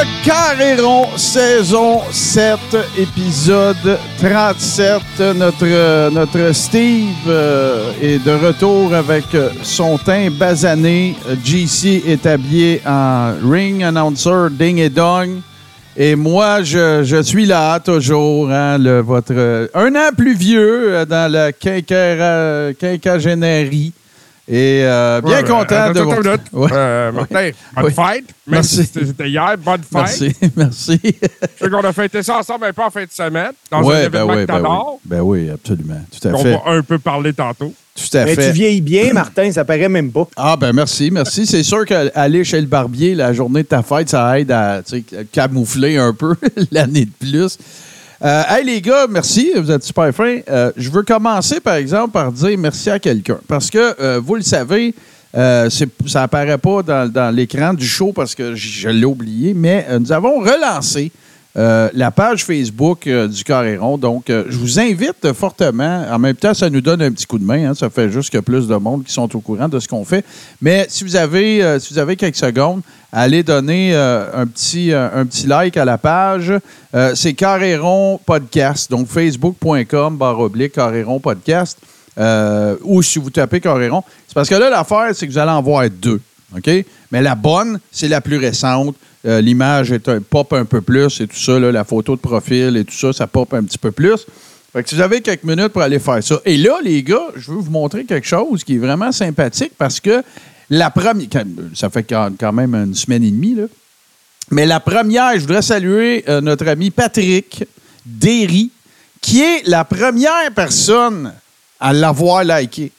Le 0.00 0.24
Carréron, 0.24 1.08
saison 1.18 2.00
7, 2.10 2.58
épisode 2.96 3.98
37. 4.18 5.02
Notre, 5.36 6.08
notre 6.10 6.52
Steve 6.54 7.28
euh, 7.28 7.92
est 8.00 8.24
de 8.24 8.30
retour 8.30 8.94
avec 8.94 9.24
son 9.62 9.98
teint 9.98 10.30
basané. 10.30 11.16
GC 11.44 12.04
est 12.06 12.24
habillé 12.24 12.80
en 12.86 13.34
ring 13.44 13.82
announcer 13.82 14.48
ding 14.52 14.78
et 14.78 14.88
dong. 14.88 15.42
Et 15.94 16.16
moi, 16.16 16.62
je, 16.62 17.20
suis 17.22 17.44
là 17.44 17.78
toujours, 17.78 18.50
hein, 18.50 18.78
votre, 19.02 19.68
un 19.74 19.94
an 19.96 20.14
plus 20.16 20.34
vieux 20.34 20.94
euh, 20.94 21.04
dans 21.04 21.30
la 21.30 21.52
quinquagénaire. 21.52 22.72
quinquagénarie. 22.78 23.92
Et 24.52 24.80
euh, 24.82 25.20
bien 25.20 25.42
Ouais, 25.42 25.44
content 25.44 25.92
de 25.92 26.00
vous... 26.00 26.58
Ouais. 26.58 26.70
Euh, 26.72 27.12
Martin, 27.12 27.50
bonne 27.76 27.84
Oui. 27.84 27.92
fête. 27.92 28.24
Même 28.24 28.24
Merci. 28.48 28.76
si 28.84 29.06
C'était 29.06 29.28
hier, 29.30 29.54
bonne 29.58 29.80
fête. 29.82 29.92
Merci, 29.92 30.32
merci. 30.56 31.00
Je 31.04 31.64
sais 31.64 31.70
qu'on 31.70 31.78
a 31.84 31.92
fêté 31.92 32.20
ça 32.24 32.38
ensemble, 32.38 32.64
mais 32.66 32.72
pas 32.72 32.86
en 32.88 32.90
fin 32.90 33.04
de 33.04 33.10
semaine, 33.12 33.52
dans 33.70 33.78
un 33.78 33.82
Ouais, 33.84 34.04
événement 34.06 34.26
ben 34.26 34.34
que 34.34 34.40
oui, 34.40 34.46
ben 34.46 34.60
oui. 34.60 34.98
Ben 35.04 35.20
oui, 35.20 35.50
absolument. 35.50 36.00
Tout 36.20 36.26
à 36.28 36.32
On 36.32 36.42
fait. 36.42 36.50
va 36.50 36.62
un 36.66 36.82
peu 36.82 36.98
parler 36.98 37.32
tantôt. 37.32 37.72
Tout 37.94 38.16
à 38.16 38.24
Mais 38.24 38.34
fait. 38.34 38.48
tu 38.48 38.52
vieillis 38.54 38.80
bien, 38.80 39.12
Martin, 39.12 39.52
ça 39.52 39.64
paraît 39.64 39.88
même 39.88 40.10
pas. 40.10 40.26
Ah, 40.36 40.56
ben 40.58 40.72
merci, 40.72 41.10
merci. 41.12 41.46
C'est 41.46 41.62
sûr 41.62 41.84
qu'aller 41.84 42.42
chez 42.42 42.60
le 42.60 42.66
barbier 42.66 43.14
la 43.14 43.32
journée 43.32 43.62
de 43.62 43.68
ta 43.68 43.84
fête, 43.84 44.08
ça 44.08 44.40
aide 44.40 44.50
à 44.50 44.82
camoufler 45.30 45.96
un 45.96 46.12
peu 46.12 46.34
l'année 46.72 47.04
de 47.04 47.12
plus. 47.20 47.56
Euh, 48.22 48.42
hey 48.50 48.64
les 48.66 48.82
gars, 48.82 49.06
merci, 49.08 49.50
vous 49.56 49.70
êtes 49.70 49.82
super 49.82 50.14
fins. 50.14 50.40
Euh, 50.50 50.70
je 50.76 50.90
veux 50.90 51.02
commencer 51.02 51.58
par 51.58 51.76
exemple 51.76 52.10
par 52.10 52.30
dire 52.30 52.58
merci 52.58 52.90
à 52.90 52.98
quelqu'un. 52.98 53.38
Parce 53.48 53.70
que 53.70 53.94
euh, 53.98 54.20
vous 54.22 54.34
le 54.34 54.42
savez, 54.42 54.94
ça 55.32 56.22
apparaît 56.22 56.58
pas 56.58 56.82
dans, 56.82 57.34
l'écran 57.34 57.72
du 57.72 57.86
show 57.86 58.12
parce 58.12 58.34
que 58.34 58.54
je, 58.54 58.90
l'ai 58.90 59.06
oublié, 59.06 59.54
mais 59.54 59.86
nous 59.98 60.12
avons 60.12 60.40
relancé 60.40 61.10
euh, 61.56 61.88
la 61.94 62.12
page 62.12 62.44
Facebook 62.44 63.06
euh, 63.06 63.26
du 63.26 63.42
Carréron. 63.42 63.98
Donc, 63.98 64.30
euh, 64.30 64.44
je 64.48 64.56
vous 64.56 64.78
invite 64.78 65.32
fortement. 65.32 66.04
En 66.08 66.18
même 66.18 66.36
temps, 66.36 66.54
ça 66.54 66.70
nous 66.70 66.80
donne 66.80 67.02
un 67.02 67.10
petit 67.10 67.26
coup 67.26 67.38
de 67.38 67.44
main. 67.44 67.70
hein. 67.70 67.74
ça 67.74 67.90
fait 67.90 68.08
juste 68.08 68.32
a 68.36 68.42
plus 68.42 68.68
de 68.68 68.76
monde 68.76 69.04
qui 69.04 69.12
sont 69.12 69.34
au 69.34 69.40
courant 69.40 69.68
de 69.68 69.80
ce 69.80 69.88
qu'on 69.88 70.04
fait. 70.04 70.24
Mais 70.62 70.86
si 70.88 71.02
vous 71.02 71.16
avez, 71.16 72.16
quelques 72.16 72.36
secondes, 72.36 72.82
allez 73.10 73.42
donner 73.42 73.96
un, 73.96 74.46
petit, 74.46 74.92
like 75.46 75.76
à 75.76 75.84
la 75.84 75.98
page. 75.98 76.52
C'est 77.14 77.34
Carréron 77.34 78.20
Podcast. 78.24 78.88
Donc, 78.88 79.08
facebook.com 79.08 80.16
barre 80.16 80.38
oblique 80.38 80.74
Podcast. 81.20 81.78
Ou 82.84 83.02
si 83.02 83.18
vous 83.18 83.30
tapez 83.30 83.60
Carréron. 83.60 84.04
C'est 84.28 84.34
parce 84.34 84.48
que 84.48 84.54
là, 84.54 84.70
l'affaire, 84.70 85.08
c'est 85.14 85.26
que 85.26 85.32
vous 85.32 85.38
allez 85.38 85.50
en 85.50 85.62
voir 85.62 85.90
deux. 85.90 86.20
OK? 86.56 86.70
Mais 87.10 87.22
la 87.22 87.34
bonne, 87.34 87.80
c'est 87.90 88.08
la 88.08 88.20
plus 88.20 88.36
récente. 88.36 88.94
Euh, 89.26 89.40
L'image 89.40 89.92
est 89.92 90.08
un, 90.08 90.20
pop 90.20 90.52
un 90.52 90.64
peu 90.64 90.80
plus 90.80 91.20
et 91.20 91.26
tout 91.26 91.36
ça, 91.36 91.58
la 91.58 91.84
photo 91.84 92.16
de 92.16 92.20
profil 92.20 92.76
et 92.76 92.84
tout 92.84 92.94
ça, 92.94 93.12
ça 93.12 93.26
pop 93.26 93.52
un 93.52 93.62
petit 93.64 93.78
peu 93.78 93.90
plus. 93.90 94.26
Fait 94.72 94.82
que 94.82 94.88
si 94.88 94.94
vous 94.94 95.00
avez 95.00 95.20
quelques 95.20 95.44
minutes 95.44 95.68
pour 95.68 95.82
aller 95.82 95.98
faire 95.98 96.22
ça. 96.22 96.40
Et 96.44 96.56
là, 96.56 96.78
les 96.82 97.02
gars, 97.02 97.28
je 97.36 97.50
veux 97.50 97.58
vous 97.58 97.70
montrer 97.70 98.04
quelque 98.04 98.26
chose 98.26 98.62
qui 98.62 98.76
est 98.76 98.78
vraiment 98.78 99.10
sympathique 99.12 99.72
parce 99.76 99.98
que 100.00 100.22
la 100.70 100.90
première. 100.90 101.28
Ça 101.74 101.90
fait 101.90 102.04
quand 102.04 102.52
même 102.52 102.74
une 102.74 102.94
semaine 102.94 103.24
et 103.24 103.30
demie. 103.30 103.56
Mais 104.50 104.66
la 104.66 104.80
première, 104.80 105.34
je 105.34 105.40
voudrais 105.40 105.62
saluer 105.62 106.24
euh, 106.28 106.40
notre 106.40 106.66
ami 106.68 106.90
Patrick 106.90 107.64
Derry, 108.06 108.70
qui 109.20 109.42
est 109.42 109.66
la 109.66 109.84
première 109.84 110.52
personne 110.54 111.32
à 111.78 111.92
l'avoir 111.92 112.44
liké. 112.44 112.92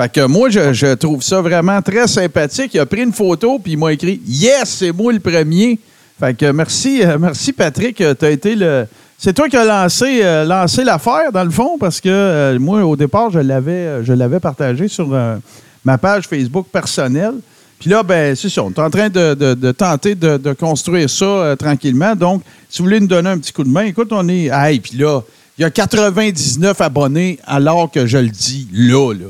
Fait 0.00 0.10
que 0.10 0.26
moi, 0.26 0.48
je, 0.48 0.94
trouve 0.94 1.22
ça 1.22 1.42
vraiment 1.42 1.82
très 1.82 2.06
sympathique. 2.08 2.72
Il 2.72 2.80
a 2.80 2.86
pris 2.86 3.02
une 3.02 3.12
photo 3.12 3.58
puis 3.58 3.72
il 3.72 3.78
m'a 3.78 3.92
écrit 3.92 4.22
Yes, 4.26 4.64
c'est 4.64 4.92
moi 4.92 5.12
le 5.12 5.20
premier. 5.20 5.78
Fait 6.18 6.34
que 6.34 6.50
merci, 6.52 7.02
euh, 7.02 7.18
merci 7.18 7.52
Patrick. 7.52 7.96
Tu 7.96 8.24
as 8.24 8.30
été 8.30 8.56
le. 8.56 8.86
C'est 9.18 9.34
toi 9.34 9.46
qui 9.50 9.58
as 9.58 9.64
lancé, 9.66 10.20
euh, 10.22 10.46
lancé 10.46 10.84
l'affaire, 10.84 11.30
dans 11.30 11.44
le 11.44 11.50
fond, 11.50 11.76
parce 11.78 12.00
que 12.00 12.08
euh, 12.08 12.58
moi, 12.58 12.82
au 12.82 12.96
départ, 12.96 13.30
je 13.30 13.40
l'avais, 13.40 13.72
euh, 13.72 14.02
je 14.02 14.14
l'avais 14.14 14.40
partagé 14.40 14.88
sur 14.88 15.12
euh, 15.12 15.36
ma 15.84 15.98
page 15.98 16.26
Facebook 16.26 16.68
personnelle. 16.72 17.34
Puis 17.78 17.90
là, 17.90 18.02
ben, 18.02 18.34
c'est 18.34 18.48
ça. 18.48 18.62
On 18.62 18.70
est 18.70 18.78
en 18.78 18.88
train 18.88 19.10
de, 19.10 19.72
tenter 19.72 20.14
de, 20.14 20.38
de 20.38 20.52
construire 20.54 21.10
ça 21.10 21.26
euh, 21.26 21.56
tranquillement. 21.56 22.16
Donc, 22.16 22.42
si 22.70 22.78
vous 22.78 22.84
voulez 22.84 23.00
nous 23.00 23.06
donner 23.06 23.28
un 23.28 23.38
petit 23.38 23.52
coup 23.52 23.64
de 23.64 23.68
main, 23.68 23.82
écoute, 23.82 24.08
on 24.12 24.26
est. 24.30 24.46
Hey, 24.50 24.80
puis 24.80 24.96
là, 24.96 25.20
il 25.58 25.62
y 25.62 25.64
a 25.66 25.70
99 25.70 26.80
abonnés 26.80 27.38
alors 27.46 27.90
que 27.90 28.06
je 28.06 28.16
le 28.16 28.28
dis 28.28 28.66
là, 28.72 29.12
là. 29.12 29.26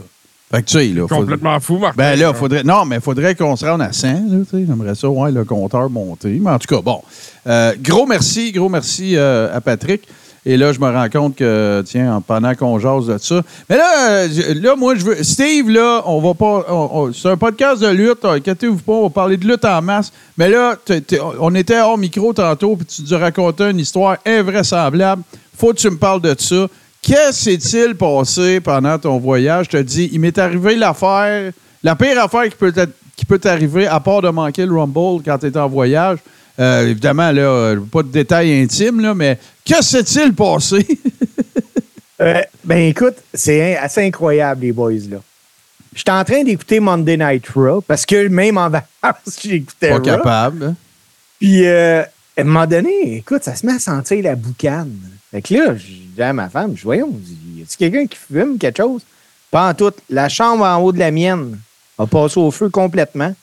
Fait 0.53 0.63
que 0.63 0.67
tu 0.67 0.79
sais, 0.79 0.87
là. 0.89 1.07
Complètement 1.09 1.61
fou, 1.61 1.79
Martin. 1.79 1.95
ben 1.97 2.19
là, 2.19 2.35
faudrait. 2.35 2.65
Non, 2.65 2.85
mais 2.85 2.99
faudrait 3.01 3.35
qu'on 3.37 3.55
se 3.55 3.65
rende 3.65 3.83
à 3.83 3.93
100. 3.93 4.09
là, 4.09 4.17
tu 4.39 4.45
sais. 4.59 4.65
J'aimerais 4.67 4.95
ça, 4.97 5.09
ouais, 5.09 5.31
le 5.31 5.45
compteur 5.45 5.89
monter. 5.91 6.39
Mais 6.43 6.51
en 6.51 6.59
tout 6.59 6.75
cas, 6.75 6.83
bon. 6.83 7.01
Euh, 7.47 7.73
gros 7.81 8.05
merci, 8.07 8.51
gros 8.53 8.69
merci 8.69 9.17
euh, 9.17 9.55
à 9.57 9.61
Patrick. 9.61 10.03
Et 10.47 10.57
là, 10.57 10.73
je 10.73 10.81
me 10.81 10.89
rends 10.91 11.09
compte 11.11 11.37
que, 11.37 11.83
tiens, 11.87 12.17
en- 12.17 12.21
pendant 12.23 12.55
qu'on 12.55 12.79
jase 12.79 13.07
de 13.07 13.19
ça. 13.19 13.43
Mais 13.69 13.77
là, 13.77 14.09
euh, 14.09 14.29
là, 14.61 14.75
moi, 14.75 14.95
je 14.95 15.05
veux. 15.05 15.23
Steve, 15.23 15.69
là, 15.69 16.03
on 16.07 16.19
va 16.21 16.33
pas. 16.35 16.65
c'est 17.15 17.29
un 17.29 17.37
podcast 17.37 17.83
de 17.83 17.89
lutte. 17.89 18.25
Inquiétez-vous 18.25 18.79
pas, 18.79 18.93
on 18.93 19.03
va 19.05 19.11
parler 19.11 19.37
de 19.37 19.47
lutte 19.47 19.65
en 19.67 19.83
masse. 19.83 20.11
Mais 20.39 20.49
là, 20.49 20.77
on 21.41 21.55
était 21.55 21.79
hors 21.81 21.99
micro 21.99 22.33
tantôt, 22.33 22.75
puis 22.75 22.87
tu 22.87 23.03
nous 23.09 23.19
raconté 23.21 23.65
une 23.71 23.79
histoire 23.79 24.17
invraisemblable. 24.27 25.23
Faut 25.57 25.69
que 25.75 25.79
tu 25.79 25.91
me 25.91 25.99
parles 25.99 26.23
de 26.23 26.35
ça. 26.39 26.67
Qu'est-ce 27.03 27.45
s'est-il 27.51 27.95
passé 27.95 28.61
pendant 28.61 28.99
ton 28.99 29.19
voyage? 29.19 29.67
Je 29.67 29.79
te 29.79 29.83
dis, 29.83 30.11
il 30.13 30.21
m'est 30.21 30.37
arrivé 30.39 30.77
l'affaire, 30.77 31.53
la 31.83 31.97
pire 31.97 32.23
affaire 32.23 32.45
qui 32.45 32.57
peut, 32.57 32.73
être- 32.77 32.93
qui 33.17 33.25
peut 33.25 33.39
t'arriver, 33.39 33.87
à 33.87 34.01
part 34.01 34.21
de 34.23 34.29
manquer 34.29 34.67
le 34.67 34.73
Rumble 34.77 35.23
quand 35.25 35.39
tu 35.39 35.47
es 35.47 35.57
en 35.57 35.69
voyage. 35.69 36.19
Euh, 36.59 36.89
évidemment, 36.89 37.31
là, 37.33 37.75
pas 37.91 38.03
de 38.03 38.09
détails 38.09 38.63
intimes, 38.63 39.01
là, 39.01 39.15
mais 39.15 39.39
que 39.67 39.83
s'est-il 39.83 40.35
passé? 40.35 40.87
Euh, 42.23 42.43
ben 42.65 42.77
écoute, 42.91 43.15
c'est 43.33 43.79
assez 43.79 44.03
incroyable, 44.05 44.61
les 44.61 44.73
boys, 44.73 44.93
là. 45.11 45.23
J'étais 45.95 46.11
en 46.11 46.23
train 46.23 46.45
d'écouter 46.45 46.79
Monday 46.79 47.17
Night 47.17 47.49
Raw 47.49 47.81
parce 47.81 48.05
que 48.05 48.29
même 48.29 48.59
en 48.59 48.69
vacances, 48.69 49.39
j'écoutais 49.43 49.89
pas 49.89 49.95
Raw. 49.95 50.03
capable. 50.03 50.65
hein? 50.65 50.75
Puis, 51.41 51.65
euh, 51.67 52.03
à 52.03 52.41
un 52.43 52.45
moment 52.45 52.67
donné, 52.67 53.17
écoute, 53.17 53.43
ça 53.43 53.57
se 53.57 53.65
met 53.65 53.73
à 53.73 53.79
sentir 53.79 54.23
la 54.23 54.37
boucane. 54.37 54.99
Fait 55.31 55.43
que 55.43 55.55
là, 55.55 55.77
je 55.77 55.87
dis 55.87 56.23
à 56.23 56.33
ma 56.33 56.49
femme, 56.49 56.73
je 56.73 56.77
dis, 56.77 56.85
voyons, 56.85 57.13
y 57.57 57.63
a-t-il 57.63 57.77
quelqu'un 57.77 58.07
qui 58.07 58.19
fume 58.19 58.59
quelque 58.59 58.79
chose? 58.79 59.03
Pas 59.51 59.71
en 59.71 59.75
tout. 59.75 59.93
La 60.09 60.29
chambre 60.29 60.65
en 60.65 60.77
haut 60.79 60.93
de 60.93 60.99
la 60.99 61.11
mienne 61.11 61.59
a 61.99 62.07
passé 62.07 62.39
au 62.39 62.51
feu 62.51 62.69
complètement. 62.69 63.35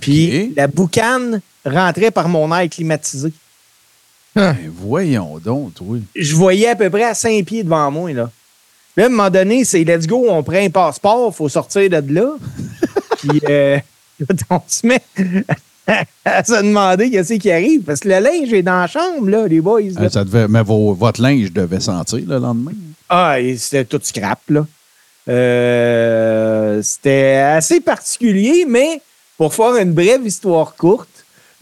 Puis, 0.00 0.52
la 0.54 0.66
boucane 0.66 1.40
rentrait 1.64 2.10
par 2.10 2.28
mon 2.28 2.54
air 2.54 2.68
climatisé. 2.68 3.32
Ben, 4.34 4.56
voyons 4.74 5.38
donc, 5.38 5.74
oui. 5.82 6.02
je 6.16 6.34
voyais 6.34 6.68
à 6.68 6.76
peu 6.76 6.88
près 6.88 7.04
à 7.04 7.14
5 7.14 7.44
pieds 7.44 7.64
devant 7.64 7.90
moi. 7.90 8.12
Là. 8.12 8.30
Là, 8.96 9.04
à 9.04 9.06
un 9.06 9.10
moment 9.10 9.28
donné, 9.30 9.64
c'est 9.64 9.84
let's 9.84 10.06
go, 10.06 10.26
on 10.28 10.42
prend 10.42 10.56
un 10.56 10.70
passeport, 10.70 11.32
il 11.32 11.36
faut 11.36 11.48
sortir 11.48 11.90
de 11.90 12.14
là. 12.14 12.34
Puis, 13.18 13.40
euh, 13.48 13.78
on 14.50 14.60
se 14.66 14.86
met 14.86 15.02
à 16.24 16.44
se 16.44 16.62
demander 16.62 17.10
qu'est-ce 17.10 17.34
qui 17.34 17.50
arrive. 17.50 17.82
Parce 17.82 18.00
que 18.00 18.08
le 18.08 18.18
linge 18.20 18.52
est 18.52 18.62
dans 18.62 18.80
la 18.80 18.86
chambre, 18.86 19.28
là, 19.28 19.46
les 19.48 19.60
boys. 19.60 19.80
là. 19.94 20.02
Euh, 20.02 20.08
Ça 20.08 20.24
devait, 20.24 20.48
mais 20.48 20.62
vos- 20.62 20.94
votre 20.94 21.20
linge 21.20 21.52
devait 21.52 21.80
sentir 21.80 22.20
le 22.26 22.38
lendemain. 22.38 22.72
Ah, 23.08 23.36
c'était 23.56 23.84
tout 23.84 24.00
scrap, 24.02 24.40
là. 24.48 24.66
Euh, 25.28 26.80
c'était 26.82 27.36
assez 27.36 27.80
particulier, 27.80 28.64
mais 28.68 29.00
pour 29.36 29.54
faire 29.54 29.76
une 29.76 29.92
brève 29.92 30.24
histoire 30.26 30.74
courte, 30.76 31.08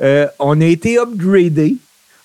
euh, 0.00 0.26
on 0.38 0.60
a 0.60 0.64
été 0.66 0.98
upgradé. 0.98 1.76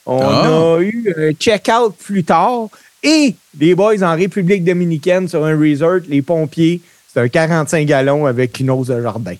On 0.05 0.19
Ah. 0.21 0.75
a 0.77 0.79
eu 0.81 1.13
un 1.17 1.31
check-out 1.33 1.95
plus 1.97 2.23
tard. 2.23 2.67
Et 3.03 3.35
les 3.59 3.75
boys 3.75 4.01
en 4.01 4.15
République 4.15 4.63
dominicaine 4.63 5.27
sur 5.27 5.43
un 5.45 5.57
resort, 5.57 5.99
les 6.07 6.21
pompiers, 6.21 6.81
c'est 7.11 7.19
un 7.21 7.27
45 7.27 7.85
gallons 7.87 8.25
avec 8.25 8.59
une 8.59 8.71
hausse 8.71 8.87
de 8.87 9.01
jardin. 9.01 9.35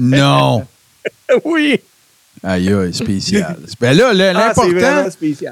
Non. 0.00 0.64
oui! 1.44 1.80
Aïe, 2.44 2.72
aïe, 2.72 2.92
spécial. 2.92 3.56
Ben 3.80 3.96
là, 3.96 4.08
Ah, 4.10 4.14
l'important, 4.14 5.08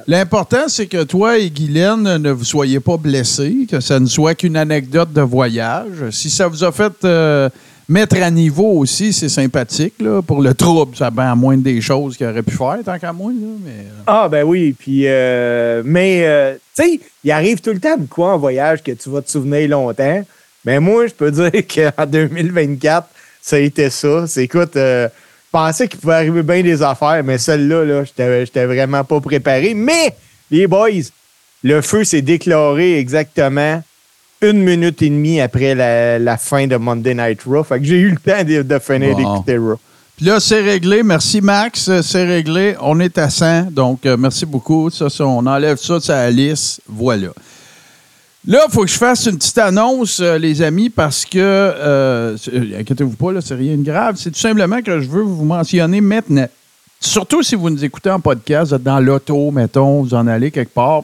l'important, 0.08 0.68
c'est 0.68 0.86
que 0.86 1.04
toi 1.04 1.38
et 1.38 1.48
Guylaine 1.50 2.16
ne 2.16 2.30
vous 2.32 2.44
soyez 2.44 2.80
pas 2.80 2.96
blessés, 2.96 3.66
que 3.70 3.78
ça 3.80 4.00
ne 4.00 4.06
soit 4.06 4.34
qu'une 4.34 4.56
anecdote 4.56 5.12
de 5.12 5.20
voyage. 5.20 6.10
Si 6.10 6.30
ça 6.30 6.48
vous 6.48 6.64
a 6.64 6.72
fait 6.72 6.92
euh, 7.04 7.48
mettre 7.88 8.16
à 8.20 8.30
niveau 8.30 8.72
aussi, 8.78 9.12
c'est 9.12 9.28
sympathique. 9.28 9.94
Là, 10.00 10.20
pour 10.20 10.42
le 10.42 10.52
trouble, 10.54 10.96
ça 10.96 11.10
ben 11.10 11.30
à 11.30 11.34
moins 11.36 11.56
des 11.56 11.80
choses 11.80 12.16
qu'il 12.16 12.26
aurait 12.26 12.42
pu 12.42 12.56
faire, 12.56 12.78
tant 12.84 12.98
qu'à 12.98 13.12
moi. 13.12 13.30
Là, 13.32 13.46
mais, 13.64 13.70
euh, 13.70 14.02
Ah, 14.08 14.28
ben 14.28 14.42
oui. 14.44 14.74
Puis, 14.76 15.02
euh, 15.06 15.82
mais, 15.84 16.22
euh, 16.24 16.54
tu 16.76 16.82
sais, 16.82 17.00
il 17.22 17.30
arrive 17.30 17.60
tout 17.60 17.72
le 17.72 17.80
temps 17.80 17.96
de 17.98 18.06
quoi 18.06 18.34
en 18.34 18.38
voyage 18.38 18.82
que 18.82 18.92
tu 18.92 19.10
vas 19.10 19.22
te 19.22 19.30
souvenir 19.30 19.68
longtemps. 19.68 20.24
Mais 20.64 20.80
moi, 20.80 21.06
je 21.06 21.14
peux 21.14 21.30
dire 21.50 21.52
qu'en 21.66 22.06
2024, 22.06 23.08
ça 23.42 23.56
a 23.56 23.58
été 23.60 23.90
ça. 23.90 24.26
C'est 24.26 24.44
écoute, 24.44 24.76
euh, 24.76 25.08
pensais 25.50 25.88
qu'il 25.88 25.98
pouvait 26.00 26.14
arriver 26.14 26.42
bien 26.42 26.62
des 26.62 26.82
affaires, 26.82 27.22
mais 27.24 27.38
celle-là, 27.38 27.84
là, 27.84 28.04
j'étais 28.04 28.46
j'étais 28.46 28.66
vraiment 28.66 29.04
pas 29.04 29.20
préparé. 29.20 29.74
Mais, 29.74 30.14
les 30.50 30.66
boys, 30.66 30.88
le 31.62 31.80
feu 31.82 32.04
s'est 32.04 32.22
déclaré 32.22 32.98
exactement 32.98 33.82
une 34.42 34.62
minute 34.62 35.02
et 35.02 35.10
demie 35.10 35.40
après 35.40 35.74
la, 35.74 36.18
la 36.18 36.36
fin 36.38 36.66
de 36.66 36.76
Monday 36.76 37.14
Night 37.14 37.42
Raw. 37.46 37.62
Fait 37.64 37.78
que 37.78 37.84
j'ai 37.84 37.98
eu 37.98 38.10
le 38.10 38.16
temps 38.16 38.42
de, 38.42 38.62
de 38.62 38.78
finir 38.78 39.14
Bon. 39.14 39.18
d'écouter 39.18 39.58
Raw. 39.58 39.78
Puis 40.16 40.26
là, 40.26 40.40
c'est 40.40 40.60
réglé. 40.60 41.02
Merci, 41.02 41.40
Max. 41.40 41.90
C'est 42.02 42.24
réglé. 42.24 42.74
On 42.80 43.00
est 43.00 43.16
à 43.18 43.28
100. 43.30 43.70
Donc, 43.70 44.04
euh, 44.06 44.16
merci 44.18 44.44
beaucoup. 44.46 44.90
Ça, 44.90 45.08
ça, 45.10 45.26
on 45.26 45.46
enlève 45.46 45.76
ça 45.78 45.94
de 45.94 46.00
sa 46.00 46.30
liste. 46.30 46.80
Voilà. 46.88 47.28
Là, 48.46 48.64
il 48.66 48.72
faut 48.72 48.82
que 48.82 48.90
je 48.90 48.96
fasse 48.96 49.26
une 49.26 49.36
petite 49.36 49.58
annonce, 49.58 50.18
euh, 50.20 50.38
les 50.38 50.62
amis, 50.62 50.88
parce 50.88 51.26
que, 51.26 51.38
euh, 51.38 52.38
inquiétez-vous 52.78 53.16
pas, 53.16 53.32
là, 53.32 53.40
c'est 53.42 53.54
rien 53.54 53.76
de 53.76 53.82
grave. 53.82 54.16
C'est 54.16 54.30
tout 54.30 54.38
simplement 54.38 54.80
que 54.80 54.98
je 54.98 55.08
veux 55.08 55.22
vous 55.22 55.44
mentionner 55.44 56.00
maintenant. 56.00 56.48
Surtout 56.98 57.42
si 57.42 57.54
vous 57.54 57.68
nous 57.68 57.84
écoutez 57.84 58.10
en 58.10 58.18
podcast, 58.18 58.70
vous 58.70 58.76
êtes 58.76 58.82
dans 58.82 58.98
l'auto, 58.98 59.50
mettons, 59.50 60.02
vous 60.02 60.14
en 60.14 60.26
allez 60.26 60.50
quelque 60.50 60.72
part, 60.72 61.02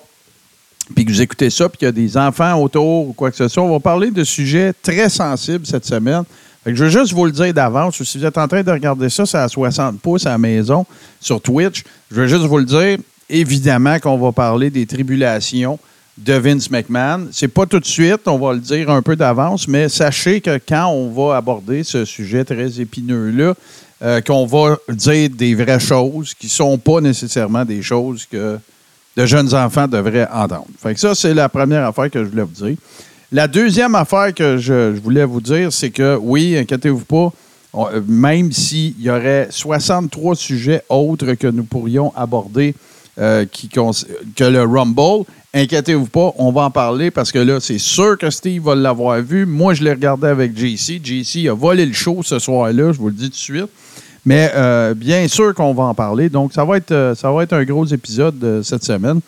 puis 0.95 1.05
que 1.05 1.11
vous 1.11 1.21
écoutez 1.21 1.51
ça, 1.51 1.69
puis 1.69 1.79
qu'il 1.79 1.87
y 1.87 1.89
a 1.89 1.93
des 1.93 2.17
enfants 2.17 2.59
autour 2.61 3.09
ou 3.09 3.13
quoi 3.13 3.31
que 3.31 3.37
ce 3.37 3.49
soit. 3.49 3.63
On 3.63 3.73
va 3.73 3.81
parler 3.81 4.11
de 4.11 4.25
sujets 4.25 4.73
très 4.83 5.11
sensibles 5.11 5.67
cette 5.67 5.85
semaine. 5.85 6.23
Fait 6.65 6.71
que 6.71 6.77
je 6.77 6.85
veux 6.85 6.91
juste 6.91 7.13
vous 7.13 7.27
le 7.27 7.33
dire 7.33 7.53
d'avance. 7.53 8.03
Si 8.03 8.19
vous 8.19 8.25
êtes 8.25 8.39
en 8.39 8.49
train 8.49 8.63
de 8.63 8.71
regarder 8.71 9.11
ça, 9.11 9.27
c'est 9.27 9.39
à 9.39 9.49
60 9.49 10.01
pouces 10.01 10.27
à 10.27 10.31
la 10.31 10.39
maison 10.39 10.87
sur 11.21 11.41
Twitch. 11.41 11.85
Je 12.11 12.17
veux 12.17 12.27
juste 12.27 12.45
vous 12.45 12.59
le 12.59 12.65
dire. 12.65 12.99
Évidemment 13.29 13.99
qu'on 13.99 14.17
va 14.17 14.33
parler 14.33 14.71
des 14.71 14.87
tribulations 14.87 15.79
de 16.19 16.33
Vince 16.35 16.71
McMahon. 16.71 17.29
C'est 17.33 17.49
pas 17.49 17.67
tout 17.67 17.81
de 17.81 17.87
suite, 17.87 18.27
on 18.27 18.39
va 18.39 18.55
le 18.55 18.61
dire 18.61 18.91
un 18.91 19.03
peu 19.03 19.17
d'avance, 19.17 19.69
mais 19.69 19.89
sachez 19.89 20.41
que 20.41 20.59
quand 20.67 20.87
on 20.89 21.11
va 21.11 21.37
aborder 21.37 21.85
ce 21.85 22.05
sujet 22.05 22.45
très 22.45 22.81
épineux-là, 22.81 23.55
euh, 24.03 24.21
qu'on 24.21 24.47
va 24.47 24.77
dire 24.91 25.31
des 25.31 25.55
vraies 25.55 25.81
choses 25.81 26.35
qui 26.35 26.49
sont 26.49 26.77
pas 26.79 27.01
nécessairement 27.01 27.65
des 27.65 27.83
choses 27.83 28.27
que 28.31 28.59
de 29.17 29.27
jeunes 29.27 29.55
enfants 29.55 29.89
devraient 29.89 30.29
entendre. 30.31 30.67
Fait 30.79 30.99
ça, 30.99 31.15
c'est 31.15 31.33
la 31.33 31.49
première 31.49 31.87
affaire 31.87 32.11
que 32.11 32.23
je 32.23 32.29
voulais 32.29 32.43
vous 32.43 32.67
dire. 32.67 32.77
La 33.33 33.49
deuxième 33.49 33.95
affaire 33.95 34.35
que 34.35 34.59
je, 34.59 34.91
voulais 34.99 35.25
vous 35.25 35.41
dire, 35.41 35.73
c'est 35.73 35.91
que 35.91 36.19
oui, 36.21 36.57
inquiétez-vous 36.57 37.05
pas, 37.05 37.33
euh, 37.75 38.03
même 38.07 38.53
s'il 38.53 39.01
y 39.01 39.11
aurait 39.11 39.49
63 39.51 40.37
sujets 40.37 40.83
autres 40.89 41.33
que 41.33 41.47
nous 41.47 41.65
pourrions 41.65 42.13
aborder 42.15 42.75
euh, 43.19 43.45
que 43.47 44.45
le 44.45 44.63
Rumble, 44.63 45.25
inquiétez-vous 45.55 46.07
pas, 46.07 46.33
on 46.39 46.53
va 46.53 46.63
en 46.63 46.71
parler 46.71 47.11
parce 47.11 47.33
que 47.33 47.39
là, 47.39 47.61
c'est 47.61 47.79
sûr 47.79 48.19
que 48.19 48.31
Steve 48.31 48.63
va 48.63 48.75
l'avoir 48.75 49.21
vu. 49.21 49.47
Moi, 49.47 49.75
je 49.75 49.85
l'ai 49.85 49.93
regardé 49.93 50.29
avec 50.29 50.57
JC. 50.57 51.01
JC 51.03 51.49
a 51.49 51.55
volé 51.55 51.87
le 51.87 51.93
show 51.93 52.21
ce 52.23 52.39
soir-là, 52.39 52.93
je 52.93 52.99
vous 52.99 53.09
le 53.09 53.15
dis 53.15 53.25
tout 53.25 53.31
de 53.31 53.35
suite. 53.37 53.69
Mais 54.25 54.51
euh, 54.55 54.93
bien 54.95 55.29
sûr 55.29 55.55
qu'on 55.55 55.73
va 55.73 55.85
en 55.85 55.95
parler. 55.95 56.29
Donc, 56.29 56.53
ça 56.53 56.65
va 56.65 56.77
être, 56.77 56.93
euh, 56.93 57.15
ça 57.15 57.31
va 57.31 57.45
être 57.45 57.53
un 57.53 57.65
gros 57.65 57.87
épisode 57.87 58.63
cette 58.65 58.85
semaine. 58.85 59.21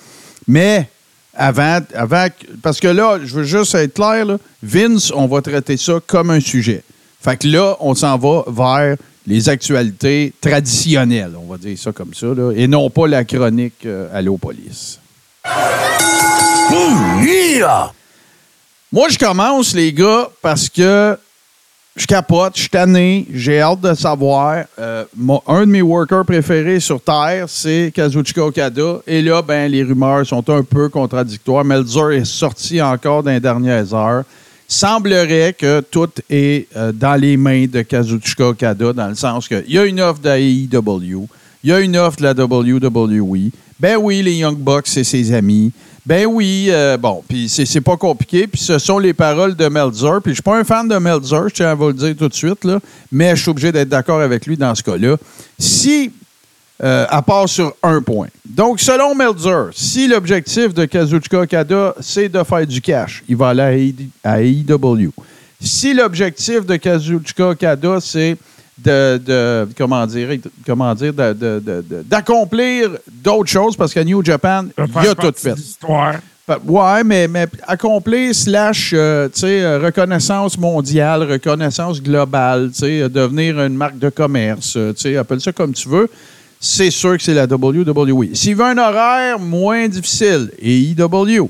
Mais 0.46 0.88
avant, 1.34 1.78
avant, 1.94 2.26
parce 2.62 2.80
que 2.80 2.88
là, 2.88 3.18
je 3.24 3.34
veux 3.36 3.44
juste 3.44 3.74
être 3.76 3.94
clair, 3.94 4.26
Vince, 4.62 5.12
on 5.14 5.26
va 5.26 5.40
traiter 5.40 5.76
ça 5.76 5.94
comme 6.06 6.30
un 6.30 6.40
sujet. 6.40 6.82
Fait 7.20 7.36
que 7.36 7.46
là, 7.46 7.76
on 7.80 7.94
s'en 7.94 8.18
va 8.18 8.44
vers 8.48 8.96
les 9.28 9.48
actualités 9.50 10.32
traditionnelles, 10.40 11.34
on 11.38 11.50
va 11.50 11.58
dire 11.58 11.78
ça 11.78 11.92
comme 11.92 12.14
ça, 12.14 12.28
là, 12.28 12.50
et 12.56 12.66
non 12.66 12.88
pas 12.88 13.06
la 13.06 13.24
chronique 13.24 13.84
euh, 13.84 14.08
Allô 14.12 14.38
Police. 14.38 14.98
Moi, 18.90 19.08
je 19.10 19.18
commence, 19.18 19.74
les 19.74 19.92
gars, 19.92 20.30
parce 20.40 20.70
que 20.70 21.18
je 21.94 22.06
capote, 22.06 22.52
je 22.54 22.62
suis 22.62 22.70
tanné, 22.70 23.26
j'ai 23.30 23.60
hâte 23.60 23.82
de 23.82 23.92
savoir. 23.92 24.64
Euh, 24.78 25.04
un 25.46 25.60
de 25.60 25.66
mes 25.66 25.82
workers 25.82 26.24
préférés 26.24 26.80
sur 26.80 26.98
Terre, 26.98 27.46
c'est 27.48 27.92
Kazuchika 27.94 28.46
Okada. 28.46 29.00
Et 29.06 29.20
là, 29.20 29.42
ben, 29.42 29.70
les 29.70 29.82
rumeurs 29.82 30.26
sont 30.26 30.48
un 30.48 30.62
peu 30.62 30.88
contradictoires. 30.88 31.66
Melzer 31.66 32.12
est 32.12 32.24
sorti 32.24 32.80
encore 32.80 33.22
dans 33.22 33.30
les 33.30 33.40
dernières 33.40 33.92
heures. 33.92 34.24
Semblerait 34.70 35.54
que 35.54 35.80
tout 35.80 36.10
est 36.28 36.68
euh, 36.76 36.92
dans 36.92 37.14
les 37.14 37.38
mains 37.38 37.64
de 37.66 37.80
Kazuchika 37.80 38.48
Okada, 38.48 38.92
dans 38.92 39.08
le 39.08 39.14
sens 39.14 39.48
qu'il 39.48 39.64
y 39.66 39.78
a 39.78 39.86
une 39.86 39.98
offre 39.98 40.20
d'AEW, 40.20 41.26
il 41.64 41.70
y 41.70 41.72
a 41.72 41.80
une 41.80 41.96
offre 41.96 42.18
de 42.18 42.24
la 42.24 42.32
WWE. 42.32 43.50
Ben 43.80 43.96
oui, 43.96 44.22
les 44.22 44.34
Young 44.34 44.58
Bucks, 44.58 44.86
c'est 44.86 45.04
ses 45.04 45.32
amis. 45.32 45.72
Ben 46.04 46.26
oui, 46.26 46.66
euh, 46.68 46.98
bon, 46.98 47.22
puis 47.26 47.48
c'est 47.48 47.80
pas 47.80 47.96
compliqué. 47.96 48.46
Puis 48.46 48.60
ce 48.60 48.78
sont 48.78 48.98
les 48.98 49.14
paroles 49.14 49.56
de 49.56 49.68
Meltzer. 49.68 50.20
Puis 50.22 50.32
je 50.32 50.34
suis 50.36 50.42
pas 50.42 50.58
un 50.58 50.64
fan 50.64 50.86
de 50.86 50.96
Meltzer, 50.96 51.48
je 51.48 51.54
tiens 51.54 51.70
à 51.70 51.74
vous 51.74 51.88
le 51.88 51.94
dire 51.94 52.14
tout 52.16 52.28
de 52.28 52.34
suite, 52.34 52.64
là, 52.64 52.78
mais 53.10 53.34
je 53.36 53.42
suis 53.42 53.50
obligé 53.50 53.72
d'être 53.72 53.88
d'accord 53.88 54.20
avec 54.20 54.46
lui 54.46 54.58
dans 54.58 54.74
ce 54.74 54.82
cas-là. 54.82 55.16
Si, 55.58 56.12
euh, 56.82 57.06
à 57.08 57.22
part 57.22 57.48
sur 57.48 57.72
un 57.82 58.00
point. 58.02 58.28
Donc, 58.48 58.80
selon 58.80 59.14
Meltzer, 59.14 59.70
si 59.74 60.06
l'objectif 60.08 60.72
de 60.74 60.84
Kazuchika 60.84 61.40
Okada, 61.40 61.94
c'est 62.00 62.28
de 62.28 62.42
faire 62.42 62.66
du 62.66 62.80
cash, 62.80 63.22
il 63.28 63.36
va 63.36 63.48
aller 63.48 63.94
à 64.22 64.40
AEW. 64.40 65.10
Si 65.60 65.92
l'objectif 65.92 66.64
de 66.64 66.76
Kazuchika 66.76 67.48
Okada, 67.50 67.98
c'est 68.00 68.36
de, 68.78 69.16
de- 69.18 69.68
comment 69.76 70.06
dire, 70.06 70.28
comment 70.64 70.94
dire, 70.94 71.12
de- 71.12 71.32
de- 71.32 72.02
d'accomplir 72.04 72.90
d'autres 73.10 73.50
choses, 73.50 73.76
parce 73.76 73.92
qu'à 73.92 74.04
New 74.04 74.24
Japan, 74.24 74.66
il 74.78 74.84
y 75.04 75.08
a 75.08 75.14
tout 75.16 75.32
fait. 75.36 75.54
Ouais, 76.64 77.04
mais, 77.04 77.28
mais 77.28 77.46
accomplir 77.66 78.34
slash, 78.34 78.92
euh, 78.94 79.28
tu 79.28 79.40
sais, 79.40 79.62
euh, 79.62 79.78
reconnaissance 79.80 80.56
mondiale, 80.56 81.24
reconnaissance 81.24 82.00
globale, 82.00 82.70
tu 82.72 82.78
sais, 82.78 83.02
euh, 83.02 83.08
devenir 83.10 83.60
une 83.60 83.74
marque 83.74 83.98
de 83.98 84.08
commerce, 84.08 84.72
tu 84.72 84.92
sais, 84.96 85.16
appelle 85.18 85.40
ça 85.42 85.52
comme 85.52 85.74
tu 85.74 85.88
veux. 85.88 86.08
C'est 86.60 86.90
sûr 86.90 87.16
que 87.16 87.22
c'est 87.22 87.34
la 87.34 87.44
WWE. 87.46 88.34
S'il 88.34 88.56
veut 88.56 88.64
un 88.64 88.78
horaire 88.78 89.38
moins 89.38 89.86
difficile, 89.88 90.50
AEW. 90.60 91.48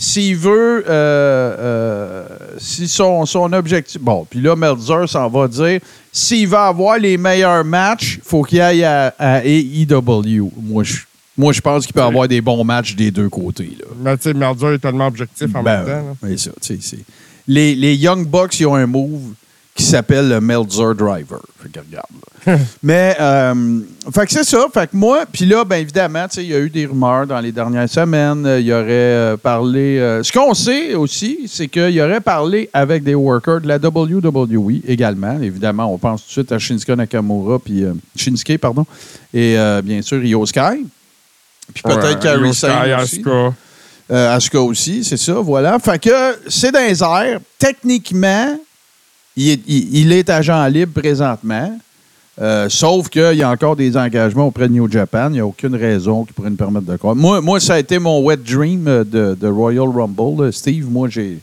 S'il 0.00 0.36
veut, 0.36 0.84
euh, 0.88 1.56
euh, 1.58 2.26
si 2.58 2.86
son, 2.86 3.26
son 3.26 3.52
objectif. 3.52 4.00
Bon, 4.00 4.24
puis 4.28 4.40
là, 4.40 4.54
Meltzer 4.54 5.08
s'en 5.08 5.28
va 5.28 5.48
dire 5.48 5.80
s'il 6.12 6.46
va 6.48 6.66
avoir 6.66 6.98
les 6.98 7.16
meilleurs 7.16 7.64
matchs, 7.64 8.20
faut 8.22 8.42
qu'il 8.42 8.60
aille 8.60 8.84
à, 8.84 9.12
à 9.18 9.44
AEW. 9.44 10.50
Moi, 10.62 10.84
je, 10.84 10.98
moi, 11.36 11.52
je 11.52 11.60
pense 11.60 11.84
qu'il 11.84 11.94
peut 11.94 12.02
avoir 12.02 12.28
des 12.28 12.40
bons 12.40 12.62
matchs 12.64 12.94
des 12.94 13.10
deux 13.10 13.28
côtés. 13.28 13.76
Là. 13.78 13.86
Mais 14.00 14.16
tu 14.16 14.24
sais, 14.24 14.34
Merger 14.34 14.74
est 14.74 14.78
tellement 14.78 15.06
objectif 15.08 15.48
en 15.54 15.62
Ben, 15.64 15.76
même 15.78 15.86
temps. 15.86 15.92
là. 16.08 16.14
mais 16.22 16.36
ça, 16.36 16.50
tu 16.60 16.66
sais, 16.74 16.78
c'est- 16.80 17.04
Les, 17.48 17.74
les 17.74 17.94
Young 17.96 18.26
Bucks, 18.26 18.58
ils 18.60 18.66
ont 18.66 18.74
un 18.76 18.86
move 18.86 19.32
qui 19.78 19.84
s'appelle 19.84 20.28
le 20.28 20.40
Meltzer 20.40 20.92
Driver. 20.92 21.38
Fait 21.62 21.68
que 21.70 21.78
regarde. 21.78 22.60
Mais, 22.82 23.16
euh, 23.20 23.80
fait 24.12 24.26
que 24.26 24.32
c'est 24.32 24.42
ça. 24.42 24.66
Fait 24.74 24.90
que 24.90 24.96
moi, 24.96 25.20
puis 25.30 25.46
là, 25.46 25.64
bien 25.64 25.78
évidemment, 25.78 26.26
il 26.36 26.42
y 26.42 26.54
a 26.54 26.58
eu 26.58 26.68
des 26.68 26.86
rumeurs 26.86 27.28
dans 27.28 27.38
les 27.38 27.52
dernières 27.52 27.88
semaines. 27.88 28.44
Euh, 28.44 28.58
Il 28.58 28.66
y 28.66 28.72
aurait 28.72 28.88
euh, 28.88 29.36
parlé. 29.36 29.98
euh, 30.00 30.24
ce 30.24 30.32
qu'on 30.32 30.52
sait 30.52 30.94
aussi, 30.94 31.42
c'est 31.46 31.68
qu'il 31.68 32.00
aurait 32.00 32.20
parlé 32.20 32.68
avec 32.72 33.04
des 33.04 33.14
workers 33.14 33.60
de 33.60 33.68
la 33.68 33.76
WWE 33.76 34.80
également. 34.88 35.40
Évidemment, 35.40 35.94
on 35.94 35.96
pense 35.98 36.22
tout 36.22 36.26
de 36.26 36.32
suite 36.32 36.50
à 36.52 36.58
Shinsuke 36.58 36.88
Nakamura, 36.88 37.60
puis 37.60 37.84
euh, 37.84 37.92
Shinsuke, 38.16 38.58
pardon, 38.58 38.84
et 39.32 39.56
bien 39.84 40.02
sûr, 40.02 40.24
Io 40.24 40.44
Sky. 40.44 40.86
Puis 41.72 41.82
peut-être 41.84 42.40
aussi. 42.44 42.66
Asuka. 42.66 43.52
Asuka 44.10 44.60
aussi, 44.60 45.04
c'est 45.04 45.18
ça, 45.18 45.34
voilà. 45.34 45.78
Fait 45.78 46.02
que 46.02 46.38
c'est 46.48 46.72
dans 46.72 46.80
les 46.80 47.00
airs. 47.00 47.38
Techniquement, 47.58 48.56
il 49.38 50.12
est, 50.12 50.30
agent 50.30 50.66
libre 50.66 51.00
présentement. 51.00 51.78
Euh, 52.40 52.68
sauf 52.68 53.08
qu'il 53.08 53.34
y 53.34 53.42
a 53.42 53.50
encore 53.50 53.74
des 53.74 53.96
engagements 53.96 54.46
auprès 54.46 54.68
de 54.68 54.72
New 54.74 54.90
Japan. 54.90 55.26
Il 55.28 55.32
n'y 55.32 55.40
a 55.40 55.46
aucune 55.46 55.74
raison 55.74 56.24
qui 56.24 56.32
pourrait 56.32 56.50
nous 56.50 56.56
permettre 56.56 56.86
de 56.86 56.96
croire. 56.96 57.16
Moi, 57.16 57.40
moi, 57.40 57.58
ça 57.58 57.74
a 57.74 57.78
été 57.80 57.98
mon 57.98 58.22
wet 58.22 58.36
dream 58.36 58.86
euh, 58.86 59.04
de, 59.04 59.48
Royal 59.48 59.88
Rumble. 59.88 60.44
là. 60.44 60.52
Steve, 60.52 60.88
moi, 60.88 61.08
j'ai. 61.08 61.38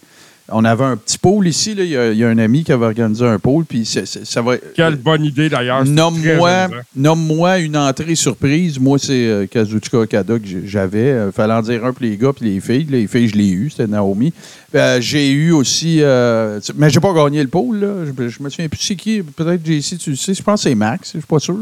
On 0.52 0.64
avait 0.64 0.84
un 0.84 0.96
petit 0.96 1.18
pôle 1.18 1.48
ici. 1.48 1.74
là. 1.74 1.84
Il 1.84 1.90
y, 1.90 1.98
a- 1.98 2.12
il 2.12 2.18
y 2.20 2.24
a 2.24 2.28
un 2.30 2.38
ami 2.38 2.64
qui 2.64 2.72
avait 2.72 2.86
organisé 2.86 3.26
un 3.26 3.40
pôle. 3.40 3.66
Puis 3.66 3.84
ça 3.86 4.42
va. 4.42 4.58
Quelle 4.76 4.96
bonne 4.96 5.26
idée 5.26 5.50
d'ailleurs. 5.50 5.84
Nomme-moi 6.96 7.60
une 7.60 7.76
entrée 7.78 8.16
surprise. 8.16 8.80
Moi, 8.80 9.00
c'est 9.00 9.26
euh, 9.28 9.48
Kazuchika 9.48 9.98
Okada 10.00 10.38
que 10.38 10.46
j'avais. 10.66 11.26
Il 11.28 11.32
fallait 11.32 11.54
en 11.54 11.62
dire 11.62 11.84
un 11.86 11.94
pour 11.94 12.04
les 12.04 12.16
gars 12.18 12.32
puis 12.34 12.46
les 12.54 12.60
filles. 12.60 12.86
Les 12.90 13.08
filles, 13.08 13.30
je 13.30 13.36
l'ai 13.36 13.50
eu. 13.50 13.70
C'était 13.70 13.88
Naomi. 13.88 14.34
Euh, 14.76 15.00
j'ai 15.02 15.32
eu 15.32 15.52
aussi... 15.52 15.98
euh, 16.02 16.60
mais 16.76 16.90
j'ai 16.90 17.00
pas 17.00 17.14
gagné 17.14 17.42
le 17.42 17.48
pôle. 17.50 17.80
Là. 17.80 17.88
Je, 18.06 18.28
je 18.30 18.44
me 18.44 18.50
souviens 18.50 18.70
plus 18.70 18.80
c'est 18.80 18.96
qui. 18.96 19.24
Peut-être 19.24 19.66
JC, 19.66 19.98
tu 19.98 20.12
le 20.12 20.16
sais. 20.16 20.34
Je 20.34 20.44
pense 20.44 20.64
que 20.64 20.70
c'est 20.70 20.76
Max. 20.76 21.12
Je 21.14 21.20
suis 21.20 21.28
pas 21.28 21.40
sûr. 21.40 21.58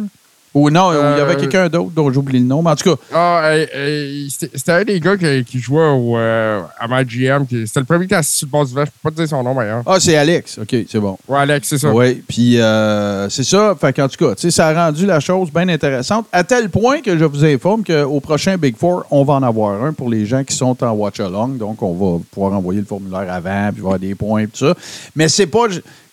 Ou 0.54 0.70
non, 0.70 0.92
il 0.92 0.96
y 0.96 0.98
Euh, 1.00 1.24
avait 1.24 1.36
quelqu'un 1.36 1.68
d'autre 1.68 1.90
dont 1.96 2.12
j'oublie 2.12 2.38
le 2.40 2.46
nom. 2.46 2.62
Mais 2.62 2.70
en 2.72 2.76
tout 2.76 2.96
cas, 2.96 3.02
Ah, 3.12 3.42
euh, 3.46 3.66
euh, 3.76 4.26
c'était 4.30 4.72
un 4.72 4.84
des 4.84 5.00
gars 5.00 5.18
qui, 5.18 5.44
qui 5.46 5.60
jouait 5.60 5.82
au, 5.88 6.16
euh, 6.18 6.62
à 6.80 6.88
ma 6.88 7.04
GM. 7.04 7.46
C'était 7.50 7.80
le 7.80 7.86
premier 7.86 8.02
qui 8.02 8.06
était 8.06 8.16
assis 8.16 8.38
sur 8.38 8.48
le 8.48 8.52
bord 8.52 8.66
du 8.66 8.74
vent. 8.74 8.86
Je 8.86 8.92
peux 8.92 9.10
pas 9.10 9.12
te 9.12 9.16
dire 9.16 9.28
son 9.28 9.42
nom, 9.44 9.56
d'ailleurs. 9.56 9.82
ah, 9.86 10.00
c'est 10.00 10.16
Alex. 10.16 10.60
OK, 10.60 10.76
c'est 10.88 11.00
bon. 11.00 11.18
Ouais, 11.28 11.40
Alex, 11.40 11.68
c'est 11.70 11.78
ça. 11.80 11.90
Oui, 11.92 12.24
puis 12.28 12.60
euh, 12.62 13.28
c'est 13.30 13.44
ça. 13.44 13.76
Fait 13.80 13.94
qu'en 13.94 14.08
tout 14.08 14.24
cas, 14.24 14.36
tu 14.36 14.42
sais, 14.42 14.52
ça 14.52 14.68
a 14.68 14.86
rendu 14.86 15.06
la 15.08 15.20
chose 15.20 15.50
bien 15.52 15.68
intéressante, 15.70 16.28
à 16.32 16.44
tel 16.44 16.70
point 16.70 17.02
que 17.02 17.18
je 17.18 17.26
vous 17.26 17.44
informe 17.44 17.84
qu'au 17.84 18.20
prochain 18.20 18.56
Big 18.58 18.78
Four, 18.78 19.06
on 19.10 19.24
va 19.24 19.34
en 19.34 19.44
avoir 19.44 19.84
un 19.84 19.94
pour 19.94 20.10
les 20.10 20.26
gens 20.28 20.44
qui 20.44 20.56
sont 20.56 20.84
en 20.84 20.92
watch-along. 20.92 21.58
Donc, 21.58 21.82
on 21.82 21.94
va 21.94 22.22
pouvoir 22.32 22.54
envoyer 22.54 22.80
le 22.82 22.86
formulaire 22.86 23.26
avant, 23.34 23.72
puis 23.74 23.82
voir 23.82 23.98
des 23.98 24.14
points, 24.14 24.46
tout 24.46 24.68
ça. 24.68 24.76
Mais 25.16 25.28
c'est 25.30 25.48
pas... 25.48 25.66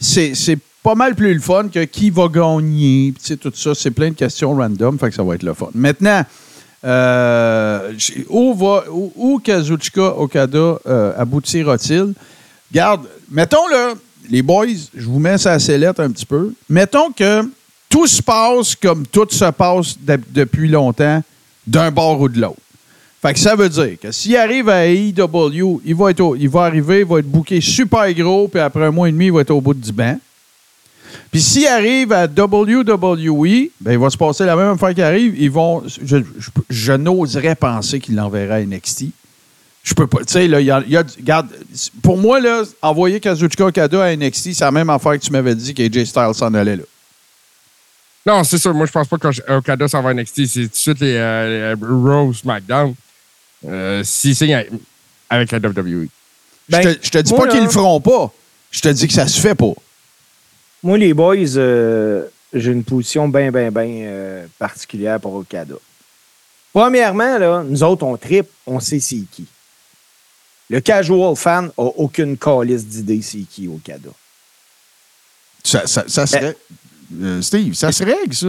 C'est, 0.02 0.34
c'est 0.34 0.56
pas 0.82 0.94
mal 0.94 1.14
plus 1.14 1.34
le 1.34 1.40
fun 1.40 1.68
que 1.68 1.84
qui 1.84 2.10
va 2.10 2.28
gagner, 2.28 3.12
puis 3.12 3.36
tout 3.36 3.52
ça. 3.54 3.74
C'est 3.74 3.90
plein 3.90 4.10
de 4.10 4.14
questions 4.14 4.54
random, 4.54 4.98
fait 4.98 5.10
que 5.10 5.14
ça 5.14 5.22
va 5.22 5.34
être 5.34 5.42
le 5.42 5.54
fun. 5.54 5.68
Maintenant... 5.74 6.24
Euh, 6.82 7.92
où, 8.30 8.54
va, 8.54 8.84
où, 8.90 9.38
Kazuchika 9.38 10.16
Okada 10.16 10.78
euh, 10.86 11.12
aboutira-t-il? 11.14 12.14
Garde, 12.72 13.02
mettons 13.30 13.68
là, 13.68 13.92
les 14.30 14.40
boys, 14.40 14.66
je 14.94 15.04
vous 15.04 15.18
mets 15.18 15.36
ça 15.36 15.52
à 15.52 15.58
sellette 15.58 16.00
un 16.00 16.10
petit 16.10 16.24
peu. 16.24 16.54
Mettons 16.70 17.10
que 17.12 17.42
tout 17.88 18.06
se 18.06 18.22
passe 18.22 18.74
comme 18.76 19.06
tout 19.06 19.26
se 19.28 19.50
passe 19.50 19.96
de- 20.00 20.18
depuis 20.30 20.68
longtemps, 20.68 21.22
d'un 21.66 21.90
bord 21.90 22.18
ou 22.20 22.28
de 22.30 22.40
l'autre. 22.40 22.56
Fait 23.20 23.34
que 23.34 23.40
ça 23.40 23.54
veut 23.54 23.68
dire 23.68 23.98
que 24.00 24.10
s'il 24.10 24.36
arrive 24.36 24.70
à 24.70 24.86
AEW, 24.86 25.82
il 25.84 25.94
va, 25.94 26.10
être 26.12 26.34
il 26.38 26.48
va 26.48 26.62
arriver, 26.62 27.00
il 27.00 27.04
va 27.04 27.18
être 27.18 27.30
booké 27.30 27.60
super 27.60 28.10
gros, 28.14 28.48
puis 28.48 28.60
après 28.60 28.86
un 28.86 28.90
mois 28.90 29.08
et 29.08 29.12
demi, 29.12 29.26
il 29.26 29.32
va 29.32 29.42
être 29.42 29.50
au 29.50 29.60
bout 29.60 29.74
du 29.74 29.92
banc. 29.92 30.18
Puis 31.30 31.40
s'il 31.40 31.66
arrive 31.66 32.12
à 32.12 32.24
WWE, 32.26 33.70
ben, 33.80 33.92
il 33.92 33.98
va 33.98 34.10
se 34.10 34.16
passer 34.16 34.44
la 34.44 34.56
même 34.56 34.70
affaire 34.74 34.94
qui 34.94 35.02
arrive. 35.02 35.34
Ils 35.40 35.50
vont, 35.50 35.82
je, 35.86 36.16
je- 36.18 36.50
je 36.68 36.92
n'oserais 36.92 37.54
penser 37.54 38.00
qu'il 38.00 38.16
l'enverra 38.16 38.56
à 38.56 38.60
NXT. 38.60 39.06
Je 39.82 39.94
peux 39.94 40.06
pas. 40.06 40.18
Tu 40.18 40.32
sais, 40.32 40.46
là, 40.48 40.60
il 40.60 40.66
y 40.66 40.70
a, 40.70 40.82
il 40.84 40.92
y 40.92 40.96
a- 40.96 41.04
regarde, 41.18 41.48
pour 42.02 42.18
moi, 42.18 42.38
là, 42.40 42.62
envoyer 42.82 43.18
Kazuchika 43.20 43.66
Okada 43.66 44.02
à 44.04 44.14
NXT, 44.16 44.52
c'est 44.54 44.64
la 44.64 44.70
même 44.70 44.90
affaire 44.90 45.12
que 45.12 45.24
tu 45.24 45.30
m'avais 45.32 45.54
dit 45.54 45.72
qu'AJ 45.72 46.04
Styles 46.04 46.34
s'en 46.34 46.52
allait 46.54 46.76
là. 46.76 46.82
Non, 48.26 48.44
c'est 48.44 48.58
sûr. 48.58 48.74
Moi, 48.74 48.84
je 48.86 48.92
pense 48.92 49.08
pas 49.08 49.16
qu'Okada 49.16 49.88
s'en 49.88 50.02
va 50.02 50.10
à 50.10 50.14
NXT. 50.14 50.46
C'est 50.46 50.62
tout 50.64 50.68
de 50.68 50.76
suite 50.76 51.00
les, 51.00 51.14
euh, 51.16 51.74
les 51.74 51.86
Raw 51.86 52.32
SmackDown. 52.34 52.94
Euh, 53.66 54.02
avec 55.30 55.50
la 55.52 55.58
WWE. 55.58 56.08
Ben, 56.68 56.82
je, 56.82 56.88
te, 56.90 56.98
je 57.06 57.10
te 57.10 57.18
dis 57.18 57.32
moi, 57.32 57.46
pas 57.46 57.52
qu'ils 57.52 57.62
le 57.64 57.70
feront 57.70 58.00
pas. 58.00 58.32
Je 58.70 58.80
te 58.80 58.88
dis 58.88 59.06
que 59.06 59.12
ça 59.14 59.26
se 59.26 59.40
fait 59.40 59.54
pas. 59.54 59.72
Moi, 60.82 60.98
les 60.98 61.12
boys, 61.12 61.36
euh, 61.56 62.24
j'ai 62.52 62.72
une 62.72 62.84
position 62.84 63.28
bien, 63.28 63.50
bien, 63.50 63.70
bien 63.70 64.46
particulière 64.58 65.20
pour 65.20 65.34
Okada. 65.34 65.74
Premièrement, 66.72 67.38
là, 67.38 67.62
nous 67.66 67.82
autres, 67.82 68.04
on 68.04 68.16
tripe, 68.16 68.48
on 68.66 68.80
sait 68.80 69.00
c'est 69.00 69.24
qui. 69.30 69.46
Le 70.68 70.80
casual 70.80 71.34
fan 71.36 71.64
n'a 71.66 71.72
aucune 71.76 72.38
calice 72.38 72.86
d'idée 72.86 73.20
c'est 73.22 73.38
qui 73.40 73.66
Okada. 73.68 74.10
Ça, 75.64 75.86
ça, 75.86 76.04
ça 76.06 76.26
serait. 76.26 76.56
Euh, 77.20 77.42
Steve, 77.42 77.74
ça 77.74 77.90
se 77.90 78.04
règle, 78.04 78.34
ça. 78.34 78.48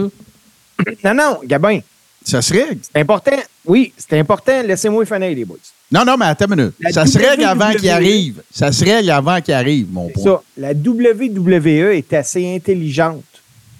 Non, 1.04 1.14
non, 1.14 1.40
Gabin, 1.44 1.80
Ça 2.24 2.40
se 2.40 2.52
règle. 2.54 2.78
c'est 2.82 3.00
important. 3.00 3.36
Oui, 3.64 3.92
c'est 3.96 4.18
important. 4.18 4.62
Laissez-moi 4.62 5.04
finir, 5.04 5.34
les 5.34 5.44
boys. 5.44 5.58
Non, 5.92 6.04
non, 6.06 6.16
mais 6.16 6.24
attends 6.26 6.46
une 6.46 6.56
minute. 6.56 6.74
La 6.80 6.90
ça 6.90 7.04
se 7.06 7.18
règle 7.18 7.42
WWE. 7.42 7.46
avant 7.48 7.72
qu'il 7.74 7.90
arrive. 7.90 8.42
Ça 8.50 8.72
se 8.72 8.84
règle 8.84 9.10
avant 9.10 9.40
qu'il 9.42 9.54
arrive, 9.54 9.86
mon 9.92 10.08
point. 10.08 10.24
ça. 10.24 10.42
La 10.56 10.72
WWE 10.72 11.92
est 11.94 12.12
assez 12.14 12.54
intelligente 12.54 13.22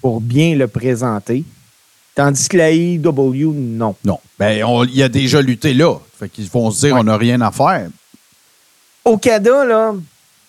pour 0.01 0.21
bien 0.21 0.55
le 0.55 0.67
présenter, 0.67 1.43
tandis 2.13 2.47
que 2.47 2.57
la 2.57 2.71
IW, 2.71 3.51
non. 3.53 3.95
Non. 4.05 4.19
Ben, 4.37 4.63
on- 4.63 4.83
il 4.85 5.01
a 5.01 5.09
déjà 5.09 5.41
lutté 5.41 5.73
là. 5.73 5.95
Fait 6.19 6.29
qu'ils 6.29 6.47
vont 6.49 6.69
se 6.71 6.81
dire, 6.85 6.93
Ouais. 6.95 7.01
on 7.01 7.05
n'a 7.05 7.17
rien 7.17 7.41
à 7.41 7.51
faire. 7.51 7.89
Okada, 9.05 9.65
là, 9.65 9.93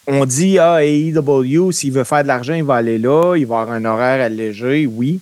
on 0.07 0.25
dit, 0.27 0.59
ah, 0.59 0.85
AEW, 0.85 1.73
s'il 1.73 1.93
veut 1.93 2.05
faire 2.05 2.23
de 2.23 2.29
l'argent, 2.29 2.55
il 2.55 2.65
va 2.65 2.75
aller 2.77 2.99
là, 2.99 3.37
il 3.37 3.47
va 3.47 3.61
avoir 3.63 3.75
un 3.77 3.85
horaire 3.85 4.25
allégé, 4.25 4.87
oui. 4.87 5.21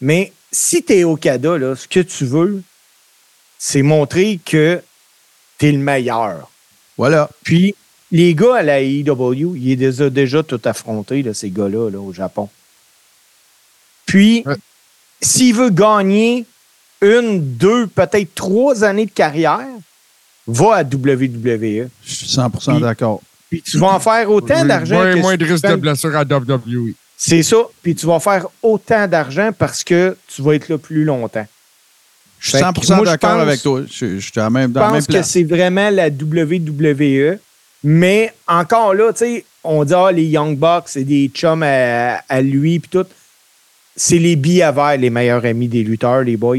Mais 0.00 0.32
si 0.50 0.82
tu 0.82 0.92
es 0.94 1.04
Okada, 1.04 1.56
là, 1.58 1.74
ce 1.76 1.86
que 1.88 2.00
tu 2.00 2.24
veux, 2.24 2.62
c'est 3.58 3.82
montrer 3.82 4.38
que 4.44 4.80
tu 5.58 5.66
es 5.68 5.72
le 5.72 5.78
meilleur. 5.78 6.50
Voilà. 6.96 7.28
Puis, 7.44 7.74
les 8.12 8.34
gars 8.34 8.56
à 8.56 8.62
la 8.62 8.80
AEW, 8.80 9.56
ils 9.56 9.76
les 9.78 10.02
ont 10.02 10.08
déjà 10.08 10.42
tout 10.42 10.60
affrontés, 10.64 11.22
là, 11.22 11.34
ces 11.34 11.50
gars-là, 11.50 11.90
là, 11.90 11.98
au 11.98 12.12
Japon. 12.12 12.48
Puis, 14.06 14.42
Ouais. 14.46 14.54
s'il 15.20 15.54
veut 15.54 15.70
gagner 15.70 16.44
une, 17.02 17.56
deux, 17.56 17.86
peut-être 17.86 18.34
trois 18.34 18.84
années 18.84 19.06
de 19.06 19.10
carrière, 19.10 19.66
va 20.46 20.76
à 20.76 20.84
WWE. 20.84 21.88
Je 22.04 22.14
suis 22.14 22.28
100 22.28 22.50
Puis- 22.50 22.80
d'accord. 22.80 23.20
Puis 23.50 23.62
tu 23.62 23.78
vas 23.78 23.88
en 23.94 24.00
faire 24.00 24.30
autant 24.30 24.64
d'argent 24.64 24.96
Moins, 24.96 25.14
que 25.14 25.18
moins 25.18 25.36
de 25.36 25.44
risque 25.44 25.66
de 25.68 25.76
blessure 25.76 26.16
à 26.16 26.24
WWE. 26.24 26.94
C'est 27.16 27.42
ça. 27.42 27.56
Puis 27.82 27.94
tu 27.94 28.06
vas 28.06 28.18
faire 28.20 28.46
autant 28.62 29.06
d'argent 29.06 29.50
parce 29.56 29.84
que 29.84 30.16
tu 30.28 30.42
vas 30.42 30.54
être 30.54 30.68
là 30.68 30.78
plus 30.78 31.04
longtemps. 31.04 31.46
Je 32.38 32.48
suis 32.50 32.58
Fait 32.58 32.64
100 32.64 32.72
que 32.74 32.86
moi, 32.88 32.98
je 32.98 33.04
d'accord 33.04 33.30
pense- 33.32 33.40
avec 33.42 33.62
toi. 33.62 33.80
Je, 33.90 34.18
je 34.18 34.30
suis 34.30 34.40
à 34.40 34.50
même, 34.50 34.70
Je 34.70 34.74
dans 34.74 34.80
la 34.80 34.86
même 34.92 35.04
pense 35.04 35.06
que 35.06 35.22
c'est 35.22 35.44
vraiment 35.44 35.90
la 35.90 36.08
WWE. 36.08 37.38
Mais 37.84 38.32
encore 38.46 38.94
là, 38.94 39.12
tu 39.12 39.18
sais, 39.20 39.44
on 39.64 39.84
dit 39.84 39.94
ah, 39.94 40.10
les 40.12 40.24
Young 40.24 40.56
Bucks, 40.56 40.84
c'est 40.86 41.04
des 41.04 41.28
chums 41.32 41.62
à, 41.62 42.22
à 42.28 42.40
lui 42.42 42.78
puis 42.78 42.88
tout. 42.90 43.06
C'est 43.96 44.18
les 44.18 44.36
billets 44.36 44.70
verts, 44.72 44.96
les 44.98 45.10
meilleurs 45.10 45.44
amis 45.44 45.68
des 45.68 45.82
lutteurs, 45.82 46.22
les 46.22 46.36
boys. 46.36 46.58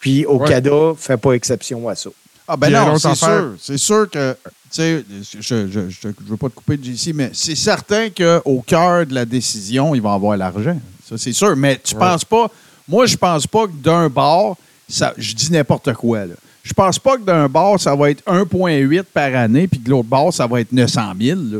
Puis 0.00 0.24
Okada 0.26 0.92
fait 0.96 1.16
pas 1.16 1.32
exception 1.32 1.88
à 1.88 1.94
ça. 1.94 2.10
Ah 2.48 2.56
ben 2.56 2.68
Il 2.68 2.72
non, 2.74 2.98
c'est 2.98 3.08
affaire. 3.08 3.28
sûr. 3.28 3.54
C'est 3.60 3.78
sûr 3.78 4.10
que, 4.10 4.32
tu 4.42 4.50
sais, 4.70 5.04
je 5.22 5.40
je, 5.40 5.66
je, 5.68 5.80
je 6.00 6.08
veux 6.26 6.36
pas 6.36 6.48
te 6.48 6.54
couper 6.54 6.76
de 6.76 6.84
JC, 6.84 7.12
mais 7.14 7.30
c'est 7.32 7.54
certain 7.56 8.08
qu'au 8.10 8.62
cœur 8.66 9.06
de 9.06 9.14
la 9.14 9.24
décision, 9.24 9.94
ils 9.94 10.02
vont 10.02 10.12
avoir 10.12 10.36
l'argent. 10.36 10.78
Ça, 11.08 11.16
c'est 11.16 11.32
sûr. 11.32 11.54
Mais 11.56 11.78
tu 11.82 11.94
penses 11.94 12.24
pas... 12.24 12.50
Moi, 12.90 13.06
je 13.06 13.16
pense 13.16 13.46
pas 13.46 13.66
que 13.66 13.72
d'un 13.72 14.08
bar, 14.08 14.56
ça, 14.88 15.14
je 15.16 15.32
dis 15.34 15.50
n'importe 15.52 15.92
quoi, 15.94 16.26
là. 16.26 16.34
Je 16.62 16.74
pense 16.74 16.98
pas 16.98 17.16
que 17.16 17.22
d'un 17.22 17.48
bar, 17.48 17.80
ça 17.80 17.94
va 17.94 18.10
être 18.10 18.22
1,8 18.26 19.02
par 19.14 19.34
année, 19.34 19.66
puis 19.66 19.80
que 19.80 19.88
l'autre 19.88 20.08
bar, 20.08 20.30
ça 20.32 20.46
va 20.46 20.60
être 20.60 20.72
900 20.72 21.00
000, 21.18 21.40
là. 21.52 21.58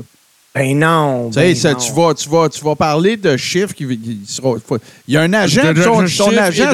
Ben 0.52 0.76
non. 0.76 1.28
Tu 1.28 1.34
sais, 1.34 1.40
ben 1.46 1.54
ça, 1.54 1.72
non. 1.72 1.78
tu, 1.78 1.92
vas, 1.92 2.14
tu, 2.14 2.28
vas, 2.28 2.48
tu 2.48 2.64
vas 2.64 2.74
parler 2.74 3.16
de 3.16 3.36
chiffres 3.36 3.72
qui, 3.72 3.86
qui 3.86 4.20
seront- 4.26 4.58
Il 5.06 5.14
y 5.14 5.16
a 5.16 5.20
un 5.22 5.32
agent, 5.32 5.62
De- 5.62 5.72
de- 5.74 5.82
son, 5.82 6.06
son 6.08 6.36
agent, 6.36 6.72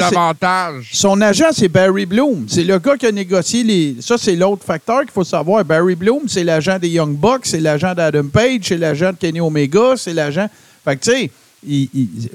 son 0.91 1.21
agent, 1.21 1.45
c'est 1.53 1.67
Barry 1.67 2.07
Bloom. 2.07 2.47
C'est 2.49 2.63
le 2.63 2.79
gars 2.79 2.97
qui 2.97 3.05
a 3.05 3.11
négocié 3.11 3.63
les. 3.63 3.95
Ça, 4.01 4.17
c'est 4.17 4.35
l'autre 4.35 4.63
facteur 4.65 5.01
qu'il 5.01 5.11
faut 5.11 5.23
savoir. 5.23 5.63
Barry 5.63 5.93
Bloom, 5.93 6.23
c'est 6.27 6.43
l'agent 6.43 6.79
des 6.79 6.89
Young 6.89 7.15
Bucks, 7.15 7.45
c'est 7.45 7.59
l'agent 7.59 7.93
d'Adam 7.93 8.27
Page, 8.27 8.61
c'est 8.63 8.77
l'agent 8.77 9.11
de 9.11 9.17
Kenny 9.17 9.39
Omega, 9.39 9.93
c'est 9.95 10.13
l'agent. 10.13 10.47
Fait 10.83 10.95
que, 10.97 11.03
tu 11.03 11.11
sais, 11.11 11.31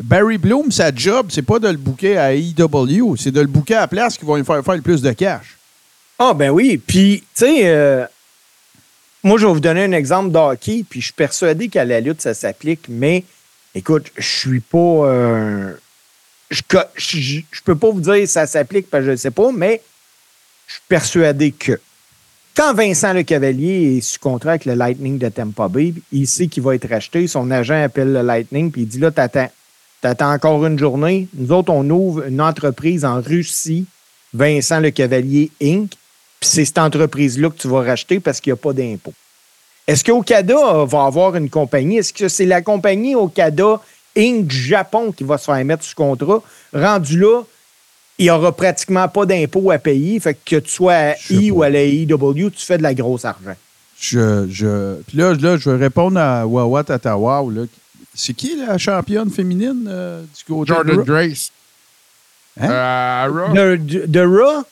Barry 0.03 0.39
Bloom, 0.39 0.71
sa 0.71 0.95
job, 0.95 1.29
c'est 1.31 1.43
pas 1.43 1.59
de 1.59 1.69
le 1.69 1.77
booker 1.77 2.17
à 2.19 2.35
AEW, 2.35 3.17
c'est 3.17 3.31
de 3.31 3.41
le 3.41 3.47
booker 3.47 3.75
à 3.75 3.81
la 3.81 3.89
place 3.89 4.19
qui 4.19 4.25
va 4.25 4.37
lui 4.37 4.45
faire 4.45 4.65
faire 4.65 4.77
le 4.77 4.83
plus 4.83 5.01
de 5.01 5.13
cash. 5.13 5.57
Ah, 6.19 6.35
ben 6.35 6.51
oui. 6.51 6.79
Puis, 6.79 7.21
tu 7.21 7.27
sais, 7.47 7.67
euh, 7.67 8.05
moi, 9.23 9.39
je 9.39 9.47
vais 9.47 9.53
vous 9.53 9.61
donner 9.61 9.85
un 9.85 9.93
exemple 9.93 10.31
d'hockey, 10.31 10.85
puis 10.89 11.01
je 11.01 11.07
suis 11.07 11.15
persuadé 11.15 11.69
qu'à 11.69 11.85
la 11.85 12.01
lutte, 12.01 12.21
ça 12.21 12.35
s'applique, 12.35 12.87
mais 12.89 13.25
écoute, 13.75 14.11
je 14.17 14.27
suis 14.27 14.61
pas. 14.61 15.77
je 16.51 17.63
peux 17.65 17.77
pas 17.77 17.91
vous 17.91 18.01
dire 18.01 18.29
ça 18.29 18.47
s'applique 18.47 18.91
parce 18.91 19.03
que 19.03 19.07
je 19.07 19.11
ne 19.13 19.17
sais 19.17 19.31
pas, 19.31 19.51
mais 19.53 19.81
je 20.67 20.75
suis 20.75 20.83
persuadé 20.89 21.53
que 21.53 21.79
quand 22.55 22.75
Vincent 22.75 23.13
Le 23.13 23.23
Cavalier 23.23 23.97
est 23.97 24.01
sous 24.01 24.19
contrat 24.19 24.51
avec 24.51 24.65
le 24.65 24.75
Lightning 24.75 25.19
de 25.19 25.29
Tampa 25.29 25.69
Bay, 25.69 25.95
il 26.13 26.27
sait 26.27 26.49
qu'il 26.49 26.63
va 26.63 26.75
être 26.75 26.89
racheté, 26.89 27.27
son 27.27 27.51
agent 27.51 27.83
appelle 27.83 28.13
le 28.13 28.23
Lightning, 28.23 28.71
puis 28.71 28.83
il 28.83 28.89
dit 28.89 28.99
là, 28.99 29.11
t'attends. 29.11 29.51
T'attends 30.03 30.33
encore 30.33 30.67
une 30.67 30.81
journée. 30.81 31.29
Nous 31.33 31.53
autres, 31.53 31.73
on 31.73 31.89
ouvre 31.89 32.27
une 32.27 32.41
entreprise 32.41 33.05
en 33.05 33.21
Russie, 33.21 33.87
Vincent 34.35 34.81
Le 34.81 34.91
Cavalier 34.91 35.53
Inc. 35.63 35.91
Puis 36.41 36.51
c'est 36.51 36.65
cette 36.65 36.79
entreprise-là 36.79 37.51
que 37.51 37.57
tu 37.57 37.69
vas 37.69 37.83
racheter 37.83 38.19
parce 38.19 38.41
qu'il 38.41 38.53
n'y 38.53 38.59
a 38.59 38.61
pas 38.61 38.73
d'impôt. 38.73 39.15
Est-ce 39.87 40.03
qu'Okada 40.03 40.85
va 40.85 41.05
avoir 41.05 41.37
une 41.37 41.49
compagnie? 41.49 41.99
Est-ce 41.99 42.13
que 42.13 42.27
c'est 42.27 42.47
la 42.47 42.63
compagnie 42.63 43.15
Okada 43.15 43.81
Inc. 44.17 44.45
du 44.45 44.57
Japon 44.57 45.13
qui 45.13 45.23
va 45.23 45.39
se 45.39 45.45
faire 45.45 45.65
mettre 45.65 45.85
sous 45.85 45.95
contrat? 45.95 46.43
Rendu 46.73 47.21
là, 47.21 47.43
il 48.19 48.25
n'y 48.27 48.31
aura 48.31 48.53
pratiquement 48.53 49.09
pas 49.09 49.27
d'impôt 49.27 49.71
à 49.71 49.79
payer. 49.79 50.21
Fait 50.21 50.35
que, 50.35 50.57
que 50.57 50.61
tu 50.61 50.71
sois 50.71 50.93
à 50.95 51.15
Je 51.17 51.35
I 51.35 51.51
ou 51.51 51.63
à 51.63 51.71
la 51.71 51.85
IW, 51.85 52.51
tu 52.51 52.65
fais 52.67 52.79
de 52.79 52.83
la 52.83 52.95
grosse 52.95 53.25
argent. 53.25 53.57
Je, 54.01 54.47
je, 54.51 55.01
puis 55.07 55.17
là, 55.19 55.33
là, 55.35 55.57
je 55.57 55.71
vais 55.71 55.77
répondre 55.77 56.19
à 56.19 56.47
Wawa 56.47 56.83
Tatawa. 56.85 57.45
là. 57.53 57.63
C'est 58.15 58.35
qui 58.35 58.57
la 58.57 58.77
championne 58.77 59.31
féminine 59.31 59.87
euh, 59.89 60.23
du 60.23 60.45
côté 60.53 60.73
Jordan? 60.75 60.97
Grace. 61.03 61.51
Hein? 62.61 62.71
Euh. 62.71 63.49
De, 63.77 63.77
de- 63.83 64.07
de 64.07 64.21
Raw, 64.21 64.65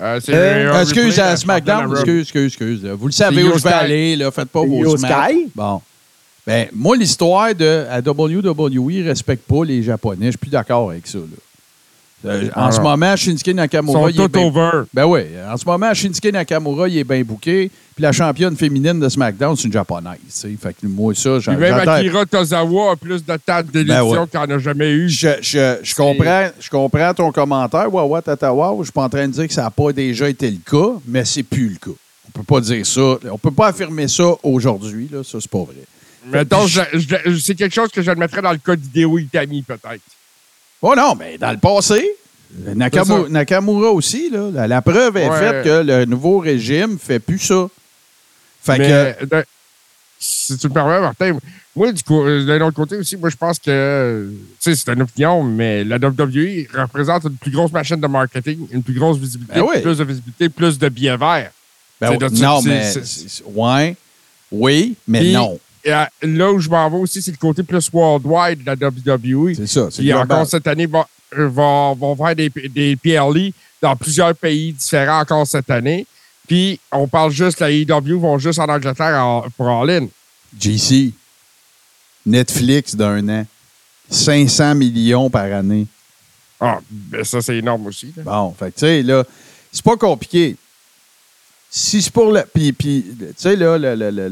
Euh, 0.00 0.18
c'est 0.24 0.32
Euh, 0.34 0.80
Excuse 0.82 1.18
à 1.20 1.36
SmackDown. 1.36 1.92
Excuse, 1.92 2.22
excuse, 2.22 2.46
excuse. 2.46 2.84
là. 2.84 2.94
Vous 2.94 3.06
le 3.06 3.12
savez 3.12 3.44
où 3.44 3.58
je 3.58 3.62
vais 3.62 3.72
aller. 3.72 4.16
Là. 4.16 4.30
Faites 4.30 4.48
pas 4.48 4.64
vos. 4.64 4.96
Sky? 4.96 5.48
Bon. 5.54 5.82
Ben, 6.46 6.68
moi, 6.72 6.96
l'histoire 6.96 7.54
de 7.54 7.84
à 7.90 7.98
WWE 8.00 9.02
ne 9.02 9.08
respecte 9.08 9.46
pas 9.46 9.64
les 9.64 9.82
Japonais. 9.82 10.26
Je 10.26 10.30
suis 10.32 10.38
plus 10.38 10.50
d'accord 10.50 10.90
avec 10.90 11.06
ça. 11.06 11.18
là. 11.18 11.24
Euh, 12.24 12.48
en 12.56 12.70
ce 12.72 12.80
moment, 12.80 13.14
Shinsuke 13.16 13.54
Nakamura, 13.54 14.00
sont 14.00 14.08
il 14.08 14.20
est 14.20 14.24
tout 14.24 14.28
bien- 14.28 14.42
over. 14.46 14.70
Ben 14.92 15.04
oui. 15.04 15.20
En 15.50 15.56
ce 15.56 15.64
moment, 15.64 15.92
Shinsuke 15.92 16.32
Nakamura, 16.32 16.88
il 16.88 16.98
est 16.98 17.04
bien 17.04 17.22
booké. 17.22 17.70
Puis 17.94 18.02
la 18.02 18.10
championne 18.12 18.56
féminine 18.56 18.98
de 18.98 19.08
SmackDown, 19.08 19.54
c'est 19.56 19.64
une 19.68 19.72
japonaise. 19.72 20.16
tu 20.26 20.30
sais. 20.30 20.56
Fait 20.60 20.72
que 20.74 20.86
moi, 20.86 21.14
ça, 21.14 21.38
j'en- 21.38 21.52
même 21.56 21.74
Akira 21.88 22.26
Tozawa 22.26 22.92
a 22.92 22.96
plus 22.96 23.24
de 23.24 23.36
temps 23.36 23.60
d'élection 23.62 24.10
Ben 24.12 24.20
ouais. 24.22 24.26
qu'il 24.28 24.40
n'en 24.40 24.56
a 24.56 24.58
jamais 24.58 24.90
eu. 24.90 25.08
Je, 25.08 25.28
je- 25.40 25.76
je 25.82 25.94
comprends, 25.94 26.48
je 26.58 26.70
comprends 26.70 27.14
ton 27.14 27.30
commentaire, 27.30 27.92
Wawa 27.94 28.20
Tatawa. 28.20 28.74
Je 28.80 28.84
suis 28.84 28.92
pas 28.92 29.04
en 29.04 29.08
train 29.08 29.28
de 29.28 29.32
dire 29.32 29.46
que 29.46 29.54
ça 29.54 29.62
n'a 29.62 29.70
pas 29.70 29.92
déjà 29.92 30.28
été 30.28 30.50
le 30.50 30.58
cas, 30.68 30.98
mais 31.06 31.24
c'est 31.24 31.44
plus 31.44 31.68
le 31.68 31.76
cas. 31.76 31.96
On 32.28 32.32
peut 32.40 32.42
pas 32.44 32.60
dire 32.60 32.84
ça. 32.84 33.16
On 33.30 33.38
peut 33.38 33.52
pas 33.52 33.68
affirmer 33.68 34.08
ça 34.08 34.24
aujourd'hui. 34.42 35.08
là. 35.12 35.22
Ça, 35.22 35.38
c'est 35.40 35.50
pas 35.50 35.58
vrai. 35.58 35.76
Mettons, 36.32 36.66
c'est 36.66 37.54
quelque 37.54 37.74
chose 37.74 37.90
que 37.90 38.02
je 38.02 38.10
le 38.10 38.16
mettrais 38.16 38.40
dans 38.42 38.50
le 38.50 38.58
cas 38.58 38.74
d'Hideo 38.74 39.18
Itami, 39.18 39.62
peut-être. 39.62 40.00
Oh 40.86 40.94
non, 40.94 41.14
mais 41.14 41.38
dans 41.38 41.50
le 41.50 41.56
passé, 41.56 42.06
Nakamura, 43.30 43.90
aussi, 43.90 44.28
là, 44.30 44.50
la, 44.52 44.66
la 44.68 44.82
preuve 44.82 45.16
est 45.16 45.28
Ouais. 45.30 45.38
faite 45.38 45.64
que 45.64 45.82
le 45.82 46.04
nouveau 46.04 46.38
régime 46.38 46.98
fait 46.98 47.18
plus 47.18 47.38
ça. 47.38 47.68
Fait 48.62 48.78
Mais, 48.78 49.16
que, 49.18 49.24
de- 49.24 49.44
si 50.18 50.56
tu 50.58 50.68
me 50.68 50.72
permets, 50.74 51.00
Martin, 51.00 51.38
moi, 51.74 51.90
du 51.90 52.02
coup, 52.02 52.22
euh, 52.22 52.44
d'un 52.44 52.60
autre 52.66 52.76
côté 52.76 52.96
aussi, 52.96 53.16
moi, 53.16 53.30
je 53.30 53.36
pense 53.36 53.58
que, 53.58 53.70
euh, 53.70 54.28
tu 54.60 54.74
sais, 54.74 54.76
c'est 54.76 54.92
une 54.92 55.02
opinion, 55.02 55.42
mais 55.42 55.84
la 55.84 55.96
WWE 55.98 56.66
représente 56.74 57.24
une 57.24 57.36
plus 57.36 57.50
grosse 57.50 57.72
machine 57.72 57.96
de 58.00 58.06
marketing, 58.06 58.66
une 58.70 58.82
plus 58.82 58.94
grosse 58.94 59.16
visibilité, 59.18 59.54
Ben 59.60 59.66
oui. 59.66 59.80
plus 59.80 59.98
de 59.98 60.04
visibilité, 60.04 60.48
plus 60.50 60.78
de 60.78 60.88
billets 60.90 61.16
verts. 61.16 61.50
ben, 62.00 62.18
non, 62.32 62.60
mais, 62.62 62.92
ouais, 63.54 63.96
oui, 64.52 64.94
mais 65.08 65.20
Puis, 65.20 65.32
non. 65.32 65.58
Et, 65.84 65.92
euh, 65.92 66.04
là 66.22 66.52
où 66.52 66.58
je 66.58 66.68
m'en 66.68 66.88
vais 66.90 66.96
aussi, 66.96 67.20
c'est 67.20 67.30
le 67.30 67.36
côté 67.36 67.62
plus 67.62 67.90
worldwide 67.92 68.62
de 68.64 68.66
la 68.66 68.74
WWE. 68.74 69.54
C'est 69.54 69.66
ça. 69.66 69.88
Global. 69.98 70.22
encore 70.22 70.46
cette 70.46 70.66
année, 70.66 70.86
vont, 70.86 71.04
euh, 71.36 71.48
vont, 71.48 71.94
vont 71.94 72.16
faire 72.16 72.34
des, 72.34 72.48
des 72.48 72.96
PLE 72.96 73.52
dans 73.82 73.94
plusieurs 73.96 74.34
pays 74.34 74.72
différents 74.72 75.20
encore 75.20 75.46
cette 75.46 75.68
année. 75.70 76.06
Puis 76.48 76.78
on 76.92 77.06
parle 77.06 77.30
juste, 77.32 77.60
la 77.60 77.70
AEW 77.70 78.18
vont 78.18 78.38
juste 78.38 78.58
en 78.58 78.68
Angleterre 78.68 79.22
en- 79.24 79.46
pour 79.56 79.68
All-In. 79.68 80.06
JC, 80.58 81.12
Netflix 82.26 82.94
d'un 82.94 83.28
an, 83.28 83.46
500 84.10 84.74
millions 84.74 85.28
par 85.30 85.44
année. 85.52 85.86
Ah, 86.60 86.78
ben 86.90 87.24
ça, 87.24 87.42
c'est 87.42 87.56
énorme 87.58 87.86
aussi. 87.86 88.12
là. 88.16 88.22
Bon, 88.22 88.54
fait 88.58 88.66
que, 88.70 88.74
tu 88.78 88.80
sais, 88.80 89.02
là, 89.02 89.24
c'est 89.72 89.84
pas 89.84 89.96
compliqué. 89.96 90.56
Si 91.68 92.00
c'est 92.00 92.12
pour 92.12 92.30
le. 92.32 92.42
Puis, 92.54 92.72
puis, 92.72 93.04
tu 93.18 93.26
sais, 93.36 93.56
là, 93.56 93.76
le, 93.76 93.94
le, 93.96 94.10
le, 94.10 94.30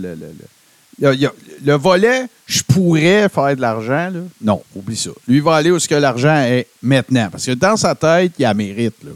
le, 1.00 1.72
volet, 1.74 2.26
je 2.46 2.62
pourrais 2.62 3.28
faire 3.28 3.56
de 3.56 3.60
l'argent, 3.60 4.10
là. 4.12 4.20
Non, 4.42 4.62
oublie 4.74 4.96
ça. 4.96 5.10
Lui, 5.26 5.36
il 5.36 5.42
va 5.42 5.56
aller 5.56 5.70
où 5.70 5.78
ce 5.78 5.88
que 5.88 5.94
l'argent 5.94 6.36
est 6.36 6.66
maintenant. 6.82 7.28
Parce 7.30 7.46
que 7.46 7.52
dans 7.52 7.76
sa 7.76 7.94
tête, 7.94 8.32
il 8.38 8.44
a 8.44 8.54
mérite, 8.54 8.94
là. 9.04 9.10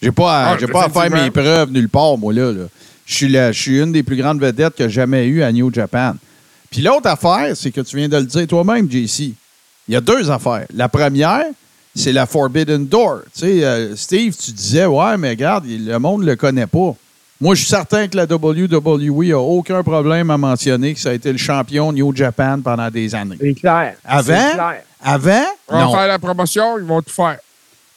J'ai 0.00 0.12
pas 0.12 0.32
à, 0.50 0.52
Ah, 0.60 0.66
pas 0.72 0.84
à 0.84 0.88
faire 0.88 1.10
mes 1.10 1.30
preuves 1.30 1.70
nulle 1.70 1.88
part, 1.88 2.18
moi, 2.18 2.32
là. 2.32 2.52
là. 2.52 2.64
Je 3.06 3.14
suis 3.14 3.28
la- 3.28 3.52
je 3.52 3.60
suis 3.60 3.80
une 3.80 3.92
des 3.92 4.02
plus 4.02 4.16
grandes 4.16 4.40
vedettes 4.40 4.74
que 4.74 4.84
j'ai 4.88 4.94
jamais 4.94 5.26
eues 5.26 5.42
à 5.42 5.52
New 5.52 5.72
Japan. 5.72 6.14
Puis 6.70 6.80
l'autre 6.82 7.08
affaire, 7.08 7.56
c'est 7.56 7.70
que 7.70 7.80
tu 7.82 7.96
viens 7.96 8.08
de 8.08 8.16
le 8.16 8.24
dire 8.24 8.46
toi-même, 8.46 8.90
JC. 8.90 9.34
Il 9.88 9.94
y 9.94 9.96
a 9.96 10.00
deux 10.00 10.30
affaires. 10.30 10.66
La 10.74 10.88
première, 10.88 11.44
c'est 11.94 12.12
la 12.12 12.26
Forbidden 12.26 12.86
Door. 12.86 13.20
Tu 13.34 13.40
sais, 13.40 13.64
euh, 13.64 13.94
Steve, 13.96 14.34
tu 14.36 14.52
disais, 14.52 14.86
ouais, 14.86 15.16
mais 15.18 15.30
regarde, 15.30 15.64
le 15.68 15.98
monde 15.98 16.22
ne 16.22 16.26
le 16.26 16.36
connaît 16.36 16.66
pas. 16.66 16.96
Moi, 17.42 17.56
je 17.56 17.62
suis 17.62 17.68
certain 17.70 18.06
que 18.06 18.16
la 18.16 18.24
WWE 18.24 19.24
n'a 19.30 19.38
aucun 19.38 19.82
problème 19.82 20.30
à 20.30 20.38
mentionner 20.38 20.94
que 20.94 21.00
ça 21.00 21.10
a 21.10 21.12
été 21.12 21.32
le 21.32 21.38
champion 21.38 21.90
New 21.92 22.14
Japan 22.14 22.60
pendant 22.62 22.88
des 22.88 23.12
années. 23.16 23.36
C'est 23.40 23.54
clair. 23.54 23.96
Avant? 24.04 24.50
Clair. 24.52 24.82
Avant, 25.02 25.44
Ils 25.68 25.74
vont 25.74 25.80
non. 25.80 25.92
faire 25.92 26.06
la 26.06 26.18
promotion, 26.20 26.78
ils 26.78 26.84
vont 26.84 27.02
tout 27.02 27.10
faire. 27.12 27.38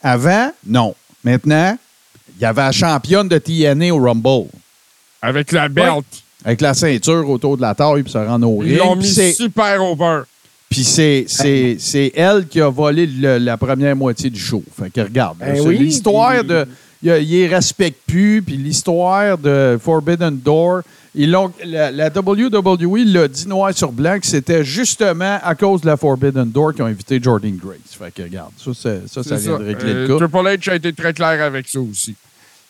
Avant, 0.02 0.52
non. 0.66 0.96
Maintenant, 1.24 1.78
il 2.36 2.42
y 2.42 2.46
avait 2.46 2.64
la 2.64 2.72
championne 2.72 3.28
de 3.28 3.38
TNA 3.38 3.94
au 3.94 4.00
Rumble. 4.04 4.50
Avec 5.22 5.52
la 5.52 5.70
belt. 5.70 6.06
Avec 6.44 6.62
la 6.62 6.74
ceinture 6.74 7.30
autour 7.30 7.56
de 7.58 7.62
la 7.62 7.76
taille, 7.76 8.02
puis 8.02 8.12
se 8.12 8.18
rendre 8.18 8.50
au 8.50 8.64
Ils 8.64 8.78
l'ont 8.78 8.96
mis 8.96 9.06
super 9.34 9.84
over. 9.84 10.22
Puis 10.70 10.84
c'est, 10.84 11.26
c'est, 11.28 11.78
c'est 11.80 12.12
elle 12.16 12.48
qui 12.48 12.60
a 12.62 12.70
volé 12.70 13.06
le- 13.06 13.38
la 13.38 13.58
première 13.58 13.96
moitié 13.96 14.32
du 14.32 14.40
show. 14.40 14.64
Fait 14.76 14.90
que 14.90 15.02
regarde, 15.02 15.38
Ben 15.38 15.60
oui, 15.62 15.78
l'histoire 15.78 16.40
puis- 16.40 16.48
de. 16.48 16.68
Il, 17.06 17.12
il 17.24 17.30
les 17.30 17.48
respecte 17.48 18.00
plus, 18.08 18.42
puis 18.42 18.58
l'histoire 18.58 19.38
de 19.38 19.78
Forbidden 19.82 20.38
Door. 20.44 20.82
Ils 21.18 21.32
l'ont, 21.32 21.52
la, 21.64 21.92
la 21.92 22.08
WWE 22.10 23.06
l'a 23.06 23.28
dit 23.30 23.48
noir 23.48 23.72
sur 23.74 23.92
blanc 23.92 24.18
que 24.20 24.26
c'était 24.28 24.66
justement 24.66 25.40
à 25.42 25.56
cause 25.56 25.80
de 25.82 25.86
la 25.88 25.96
Forbidden 25.98 26.50
Door 26.52 26.74
qu'ils 26.74 26.82
ont 26.84 26.88
invité 26.88 27.20
Jordan 27.22 27.56
Grace. 27.56 27.78
Fait 27.98 28.12
que 28.14 28.24
regarde, 28.24 28.52
ça, 28.58 28.72
c'est- 28.74 29.08
ça, 29.08 29.24
ça 29.24 29.36
vient 29.38 29.58
de 29.60 29.64
régler 29.64 29.92
Euh, 29.94 30.08
le 30.08 30.18
cas. 30.18 30.28
Triple 30.28 30.48
H 30.50 30.70
a 30.72 30.76
été 30.76 30.92
très 30.94 31.14
clair 31.14 31.42
avec 31.44 31.68
ça 31.70 31.80
aussi. 31.80 32.16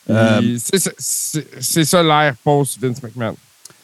Euh, 0.08 0.40
c'est- 0.62 0.78
c'est- 0.78 0.94
C'est 0.98 1.46
c'est 1.60 1.84
ça 1.84 2.02
l'ère 2.02 2.34
post-Vince 2.44 3.02
McMahon. 3.02 3.34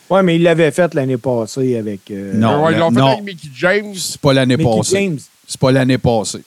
Ouais, 0.09 0.23
mais 0.23 0.37
il 0.37 0.43
l'avait 0.43 0.71
fait 0.71 0.95
l'année 0.95 1.17
passée 1.17 1.77
avec. 1.77 2.03
euh, 2.13 2.35
Non, 2.35 2.63
Ouais, 2.65 2.75
ils 2.75 2.79
l'ont 2.79 2.91
fait 2.91 2.99
non. 3.01 3.07
avec 3.13 3.25
Mickey 3.25 3.49
James. 3.59 3.95
C'est 3.97 4.21
pas 4.21 4.33
l'année 4.33 4.57
Mickey 4.57 4.77
passée. 4.79 4.97
James. 4.97 5.19
C'est 5.49 5.59
pas 5.61 5.73
l'année 5.73 5.99
passée. 5.99 6.43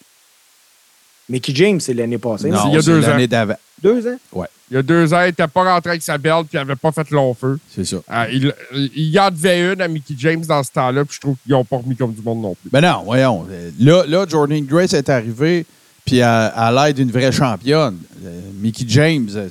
Mickey 1.29 1.53
James, 1.55 1.79
c'est 1.79 1.93
l'année 1.93 2.17
passée. 2.17 2.49
Non, 2.49 2.59
il 2.67 2.75
y 2.75 2.77
a 2.77 2.81
deux 2.81 3.03
ans. 3.03 3.07
l'année 3.09 3.27
d'avant. 3.27 3.55
Deux 3.81 4.07
ans? 4.07 4.17
Il 4.71 4.73
y 4.75 4.77
a 4.77 4.81
deux 4.81 5.13
ans, 5.13 5.21
il 5.21 5.27
n'était 5.27 5.47
pas 5.47 5.63
rentré 5.73 5.91
avec 5.91 6.01
sa 6.01 6.17
belt 6.17 6.47
puis 6.47 6.51
il 6.53 6.57
n'avait 6.57 6.75
pas 6.75 6.91
fait 6.91 7.09
long 7.11 7.33
feu. 7.33 7.59
C'est 7.73 7.85
ça. 7.85 7.97
Euh, 8.11 8.25
il, 8.31 8.53
il 8.95 9.09
y 9.09 9.19
en 9.19 9.29
devait 9.29 9.73
une 9.73 9.81
à 9.81 9.87
Mickey 9.87 10.15
James 10.17 10.43
dans 10.45 10.63
ce 10.63 10.71
temps-là, 10.71 11.05
puis 11.05 11.15
je 11.15 11.19
trouve 11.21 11.35
qu'ils 11.43 11.51
n'ont 11.51 11.63
pas 11.65 11.77
remis 11.77 11.95
comme 11.95 12.13
du 12.13 12.21
monde 12.21 12.41
non 12.41 12.55
plus. 12.55 12.69
Ben 12.71 12.81
non, 12.81 13.03
voyons. 13.05 13.45
Là, 13.79 14.03
là 14.07 14.25
Jordan 14.27 14.63
Grace 14.65 14.93
est 14.93 15.09
arrivé, 15.09 15.65
puis 16.03 16.21
à, 16.21 16.45
à 16.47 16.71
l'aide 16.71 16.95
d'une 16.95 17.11
vraie 17.11 17.31
championne. 17.31 17.97
Euh, 18.25 18.39
Mickey 18.59 18.85
James, 18.87 19.27
euh, 19.35 19.49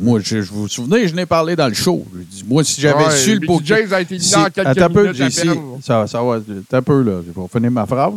moi, 0.00 0.20
je, 0.22 0.42
je 0.42 0.50
vous 0.50 0.62
vous 0.62 0.68
souvenez, 0.68 1.06
je 1.06 1.14
n'ai 1.14 1.26
parlé 1.26 1.54
dans 1.54 1.68
le 1.68 1.74
show. 1.74 2.04
Je 2.14 2.22
dis, 2.22 2.44
moi, 2.46 2.64
si 2.64 2.80
j'avais 2.80 3.04
Ouais, 3.04 3.16
su 3.16 3.34
le 3.34 3.40
Mickey 3.40 3.46
poker- 3.46 3.66
James 3.66 3.92
a 3.92 4.00
été 4.00 4.16
en 4.36 4.44
quelques 4.50 4.58
attends 4.66 4.84
un 4.84 4.90
peu, 4.90 5.02
minutes 5.12 5.20
à 5.38 5.42
peine. 5.42 5.60
ça, 5.82 6.06
ça 6.06 6.22
va, 6.22 6.40
un 6.72 6.82
peu, 6.82 7.02
là, 7.02 7.20
je 7.26 7.40
vais 7.40 7.48
finir 7.48 7.70
ma 7.70 7.86
phrase. 7.86 8.14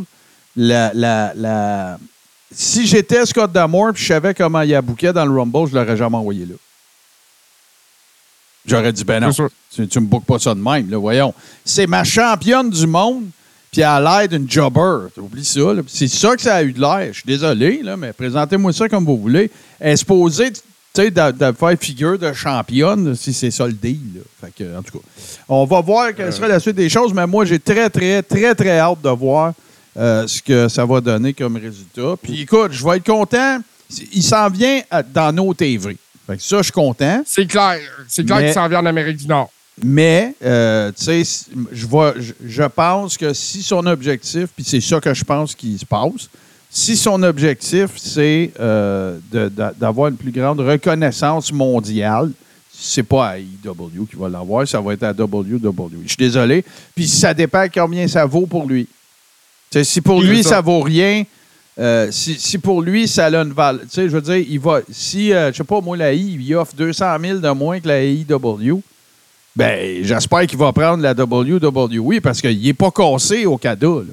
La, 0.55 0.91
la, 0.93 1.34
la- 1.36 1.99
si 2.51 2.88
j'étais 2.88 3.25
Scott 3.25 3.51
D'Amour 3.51 3.91
puis 3.93 4.03
je 4.03 4.07
savais 4.07 4.33
comment 4.33 4.62
il 4.62 4.73
a 4.73 4.81
bouquet 4.81 5.13
dans 5.13 5.25
le 5.25 5.31
Rumble, 5.31 5.69
je 5.69 5.75
l'aurais 5.75 5.97
jamais 5.97 6.17
envoyé 6.17 6.45
là. 6.45 6.55
J'aurais 8.65 8.91
dit, 8.91 9.03
ben 9.03 9.19
non, 9.19 9.31
tu, 9.31 9.88
tu 9.88 9.99
me 9.99 10.05
bookes 10.05 10.25
pas 10.25 10.38
ça 10.38 10.53
de 10.53 10.59
même, 10.59 10.89
là, 10.89 10.97
voyons. 10.97 11.33
C'est 11.63 11.88
ma 11.88 12.03
championne 12.03 12.69
du 12.69 12.85
monde, 12.85 13.25
puis 13.71 13.81
elle 13.81 13.88
a 13.88 13.99
l'air 13.99 14.27
d'une 14.27 14.49
jobber. 14.49 15.09
T'oublies 15.15 15.45
ça. 15.45 15.62
C'est 15.88 16.07
ça 16.07 16.35
que 16.35 16.41
ça 16.41 16.55
a 16.55 16.63
eu 16.63 16.73
de 16.73 16.79
l'air. 16.79 17.07
Je 17.07 17.19
suis 17.19 17.27
désolé, 17.27 17.81
là, 17.81 17.97
mais 17.97 18.13
présentez-moi 18.13 18.73
ça 18.73 18.89
comme 18.89 19.05
vous 19.05 19.17
voulez. 19.17 19.49
Elle 19.79 19.93
est 19.93 19.97
supposée, 19.97 20.51
tu 20.51 20.62
sais, 20.93 21.09
de, 21.09 21.31
de 21.31 21.51
faire 21.53 21.75
figure 21.79 22.19
de 22.19 22.33
championne, 22.33 23.15
si 23.15 23.33
c'est 23.33 23.51
ça 23.51 23.65
le 23.65 23.73
deal, 23.73 23.99
là. 24.15 24.21
Fait 24.41 24.63
que, 24.63 24.77
en 24.77 24.83
tout 24.83 24.99
cas, 24.99 25.05
on 25.47 25.65
va 25.65 25.81
voir 25.81 26.13
quelle 26.13 26.33
sera 26.33 26.47
la 26.47 26.59
suite 26.59 26.75
des 26.75 26.89
choses, 26.89 27.13
mais 27.13 27.25
moi, 27.25 27.45
j'ai 27.45 27.59
très, 27.59 27.89
très, 27.89 28.21
très, 28.21 28.53
très 28.53 28.79
hâte 28.79 29.01
de 29.01 29.09
voir 29.09 29.53
euh, 29.99 30.25
ce 30.27 30.41
que 30.41 30.67
ça 30.69 30.85
va 30.85 31.01
donner 31.01 31.33
comme 31.33 31.57
résultat. 31.57 32.15
Puis 32.21 32.41
écoute, 32.41 32.71
je 32.71 32.83
vais 32.85 32.97
être 32.97 33.05
content. 33.05 33.59
Il 34.13 34.23
s'en 34.23 34.49
vient 34.49 34.81
à- 34.89 35.03
dans 35.03 35.31
nos 35.33 35.53
TV. 35.53 35.97
Fait 36.27 36.38
que 36.38 36.43
ça, 36.43 36.57
je 36.57 36.63
suis 36.63 36.71
content. 36.71 37.21
C'est 37.25 37.45
clair. 37.47 37.79
C'est 38.07 38.23
clair 38.25 38.39
qu'il 38.39 38.53
s'en 38.53 38.67
vient 38.67 38.79
en 38.79 38.85
Amérique 38.85 39.17
du 39.17 39.27
Nord. 39.27 39.49
Mais, 39.83 40.35
euh, 40.43 40.91
tu 40.91 41.23
sais, 41.23 41.45
je, 41.71 41.85
je, 42.19 42.33
je 42.45 42.63
pense 42.63 43.17
que 43.17 43.33
si 43.33 43.63
son 43.63 43.85
objectif, 43.88 44.47
puis 44.55 44.63
c'est 44.65 44.81
ça 44.81 44.99
que 44.99 45.13
je 45.13 45.23
pense 45.23 45.55
qui 45.55 45.77
se 45.77 45.85
passe, 45.85 46.29
si 46.69 46.95
son 46.97 47.23
objectif, 47.23 47.89
c'est 47.97 48.51
euh, 48.59 49.17
d'avoir 49.79 50.09
une 50.09 50.17
plus 50.17 50.31
grande 50.31 50.59
reconnaissance 50.59 51.51
mondiale, 51.51 52.31
c'est 52.71 53.03
pas 53.03 53.29
à 53.29 53.38
IW 53.39 54.05
qui 54.09 54.15
va 54.17 54.29
l'avoir, 54.29 54.67
ça 54.67 54.79
va 54.79 54.93
être 54.93 55.03
à 55.03 55.12
WWE. 55.13 55.89
Je 56.03 56.07
suis 56.09 56.17
désolé. 56.17 56.63
Puis 56.95 57.07
ça 57.07 57.33
dépend 57.33 57.65
combien 57.73 58.07
ça 58.07 58.25
vaut 58.25 58.45
pour 58.45 58.65
lui. 58.67 58.88
Si 59.71 60.01
pour 60.01 60.21
lui, 60.21 60.43
ça. 60.43 60.49
ça 60.49 60.62
vaut 60.62 60.82
rien, 60.82 61.23
euh, 61.79 62.10
si, 62.12 62.36
si 62.39 62.58
pour 62.58 62.82
lui, 62.82 63.08
ça 63.08 63.27
a 63.27 63.36
une 63.36 63.53
valeur. 63.53 63.82
Tu 63.84 63.89
sais, 63.91 64.03
je 64.10 64.13
veux 64.15 64.21
dire, 64.21 64.38
il 64.38 64.60
va. 64.60 64.82
Si, 64.91 65.32
euh, 65.32 65.51
je 65.51 65.58
sais 65.58 65.63
pas, 65.63 65.79
moi, 65.82 65.95
la 65.95 66.12
I, 66.13 66.38
il 66.39 66.55
offre 66.55 66.73
200 66.75 67.05
000 67.21 67.39
de 67.39 67.49
moins 67.51 67.79
que 67.79 67.88
la 67.88 68.03
IW, 68.03 68.82
ben, 69.55 70.03
j'espère 70.03 70.45
qu'il 70.47 70.58
va 70.58 70.71
prendre 70.73 71.03
la 71.03 71.12
WWE 71.13 72.19
parce 72.21 72.41
qu'il 72.41 72.60
n'est 72.62 72.73
pas 72.73 72.91
cassé 72.91 73.45
au 73.45 73.58
cadeau. 73.58 74.01
là. 74.01 74.08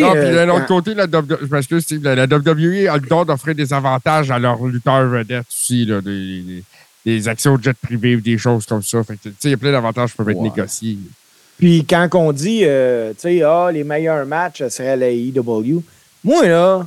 Non, 0.00 0.10
puis 0.12 0.20
euh, 0.20 0.34
d'un 0.46 0.52
autre 0.54 0.66
quand- 0.66 0.76
côté, 0.76 0.92
la, 0.94 1.06
W- 1.06 1.40
je 1.40 1.46
m'excuse, 1.46 1.82
Steve, 1.82 2.02
la, 2.02 2.24
WWE 2.26 2.88
a 2.90 2.96
le 2.98 3.06
don 3.08 3.24
d'offrir 3.24 3.54
des 3.54 3.72
avantages 3.72 4.30
à 4.30 4.38
leurs 4.38 4.62
lutteurs 4.66 5.08
vedettes 5.08 5.46
aussi, 5.50 5.86
là, 5.86 6.02
des, 6.02 6.40
des- 6.42 6.64
des 7.06 7.26
accès 7.28 7.48
aux 7.48 7.58
jets 7.58 7.72
privés 7.72 8.16
ou 8.16 8.20
des 8.20 8.36
choses 8.36 8.66
comme 8.66 8.82
ça. 8.82 9.02
Fait 9.02 9.14
que, 9.16 9.22
tu 9.22 9.34
sais, 9.38 9.48
il 9.48 9.50
y 9.52 9.54
a 9.54 9.56
plein 9.56 9.72
d'avantages 9.72 10.10
qui 10.10 10.16
peuvent 10.18 10.28
être 10.28 10.36
Ouais. 10.36 10.50
négociés. 10.50 10.98
Puis 11.58 11.84
quand 11.88 12.08
on 12.14 12.32
dit, 12.32 12.60
euh, 12.64 13.10
tu 13.14 13.20
sais, 13.20 13.42
ah, 13.42 13.68
les 13.72 13.84
meilleurs 13.84 14.24
matchs 14.26 14.60
euh, 14.62 14.68
seraient 14.70 14.96
la 14.96 15.10
IW, 15.10 15.82
moi, 16.24 16.46
là, 16.46 16.86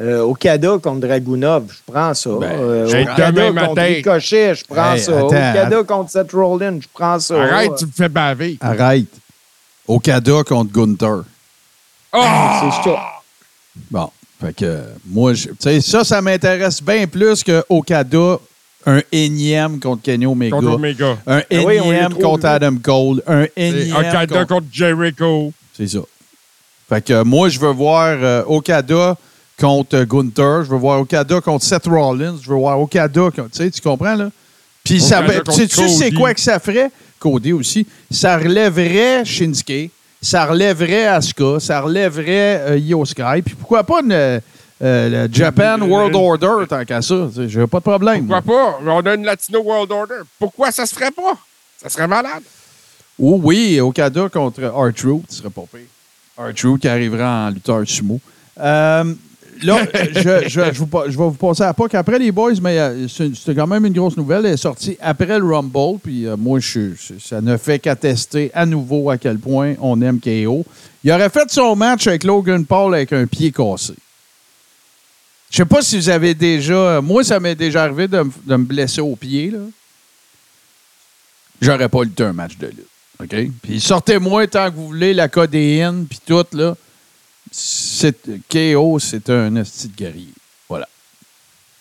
euh, 0.00 0.20
Okada 0.20 0.78
contre 0.82 1.00
Dragunov, 1.06 1.64
je 1.70 1.92
prends 1.92 2.12
ça. 2.14 2.30
Ben, 2.40 2.50
Euh, 2.60 2.86
j'ai 2.88 3.02
Okada 3.02 3.30
demain 3.32 3.66
contre. 3.68 3.82
Ricochet, 3.82 4.54
je 4.54 4.64
prends 4.66 4.92
Hey, 4.94 5.00
ça. 5.00 5.12
attends, 5.16 5.26
Okada 5.26 5.82
contre 5.84 6.10
Seth 6.10 6.32
Rollins, 6.32 6.80
je 6.80 6.88
prends 6.92 7.18
ça. 7.18 7.42
Arrête, 7.42 7.72
tu 7.78 7.86
me 7.86 7.90
fais 7.92 8.08
baver. 8.08 8.56
Arrête. 8.60 9.06
Okada 9.88 10.44
contre 10.44 10.72
Gunther. 10.72 11.22
Ah! 12.12 12.60
C'est 12.62 12.90
ça. 12.90 12.96
Bon. 13.90 14.10
Fait 14.40 14.52
que 14.54 14.64
euh, 14.64 14.82
moi, 15.06 15.34
je- 15.34 15.48
tu 15.48 15.54
sais, 15.60 15.80
ça, 15.80 16.04
ça 16.04 16.20
m'intéresse 16.20 16.82
bien 16.82 17.06
plus 17.06 17.42
que 17.44 17.64
Okada, 17.68 18.38
un 18.86 19.00
énième 19.10 19.78
contre 19.80 20.02
Kenny 20.02 20.26
Omega. 20.26 20.56
Contre 20.56 20.72
Omega. 20.72 21.18
Un 21.26 21.42
oui, 21.50 21.76
l'a 21.76 21.84
énième 21.84 22.10
trop 22.10 22.32
contre. 22.32 22.46
Adam 22.46 22.76
Cole. 22.82 23.22
Un 23.26 23.46
énième 23.56 23.96
Okada 23.96 24.26
contre... 24.26 24.46
contre 24.46 24.66
Jericho. 24.72 25.52
C'est 25.76 25.88
ça. 25.88 26.00
Fait 26.88 27.04
que 27.04 27.12
euh, 27.12 27.24
moi, 27.24 27.48
je 27.48 27.58
veux 27.58 27.70
voir 27.70 28.16
euh, 28.20 28.42
Okada 28.46 29.16
contre 29.58 29.96
euh, 29.96 30.04
Gunther. 30.04 30.64
Je 30.64 30.70
veux 30.70 30.78
voir 30.78 31.00
Okada 31.00 31.40
contre 31.40 31.64
Seth 31.64 31.86
Rollins. 31.86 32.36
Je 32.42 32.48
veux 32.48 32.56
voir 32.56 32.80
Okada 32.80 33.22
contre... 33.22 33.50
Tu 33.50 33.58
sais, 33.58 33.70
tu 33.70 33.80
comprends, 33.80 34.14
là? 34.14 34.30
Puis 34.84 35.00
ça... 35.00 35.24
Sais-tu 35.50 35.88
c'est 35.88 36.12
quoi 36.12 36.34
que 36.34 36.40
ça 36.40 36.58
ferait? 36.58 36.90
Cody 37.18 37.52
aussi. 37.52 37.86
Ça 38.10 38.36
relèverait 38.36 39.24
Shinsuke. 39.24 39.90
Ça 40.20 40.44
relèverait 40.44 41.06
Asuka. 41.06 41.60
Ça 41.60 41.80
relèverait 41.80 42.60
euh, 42.70 42.78
Io 42.78 43.04
Sky. 43.04 43.42
Puis 43.44 43.54
pourquoi 43.54 43.84
pas 43.84 44.00
une, 44.02 44.40
euh, 44.82 45.10
euh, 45.10 45.26
le 45.28 45.32
Japan 45.32 45.76
Une- 45.78 45.90
World 45.90 46.14
une- 46.14 46.20
Order, 46.20 46.66
tant 46.68 46.84
qu'à 46.84 47.00
ça. 47.02 47.28
J'ai 47.46 47.66
pas 47.66 47.78
de 47.78 47.84
problème. 47.84 48.26
Pourquoi 48.26 48.42
pas? 48.42 48.78
On 48.86 49.00
a 49.00 49.14
une 49.14 49.24
Latino 49.24 49.60
World 49.62 49.90
Order. 49.92 50.14
Pourquoi 50.38 50.70
ça 50.72 50.86
se 50.86 50.94
ferait 50.94 51.10
pas? 51.10 51.36
Ça 51.80 51.88
serait 51.88 52.08
malade. 52.08 52.42
Oh 53.20 53.38
oui, 53.42 53.80
Okada 53.80 54.28
contre 54.28 54.62
R-Truth, 54.64 55.24
ce 55.28 55.36
serait 55.38 55.50
pas 55.50 55.62
pire. 55.72 56.78
Qui 56.80 56.88
arrivera 56.88 57.46
en 57.46 57.50
lutteur 57.50 57.82
sumo. 57.86 58.18
Euh, 58.58 59.04
là, 59.62 59.78
je, 60.14 60.48
je- 60.48 60.72
je 60.72 60.78
vous 60.78 60.88
je 61.06 61.10
vais 61.10 61.24
vous 61.24 61.30
passer 61.32 61.62
à 61.62 61.72
pas 61.74 61.86
qu'après 61.88 62.18
les 62.18 62.32
boys, 62.32 62.52
mais 62.60 62.78
euh, 62.78 63.06
c'est- 63.08 63.34
c'était 63.36 63.54
quand 63.54 63.66
même 63.66 63.84
une 63.86 63.92
grosse 63.92 64.16
nouvelle. 64.16 64.46
Elle 64.46 64.54
est 64.54 64.56
sortie 64.56 64.96
après 65.00 65.38
le 65.38 65.44
Rumble, 65.44 65.98
puis 66.02 66.26
euh, 66.26 66.36
moi, 66.36 66.58
je, 66.58 66.94
je- 66.94 67.18
ça 67.20 67.40
ne 67.40 67.56
fait 67.56 67.78
qu'attester 67.78 68.50
à 68.54 68.66
nouveau 68.66 69.10
à 69.10 69.18
quel 69.18 69.38
point 69.38 69.74
on 69.80 70.00
aime 70.00 70.18
KO. 70.20 70.64
Il 71.04 71.12
aurait 71.12 71.30
fait 71.30 71.50
son 71.50 71.76
match 71.76 72.06
avec 72.06 72.24
Logan 72.24 72.64
Paul 72.64 72.94
avec 72.94 73.12
un 73.12 73.26
pied 73.26 73.52
cassé. 73.52 73.94
Je 75.52 75.58
sais 75.58 75.64
pas 75.66 75.82
si 75.82 75.96
vous 75.98 76.08
avez 76.08 76.34
déjà. 76.34 77.00
Moi, 77.02 77.22
ça 77.22 77.38
m'est 77.38 77.54
déjà 77.54 77.84
arrivé 77.84 78.08
de, 78.08 78.18
me- 78.22 78.32
de 78.44 78.56
me 78.56 78.64
blesser 78.64 79.00
au 79.02 79.14
pied. 79.14 79.50
Là. 79.50 79.58
J'aurais 81.60 81.88
pas 81.88 82.02
lutté 82.04 82.24
un 82.24 82.32
match 82.32 82.56
de 82.56 82.68
lutte. 82.68 82.86
OK? 83.22 83.36
Puis 83.62 83.80
sortez-moi 83.80 84.46
tant 84.48 84.70
que 84.70 84.76
vous 84.76 84.86
voulez 84.88 85.14
la 85.14 85.28
codéine, 85.28 86.06
puis 86.08 86.20
tout, 86.26 86.44
là. 86.52 86.74
C'est, 87.50 88.16
KO, 88.50 88.98
c'est 88.98 89.28
un 89.28 89.54
esti 89.56 89.88
de 89.88 89.94
guerrier. 89.96 90.32
Voilà. 90.68 90.88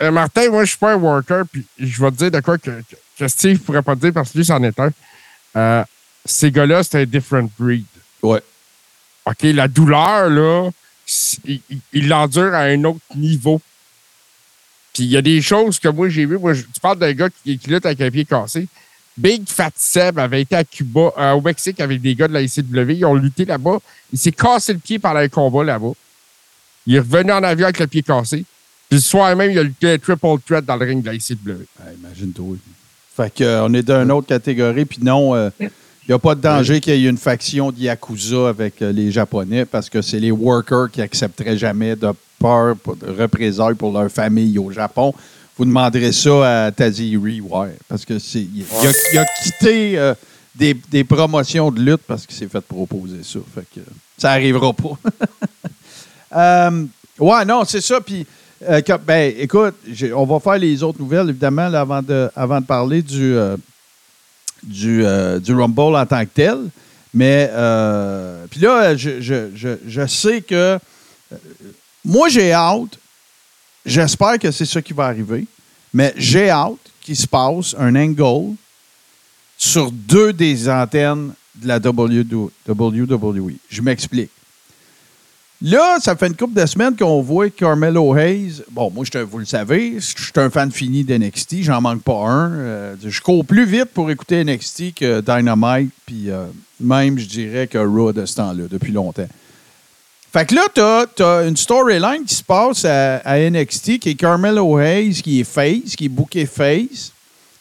Euh, 0.02 0.12
Martin, 0.12 0.50
moi, 0.50 0.66
je 0.66 0.72
suis 0.72 0.78
pas 0.78 0.92
un 0.94 0.98
worker, 0.98 1.46
puis 1.50 1.66
je 1.80 2.04
vais 2.04 2.12
te 2.12 2.18
dire 2.18 2.32
de 2.32 2.40
quoi 2.42 2.58
que, 2.58 2.72
que- 3.18 3.28
Steve 3.28 3.60
pourrait 3.60 3.84
pas 3.84 3.96
te 3.96 4.02
dire 4.02 4.12
parce 4.14 4.32
que 4.32 4.38
lui, 4.40 4.46
c'en 4.46 4.62
est 4.64 4.78
un. 4.80 4.90
Euh, 5.56 5.84
ces 6.26 6.52
gars-là, 6.52 6.84
c'est 6.84 7.00
un 7.02 7.06
different 7.06 7.50
breed. 7.58 7.86
Ouais. 8.22 8.42
OK, 9.26 9.38
la 9.44 9.68
douleur, 9.68 10.30
là, 10.30 10.70
il- 11.46 11.62
il 11.94 12.08
l'endure 12.08 12.54
à 12.54 12.62
un 12.62 12.84
autre 12.84 13.00
niveau. 13.16 13.62
Puis 14.94 15.04
il 15.04 15.10
y 15.10 15.18
a 15.18 15.22
des 15.22 15.42
choses 15.42 15.80
que 15.80 15.88
moi, 15.88 16.10
j'ai 16.10 16.26
vues. 16.26 16.38
Moi, 16.38 16.54
je- 16.54 16.64
tu 16.64 16.80
parles 16.82 17.00
d'un 17.00 17.14
gars 17.14 17.30
qui, 17.44 17.58
qui 17.58 17.70
lutte 17.70 17.86
avec 17.86 18.02
un 18.02 18.12
pied 18.12 18.26
cassé. 18.26 18.68
Big 19.18 19.44
Fat 19.48 19.72
Seb 19.76 20.20
avait 20.20 20.42
été 20.42 20.56
à 20.56 20.64
Cuba, 20.64 21.12
euh, 21.18 21.32
au 21.34 21.42
Mexique, 21.42 21.80
avec 21.80 22.02
des 22.02 22.16
gars 22.16 22.28
de 22.28 22.34
la 22.34 22.42
ICW. 22.42 22.92
Ils 22.98 23.06
ont 23.06 23.16
lutté 23.16 23.46
là-bas. 23.46 23.80
Il 24.12 24.18
s'est 24.20 24.32
cassé 24.32 24.74
le 24.74 24.80
pied 24.80 25.00
pendant 25.00 25.20
un 25.20 25.28
combat 25.28 25.64
là-bas. 25.64 25.92
Il 26.88 26.96
est 26.96 27.00
revenu 27.00 27.32
en 27.32 27.44
avion 27.44 27.66
avec 27.66 27.80
le 27.80 27.88
pied 27.88 28.04
cassé. 28.04 28.38
Puis 28.90 28.98
le 28.98 29.00
soir 29.00 29.36
même, 29.36 29.52
il 29.52 29.60
a 29.60 29.64
lutté 29.64 29.92
un 29.94 29.98
triple 29.98 30.28
threat 30.46 30.66
dans 30.66 30.76
le 30.76 30.86
ring 30.86 31.02
de 31.02 31.08
la 31.08 31.14
ICW. 31.14 31.66
Ah, 31.80 31.94
Imagine-toi. 31.98 32.56
Fait 33.16 33.34
que, 33.34 33.44
euh, 33.44 33.66
on 33.66 33.74
est 33.74 33.84
d'une 33.84 34.12
autre 34.12 34.28
catégorie, 34.28 34.86
puis 34.86 35.00
non, 35.02 35.36
il 35.60 35.70
n'y 36.10 36.16
a 36.16 36.20
pas 36.20 36.36
de 36.36 36.42
danger 36.42 36.80
qu'il 36.82 36.96
y 36.96 37.06
ait 37.06 37.10
une 37.10 37.18
faction 37.18 37.72
de 37.72 37.80
Yakuza 37.80 38.50
avec 38.50 38.82
euh, 38.82 38.92
les 38.92 39.12
Japonais 39.12 39.66
parce 39.66 39.90
que 39.90 40.02
c'est 40.02 40.20
les 40.20 40.32
workers 40.32 40.90
qui 40.92 41.02
accepteraient 41.02 41.58
jamais 41.58 41.96
de 41.96 42.10
peur, 42.40 42.76
pour- 42.78 42.96
de 42.96 43.08
représailles 43.08 43.76
pour 43.76 43.92
leur 43.94 44.10
famille 44.12 44.58
au 44.58 44.72
Japon. 44.72 45.14
Vous 45.58 45.66
demanderez 45.66 46.12
ça 46.12 46.66
à 46.66 46.72
Taziri, 46.72 47.40
ouais, 47.42 47.76
parce 47.88 48.04
que 48.04 48.18
c'est 48.20 48.40
il, 48.42 48.60
il 48.82 48.88
a, 48.88 48.92
il 49.14 49.18
a 49.20 49.26
quitté 49.44 50.00
euh, 50.00 50.14
des, 50.56 50.74
des 50.90 51.04
promotions 51.04 51.70
de 51.72 51.80
lutte 51.82 52.02
parce 52.08 52.26
qu'il 52.26 52.36
s'est 52.36 52.48
fait 52.48 52.62
proposer 52.62 53.22
ça. 53.24 53.40
Fait 53.54 53.66
que 53.76 53.82
ça 54.18 54.32
arrivera 54.32 54.74
pas. 54.74 54.98
Euh, 56.34 56.86
ouais, 57.20 57.44
non, 57.46 57.64
c'est 57.66 57.82
ça. 57.82 58.00
Puis, 58.00 58.26
euh, 58.70 58.82
ben, 59.06 59.34
écoute, 59.38 59.76
on 60.16 60.26
va 60.26 60.40
faire 60.40 60.58
les 60.58 60.82
autres 60.82 61.00
nouvelles, 61.00 61.28
évidemment, 61.30 61.68
là, 61.68 61.82
avant, 61.82 62.02
de, 62.02 62.30
avant 62.36 62.62
de 62.62 62.66
parler 62.66 63.02
du, 63.02 63.36
euh, 63.36 63.58
du, 64.64 65.04
euh, 65.06 65.40
du 65.40 65.54
Rumble 65.54 65.96
en 65.96 66.06
tant 66.06 66.22
que 66.24 66.30
tel. 66.34 66.58
Mais, 67.14 67.50
euh, 67.52 68.46
puis 68.50 68.60
là, 68.62 68.96
je, 68.96 69.20
je- 69.22 69.50
je- 69.56 69.78
je 69.88 70.08
sais 70.08 70.42
que 70.42 70.56
euh, 71.34 71.38
moi, 72.06 72.30
j'ai 72.30 72.52
hâte. 72.54 72.98
J'espère 73.86 74.38
que 74.40 74.52
c'est 74.52 74.66
ça 74.66 74.82
qui 74.82 74.94
va 74.94 75.06
arriver. 75.06 75.46
Mais 75.94 76.14
j'ai 76.16 76.50
hâte 76.50 76.78
qu'il 77.02 77.16
se 77.18 77.28
passe 77.28 77.76
un 77.78 77.96
angle 77.96 78.56
sur 79.58 79.92
deux 79.92 80.32
des 80.34 80.70
antennes 80.70 81.34
de 81.56 81.68
la 81.68 81.80
WWE. 81.80 82.52
Je 83.70 83.82
m'explique. 83.82 84.32
Là, 85.64 85.98
ça 86.00 86.16
fait 86.16 86.26
une 86.28 86.36
couple 86.36 86.60
de 86.60 86.66
semaines 86.66 86.96
qu'on 86.96 87.22
voit 87.22 87.50
Carmelo 87.52 88.16
Hayes. 88.18 88.64
Bon, 88.72 88.90
moi, 88.90 89.06
vous 89.30 89.38
le 89.38 89.46
savez, 89.46 89.96
je 90.00 90.06
suis 90.06 90.32
un 90.38 90.50
fan 90.50 90.72
fini 90.72 91.04
d'NXT. 91.04 91.58
J'en 91.62 91.80
manque 91.82 92.02
pas 92.02 92.18
un. 92.28 92.52
Euh, 92.52 92.96
je 93.06 93.22
cours 93.22 93.46
plus 93.46 93.66
vite 93.66 93.90
pour 93.94 94.10
écouter 94.10 94.44
NXT 94.44 94.96
que 94.96 95.22
Dynamite, 95.22 95.92
puis 96.08 96.32
euh, 96.32 96.46
même, 96.80 97.20
je 97.20 97.28
dirais, 97.28 97.68
que 97.68 97.78
Raw 97.78 98.12
de 98.12 98.26
ce 98.26 98.36
temps-là, 98.38 98.64
depuis 98.72 98.92
longtemps. 98.92 99.28
Fait 100.34 100.48
que 100.48 100.56
là, 100.56 101.06
tu 101.16 101.22
as, 101.24 101.44
une 101.48 101.58
storyline 101.58 102.24
qui 102.26 102.34
se 102.36 102.44
passe 102.44 102.84
à, 102.86 103.22
NXT 103.38 104.00
qui 104.00 104.10
est 104.12 104.16
Carmelo 104.16 104.80
Hayes, 104.80 105.22
qui 105.22 105.42
est 105.42 105.44
face, 105.44 105.96
qui 105.96 106.06
est 106.06 106.10
booké 106.10 106.48
face, 106.48 107.12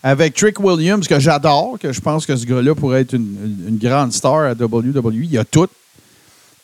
avec 0.02 0.32
Trick 0.34 0.58
Williams, 0.58 1.06
que 1.06 1.18
j'adore, 1.18 1.76
que 1.78 1.92
je 1.92 2.00
pense 2.00 2.24
que 2.24 2.34
ce 2.34 2.46
gars-là 2.46 2.74
pourrait 2.74 3.02
être 3.02 3.12
une, 3.12 3.36
une- 3.44 3.68
une 3.70 3.78
grande 3.78 4.12
star 4.14 4.36
à 4.44 4.52
WWE. 4.52 5.24
Il 5.30 5.36
a 5.36 5.44
tout. 5.44 5.68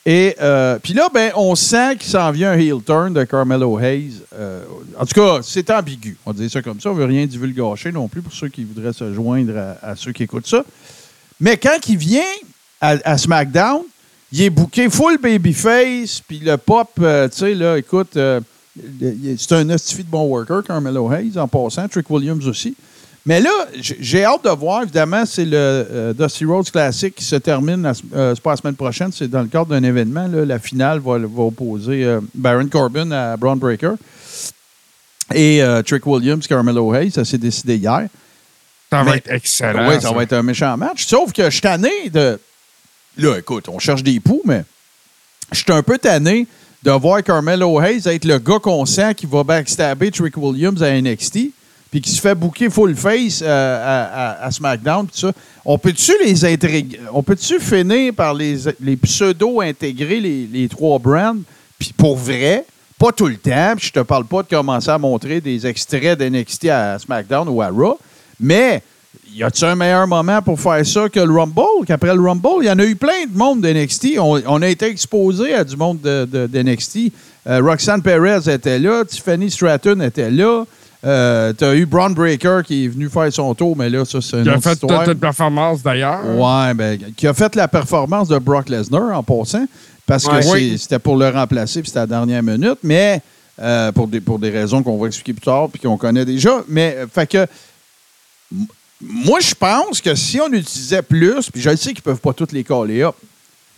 Et 0.08 0.36
euh, 0.40 0.78
puis 0.80 0.94
là, 0.94 1.08
ben, 1.12 1.32
on 1.34 1.56
sent 1.56 1.96
qu'il 1.96 2.08
s'en 2.08 2.30
vient 2.30 2.52
un 2.52 2.58
heel 2.58 2.80
turn 2.80 3.12
de 3.12 3.24
Carmelo 3.24 3.76
Hayes. 3.80 4.20
Euh, 4.38 4.62
en 4.96 5.04
tout 5.04 5.20
cas, 5.20 5.40
c'est 5.42 5.68
ambigu. 5.68 6.16
On 6.24 6.32
dire 6.32 6.48
ça 6.48 6.62
comme 6.62 6.80
ça. 6.80 6.90
On 6.90 6.94
ne 6.94 7.00
veut 7.00 7.06
rien 7.06 7.26
divulgacher 7.26 7.90
non 7.90 8.06
plus 8.06 8.22
pour 8.22 8.32
ceux 8.32 8.48
qui 8.48 8.62
voudraient 8.62 8.92
se 8.92 9.12
joindre 9.12 9.76
à, 9.82 9.96
ceux 9.96 10.12
qui 10.12 10.22
écoutent 10.22 10.46
ça. 10.46 10.64
Mais 11.40 11.56
quand 11.56 11.88
il 11.88 11.96
vient 11.96 12.22
à, 12.80 13.18
SmackDown, 13.18 13.82
il 14.30 14.42
est 14.42 14.50
booké 14.50 14.88
full 14.90 15.18
babyface, 15.18 16.20
puis 16.20 16.38
le 16.38 16.56
pop, 16.56 16.88
euh, 17.00 17.28
tu 17.28 17.38
sais, 17.38 17.54
là, 17.54 17.76
écoute, 17.76 18.10
c'est 18.14 19.52
un 19.52 19.70
hostifi 19.70 20.04
de 20.04 20.10
bon 20.10 20.24
worker, 20.26 20.62
Carmelo 20.62 21.12
Hayes, 21.12 21.36
en 21.36 21.48
passant, 21.48 21.88
Trick 21.88 22.08
Williams 22.08 22.46
aussi. 22.46 22.76
Mais 23.28 23.40
là, 23.40 23.50
j'ai 23.80 24.24
hâte 24.24 24.44
de 24.44 24.50
voir, 24.50 24.84
évidemment, 24.84 25.26
c'est 25.26 25.44
le 25.44 25.56
euh, 25.56 26.12
Dusty 26.12 26.44
Rhodes 26.44 26.70
Classic 26.70 27.12
qui 27.12 27.24
se 27.24 27.34
termine, 27.36 27.82
la, 27.82 27.92
euh, 28.14 28.34
c'est 28.36 28.40
pas 28.42 28.50
la 28.50 28.56
semaine 28.56 28.76
prochaine, 28.76 29.10
c'est 29.12 29.26
dans 29.28 29.42
le 29.42 29.48
cadre 29.48 29.66
d'un 29.66 29.82
événement, 29.82 30.28
là, 30.28 30.44
la 30.44 30.58
finale 30.60 31.00
va, 31.00 31.18
va 31.18 31.42
opposer 31.42 32.04
euh, 32.04 32.20
Baron 32.34 32.68
Corbin 32.68 33.10
à 33.10 33.36
Braun 33.36 33.56
Breaker. 33.56 33.94
Et 35.34 35.60
Trick 35.84 36.06
Williams, 36.06 36.46
Carmelo 36.46 36.94
Hayes, 36.94 37.10
ça 37.10 37.24
s'est 37.24 37.36
décidé 37.36 37.76
hier. 37.78 38.06
Ça 38.90 39.02
va 39.02 39.10
Mais- 39.10 39.16
être 39.18 39.32
excellent. 39.32 39.88
Oui, 39.88 40.00
ça 40.00 40.12
va 40.12 40.22
être 40.22 40.34
un 40.34 40.42
méchant 40.44 40.76
match. 40.76 41.04
Sauf 41.04 41.32
que 41.32 41.42
je 41.46 41.50
suis 41.50 41.60
tanné 41.60 42.08
de. 42.12 42.38
Là, 43.18 43.36
écoute, 43.38 43.68
on 43.68 43.80
cherche 43.80 44.04
des 44.04 44.20
poux, 44.20 44.42
mais 44.44 44.62
je 45.50 45.58
suis 45.58 45.72
un 45.72 45.82
peu 45.82 45.98
tanné 45.98 46.46
de 46.84 46.90
voir 46.92 47.24
Carmelo 47.24 47.80
Hayes 47.80 48.06
être 48.06 48.24
le 48.24 48.38
gars 48.38 48.60
qu'on 48.60 48.86
sent 48.86 49.16
qui 49.16 49.26
va 49.26 49.42
backstabber 49.42 50.12
Trick 50.12 50.36
Williams 50.36 50.80
à 50.80 50.92
NXT, 51.00 51.50
puis 51.96 52.02
qui 52.02 52.10
se 52.10 52.20
fait 52.20 52.34
booker 52.34 52.68
full 52.68 52.94
face 52.94 53.40
euh, 53.42 54.36
à, 54.38 54.50
SmackDown, 54.50 55.06
ça. 55.10 55.32
On 55.64 55.78
peut-tu 55.78 56.12
les 56.22 56.44
intégrer? 56.44 56.86
On 57.10 57.22
peut-tu 57.22 57.58
finir 57.58 58.12
par 58.12 58.34
les, 58.34 58.58
pseudo-intégrer 59.02 60.20
les, 60.20 60.68
trois 60.68 60.98
brands, 60.98 61.36
puis 61.78 61.94
pour 61.96 62.18
vrai? 62.18 62.66
Pas 62.98 63.12
tout 63.12 63.28
le 63.28 63.38
temps, 63.38 63.72
je 63.78 63.90
te 63.90 64.00
parle 64.00 64.26
pas 64.26 64.42
de 64.42 64.48
commencer 64.48 64.90
à 64.90 64.98
montrer 64.98 65.40
des 65.40 65.66
extraits 65.66 66.18
d'NXT 66.18 66.66
à 66.66 66.98
SmackDown 66.98 67.48
ou 67.48 67.62
à 67.62 67.68
Raw, 67.68 67.98
mais 68.38 68.82
y 69.32 69.42
a-tu 69.42 69.64
un 69.64 69.74
meilleur 69.74 70.06
moment 70.06 70.42
pour 70.42 70.60
faire 70.60 70.84
ça 70.84 71.08
que 71.08 71.20
le 71.20 71.32
Rumble? 71.32 71.86
Qu'après 71.86 72.14
le 72.14 72.20
Rumble, 72.20 72.60
il 72.60 72.66
y 72.66 72.70
en 72.70 72.78
a 72.78 72.84
eu 72.84 72.94
plein 72.96 73.24
de 73.26 73.38
monde 73.38 73.62
de 73.62 73.72
NXT. 73.72 74.18
On, 74.18 74.42
on 74.46 74.60
a 74.60 74.68
été 74.68 74.84
exposé 74.84 75.54
à 75.54 75.64
du 75.64 75.78
monde 75.78 76.02
de, 76.02 76.26
de- 76.30 76.46
de 76.46 76.62
NXT. 76.62 77.10
Euh, 77.46 77.62
Roxanne 77.62 78.02
Perez 78.02 78.52
était 78.52 78.78
là, 78.78 79.02
Tiffany 79.06 79.50
Stratton 79.50 80.00
était 80.00 80.30
là. 80.30 80.64
Euh, 81.04 81.52
tu 81.56 81.64
as 81.64 81.74
eu 81.74 81.86
Braun 81.86 82.10
Breaker 82.10 82.60
qui 82.66 82.86
est 82.86 82.88
venu 82.88 83.08
faire 83.08 83.32
son 83.32 83.54
tour, 83.54 83.76
mais 83.76 83.88
là, 83.90 84.04
ça, 84.04 84.20
c'est 84.20 84.38
une 84.38 84.42
Qui 84.44 84.48
a 84.48 84.52
autre 84.54 84.62
fait 84.62 84.72
histoire. 84.72 85.04
toute 85.04 85.12
une 85.14 85.20
performance 85.20 85.82
d'ailleurs. 85.82 86.24
Ouais, 86.24 86.74
ben, 86.74 86.98
qui 87.16 87.26
a 87.26 87.34
fait 87.34 87.54
la 87.54 87.68
performance 87.68 88.28
de 88.28 88.38
Brock 88.38 88.68
Lesnar 88.68 89.16
en 89.16 89.22
passant, 89.22 89.66
parce 90.06 90.24
que 90.26 90.32
Ouais. 90.32 90.42
c'est- 90.42 90.50
Oui. 90.50 90.78
c'était 90.78 90.98
pour 90.98 91.16
le 91.16 91.28
remplacer, 91.28 91.80
puis 91.82 91.88
c'était 91.88 91.98
à 92.00 92.02
la 92.02 92.06
dernière 92.06 92.42
minute, 92.42 92.78
mais 92.82 93.20
euh, 93.60 93.92
pour, 93.92 94.06
des, 94.08 94.20
pour 94.20 94.38
des 94.38 94.50
raisons 94.50 94.82
qu'on 94.82 94.98
va 94.98 95.06
expliquer 95.06 95.32
plus 95.34 95.44
tard, 95.44 95.68
puis 95.70 95.80
qu'on 95.80 95.96
connaît 95.96 96.24
déjà. 96.24 96.62
Mais, 96.68 96.94
euh, 96.98 97.06
fait 97.06 97.26
que, 97.26 97.46
moi, 99.00 99.40
je 99.40 99.54
pense 99.54 100.00
que 100.00 100.14
si 100.14 100.40
on 100.40 100.52
utilisait 100.52 101.02
plus, 101.02 101.50
puis 101.50 101.60
je 101.60 101.70
le 101.70 101.76
sais 101.76 101.92
qu'ils 101.92 102.02
peuvent 102.02 102.18
pas 102.20 102.32
toutes 102.32 102.52
les 102.52 102.64
caller 102.64 103.02
up, 103.02 103.14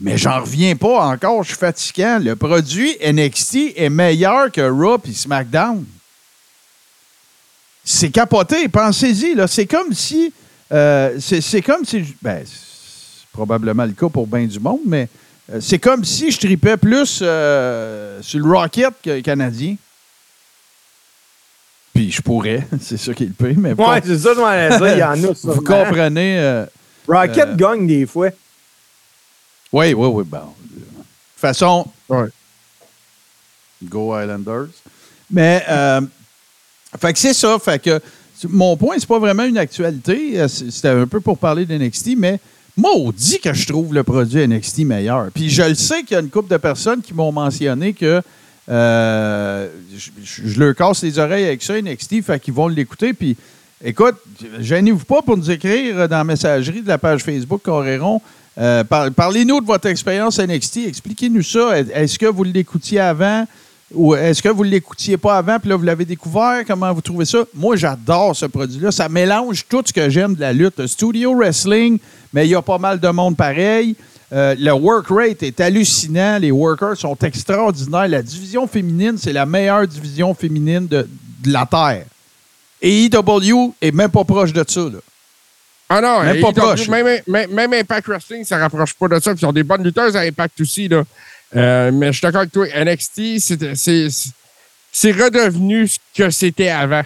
Mais 0.01 0.17
j'en 0.17 0.41
reviens 0.43 0.77
pas 0.77 1.07
encore, 1.09 1.43
je 1.43 1.49
suis 1.49 1.57
fatiguant. 1.59 2.21
Le 2.23 2.37
produit 2.37 2.97
NXT 3.03 3.73
est 3.77 3.89
meilleur 3.91 4.53
que 4.53 4.61
Raw 4.61 4.99
et 5.09 5.13
SmackDown. 5.13 5.85
C'est 7.91 8.11
capoté, 8.11 8.69
pensez-y. 8.69 9.35
là. 9.35 9.47
C'est 9.47 9.65
comme 9.67 9.95
si. 9.95 10.31
euh, 10.73 11.17
c'est 11.21 11.41
c'est 11.41 11.63
comme 11.63 11.87
si. 11.87 12.05
Ben, 12.21 12.45
c'est 12.45 13.27
probablement 13.33 13.87
le 13.87 13.93
cas 13.93 14.11
pour 14.11 14.27
bien 14.27 14.45
du 14.45 14.61
monde, 14.61 14.81
mais 14.85 15.09
euh, 15.51 15.59
c'est 15.63 15.79
comme 15.79 16.05
si 16.05 16.31
je 16.31 16.39
tripais 16.39 16.77
plus 16.77 17.21
euh, 17.23 18.21
sur 18.21 18.41
le 18.41 18.53
Rocket 18.59 18.93
que 19.03 19.09
le 19.11 19.21
Canadien. 19.23 19.77
Puis 21.95 22.11
je 22.13 22.21
pourrais, 22.21 22.67
c'est 22.81 22.99
ça 22.99 23.15
qui 23.15 23.25
est 23.25 23.27
le 23.27 23.33
pire, 23.33 23.57
mais 23.59 23.73
Ouais, 23.73 24.03
c'est 24.05 24.19
ça, 24.19 24.35
je 24.35 24.41
m'en 24.41 24.79
dire. 24.79 24.95
Il 24.95 24.99
y 24.99 25.03
en 25.03 25.31
a, 25.31 25.35
ça. 25.35 25.51
vous 25.51 25.63
comprenez. 25.63 26.39
euh, 26.41 26.67
Rocket 27.09 27.39
Euh, 27.49 27.55
gagne 27.57 27.87
des 27.87 28.05
fois. 28.05 28.29
Oui, 29.73 29.95
oui, 29.95 30.09
oui. 30.09 30.25
Bon. 30.27 30.39
De 30.39 30.81
toute 30.81 30.85
façon, 31.37 31.87
Ouais. 32.09 32.27
Go 33.83 34.15
Islanders. 34.21 34.69
Mais, 35.31 35.65
euh, 35.69 36.01
fait 37.01 37.13
que 37.13 37.19
c'est 37.19 37.35
ça. 37.35 37.59
Fait 37.59 37.79
que 37.83 38.01
mon 38.49 38.77
point, 38.77 38.97
c'est 38.99 39.09
pas 39.09 39.19
vraiment 39.19 39.45
une 39.45 39.59
actualité. 39.59 40.41
euh, 40.41 40.49
C'était 40.49 40.89
un 40.89 41.07
peu 41.07 41.21
pour 41.21 41.39
parler 41.39 41.67
d'NXT, 41.67 42.11
mais 42.17 42.39
maudit 42.77 43.41
que 43.41 43.53
je 43.53 43.67
trouve 43.67 43.93
le 43.93 44.03
produit 44.05 44.47
NXT 44.47 44.79
meilleur. 44.85 45.27
Puis 45.35 45.51
je 45.51 45.63
le 45.63 45.75
sais 45.75 46.03
qu'il 46.03 46.13
y 46.13 46.17
a 46.17 46.21
une 46.21 46.31
couple 46.31 46.51
de 46.51 46.57
personnes 46.57 47.03
qui 47.03 47.13
m'ont 47.15 47.33
mentionné 47.33 47.93
que 47.93 48.23
euh, 48.71 49.69
je, 50.25 50.61
leur 50.61 50.75
casse 50.75 51.03
les 51.03 51.19
oreilles 51.19 51.47
avec 51.47 51.63
ça, 51.63 51.81
NXT, 51.81 52.23
fait 52.23 52.39
qu'ils 52.41 52.55
vont 52.55 52.69
l'écouter. 52.69 53.13
Puis 53.13 53.37
écoute, 53.85 54.17
gênez-vous 54.61 55.05
pas 55.05 55.23
pour 55.23 55.37
nous 55.37 55.51
écrire 55.51 56.09
dans 56.09 56.19
la 56.19 56.25
messagerie 56.25 56.83
de 56.83 56.89
la 56.89 56.99
page 56.99 57.23
Facebook 57.23 57.63
Coréron. 57.63 58.21
Euh, 58.59 58.85
par- 58.85 59.11
Parlez-nous 59.13 59.61
de 59.61 59.67
votre 59.67 59.87
expérience 59.89 60.39
NXT. 60.39 60.79
Expliquez-nous 60.87 61.43
ça. 61.43 61.79
Est-ce 61.79 62.19
que 62.19 62.27
vous 62.27 62.45
l'écoutiez 62.45 63.01
avant? 63.01 63.47
Ou 63.95 64.15
est-ce 64.15 64.43
que 64.43 64.49
vous 64.51 64.65
ne 64.65 64.71
l'écoutiez 64.71 65.17
pas 65.17 65.39
avant 65.39 65.59
puis 65.59 65.71
là, 65.71 65.77
vous 65.77 65.83
l'avez 65.85 66.05
découvert? 66.05 66.63
Comment 66.67 66.93
vous 66.93 67.01
trouvez 67.01 67.25
ça? 67.25 67.39
Moi, 67.55 67.77
j'adore 67.77 68.37
ce 68.37 68.47
produit-là. 68.47 68.91
Ça 68.93 69.09
mélange 69.09 69.65
tout 69.69 69.83
ce 69.87 69.93
que 69.93 70.11
j'aime 70.11 70.35
de 70.35 70.41
la 70.41 70.53
lutte. 70.53 70.79
Le 70.79 70.87
studio 70.87 71.35
wrestling, 71.35 71.99
mais 72.33 72.47
il 72.47 72.51
y 72.51 72.55
a 72.55 72.63
pas 72.63 72.79
mal 72.79 73.01
de 73.01 73.09
monde 73.09 73.37
pareil. 73.37 73.97
Euh, 74.31 74.55
le 74.59 74.73
work 74.73 75.07
rate 75.09 75.43
est 75.43 75.59
hallucinant. 75.61 76.39
Les 76.39 76.51
workers 76.51 76.99
sont 76.99 77.17
extraordinaires. 77.23 78.09
La 78.09 78.21
division 78.23 78.67
féminine, 78.67 79.17
c'est 79.17 79.33
la 79.33 79.47
meilleure 79.47 79.87
division 79.89 80.35
féminine 80.35 80.87
de, 80.87 81.09
de 81.45 81.51
la 81.53 81.65
Terre. 81.65 82.05
Et 82.83 83.07
EW 83.07 83.73
est 83.81 83.91
même 83.93 84.11
pas 84.11 84.25
proche 84.25 84.53
de 84.53 84.63
ça. 84.69 84.81
là. 84.83 84.99
Ah 85.89 86.03
non, 86.03 86.23
Même 86.23 86.41
pas 86.43 86.49
ont- 86.49 86.53
proche. 86.53 86.87
Même, 86.89 87.07
même- 87.27 87.51
même 87.51 87.73
Impact 87.73 88.07
Wrestling, 88.09 88.45
ça 88.45 88.59
rapproche 88.59 88.93
pas 88.93 89.09
de 89.09 89.19
ça. 89.19 89.33
Ils 89.35 89.47
ont 89.47 89.53
des 89.53 89.63
bonnes 89.63 89.83
lutteuses 89.83 90.15
à 90.15 90.21
Impact 90.21 90.61
aussi. 90.61 90.87
Là. 90.87 91.03
Euh, 91.57 91.91
mais 91.93 92.09
je 92.09 92.13
suis 92.13 92.21
d'accord 92.23 92.41
avec 92.41 92.53
toi, 92.53 92.67
NXT, 92.75 93.39
c'est- 93.39 95.13
redevenu 95.13 95.87
ce 95.89 95.99
que 96.15 96.31
c'était 96.31 96.69
avant. 96.69 97.03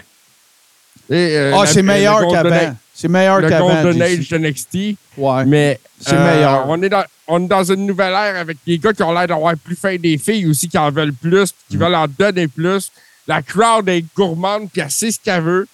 Euh, 1.11 1.51
Ah, 1.55 1.65
c'est 1.65 1.77
le 1.77 1.83
meilleur 1.83 2.21
Golden 2.21 2.43
qu'avant. 2.51 2.75
C'est 2.93 3.07
meilleur 3.07 3.39
Le 3.41 3.49
qu'avant. 3.49 3.81
Golden 3.83 3.93
JC. 3.93 4.01
Age 4.19 4.29
de 4.29 4.37
NXT. 4.37 4.97
Ouais. 5.17 5.45
Mais 5.45 5.79
C'est 5.99 6.13
euh, 6.13 6.33
meilleur. 6.35 6.65
On 6.69 6.81
est, 6.81 6.89
dans, 6.89 7.03
on 7.27 7.43
est 7.43 7.47
dans 7.47 7.63
une 7.63 7.85
nouvelle 7.85 8.13
ère 8.13 8.37
avec 8.37 8.57
des 8.65 8.77
gars 8.77 8.93
qui 8.93 9.03
ont 9.03 9.11
l'air 9.13 9.27
d'avoir 9.27 9.55
plus 9.57 9.75
faim 9.75 9.95
des 9.97 10.17
filles 10.17 10.47
aussi, 10.47 10.69
qui 10.69 10.77
en 10.77 10.91
veulent 10.91 11.13
plus, 11.13 11.51
puis 11.51 11.63
Mm. 11.69 11.71
qui 11.71 11.77
veulent 11.77 11.95
en 11.95 12.07
donner 12.07 12.47
plus. 12.47 12.91
La 13.27 13.41
crowd 13.41 13.87
est 13.89 14.05
gourmande, 14.15 14.69
puis 14.71 14.81
elle 14.81 14.91
sait 14.91 15.11
ce 15.11 15.19
qu'elle 15.23 15.41
veut. 15.41 15.67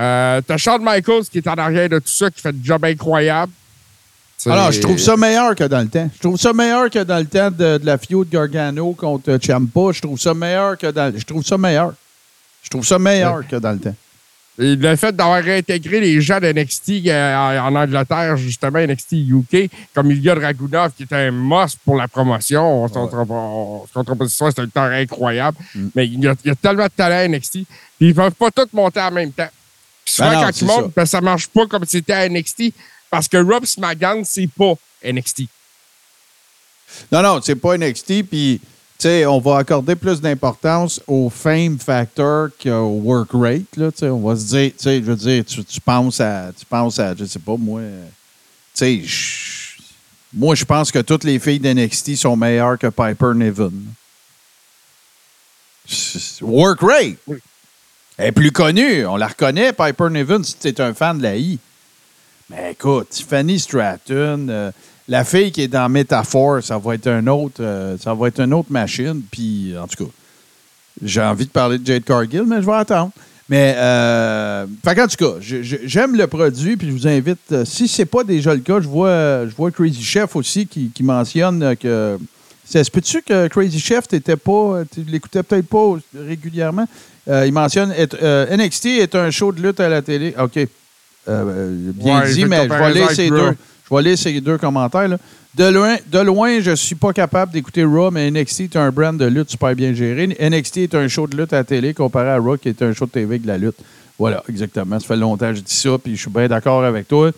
Euh, 0.00 0.40
T'as 0.46 0.56
Shawn 0.56 0.82
Michaels 0.82 1.24
qui 1.30 1.38
est 1.38 1.46
en 1.48 1.54
arrière 1.54 1.88
de 1.88 1.98
tout 1.98 2.08
ça, 2.08 2.30
qui 2.30 2.40
fait 2.40 2.52
du 2.52 2.64
job 2.64 2.84
incroyable. 2.84 3.52
Alors, 4.50 4.72
je 4.72 4.80
trouve 4.80 4.98
ça 4.98 5.16
meilleur 5.16 5.54
que 5.54 5.64
dans 5.64 5.80
le 5.80 5.88
temps. 5.88 6.10
Je 6.14 6.20
trouve 6.20 6.36
ça 6.38 6.52
meilleur 6.52 6.90
que 6.90 7.02
dans 7.02 7.18
le 7.18 7.26
temps 7.26 7.50
de, 7.50 7.78
de 7.78 7.86
la 7.86 7.98
feud 7.98 8.28
Gargano 8.30 8.92
contre 8.92 9.38
Ciampa. 9.42 9.92
Je 9.92 10.00
trouve 10.00 10.18
ça 10.18 10.34
meilleur 10.34 10.76
que 10.78 10.90
dans. 10.90 11.12
Je 11.16 11.24
trouve 11.24 11.44
ça 11.44 11.56
meilleur. 11.58 11.94
Je 12.62 12.68
trouve 12.70 12.84
ça 12.86 12.98
meilleur 12.98 13.46
que 13.46 13.56
dans 13.56 13.72
le 13.72 13.78
temps. 13.78 13.94
Et 14.56 14.76
le 14.76 14.94
fait 14.94 15.10
d'avoir 15.14 15.42
réintégré 15.42 15.98
les 16.00 16.20
gens 16.20 16.38
de 16.38 16.46
NXT 16.46 17.08
euh, 17.08 17.58
en 17.58 17.74
Angleterre, 17.74 18.36
justement, 18.36 18.78
NXT 18.78 19.12
UK, 19.12 19.68
comme 19.92 20.12
Ilya 20.12 20.36
Dragunov, 20.36 20.92
qui 20.96 21.02
était 21.02 21.16
un 21.16 21.32
must 21.32 21.76
pour 21.84 21.96
la 21.96 22.06
promotion. 22.06 22.84
On 22.84 22.86
se 22.86 22.92
comptera 22.94 23.26
pas- 23.26 23.34
on 23.34 23.84
se 23.88 23.92
comptera 23.92 24.14
pas 24.14 24.28
ce 24.28 24.36
soir, 24.36 24.52
c'est 24.54 24.62
un 24.62 24.68
temps 24.68 24.84
incroyable. 24.84 25.56
Mm. 25.74 25.86
Mais 25.96 26.06
il 26.06 26.20
y, 26.22 26.28
a, 26.28 26.34
il 26.44 26.48
y 26.48 26.50
a 26.52 26.54
tellement 26.54 26.84
de 26.84 26.90
talent 26.96 27.16
à 27.16 27.26
NXT. 27.28 27.52
Puis 27.52 28.08
ils 28.08 28.14
peuvent 28.14 28.30
pas 28.30 28.52
tous 28.52 28.68
monter 28.72 29.00
en 29.00 29.10
même 29.10 29.32
temps. 29.32 29.48
Puis 30.04 30.14
souvent, 30.14 30.28
Ben 30.30 30.34
non, 30.36 30.42
quand 30.46 30.60
ils 30.60 30.64
montent, 30.66 30.84
ça. 30.84 30.90
ben, 30.94 31.06
ça 31.06 31.20
marche 31.20 31.48
pas 31.48 31.66
comme 31.66 31.84
c'était 31.86 32.12
à 32.12 32.28
NXT. 32.28 32.72
Parce 33.14 33.28
que 33.28 33.36
Rob 33.36 33.64
SmackDown, 33.64 34.24
c'est 34.24 34.48
pas 34.48 34.74
NXT. 35.04 35.42
Non, 37.12 37.22
non, 37.22 37.40
c'est 37.40 37.54
pas 37.54 37.78
NXT. 37.78 38.24
Puis, 38.24 38.60
tu 38.60 38.70
sais, 38.98 39.24
on 39.24 39.38
va 39.38 39.58
accorder 39.58 39.94
plus 39.94 40.20
d'importance 40.20 41.00
au 41.06 41.30
fame 41.30 41.78
factor 41.78 42.48
qu'au 42.60 43.00
work 43.04 43.30
rate. 43.32 43.76
Là, 43.76 43.92
tu 43.92 43.98
sais. 43.98 44.08
on 44.08 44.18
va 44.18 44.34
se 44.34 44.46
dire, 44.46 44.72
tu 44.72 44.82
sais, 44.82 44.96
je 44.98 45.04
veux 45.04 45.14
dire, 45.14 45.44
tu, 45.44 45.64
tu 45.64 45.80
penses 45.80 46.20
à, 46.20 46.50
tu 46.58 46.66
penses 46.66 46.98
à, 46.98 47.14
je 47.14 47.24
sais 47.24 47.38
pas, 47.38 47.56
moi, 47.56 47.82
tu 48.74 49.04
sais, 49.04 49.04
moi, 50.32 50.56
je 50.56 50.64
pense 50.64 50.90
que 50.90 50.98
toutes 50.98 51.22
les 51.22 51.38
filles 51.38 51.60
d'NXT 51.60 52.16
sont 52.16 52.36
meilleures 52.36 52.78
que 52.80 52.88
Piper 52.88 53.32
Niven. 53.36 53.94
Work 56.40 56.80
rate. 56.80 57.18
Oui. 57.28 57.38
Elle 58.16 58.26
est 58.28 58.32
plus 58.32 58.50
connue. 58.50 59.06
On 59.06 59.16
la 59.16 59.28
reconnaît, 59.28 59.72
Piper 59.72 60.10
Niven, 60.10 60.42
si 60.42 60.56
tu 60.56 60.66
es 60.66 60.80
un 60.80 60.94
fan 60.94 61.18
de 61.18 61.22
la 61.22 61.36
I. 61.36 61.60
Mais 62.50 62.72
écoute, 62.72 63.08
Tiffany 63.10 63.58
Stratton, 63.58 64.46
euh, 64.48 64.70
la 65.08 65.24
fille 65.24 65.52
qui 65.52 65.62
est 65.62 65.68
dans 65.68 65.88
Métaphore, 65.88 66.62
ça 66.62 66.78
va 66.78 66.94
être 66.94 67.06
un 67.08 67.26
autre, 67.26 67.60
euh, 67.60 67.96
ça 67.98 68.14
va 68.14 68.28
être 68.28 68.40
une 68.40 68.54
autre 68.54 68.72
machine. 68.72 69.22
Puis, 69.30 69.74
en 69.78 69.86
tout 69.86 70.04
cas, 70.04 70.10
j'ai 71.02 71.20
envie 71.20 71.44
de 71.44 71.50
parler 71.50 71.78
de 71.78 71.86
Jade 71.86 72.04
Cargill, 72.04 72.44
mais 72.46 72.62
je 72.62 72.66
vais 72.66 72.72
attendre. 72.72 73.10
Mais, 73.48 73.74
euh, 73.76 74.66
fait 74.82 74.94
qu'en 74.94 75.06
tout 75.06 75.16
cas, 75.16 75.34
j'aime 75.40 76.16
le 76.16 76.26
produit, 76.26 76.78
puis 76.78 76.88
je 76.88 76.92
vous 76.92 77.06
invite, 77.06 77.38
euh, 77.52 77.64
si 77.66 77.88
c'est 77.88 78.06
pas 78.06 78.24
déjà 78.24 78.54
le 78.54 78.60
cas, 78.60 78.80
je 78.80 78.88
vois, 78.88 79.46
je 79.46 79.54
vois 79.54 79.70
Crazy 79.70 80.02
Chef 80.02 80.34
aussi 80.36 80.66
qui, 80.66 81.02
mentionne 81.02 81.76
que. 81.76 82.18
Ça 82.66 82.82
se 82.82 82.90
peut-tu 82.90 83.20
que 83.20 83.46
Crazy 83.48 83.78
Chef, 83.78 84.08
t'étais 84.08 84.36
pas, 84.36 84.84
tu 84.90 85.02
l'écoutais 85.02 85.42
peut-être 85.42 85.68
pas 85.68 85.98
régulièrement? 86.18 86.88
Il 87.26 87.52
mentionne 87.52 87.92
NXT 87.92 88.86
est 88.86 89.14
un 89.14 89.30
show 89.30 89.52
de 89.52 89.60
lutte 89.60 89.80
à 89.80 89.90
la 89.90 90.00
télé. 90.00 90.34
OK. 90.38 90.66
Euh, 91.28 91.42
euh, 91.88 91.92
bien 91.94 92.20
Ouais, 92.20 92.32
dit, 92.32 92.44
mais 92.44 92.64
je 92.64 92.68
vais 92.74 92.92
lire 92.94 93.10
ces 93.10 93.28
deux. 93.30 93.56
Je 93.90 93.94
vais 93.94 94.02
lire 94.02 94.18
ces 94.18 94.40
deux 94.40 94.58
commentaires. 94.58 95.08
là. 95.08 95.16
De 95.54 95.64
loin, 95.66 95.96
de 96.10 96.18
loin, 96.18 96.58
je 96.60 96.74
suis 96.74 96.96
pas 96.96 97.12
capable 97.12 97.52
d'écouter 97.52 97.84
Raw, 97.84 98.10
mais 98.10 98.28
NXT 98.30 98.60
est 98.62 98.76
un 98.76 98.90
brand 98.90 99.16
de 99.16 99.24
lutte 99.26 99.50
super 99.50 99.74
bien 99.76 99.94
géré. 99.94 100.26
NXT 100.26 100.78
est 100.78 100.94
un 100.96 101.06
show 101.06 101.26
de 101.28 101.36
lutte 101.36 101.52
à 101.52 101.56
la 101.58 101.64
télé 101.64 101.94
comparé 101.94 102.30
à 102.30 102.38
Raw 102.38 102.56
qui 102.56 102.68
est 102.70 102.82
un 102.82 102.92
show 102.92 103.06
de 103.06 103.10
TV 103.12 103.24
avec 103.26 103.42
de 103.42 103.46
la 103.46 103.56
lutte. 103.58 103.76
Voilà, 104.18 104.42
exactement. 104.48 104.98
Ça 104.98 105.06
fait 105.06 105.16
longtemps 105.16 105.50
que 105.50 105.54
je 105.56 105.60
dis 105.60 105.74
ça, 105.74 105.90
puis 106.02 106.16
je 106.16 106.22
suis 106.22 106.30
bien 106.30 106.48
d'accord 106.48 106.82
avec 106.84 107.06
toi. 107.06 107.30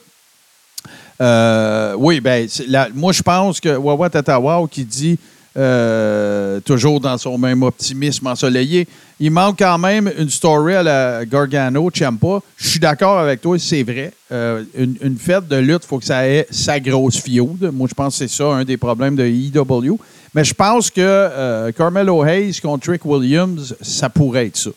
Euh, 1.20 1.94
oui, 1.98 2.20
ben, 2.20 2.46
la- 2.68 2.88
moi, 2.94 3.12
je 3.12 3.22
pense 3.22 3.60
que 3.60 3.76
Wawa 3.76 4.10
Tatawa 4.10 4.66
qui 4.70 4.84
dit, 4.84 5.18
euh, 5.56 6.60
toujours 6.60 7.00
dans 7.00 7.16
son 7.18 7.38
même 7.38 7.62
optimisme 7.62 8.26
ensoleillé, 8.26 8.86
il 9.18 9.30
manque 9.30 9.58
quand 9.60 9.78
même 9.78 10.12
une 10.18 10.28
story 10.28 10.74
à 10.74 10.82
la 10.82 11.24
Gargano, 11.24 11.90
Ciampa. 11.90 12.40
Je 12.56 12.68
suis 12.68 12.80
d'accord 12.80 13.18
avec 13.18 13.40
toi, 13.40 13.58
c'est 13.58 13.82
vrai. 13.82 14.12
Euh, 14.30 14.62
une, 14.76 14.96
une 15.02 15.16
fête 15.18 15.48
de 15.48 15.56
lutte, 15.56 15.82
il 15.84 15.86
faut 15.86 15.98
que 15.98 16.04
ça 16.04 16.28
ait 16.28 16.46
sa 16.50 16.78
grosse 16.80 17.20
feud. 17.22 17.70
Moi, 17.72 17.88
je 17.88 17.94
pense 17.94 18.18
que 18.18 18.26
c'est 18.26 18.34
ça, 18.36 18.44
un 18.48 18.64
des 18.64 18.76
problèmes 18.76 19.16
de 19.16 19.24
EW. 19.24 19.98
Mais 20.34 20.44
je 20.44 20.52
pense 20.52 20.90
que 20.90 21.00
euh, 21.00 21.72
Carmelo 21.72 22.22
Hayes 22.24 22.60
contre 22.60 22.84
Trick 22.88 23.04
Williams, 23.06 23.74
ça 23.80 24.10
pourrait 24.10 24.46
être 24.48 24.56
ça. 24.58 24.70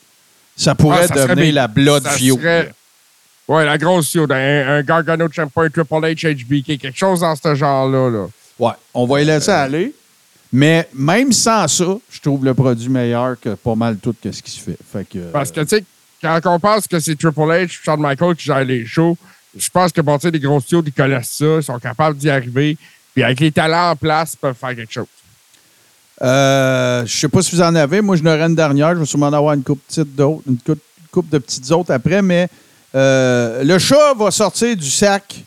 Ça 0.55 0.75
pourrait 0.75 0.99
Ah, 1.03 1.07
ça 1.07 1.25
devenir 1.27 1.53
la 1.53 1.67
blood 1.67 2.03
serait- 2.07 2.71
Ouais, 3.47 3.65
la 3.65 3.77
grosse 3.77 4.11
feud. 4.11 4.31
Un, 4.31 4.67
un 4.77 4.81
Gargano 4.83 5.27
Champion, 5.31 5.63
un 5.63 5.69
Triple 5.69 5.95
H, 5.95 6.33
HBK, 6.35 6.77
quelque 6.79 6.97
chose 6.97 7.21
dans 7.21 7.35
ce 7.35 7.55
genre-là. 7.55 8.09
Là. 8.09 8.27
Ouais, 8.59 8.73
on 8.93 9.05
va 9.05 9.21
y 9.21 9.25
laisser 9.25 9.51
aller. 9.51 9.93
Mais 10.51 10.89
même 10.93 11.31
sans 11.31 11.67
ça, 11.67 11.97
je 12.09 12.19
trouve 12.21 12.43
le 12.43 12.53
produit 12.53 12.89
meilleur 12.89 13.39
que 13.39 13.49
pas 13.55 13.75
mal 13.75 13.97
tout 13.97 14.15
ce 14.23 14.41
qui 14.41 14.51
se 14.51 14.59
fait. 14.59 14.77
Fait 14.91 15.07
que, 15.07 15.19
Parce 15.31 15.51
que, 15.51 15.61
tu 15.61 15.67
sais, 15.67 15.83
quand 16.21 16.39
on 16.45 16.59
pense 16.59 16.87
que 16.87 16.99
c'est 16.99 17.15
Triple 17.15 17.41
H, 17.41 17.67
Shawn 17.83 18.01
Michaels 18.01 18.35
qui 18.35 18.45
gère 18.45 18.63
les 18.63 18.85
shows, 18.85 19.15
je 19.55 19.69
pense 19.69 19.91
que, 19.91 20.01
bon, 20.01 20.17
tu 20.17 20.23
sais, 20.23 20.31
les 20.31 20.39
grosses 20.39 20.63
studios, 20.63 20.83
ils 20.85 20.91
connaissent 20.93 21.35
ça, 21.37 21.55
ils 21.57 21.63
sont 21.63 21.77
capables 21.79 22.17
d'y 22.17 22.29
arriver. 22.29 22.77
Puis 23.13 23.23
avec 23.23 23.39
les 23.39 23.51
talents 23.51 23.91
en 23.91 23.95
place, 23.95 24.33
ils 24.33 24.37
peuvent 24.37 24.55
faire 24.55 24.75
quelque 24.75 24.91
chose. 24.93 25.07
euh, 26.21 27.05
je 27.05 27.17
sais 27.19 27.29
pas 27.29 27.41
si 27.41 27.55
vous 27.55 27.61
en 27.61 27.75
avez. 27.75 28.01
Moi, 28.01 28.15
je 28.15 28.23
n'aurai 28.23 28.41
une 28.43 28.55
dernière. 28.55 28.93
Je 28.95 28.99
vais 28.99 29.05
sûrement 29.05 29.27
en 29.27 29.33
avoir 29.33 29.53
une 29.53 29.63
coupe, 29.63 29.81
petite 29.87 30.15
d'autres, 30.15 30.43
une 30.47 30.57
coupe, 30.57 30.81
coupe 31.11 31.29
de 31.29 31.37
petites 31.37 31.69
autres 31.71 31.91
après. 31.93 32.21
Mais 32.21 32.47
euh, 32.95 33.63
le 33.63 33.77
chat 33.79 34.13
va 34.15 34.31
sortir 34.31 34.75
du 34.75 34.89
sac, 34.89 35.43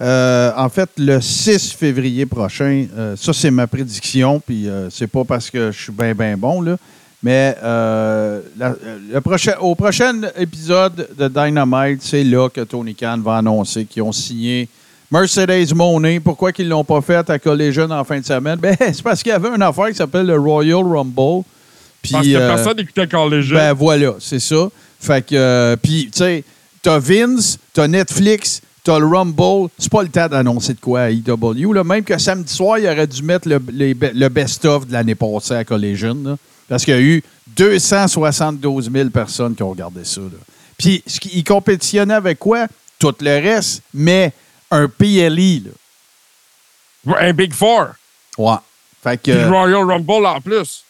euh, 0.00 0.50
en 0.56 0.68
fait, 0.68 0.90
le 0.98 1.20
6 1.20 1.72
février 1.72 2.26
prochain. 2.26 2.86
Euh, 2.96 3.16
ça, 3.16 3.32
c'est 3.32 3.50
ma 3.50 3.66
prédiction. 3.66 4.40
Puis 4.44 4.68
euh, 4.68 4.88
c'est 4.90 5.06
pas 5.06 5.24
parce 5.24 5.50
que 5.50 5.70
je 5.70 5.82
suis 5.84 5.92
bien, 5.92 6.14
bien 6.14 6.36
bon, 6.36 6.60
là. 6.60 6.76
Mais 7.22 7.56
la- 7.62 8.74
le 9.12 9.20
prochain, 9.22 9.54
au 9.60 9.74
prochain 9.74 10.12
épisode 10.36 11.08
de 11.18 11.28
Dynamite, 11.28 12.02
c'est 12.02 12.22
là 12.24 12.50
que 12.50 12.60
Tony 12.62 12.94
Khan 12.94 13.18
va 13.24 13.36
annoncer 13.38 13.86
qu'ils 13.86 14.02
ont 14.02 14.12
signé 14.12 14.68
Mercedes 15.10 15.72
Monet, 15.74 16.20
pourquoi 16.20 16.52
qu'ils 16.52 16.68
l'ont 16.68 16.84
pas 16.84 17.00
fait 17.00 17.28
à 17.30 17.38
Collision 17.38 17.90
en 17.90 18.04
fin 18.04 18.18
de 18.20 18.26
semaine? 18.26 18.58
Ben, 18.58 18.76
c'est 18.92 19.02
parce 19.02 19.22
qu'il 19.22 19.30
y 19.30 19.34
avait 19.34 19.48
une 19.48 19.62
affaire 19.62 19.88
qui 19.88 19.94
s'appelle 19.94 20.26
le 20.26 20.38
Royal 20.38 20.82
Rumble. 20.84 21.44
Puis, 22.02 22.12
Parce 22.12 22.26
que 22.26 22.36
personne 22.36 22.76
n'écoutait 22.76 23.06
Collision. 23.06 23.56
ben 23.56 23.72
voilà, 23.72 24.14
c'est 24.20 24.40
ça. 24.40 24.68
Fait 25.00 25.24
que, 25.24 25.76
puis, 25.82 26.10
tu 26.12 26.18
sais, 26.18 26.44
t'as 26.82 26.98
Vince, 26.98 27.58
t'as 27.72 27.88
Netflix, 27.88 28.60
t'as 28.84 28.98
le 29.00 29.06
Rumble. 29.06 29.70
C'est 29.78 29.90
pas 29.90 30.02
le 30.02 30.08
temps 30.08 30.28
d'annoncer 30.28 30.74
de 30.74 30.80
quoi 30.80 31.00
à 31.02 31.10
EW. 31.10 31.72
Là. 31.72 31.82
Même 31.82 32.04
que 32.04 32.16
samedi 32.18 32.52
soir, 32.52 32.78
il 32.78 32.86
aurait 32.86 33.06
dû 33.06 33.22
mettre 33.22 33.48
le, 33.48 33.58
le 33.72 34.28
best-of 34.28 34.86
de 34.86 34.92
l'année 34.92 35.14
passée 35.16 35.54
à 35.54 35.64
Collision. 35.64 36.16
là. 36.22 36.36
parce 36.68 36.84
qu'il 36.84 36.94
y 36.94 36.96
a 36.96 37.00
eu 37.00 37.22
272 37.56 38.90
000 38.92 39.10
personnes 39.10 39.54
qui 39.54 39.62
ont 39.62 39.70
regardé 39.70 40.04
ça. 40.04 40.20
là. 40.20 40.28
Puis, 40.78 41.02
il 41.32 41.44
compétitionnait 41.44 42.14
avec 42.14 42.38
quoi? 42.38 42.66
Tout 42.98 43.14
le 43.20 43.40
reste, 43.42 43.82
mais 43.92 44.32
un 44.70 44.88
PLE. 44.88 45.62
Là. 47.06 47.16
Un 47.20 47.32
Big 47.32 47.52
Four. 47.52 47.88
Ouais. 48.38 48.56
Fait 49.02 49.16
que, 49.18 49.30
Puis 49.30 49.44
Royal 49.44 49.84
Rumble 49.84 50.26
en 50.26 50.40
plus. 50.40 50.84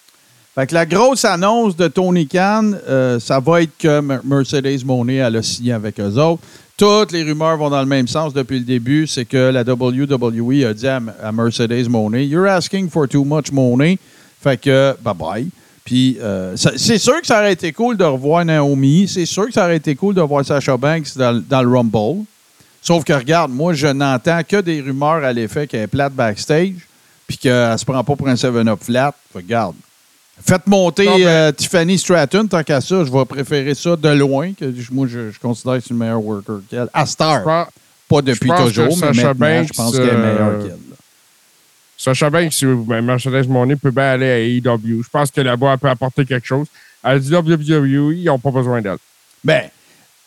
Fait 0.54 0.68
que 0.68 0.74
la 0.74 0.86
grosse 0.86 1.24
annonce 1.24 1.74
de 1.76 1.88
Tony 1.88 2.28
Khan, 2.28 2.70
euh, 2.88 3.18
ça 3.18 3.40
va 3.40 3.62
être 3.62 3.76
que 3.76 4.00
Mer- 4.00 4.20
Mercedes 4.24 4.84
Monet 4.84 5.16
elle 5.16 5.36
a 5.36 5.42
signé 5.42 5.72
avec 5.72 5.98
eux 5.98 6.14
autres. 6.20 6.42
Toutes 6.76 7.12
les 7.12 7.22
rumeurs 7.22 7.56
vont 7.56 7.70
dans 7.70 7.80
le 7.80 7.86
même 7.86 8.08
sens 8.08 8.32
depuis 8.34 8.58
le 8.58 8.64
début. 8.64 9.06
C'est 9.06 9.24
que 9.24 9.50
la 9.50 9.62
WWE 9.62 10.66
a 10.66 10.74
dit 10.74 10.88
à, 10.88 11.00
Mercedes 11.32 11.88
Monet 11.88 12.26
You're 12.26 12.48
asking 12.48 12.90
for 12.90 13.08
too 13.08 13.24
much 13.24 13.52
money. 13.52 13.98
Fait 14.40 14.60
que, 14.60 14.96
bye 15.02 15.14
bye. 15.14 15.48
Puis, 15.84 16.16
euh, 16.20 16.56
c'est 16.56 16.98
sûr 16.98 17.20
que 17.20 17.26
ça 17.26 17.40
aurait 17.40 17.52
été 17.52 17.72
cool 17.72 17.96
de 17.96 18.04
revoir 18.04 18.44
Naomi. 18.44 19.06
C'est 19.06 19.26
sûr 19.26 19.46
que 19.46 19.52
ça 19.52 19.64
aurait 19.64 19.76
été 19.76 19.94
cool 19.94 20.14
de 20.14 20.22
voir 20.22 20.44
Sasha 20.44 20.76
Banks 20.76 21.16
dans, 21.16 21.62
le 21.62 21.68
Rumble. 21.68 22.24
Sauf 22.80 23.04
que, 23.04 23.12
regarde, 23.12 23.52
moi, 23.52 23.74
je 23.74 23.86
n'entends 23.86 24.40
que 24.48 24.60
des 24.60 24.80
rumeurs 24.80 25.22
à 25.22 25.32
l'effet 25.32 25.66
qu'elle 25.66 25.82
est 25.82 25.86
plate 25.86 26.14
backstage, 26.14 26.88
puis 27.26 27.36
qu'elle 27.36 27.78
se 27.78 27.84
prend 27.84 28.02
pas 28.02 28.16
pour 28.16 28.28
un 28.28 28.34
7-up 28.34 28.82
flat. 28.82 29.14
Regarde. 29.34 29.76
Faites 30.42 30.66
monter 30.66 31.06
Non, 31.06 31.18
mais- 31.18 31.26
euh, 31.26 31.52
Tiffany 31.52 31.98
Stratton, 31.98 32.46
tant 32.46 32.62
qu'à 32.62 32.80
ça, 32.80 33.04
je 33.04 33.10
vais 33.10 33.24
préférer 33.24 33.74
ça 33.74 33.96
de 33.96 34.08
loin, 34.10 34.52
que 34.52 34.72
je- 34.76 34.92
moi, 34.92 35.06
je, 35.08 35.30
je 35.30 35.38
considère 35.38 35.74
que 35.74 35.80
c'est 35.80 35.90
une 35.90 35.98
meilleure 35.98 36.22
worker 36.22 36.60
qu'elle. 36.68 36.88
À 36.92 37.06
Star. 37.06 37.38
Je 37.40 37.44
pense- 37.44 37.68
Pas 38.08 38.20
depuis 38.22 38.50
toujours, 38.50 38.96
mais 38.98 39.06
maintenant, 39.06 39.22
je 39.22 39.32
Banks, 39.32 39.72
pense 39.74 39.92
qu'elle 39.92 40.08
est 40.08 40.12
meilleure 40.16 40.48
euh, 40.48 40.60
qu'elle. 40.62 40.68
là. 40.90 40.96
Sasha 41.96 42.28
Banks, 42.28 42.52
si 42.52 42.66
ben, 42.66 43.00
Mercedes 43.00 43.46
Monet 43.48 43.76
peut 43.76 43.90
bien 43.90 44.04
aller 44.04 44.30
à 44.30 44.38
AEW. 44.38 45.02
Je 45.02 45.08
pense 45.10 45.30
que 45.30 45.40
là-bas, 45.40 45.72
elle 45.72 45.78
peut 45.78 45.88
apporter 45.88 46.24
quelque 46.26 46.46
chose. 46.46 46.66
À 47.02 47.16
WWE, 47.16 48.12
ils 48.14 48.24
n'ont 48.24 48.38
pas 48.38 48.50
besoin 48.50 48.82
d'elle. 48.82 48.98
Ben, 49.42 49.62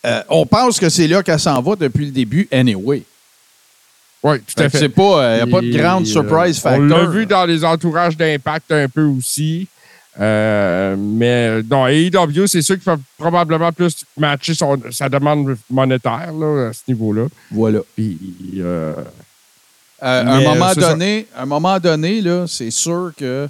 euh, 0.06 0.22
on 0.30 0.46
pense 0.46 0.80
que 0.80 0.90
c'est 0.90 1.08
là 1.08 1.22
qu'elle 1.22 1.40
s'en 1.40 1.62
va 1.62 1.76
depuis 1.76 2.06
le 2.06 2.12
début, 2.12 2.48
anyway. 2.52 3.04
Oui, 4.24 4.38
tout 4.40 4.64
à 4.64 4.70
fait. 4.70 4.90
pas, 4.90 5.38
il 5.38 5.44
n'y 5.46 5.50
a 5.52 5.56
pas 5.56 5.62
de 5.62 5.72
grande 5.78 6.06
surprise 6.08 6.60
factor. 6.60 6.82
On 6.82 6.86
l'a 6.86 7.06
vu 7.06 7.26
dans 7.28 7.46
les 7.46 7.64
entourages 7.64 8.18
d'impact 8.18 8.72
un 8.72 8.90
peu 8.90 9.04
aussi. 9.04 9.68
Euh, 10.20 10.96
mais 10.98 11.62
dans 11.64 11.86
AEW, 11.88 12.48
c'est 12.48 12.62
sûr 12.64 12.76
qu'il 12.76 12.84
faut 12.84 13.00
probablement 13.18 13.72
plus 13.72 14.04
matcher 14.18 14.54
son- 14.56 14.82
sa 14.92 15.10
demande 15.10 15.56
monétaire 15.70 16.32
là, 16.34 16.70
à 16.70 16.74
ce 16.74 16.82
niveau-là. 16.88 17.28
Voilà. 17.52 17.80
Puis, 17.96 18.18
euh, 18.58 18.94
Euh, 20.04 20.24
à 20.26 20.36
un 20.36 20.42
moment 20.42 20.66
euh, 20.70 20.74
ça. 20.74 20.90
donné, 20.92 21.28
un 21.36 21.46
moment 21.46 21.80
donné, 21.80 22.22
là, 22.22 22.46
c'est 22.48 22.72
sûr 22.72 23.12
que. 23.18 23.48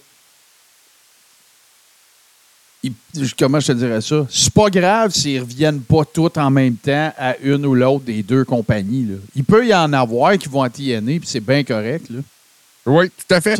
il- 2.83 2.93
comment 3.37 3.59
je 3.59 3.67
te 3.67 3.71
dirais 3.73 4.01
ça? 4.01 4.25
C'est 4.29 4.53
pas 4.53 4.69
grave 4.69 5.11
s'ils 5.11 5.41
reviennent 5.41 5.81
pas 5.81 6.03
tous 6.05 6.31
en 6.37 6.49
même 6.49 6.75
temps 6.75 7.11
à 7.17 7.37
une 7.39 7.65
ou 7.65 7.75
l'autre 7.75 8.05
des 8.05 8.23
deux 8.23 8.45
compagnies. 8.45 9.05
là. 9.05 9.15
Il 9.35 9.43
peut 9.43 9.65
y 9.67 9.73
en 9.73 9.91
avoir 9.93 10.37
qui 10.37 10.47
vont 10.47 10.61
à 10.61 10.69
TNA, 10.69 11.19
puis 11.19 11.21
c'est 11.27 11.39
bien 11.41 11.63
correct. 11.63 12.09
Là. 12.09 12.19
Oui, 12.87 13.09
tout 13.09 13.33
à 13.35 13.41
fait. 13.41 13.55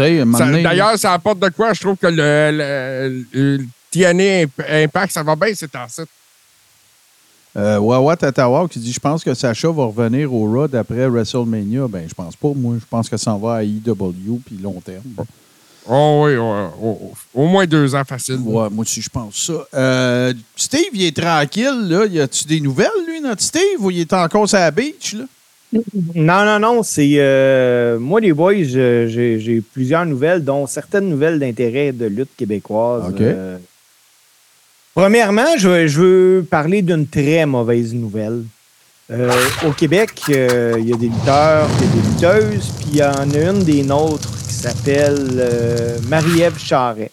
D'ailleurs, 0.63 0.97
ça 0.97 1.13
apporte 1.13 1.39
de 1.39 1.49
quoi? 1.49 1.73
Je 1.73 1.81
trouve 1.81 1.97
que 1.97 2.07
le, 2.07 2.51
le, 2.51 3.25
le 3.57 3.65
TNA 3.91 4.43
Imp- 4.43 4.65
Impact, 4.69 5.13
ça 5.13 5.21
va 5.23 5.35
bien, 5.35 5.49
c'est 5.53 5.75
en 5.75 5.87
site. 5.87 6.07
euh, 7.55 7.77
Wawa 7.79 8.15
Tatawa 8.15 8.67
qui 8.69 8.79
dit 8.79 8.91
Je 8.93 8.99
pense 8.99 9.23
que 9.23 9.33
Sacha 9.33 9.69
va 9.71 9.85
revenir 9.85 10.33
au 10.33 10.45
Raw 10.51 10.67
après 10.75 11.07
WrestleMania. 11.07 11.87
Ben, 11.87 12.05
je 12.07 12.13
pense 12.13 12.35
pas, 12.35 12.49
moi. 12.55 12.75
Je 12.79 12.85
pense 12.89 13.09
que 13.09 13.17
ça 13.17 13.33
en 13.33 13.37
va 13.37 13.55
à 13.55 13.63
EW 13.63 14.39
puis 14.45 14.57
long 14.61 14.79
terme. 14.81 15.03
Oh 15.89 16.23
oui, 16.25 16.35
oh, 16.35 16.67
oh, 16.81 16.99
oh, 17.01 17.13
au 17.33 17.47
moins 17.47 17.65
deux 17.65 17.95
ans 17.95 18.03
facile. 18.03 18.39
Ouais, 18.43 18.69
moi 18.69 18.81
aussi, 18.81 19.01
je 19.01 19.09
pense 19.09 19.35
ça. 19.47 19.53
Euh, 19.73 20.33
Steve, 20.55 20.89
il 20.93 21.03
est 21.05 21.15
tranquille, 21.15 21.87
là. 21.87 22.05
Y 22.05 22.19
a-tu 22.19 22.43
des 22.45 22.59
nouvelles, 22.59 22.89
lui, 23.07 23.21
notre 23.21 23.41
Steve, 23.41 23.79
ou 23.79 23.89
il 23.89 24.01
est 24.01 24.11
encore 24.11 24.49
sur 24.49 24.57
la 24.59 24.69
beach, 24.69 25.13
là? 25.13 25.23
Non, 26.15 26.45
non, 26.45 26.60
non. 26.60 26.84
C'est 26.84 27.15
euh, 27.17 27.99
moi, 27.99 28.19
les 28.21 28.32
boys, 28.34 28.53
j'ai 28.63 29.62
plusieurs 29.73 30.06
nouvelles, 30.06 30.43
dont 30.43 30.65
certaines 30.67 31.10
nouvelles 31.10 31.39
d'intérêt 31.39 31.91
de 31.91 32.06
lutte 32.06 32.30
québécoise. 32.38 33.03
Euh, 33.21 33.58
premièrement, 34.93 35.58
je, 35.58 35.67
veux- 35.67 35.88
je 35.88 35.99
veux 36.01 36.43
parler 36.49 36.82
d'une 36.82 37.08
très 37.08 37.45
mauvaise 37.45 37.93
nouvelle. 37.93 38.43
Euh, 39.10 39.32
au 39.65 39.71
Québec, 39.71 40.12
il 40.27 40.34
y 40.36 40.93
a 40.93 40.97
des 40.97 41.08
lutteurs, 41.08 41.67
il 41.80 41.86
y 41.86 41.89
a 41.89 41.93
des 41.93 42.10
lutteuses, 42.10 42.71
puis 42.80 42.88
il 42.91 42.97
y 42.97 43.03
en 43.03 43.30
a 43.32 43.49
une 43.51 43.63
des 43.63 43.84
nôtres 43.84 44.30
qui 44.47 44.53
s'appelle 44.53 45.49
Marie-Ève 46.10 46.58
Charret, 46.60 47.12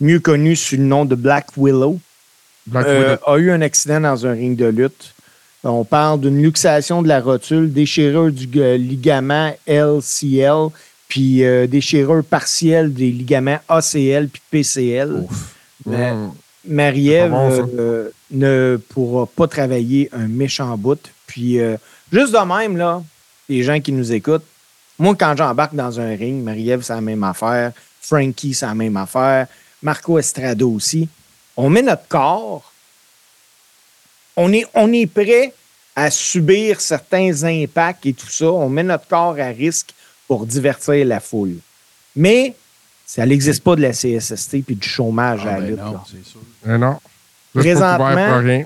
mieux 0.00 0.20
connue 0.20 0.56
sous 0.56 0.76
le 0.76 0.82
nom 0.84 1.04
de 1.04 1.14
Black 1.14 1.48
Willow 1.56 1.98
Black 2.66 2.86
Widow. 2.86 3.30
a 3.30 3.38
eu 3.38 3.50
un 3.50 3.60
accident 3.60 4.00
dans 4.00 4.26
un 4.26 4.32
ring 4.32 4.56
de 4.56 4.64
lutte. 4.66 5.13
On 5.64 5.84
parle 5.84 6.20
d'une 6.20 6.42
luxation 6.42 7.02
de 7.02 7.08
la 7.08 7.20
rotule, 7.20 7.72
déchirure 7.72 8.30
du 8.30 8.48
euh, 8.56 8.76
ligament 8.76 9.52
LCL, 9.66 10.68
puis 11.08 11.44
euh, 11.44 11.66
déchirure 11.66 12.22
partielle 12.24 12.92
des 12.92 13.10
ligaments 13.10 13.58
ACL 13.68 14.28
puis 14.28 14.42
PCL. 14.50 15.12
Ouf. 15.12 15.54
Mais 15.86 16.12
Mm. 16.12 16.32
Marie-Ève 16.66 17.30
bon, 17.30 17.68
euh, 17.78 18.10
ne 18.30 18.78
pourra 18.88 19.26
pas 19.26 19.46
travailler 19.46 20.08
un 20.12 20.28
méchant 20.28 20.76
bout. 20.76 21.10
Puis 21.26 21.60
euh, 21.60 21.76
juste 22.12 22.32
de 22.32 22.38
même, 22.38 22.76
là, 22.76 23.02
les 23.48 23.62
gens 23.62 23.80
qui 23.80 23.92
nous 23.92 24.12
écoutent, 24.12 24.44
moi, 24.98 25.14
quand 25.18 25.34
j'embarque 25.36 25.74
dans 25.74 26.00
un 26.00 26.14
ring, 26.16 26.42
Marie-Ève, 26.42 26.82
c'est 26.82 26.94
la 26.94 27.00
même 27.00 27.24
affaire. 27.24 27.72
Frankie, 28.00 28.54
c'est 28.54 28.66
la 28.66 28.74
même 28.74 28.96
affaire. 28.96 29.46
Marco 29.82 30.18
Estrada 30.18 30.66
aussi. 30.66 31.08
On 31.56 31.68
met 31.68 31.82
notre 31.82 32.06
corps. 32.08 32.72
On 34.36 34.52
est, 34.52 34.66
on 34.74 34.92
est 34.92 35.06
prêt 35.06 35.52
à 35.96 36.10
subir 36.10 36.80
certains 36.80 37.44
impacts 37.44 38.06
et 38.06 38.12
tout 38.12 38.28
ça. 38.28 38.46
On 38.50 38.68
met 38.68 38.82
notre 38.82 39.06
corps 39.06 39.36
à 39.38 39.46
risque 39.48 39.90
pour 40.26 40.46
divertir 40.46 41.04
la 41.06 41.20
foule. 41.20 41.56
Mais 42.16 42.54
ça 43.06 43.24
n'existe 43.26 43.62
pas 43.62 43.76
de 43.76 43.82
la 43.82 43.90
CSST 43.92 44.62
puis 44.64 44.74
du 44.76 44.88
chômage 44.88 45.40
Ah, 45.44 45.48
à 45.50 45.52
la 45.54 45.60
ben 45.60 45.66
lutte. 45.68 45.78
non, 45.78 45.98
c'est 46.10 46.24
sûr. 46.28 46.40
Eh 46.66 46.78
non. 46.78 46.98
Présentement- 47.52 48.38
rien. 48.40 48.64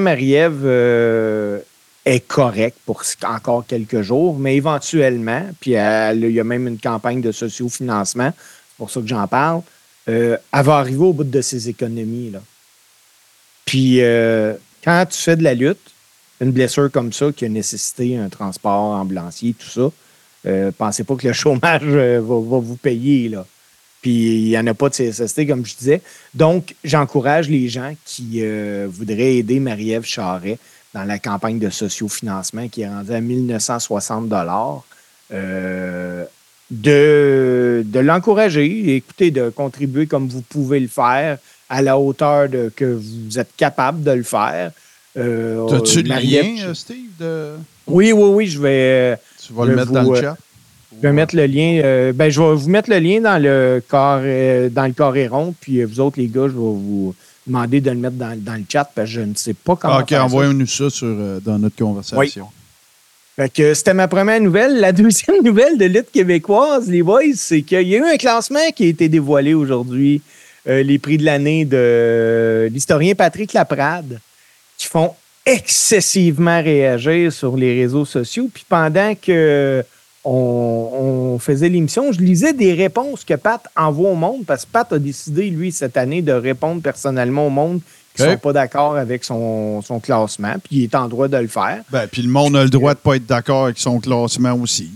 Marie-Ève 0.00 0.62
euh, 0.64 1.60
est 2.04 2.20
correcte 2.26 2.78
pour 2.84 3.02
encore 3.24 3.64
quelques 3.66 4.02
jours, 4.02 4.36
mais 4.38 4.56
éventuellement, 4.56 5.42
puis 5.60 5.72
elle- 5.72 6.24
il 6.24 6.32
y 6.32 6.40
a 6.40 6.44
même 6.44 6.66
une 6.66 6.78
campagne 6.78 7.20
de 7.20 7.30
sociofinancement, 7.30 8.32
c'est 8.36 8.76
pour 8.76 8.90
ça 8.90 9.00
que 9.00 9.06
j'en 9.06 9.28
parle, 9.28 9.60
euh, 10.08 10.36
elle 10.52 10.64
va 10.64 10.76
arriver 10.78 11.04
au 11.04 11.12
bout 11.12 11.24
de 11.24 11.40
ses 11.40 11.68
économies. 11.68 12.30
Là. 12.30 12.40
Puis 13.76 14.00
euh, 14.00 14.54
quand 14.82 15.04
tu 15.04 15.18
fais 15.18 15.36
de 15.36 15.42
la 15.42 15.52
lutte, 15.52 15.92
une 16.40 16.50
blessure 16.50 16.90
comme 16.90 17.12
ça 17.12 17.30
qui 17.30 17.44
a 17.44 17.48
nécessité 17.50 18.16
un 18.16 18.30
transport 18.30 18.94
ambulancier, 18.94 19.52
tout 19.52 19.68
ça, 19.68 19.92
euh, 20.46 20.72
pensez 20.72 21.04
pas 21.04 21.14
que 21.14 21.26
le 21.26 21.32
chômage 21.34 21.82
euh, 21.84 22.22
va, 22.22 22.58
vous 22.58 22.76
payer. 22.76 23.28
Là. 23.28 23.46
Puis 24.00 24.44
il 24.44 24.48
n'y 24.48 24.56
en 24.56 24.66
a 24.66 24.72
pas 24.72 24.88
de 24.88 24.94
CSST, 24.94 25.46
comme 25.46 25.66
je 25.66 25.76
disais. 25.76 26.00
Donc, 26.32 26.74
j'encourage 26.84 27.50
les 27.50 27.68
gens 27.68 27.94
qui 28.06 28.38
euh, 28.40 28.86
voudraient 28.90 29.34
aider 29.36 29.60
Marie-Ève 29.60 30.06
Charret 30.06 30.56
dans 30.94 31.04
la 31.04 31.18
campagne 31.18 31.58
de 31.58 31.68
sociofinancement 31.68 32.68
qui 32.68 32.80
est 32.80 32.88
rendue 32.88 33.12
à 33.12 33.20
1960 33.20 34.32
euh, 35.32 36.24
de, 36.70 37.82
de 37.84 38.00
l'encourager, 38.00 38.96
écoutez, 38.96 39.30
de 39.30 39.50
contribuer 39.50 40.06
comme 40.06 40.28
vous 40.28 40.40
pouvez 40.40 40.80
le 40.80 40.88
faire 40.88 41.36
à 41.68 41.82
la 41.82 41.98
hauteur 41.98 42.48
de, 42.48 42.70
que 42.74 42.84
vous 42.84 43.38
êtes 43.38 43.50
capable 43.56 44.02
de 44.02 44.10
le 44.12 44.22
faire. 44.22 44.70
Euh, 45.16 45.66
T'as-tu 45.68 46.02
le 46.02 46.08
lien, 46.14 46.56
euh, 46.68 46.74
Steve? 46.74 47.10
de- 47.18 47.54
Oui, 47.86 48.12
oui, 48.12 48.28
oui, 48.34 48.46
je 48.46 48.60
vais. 48.60 49.16
Tu 49.44 49.52
vas 49.52 49.64
le 49.64 49.74
mettre 49.76 49.92
dans 49.92 50.02
le 50.02 50.10
euh, 50.16 50.20
chat? 50.20 50.36
Je 50.94 51.00
vais 51.06 51.12
mettre 51.12 51.34
le 51.36 51.46
lien. 51.46 51.80
euh, 51.84 52.12
ben, 52.12 52.30
je 52.30 52.40
vais 52.40 52.54
vous 52.54 52.68
mettre 52.68 52.90
le 52.90 52.98
lien 52.98 53.20
dans 53.20 53.42
le 53.42 53.82
corps, 53.86 54.20
euh, 54.22 54.68
dans 54.68 54.86
le 54.86 54.92
carré 54.92 55.26
rond. 55.26 55.54
Puis 55.60 55.80
euh, 55.80 55.86
vous 55.86 56.00
autres, 56.00 56.18
les 56.20 56.26
gars, 56.28 56.42
je 56.42 56.52
vais 56.52 56.54
vous 56.54 57.14
demander 57.46 57.80
de 57.80 57.90
le 57.90 57.96
mettre 57.96 58.16
dans, 58.16 58.38
dans 58.38 58.54
le 58.54 58.64
chat 58.70 58.84
parce 58.94 59.08
que 59.08 59.14
je 59.16 59.20
ne 59.22 59.34
sais 59.34 59.54
pas 59.54 59.76
comment. 59.76 59.98
OK, 59.98 60.12
envoyez-nous 60.12 60.66
ça 60.66 60.90
sur, 60.90 61.06
euh, 61.08 61.40
dans 61.40 61.58
notre 61.58 61.76
conversation. 61.76 62.46
Fait 63.36 63.52
que 63.52 63.74
c'était 63.74 63.92
ma 63.94 64.08
première 64.08 64.40
nouvelle. 64.40 64.80
La 64.80 64.92
deuxième 64.92 65.42
nouvelle 65.42 65.76
de 65.78 65.84
lutte 65.86 66.10
québécoise, 66.10 66.88
les 66.88 67.02
boys, 67.02 67.22
c'est 67.34 67.62
qu'il 67.62 67.86
y 67.88 67.94
a 67.94 67.98
eu 67.98 68.04
un 68.04 68.16
classement 68.16 68.70
qui 68.74 68.84
a 68.84 68.86
été 68.88 69.08
dévoilé 69.08 69.52
aujourd'hui. 69.54 70.22
Euh, 70.68 70.82
les 70.82 70.98
prix 70.98 71.16
de 71.16 71.24
l'année 71.24 71.64
de 71.64 72.68
l'historien 72.72 73.14
Patrick 73.14 73.52
Laprade, 73.52 74.20
qui 74.76 74.88
font 74.88 75.14
excessivement 75.44 76.60
réagir 76.60 77.32
sur 77.32 77.56
les 77.56 77.74
réseaux 77.74 78.04
sociaux. 78.04 78.50
Puis 78.52 78.64
pendant 78.68 79.14
que 79.14 79.84
on, 80.24 81.34
on 81.34 81.38
faisait 81.38 81.68
l'émission, 81.68 82.10
je 82.10 82.18
lisais 82.18 82.52
des 82.52 82.72
réponses 82.72 83.24
que 83.24 83.34
Pat 83.34 83.62
envoie 83.76 84.10
au 84.10 84.16
monde 84.16 84.44
parce 84.44 84.64
que 84.64 84.70
Pat 84.72 84.92
a 84.92 84.98
décidé, 84.98 85.50
lui, 85.50 85.70
cette 85.70 85.96
année, 85.96 86.20
de 86.20 86.32
répondre 86.32 86.82
personnellement 86.82 87.46
au 87.46 87.50
monde 87.50 87.80
qui 88.16 88.22
ne 88.22 88.30
sont 88.30 88.38
pas 88.38 88.52
d'accord 88.52 88.96
avec 88.96 89.24
son, 89.24 89.82
son 89.82 90.00
classement. 90.00 90.54
Puis 90.64 90.76
il 90.76 90.82
est 90.84 90.94
en 90.94 91.06
droit 91.06 91.28
de 91.28 91.36
le 91.36 91.48
faire. 91.48 91.82
Ben, 91.90 92.08
puis 92.10 92.22
le 92.22 92.28
monde 92.28 92.56
a 92.56 92.64
le 92.64 92.70
droit 92.70 92.94
de 92.94 92.98
pas 92.98 93.16
être 93.16 93.26
d'accord 93.26 93.66
avec 93.66 93.78
son 93.78 94.00
classement 94.00 94.54
aussi. 94.54 94.90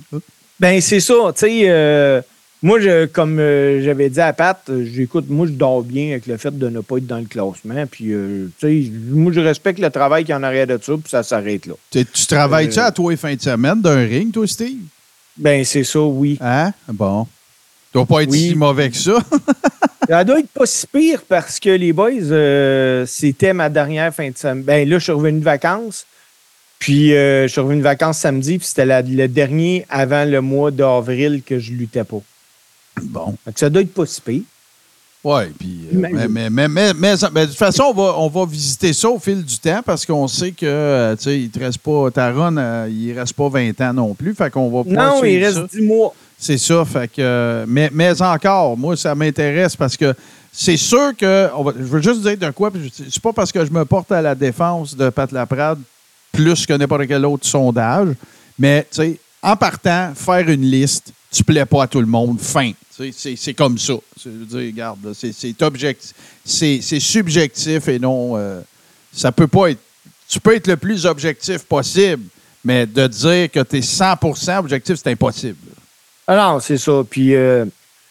Ben, 0.59 0.81
c'est 0.81 1.01
ça. 1.01 1.15
Tu 1.35 1.41
sais, 1.41 1.63
euh, 1.67 2.23
moi, 2.63 2.79
je, 2.81 3.07
comme 3.07 3.39
euh, 3.39 3.83
j'avais 3.83 4.11
dit 4.11 4.21
à 4.21 4.33
Pat, 4.33 4.61
euh, 4.69 4.85
j'écoute, 4.85 5.27
moi, 5.29 5.47
je 5.47 5.53
dors 5.53 5.83
bien 5.83 6.11
avec 6.11 6.27
le 6.27 6.37
fait 6.37 6.57
de 6.57 6.69
ne 6.69 6.81
pas 6.81 6.99
être 6.99 7.07
dans 7.07 7.19
le 7.19 7.25
classement. 7.25 7.87
Puis, 7.91 8.13
euh, 8.13 8.49
tu 8.59 8.85
sais, 8.85 8.91
moi, 9.11 9.33
je 9.33 9.41
respecte 9.41 9.79
le 9.79 9.91
travail 9.91 10.25
qu'il 10.25 10.33
y 10.33 10.37
en 10.37 10.43
arrière 10.43 10.67
de 10.67 10.79
ça, 10.83 10.93
puis 10.93 11.09
ça 11.09 11.23
s'arrête 11.23 11.67
là. 11.67 11.75
Tu, 11.91 12.05
tu 12.05 12.27
travailles-tu 12.27 12.79
à 12.79 12.91
toi 12.93 13.11
les 13.11 13.17
fins 13.17 13.35
de 13.35 13.41
semaine 13.41 13.81
d'un 13.81 14.05
ring, 14.05 14.33
toi, 14.33 14.47
Steve? 14.47 14.83
Ben, 15.37 15.65
c'est 15.65 15.85
ça, 15.85 16.01
oui. 16.01 16.37
Hein? 16.41 16.73
Bon. 16.89 17.25
Tu 17.25 17.95
dois 17.95 18.07
pas 18.07 18.23
être 18.23 18.31
Oui. 18.31 18.49
si 18.51 18.55
mauvais 18.55 18.91
que 18.91 18.97
ça. 18.97 19.19
Ça 20.11 20.25
doit 20.25 20.41
être 20.41 20.49
pas 20.49 20.67
si 20.67 20.87
pire 20.89 21.23
parce 21.29 21.61
que 21.61 21.71
les 21.71 21.93
boys, 21.93 22.11
euh, 22.11 23.07
c'était 23.07 23.53
ma 23.53 23.69
dernière 23.69 24.13
fin 24.13 24.29
de 24.29 24.37
semaine. 24.37 24.63
Ben 24.63 24.89
là, 24.89 24.99
je 24.99 25.05
suis 25.05 25.13
revenu 25.13 25.39
de 25.39 25.45
vacances. 25.45 26.05
Puis 26.81 27.15
euh, 27.15 27.47
je 27.47 27.53
suis 27.53 27.61
revenu 27.61 27.79
de 27.79 27.85
vacances 27.85 28.19
samedi, 28.19 28.59
puis 28.59 28.67
c'était 28.67 29.03
le 29.03 29.29
dernier 29.29 29.87
avant 29.89 30.25
le 30.25 30.41
mois 30.41 30.73
d'avril 30.73 31.43
que 31.47 31.61
je 31.61 31.73
luttais 31.73 32.03
pas. 32.03 32.23
Bon. 33.05 33.35
Ça 33.57 33.69
doit 33.71 33.83
être 33.83 33.95
pas 33.95 34.07
si 34.07 34.21
pire. 34.21 34.43
Oui, 35.23 35.43
puis. 35.59 35.81
euh, 35.93 35.99
mais, 36.31 36.49
mais, 36.49 36.69
mais, 36.69 36.95
mais, 36.95 37.17
de 37.17 37.45
toute 37.47 37.57
façon, 37.57 37.85
on 37.89 37.93
va, 37.93 38.15
on 38.17 38.29
va 38.29 38.47
visiter 38.47 38.95
ça 38.95 39.11
au 39.11 39.19
fil 39.19 39.45
du 39.45 39.59
temps 39.59 39.83
parce 39.85 40.07
qu'on 40.07 40.27
sait 40.27 40.53
que, 40.53 40.65
euh, 40.65 41.15
tu 41.17 41.25
sais, 41.25 41.41
il 41.41 41.51
te 41.51 41.59
reste 41.59 41.79
pas. 41.79 42.11
Ta 42.11 42.33
run, 42.33 42.57
euh, 42.57 42.89
il 42.91 43.13
reste 43.19 43.35
pas 43.35 43.51
20 43.51 43.79
ans 43.83 43.93
non 43.93 44.15
plus. 44.15 44.35
Fait 44.35 44.51
qu'on 44.51 44.71
va 44.71 44.91
Non, 44.91 45.23
il 45.23 45.45
reste 45.45 45.57
ça. 45.59 45.67
10 45.71 45.83
mois. 45.83 46.15
C'est 46.39 46.57
ça. 46.57 46.85
Fait 46.87 47.07
que, 47.13 47.67
mais, 47.69 47.91
mais 47.93 48.23
encore, 48.23 48.79
moi, 48.79 48.97
ça 48.97 49.15
m'intéresse 49.15 49.77
parce 49.77 49.95
que 49.95 50.15
c'est 50.51 50.79
sûr 50.79 51.15
que. 51.15 51.49
on 51.55 51.65
va- 51.65 51.75
je 51.77 51.83
veux 51.85 52.01
juste 52.01 52.23
dire 52.23 52.39
de 52.39 52.51
quoi. 52.53 52.73
C'est 53.11 53.21
pas 53.23 53.35
parce 53.35 53.53
que 53.53 53.63
je 53.67 53.71
me 53.71 53.85
porte 53.85 54.11
à 54.13 54.23
la 54.23 54.35
défense 54.35 54.97
de 54.97 55.11
Pat 55.11 55.31
Laprade 55.33 55.81
plus 56.33 56.65
que 56.65 56.73
n'importe 56.73 57.07
quel 57.07 57.27
autre 57.27 57.47
sondage. 57.47 58.09
Mais, 58.59 58.87
tu 58.91 58.97
sais, 59.03 59.21
en 59.43 59.57
partant, 59.57 60.13
faire 60.15 60.49
une 60.49 60.63
liste, 60.63 61.13
tu 61.33 61.45
plais 61.45 61.65
pas 61.65 61.85
à 61.85 61.87
tout 61.87 62.01
le 62.01 62.07
monde. 62.07 62.41
Fin. 62.41 62.73
C'est 63.13 63.55
comme 63.55 63.79
ça. 63.79 63.95
Je 64.23 64.29
veux 64.29 64.45
dire, 64.45 64.73
regarde, 64.73 65.13
c'est- 65.15 67.01
subjectif 67.01 67.89
et 67.89 67.99
non. 67.99 68.37
euh, 68.37 68.61
ça 69.13 69.33
peut 69.33 69.47
pas 69.49 69.71
être. 69.71 69.81
Tu 70.29 70.39
peux 70.39 70.55
être 70.55 70.67
le 70.69 70.77
plus 70.77 71.07
objectif 71.07 71.61
possible, 71.65 72.23
mais 72.65 72.87
de 72.87 73.07
dire 73.07 73.51
que 73.51 73.61
tu 73.63 73.79
es 73.79 73.81
100% 73.81 74.59
objectif, 74.59 74.97
c'est 74.97 75.11
impossible. 75.11 75.57
Ah 76.27 76.37
non, 76.37 76.61
c'est 76.61 76.77
ça. 76.79 77.03
Puis 77.09 77.35
euh, 77.35 77.65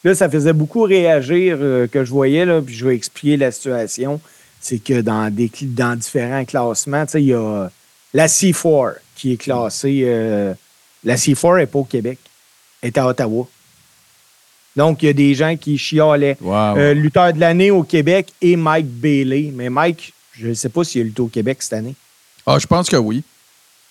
là, 0.04 0.16
ça 0.16 0.30
faisait 0.30 0.52
beaucoup 0.54 0.82
réagir 0.82 1.58
euh, 1.62 1.88
que 1.88 2.04
je 2.04 2.10
voyais, 2.10 2.46
là, 2.46 2.62
puis 2.62 2.74
je 2.76 2.86
vais 2.88 2.96
expliquer 2.96 3.38
la 3.38 3.52
situation. 3.52 4.20
C'est 4.60 4.80
que 4.80 5.00
dans, 5.02 5.34
des, 5.34 5.50
dans 5.62 5.96
différents 5.98 6.44
classements, 6.44 7.06
il 7.14 7.22
y 7.26 7.34
a 7.34 7.70
la 8.14 8.28
C4 8.28 8.96
qui 9.16 9.34
est 9.34 9.38
classée. 9.38 10.04
Euh, 11.06 11.10
la 11.10 11.16
C4 11.16 11.58
n'est 11.58 11.66
pas 11.66 11.80
au 11.80 11.84
Québec, 11.84 12.18
elle 12.82 12.88
est 12.88 12.98
à 12.98 13.08
Ottawa. 13.08 13.48
Donc, 14.76 15.04
il 15.04 15.08
y 15.08 15.10
a 15.10 15.14
des 15.14 15.34
gens 15.36 15.56
qui 15.58 15.78
chialaient. 15.78 16.38
Wow. 16.42 16.78
Euh, 16.78 16.94
lutteur 16.94 17.34
de 17.34 17.40
l'année 17.40 17.72
au 17.72 17.84
Québec 17.84 18.32
et 18.42 18.56
Mike 18.56 18.86
Bailey. 18.88 19.52
Mais 19.54 19.70
Mike, 19.70 20.14
je 20.38 20.48
ne 20.50 20.54
sais 20.54 20.70
pas 20.70 20.84
s'il 20.84 21.02
a 21.02 21.04
lutté 21.06 21.22
au 21.22 21.28
Québec 21.28 21.58
cette 21.62 21.74
année. 21.74 21.96
Ah, 22.46 22.58
je 22.60 22.68
pense 22.68 22.88
que 22.90 22.96
oui. 22.96 23.24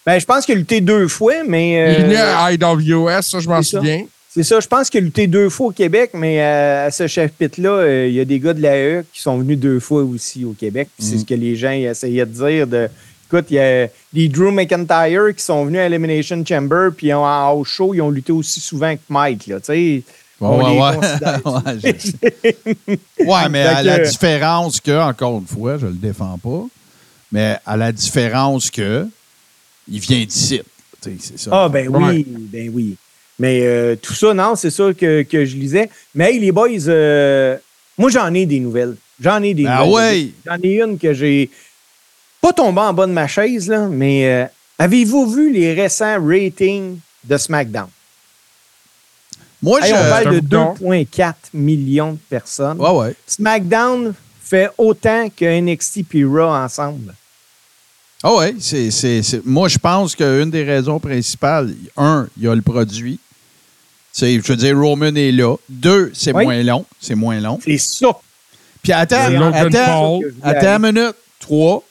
Ben, 0.06 0.18
je 0.18 0.24
pense 0.24 0.46
qu'il 0.46 0.54
a 0.54 0.59
lutté 0.59 0.80
deux 0.80 1.09
fois, 1.09 1.44
mais. 1.46 1.96
Il 2.00 2.12
est 2.12 2.16
euh, 2.16 2.36
à 2.36 2.52
IWS, 2.52 3.22
ça, 3.22 3.40
je 3.40 3.48
m'en 3.48 3.62
souviens. 3.62 4.06
C'est 4.30 4.42
ça, 4.44 4.61
je 4.61 4.66
pense 4.68 4.88
qu'il 4.88 4.98
a 4.98 5.04
lutté 5.04 5.26
deux 5.26 5.50
fois 5.50 5.66
au 5.68 5.70
Québec, 5.72 6.11
mais 6.14 6.40
euh, 6.40 6.86
à 6.86 6.90
ce 6.90 7.06
chapitre-là, 7.06 7.70
euh, 7.70 8.06
il 8.09 8.14
y 8.14 8.20
a 8.20 8.24
des 8.24 8.38
gars 8.38 8.54
de 8.54 8.61
l'AE 8.61 9.02
qui 9.12 9.20
sont 9.20 9.36
venus 9.38 9.59
deux 9.59 9.80
fois 9.80 10.02
aussi 10.02 10.44
au 10.44 10.52
Québec. 10.52 10.88
C'est 10.98 11.14
Mhm. 11.14 11.20
ce 11.20 11.24
que 11.24 11.34
les 11.34 11.56
gens 11.56 11.72
essayaient 11.72 12.24
de 12.26 12.32
dire. 12.32 12.66
De, 12.66 12.88
écoute, 13.30 13.46
il 13.50 13.54
y 13.54 13.58
a 13.60 13.88
des 14.12 14.28
Drew 14.28 14.50
McIntyre 14.50 15.34
qui 15.36 15.42
sont 15.44 15.64
venus 15.64 15.80
à 15.80 15.86
Elimination 15.86 16.42
Chamber, 16.46 16.88
puis 16.96 17.12
en 17.12 17.24
house 17.24 17.68
show, 17.68 17.94
ils 17.94 18.00
ont 18.00 18.10
lutté 18.10 18.32
aussi 18.32 18.60
souvent 18.60 18.94
que 18.94 19.00
Mike. 19.08 19.46
Là, 19.46 19.60
tu 19.60 19.66
sais. 19.66 20.02
On 20.40 20.58
Ouais, 20.58 20.70
les 20.72 20.80
ouais. 20.80 20.94
considère. 20.96 21.40
Ouais, 21.46 22.96
je- 23.18 23.24
Ouais, 23.24 23.48
mais 23.50 23.62
à 23.62 23.82
la 23.82 23.98
différence 24.00 24.80
que, 24.80 24.98
encore 25.00 25.38
une 25.38 25.46
fois, 25.46 25.78
je 25.78 25.86
le 25.86 25.92
défends 25.94 26.38
pas, 26.38 26.64
mais 27.32 27.56
à 27.66 27.76
la 27.76 27.90
différence 27.92 28.70
que, 28.70 29.06
il 29.90 30.00
vient 30.00 30.24
d'ici. 30.24 30.60
Tu 31.02 31.10
sais, 31.10 31.16
C'est 31.20 31.38
ça. 31.38 31.50
Ah, 31.52 31.68
ben 31.68 31.88
oui, 31.88 32.02
Ouais. 32.04 32.24
ben 32.26 32.70
oui. 32.72 32.96
Mais 33.40 33.60
euh, 33.62 33.96
tout 33.96 34.14
ça, 34.14 34.34
non, 34.34 34.54
c'est 34.56 34.70
ça 34.70 34.92
que, 34.92 35.22
que 35.22 35.44
je 35.44 35.56
lisais. 35.56 35.88
Mais 36.14 36.32
hey, 36.32 36.40
les 36.40 36.50
boys, 36.52 36.68
euh, 36.88 37.56
moi, 37.96 38.10
j'en 38.10 38.32
ai 38.34 38.46
des 38.46 38.58
nouvelles. 38.60 38.96
J'en 39.20 39.42
ai 39.42 39.54
des 39.54 39.64
Ah 39.66 39.84
nouvelles. 39.84 39.92
ouais? 40.24 40.30
J'en 40.46 40.56
ai 40.62 40.74
une 40.82 40.98
que 40.98 41.12
j'ai 41.14 41.50
pas 42.41 42.53
tombé 42.53 42.80
en 42.80 42.93
bas 42.93 43.07
de 43.07 43.12
ma 43.12 43.26
chaise, 43.26 43.68
là, 43.68 43.89
mais 43.89 44.26
euh, 44.26 44.47
avez-vous 44.78 45.30
vu 45.32 45.53
les 45.53 45.74
récents 45.74 46.16
ratings 46.24 46.99
de 47.24 47.36
SmackDown? 47.36 47.89
Moi, 49.61 49.80
Hey, 49.82 49.91
je. 49.91 49.95
on 49.95 50.09
parle 50.09 50.34
de 50.34 50.41
T'as 50.41 50.72
vu 50.74 51.05
2,4 51.05 51.34
millions 51.55 52.12
de 52.12 52.18
personnes. 52.30 52.80
Ouais, 52.80 52.91
ouais. 52.91 53.14
SmackDown 53.26 54.14
fait 54.41 54.70
autant 54.78 55.28
que 55.36 55.45
NXT 55.61 56.05
et 56.14 56.24
Raw 56.24 56.55
ensemble. 56.55 57.14
Ah 58.22 58.34
ouais, 58.34 58.55
c'est, 58.61 58.91
c'est- 58.91 59.22
c'est- 59.22 59.45
moi, 59.45 59.68
je 59.68 59.78
pense 59.78 60.14
qu'une 60.16 60.51
des 60.51 60.64
raisons 60.64 60.99
principales, 60.99 61.74
un, 61.97 62.28
il 62.36 62.45
y 62.45 62.49
a 62.49 62.55
le 62.55 62.62
produit. 62.62 63.18
Je 64.16 64.41
veux 64.41 64.57
dire, 64.57 64.76
Roman 64.76 65.14
est 65.14 65.30
là. 65.30 65.55
Deux, 65.68 66.11
c'est 66.14 66.32
Oui. 66.32 66.45
moins 66.45 66.62
long. 66.64 66.84
C'est 67.01 67.14
moins 67.14 67.39
long. 67.41 67.61
C'est 67.64 67.78
ça. 67.78 68.09
Puis 68.82 68.93
attends, 68.93 69.16
attends, 69.53 70.20
attends 70.43 70.76
une 70.84 70.93
minute. 70.93 71.14
Trois, 71.39 71.84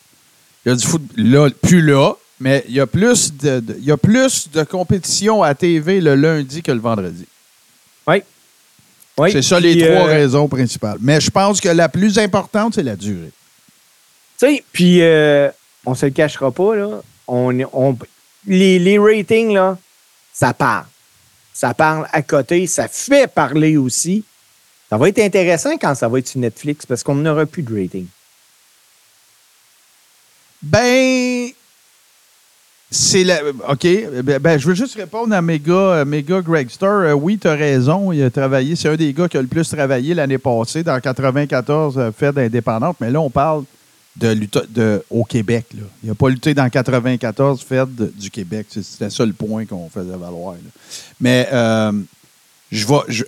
il 0.67 0.69
y 0.69 0.73
a 0.73 0.75
du 0.75 0.85
foot. 0.85 1.01
Là, 1.15 1.49
plus 1.49 1.81
là, 1.81 2.13
mais 2.39 2.63
il 2.67 2.75
y 2.75 2.79
a 2.81 2.85
plus 2.87 3.33
de, 3.33 3.59
de- 3.61 3.75
il 3.79 3.85
y 3.85 3.91
a 3.91 3.97
plus 3.97 4.49
de 4.51 4.63
compétition 4.63 5.41
à 5.43 5.55
TV 5.55 6.01
le 6.01 6.15
lundi 6.15 6.61
que 6.61 6.71
le 6.73 6.79
vendredi. 6.79 7.25
Oui. 8.05 8.21
Oui. 9.17 9.31
c'est 9.31 9.41
ça 9.41 9.59
les 9.59 9.77
trois 9.77 10.07
euh, 10.07 10.11
raisons 10.11 10.47
principales. 10.47 10.97
Mais 11.01 11.19
je 11.21 11.29
pense 11.31 11.59
que 11.61 11.69
la 11.69 11.89
plus 11.89 12.19
importante, 12.19 12.75
c'est 12.75 12.83
la 12.83 12.95
durée. 12.95 13.31
Tu 14.39 14.45
sais, 14.45 14.63
puis 14.71 15.01
euh, 15.01 15.49
on 15.85 15.95
se 15.95 16.05
le 16.05 16.11
cachera 16.11 16.51
pas, 16.51 16.75
là. 16.75 17.01
On, 17.27 17.57
on, 17.73 17.97
les, 18.45 18.77
les 18.77 18.99
ratings, 18.99 19.53
là, 19.53 19.77
ça 20.33 20.53
parle. 20.53 20.85
Ça 21.53 21.73
parle 21.73 22.07
à 22.11 22.21
côté, 22.21 22.67
ça 22.67 22.87
fait 22.87 23.25
parler 23.31 23.77
aussi. 23.77 24.23
Ça 24.89 24.97
va 24.97 25.09
être 25.09 25.19
intéressant 25.19 25.75
quand 25.77 25.95
ça 25.95 26.07
va 26.07 26.19
être 26.19 26.27
sur 26.27 26.39
Netflix 26.39 26.85
parce 26.85 27.01
qu'on 27.03 27.15
n'aura 27.15 27.45
plus 27.47 27.63
de 27.63 27.73
rating. 27.81 28.05
Ben, 30.61 31.49
c'est 32.89 33.23
la. 33.23 33.39
OK. 33.69 33.85
Ben, 34.23 34.39
ben, 34.39 34.57
je 34.59 34.67
veux 34.67 34.73
juste 34.75 34.95
répondre 34.95 35.33
à 35.35 35.41
Mega, 35.41 35.73
euh, 35.73 36.05
Mega 36.05 36.41
Gregster. 36.41 36.85
Euh, 36.87 37.13
oui, 37.13 37.37
tu 37.37 37.47
as 37.47 37.53
raison. 37.55 38.11
Il 38.11 38.23
a 38.23 38.29
travaillé. 38.29 38.75
C'est 38.75 38.89
un 38.89 38.95
des 38.95 39.13
gars 39.13 39.27
qui 39.27 39.37
a 39.37 39.41
le 39.41 39.47
plus 39.47 39.67
travaillé 39.69 40.13
l'année 40.13 40.37
passée 40.37 40.83
dans 40.83 40.99
94 40.99 41.97
euh, 41.97 42.11
fait 42.11 42.31
d'indépendante. 42.31 42.97
Mais 43.01 43.11
là, 43.11 43.19
on 43.19 43.29
parle 43.29 43.65
de, 44.15 44.29
lutte- 44.29 44.71
de 44.71 45.03
au 45.09 45.23
Québec. 45.25 45.65
Là. 45.75 45.83
Il 46.03 46.09
n'a 46.09 46.15
pas 46.15 46.29
lutté 46.29 46.53
dans 46.53 46.69
94 46.69 47.61
fait 47.61 47.93
de- 47.95 48.11
du 48.15 48.31
Québec. 48.31 48.67
C'était 48.69 49.05
le 49.05 49.11
seul 49.11 49.33
point 49.33 49.65
qu'on 49.65 49.89
faisait 49.89 50.17
valoir. 50.17 50.53
là. 50.53 50.69
Mais 51.19 51.47
je 52.71 52.87
vais. 52.87 52.99
Je, 53.09 53.23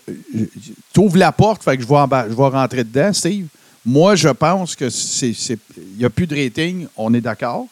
tu 0.93 0.99
ouvres 0.99 1.17
la 1.17 1.31
porte, 1.31 1.63
fait 1.63 1.77
que 1.77 1.83
je 1.83 1.87
vais, 1.87 2.29
je 2.29 2.35
vais 2.35 2.47
rentrer 2.47 2.83
dedans, 2.83 3.11
Steve. 3.13 3.47
Moi, 3.85 4.15
je 4.15 4.29
pense 4.29 4.75
que 4.75 4.89
c'est. 4.89 5.29
Il 5.77 5.97
n'y 5.99 6.05
a 6.05 6.09
plus 6.09 6.27
de 6.27 6.35
rating, 6.35 6.87
on 6.97 7.13
est 7.13 7.21
d'accord, 7.21 7.65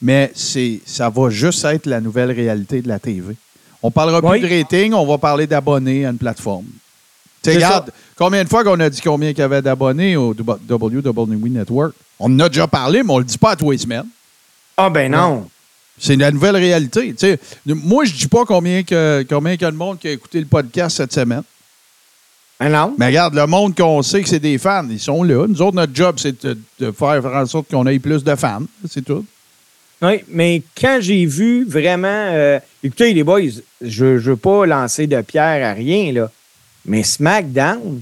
mais 0.00 0.30
c'est, 0.34 0.80
ça 0.84 1.08
va 1.08 1.30
juste 1.30 1.64
être 1.64 1.86
la 1.86 2.00
nouvelle 2.00 2.30
réalité 2.32 2.82
de 2.82 2.88
la 2.88 2.98
TV. 2.98 3.36
On 3.82 3.90
parlera 3.90 4.20
Oui. 4.22 4.40
plus 4.40 4.48
de 4.48 4.54
rating, 4.54 4.92
on 4.92 5.06
va 5.06 5.18
parler 5.18 5.46
d'abonnés 5.46 6.04
à 6.06 6.10
une 6.10 6.18
plateforme. 6.18 6.66
Tu 7.42 7.50
sais, 7.50 7.58
C'est 7.58 7.64
regarde, 7.64 7.90
combien 8.16 8.44
de 8.44 8.48
fois 8.48 8.62
qu'on 8.62 8.78
a 8.78 8.88
dit 8.90 9.00
combien 9.00 9.30
il 9.30 9.38
y 9.38 9.42
avait 9.42 9.62
d'abonnés 9.62 10.16
au 10.16 10.32
WWE 10.34 11.48
Network? 11.48 11.92
On 12.20 12.26
en 12.32 12.38
a 12.40 12.48
déjà 12.48 12.68
parlé, 12.68 13.02
mais 13.02 13.10
on 13.10 13.16
ne 13.16 13.20
le 13.22 13.26
dit 13.26 13.38
pas 13.38 13.50
à 13.52 13.56
tous 13.56 13.70
les 13.72 13.78
semaines. 13.78 14.06
Ah, 14.76 14.88
ben 14.90 15.10
non. 15.10 15.48
C'est 15.98 16.16
la 16.16 16.30
nouvelle 16.30 16.56
réalité. 16.56 17.14
Moi, 17.66 18.04
je 18.04 18.12
ne 18.12 18.16
dis 18.18 18.28
pas 18.28 18.44
combien, 18.44 18.82
que, 18.82 19.24
combien 19.28 19.52
il 19.54 19.60
y 19.60 19.64
a 19.64 19.70
de 19.70 19.76
monde 19.76 19.98
qui 19.98 20.08
a 20.08 20.12
écouté 20.12 20.38
le 20.40 20.46
podcast 20.46 20.96
cette 20.96 21.12
semaine. 21.12 21.42
Ben 22.60 22.68
non. 22.68 22.94
Mais 22.98 23.06
regarde, 23.06 23.34
le 23.34 23.46
monde 23.46 23.74
qu'on 23.76 24.02
sait 24.02 24.22
que 24.22 24.28
c'est 24.28 24.38
des 24.38 24.58
fans, 24.58 24.86
ils 24.88 25.00
sont 25.00 25.22
là. 25.24 25.46
Nous 25.48 25.60
autres, 25.62 25.74
notre 25.76 25.94
job, 25.94 26.16
c'est 26.18 26.44
de, 26.44 26.56
de 26.78 26.90
faire 26.92 27.24
en 27.26 27.46
sorte 27.46 27.68
qu'on 27.70 27.86
ait 27.86 27.98
plus 27.98 28.22
de 28.22 28.34
fans. 28.36 28.62
C'est 28.88 29.04
tout. 29.04 29.24
Oui, 30.00 30.20
mais 30.28 30.62
quand 30.80 30.98
j'ai 31.00 31.26
vu 31.26 31.64
vraiment. 31.64 32.08
euh, 32.08 32.58
écoutez, 32.82 33.14
les 33.14 33.22
boys, 33.24 33.40
je 33.80 34.04
ne 34.04 34.18
veux 34.18 34.36
pas 34.36 34.66
lancer 34.66 35.06
de 35.06 35.20
pierre 35.22 35.64
à 35.68 35.72
rien, 35.74 36.12
là. 36.12 36.30
Mais 36.84 37.02
SmackDown, 37.04 38.00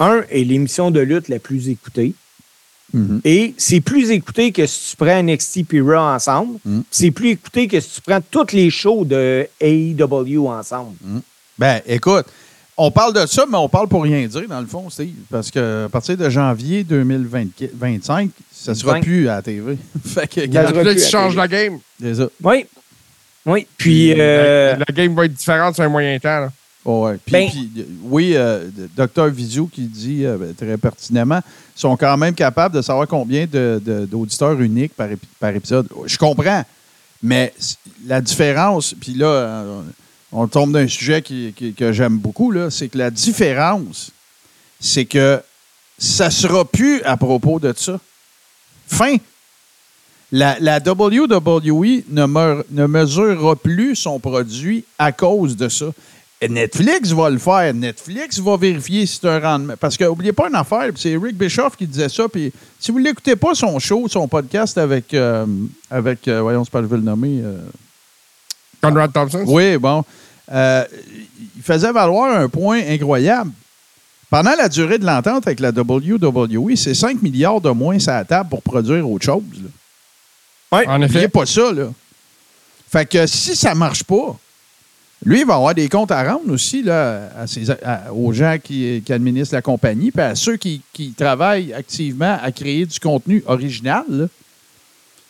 un, 0.00 0.22
est 0.30 0.44
l'émission 0.44 0.90
de 0.90 1.00
lutte 1.00 1.28
la 1.28 1.38
plus 1.38 1.68
écoutée. 1.68 2.14
Mhm. 2.92 3.20
Et 3.24 3.54
c'est 3.56 3.80
plus 3.80 4.10
écouté 4.10 4.50
que 4.52 4.66
si 4.66 4.90
tu 4.90 4.96
prends 4.96 5.22
NXT 5.22 5.64
puis 5.66 5.80
Raw 5.80 5.94
ensemble. 5.96 6.58
Mhm. 6.64 6.82
C'est 6.90 7.10
plus 7.10 7.30
écouté 7.30 7.68
que 7.68 7.80
si 7.80 7.94
tu 7.94 8.00
prends 8.02 8.20
toutes 8.30 8.52
les 8.52 8.68
shows 8.70 9.04
de 9.04 9.48
AEW 9.60 10.48
ensemble. 10.48 10.96
Ben, 11.58 11.80
écoute, 11.86 12.26
on 12.82 12.90
parle 12.90 13.12
de 13.14 13.26
ça, 13.26 13.44
mais 13.50 13.56
on 13.58 13.68
parle 13.68 13.88
pour 13.88 14.02
rien 14.02 14.26
dire, 14.26 14.48
dans 14.48 14.60
le 14.60 14.66
fond, 14.66 14.88
Steve. 14.90 15.14
Parce 15.30 15.50
que 15.50 15.84
à 15.86 15.88
partir 15.88 16.16
de 16.16 16.28
janvier 16.30 16.82
2025, 16.84 18.30
ça 18.50 18.74
sera 18.74 18.94
Vingt. 18.94 19.00
plus 19.00 19.28
à 19.28 19.36
la 19.36 19.42
TV. 19.42 19.76
fait 20.04 20.26
que, 20.26 20.34
Ça 20.36 20.40
regarde, 20.42 20.68
sera 20.68 20.82
Là, 20.84 20.90
plus 20.92 21.00
tu 21.00 21.06
à 21.06 21.10
changes 21.10 21.36
la 21.36 21.48
game. 21.48 21.78
Oui. 22.42 22.66
Oui. 23.46 23.66
Puis, 23.76 24.12
euh, 24.16 24.72
La, 24.72 24.78
la 24.78 24.94
game 24.94 25.14
va 25.14 25.24
être 25.24 25.32
différente 25.34 25.74
sur 25.74 25.84
un 25.84 25.88
moyen 25.88 26.18
temps. 26.18 26.40
là. 26.40 26.50
Oh, 26.84 27.04
ouais. 27.06 27.18
Puis, 27.24 27.32
Ben- 27.32 27.48
puis, 27.50 27.86
oui, 28.04 28.32
euh, 28.34 28.68
Dr 28.96 29.26
Vizio 29.28 29.66
qui 29.66 29.82
dit 29.82 30.24
euh, 30.24 30.52
très 30.56 30.76
pertinemment, 30.78 31.40
sont 31.74 31.96
quand 31.96 32.16
même 32.16 32.34
capables 32.34 32.74
de 32.74 32.82
savoir 32.82 33.06
combien 33.06 33.44
de- 33.46 33.80
de- 33.84 34.06
d'auditeurs 34.06 34.58
uniques 34.60 34.94
par, 34.94 35.08
épi- 35.10 35.26
par 35.38 35.50
épisode. 35.54 35.86
Je 36.06 36.16
comprends, 36.16 36.64
mais 37.22 37.52
la 38.06 38.20
différence, 38.22 38.94
puis 38.98 39.12
là, 39.14 39.26
euh, 39.26 39.80
on 40.32 40.46
tombe 40.46 40.72
d'un 40.72 40.86
sujet 40.88 41.22
que 41.22 41.92
j'aime 41.92 42.18
beaucoup, 42.18 42.52
c'est 42.70 42.88
que 42.88 42.98
la 42.98 43.10
différence, 43.10 44.10
c'est 44.78 45.04
que 45.04 45.40
ça 45.98 46.30
sera 46.30 46.64
plus 46.64 47.02
à 47.02 47.16
propos 47.16 47.58
de 47.60 47.72
ça. 47.76 47.98
Fin. 48.86 49.16
La, 50.32 50.78
WWE 50.78 52.04
ne, 52.08 52.26
me- 52.26 52.64
ne 52.70 52.86
mesurera 52.86 53.56
plus 53.56 53.96
son 53.96 54.20
produit 54.20 54.84
à 54.98 55.10
cause 55.10 55.56
de 55.56 55.68
ça. 55.68 55.86
Et 56.40 56.48
Netflix 56.48 57.10
va 57.10 57.28
le 57.28 57.38
faire. 57.38 57.74
Netflix 57.74 58.38
va 58.38 58.56
vérifier 58.56 59.04
si 59.06 59.18
c'est 59.20 59.28
un 59.28 59.40
rendement. 59.40 59.74
Parce 59.78 59.96
que, 59.96 60.04
n'oubliez 60.04 60.32
pas 60.32 60.48
une 60.48 60.54
affaire, 60.54 60.90
c'est 60.96 61.16
Rick 61.16 61.36
Bischoff 61.36 61.76
qui 61.76 61.86
disait 61.86 62.08
ça. 62.08 62.28
Puis 62.28 62.52
si 62.78 62.92
vous 62.92 63.00
n'écoutez 63.00 63.36
pas 63.36 63.54
son 63.54 63.78
show, 63.78 64.06
son 64.08 64.26
podcast 64.28 64.78
avec, 64.78 65.12
euh, 65.12 65.44
avec 65.90 66.26
euh, 66.28 66.40
voyons, 66.40 66.64
c'est 66.64 66.70
pas, 66.70 66.80
je 66.80 66.86
vais 66.86 66.96
le 66.96 67.02
nommer. 67.02 67.40
euh, 67.42 67.58
Conrad 68.80 69.12
Thompson? 69.12 69.44
oui, 69.46 69.76
bon. 69.76 70.04
Euh, 70.52 70.84
il 71.56 71.62
faisait 71.62 71.92
valoir 71.92 72.34
un 72.36 72.48
point 72.48 72.80
incroyable. 72.88 73.50
Pendant 74.30 74.54
la 74.56 74.68
durée 74.68 74.98
de 74.98 75.04
l'entente 75.06 75.46
avec 75.46 75.60
la 75.60 75.70
WWE, 75.70 76.76
c'est 76.76 76.94
5 76.94 77.20
milliards 77.22 77.60
de 77.60 77.70
moins 77.70 77.98
sur 77.98 78.12
la 78.12 78.24
table 78.24 78.48
pour 78.48 78.62
produire 78.62 79.08
autre 79.08 79.24
chose. 79.24 79.42
là. 80.72 80.78
ouais. 80.78 80.86
En 80.88 81.02
effet. 81.02 81.28
pas 81.28 81.46
ça, 81.46 81.72
là. 81.72 81.88
Fait 82.90 83.06
que 83.06 83.26
si 83.26 83.54
ça 83.56 83.74
marche 83.74 84.02
pas, 84.04 84.36
lui, 85.24 85.40
il 85.40 85.46
va 85.46 85.56
avoir 85.56 85.74
des 85.74 85.88
comptes 85.88 86.10
à 86.12 86.22
rendre 86.32 86.50
aussi 86.52 86.82
là, 86.82 87.28
à 87.38 87.46
ses- 87.46 87.70
à- 87.70 88.12
aux 88.12 88.32
gens 88.32 88.56
qui, 88.62 89.02
qui 89.04 89.12
administrent 89.12 89.54
la 89.54 89.62
compagnie, 89.62 90.10
puis 90.10 90.22
à 90.22 90.34
ceux 90.34 90.56
qui, 90.56 90.80
qui 90.92 91.12
travaillent 91.12 91.72
activement 91.72 92.38
à 92.42 92.50
créer 92.52 92.86
du 92.86 92.98
contenu 92.98 93.42
original. 93.46 94.28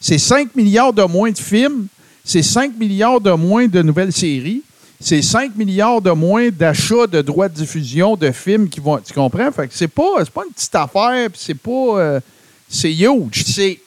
C'est 0.01 0.19
5 0.19 0.55
milliards 0.55 0.93
de 0.93 1.03
moins 1.03 1.31
de 1.31 1.39
films, 1.39 1.87
c'est 2.25 2.43
5 2.43 2.77
milliards 2.79 3.21
de 3.21 3.33
moins 3.33 3.67
de 3.67 3.83
nouvelles 3.83 4.13
séries, 4.13 4.63
c'est 5.01 5.23
5 5.23 5.57
milliards 5.57 6.03
de 6.03 6.11
moins 6.11 6.51
d'achats 6.51 7.07
de 7.07 7.23
droits 7.23 7.49
de 7.49 7.55
diffusion 7.55 8.17
de 8.17 8.31
films 8.31 8.69
qui 8.69 8.81
vont. 8.81 8.99
Tu 8.99 9.13
comprends? 9.15 9.51
Fait 9.51 9.67
que 9.69 9.75
c'est 9.75 9.89
pas, 9.89 10.17
c'est 10.19 10.31
pas 10.31 10.43
une 10.47 10.53
petite 10.53 10.75
affaire, 10.75 11.31
puis 11.31 11.41
c'est 11.43 11.55
pas. 11.55 11.71
euh, 11.99 12.21
c'est 12.69 12.93
huge. 12.93 13.45
C'est 13.47 13.81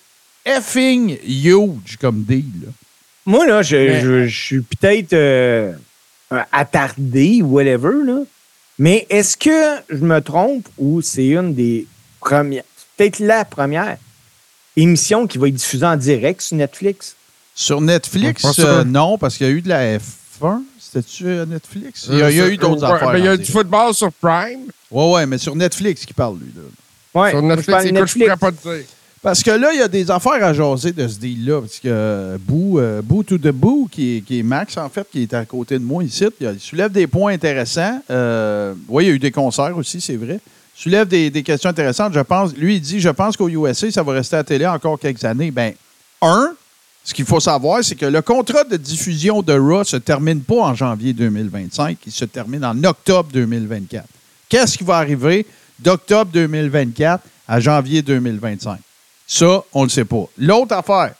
effing 0.45 1.17
huge 1.25 1.97
comme 2.01 2.23
deal. 2.23 2.45
là. 2.65 2.71
Moi, 3.25 3.47
là, 3.47 3.61
je, 3.61 3.75
Mais- 3.77 4.01
je- 4.01 4.27
je 4.27 4.43
suis 4.45 4.61
peut-être 4.61 5.13
euh, 5.13 5.73
attardé 6.51 7.41
ou 7.41 7.53
whatever, 7.53 8.03
là. 8.05 8.19
Mais 8.79 9.05
est-ce 9.09 9.37
que 9.37 9.77
je 9.89 10.03
me 10.03 10.19
trompe 10.19 10.67
ou 10.77 11.01
c'est 11.01 11.27
une 11.27 11.53
des 11.53 11.85
premières, 12.19 12.63
peut-être 12.97 13.19
la 13.19 13.45
première 13.45 13.97
émission 14.75 15.27
qui 15.27 15.37
va 15.37 15.47
être 15.47 15.53
diffusée 15.53 15.85
en 15.85 15.95
direct 15.95 16.41
sur 16.41 16.57
Netflix? 16.57 17.15
Sur 17.55 17.81
Netflix, 17.81 18.51
sûr. 18.51 18.65
euh, 18.65 18.83
non, 18.83 19.17
parce 19.17 19.37
qu'il 19.37 19.47
y 19.47 19.49
a 19.49 19.53
eu 19.53 19.61
de 19.61 19.69
la 19.69 19.97
F1. 19.97 20.61
C'était-tu 20.79 21.25
euh, 21.27 21.45
Netflix? 21.45 22.07
Il 22.09 22.17
y 22.17 22.21
a, 22.23 22.29
il 22.31 22.37
y 22.37 22.41
a 22.41 22.47
eu 22.47 22.57
d'autres 22.57 22.83
Ouais, 22.87 22.91
affaires. 22.93 23.11
ben, 23.11 23.17
Il 23.19 23.25
y 23.25 23.27
a 23.27 23.37
du 23.37 23.45
football 23.51 23.93
sur 23.93 24.11
Prime. 24.13 24.61
Ouais, 24.91 25.11
ouais, 25.13 25.25
mais 25.25 25.37
sur 25.37 25.55
Netflix 25.55 26.05
qui 26.05 26.13
parle, 26.13 26.37
lui. 26.39 26.51
Là. 26.55 27.21
Ouais, 27.21 27.29
sur 27.31 27.41
Netflix, 27.41 27.67
parle 27.67 27.83
de 27.83 27.89
écoute, 27.97 28.07
je 28.07 28.19
pourrais 28.19 28.37
pas 28.37 28.51
te 28.51 28.61
dire? 28.77 28.85
Parce 29.21 29.41
que 29.41 29.51
là, 29.51 29.71
il 29.71 29.79
y 29.79 29.81
a 29.81 29.87
des 29.87 30.11
affaires 30.11 30.43
à 30.43 30.51
jaser 30.53 30.91
de 30.91 31.07
ce 31.07 31.17
deal-là. 31.17 31.61
Parce 31.61 31.79
que 31.79 31.87
euh, 31.87 32.37
Boo, 32.39 32.77
euh, 32.79 33.01
Boo 33.01 33.23
to 33.23 33.37
the 33.37 33.47
Boo, 33.53 33.87
qui 33.89 34.17
est, 34.17 34.21
qui 34.21 34.39
est 34.39 34.43
Max, 34.43 34.75
en 34.77 34.89
fait, 34.89 35.07
qui 35.09 35.21
est 35.23 35.33
à 35.33 35.45
côté 35.45 35.79
de 35.79 35.83
moi 35.83 36.03
ici, 36.03 36.25
il 36.41 36.59
soulève 36.59 36.91
des 36.91 37.07
points 37.07 37.31
intéressants. 37.33 38.01
Euh, 38.11 38.73
oui, 38.89 39.05
il 39.05 39.07
y 39.07 39.11
a 39.11 39.13
eu 39.15 39.19
des 39.19 39.31
concerts 39.31 39.77
aussi, 39.77 40.01
c'est 40.01 40.17
vrai. 40.17 40.39
Il 40.77 40.81
soulève 40.81 41.07
des, 41.07 41.29
des 41.29 41.41
questions 41.43 41.69
intéressantes. 41.69 42.13
Je 42.13 42.19
pense, 42.19 42.53
lui, 42.55 42.75
il 42.75 42.81
dit 42.81 42.99
Je 42.99 43.09
pense 43.09 43.37
qu'au 43.37 43.47
USA, 43.47 43.89
ça 43.91 44.03
va 44.03 44.11
rester 44.13 44.35
à 44.35 44.39
la 44.39 44.43
télé 44.43 44.65
encore 44.67 44.99
quelques 44.99 45.23
années. 45.23 45.51
Ben, 45.51 45.73
un, 46.21 46.51
ce 47.03 47.13
qu'il 47.13 47.25
faut 47.25 47.41
savoir, 47.41 47.83
c'est 47.83 47.95
que 47.95 48.05
le 48.05 48.21
contrat 48.21 48.63
de 48.63 48.77
diffusion 48.77 49.41
de 49.41 49.53
Raw 49.53 49.83
se 49.83 49.97
termine 49.97 50.41
pas 50.41 50.61
en 50.61 50.73
janvier 50.73 51.11
2025, 51.13 51.97
il 52.05 52.11
se 52.11 52.25
termine 52.25 52.63
en 52.63 52.81
octobre 52.83 53.29
2024. 53.33 54.05
Qu'est-ce 54.47 54.77
qui 54.77 54.85
va 54.85 54.97
arriver 54.97 55.45
d'octobre 55.79 56.31
2024 56.31 57.23
à 57.47 57.59
janvier 57.59 58.01
2025? 58.01 58.79
Ça, 59.27 59.63
on 59.73 59.81
ne 59.81 59.85
le 59.85 59.89
sait 59.89 60.05
pas. 60.05 60.25
L'autre 60.37 60.75
affaire, 60.75 61.15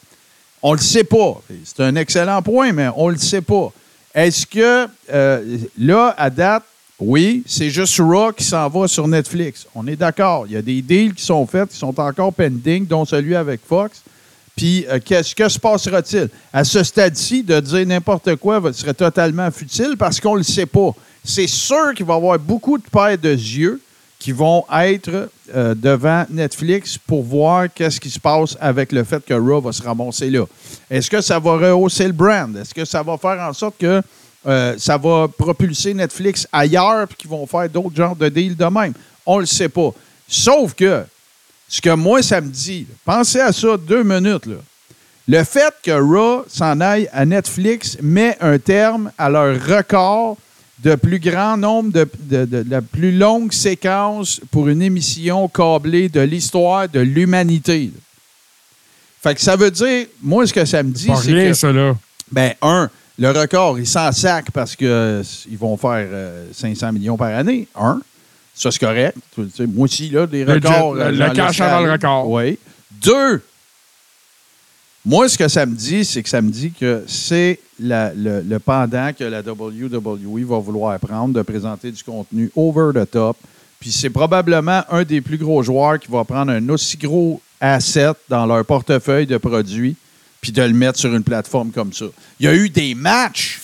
on 0.61 0.71
ne 0.71 0.77
le 0.77 0.81
sait 0.81 1.03
pas. 1.03 1.41
C'est 1.65 1.81
un 1.81 1.95
excellent 1.97 2.41
point, 2.41 2.71
mais 2.71 2.88
on 2.95 3.07
ne 3.07 3.13
le 3.13 3.19
sait 3.19 3.41
pas. 3.41 3.71
Est-ce 4.15 4.45
que 4.45 4.88
euh, 5.11 5.57
là, 5.77 6.15
à 6.17 6.29
date, 6.29 6.63
oui, 6.99 7.43
c'est 7.45 7.69
juste 7.69 7.99
Raw 7.99 8.31
qui 8.31 8.45
s'en 8.45 8.69
va 8.69 8.88
sur 8.88 9.05
Netflix. 9.07 9.67
On 9.75 9.86
est 9.88 9.97
d'accord. 9.97 10.45
Il 10.47 10.53
y 10.53 10.57
a 10.57 10.61
des 10.61 10.81
deals 10.81 11.13
qui 11.13 11.23
sont 11.23 11.45
faits, 11.45 11.69
qui 11.69 11.77
sont 11.77 11.99
encore 11.99 12.31
pending, 12.31 12.86
dont 12.86 13.03
celui 13.03 13.36
avec 13.36 13.59
Fox. 13.67 14.01
Puis, 14.56 14.86
euh, 14.88 14.99
qu'est-ce 15.04 15.34
que 15.34 15.49
se 15.49 15.60
passera-t-il? 15.60 16.30
À 16.51 16.64
ce 16.64 16.84
stade-ci, 16.84 17.43
de 17.43 17.60
dire 17.60 17.86
n'importe 17.88 18.36
quoi 18.36 18.62
serait 18.74 18.93
totalement 18.93 19.49
futile 19.51 19.95
parce 19.97 20.20
qu'on 20.20 20.34
ne 20.34 20.39
le 20.39 20.43
sait 20.43 20.66
pas. 20.66 20.91
C'est 21.24 21.47
sûr 21.47 21.93
qu'il 21.95 22.06
va 22.06 22.14
y 22.14 22.18
avoir 22.18 22.38
beaucoup 22.38 22.78
de 22.78 22.84
paires 22.84 23.18
de 23.18 23.32
yeux 23.32 23.82
qui 24.20 24.32
vont 24.32 24.64
être 24.72 25.30
euh, 25.54 25.76
devant 25.76 26.26
Netflix 26.30 26.97
pour 26.97 27.24
voir 27.24 27.68
qu'est-ce 27.74 27.99
qui 27.99 28.10
se 28.10 28.20
passe 28.20 28.56
avec 28.62 28.91
le 28.91 29.04
fait 29.04 29.24
que 29.26 29.34
Raw 29.34 29.60
va 29.60 29.74
se 29.74 29.84
ramasser 29.84 30.30
là. 30.30 30.45
Est-ce 30.89 31.10
que 31.10 31.20
ça 31.20 31.39
va 31.39 31.58
rehausser 31.58 32.08
le 32.08 32.14
brand? 32.14 32.56
Est-ce 32.56 32.74
que 32.74 32.86
ça 32.86 33.04
va 33.04 33.18
faire 33.18 33.38
en 33.41 33.51
sorte 33.51 33.76
que 33.78 34.01
euh, 34.45 34.76
ça 34.78 34.97
va 34.97 35.28
propulser 35.28 35.93
Netflix 35.93 36.47
ailleurs 36.54 37.06
puis 37.08 37.18
qu'ils 37.18 37.30
vont 37.30 37.45
faire 37.45 37.68
d'autres 37.70 37.95
genres 37.95 38.16
de 38.16 38.30
deals 38.30 38.56
de 38.56 38.66
même? 38.66 38.93
On 39.26 39.36
ne 39.36 39.41
le 39.41 39.45
sait 39.45 39.68
pas. 39.68 39.89
Sauf 40.26 40.74
que 40.74 41.04
ce 41.68 41.82
que 41.82 41.93
moi, 41.95 42.22
ça 42.22 42.41
me 42.41 42.49
dit, 42.49 42.82
là, 42.89 42.95
pensez 43.05 43.39
à 43.39 43.51
ça 43.51 43.78
deux 43.78 44.03
minutes. 44.03 44.45
Là. 44.45 44.55
Le 45.28 45.43
fait 45.43 45.74
que 45.82 45.91
Raw 45.91 46.45
s'en 46.49 46.82
aille 46.82 47.09
à 47.14 47.26
Netflix 47.26 47.97
met 48.01 48.38
un 48.41 48.59
terme 48.59 49.11
à 49.18 49.30
leur 49.30 49.55
record 49.66 50.38
de 50.84 50.95
plus 50.95 51.20
grand 51.20 51.55
nombre 51.55 51.91
de, 51.93 52.07
de- 52.20 52.43
de- 52.45 52.64
de 52.64 52.70
la 52.70 52.82
plus 52.82 53.18
longue 53.18 53.53
séquence 53.53 54.41
pour 54.51 54.68
une 54.68 54.82
émission 54.82 55.47
câblée 55.47 56.09
de 56.09 56.20
l'histoire 56.20 56.89
de 56.89 56.99
l'humanité. 56.99 57.86
là. 57.93 57.99
Fait 59.22 59.36
que 59.36 59.41
ça 59.41 59.55
veut 59.55 59.72
dire, 59.72 60.07
moi, 60.22 60.45
ce 60.45 60.51
que 60.53 60.66
ça 60.66 60.84
me 60.84 60.91
dit, 60.91 61.07
Pas 61.07 61.16
c'est 61.16 61.32
rien, 61.32 61.47
que, 61.49 61.53
ça, 61.53 61.72
là. 61.72 61.95
ben, 62.30 62.53
un, 62.61 62.89
le 63.18 63.30
record, 63.32 63.80
il 63.80 63.88
s'en 63.88 64.11
sac 64.11 64.51
parce 64.51 64.76
que 64.76 64.84
euh, 64.86 65.24
ils 65.49 65.57
vont 65.57 65.78
faire 65.78 66.05
euh, 66.11 66.47
500 66.53 66.91
millions 66.91 67.16
par 67.16 67.30
année. 67.34 67.70
Un, 67.80 68.01
ça, 68.54 68.72
c'est 68.72 68.80
correct. 68.80 69.18
Tu 69.36 69.49
sais, 69.49 69.66
moi 69.66 69.86
aussi, 69.86 70.10
là, 70.10 70.28
des 70.28 70.43
records. 70.43 70.95
euh, 70.95 71.12
le 71.12 71.18
j'en 71.18 71.34
cash 71.34 71.60
avant 71.62 71.86
le 71.86 71.91
record. 71.91 72.30
Oui. 72.30 72.58
Deux, 73.01 73.41
moi, 75.06 75.28
ce 75.28 75.38
que 75.38 75.47
ça 75.49 75.66
me 75.66 75.76
dit, 75.76 76.06
c'est 76.06 76.24
que 76.24 76.30
ça 76.30 76.41
me 76.41 76.49
dit 76.49 76.72
que 76.72 77.04
c'est 77.08 77.60
le, 77.80 78.41
le 78.41 78.60
pendant 78.60 79.12
que 79.12 79.24
la 79.26 79.41
WWE 79.41 80.45
va 80.45 80.60
vouloir 80.60 80.97
prendre 80.99 81.34
de 81.34 81.41
présenter 81.41 81.91
du 81.91 82.01
contenu 82.04 82.49
over 82.56 82.91
the 82.93 83.10
top. 83.10 83.36
Puis 83.82 83.91
c'est 83.91 84.10
probablement 84.10 84.82
un 84.89 85.04
des 85.04 85.20
plus 85.20 85.38
gros 85.38 85.62
joueurs 85.62 85.99
qui 85.99 86.10
va 86.10 86.24
prendre 86.24 86.54
un 86.54 86.70
aussi 86.70 86.95
gros 86.95 87.41
asset 87.60 88.14
dans 88.30 88.45
leur 88.45 88.64
portefeuille 88.64 89.26
de 89.28 89.38
produits 89.38 89.97
puis 90.39 90.54
de 90.54 90.62
le 90.62 90.74
mettre 90.74 90.99
sur 90.99 91.14
une 91.14 91.24
plateforme 91.24 91.72
comme 91.72 91.91
ça. 91.91 92.06
Il 92.39 92.45
y 92.45 92.49
a 92.49 92.54
eu 92.54 92.70
des 92.70 92.95
matchs. 92.95 93.60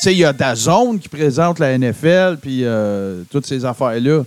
Sais, 0.00 0.12
il 0.14 0.18
y 0.18 0.24
a 0.24 0.32
DAZN 0.32 0.98
qui 0.98 1.08
présente 1.10 1.58
la 1.58 1.76
NFL 1.76 2.38
puis 2.40 2.64
euh, 2.64 3.22
toutes 3.30 3.44
ces 3.46 3.64
affaires-là. 3.66 4.22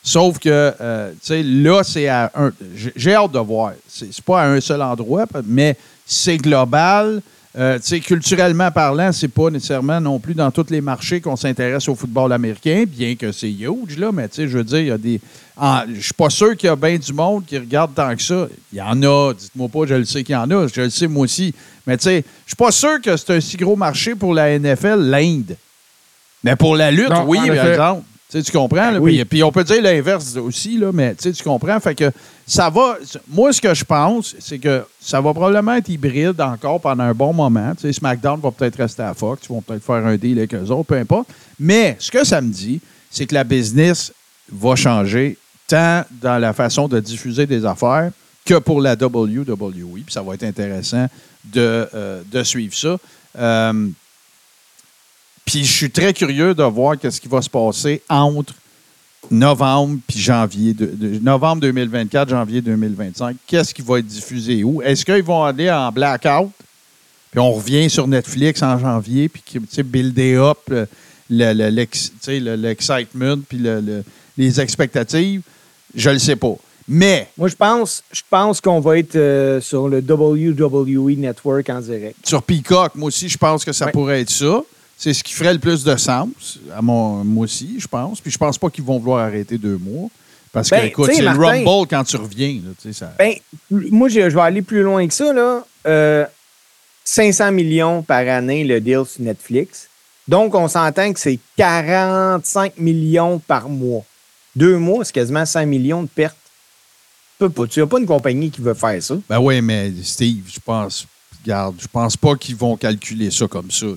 Sauf 0.00 0.38
que, 0.38 0.72
euh, 0.80 1.10
tu 1.14 1.16
sais, 1.20 1.42
là, 1.42 1.82
c'est 1.82 2.06
à 2.06 2.30
un. 2.36 2.52
j'ai- 2.94 3.14
hâte 3.14 3.32
de 3.32 3.40
voir. 3.40 3.72
C'est 3.88 4.22
pas 4.22 4.42
à 4.42 4.46
un 4.46 4.60
seul 4.60 4.80
endroit, 4.80 5.26
mais 5.44 5.76
c'est 6.06 6.36
global. 6.36 7.20
Euh, 7.58 7.78
culturellement 8.04 8.70
parlant, 8.70 9.12
c'est 9.12 9.28
pas 9.28 9.48
nécessairement 9.48 9.98
non 9.98 10.18
plus 10.18 10.34
dans 10.34 10.50
tous 10.50 10.66
les 10.68 10.82
marchés 10.82 11.22
qu'on 11.22 11.36
s'intéresse 11.36 11.88
au 11.88 11.94
football 11.94 12.30
américain, 12.34 12.84
bien 12.86 13.14
que 13.14 13.32
c'est 13.32 13.50
huge, 13.50 13.96
là, 13.96 14.12
mais 14.12 14.28
tu 14.28 14.36
sais, 14.36 14.48
je 14.48 14.58
veux 14.58 14.64
dire, 14.64 14.78
il 14.80 14.86
y 14.88 14.90
a 14.90 14.98
des. 14.98 15.20
Je 15.94 16.00
suis 16.00 16.12
pas 16.12 16.28
sûr 16.28 16.54
qu'il 16.54 16.66
y 16.66 16.70
a 16.70 16.76
bien 16.76 16.98
du 16.98 17.14
monde 17.14 17.46
qui 17.46 17.56
regarde 17.56 17.94
tant 17.94 18.14
que 18.14 18.22
ça. 18.22 18.46
Il 18.70 18.78
y 18.78 18.82
en 18.82 19.02
a, 19.02 19.32
dites-moi 19.32 19.68
pas, 19.68 19.86
je 19.86 19.94
le 19.94 20.04
sais 20.04 20.22
qu'il 20.22 20.34
y 20.34 20.36
en 20.36 20.50
a, 20.50 20.66
je 20.66 20.82
le 20.82 20.90
sais 20.90 21.06
moi 21.08 21.24
aussi. 21.24 21.54
Mais 21.86 21.96
tu 21.96 22.04
sais, 22.04 22.24
je 22.44 22.50
suis 22.50 22.56
pas 22.56 22.70
sûr 22.70 23.00
que 23.00 23.16
c'est 23.16 23.30
un 23.34 23.40
si 23.40 23.56
gros 23.56 23.74
marché 23.74 24.14
pour 24.14 24.34
la 24.34 24.58
NFL, 24.58 25.00
l'Inde. 25.00 25.56
Mais 26.44 26.56
pour 26.56 26.76
la 26.76 26.90
lutte, 26.90 27.08
Non, 27.08 27.24
oui, 27.26 27.38
par 27.38 27.66
exemple. 27.66 28.02
Tu 28.30 28.42
comprends? 28.52 28.90
là? 28.90 28.98
Oui. 28.98 29.16
Puis, 29.16 29.24
puis 29.24 29.42
on 29.44 29.52
peut 29.52 29.62
dire 29.62 29.80
l'inverse 29.80 30.36
aussi, 30.36 30.78
là, 30.78 30.90
mais 30.92 31.14
tu 31.14 31.32
comprends? 31.44 31.78
Fait 31.78 31.94
que 31.94 32.10
ça 32.46 32.68
va. 32.68 32.98
Moi, 33.28 33.52
ce 33.52 33.60
que 33.60 33.72
je 33.72 33.84
pense, 33.84 34.34
c'est 34.40 34.58
que 34.58 34.84
ça 35.00 35.20
va 35.20 35.32
probablement 35.32 35.74
être 35.74 35.88
hybride 35.88 36.40
encore 36.40 36.80
pendant 36.80 37.04
un 37.04 37.14
bon 37.14 37.32
moment. 37.32 37.74
Tu 37.74 37.82
sais, 37.82 37.92
SmackDown 37.92 38.40
va 38.40 38.50
peut-être 38.50 38.76
rester 38.76 39.02
à 39.02 39.14
Fox, 39.14 39.42
ils 39.44 39.52
vont 39.52 39.62
peut-être 39.62 39.84
faire 39.84 40.04
un 40.04 40.16
deal 40.16 40.38
avec 40.38 40.54
eux 40.54 40.70
autres, 40.70 40.84
peu 40.86 40.96
importe. 40.96 41.28
Mais 41.58 41.96
ce 42.00 42.10
que 42.10 42.24
ça 42.24 42.40
me 42.40 42.50
dit, 42.50 42.80
c'est 43.10 43.26
que 43.26 43.34
la 43.34 43.44
business 43.44 44.12
va 44.52 44.74
changer 44.74 45.38
tant 45.68 46.04
dans 46.10 46.38
la 46.38 46.52
façon 46.52 46.88
de 46.88 46.98
diffuser 47.00 47.46
des 47.46 47.64
affaires 47.64 48.10
que 48.44 48.58
pour 48.58 48.80
la 48.80 48.94
WWE. 48.94 50.02
Puis 50.04 50.12
ça 50.12 50.22
va 50.22 50.34
être 50.34 50.44
intéressant 50.44 51.06
de, 51.44 51.88
euh, 51.94 52.22
de 52.30 52.42
suivre 52.42 52.74
ça. 52.74 52.96
Euh, 53.38 53.88
puis 55.46 55.64
je 55.64 55.72
suis 55.72 55.90
très 55.90 56.12
curieux 56.12 56.54
de 56.54 56.62
voir 56.64 56.98
qu'est-ce 56.98 57.20
qui 57.20 57.28
va 57.28 57.40
se 57.40 57.48
passer 57.48 58.02
entre 58.10 58.52
novembre 59.30 59.98
puis 60.06 60.18
janvier, 60.20 60.74
de, 60.74 60.86
de- 60.86 61.18
novembre 61.18 61.62
2024, 61.62 62.28
janvier 62.28 62.60
2025. 62.60 63.36
Qu'est-ce 63.46 63.72
qui 63.74 63.82
va 63.82 63.98
être 64.00 64.06
diffusé 64.06 64.62
où? 64.62 64.82
Est-ce 64.82 65.04
qu'ils 65.04 65.22
vont 65.22 65.42
aller 65.44 65.70
en 65.70 65.90
blackout? 65.90 66.50
Puis 67.30 67.40
on 67.40 67.52
revient 67.52 67.88
sur 67.90 68.06
Netflix 68.06 68.62
en 68.62 68.78
janvier, 68.78 69.28
puis 69.28 69.42
tu 69.44 69.60
sais, 69.70 69.82
builder 69.82 70.36
up 70.36 70.72
l'excitement, 71.28 73.38
puis 73.48 73.58
le- 73.58 73.80
le- 73.80 74.04
les 74.36 74.60
expectatives. 74.60 75.42
Je 75.94 76.10
le 76.10 76.18
sais 76.18 76.36
pas. 76.36 76.54
Mais 76.88 77.28
Moi, 77.36 77.48
je 77.48 77.56
pense, 77.56 78.04
je 78.12 78.22
pense 78.30 78.60
qu'on 78.60 78.78
va 78.80 78.98
être 78.98 79.16
euh, 79.16 79.60
sur 79.60 79.88
le 79.88 80.00
WWE 80.00 81.16
Network 81.16 81.68
en 81.68 81.80
direct. 81.80 82.16
sur 82.24 82.42
Peacock, 82.42 82.94
moi 82.94 83.08
aussi, 83.08 83.28
je 83.28 83.38
pense 83.38 83.64
que 83.64 83.72
ça 83.72 83.86
Ouais. 83.86 83.92
pourrait 83.92 84.20
être 84.20 84.30
ça. 84.30 84.62
C'est 84.96 85.12
ce 85.12 85.22
qui 85.22 85.34
ferait 85.34 85.52
le 85.52 85.58
plus 85.58 85.84
de 85.84 85.94
sens, 85.96 86.58
à 86.74 86.80
mon, 86.80 87.22
moi 87.22 87.44
aussi, 87.44 87.76
je 87.78 87.86
pense. 87.86 88.20
Puis 88.20 88.30
je 88.30 88.38
pense 88.38 88.56
pas 88.56 88.70
qu'ils 88.70 88.84
vont 88.84 88.98
vouloir 88.98 89.26
arrêter 89.26 89.58
deux 89.58 89.76
mois. 89.76 90.08
Parce 90.52 90.70
que, 90.70 90.76
Ben, 90.76 90.86
écoute, 90.86 91.10
c'est 91.12 91.20
le 91.20 91.28
Rumble 91.30 91.86
quand 91.88 92.02
tu 92.04 92.16
reviens. 92.16 92.60
là, 92.64 92.92
ça... 92.92 93.12
Ben, 93.18 93.34
moi, 93.70 94.08
je, 94.08 94.30
je 94.30 94.34
vais 94.34 94.40
aller 94.40 94.62
plus 94.62 94.82
loin 94.82 95.06
que 95.06 95.12
ça. 95.12 95.32
Là. 95.34 95.66
Euh, 95.86 96.24
500 97.04 97.52
millions 97.52 98.02
par 98.02 98.26
année, 98.26 98.64
le 98.64 98.80
deal 98.80 99.02
sur 99.06 99.20
Netflix. 99.22 99.88
Donc, 100.26 100.54
on 100.54 100.66
s'entend 100.66 101.12
que 101.12 101.20
c'est 101.20 101.38
45 101.56 102.78
millions 102.78 103.38
par 103.38 103.68
mois. 103.68 104.02
Deux 104.56 104.78
mois, 104.78 105.04
c'est 105.04 105.12
quasiment 105.12 105.44
100 105.44 105.66
millions 105.66 106.02
de 106.02 106.08
pertes. 106.08 106.36
Tu 107.38 107.38
peux 107.40 107.50
pas. 107.50 107.66
Tu 107.66 107.80
n'as 107.80 107.86
pas 107.86 107.98
une 107.98 108.06
compagnie 108.06 108.50
qui 108.50 108.62
veut 108.62 108.74
faire 108.74 109.00
ça. 109.02 109.14
Ben 109.28 109.38
oui, 109.38 109.60
mais 109.60 109.92
Steve, 110.02 110.44
je 110.52 110.58
pense, 110.58 111.06
regarde, 111.44 111.76
je 111.78 111.86
pense 111.86 112.16
pas 112.16 112.34
qu'ils 112.34 112.56
vont 112.56 112.76
calculer 112.78 113.30
ça 113.30 113.46
comme 113.46 113.70
ça. 113.70 113.86
Là. 113.86 113.94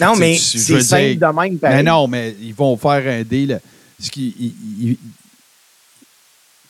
Non, 0.00 0.16
mais 0.16 0.36
c'est 0.38 0.82
simple 0.82 1.18
de 1.18 1.26
même. 1.40 1.58
Mais 1.62 1.82
non, 1.82 2.06
mais 2.06 2.36
ils 2.40 2.54
vont 2.54 2.76
faire 2.76 3.02
un 3.06 3.22
deal. 3.22 3.60
Ce 4.00 4.10
qui, 4.10 4.34
ils- 4.38 4.88
ils- 4.90 4.98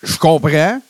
je 0.02 0.16
comprends, 0.16 0.80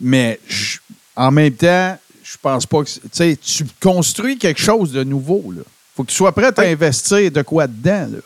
mais 0.00 0.38
je- 0.46 0.78
en 1.16 1.30
même 1.30 1.52
temps, 1.54 1.98
je 2.22 2.36
pense 2.40 2.66
pas 2.66 2.82
que. 2.84 2.88
Tu 2.88 3.00
sais, 3.12 3.36
tu 3.42 3.64
construis 3.80 4.38
quelque 4.38 4.60
chose 4.60 4.92
de 4.92 5.02
nouveau. 5.04 5.42
Il 5.56 5.62
faut 5.96 6.04
que 6.04 6.10
tu 6.10 6.16
sois 6.16 6.32
prêt 6.32 6.46
à 6.56 6.60
Oui. 6.60 6.66
investir 6.68 7.30
de 7.30 7.42
quoi 7.42 7.66
dedans. 7.66 8.08
là. 8.12 8.18
Tu 8.18 8.20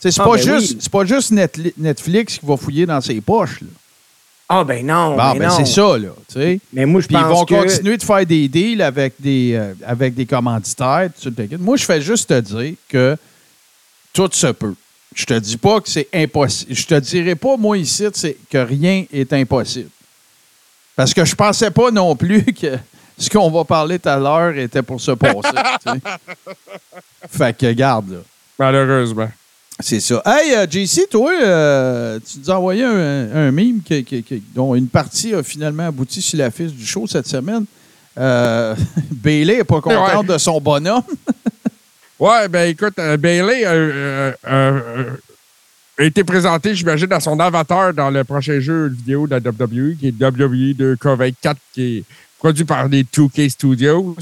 sais, 0.00 0.10
C'est 0.10 0.20
Ah, 0.20 0.24
pas, 0.24 0.36
ben 0.36 0.42
juste, 0.60 0.76
oui. 0.82 0.88
pas 0.90 1.04
juste 1.04 1.30
Netflix 1.78 2.38
qui 2.38 2.46
va 2.46 2.56
fouiller 2.56 2.86
dans 2.86 3.00
ses 3.00 3.20
poches. 3.20 3.60
Là. 3.60 3.68
Ah, 4.54 4.64
ben 4.64 4.84
non. 4.84 5.16
Bon, 5.16 5.32
mais 5.32 5.38
ben 5.38 5.48
non. 5.48 5.56
c'est 5.56 5.64
ça, 5.64 5.96
là. 5.96 6.10
tu 6.28 6.34
sais. 6.34 6.60
Mais 6.74 6.84
moi, 6.84 7.00
je 7.00 7.06
Puis 7.06 7.16
ils 7.16 7.22
pense 7.22 7.38
vont 7.38 7.44
que... 7.46 7.54
continuer 7.54 7.96
de 7.96 8.02
faire 8.02 8.26
des 8.26 8.48
deals 8.48 8.82
avec 8.82 9.14
des, 9.18 9.54
euh, 9.54 9.72
avec 9.86 10.14
des 10.14 10.26
commanditaires. 10.26 11.08
Moi, 11.58 11.78
je 11.78 11.84
fais 11.86 12.02
juste 12.02 12.28
te 12.28 12.38
dire 12.38 12.74
que 12.86 13.16
tout 14.12 14.28
se 14.30 14.48
peut. 14.48 14.74
Je 15.14 15.24
te 15.24 15.38
dis 15.38 15.56
pas 15.56 15.80
que 15.80 15.88
c'est 15.88 16.06
impossible. 16.12 16.74
Je 16.74 16.86
te 16.86 16.94
dirai 17.00 17.34
pas, 17.34 17.56
moi, 17.56 17.78
ici, 17.78 18.04
que 18.50 18.58
rien 18.58 19.06
est 19.10 19.32
impossible. 19.32 19.88
Parce 20.96 21.14
que 21.14 21.24
je 21.24 21.34
pensais 21.34 21.70
pas 21.70 21.90
non 21.90 22.14
plus 22.14 22.44
que 22.44 22.76
ce 23.16 23.30
qu'on 23.30 23.50
va 23.50 23.64
parler 23.64 23.98
tout 23.98 24.10
à 24.10 24.18
l'heure 24.18 24.54
était 24.58 24.82
pour 24.82 25.00
se 25.00 25.12
passer. 25.12 25.48
tu 25.86 25.92
sais. 25.92 26.00
Fait 27.30 27.56
que, 27.56 27.72
garde, 27.72 28.10
là. 28.10 28.18
Malheureusement. 28.58 29.30
C'est 29.80 30.00
ça. 30.00 30.22
Hey, 30.24 30.54
euh, 30.54 30.66
JC, 30.70 31.08
toi, 31.10 31.32
euh, 31.42 32.18
tu 32.20 32.38
nous 32.38 32.50
as 32.50 32.56
envoyé 32.58 32.84
un, 32.84 33.34
un 33.34 33.50
meme 33.50 33.80
qui- 33.84 34.04
qui- 34.04 34.22
qui- 34.22 34.42
dont 34.54 34.74
une 34.74 34.86
partie 34.88 35.34
a 35.34 35.42
finalement 35.42 35.86
abouti 35.88 36.22
sur 36.22 36.38
l'affiche 36.38 36.72
du 36.72 36.86
show 36.86 37.06
cette 37.06 37.26
semaine. 37.26 37.64
Euh, 38.18 38.74
Bailey 39.10 39.56
n'est 39.58 39.64
pas 39.64 39.80
contente 39.80 40.26
de 40.26 40.38
son 40.38 40.60
bonhomme. 40.60 41.02
Ouais, 42.20 42.46
ben 42.48 42.68
écoute, 42.70 42.94
euh, 43.00 43.16
Bailey 43.16 43.64
a 43.64 44.32
été 45.98 46.22
présenté, 46.22 46.72
j'imagine, 46.72 47.12
à 47.12 47.18
son 47.18 47.40
avatar 47.40 47.92
dans 47.92 48.10
le 48.10 48.22
prochain 48.22 48.60
jeu 48.60 48.86
vidéo 48.88 49.26
de 49.26 49.32
la 49.32 49.38
WWE, 49.40 49.96
qui 49.98 50.06
est 50.06 50.22
WWE 50.22 50.72
2K24, 50.74 51.56
qui 51.74 51.98
est 51.98 52.04
produit 52.38 52.64
par 52.64 52.86
les 52.86 53.02
2K 53.02 53.48
Studios. 53.50 54.14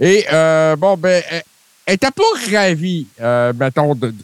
Et 0.00 0.24
bon, 0.78 0.96
ben, 0.96 1.22
elle 1.30 1.42
elle 1.84 1.94
était 1.96 2.10
pas 2.10 2.22
ravie, 2.58 3.06
mettons, 3.54 3.94
de. 3.94 4.14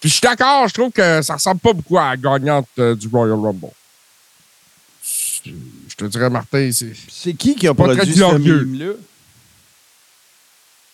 Puis 0.00 0.08
je 0.08 0.14
suis 0.14 0.20
d'accord, 0.22 0.68
je 0.68 0.74
trouve 0.74 0.92
que 0.92 1.22
ça 1.22 1.34
ressemble 1.34 1.60
pas 1.60 1.72
beaucoup 1.72 1.98
à 1.98 2.10
la 2.10 2.16
gagnante 2.16 2.68
euh, 2.78 2.94
du 2.94 3.08
Royal 3.08 3.38
Rumble. 3.38 3.70
Je 5.44 5.94
te 5.96 6.04
dirais, 6.04 6.30
Martin, 6.30 6.70
c'est. 6.72 6.92
C'est 7.08 7.34
qui 7.34 7.56
qui 7.56 7.66
a 7.66 7.74
Pas 7.74 7.84
produit 7.94 8.14
ce 8.14 8.38
meme-là? 8.38 8.92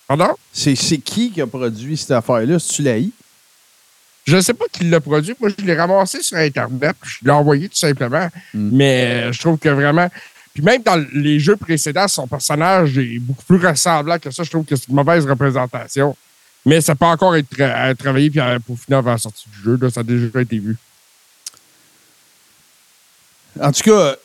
Pardon? 0.06 0.36
C'est 0.52 0.74
qui 0.98 1.30
qui 1.30 1.40
a 1.40 1.46
produit 1.46 1.96
cette 1.96 2.12
affaire-là? 2.12 2.58
Si 2.58 2.74
tu 2.74 2.82
l'as? 2.82 3.00
Je 4.24 4.36
ne 4.36 4.40
sais 4.40 4.54
pas 4.54 4.64
qui 4.72 4.84
l'a 4.84 5.00
produit. 5.00 5.34
Moi, 5.38 5.50
je 5.56 5.64
l'ai 5.64 5.74
ramassé 5.74 6.22
sur 6.22 6.38
Internet. 6.38 6.96
puis 7.00 7.10
Je 7.20 7.26
l'ai 7.26 7.30
envoyé 7.30 7.68
tout 7.68 7.76
simplement. 7.76 8.28
Mm. 8.54 8.70
Mais 8.72 9.04
euh, 9.04 9.32
je 9.32 9.40
trouve 9.40 9.58
que 9.58 9.68
vraiment. 9.68 10.08
Puis 10.54 10.62
même 10.62 10.82
dans 10.82 11.04
les 11.12 11.38
jeux 11.40 11.56
précédents, 11.56 12.08
son 12.08 12.26
personnage 12.26 12.96
est 12.96 13.18
beaucoup 13.18 13.44
plus 13.44 13.66
ressemblant 13.66 14.18
que 14.18 14.30
ça. 14.30 14.42
Je 14.44 14.50
trouve 14.50 14.64
que 14.64 14.76
c'est 14.76 14.88
une 14.88 14.94
mauvaise 14.94 15.26
représentation. 15.26 16.16
Mais 16.64 16.80
ça 16.80 16.94
peut 16.94 17.04
encore 17.04 17.36
être 17.36 17.50
tra- 17.54 17.72
à 17.90 17.94
travailler 17.94 18.30
puis 18.30 18.40
pour 18.66 18.78
finir 18.78 18.98
avant 18.98 19.12
la 19.12 19.18
sortie 19.18 19.46
du 19.48 19.62
jeu. 19.62 19.78
ça 19.90 20.00
a 20.00 20.02
déjà 20.02 20.40
été 20.40 20.58
vu. 20.58 20.76
En 23.60 23.70
tout 23.70 23.82
cas, 23.82 24.16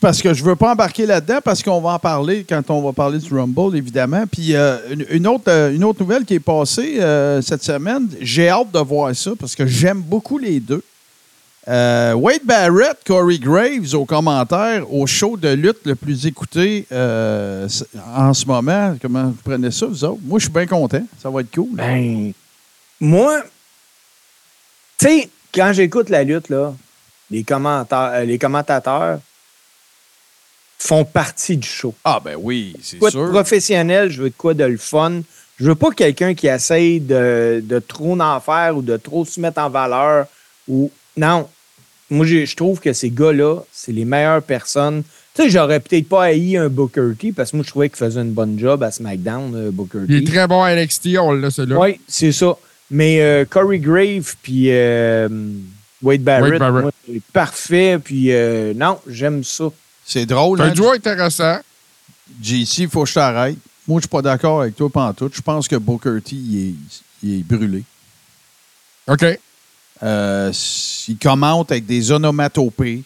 parce 0.00 0.22
que 0.22 0.32
je 0.34 0.42
veux 0.44 0.56
pas 0.56 0.72
embarquer 0.72 1.06
là-dedans 1.06 1.38
parce 1.44 1.62
qu'on 1.62 1.80
va 1.80 1.90
en 1.90 1.98
parler 1.98 2.44
quand 2.48 2.68
on 2.70 2.82
va 2.82 2.92
parler 2.92 3.18
du 3.18 3.32
Rumble, 3.32 3.76
évidemment. 3.76 4.24
Puis 4.26 4.54
euh, 4.54 4.78
une, 4.90 5.06
une 5.10 5.26
autre, 5.26 5.44
euh, 5.48 5.74
une 5.74 5.84
autre 5.84 6.00
nouvelle 6.00 6.24
qui 6.24 6.34
est 6.34 6.40
passée 6.40 6.96
euh, 7.00 7.42
cette 7.42 7.62
semaine, 7.62 8.08
j'ai 8.20 8.48
hâte 8.48 8.72
de 8.72 8.78
voir 8.78 9.14
ça 9.14 9.32
parce 9.38 9.54
que 9.54 9.66
j'aime 9.66 10.00
beaucoup 10.00 10.38
les 10.38 10.60
deux. 10.60 10.82
Euh, 11.68 12.12
Wade 12.14 12.44
Barrett, 12.44 12.98
Corey 13.04 13.38
Graves 13.38 13.92
aux 13.94 14.04
commentaires 14.04 14.92
au 14.92 15.06
show 15.06 15.36
de 15.36 15.48
lutte 15.48 15.84
le 15.84 15.96
plus 15.96 16.24
écouté 16.26 16.86
euh, 16.92 17.68
en 18.14 18.32
ce 18.34 18.46
moment. 18.46 18.96
Comment 19.02 19.24
vous 19.24 19.38
prenez 19.44 19.72
ça, 19.72 19.86
vous 19.86 20.04
autres? 20.04 20.20
Moi, 20.22 20.38
je 20.38 20.44
suis 20.44 20.52
bien 20.52 20.66
content. 20.66 21.04
Ça 21.20 21.28
va 21.28 21.40
être 21.40 21.52
cool. 21.52 21.70
Ben, 21.72 22.32
moi, 23.00 23.42
tu 24.98 25.06
sais, 25.06 25.28
quand 25.52 25.72
j'écoute 25.72 26.08
la 26.08 26.22
lutte, 26.22 26.50
là, 26.50 26.72
les, 27.32 27.42
commentaires, 27.42 28.12
euh, 28.14 28.24
les 28.24 28.38
commentateurs 28.38 29.18
font 30.78 31.04
partie 31.04 31.56
du 31.56 31.66
show. 31.66 31.94
Ah, 32.04 32.20
ben 32.24 32.36
oui, 32.40 32.76
c'est 32.80 33.00
de 33.00 33.10
sûr. 33.10 33.28
professionnel, 33.30 34.10
je 34.10 34.22
veux 34.22 34.30
de 34.30 34.34
quoi 34.36 34.54
de 34.54 34.64
le 34.64 34.76
fun. 34.76 35.20
Je 35.58 35.64
veux 35.64 35.74
pas 35.74 35.90
quelqu'un 35.90 36.34
qui 36.34 36.46
essaye 36.46 37.00
de, 37.00 37.60
de 37.64 37.78
trop 37.80 38.16
en 38.20 38.38
faire 38.38 38.76
ou 38.76 38.82
de 38.82 38.96
trop 38.96 39.24
se 39.24 39.40
mettre 39.40 39.60
en 39.60 39.70
valeur. 39.70 40.26
ou 40.68 40.92
Non. 41.16 41.48
Moi, 42.10 42.24
je 42.26 42.54
trouve 42.54 42.80
que 42.80 42.92
ces 42.92 43.10
gars-là, 43.10 43.60
c'est 43.72 43.92
les 43.92 44.04
meilleures 44.04 44.42
personnes. 44.42 45.02
Tu 45.34 45.42
sais, 45.42 45.50
j'aurais 45.50 45.80
peut-être 45.80 46.08
pas 46.08 46.24
haï 46.24 46.56
un 46.56 46.68
Booker 46.68 47.10
T 47.18 47.32
parce 47.32 47.50
que 47.50 47.56
moi, 47.56 47.64
je 47.64 47.70
trouvais 47.70 47.88
qu'il 47.88 47.98
faisait 47.98 48.20
une 48.20 48.32
bonne 48.32 48.58
job 48.58 48.82
à 48.82 48.90
SmackDown, 48.90 49.54
euh, 49.54 49.70
Booker 49.70 49.98
Il 50.08 50.16
est 50.16 50.20
T. 50.20 50.32
très 50.32 50.46
bon 50.46 50.62
à 50.62 50.74
NXT, 50.74 51.08
on 51.20 51.32
l'a 51.32 51.50
celui-là. 51.50 51.78
Oui, 51.78 52.00
c'est 52.08 52.32
ça. 52.32 52.56
Mais 52.90 53.20
euh, 53.20 53.44
Corey 53.44 53.78
Grave 53.80 54.34
puis 54.42 54.66
euh, 54.70 55.28
Wade 56.00 56.22
Barrett, 56.22 56.52
Wade 56.52 56.58
Barrett. 56.60 56.82
moi, 56.84 56.92
c'est 57.06 57.22
parfait. 57.32 57.98
Puis 58.02 58.32
euh, 58.32 58.72
non, 58.74 58.98
j'aime 59.08 59.42
ça. 59.44 59.64
C'est 60.04 60.24
drôle, 60.26 60.58
C'est 60.58 60.64
un 60.64 60.70
duo 60.72 60.92
intéressant. 60.92 61.58
JC, 62.40 62.78
il 62.78 62.88
faut 62.88 63.02
que 63.02 63.08
je 63.08 63.14
t'arrête. 63.14 63.56
Moi, 63.88 63.98
je 63.98 64.02
suis 64.02 64.08
pas 64.08 64.22
d'accord 64.22 64.62
avec 64.62 64.76
toi 64.76 64.88
pantoute. 64.88 65.34
Je 65.34 65.42
pense 65.42 65.66
que 65.68 65.76
Booker 65.76 66.18
T, 66.24 66.34
il 66.36 66.68
est, 66.68 66.74
il 67.22 67.40
est 67.40 67.42
brûlé. 67.42 67.82
OK. 69.08 69.24
Euh, 70.02 70.52
il 71.08 71.16
commente 71.18 71.70
avec 71.72 71.86
des 71.86 72.10
onomatopées. 72.12 73.02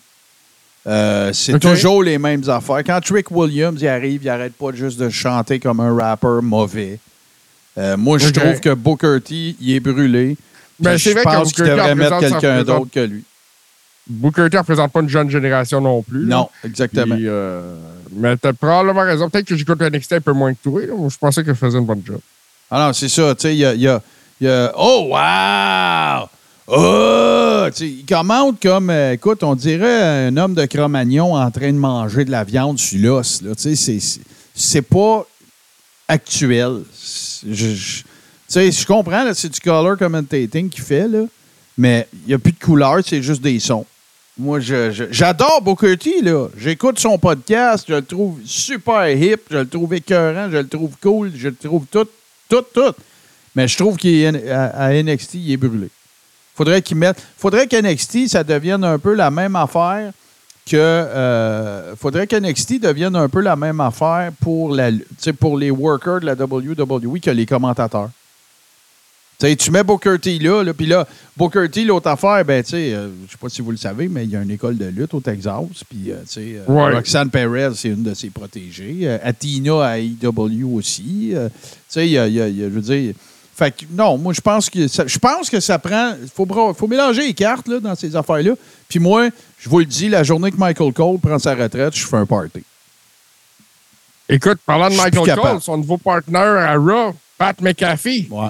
Euh, 0.86 1.32
c'est 1.32 1.59
toujours 1.59 2.03
les 2.03 2.18
mêmes 2.18 2.49
affaires. 2.49 2.82
Quand 2.84 3.01
Trick 3.01 3.30
Williams 3.30 3.78
il 3.80 3.86
arrive, 3.88 4.22
il 4.24 4.28
arrête 4.28 4.55
pas 4.55 4.72
juste 4.72 4.99
de 4.99 5.09
chanter 5.11 5.61
comme 5.61 5.80
un 5.80 5.95
rappeur 5.95 6.43
mauvais. 6.43 6.99
Euh, 7.78 7.97
moi, 7.97 8.18
je 8.18 8.28
trouve 8.30 8.61
que 8.61 8.74
Booker 8.74 9.18
T, 9.24 9.57
il 9.61 9.74
est 9.74 9.80
brûlé. 9.80 10.36
Ben, 10.78 10.97
je 10.97 11.11
pense 11.22 11.53
qu'il 11.53 11.64
T 11.64 11.70
devrait 11.70 11.95
mettre 11.95 12.18
quelqu'un 12.18 12.62
d'autre 12.64 12.91
que 12.93 13.01
lui. 13.01 13.24
Booker 14.09 14.49
T 14.51 14.57
ne 14.57 14.61
représente 14.61 14.91
pas 14.91 15.01
une 15.01 15.09
jeune 15.09 15.30
génération 15.30 15.80
non 15.80 16.03
plus. 16.03 16.24
là. 16.26 16.36
Non, 16.36 16.49
exactement. 16.64 17.14
Puis, 17.14 17.28
euh, 17.28 17.76
mais 18.12 18.36
t'as 18.38 18.53
probablement 18.55 19.03
raison. 19.03 19.28
Peut-être 19.30 19.47
que 19.47 19.55
j'écoute 19.55 19.80
NXT 19.80 20.14
un 20.14 20.20
peu 20.20 20.32
moins 20.32 20.53
que 20.55 20.59
toi. 20.62 20.80
là. 20.80 20.95
Je 21.09 21.16
pensais 21.18 21.43
que 21.45 21.51
je 21.53 21.59
faisais 21.59 21.78
une 21.78 21.84
bonne 21.86 22.03
job. 22.05 22.18
Ah 22.70 22.86
non, 22.86 22.93
c'est 22.93 23.09
ça. 23.09 23.34
Tu 23.34 23.43
sais, 23.43 23.55
il 23.55 23.59
y 23.59 23.64
a, 23.66 23.74
y 23.74 23.82
y 24.41 24.49
a 24.49 24.72
Oh, 24.76 25.09
wow! 25.11 26.28
Oh! 26.73 27.66
Il 27.81 28.05
commente 28.07 28.61
comme, 28.62 28.91
euh, 28.91 29.12
écoute, 29.12 29.43
on 29.43 29.55
dirait 29.55 30.27
un 30.29 30.37
homme 30.37 30.55
de 30.55 30.64
Cro-Magnon 30.66 31.35
en 31.35 31.51
train 31.51 31.73
de 31.73 31.79
manger 31.79 32.25
de 32.25 32.31
la 32.31 32.45
viande 32.45 32.79
sur 32.79 32.99
l'os. 33.01 33.43
là. 33.43 33.53
C'est- 33.57 34.83
pas 34.83 35.27
actuel. 36.09 36.83
Je, 37.49 38.85
comprends, 38.87 39.25
c'est 39.35 39.49
du 39.53 39.61
color 39.61 39.97
commentating 39.97 40.68
qu'il 40.68 40.83
fait, 40.83 41.09
là, 41.09 41.25
mais 41.79 42.07
il 42.25 42.29
n'y 42.29 42.35
a 42.35 42.39
plus 42.39 42.53
de 42.53 42.59
couleur, 42.59 42.99
c'est 43.05 43.23
juste 43.23 43.43
des 43.43 43.59
sons. 43.61 43.87
Moi, 44.39 44.61
je- 44.61 45.09
j'adore 45.11 45.61
Booker 45.62 45.97
T, 45.97 46.23
là. 46.23 46.49
J'écoute 46.57 46.99
son 46.99 47.18
podcast, 47.18 47.85
je 47.89 47.95
le 47.95 48.03
trouve 48.03 48.39
super 48.45 49.09
hip, 49.11 49.43
je 49.51 49.59
le 49.59 49.68
trouve 49.68 49.93
écœurant, 49.95 50.49
je 50.51 50.57
le 50.59 50.68
trouve 50.68 50.93
cool, 51.03 51.33
je 51.35 51.49
le 51.49 51.55
trouve 51.55 51.85
tout, 51.91 52.07
tout, 52.49 52.64
tout. 52.75 52.95
Mais 53.55 53.66
je 53.68 53.77
trouve 53.77 53.97
qu'à 53.97 54.09
NXT, 54.93 55.35
il 55.35 55.53
est 55.53 55.57
brûlé. 55.57 55.89
Faudrait 56.61 56.82
qu'il 56.82 56.98
mette. 56.98 57.16
Faudrait 57.38 57.66
qu'NXT, 57.66 58.28
ça 58.28 58.44
devienne 58.44 58.84
un 58.84 58.98
peu 58.98 59.14
la 59.14 59.30
même 59.30 59.56
affaire 59.56 60.12
que. 60.70 60.76
euh, 60.76 61.96
faudrait 61.96 62.26
qu'NXT 62.26 62.78
devienne 62.82 63.16
un 63.16 63.30
peu 63.30 63.40
la 63.40 63.56
même 63.56 63.80
affaire 63.80 64.30
pour, 64.42 64.74
la, 64.74 64.90
pour 65.38 65.56
les 65.56 65.70
workers 65.70 66.20
de 66.20 66.26
la 66.26 66.34
WWE 66.34 67.18
que 67.18 67.30
les 67.30 67.46
commentateurs. 67.46 68.11
Tu 69.38 69.70
mets 69.70 69.82
Booker 69.82 70.16
T 70.20 70.38
là, 70.38 70.62
là 70.62 70.74
puis 70.74 70.84
là, 70.84 71.06
Booker 71.34 71.66
T, 71.70 71.82
l'autre 71.84 72.08
affaire, 72.11 72.44
ben, 72.44 72.62
tu 72.62 72.72
sais, 72.72 72.92
euh, 72.92 73.08
je 73.26 73.32
sais 73.32 73.38
pas 73.40 73.48
si 73.48 73.62
vous 73.62 73.70
le 73.70 73.78
savez, 73.78 74.06
mais 74.06 74.24
il 74.24 74.30
y 74.30 74.36
a 74.36 74.42
une 74.42 74.50
école 74.50 74.76
de 74.76 74.84
lutte 74.84 75.14
au 75.14 75.20
Texas, 75.20 75.64
puis, 75.88 76.11
euh, 76.12 76.16
tu 76.26 76.32
sais, 76.34 76.56
euh. 76.58 76.64
Roxanne 76.96 77.30
Perez, 77.30 77.70
c'est 77.74 77.88
une 77.88 78.02
de 78.02 78.12
ses 78.12 78.28
protégées. 78.28 79.08
Athena 79.24 79.82
à 79.82 79.98
AEW 79.98 80.74
aussi. 80.76 81.30
Euh, 81.32 81.48
tu 81.48 81.54
sais, 81.88 82.06
il 82.06 82.11
y 82.12 82.18
a, 82.18 82.26
il 82.28 82.34
y 82.34 82.40
a- 82.42 82.48
il 82.48 82.58
y 82.58 82.62
a- 82.62 82.68
je 82.68 82.74
veux 82.74 82.82
dire, 82.82 83.14
fait 83.64 83.70
que, 83.72 83.84
non, 83.90 84.16
moi, 84.16 84.32
je 84.32 84.40
pense 84.40 84.70
que 84.70 84.88
ça, 84.88 85.04
je 85.06 85.18
pense 85.18 85.50
que 85.50 85.61
ça 85.61 85.78
prend. 85.78 86.14
Il 86.22 86.28
faut, 86.28 86.46
faut 86.74 86.86
mélanger 86.86 87.26
les 87.26 87.34
cartes 87.34 87.68
là, 87.68 87.78
dans 87.78 87.94
ces 87.94 88.16
affaires-là. 88.16 88.52
Puis 88.88 88.98
moi, 88.98 89.28
je 89.58 89.68
vous 89.68 89.80
le 89.80 89.84
dis, 89.84 90.08
la 90.08 90.22
journée 90.22 90.50
que 90.50 90.56
Michael 90.56 90.92
Cole 90.94 91.18
prend 91.18 91.38
sa 91.38 91.54
retraite, 91.54 91.94
je 91.94 92.06
fais 92.06 92.16
un 92.16 92.24
party. 92.26 92.62
Écoute, 94.28 94.58
parlant 94.64 94.88
de 94.88 94.94
Michael 94.96 95.34
Cole, 95.36 95.61
son 95.61 95.76
nouveau 95.76 95.98
partenaire 95.98 96.40
à 96.42 96.74
Raw, 96.76 97.14
Pat 97.36 97.61
McAfee. 97.61 98.28
Ouais. 98.30 98.48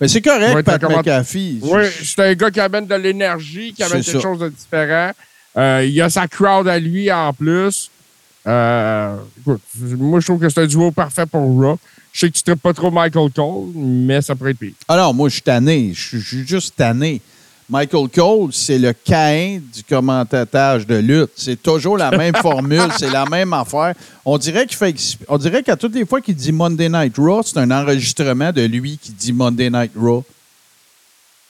Mais 0.00 0.08
c'est 0.08 0.22
correct, 0.22 0.54
Ouais, 0.54 0.62
Pat 0.62 0.80
comment- 0.80 0.98
McAfee. 0.98 1.60
Oui, 1.62 1.82
c'est 2.04 2.22
un 2.22 2.34
gars 2.34 2.50
qui 2.50 2.60
amène 2.60 2.86
de 2.86 2.94
l'énergie, 2.94 3.72
qui 3.74 3.82
amène 3.82 4.02
quelque 4.02 4.12
ça. 4.18 4.20
chose 4.20 4.38
de 4.38 4.48
différent. 4.48 5.10
Euh, 5.56 5.84
il 5.88 6.00
a 6.00 6.08
sa 6.10 6.26
crowd 6.26 6.66
à 6.68 6.78
lui 6.78 7.10
en 7.12 7.32
plus. 7.32 7.90
Euh, 8.46 9.16
écoute, 9.40 9.60
moi, 9.98 10.20
je 10.20 10.26
trouve 10.26 10.40
que 10.40 10.48
c'est 10.48 10.60
un 10.62 10.66
duo 10.66 10.90
parfait 10.90 11.26
pour 11.26 11.40
Raw. 11.60 11.78
Je 12.14 12.20
sais 12.20 12.28
que 12.30 12.34
tu 12.36 12.42
ne 12.42 12.54
traites 12.54 12.62
pas 12.62 12.72
trop 12.72 12.92
Michael 12.92 13.30
Cole, 13.32 13.72
mais 13.74 14.22
ça 14.22 14.36
pourrait 14.36 14.52
être 14.52 14.58
pire. 14.58 14.72
Ah 14.86 14.96
non, 14.96 15.12
moi, 15.12 15.28
je 15.28 15.34
suis 15.34 15.42
tanné. 15.42 15.90
Je 15.92 16.18
suis- 16.18 16.46
juste 16.46 16.74
tanné. 16.76 17.20
Michael 17.68 18.08
Cole, 18.08 18.50
c'est 18.52 18.78
le 18.78 18.92
Cain 18.92 19.58
du 19.74 19.82
commentatage 19.82 20.86
de 20.86 20.94
lutte. 20.96 21.30
C'est 21.34 21.60
toujours 21.60 21.96
la 21.96 22.10
même 22.16 22.34
formule, 22.42 22.86
c'est 22.98 23.10
la 23.10 23.24
même 23.24 23.52
affaire. 23.52 23.94
On 24.24 24.38
dirait 24.38 24.64
qu'il 24.66 24.76
fait, 24.76 24.94
on 25.28 25.38
dirait 25.38 25.62
qu'à 25.64 25.74
toutes 25.74 25.94
les 25.94 26.04
fois 26.06 26.20
qu'il 26.20 26.36
dit 26.36 26.52
Monday 26.52 26.88
Night 26.88 27.16
Raw, 27.18 27.42
c'est 27.42 27.58
un 27.58 27.70
enregistrement 27.72 28.52
de 28.52 28.62
lui 28.62 28.96
qui 29.02 29.10
dit 29.12 29.32
Monday 29.32 29.68
Night 29.70 29.92
Raw. 29.96 30.22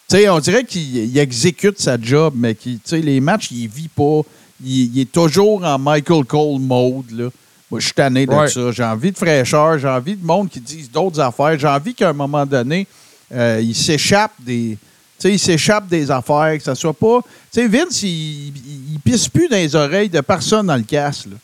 Tu 0.08 0.16
sais, 0.16 0.28
on 0.30 0.38
dirait 0.38 0.64
qu'il 0.64 0.96
il 0.96 1.18
exécute 1.18 1.78
sa 1.80 2.00
job, 2.00 2.32
mais 2.36 2.56
les 2.92 3.20
matchs, 3.20 3.50
il 3.50 3.68
vit 3.68 3.88
pas. 3.88 4.20
Il, 4.64 4.94
il 4.96 5.00
est 5.00 5.12
toujours 5.12 5.62
en 5.64 5.78
Michael 5.78 6.24
Cole 6.24 6.60
mode. 6.60 7.10
Là. 7.10 7.28
Moi, 7.70 7.80
je 7.80 7.86
suis 7.86 7.94
tanné 7.94 8.26
de 8.26 8.32
Ouais. 8.32 8.48
ça. 8.48 8.70
J'ai 8.72 8.84
envie 8.84 9.10
de 9.12 9.16
fraîcheur, 9.16 9.78
j'ai 9.78 9.88
envie 9.88 10.14
de 10.16 10.24
monde 10.24 10.48
qui 10.48 10.60
disent 10.60 10.90
d'autres 10.90 11.20
affaires. 11.20 11.58
J'ai 11.58 11.66
envie 11.66 11.94
qu'à 11.94 12.10
un 12.10 12.12
moment 12.12 12.44
donné, 12.46 12.86
euh, 13.32 13.60
il 13.62 13.74
s'échappe 13.74 14.32
des. 14.38 14.76
Tu 15.18 15.28
sais, 15.28 15.32
il 15.34 15.38
s'échappe 15.38 15.86
des 15.88 16.10
affaires, 16.10 16.56
que 16.58 16.62
ça 16.62 16.74
soit 16.74 16.92
pas. 16.92 17.20
Tu 17.52 17.60
sais, 17.60 17.66
Vince, 17.66 18.02
il, 18.02 18.08
il, 18.08 18.92
il 18.94 19.00
pisse 19.00 19.28
plus 19.28 19.48
dans 19.48 19.56
les 19.56 19.74
oreilles 19.74 20.08
de 20.10 20.20
personne 20.20 20.66
dans 20.66 20.76
le 20.76 20.82
casque. 20.82 21.26
là. 21.26 21.36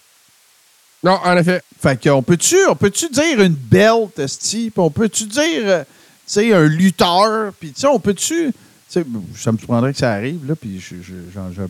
Non, 1.03 1.19
en 1.25 1.37
effet. 1.39 1.63
Fait 1.81 1.99
qu'on 2.03 2.23
peut-tu, 2.23 2.57
on 2.69 2.75
peut-tu 2.77 3.09
dire 3.09 3.41
une 3.41 3.55
belt, 3.55 4.19
esti, 4.19 4.71
on 4.77 4.91
peut-tu 4.91 5.25
dire, 5.25 5.63
euh, 5.65 5.83
tu 5.83 5.89
sais, 6.27 6.53
un 6.53 6.67
lutteur, 6.67 7.53
puis 7.59 7.73
tu 7.73 7.81
sais, 7.81 7.87
on 7.87 7.99
peut-tu, 7.99 8.53
tu 8.53 8.55
sais, 8.93 9.05
ça 9.37 9.53
me 9.53 9.59
surprendrait 9.59 9.93
que 9.93 9.99
ça 9.99 10.13
arrive, 10.13 10.47
là, 10.49 10.55
puis 10.57 10.81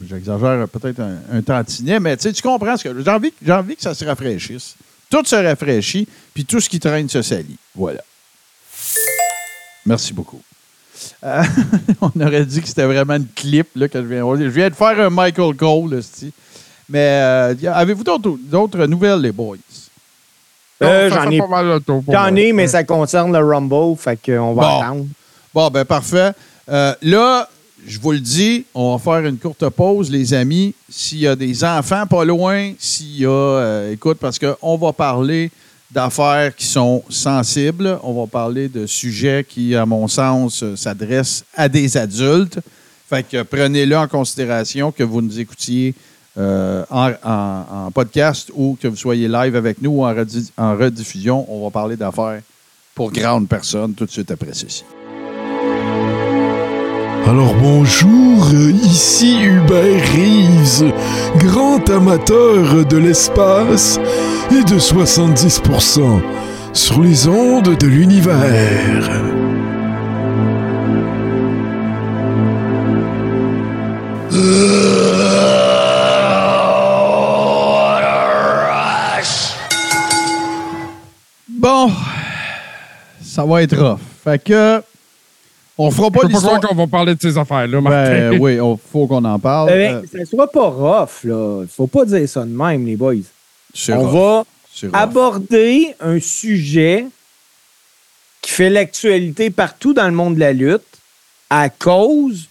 j'exagère 0.09 0.69
peut-être 0.69 1.01
un, 1.01 1.19
un 1.33 1.43
tantinet, 1.43 2.01
mais 2.01 2.17
tu 2.17 2.33
comprends 2.43 2.77
ce 2.77 2.85
que 2.89 3.03
j'ai 3.03 3.11
envie, 3.11 3.33
j'ai 3.45 3.53
envie 3.53 3.77
que 3.77 3.83
ça 3.83 3.95
se 3.95 4.05
rafraîchisse. 4.05 4.75
Tout 5.11 5.25
se 5.25 5.37
rafraîchit, 5.37 6.07
puis 6.33 6.45
tout 6.45 6.61
ce 6.61 6.69
qui 6.69 6.79
traîne 6.81 7.09
se 7.09 7.21
salit. 7.23 7.57
Voilà. 7.75 8.01
Merci 9.87 10.13
beaucoup. 10.13 10.41
Euh, 11.25 11.43
on 12.01 12.21
aurait 12.21 12.45
dit 12.45 12.61
que 12.61 12.69
c'était 12.69 12.85
vraiment 12.85 13.15
une 13.15 13.27
clip 13.35 13.69
là, 13.75 13.89
que 13.89 14.01
je 14.01 14.07
viens. 14.07 14.37
Je 14.37 14.45
viens 14.45 14.69
de 14.69 14.75
faire 14.75 15.01
un 15.01 15.11
Michael 15.11 15.57
Cole. 15.57 16.01
Mais 16.89 16.99
euh, 17.23 17.55
avez-vous 17.73 18.05
d'autres 18.05 18.87
nouvelles, 18.87 19.21
les 19.21 19.33
boys? 19.33 19.57
Euh, 20.83 21.11
j'en 21.11 21.31
ai- 21.31 21.39
J'en 22.09 22.37
mais 22.53 22.67
ça 22.67 22.85
concerne 22.85 23.37
le 23.37 23.45
Rumble, 23.45 23.97
fait 23.99 24.17
qu'on 24.25 24.55
va 24.55 24.63
Bon. 24.63 24.81
attendre. 24.81 25.07
Bon, 25.53 25.69
ben 25.69 25.85
parfait. 25.85 26.33
Euh, 26.71 26.95
là, 27.03 27.49
je 27.87 27.99
vous 27.99 28.13
le 28.13 28.21
dis, 28.21 28.65
on 28.75 28.97
va 28.97 28.99
faire 29.03 29.27
une 29.27 29.39
courte 29.39 29.69
pause, 29.71 30.11
les 30.11 30.35
amis. 30.35 30.75
S'il 30.89 31.19
y 31.19 31.27
a 31.27 31.35
des 31.35 31.65
enfants 31.65 32.07
pas 32.07 32.25
loin, 32.25 32.73
s'il 32.79 33.19
y 33.19 33.27
a... 33.27 33.29
euh, 33.29 33.93
écoute, 33.93 34.19
parce 34.21 34.39
qu'on 34.39 34.77
va 34.77 34.93
parler 34.93 35.51
d'affaires 35.91 36.55
qui 36.55 36.67
sont 36.67 37.03
sensibles. 37.09 37.99
On 38.05 38.13
va 38.13 38.27
parler 38.29 38.69
de 38.69 38.87
sujets 38.87 39.45
qui, 39.49 39.75
à 39.75 39.85
mon 39.85 40.07
sens, 40.07 40.63
euh, 40.63 40.77
s'adressent 40.77 41.45
à 41.57 41.69
des 41.69 41.97
adultes. 41.97 42.61
Fait 43.09 43.25
que 43.25 43.43
prenez-le 43.43 43.97
en 43.97 44.07
considération 44.07 44.93
que 44.93 45.03
vous 45.03 45.21
nous 45.21 45.41
écoutiez 45.41 45.95
en, 46.37 47.91
podcast 47.93 48.53
ou 48.55 48.79
que 48.81 48.87
vous 48.87 48.97
soyez 48.97 49.27
live 49.27 49.57
avec 49.57 49.83
nous 49.83 49.91
ou 49.91 50.05
en 50.05 50.77
rediffusion. 50.77 51.45
On 51.53 51.65
va 51.65 51.71
parler 51.71 51.97
d'affaires 51.97 52.41
pour 52.95 53.11
grandes 53.11 53.49
personnes 53.49 53.95
tout 53.95 54.07
de 54.07 54.11
suite 54.11 54.31
après 54.31 54.55
ceci. 54.55 54.85
Alors 57.31 57.55
bonjour, 57.55 58.51
ici 58.83 59.39
Hubert 59.41 60.03
Reeves, 60.17 60.93
grand 61.39 61.89
amateur 61.89 62.85
de 62.85 62.97
l'espace 62.97 64.01
et 64.51 64.65
de 64.65 64.77
70% 64.77 66.21
sur 66.73 67.01
les 67.01 67.29
ondes 67.29 67.79
de 67.79 67.87
l'univers. 67.87 68.35
Bon, 81.49 81.93
ça 83.23 83.45
va 83.45 83.63
être 83.63 83.77
rough. 83.79 84.01
Fait 84.25 84.43
que, 84.43 84.83
on 85.87 85.91
fera 85.91 86.09
Je 86.13 86.21
pas 86.21 86.27
l'histoire. 86.29 86.61
qu'on 86.61 86.75
va 86.75 86.87
parler 86.87 87.15
de 87.15 87.21
ces 87.21 87.37
affaires-là, 87.39 87.81
Martin. 87.81 88.31
Ben 88.31 88.39
oui, 88.41 88.55
il 88.57 88.77
faut 88.93 89.07
qu'on 89.07 89.25
en 89.25 89.39
parle. 89.39 89.71
Euh, 89.71 90.03
Euh, 90.03 90.03
ça 90.13 90.25
soit 90.27 90.51
pas 90.51 90.69
rough, 90.69 91.25
là. 91.25 91.65
Faut 91.75 91.87
pas 91.87 92.05
dire 92.05 92.29
ça 92.29 92.41
de 92.45 92.51
même, 92.51 92.85
les 92.87 92.97
boys. 92.97 93.15
c'est 93.75 93.93
On 93.93 94.01
rough. 94.09 94.13
va 94.13 94.37
rough. 94.39 94.91
aborder 94.95 95.95
un 96.01 96.19
sujet 96.21 97.07
qui 98.43 98.51
fait 98.53 98.71
l'actualité 98.71 99.51
partout 99.51 99.93
dans 99.93 100.07
le 100.07 100.15
monde 100.15 100.35
de 100.37 100.41
la 100.41 100.53
lutte 100.53 100.83
à 101.51 101.69
cause 101.69 102.49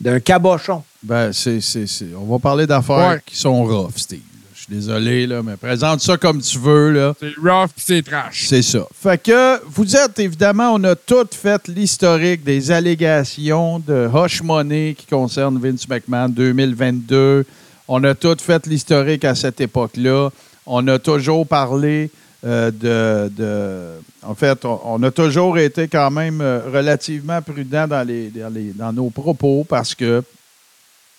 d'un 0.00 0.20
cabochon. 0.20 0.82
Ben, 1.02 1.32
c'est, 1.32 1.60
c'est, 1.60 1.86
c'est- 1.86 2.14
On 2.18 2.24
va 2.24 2.38
parler 2.38 2.66
d'affaires 2.66 3.10
Ouais. 3.10 3.20
qui 3.26 3.36
sont 3.36 3.62
rough, 3.64 3.92
Steve. 3.96 4.20
Suis 4.66 4.74
désolé, 4.74 5.26
là, 5.26 5.42
mais 5.44 5.56
présente 5.56 6.00
ça 6.00 6.16
comme 6.16 6.40
tu 6.40 6.58
veux, 6.58 6.90
là. 6.90 7.14
C'est 7.20 7.34
rough 7.38 7.68
pis 7.74 7.82
c'est 7.86 8.02
trash. 8.02 8.46
C'est 8.48 8.62
ça. 8.62 8.80
Fait 9.00 9.22
que 9.22 9.60
vous 9.66 9.94
êtes, 9.96 10.18
évidemment, 10.18 10.72
on 10.74 10.82
a 10.84 10.96
tout 10.96 11.26
fait 11.32 11.68
l'historique 11.68 12.42
des 12.42 12.70
allégations 12.72 13.78
de 13.78 14.08
Hush 14.12 14.42
Money 14.42 14.94
qui 14.98 15.06
concernent 15.06 15.58
Vince 15.58 15.88
McMahon 15.88 16.28
2022. 16.30 17.44
On 17.88 18.02
a 18.02 18.14
tout 18.14 18.36
fait 18.40 18.66
l'historique 18.66 19.24
à 19.24 19.34
cette 19.36 19.60
époque-là. 19.60 20.30
On 20.66 20.86
a 20.88 20.98
toujours 20.98 21.46
parlé 21.46 22.10
euh, 22.44 22.70
de, 22.72 23.30
de- 23.32 24.00
En 24.22 24.34
fait, 24.34 24.64
on, 24.64 24.80
on 24.84 25.02
a 25.04 25.10
toujours 25.12 25.56
été 25.58 25.86
quand 25.86 26.10
même 26.10 26.40
euh, 26.40 26.60
relativement 26.72 27.40
prudent 27.40 27.86
dans, 27.86 28.06
les, 28.06 28.28
dans, 28.30 28.52
les- 28.52 28.72
dans 28.72 28.92
nos 28.92 29.10
propos 29.10 29.64
parce 29.68 29.94
que 29.94 30.22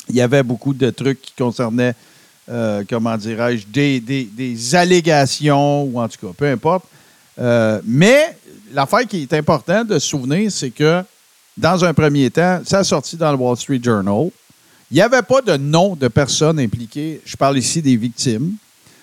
il 0.10 0.16
y 0.16 0.22
avait 0.22 0.44
beaucoup 0.44 0.74
de 0.74 0.90
trucs 0.90 1.22
qui 1.22 1.34
concernaient, 1.38 1.94
euh, 2.50 2.84
comment 2.90 3.18
dirais-je, 3.18 3.66
des, 3.68 4.00
des- 4.00 4.76
allégations, 4.76 5.84
ou 5.84 6.00
en 6.00 6.08
tout 6.08 6.28
cas, 6.28 6.34
peu 6.36 6.46
importe. 6.50 6.86
Euh, 7.40 7.82
mais 7.86 8.36
l'affaire 8.74 9.06
qui 9.08 9.22
est 9.24 9.34
importante 9.34 9.88
de 9.88 10.00
se 10.00 10.08
souvenir, 10.08 10.52
c'est 10.52 10.72
que 10.72 11.02
dans 11.58 11.84
un 11.86 11.94
premier 11.94 12.30
temps, 12.30 12.62
ça 12.66 12.80
a 12.80 12.84
sorti 12.84 13.16
dans 13.18 13.32
le 13.32 13.38
Wall 13.38 13.58
Street 13.58 13.80
Journal. 13.84 14.30
Il 14.92 14.96
n'y 14.96 15.02
avait 15.02 15.22
pas 15.22 15.42
de 15.42 15.58
nom 15.58 15.96
de 15.96 16.08
personnes 16.08 16.60
impliquées. 16.60 17.20
Je 17.26 17.36
parle 17.36 17.58
ici 17.58 17.82
des 17.82 17.96
victimes. 17.98 18.54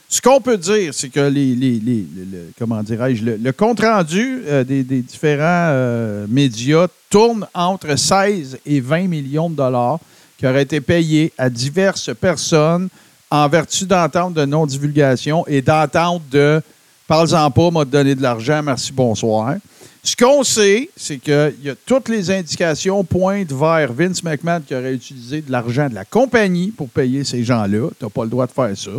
Ce 0.08 0.20
qu'on 0.20 0.40
peut 0.40 0.56
dire, 0.56 0.94
c'est 0.94 1.08
que 1.08 1.20
les, 1.20 1.54
les- 1.56 1.80
les- 1.80 2.06
le- 2.16 2.24
le- 2.32 2.50
comment 2.58 2.82
dirais-je, 2.82 3.24
le, 3.24 3.52
compte-rendu 3.52 4.42
euh, 4.46 4.62
des, 4.64 4.82
des 4.84 5.02
différents 5.02 6.26
médias 6.28 6.86
tourne 7.10 7.46
entre 7.54 7.96
16 7.96 8.58
et 8.64 8.80
20 8.80 9.08
millions 9.08 9.50
de 9.50 9.56
dollars 9.56 9.98
qui 10.38 10.46
auraient 10.46 10.62
été 10.62 10.80
payés 10.80 11.32
à 11.38 11.50
diverses 11.50 12.10
personnes 12.20 12.88
en 13.34 13.48
vertu 13.48 13.84
d'entente 13.84 14.34
de 14.34 14.44
non-divulgation 14.44 15.44
et 15.48 15.60
d'entente 15.60 16.22
de 16.30 16.62
Parle-en 17.06 17.50
pas, 17.50 17.70
m'a 17.70 17.84
donné 17.84 18.14
de 18.14 18.22
l'argent, 18.22 18.62
merci, 18.62 18.90
bonsoir. 18.90 19.56
Ce 20.02 20.16
qu'on 20.16 20.42
sait, 20.42 20.88
c'est 20.96 21.18
que 21.18 21.54
y 21.62 21.68
a 21.68 21.74
toutes 21.84 22.08
les 22.08 22.30
indications 22.30 23.04
pointent 23.04 23.52
vers 23.52 23.92
Vince 23.92 24.22
McMahon 24.22 24.62
qui 24.66 24.74
aurait 24.74 24.94
utilisé 24.94 25.42
de 25.42 25.52
l'argent 25.52 25.88
de 25.90 25.94
la 25.94 26.06
compagnie 26.06 26.70
pour 26.70 26.88
payer 26.88 27.24
ces 27.24 27.44
gens-là. 27.44 27.90
Tu 27.98 28.04
n'as 28.04 28.10
pas 28.10 28.24
le 28.24 28.30
droit 28.30 28.46
de 28.46 28.52
faire 28.52 28.70
ça. 28.74 28.90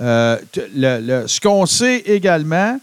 Euh, 0.00 0.38
le- 0.76 1.26
ce 1.26 1.40
qu'on 1.40 1.66
sait 1.66 1.98
également, 2.06 2.78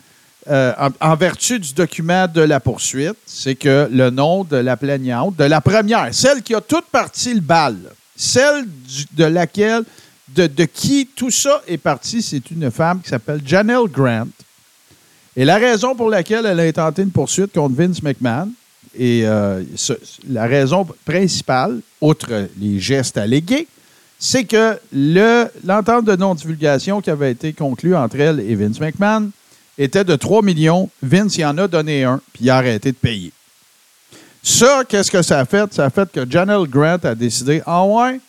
euh, 0.49 0.74
en, 0.99 1.16
vertu 1.16 1.58
du 1.60 1.74
document 1.74 2.28
de 2.28 2.41
la 2.41 2.60
poursuite, 2.60 3.16
c'est 3.26 3.55
que 3.55 3.88
le 3.91 4.10
nom 4.10 4.43
de 4.43 4.58
la 4.58 4.76
plaignante, 4.76 5.38
de 5.38 5.45
la 5.45 5.62
première, 5.62 6.10
celle 6.14 6.41
qui 6.41 6.53
a 6.53 6.62
toute 6.62 6.86
partie 6.86 7.34
le 7.34 7.41
bal, 7.41 7.78
celle 8.16 8.66
de 9.14 9.24
laquelle, 9.26 9.84
de, 10.36 10.66
qui 10.66 11.08
tout 11.16 11.32
ça 11.32 11.62
est 11.68 11.78
parti, 11.78 12.22
c'est 12.22 12.52
une 12.52 12.70
femme 12.72 13.02
qui 13.02 13.10
s'appelle 13.10 13.42
Janelle 13.46 13.88
Grant. 13.92 14.28
Et 15.36 15.46
la 15.46 15.58
raison 15.58 15.96
pour 15.96 16.10
laquelle 16.10 16.46
elle 16.46 16.60
a 16.60 16.64
intenté 16.64 17.02
une 17.04 17.12
poursuite 17.12 17.54
contre 17.54 17.76
Vince 17.76 18.02
McMahon, 18.04 18.50
et 18.98 19.22
euh, 19.26 19.64
la 20.28 20.46
raison 20.48 20.88
principale, 21.06 21.80
outre 22.02 22.48
les 22.60 22.80
gestes 22.80 23.18
allégués, 23.18 23.68
c'est 24.18 24.46
que 24.46 24.80
le- 24.92 25.46
l'entente 25.64 26.06
de 26.06 26.16
non-divulgation 26.16 27.02
qui 27.02 27.12
avait 27.12 27.32
été 27.32 27.54
conclue 27.54 27.96
entre 27.96 28.20
elle 28.20 28.40
et 28.40 28.56
Vince 28.56 28.80
McMahon 28.80 29.30
était 29.78 30.04
de 30.04 30.16
3 30.16 30.42
millions. 30.42 30.90
Vince 31.04 31.38
y 31.38 31.46
en 31.46 31.56
a 31.60 31.68
donné 31.68 32.04
un, 32.04 32.20
puis 32.34 32.46
il 32.46 32.50
a 32.50 32.58
arrêté 32.58 32.92
de 32.92 32.98
payer. 32.98 33.32
Ça, 34.42 34.84
qu'est-ce 34.88 35.12
que 35.12 35.22
ça 35.22 35.40
a 35.40 35.46
fait? 35.46 35.72
Ça 35.74 35.86
a 35.86 35.90
fait 35.92 36.12
que 36.12 36.28
Janelle 36.30 36.68
Grant 36.68 36.98
a 37.04 37.14
décidé, 37.14 37.62
ah 37.66 37.86
ouais, 37.86 38.20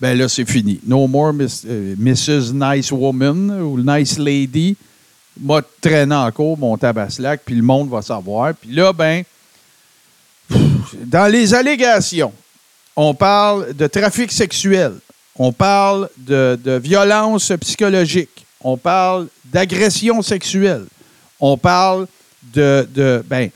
ben 0.00 0.16
là, 0.16 0.28
c'est 0.28 0.48
fini. 0.48 0.80
No 0.86 1.06
more 1.06 1.32
Miss- 1.32 1.64
euh, 1.66 1.94
Mrs. 1.98 2.52
Nice 2.52 2.92
Woman 2.92 3.50
ou 3.62 3.80
Nice 3.80 4.18
Lady. 4.18 4.76
M'a 5.40 5.60
traîné 5.80 6.14
en 6.14 6.30
cours 6.32 6.58
mon 6.58 6.76
tabaslac, 6.76 7.42
puis 7.44 7.54
le 7.54 7.62
monde 7.62 7.88
va 7.88 8.02
savoir. 8.02 8.54
Puis 8.54 8.72
là, 8.72 8.92
ben, 8.92 9.22
dans 11.04 11.30
les 11.30 11.54
allégations, 11.54 12.32
on 12.96 13.14
parle 13.14 13.72
de 13.74 13.86
trafic 13.86 14.32
sexuel, 14.32 14.94
on 15.36 15.52
parle 15.52 16.08
de, 16.16 16.80
violence 16.82 17.52
psychologique, 17.60 18.46
on 18.60 18.76
parle 18.76 19.28
d'agression 19.44 20.22
sexuelle, 20.22 20.84
on 21.38 21.56
parle 21.56 22.08
de, 22.52 22.88
de, 22.92 23.22
ben, 23.28 23.50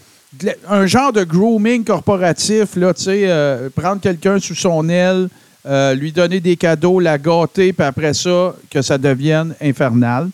un 0.68 0.86
genre 0.86 1.12
de 1.12 1.24
grooming 1.24 1.84
corporatif, 1.84 2.76
là, 2.76 2.94
tu 2.94 3.04
sais, 3.04 3.24
euh, 3.26 3.68
prendre 3.70 4.00
quelqu'un 4.00 4.38
sous 4.38 4.54
son 4.54 4.88
aile, 4.88 5.28
euh, 5.64 5.94
lui 5.94 6.12
donner 6.12 6.40
des 6.40 6.56
cadeaux, 6.56 6.98
la 6.98 7.18
gâter, 7.18 7.72
puis 7.72 7.86
après 7.86 8.14
ça, 8.14 8.54
que 8.70 8.82
ça 8.82 8.98
devienne 8.98 9.54
infernal. 9.60 10.28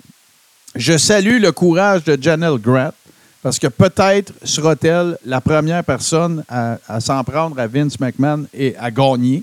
Je 0.74 0.96
salue 0.96 1.40
le 1.40 1.52
courage 1.52 2.04
de 2.04 2.16
Janelle 2.20 2.58
Grant 2.58 2.92
parce 3.42 3.58
que 3.58 3.66
peut-être 3.66 4.32
sera-t-elle 4.42 5.16
la 5.24 5.40
première 5.40 5.84
personne 5.84 6.44
à, 6.48 7.00
s'en 7.00 7.22
prendre 7.24 7.58
à 7.58 7.66
Vince 7.66 7.98
McMahon 8.00 8.46
et 8.52 8.74
à 8.78 8.90
gagner. 8.90 9.42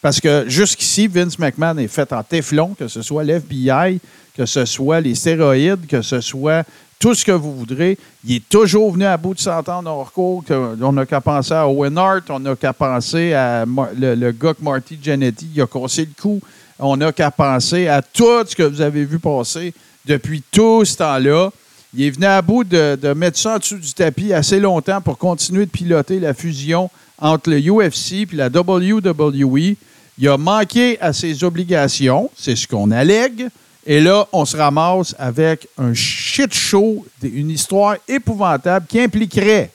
Parce 0.00 0.20
que 0.20 0.44
jusqu'ici, 0.48 1.06
Vince 1.06 1.38
McMahon 1.38 1.78
est 1.78 1.88
fait 1.88 2.12
en 2.12 2.22
téflon, 2.22 2.74
que 2.78 2.88
ce 2.88 3.02
soit 3.02 3.24
l'FBI, 3.24 4.00
que 4.36 4.46
ce 4.46 4.64
soit 4.64 5.00
les 5.00 5.14
stéroïdes, 5.14 5.86
que 5.86 6.02
ce 6.02 6.20
soit 6.20 6.64
tout 6.98 7.14
ce 7.14 7.24
que 7.24 7.32
vous 7.32 7.54
voudrez. 7.56 7.96
Il 8.24 8.36
est 8.36 8.48
toujours 8.48 8.92
venu 8.92 9.04
à 9.04 9.16
bout 9.16 9.34
de 9.34 9.38
s'entendre 9.40 9.88
hors 9.90 10.10
cours. 10.12 10.44
que- 10.44 10.76
On 10.82 10.92
n'a 10.92 11.06
qu'à 11.06 11.20
penser 11.20 11.54
à 11.54 11.68
Owen 11.68 11.96
Hart, 11.96 12.24
on 12.30 12.40
n'a 12.40 12.56
qu'à 12.56 12.72
penser 12.72 13.32
à 13.34 13.64
le, 13.96 14.30
gars 14.32 14.54
que 14.54 14.62
Marty 14.62 14.98
Jannetty 15.02 15.48
il 15.54 15.62
a 15.62 15.66
cassé 15.66 16.02
le 16.06 16.20
cou. 16.20 16.40
On 16.78 16.96
n'a 16.96 17.12
qu'à 17.12 17.30
penser 17.30 17.88
à 17.88 18.02
tout 18.02 18.44
ce 18.46 18.54
que 18.56 18.62
vous 18.62 18.80
avez 18.80 19.04
vu 19.04 19.18
passer 19.18 19.72
depuis 20.06 20.42
tout 20.50 20.84
ce 20.84 20.96
temps-là. 20.96 21.50
Il 21.94 22.02
est 22.02 22.10
venu 22.10 22.26
à 22.26 22.42
bout 22.42 22.64
de, 22.64 22.98
de 23.00 23.12
mettre 23.14 23.38
ça 23.38 23.54
en 23.54 23.58
dessous 23.58 23.78
du 23.78 23.92
tapis 23.92 24.32
assez 24.32 24.60
longtemps 24.60 25.00
pour 25.00 25.16
continuer 25.18 25.66
de 25.66 25.70
piloter 25.70 26.20
la 26.20 26.34
fusion 26.34 26.90
entre 27.20 27.50
le 27.50 27.58
UFC 27.60 28.12
et 28.32 28.36
la 28.36 28.48
WWE. 28.48 29.74
Il 30.18 30.28
a 30.28 30.36
manqué 30.36 31.00
à 31.00 31.12
ses 31.12 31.44
obligations, 31.44 32.28
c'est 32.36 32.56
ce 32.56 32.66
qu'on 32.66 32.90
allègue. 32.90 33.48
Et 33.90 34.00
là, 34.02 34.26
on 34.32 34.44
se 34.44 34.54
ramasse 34.54 35.14
avec 35.18 35.66
un 35.78 35.94
shit 35.94 36.52
show, 36.52 37.06
une 37.22 37.48
histoire 37.48 37.96
épouvantable 38.06 38.84
qui 38.86 39.00
impliquerait, 39.00 39.70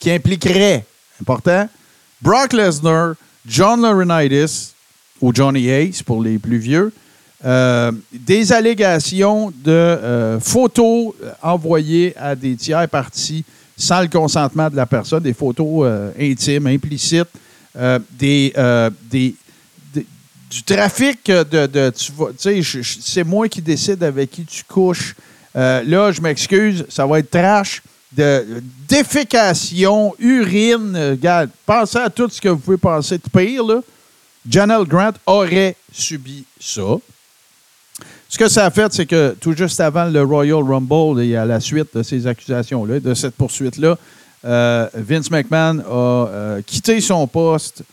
qui 0.00 0.10
impliquerait, 0.10 0.84
important, 1.20 1.68
Brock 2.20 2.54
Lesnar, 2.54 3.14
John 3.46 3.80
Laurinaitis, 3.80 4.72
ou 5.20 5.32
Johnny 5.32 5.68
Ace 5.68 6.02
pour 6.02 6.20
les 6.20 6.40
plus 6.40 6.58
vieux, 6.58 6.92
euh, 7.44 7.92
des 8.12 8.52
allégations 8.52 9.52
de 9.64 9.70
euh, 9.70 10.40
photos 10.40 11.14
euh, 11.22 11.30
envoyées 11.40 12.14
à 12.18 12.34
des 12.34 12.56
tiers 12.56 12.88
partis 12.88 13.44
sans 13.76 14.00
le 14.00 14.08
consentement 14.08 14.68
de 14.70 14.74
la 14.76 14.86
personne, 14.86 15.22
des 15.22 15.34
photos 15.34 15.88
intimes, 16.20 16.66
implicites, 16.66 17.28
des, 18.18 18.52
des- 19.10 19.34
du 20.52 20.62
trafic 20.62 21.28
de, 21.28 21.92
c'est 22.98 23.24
moi 23.24 23.48
qui 23.48 23.62
décide 23.62 24.02
avec 24.04 24.30
qui 24.30 24.44
tu 24.44 24.62
couches. 24.64 25.16
Euh, 25.56 25.82
là, 25.84 26.12
je 26.12 26.20
m'excuse, 26.20 26.84
ça 26.90 27.06
va 27.06 27.20
être 27.20 27.30
trash. 27.30 27.82
De 28.14 28.62
défécation, 28.86 30.14
urine, 30.18 30.92
euh, 30.94 31.10
regarde, 31.12 31.48
pensez 31.64 31.96
à 31.96 32.10
tout 32.10 32.28
ce 32.28 32.38
que 32.38 32.50
vous 32.50 32.58
pouvez 32.58 32.76
penser 32.76 33.16
de 33.16 33.22
pire, 33.32 33.64
là. 33.64 33.80
Janelle 34.46 34.84
Grant 34.84 35.12
aurait 35.24 35.74
subi 35.90 36.44
ça. 36.60 36.82
Ce 38.28 38.36
que 38.36 38.48
ça 38.48 38.66
a 38.66 38.70
fait, 38.70 38.92
c'est 38.92 39.06
que 39.06 39.34
tout 39.40 39.56
juste 39.56 39.80
avant 39.80 40.04
le 40.04 40.22
Royal 40.22 40.62
Rumble 40.62 41.22
et 41.22 41.34
à 41.34 41.46
la 41.46 41.60
suite 41.60 41.96
de 41.96 42.02
ces 42.02 42.26
accusations-là, 42.26 43.00
de 43.00 43.14
cette 43.14 43.36
poursuite-là, 43.36 43.96
euh, 44.44 44.88
Vince 44.92 45.30
McMahon 45.30 45.78
a 45.78 46.60
quitté 46.66 47.00
son 47.00 47.26
poste, 47.26 47.84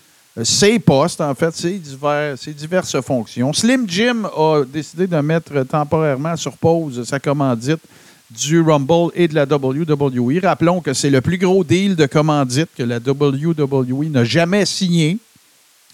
ses 0.44 0.80
postes, 0.80 1.22
en 1.22 1.34
fait, 1.36 1.56
ses, 1.56 1.78
divers- 1.78 2.38
ses 2.38 2.54
diverses 2.54 3.00
fonctions. 3.02 3.54
Slim 3.54 3.86
Jim 3.88 4.26
a 4.26 4.64
décidé 4.66 5.08
de 5.08 5.18
mettre 5.18 5.64
temporairement 5.64 6.36
sur 6.36 6.58
pause 6.58 7.04
sa 7.08 7.20
commandite 7.20 7.82
du 8.30 8.62
Rumble 8.62 9.12
et 9.16 9.28
de 9.28 9.36
la 9.36 9.46
WWE. 9.46 10.40
Rappelons 10.44 10.82
que 10.82 10.94
c'est 10.94 11.10
le 11.10 11.22
plus 11.22 11.38
gros 11.38 11.64
deal 11.64 11.96
de 11.96 12.06
commandite 12.06 12.70
que 12.78 12.84
la 12.84 12.98
WWE 12.98 14.10
n'a 14.12 14.24
jamais 14.24 14.66
signé. 14.66 15.18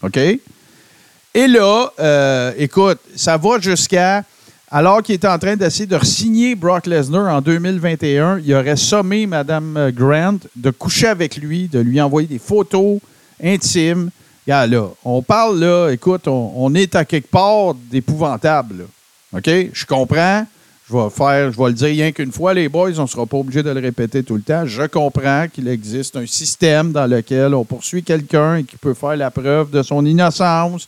OK? 0.02 0.18
Et 0.18 1.48
là, 1.48 1.92
euh, 2.00 2.54
écoute, 2.58 3.00
ça 3.16 3.38
va 3.38 3.60
jusqu'à. 3.60 4.24
Alors 4.70 5.02
qu'il 5.04 5.16
était 5.16 5.28
en 5.28 5.38
train 5.38 5.56
d'essayer 5.56 5.86
de 5.86 6.04
signer 6.04 6.56
Brock 6.56 6.88
Lesnar 6.88 7.34
en 7.34 7.40
2021, 7.40 8.40
il 8.44 8.54
aurait 8.54 8.76
sommé 8.76 9.28
Mme 9.28 9.92
Grant 9.94 10.40
de 10.56 10.72
coucher 10.72 11.08
avec 11.08 11.38
lui, 11.38 11.68
de 11.68 11.80
lui 11.80 12.02
envoyer 12.02 12.28
des 12.28 12.40
photos 12.40 13.00
intimes. 13.42 14.10
Là, 14.48 14.90
on 15.04 15.22
parle, 15.22 15.60
là, 15.60 15.90
écoute, 15.90 16.28
on, 16.28 16.74
est 16.76 16.96
à 16.96 17.04
quelque 17.04 17.30
part 17.30 17.74
d'épouvantable. 17.74 18.86
OK? 19.34 19.50
Je 19.74 19.86
comprends. 19.86 20.46
Je 20.88 20.96
vais 20.96 21.10
faire, 21.10 21.52
je 21.52 21.58
vais 21.58 21.68
le 21.68 21.74
dire 21.74 21.88
rien 21.88 22.12
qu'une 22.12 22.32
fois, 22.32 22.54
les 22.54 22.70
boys, 22.70 22.92
on 23.00 23.04
ne 23.04 23.08
sera 23.08 23.26
pas 23.26 23.38
obligé 23.38 23.64
de 23.64 23.72
le 23.72 23.80
répéter 23.80 24.24
tout 24.24 24.36
le 24.36 24.44
temps. 24.44 24.68
Je 24.68 24.84
comprends 24.84 25.48
qu'il 25.52 25.68
existe 25.68 26.16
un 26.16 26.28
système 26.28 26.92
dans 26.92 27.08
lequel 27.08 27.56
on 27.56 27.66
poursuit 27.66 28.04
quelqu'un 28.04 28.58
et 28.58 28.64
qui 28.64 28.78
peut 28.78 28.94
faire 28.94 29.18
la 29.18 29.32
preuve 29.32 29.72
de 29.72 29.82
son 29.82 30.06
innocence, 30.06 30.88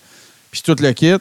puis 0.51 0.61
tout 0.61 0.75
le 0.79 0.91
kit. 0.91 1.15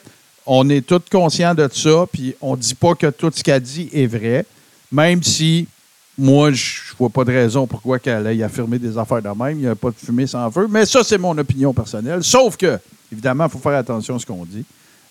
On 0.45 0.69
est 0.69 0.85
tous 0.85 1.01
conscients 1.11 1.55
de 1.55 1.67
ça, 1.73 2.05
puis 2.11 2.35
on 2.39 2.55
ne 2.55 2.61
dit 2.61 2.75
pas 2.75 2.93
que 2.93 3.07
tout 3.07 3.31
ce 3.33 3.43
qu'elle 3.43 3.61
dit 3.61 3.89
est 3.91 4.05
vrai, 4.05 4.45
même 4.91 5.23
si 5.23 5.67
moi, 6.17 6.51
je 6.51 6.81
vois 6.97 7.09
pas 7.09 7.23
de 7.23 7.31
raison 7.31 7.67
pourquoi 7.67 7.99
qu'elle 7.99 8.25
ait 8.27 8.43
affirmé 8.43 8.79
des 8.79 8.97
affaires 8.97 9.21
de 9.21 9.27
même. 9.29 9.57
Il 9.57 9.61
n'y 9.61 9.67
a 9.67 9.75
pas 9.75 9.89
de 9.89 9.95
fumée 10.03 10.25
sans 10.27 10.49
feu. 10.51 10.67
Mais 10.69 10.85
ça, 10.85 11.01
c'est 11.03 11.17
mon 11.17 11.37
opinion 11.37 11.73
personnelle. 11.73 12.23
Sauf 12.23 12.57
que, 12.57 12.79
évidemment, 13.11 13.45
il 13.45 13.51
faut 13.51 13.59
faire 13.59 13.77
attention 13.77 14.15
à 14.15 14.19
ce 14.19 14.25
qu'on 14.25 14.45
dit. 14.45 14.65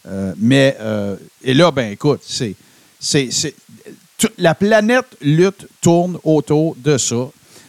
Euh, 0.09 0.33
mais, 0.39 0.77
euh, 0.81 1.17
et 1.43 1.55
là, 1.55 1.71
ben 1.71 1.93
écoute, 1.93 2.21
c'est, 2.25 2.55
c'est, 2.99 3.29
la 4.39 4.55
planète 4.55 5.07
lutte 5.21 5.67
tourne 5.81 6.19
autour 6.25 6.75
de 6.77 6.97
ça. 6.99 7.29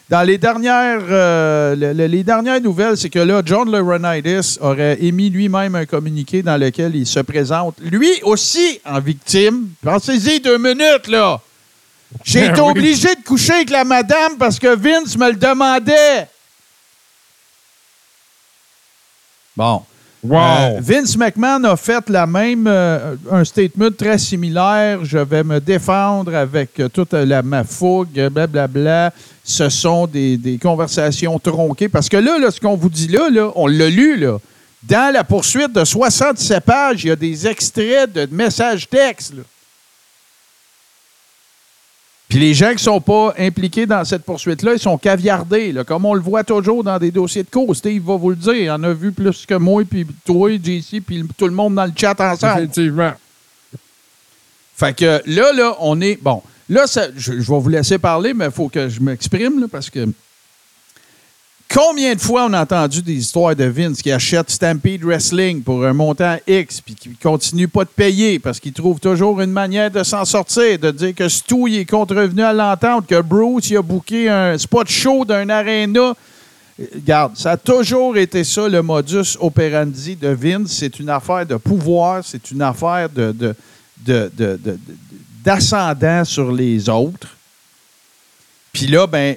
Dans 0.09 0.23
les 0.23 0.37
dernières, 0.37 1.01
euh, 1.09 1.75
le- 1.75 1.91
le- 1.93 2.05
les 2.07 2.23
dernières 2.23 2.61
nouvelles, 2.61 2.95
c'est 2.95 3.09
que 3.09 3.19
là, 3.19 3.41
John 3.45 3.69
Laurinaitis 3.69 4.57
aurait 4.61 4.97
émis 5.03 5.29
lui-même 5.29 5.75
un 5.75 5.85
communiqué 5.85 6.41
dans 6.41 6.55
lequel 6.57 6.95
il 6.95 7.05
se 7.05 7.19
présente, 7.19 7.75
lui 7.81 8.11
aussi, 8.23 8.79
en 8.85 9.01
victime. 9.01 9.67
Pensez-y 9.83 10.39
deux 10.39 10.57
minutes, 10.57 11.07
là. 11.09 11.41
J'ai 12.23 12.45
été 12.45 12.61
Oui. 12.61 12.69
obligé 12.69 13.13
de 13.15 13.23
coucher 13.25 13.53
avec 13.53 13.69
la 13.69 13.83
madame 13.83 14.37
parce 14.37 14.57
que 14.59 14.75
Vince 14.75 15.17
me 15.17 15.29
le 15.29 15.35
demandait. 15.35 16.27
Bon. 19.55 19.83
Wow! 20.23 20.37
Euh, 20.39 20.79
Vince 20.81 21.15
McMahon 21.15 21.63
a 21.65 21.75
fait 21.77 22.09
la 22.09 22.25
même, 22.25 22.65
euh, 22.67 23.15
un 23.31 23.43
statement 23.45 23.91
très 23.91 24.17
similaire. 24.17 25.05
Je 25.05 25.19
vais 25.19 25.43
me 25.43 25.59
défendre 25.59 26.33
avec 26.35 26.79
euh, 26.79 26.89
toute 26.89 27.13
la, 27.13 27.41
ma 27.43 27.63
fougue, 27.63 28.27
blablabla. 28.29 29.13
Ce 29.43 29.69
sont 29.69 30.07
des, 30.07 30.37
des 30.37 30.57
conversations 30.57 31.37
tronquées. 31.39 31.87
Parce 31.87 32.09
que 32.09 32.17
là, 32.17 32.39
là, 32.39 32.49
ce 32.51 32.59
qu'on 32.59 32.75
vous 32.75 32.89
dit 32.89 33.07
là, 33.07 33.29
là 33.29 33.51
on 33.55 33.67
l'a 33.67 33.89
lu, 33.89 34.17
là. 34.17 34.37
Dans 34.83 35.13
la 35.13 35.23
poursuite 35.23 35.71
de 35.73 35.83
67 35.83 36.63
pages, 36.63 37.03
il 37.03 37.07
y 37.07 37.11
a 37.11 37.15
des 37.15 37.45
extraits 37.47 38.11
de 38.11 38.27
messages 38.31 38.87
textes. 38.89 39.33
là. 39.35 39.43
Puis 42.29 42.39
les 42.39 42.53
gens 42.53 42.67
qui 42.69 42.73
ne 42.75 42.79
sont 42.79 42.99
pas 42.99 43.33
impliqués 43.39 43.85
dans 43.85 44.03
cette 44.03 44.23
poursuite-là, 44.23 44.73
ils 44.73 44.79
sont 44.79 44.97
caviardés, 44.97 45.71
là, 45.71 45.85
comme 45.85 46.03
on 46.05 46.13
le 46.13 46.19
voit 46.19 46.43
toujours 46.43 46.83
dans 46.83 46.99
des 46.99 47.09
dossiers 47.09 47.43
de 47.43 47.49
cause. 47.49 47.77
Steve 47.77 48.03
va 48.03 48.17
vous 48.17 48.31
le 48.31 48.35
dire. 48.35 48.53
Il 48.55 48.69
en 48.69 48.83
a 48.83 48.91
vu 48.91 49.13
plus 49.13 49.45
que 49.45 49.53
moi, 49.53 49.83
puis 49.89 50.05
toi, 50.25 50.49
JC, 50.51 50.99
puis 51.05 51.23
tout 51.37 51.45
le 51.45 51.53
monde 51.53 51.75
dans 51.75 51.85
le 51.85 51.93
chat 51.95 52.19
ensemble. 52.19 52.63
Effectivement. 52.63 53.13
Fait 54.75 54.93
que 54.95 55.21
là, 55.25 55.53
là, 55.53 55.75
on 55.79 56.01
est. 56.01 56.21
Bon, 56.21 56.43
là, 56.69 56.85
ça- 56.85 57.07
je, 57.15 57.39
je 57.39 57.51
vais 57.51 57.59
vous 57.59 57.69
laisser 57.69 57.97
parler, 57.97 58.33
mais 58.33 58.45
il 58.45 58.51
faut 58.51 58.67
que 58.67 58.89
je 58.89 58.99
m'exprime, 58.99 59.61
là, 59.61 59.67
parce 59.71 59.89
que. 59.89 60.07
Combien 61.69 62.15
de 62.15 62.21
fois 62.21 62.45
on 62.45 62.53
a 62.53 62.61
entendu 62.61 63.01
des 63.01 63.15
histoires 63.15 63.55
de 63.55 63.65
Vince 63.65 64.01
qui 64.01 64.09
achète 64.11 64.49
Stampede 64.49 65.03
Wrestling 65.03 65.61
pour 65.61 65.85
un 65.85 65.91
montant 65.91 66.37
X 66.47 66.79
puis 66.79 66.95
qui 66.95 67.09
continue 67.15 67.67
pas 67.67 67.83
de 67.83 67.89
payer 67.89 68.39
parce 68.39 68.59
qu'il 68.59 68.71
trouve 68.71 68.99
toujours 69.01 69.41
une 69.41 69.51
manière 69.51 69.91
de 69.91 70.01
s'en 70.03 70.23
sortir, 70.23 70.79
de 70.79 70.91
dire 70.91 71.13
que 71.13 71.27
Stu 71.27 71.69
il 71.69 71.79
est 71.79 71.85
contrevenu 71.85 72.41
à 72.41 72.53
l'entente, 72.53 73.05
que 73.05 73.21
Bruce 73.21 73.69
il 73.69 73.77
a 73.77 73.81
booké 73.81 74.29
un 74.29 74.57
spot 74.57 74.87
show 74.89 75.25
d'un 75.25 75.49
aréna. 75.49 76.13
Regarde, 76.95 77.35
ça 77.35 77.51
a 77.51 77.57
toujours 77.57 78.15
été 78.17 78.43
ça 78.45 78.69
le 78.69 78.81
modus 78.81 79.35
operandi 79.39 80.15
de 80.15 80.29
Vince. 80.29 80.71
C'est 80.71 80.99
une 80.99 81.09
affaire 81.09 81.45
de 81.45 81.57
pouvoir, 81.57 82.23
c'est 82.23 82.49
une 82.51 82.61
affaire 82.61 83.09
de- 83.09 83.33
de- 83.33 83.55
de- 84.05 84.31
de- 84.37 84.79
d'ascendant 85.43 86.23
sur 86.23 86.49
les 86.51 86.87
autres. 86.87 87.35
Puis 88.71 88.87
là, 88.87 89.05
ben, 89.07 89.35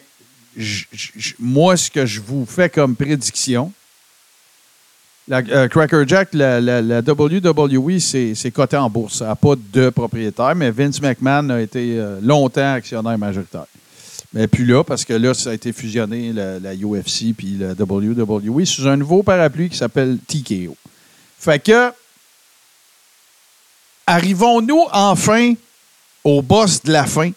moi, 1.38 1.76
ce 1.76 1.90
que 1.90 2.07
je 2.07 2.20
vous 2.20 2.44
fais 2.46 2.68
comme 2.68 2.96
prédiction, 2.96 3.72
la, 5.28 5.38
euh, 5.38 5.68
Cracker 5.68 6.03
Jack, 6.07 6.30
la, 6.32 6.61
WWE, 7.01 8.01
c'est, 8.01 8.51
coté 8.53 8.76
en 8.76 8.90
bourse. 8.90 9.18
Ça 9.18 9.26
n'a 9.26 9.36
pas 9.36 9.55
de 9.57 9.90
propriétaire, 9.90 10.55
mais 10.57 10.70
Vince 10.70 11.01
McMahon 11.01 11.51
a 11.51 11.61
été 11.61 11.98
euh, 11.98 12.18
longtemps 12.20 12.74
actionnaire 12.74 13.16
majoritaire. 13.16 13.66
Mais 14.32 14.46
plus 14.46 14.64
là, 14.64 14.82
parce 14.84 15.05
que 15.05 15.12
là, 15.12 15.34
ça 15.34 15.51
a 15.51 15.55
été 15.55 15.72
fusionné, 15.72 16.32
la, 16.32 16.59
la 16.59 16.74
UFC 16.74 17.34
puis 17.36 17.57
la 17.59 17.72
WWE, 17.72 18.64
sous 18.64 18.86
un 18.88 18.96
nouveau 18.96 19.22
parapluie 19.22 19.68
qui 19.68 19.76
s'appelle 19.76 20.18
TKO. 20.26 20.76
Fait 21.38 21.62
que, 21.62 21.92
arrivons-nous 24.07 24.84
enfin 24.92 25.55
au 26.24 26.42
boss 26.42 26.82
de 26.82 26.92
la 26.92 27.07
fin? 27.07 27.30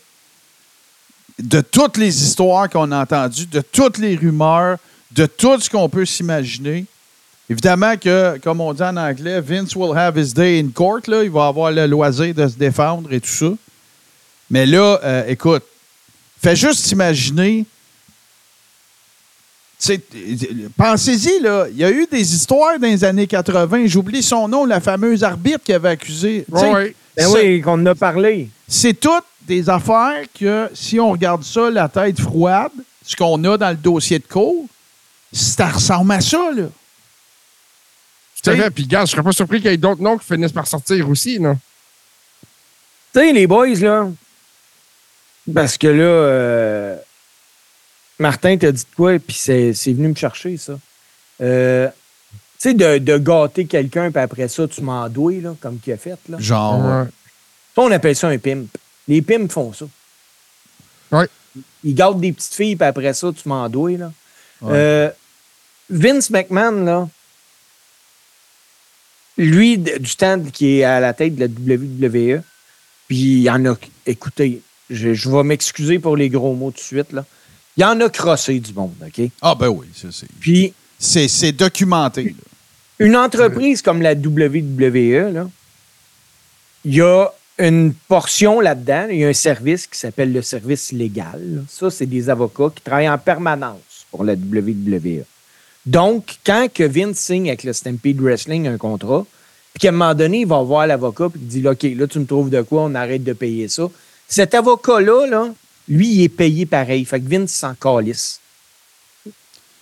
De 1.39 1.61
toutes 1.61 1.97
les 1.97 2.23
histoires 2.23 2.69
qu'on 2.69 2.91
a 2.91 3.01
entendues, 3.01 3.45
de 3.45 3.61
toutes 3.61 3.97
les 3.97 4.15
rumeurs, 4.15 4.77
de 5.11 5.25
tout 5.25 5.59
ce 5.59 5.69
qu'on 5.69 5.89
peut 5.89 6.05
s'imaginer. 6.05 6.85
Évidemment 7.49 7.97
que, 7.97 8.37
comme 8.39 8.61
on 8.61 8.73
dit 8.73 8.83
en 8.83 8.95
anglais, 8.97 9.41
Vince 9.41 9.75
will 9.75 9.97
have 9.97 10.17
his 10.17 10.33
day 10.33 10.59
in 10.59 10.69
court. 10.69 11.01
Là. 11.07 11.23
Il 11.23 11.29
va 11.29 11.47
avoir 11.47 11.71
le 11.71 11.85
loisir 11.87 12.33
de 12.33 12.47
se 12.47 12.55
défendre 12.55 13.11
et 13.11 13.19
tout 13.19 13.27
ça. 13.27 13.51
Mais 14.49 14.65
là, 14.65 14.99
euh, 15.03 15.27
écoute, 15.27 15.63
fais 16.41 16.55
juste 16.55 16.91
imaginer. 16.91 17.65
Pensez-y, 20.77 21.41
là. 21.41 21.67
Il 21.69 21.77
y 21.77 21.83
a 21.83 21.91
eu 21.91 22.07
des 22.09 22.33
histoires 22.33 22.79
dans 22.79 22.87
les 22.87 23.03
années 23.03 23.27
80. 23.27 23.87
J'oublie 23.87 24.23
son 24.23 24.47
nom, 24.47 24.65
la 24.65 24.79
fameuse 24.79 25.23
arbitre 25.23 25.61
qui 25.65 25.73
avait 25.73 25.89
accusé. 25.89 26.45
Ouais. 26.49 26.95
Ben 27.15 27.27
oui, 27.27 27.61
qu'on 27.61 27.73
en 27.73 27.85
a 27.87 27.95
parlé. 27.95 28.49
c'est 28.67 28.93
toutes 28.93 29.25
des 29.45 29.69
affaires 29.69 30.23
que, 30.37 30.69
si 30.73 30.99
on 30.99 31.11
regarde 31.11 31.43
ça, 31.43 31.69
la 31.69 31.89
tête 31.89 32.19
froide, 32.19 32.71
ce 33.05 33.15
qu'on 33.15 33.43
a 33.43 33.57
dans 33.57 33.69
le 33.69 33.75
dossier 33.75 34.19
de 34.19 34.27
cours, 34.27 34.67
ça 35.31 35.67
ressemble 35.67 36.11
à 36.13 36.21
ça, 36.21 36.51
là. 36.55 36.67
Tout 38.43 38.49
à 38.49 38.55
fait. 38.55 38.69
Puis, 38.71 38.85
gars, 38.85 39.05
je 39.05 39.11
serais 39.11 39.23
pas 39.23 39.31
surpris 39.31 39.61
qu'il 39.61 39.71
y 39.71 39.73
ait 39.73 39.77
d'autres 39.77 40.01
noms 40.01 40.17
qui 40.17 40.25
finissent 40.25 40.51
par 40.51 40.67
sortir 40.67 41.09
aussi, 41.09 41.39
non? 41.39 41.57
Tu 43.13 43.19
sais, 43.19 43.31
les 43.31 43.47
boys, 43.47 43.75
là, 43.75 44.09
parce 45.53 45.77
que 45.77 45.87
là, 45.87 46.03
euh, 46.03 46.97
Martin 48.19 48.57
t'a 48.57 48.71
dit 48.71 48.83
de 48.83 48.95
quoi, 48.95 49.17
puis 49.19 49.35
c'est 49.35 49.73
c'est 49.73 49.93
venu 49.93 50.09
me 50.09 50.15
chercher, 50.15 50.57
ça. 50.57 50.77
Euh, 51.41 51.87
tu 52.59 52.69
sais, 52.69 52.73
de, 52.73 52.97
de 52.97 53.17
gâter 53.17 53.65
quelqu'un, 53.65 54.11
puis 54.11 54.21
après 54.21 54.47
ça, 54.47 54.67
tu 54.67 54.81
m'en 54.81 55.07
douilles, 55.09 55.41
là, 55.41 55.55
comme 55.61 55.79
qu'il 55.79 55.93
a 55.93 55.97
fait, 55.97 56.19
là. 56.27 56.37
Genre. 56.39 57.07
Ça, 57.75 57.81
on 57.81 57.91
appelle 57.91 58.15
ça 58.15 58.27
un 58.27 58.37
pimp. 58.37 58.67
Les 59.07 59.21
pimps 59.21 59.51
font 59.53 59.73
ça. 59.73 59.85
Ouais. 61.11 61.27
Ils 61.83 61.93
gardent 61.93 62.21
des 62.21 62.31
petites 62.33 62.53
filles, 62.53 62.75
puis 62.75 62.87
après 62.87 63.13
ça, 63.13 63.31
tu 63.31 63.47
m'en 63.47 63.67
douilles, 63.69 63.97
là. 63.97 64.11
Ouais. 64.61 64.71
Euh, 64.73 65.09
Vince 65.89 66.29
McMahon, 66.29 66.83
là, 66.85 67.07
lui, 69.37 69.77
du 69.77 70.15
temps 70.15 70.39
qui 70.51 70.79
est 70.79 70.83
à 70.83 70.99
la 70.99 71.13
tête 71.13 71.35
de 71.35 71.41
la 71.41 71.47
WWE, 71.47 72.41
puis 73.07 73.17
il 73.41 73.49
en 73.49 73.65
a. 73.65 73.75
Écoutez, 74.05 74.61
je, 74.89 75.13
je 75.13 75.29
vais 75.29 75.43
m'excuser 75.43 75.99
pour 75.99 76.15
les 76.15 76.29
gros 76.29 76.53
mots 76.55 76.71
tout 76.71 76.77
de 76.77 76.81
suite, 76.81 77.11
là. 77.11 77.25
Il 77.75 77.83
en 77.83 77.99
a 78.01 78.09
crossé 78.09 78.59
du 78.59 78.71
monde, 78.73 78.93
OK? 79.03 79.29
Ah, 79.41 79.55
ben 79.55 79.67
oui, 79.69 79.87
ça, 79.95 80.09
c'est- 80.11 80.27
Puis, 80.39 80.73
c'est 80.99 81.27
c'est 81.27 81.51
documenté. 81.51 82.23
là. 82.25 82.29
une 82.99 83.15
entreprise 83.15 83.81
comme 83.81 84.01
la 84.03 84.13
WWE, 84.13 85.31
là, 85.33 85.49
il 86.85 86.95
y 86.95 87.01
a 87.01 87.27
une 87.59 87.93
portion 88.07 88.59
là-dedans, 88.59 89.07
il 89.11 89.19
y 89.19 89.25
a 89.25 89.27
un 89.27 89.33
service 89.33 89.87
qui 89.87 89.97
s'appelle 89.97 90.33
le 90.33 90.41
service 90.41 90.91
légal. 90.91 91.63
Ça, 91.69 91.89
c'est 91.89 92.05
des 92.05 92.29
avocats 92.29 92.71
qui 92.75 92.81
travaillent 92.81 93.09
en 93.09 93.17
permanence 93.17 94.05
pour 94.09 94.23
la 94.23 94.33
WWE. 94.33 95.23
Donc, 95.85 96.37
quand 96.45 96.67
que 96.73 96.83
Vince 96.83 97.17
signe 97.17 97.49
avec 97.49 97.63
le 97.63 97.73
Stampede 97.73 98.19
Wrestling 98.19 98.67
un 98.67 98.77
contrat, 98.77 99.25
puis 99.73 99.81
qu'à 99.81 99.89
un 99.89 99.91
moment 99.91 100.13
donné, 100.13 100.41
il 100.41 100.47
va 100.47 100.61
voir 100.61 100.87
l'avocat 100.87 101.29
puis 101.29 101.41
il 101.41 101.47
dit 101.47 101.67
OK, 101.67 101.83
là, 101.83 102.07
tu 102.07 102.19
me 102.19 102.25
trouves 102.25 102.49
de 102.49 102.61
quoi, 102.61 102.83
on 102.83 102.95
arrête 102.95 103.23
de 103.23 103.33
payer 103.33 103.67
ça. 103.67 103.89
Cet 104.27 104.53
avocat-là, 104.53 105.27
là, 105.27 105.53
lui, 105.87 106.07
il 106.07 106.23
est 106.23 106.29
payé 106.29 106.65
pareil. 106.65 107.03
Fait 107.05 107.19
que 107.19 107.29
Vince 107.29 107.51
s'en 107.51 107.73
calisse. 107.75 108.39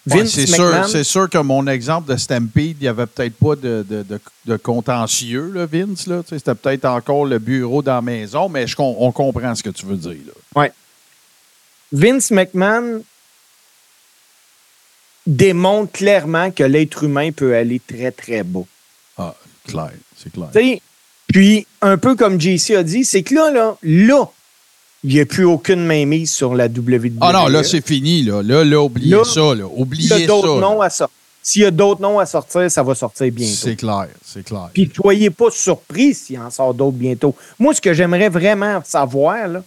Ouais, 0.09 0.21
Vince 0.21 0.31
c'est 0.31 0.47
sûr, 0.47 0.63
McMahon- 0.65 0.87
c'est 0.87 1.03
sûr 1.03 1.29
que 1.29 1.37
mon 1.37 1.67
exemple 1.67 2.11
de 2.11 2.17
Stampede, 2.17 2.77
il 2.79 2.81
n'y 2.81 2.87
avait 2.87 3.05
peut-être 3.05 3.35
pas 3.35 3.55
de, 3.55 3.85
de, 3.87 4.01
de- 4.03 4.19
de 4.47 4.57
contentieux, 4.57 5.51
là, 5.53 5.67
Vince. 5.67 6.07
Là. 6.07 6.23
C'était 6.27 6.55
peut-être 6.55 6.85
encore 6.85 7.25
le 7.25 7.37
bureau 7.37 7.83
dans 7.83 7.93
la 7.95 8.01
maison, 8.01 8.49
mais 8.49 8.65
je, 8.65 8.75
on 8.79 9.11
comprend 9.11 9.53
ce 9.53 9.61
que 9.61 9.69
tu 9.69 9.85
veux 9.85 9.97
dire. 9.97 10.17
Là. 10.25 10.33
Vince 11.91 12.31
McMahon 12.31 13.03
démontre 15.27 15.91
clairement 15.91 16.51
que 16.51 16.63
l'être 16.63 17.03
humain 17.03 17.31
peut 17.31 17.55
aller 17.55 17.79
très, 17.79 18.11
très 18.11 18.43
bas. 18.43 18.61
Ah, 19.17 19.35
clair, 19.67 19.91
c'est 20.17 20.31
clair. 20.33 20.49
Puis, 21.27 21.67
un 21.81 21.97
peu 21.97 22.15
comme 22.15 22.39
JC 22.41 22.71
a 22.75 22.83
dit, 22.83 23.05
c'est 23.05 23.23
que 23.23 23.35
là, 23.35 23.51
là, 23.51 23.77
là, 23.83 24.25
il 25.03 25.15
n'y 25.15 25.19
a 25.19 25.25
plus 25.25 25.45
aucune 25.45 25.85
mainmise 25.85 26.31
sur 26.31 26.53
la 26.53 26.65
WWE. 26.67 27.13
Ah 27.21 27.31
non, 27.33 27.47
là, 27.47 27.63
c'est 27.63 27.85
fini. 27.85 28.23
Là, 28.23 28.43
là, 28.43 28.63
là 28.63 28.81
oubliez 28.81 29.15
Là, 29.15 29.23
ça. 29.23 29.55
Là. 29.55 29.65
S'il 29.65 29.77
y 29.77 29.81
Oubliez 29.81 30.13
a 30.13 30.19
ça. 30.19 30.25
d'autres 30.27 30.59
noms 30.59 30.81
à 30.81 30.89
sortir. 30.89 31.15
S'il 31.43 31.61
y 31.63 31.65
a 31.65 31.71
d'autres 31.71 32.01
noms 32.01 32.19
à 32.19 32.25
sortir, 32.27 32.69
ça 32.69 32.83
va 32.83 32.93
sortir 32.93 33.31
bientôt. 33.31 33.55
C'est 33.55 33.75
clair, 33.75 34.09
c'est 34.23 34.43
clair. 34.43 34.69
Puis 34.73 34.91
soyez 34.95 35.31
pas 35.31 35.49
surpris 35.49 36.13
s'il 36.13 36.39
en 36.39 36.51
sort 36.51 36.73
d'autres 36.73 36.97
bientôt. 36.97 37.35
Moi, 37.57 37.73
ce 37.73 37.81
que 37.81 37.93
j'aimerais 37.93 38.29
vraiment 38.29 38.79
savoir, 38.85 39.47
là, 39.47 39.63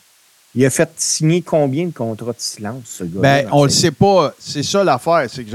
il 0.55 0.65
a 0.65 0.71
fait 0.71 0.89
signer 0.97 1.43
combien 1.43 1.87
de 1.87 1.93
contrats 1.93 2.31
de 2.31 2.37
silence, 2.39 2.85
ce 2.85 3.03
gars 3.03 3.21
Ben, 3.21 3.49
on 3.51 3.65
le 3.65 3.71
sait 3.71 3.91
pas. 3.91 4.33
C'est 4.39 4.63
ça 4.63 4.85
l'affaire. 4.85 5.27
C'est 5.29 5.43
que 5.43 5.51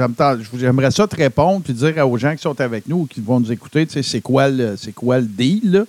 j'aimerais 0.57 0.91
ça 0.91 1.07
te 1.07 1.15
répondre 1.15 1.61
puis 1.63 1.73
dire 1.73 2.05
aux 2.05 2.17
gens 2.17 2.35
qui 2.35 2.41
sont 2.41 2.59
avec 2.59 2.85
nous 2.85 2.97
ou 2.97 3.05
qui 3.05 3.21
vont 3.21 3.39
nous 3.39 3.49
écouter, 3.49 3.87
tu 3.87 3.93
sais, 3.93 4.03
c'est 4.03 4.19
quoi 4.19 4.49
le, 4.49 4.75
c'est 4.75 4.91
quoi 4.91 5.19
le 5.19 5.25
deal, 5.25 5.71
là? 5.71 5.83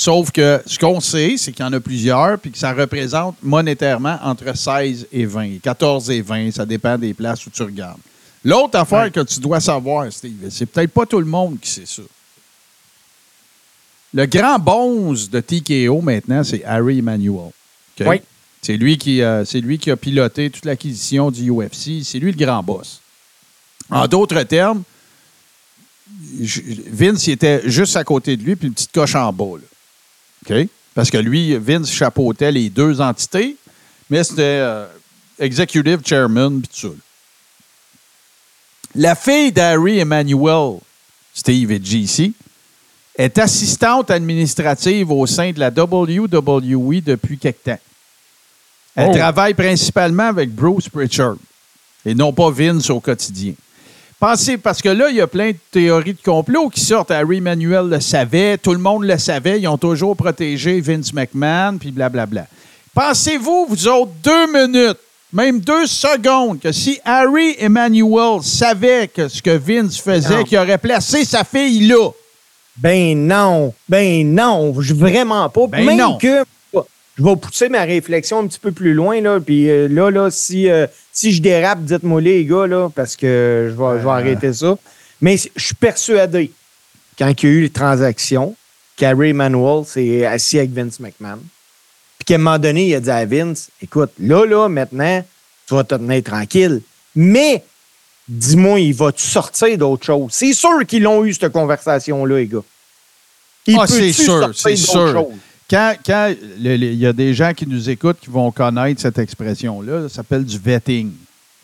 Sauf 0.00 0.30
que 0.30 0.62
ce 0.64 0.78
qu'on 0.78 1.00
sait, 1.00 1.34
c'est 1.36 1.50
qu'il 1.50 1.64
y 1.64 1.68
en 1.68 1.72
a 1.72 1.80
plusieurs 1.80 2.38
puis 2.38 2.52
que 2.52 2.58
ça 2.58 2.72
représente 2.72 3.34
monétairement 3.42 4.16
entre 4.22 4.56
16 4.56 5.08
et 5.10 5.26
20. 5.26 5.58
14 5.60 6.10
et 6.10 6.22
20, 6.22 6.52
ça 6.52 6.64
dépend 6.64 6.96
des 6.96 7.12
places 7.14 7.44
où 7.44 7.50
tu 7.50 7.64
regardes. 7.64 7.98
L'autre 8.44 8.78
affaire 8.78 9.10
que 9.10 9.18
tu 9.18 9.40
dois 9.40 9.58
savoir, 9.58 10.12
Steve, 10.12 10.50
c'est 10.50 10.66
peut-être 10.66 10.92
pas 10.92 11.04
tout 11.04 11.18
le 11.18 11.26
monde 11.26 11.58
qui 11.60 11.68
sait 11.68 11.84
ça. 11.84 12.02
Le 14.14 14.26
grand 14.26 14.60
bonze 14.60 15.28
de 15.30 15.40
TKO 15.40 16.00
maintenant, 16.00 16.44
c'est 16.44 16.64
Harry 16.64 16.98
Emanuel. 16.98 17.50
Oui. 17.98 18.20
C'est 18.62 18.76
lui, 18.76 18.98
qui, 18.98 19.20
euh, 19.20 19.44
c'est 19.44 19.60
lui 19.60 19.80
qui 19.80 19.90
a 19.90 19.96
piloté 19.96 20.48
toute 20.48 20.64
l'acquisition 20.64 21.32
du 21.32 21.50
UFC. 21.50 22.04
C'est 22.04 22.20
lui 22.20 22.30
le 22.30 22.38
grand 22.38 22.62
boss. 22.62 23.00
En 23.90 24.06
d'autres 24.06 24.44
termes, 24.44 24.84
Vince 26.38 27.26
il 27.26 27.32
était 27.32 27.68
juste 27.68 27.96
à 27.96 28.04
côté 28.04 28.36
de 28.36 28.44
lui, 28.44 28.54
puis 28.54 28.68
une 28.68 28.74
petite 28.74 28.92
coche 28.92 29.16
en 29.16 29.32
bas. 29.32 29.56
là. 29.56 29.66
OK? 30.44 30.68
Parce 30.94 31.10
que 31.10 31.18
lui, 31.18 31.56
Vince 31.56 31.90
chapeautait 31.90 32.50
les 32.52 32.68
deux 32.70 33.00
entités, 33.00 33.56
mais 34.10 34.24
c'était 34.24 34.42
euh, 34.42 34.86
executive 35.38 36.00
chairman, 36.04 36.60
puis 36.60 36.68
tout 36.68 36.88
ça. 36.88 36.94
La 38.94 39.14
fille 39.14 39.52
d'Harry 39.52 39.98
Emmanuel, 39.98 40.78
Steve 41.34 41.70
et 41.72 41.80
JC, 41.82 42.32
est 43.16 43.38
assistante 43.38 44.10
administrative 44.10 45.10
au 45.10 45.26
sein 45.26 45.52
de 45.52 45.60
la 45.60 45.68
WWE 45.70 47.00
depuis 47.02 47.38
quelque 47.38 47.64
temps. 47.64 47.78
Elle 48.96 49.10
Oh. 49.10 49.14
travaille 49.16 49.54
principalement 49.54 50.24
avec 50.28 50.50
Bruce 50.52 50.88
Pritchard 50.88 51.36
et 52.04 52.14
non 52.14 52.32
pas 52.32 52.50
Vince 52.50 52.90
au 52.90 52.98
quotidien. 53.00 53.54
Pensez, 54.20 54.56
parce 54.58 54.82
que 54.82 54.88
là, 54.88 55.10
il 55.10 55.16
y 55.16 55.20
a 55.20 55.28
plein 55.28 55.50
de 55.52 55.56
théories 55.70 56.14
de 56.14 56.22
complot 56.22 56.68
qui 56.70 56.80
sortent. 56.80 57.12
Harry 57.12 57.40
Manuel 57.40 57.88
le 57.88 58.00
savait, 58.00 58.58
tout 58.58 58.72
le 58.72 58.78
monde 58.80 59.04
le 59.04 59.16
savait, 59.16 59.60
ils 59.60 59.68
ont 59.68 59.78
toujours 59.78 60.16
protégé 60.16 60.80
Vince 60.80 61.12
McMahon, 61.12 61.78
puis 61.78 61.92
blablabla. 61.92 62.46
Pensez-vous, 62.94 63.66
vous 63.68 63.86
autres, 63.86 64.10
deux 64.24 64.46
minutes, 64.52 64.98
même 65.32 65.60
deux 65.60 65.86
secondes, 65.86 66.58
que 66.58 66.72
si 66.72 66.98
Harry 67.04 67.54
Emmanuel 67.60 68.42
savait 68.42 69.06
que 69.06 69.28
ce 69.28 69.40
que 69.40 69.56
Vince 69.56 70.00
faisait, 70.00 70.42
qu'il 70.42 70.58
aurait 70.58 70.78
placé 70.78 71.24
sa 71.24 71.44
fille 71.44 71.86
là, 71.86 72.10
Ben 72.76 73.16
non, 73.26 73.72
ben 73.88 74.26
non, 74.34 74.74
je- 74.80 74.94
vraiment 74.94 75.48
pas. 75.48 75.66
Ben 75.68 75.84
Même 75.84 75.96
non. 75.98 76.18
que 76.18 76.42
je 76.72 77.24
vais 77.24 77.36
pousser 77.36 77.68
ma 77.68 77.82
réflexion 77.82 78.40
un 78.40 78.46
petit 78.46 78.58
peu 78.60 78.70
plus 78.72 78.94
loin 78.94 79.20
là, 79.20 79.38
puis 79.40 79.68
euh, 79.68 79.86
là 79.88 80.10
là 80.10 80.30
si 80.30 80.68
euh, 80.68 80.86
si 81.18 81.32
je 81.32 81.42
dérape, 81.42 81.82
dites-moi 81.82 82.20
les 82.20 82.44
gars 82.44 82.68
là 82.68 82.88
parce 82.94 83.16
que 83.16 83.68
je 83.70 83.74
vais, 83.74 83.98
je 83.98 84.04
vais 84.04 84.10
arrêter 84.10 84.52
ça. 84.52 84.78
Mais 85.20 85.36
je 85.36 85.64
suis 85.64 85.74
persuadé 85.74 86.52
quand 87.18 87.42
il 87.42 87.48
y 87.48 87.52
a 87.52 87.54
eu 87.56 87.60
les 87.62 87.70
transactions, 87.70 88.54
qu'Harry 88.96 89.32
Manuel 89.32 89.84
s'est 89.84 90.24
assis 90.24 90.58
avec 90.60 90.70
Vince 90.70 91.00
McMahon. 91.00 91.40
Puis 92.18 92.24
qu'à 92.24 92.36
un 92.36 92.38
moment 92.38 92.58
donné, 92.60 92.86
il 92.86 92.94
a 92.94 93.00
dit 93.00 93.10
à 93.10 93.24
Vince, 93.26 93.68
écoute, 93.82 94.12
là 94.20 94.46
là 94.46 94.68
maintenant, 94.68 95.24
tu 95.66 95.74
vas 95.74 95.82
te 95.82 95.96
tenir 95.96 96.22
tranquille. 96.22 96.82
Mais 97.16 97.64
dis-moi, 98.28 98.78
il 98.78 98.94
va-tu 98.94 99.26
sortir 99.26 99.76
d'autre 99.76 100.06
chose? 100.06 100.30
C'est 100.30 100.52
sûr 100.52 100.86
qu'ils 100.86 101.02
l'ont 101.02 101.24
eu, 101.24 101.34
cette 101.34 101.52
conversation-là, 101.52 102.36
les 102.36 102.46
gars. 102.46 102.62
Il 103.66 103.76
Ah, 103.76 103.88
c'est 103.88 104.12
sûr, 104.12 104.52
c'est 104.54 104.76
sûr. 104.76 105.12
chose? 105.12 105.34
Quand 105.68 105.94
quand 106.04 106.34
il 106.58 106.94
y 106.94 107.06
a 107.06 107.12
des 107.12 107.34
gens 107.34 107.52
qui 107.54 107.66
nous 107.66 107.90
écoutent 107.90 108.18
qui 108.20 108.30
vont 108.30 108.50
connaître 108.50 109.00
cette 109.00 109.18
expression-là, 109.18 110.08
ça 110.08 110.16
s'appelle 110.16 110.44
du 110.44 110.58
vetting. 110.58 111.12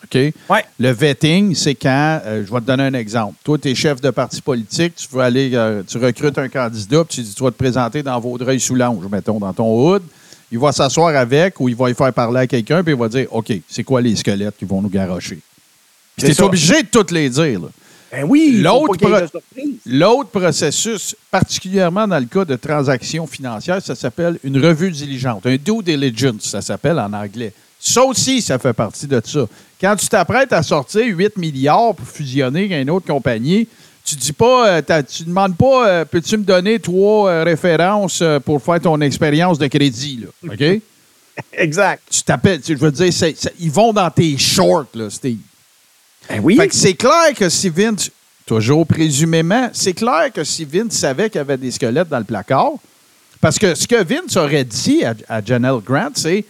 OK? 0.04 0.14
Ouais. 0.50 0.64
Le 0.78 0.90
vetting, 0.90 1.54
c'est 1.54 1.74
quand, 1.74 2.20
euh, 2.26 2.44
je 2.46 2.52
vais 2.52 2.60
te 2.60 2.66
donner 2.66 2.84
un 2.84 2.94
exemple. 2.94 3.34
Toi, 3.42 3.58
tu 3.58 3.70
es 3.70 3.74
chef 3.74 4.00
de 4.00 4.10
parti 4.10 4.42
politique, 4.42 4.94
tu 4.96 5.08
veux 5.10 5.22
aller, 5.22 5.50
euh, 5.54 5.82
tu 5.86 5.96
recrutes 5.96 6.36
un 6.36 6.48
candidat, 6.48 7.04
puis 7.04 7.16
tu 7.16 7.22
dis, 7.22 7.34
tu 7.34 7.42
vas 7.42 7.50
te 7.50 7.56
présenter 7.56 8.02
dans 8.02 8.18
Vaudreuil-Soulanges, 8.20 9.08
mettons, 9.10 9.38
dans 9.38 9.52
ton 9.52 9.64
hood. 9.64 10.02
Il 10.52 10.58
va 10.58 10.72
s'asseoir 10.72 11.16
avec 11.16 11.58
ou 11.58 11.68
il 11.70 11.74
va 11.74 11.90
y 11.90 11.94
faire 11.94 12.12
parler 12.12 12.40
à 12.40 12.46
quelqu'un, 12.46 12.82
puis 12.82 12.92
il 12.92 12.98
va 12.98 13.08
dire, 13.08 13.26
OK, 13.30 13.52
c'est 13.68 13.82
quoi 13.82 14.02
les 14.02 14.14
squelettes 14.14 14.56
qui 14.58 14.66
vont 14.66 14.82
nous 14.82 14.90
garrocher? 14.90 15.38
Puis 16.16 16.26
tu 16.26 16.30
es 16.30 16.34
ça. 16.34 16.44
obligé 16.44 16.82
de 16.82 16.88
toutes 16.88 17.10
les 17.10 17.30
dire. 17.30 17.60
là. 17.60 17.68
Ben 18.14 18.24
oui, 18.28 18.60
L'autre 18.62 18.96
pro- 18.98 20.24
processus, 20.24 21.16
particulièrement 21.30 22.06
dans 22.06 22.18
le 22.18 22.26
cas 22.26 22.44
de 22.44 22.54
transactions 22.56 23.26
financières, 23.26 23.82
ça 23.82 23.94
s'appelle 23.94 24.38
une 24.44 24.64
revue 24.64 24.90
diligente, 24.90 25.46
un 25.46 25.56
due 25.56 25.82
diligence, 25.82 26.42
ça 26.42 26.60
s'appelle 26.60 26.98
en 26.98 27.12
anglais. 27.12 27.52
Ça 27.80 28.02
aussi, 28.02 28.40
ça 28.40 28.58
fait 28.58 28.72
partie 28.72 29.06
de 29.06 29.20
ça. 29.24 29.46
Quand 29.80 29.96
tu 29.96 30.06
t'apprêtes 30.08 30.52
à 30.52 30.62
sortir 30.62 31.04
8 31.04 31.36
milliards 31.36 31.94
pour 31.94 32.06
fusionner 32.06 32.66
avec 32.66 32.82
une 32.82 32.90
autre 32.90 33.06
compagnie, 33.06 33.66
tu 34.04 34.14
dis 34.16 34.32
pas, 34.32 34.68
euh, 34.68 35.02
tu 35.02 35.24
demandes 35.24 35.56
pas, 35.56 35.88
euh, 35.88 36.04
peux-tu 36.04 36.36
me 36.36 36.44
donner 36.44 36.78
trois 36.78 37.28
euh, 37.30 37.42
références 37.44 38.20
euh, 38.22 38.38
pour 38.38 38.62
faire 38.62 38.80
ton 38.80 39.00
expérience 39.00 39.58
de 39.58 39.66
crédit, 39.66 40.20
là, 40.22 40.52
OK? 40.52 40.80
Exact. 41.52 42.02
tu 42.10 42.22
t'appelles, 42.22 42.60
je 42.66 42.74
veux 42.74 42.92
dire, 42.92 43.12
ils 43.58 43.70
vont 43.70 43.92
dans 43.92 44.10
tes 44.10 44.38
shorts, 44.38 44.86
là, 44.94 45.10
Steve. 45.10 45.38
Oui. 46.42 46.56
Fait 46.56 46.68
que 46.68 46.74
c'est 46.74 46.94
clair 46.94 47.34
que 47.36 47.48
si 47.48 47.68
Vince, 47.68 48.10
toujours 48.46 48.86
présumément, 48.86 49.70
c'est 49.72 49.94
clair 49.94 50.30
que 50.32 50.44
si 50.44 50.64
Vince 50.64 50.94
savait 50.94 51.28
qu'il 51.28 51.38
y 51.38 51.40
avait 51.40 51.56
des 51.56 51.70
squelettes 51.70 52.08
dans 52.08 52.18
le 52.18 52.24
placard, 52.24 52.72
parce 53.40 53.58
que 53.58 53.74
ce 53.74 53.86
que 53.86 54.02
Vince 54.02 54.36
aurait 54.36 54.64
dit 54.64 55.04
à, 55.04 55.14
à 55.28 55.44
Janelle 55.44 55.80
Grant, 55.84 56.12
c'est 56.14 56.44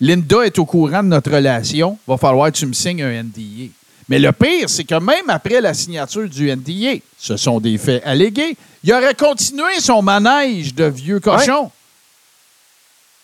Linda 0.00 0.42
est 0.44 0.58
au 0.58 0.64
courant 0.64 1.02
de 1.02 1.08
notre 1.08 1.30
relation, 1.30 1.98
va 2.06 2.16
falloir 2.16 2.50
que 2.50 2.56
tu 2.56 2.66
me 2.66 2.72
signes 2.72 3.02
un 3.02 3.22
NDA. 3.22 3.70
Mais 4.08 4.18
le 4.18 4.32
pire, 4.32 4.68
c'est 4.68 4.84
que 4.84 4.96
même 4.96 5.28
après 5.28 5.60
la 5.60 5.72
signature 5.74 6.28
du 6.28 6.50
NDA, 6.50 7.00
ce 7.16 7.36
sont 7.36 7.60
des 7.60 7.78
faits 7.78 8.02
allégués, 8.04 8.56
il 8.82 8.92
aurait 8.92 9.14
continué 9.14 9.78
son 9.78 10.02
manège 10.02 10.74
de 10.74 10.84
vieux 10.84 11.20
cochon. 11.20 11.70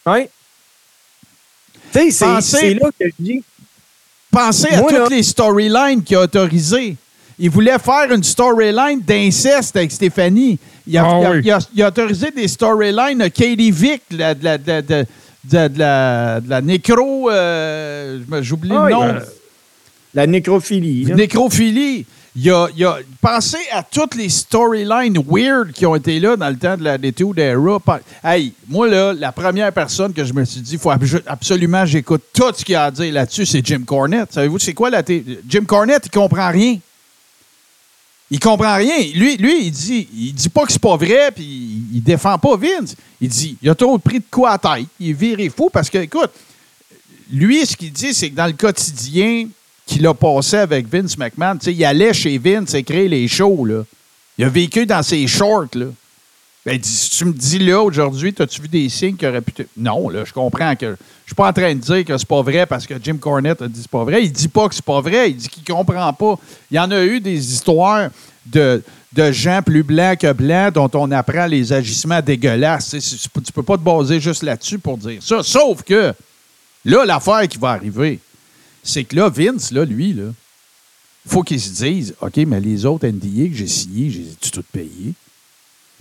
Oui. 0.07 0.29
Tu 1.93 2.13
sais, 2.13 2.41
c'est 2.41 2.75
là 2.75 2.91
que 2.99 3.07
je 3.07 3.13
dis. 3.19 3.43
Pensez 4.37 4.69
à 4.75 4.81
Moi, 4.81 4.91
toutes 4.91 5.11
là- 5.11 5.17
les 5.17 5.23
storylines 5.23 6.03
qu'il 6.03 6.17
a 6.17 6.21
autorisées. 6.21 6.97
Il 7.39 7.49
voulait 7.51 7.79
faire 7.79 8.13
une 8.13 8.23
storyline 8.23 9.01
d'inceste 9.01 9.77
avec 9.77 9.91
Stéphanie. 9.93 10.59
Il 10.87 10.97
a, 10.99 11.05
Ah 11.07 11.19
il 11.21 11.27
a- 11.27 11.31
oui. 11.31 11.41
il 11.45 11.51
a- 11.51 11.59
il 11.75 11.83
a 11.83 11.89
autorisé 11.89 12.31
des 12.31 12.47
storylines 12.49 13.19
de 13.19 13.29
Katie 13.29 13.71
Vick, 13.71 14.03
de 14.11 14.19
la, 14.19 14.35
de 14.35 14.45
la, 14.45 14.59
de, 14.59 14.81
de- 14.83 15.07
de- 15.45 15.69
de 15.69 15.79
la, 15.79 16.41
de 16.41 16.51
la 16.51 16.61
nécro. 16.61 17.31
euh, 17.31 18.19
J'oublie 18.43 18.71
Ah, 18.75 18.85
le 18.87 18.93
nom. 18.93 19.07
il- 19.09 19.23
La 20.15 20.27
nécrophilie. 20.27 21.05
là. 21.07 21.15
Nécrophilie. 21.15 22.05
Il 22.39 22.51
a, 22.51 22.69
il 22.77 22.85
a 22.85 22.99
pensé 23.23 23.57
à 23.73 23.83
toutes 23.83 24.15
les 24.15 24.29
storylines 24.29 25.19
weird 25.27 25.73
qui 25.73 25.87
ont 25.87 25.97
été 25.97 26.21
là 26.21 26.37
dans 26.37 26.51
le 26.51 26.57
temps 26.57 26.77
de 26.77 26.85
la 26.85 26.99
Détour 26.99 27.33
Era. 27.39 27.81
Hey, 28.23 28.53
moi, 28.69 28.87
là, 28.89 29.15
la 29.15 29.33
première 29.33 29.73
personne 29.73 30.13
que 30.13 30.23
je 30.23 30.35
me 30.35 30.45
suis 30.45 30.61
dit, 30.61 30.77
faut 30.77 30.91
ab- 30.91 31.03
absolument 31.27 31.87
j'écoute 31.87 32.25
tout 32.35 32.53
ce 32.55 32.63
qu'il 32.63 32.75
a 32.75 32.85
à 32.85 32.91
dire 32.91 33.11
là-dessus, 33.11 33.47
c'est 33.47 33.67
Jim 33.67 33.85
Cornette. 33.87 34.35
Savez-vous, 34.35 34.59
c'est 34.59 34.75
quoi 34.75 34.91
la 34.91 35.03
Jim 35.49 35.65
Cornette, 35.67 36.03
il 36.07 36.11
comprend 36.11 36.51
rien. 36.51 36.79
Il 38.31 38.39
comprend 38.39 38.75
rien. 38.77 38.99
Lui, 39.15 39.39
lui 39.39 39.67
il 39.67 39.71
dit 39.71 40.07
il 40.13 40.35
dit 40.35 40.49
pas 40.51 40.67
que 40.67 40.73
c'est 40.73 40.79
pas 40.79 40.97
vrai, 40.97 41.31
puis 41.35 41.45
il, 41.45 41.97
il 41.97 42.03
défend 42.03 42.37
pas 42.37 42.57
Vince. 42.57 42.97
Il 43.19 43.31
dit 43.31 43.57
il 43.63 43.71
a 43.71 43.75
trop 43.75 43.97
pris 43.99 44.19
de 44.19 44.25
quoi 44.31 44.51
à 44.51 44.59
tête. 44.59 44.87
Il 45.01 45.11
est 45.11 45.13
viré 45.15 45.49
fou 45.49 45.71
parce 45.73 45.89
que, 45.89 45.99
écoute, 45.99 46.31
lui, 47.33 47.65
ce 47.65 47.77
qu'il 47.77 47.93
dit, 47.93 48.13
c'est 48.13 48.29
que 48.29 48.35
dans 48.37 48.47
le 48.47 48.53
quotidien 48.53 49.49
qu'il 49.87 50.07
a 50.07 50.13
passé 50.13 50.57
avec 50.57 50.89
Vince 50.89 51.17
McMahon, 51.17 51.57
il 51.65 51.85
allait 51.85 52.13
chez 52.13 52.37
Vince 52.39 52.75
écrire 52.75 53.09
les 53.09 53.29
shows, 53.29 53.65
là. 53.65 53.85
Il 54.37 54.45
a 54.45 54.49
vécu 54.49 54.85
dans 54.85 55.03
ses 55.03 55.27
shorts, 55.27 55.75
là. 55.75 55.87
Ben, 56.67 56.81
tu 56.81 57.25
me 57.25 57.33
dis 57.33 57.61
là, 57.61 57.81
aujourd'hui, 57.81 58.35
as-tu 58.37 58.61
vu 58.61 58.67
des 58.67 58.89
signes 58.89 59.15
qui 59.15 59.25
auraient 59.25 59.41
pu... 59.41 59.53
Non, 59.77 60.09
là, 60.09 60.25
je 60.25 60.33
comprends 60.33 60.75
que... 60.75 60.97
Je 61.25 61.31
suis 61.31 61.35
pas 61.37 61.49
en 61.49 61.53
train 61.53 61.73
de 61.73 61.79
dire 61.79 62.05
que 62.05 62.19
c'est 62.19 62.27
pas 62.27 62.43
vrai 62.43 62.67
parce 62.67 62.87
que 62.87 62.95
Jim 63.01 63.19
Cornette 63.19 63.63
a 63.63 63.69
dit 63.69 63.81
c'est 63.83 63.91
pas 63.91 64.05
vrai. 64.05 64.25
Il 64.25 64.33
dit 64.33 64.49
pas 64.49 64.69
que 64.69 64.75
c'est 64.75 64.85
pas 64.85 65.01
vrai. 65.01 65.31
Il 65.31 65.37
dit 65.37 65.49
qu'il 65.49 65.65
comprend 65.65 66.13
pas. 66.13 66.39
Il 66.71 66.77
y 66.77 66.79
en 66.79 66.91
a 66.91 67.05
eu 67.05 67.21
des 67.21 67.53
histoires 67.53 68.11
de, 68.45 68.83
de 69.13 69.33
gens 69.33 69.61
plus 69.65 69.83
blancs 69.83 70.19
que 70.19 70.33
blancs 70.33 70.75
dont 70.75 70.91
on 70.95 71.11
apprend 71.11 71.47
les 71.47 71.73
agissements 71.73 72.21
dégueulasses. 72.21 72.91
Tu 72.91 73.41
tu 73.43 73.53
peux 73.53 73.65
pas 73.65 73.77
te 73.77 73.83
baser 73.83 74.21
juste 74.21 74.43
là-dessus 74.45 74.79
pour 74.79 74.99
dire 74.99 75.21
ça. 75.21 75.43
Sauf 75.43 75.83
que 75.83 76.15
Là, 76.87 77.05
l'affaire 77.05 77.49
qui 77.49 77.59
va 77.59 77.71
arriver, 77.71 78.21
c'est 78.87 79.05
que 79.05 79.17
là, 79.17 79.29
Vince, 79.29 79.71
là, 79.73 79.85
lui, 79.85 80.13
là, 80.13 80.33
il 81.25 81.31
faut 81.31 81.43
qu'il 81.43 81.61
se 81.61 81.71
dise 81.71 82.15
OK, 82.21 82.37
mais 82.47 82.61
les 82.61 82.85
autres 82.87 83.07
NDA 83.07 83.49
que 83.51 83.55
j'ai 83.57 83.67
signés, 83.67 84.11
j'ai 84.11 84.27
toutes 84.51 84.65
payées. 84.67 85.13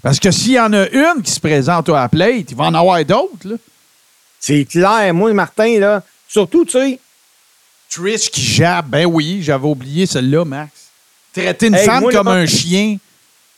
Parce 0.02 0.20
que 0.20 0.30
s'il 0.32 0.52
y 0.54 0.60
en 0.60 0.72
a 0.74 0.88
une 0.90 1.22
qui 1.24 1.32
se 1.32 1.40
présente 1.40 1.90
à 1.90 1.94
la 1.94 2.10
plate, 2.10 2.52
il 2.52 2.56
va 2.56 2.66
en 2.66 2.74
avoir 2.76 3.04
d'autres. 3.04 3.48
là. 3.48 3.56
C'est 4.40 4.66
clair. 4.66 5.12
Moi, 5.14 5.34
Martin, 5.34 5.80
là, 5.80 6.04
surtout, 6.28 6.64
tu 6.66 6.72
sais, 6.74 7.00
Trish 7.90 8.30
qui 8.30 8.42
jappe, 8.42 8.88
ben 8.88 9.06
oui, 9.06 9.40
j'avais 9.42 9.68
oublié 9.68 10.06
celle-là, 10.06 10.46
Max. 10.46 10.72
Traiter 11.34 11.68
une 11.68 11.76
Hey, 11.76 11.86
femme 11.86 12.02
moi, 12.02 12.12
comme 12.12 12.28
un 12.28 12.46
chien. 12.46 12.98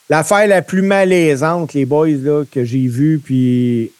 l'affaire 0.09 0.47
la 0.47 0.61
plus 0.61 0.81
malaisante, 0.81 1.73
les 1.73 1.85
boys, 1.85 2.07
là, 2.09 2.43
que 2.49 2.63
j'ai 2.63 2.87
vue, 2.87 3.19
puis. 3.23 3.91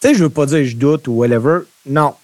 Tu 0.00 0.08
sais, 0.08 0.14
je 0.14 0.22
veux 0.24 0.30
pas 0.30 0.46
dire 0.46 0.64
je 0.64 0.76
doute 0.76 1.06
ou 1.08 1.12
whatever. 1.12 1.60
Non. 1.84 2.14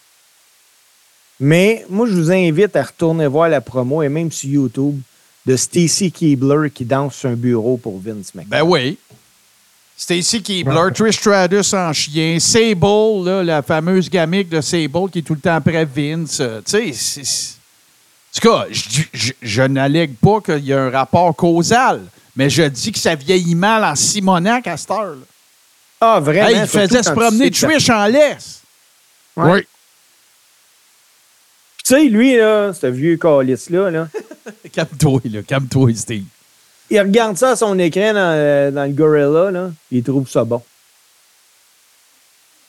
Mais 1.39 1.85
moi, 1.91 2.07
je 2.09 2.13
vous 2.15 2.31
invite 2.33 2.75
à 2.77 2.83
retourner 2.83 3.27
voir 3.27 3.49
la 3.49 3.61
promo, 3.61 4.03
et 4.03 4.09
même 4.09 4.33
sur 4.33 4.49
YouTube, 4.49 4.99
de 5.45 5.57
Stacy 5.57 6.11
Keebler 6.11 6.71
qui 6.71 6.85
danse 6.85 7.15
sur 7.17 7.29
un 7.29 7.35
bureau 7.35 7.77
pour 7.77 8.01
Vince 8.01 8.35
McMahon. 8.35 8.49
Ben 8.49 8.63
oui. 8.63 8.99
Stacy 9.97 10.43
Keebler, 10.43 10.93
Trish 10.95 11.17
Stratus 11.19 11.73
en 11.73 11.93
chien, 11.93 12.39
Sable, 12.41 13.25
là, 13.25 13.43
la 13.43 13.63
fameuse 13.63 14.11
gamique 14.11 14.49
de 14.49 14.61
Sable 14.61 15.11
qui 15.11 15.21
est 15.21 15.23
tout 15.23 15.35
le 15.35 15.41
temps 15.41 15.55
après 15.55 15.85
Vince. 15.85 16.39
euh, 16.41 16.61
tu 16.67 16.93
sais, 16.93 17.21
en 17.23 18.41
tout 18.41 18.49
cas, 18.51 18.67
je, 18.71 19.01
je- 19.15 19.33
je 19.41 19.63
n'allègue 19.63 20.15
pas 20.17 20.41
qu'il 20.43 20.65
y 20.67 20.73
a 20.75 20.83
un 20.83 20.91
rapport 20.91 21.35
causal, 21.35 22.03
mais 22.35 22.51
je 22.51 22.65
dis 22.65 22.93
que 22.93 22.99
ça 22.99 23.15
vieillit 23.15 23.55
mal 23.55 23.83
en 23.85 23.95
Simonac 23.95 24.67
à 24.67 24.77
cette 24.77 24.91
heure. 24.91 25.15
là. 25.15 25.17
Ah, 26.01 26.21
vraiment? 26.21 26.49
Hey, 26.49 26.57
il 26.57 26.67
faisait 26.67 27.03
se 27.03 27.11
promener 27.13 27.51
Trish 27.51 27.89
en 27.89 28.07
laisse. 28.07 28.61
Ouais. 29.37 29.51
Oui. 29.53 29.61
Tu 31.87 31.95
sais, 31.95 32.05
lui, 32.09 32.37
là, 32.37 32.73
ce 32.73 32.89
vieux 32.89 33.17
calice-là, 33.17 33.91
là, 33.91 34.09
Calme-toi, 34.73 35.21
là, 35.31 35.43
calme-toi, 35.43 35.91
Steve. 35.95 36.25
il 36.91 37.01
regarde 37.01 37.37
ça 37.37 37.51
à 37.51 37.57
son 37.57 37.79
écran 37.79 38.13
dans, 38.13 38.19
euh, 38.35 38.71
dans 38.73 38.85
le 38.85 38.93
Gorilla, 38.93 39.51
là, 39.53 39.71
il 39.93 40.03
trouve 40.03 40.29
ça 40.29 40.45
bon. 40.45 40.61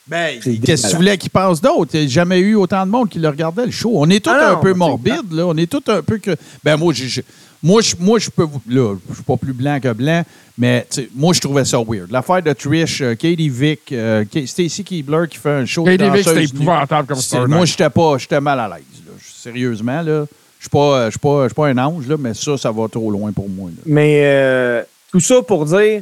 Ben, 0.05 0.39
qu'est-ce 0.39 0.83
que 0.83 0.89
tu 0.91 0.95
voulais 0.95 1.17
qu'il 1.17 1.31
passe 1.31 1.59
d'autre? 1.59 1.91
Il 1.95 2.01
n'y 2.01 2.05
a 2.05 2.09
jamais 2.09 2.39
eu 2.39 2.55
autant 2.55 2.85
de 2.85 2.91
monde 2.91 3.09
qui 3.09 3.19
le 3.19 3.27
regardait, 3.27 3.65
le 3.65 3.71
show. 3.71 3.91
On 3.95 4.09
est 4.09 4.23
tous 4.23 4.29
Ah 4.29 4.51
un 4.51 4.55
peu 4.57 4.69
je 4.69 4.75
morbides, 4.75 5.31
là. 5.33 5.47
On 5.47 5.57
est 5.57 5.69
tous 5.69 5.83
un 5.91 6.01
peu 6.01 6.17
que. 6.19 6.35
Ben, 6.63 6.77
moi, 6.77 6.93
j'ai- 6.93 7.25
Moi, 7.63 7.81
je, 7.81 7.95
moi, 7.99 8.19
je 8.19 8.29
peux 8.29 8.43
vous. 8.43 8.61
Là, 8.67 8.95
je 9.09 9.15
suis 9.15 9.23
pas 9.23 9.37
plus 9.37 9.53
blanc 9.53 9.79
que 9.79 9.91
blanc, 9.91 10.23
mais 10.57 10.87
moi, 11.15 11.33
je 11.33 11.41
trouvais 11.41 11.65
ça 11.65 11.77
weird. 11.79 12.11
L'affaire 12.11 12.41
de 12.41 12.53
Trish, 12.53 13.01
euh, 13.01 13.15
Katie 13.15 13.49
Vick, 13.49 13.91
euh, 13.91 14.23
Stacy 14.45 14.83
Keebler 14.83 15.27
qui 15.29 15.37
fait 15.37 15.51
un 15.51 15.65
show 15.65 15.83
de 15.83 15.95
Katie 15.95 16.09
Vick, 16.11 16.27
c'était 16.27 16.43
épouvantable 16.45 17.07
comme 17.07 17.17
storyline. 17.17 17.55
Moi, 17.55 17.65
j'étais 17.65 17.89
pas, 17.89 18.17
j'étais 18.17 18.39
mal 18.39 18.59
à 18.59 18.67
l'aise. 18.67 18.83
là. 19.05 19.13
Sérieusement, 19.21 20.01
là. 20.01 20.25
Je 20.59 20.63
suis 20.63 20.69
pas, 20.69 21.05
je 21.05 21.11
suis 21.11 21.19
pas, 21.19 21.43
je 21.43 21.47
suis 21.49 21.55
pas 21.55 21.67
un 21.67 21.77
ange, 21.77 22.07
là, 22.07 22.15
mais 22.17 22.33
ça, 22.33 22.57
ça 22.57 22.71
va 22.71 22.87
trop 22.87 23.11
loin 23.11 23.31
pour 23.31 23.47
moi. 23.47 23.69
là. 23.69 23.81
Mais 23.85 24.21
euh, 24.23 24.83
tout 25.11 25.19
ça 25.19 25.41
pour 25.41 25.65
dire 25.65 26.01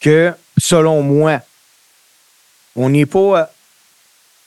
que, 0.00 0.32
selon 0.58 1.02
moi, 1.02 1.40
on 2.74 2.88
n'est 2.88 3.06
pas 3.06 3.50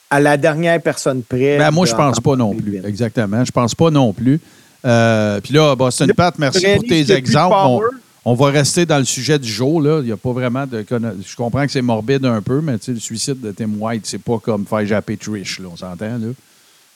à, 0.10 0.20
la 0.20 0.38
dernière 0.38 0.82
personne 0.82 1.24
près. 1.24 1.58
Ben, 1.58 1.72
moi, 1.72 1.86
je 1.86 1.92
de 1.92 1.98
pense 1.98 2.20
pas 2.20 2.36
non 2.36 2.54
plus. 2.54 2.82
Exactement. 2.86 3.44
Je 3.44 3.52
pense 3.52 3.74
pas 3.74 3.90
non 3.90 4.14
plus. 4.14 4.40
Euh, 4.86 5.40
Puis 5.42 5.54
là, 5.54 5.76
Boston 5.76 6.08
Là, 6.08 6.14
Pat, 6.14 6.38
merci 6.40 6.66
pour 6.76 6.84
tes 6.84 7.12
exemples. 7.12 7.56
On, 7.56 7.78
power. 7.80 7.90
on 8.26 8.34
va 8.34 8.48
rester 8.48 8.86
dans 8.86 8.98
le 8.98 9.06
sujet 9.06 9.38
du 9.38 9.50
jour. 9.50 9.82
Là. 9.82 10.00
Il 10.00 10.06
n'y 10.06 10.12
a 10.12 10.18
pas 10.18 10.32
vraiment 10.32 10.66
de. 10.66 10.86
Je 10.90 11.36
comprends 11.36 11.66
que 11.66 11.72
c'est 11.72 11.82
morbide 11.82 12.26
un 12.26 12.42
peu, 12.42 12.62
mais 12.62 12.78
tu 12.78 12.86
sais, 12.86 12.92
le 12.94 13.00
suicide 13.00 13.40
de 13.40 13.52
Tim 13.52 13.72
White, 13.80 14.06
c'est 14.06 14.22
pas 14.22 14.40
comme 14.40 14.66
faire 14.66 14.86
japper 14.86 15.18
Trish, 15.18 15.60
là, 15.60 15.68
on 15.72 15.78
s'entend. 15.78 16.18
Là. 16.18 16.28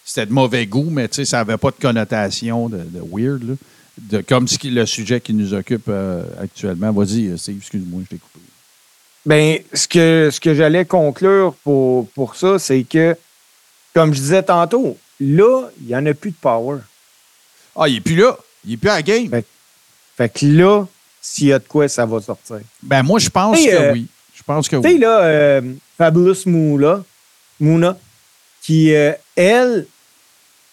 C'était 0.04 0.28
de 0.28 0.34
mauvais 0.34 0.66
goût, 0.68 0.90
mais 0.90 1.08
tu 1.08 1.16
sais, 1.16 1.26
ça 1.26 1.38
n'avait 1.38 1.58
pas 1.58 1.72
de 1.72 1.82
connotation 1.82 2.70
de, 2.70 2.78
de 2.78 3.02
weird. 3.12 3.44
Là. 3.44 3.54
De, 3.98 4.22
comme 4.22 4.48
ce 4.48 4.58
qui, 4.58 4.72
le 4.72 4.86
sujet 4.86 5.22
qui 5.22 5.34
nous 5.34 5.54
occupe 5.54 5.86
euh, 5.88 6.24
actuellement. 6.42 6.92
Vas-y, 6.92 7.28
euh, 7.28 7.38
Steve, 7.38 7.58
excuse-moi, 7.58 8.02
je 8.04 8.10
t'ai 8.10 8.18
coupé. 8.18 8.40
Ben, 9.26 9.60
ce 9.74 9.88
que, 9.88 10.30
ce 10.32 10.40
que 10.40 10.54
j'allais 10.54 10.86
conclure 10.86 11.56
pour, 11.64 12.08
pour 12.10 12.36
ça, 12.36 12.60
c'est 12.60 12.84
que, 12.84 13.16
comme 13.94 14.14
je 14.14 14.20
disais 14.20 14.44
tantôt, 14.44 14.98
là, 15.20 15.70
il 15.82 15.88
n'y 15.88 15.96
en 15.96 16.06
a 16.06 16.14
plus 16.14 16.32
de 16.32 16.36
power. 16.40 16.80
Ah, 17.76 17.88
il 17.88 17.98
est 17.98 18.02
plus 18.02 18.16
là. 18.16 18.38
Il 18.66 18.74
est 18.74 18.78
plus 18.78 18.90
à 18.90 18.96
la 18.96 19.02
game. 19.02 19.30
Fait 20.18 20.30
que 20.30 20.46
là, 20.46 20.86
s'il 21.22 21.48
y 21.48 21.54
a 21.54 21.60
de 21.60 21.66
quoi, 21.68 21.88
ça 21.88 22.06
va 22.06 22.22
sortir. 22.22 22.60
Ben, 22.82 23.04
moi, 23.04 23.20
je 23.20 23.30
pense 23.30 23.58
que 23.60 23.70
euh, 23.70 23.94
oui. 23.94 24.08
Je 24.34 24.44
pense 24.44 24.68
que 24.68 24.76
Tu 24.78 24.82
sais, 24.84 24.88
oui. 24.94 25.00
là, 25.00 25.20
euh, 25.22 25.62
Fabulous 25.98 26.36
Moula, 26.46 27.04
Mouna, 27.60 27.98
qui, 28.62 28.94
euh, 28.94 29.12
elle, 29.36 29.88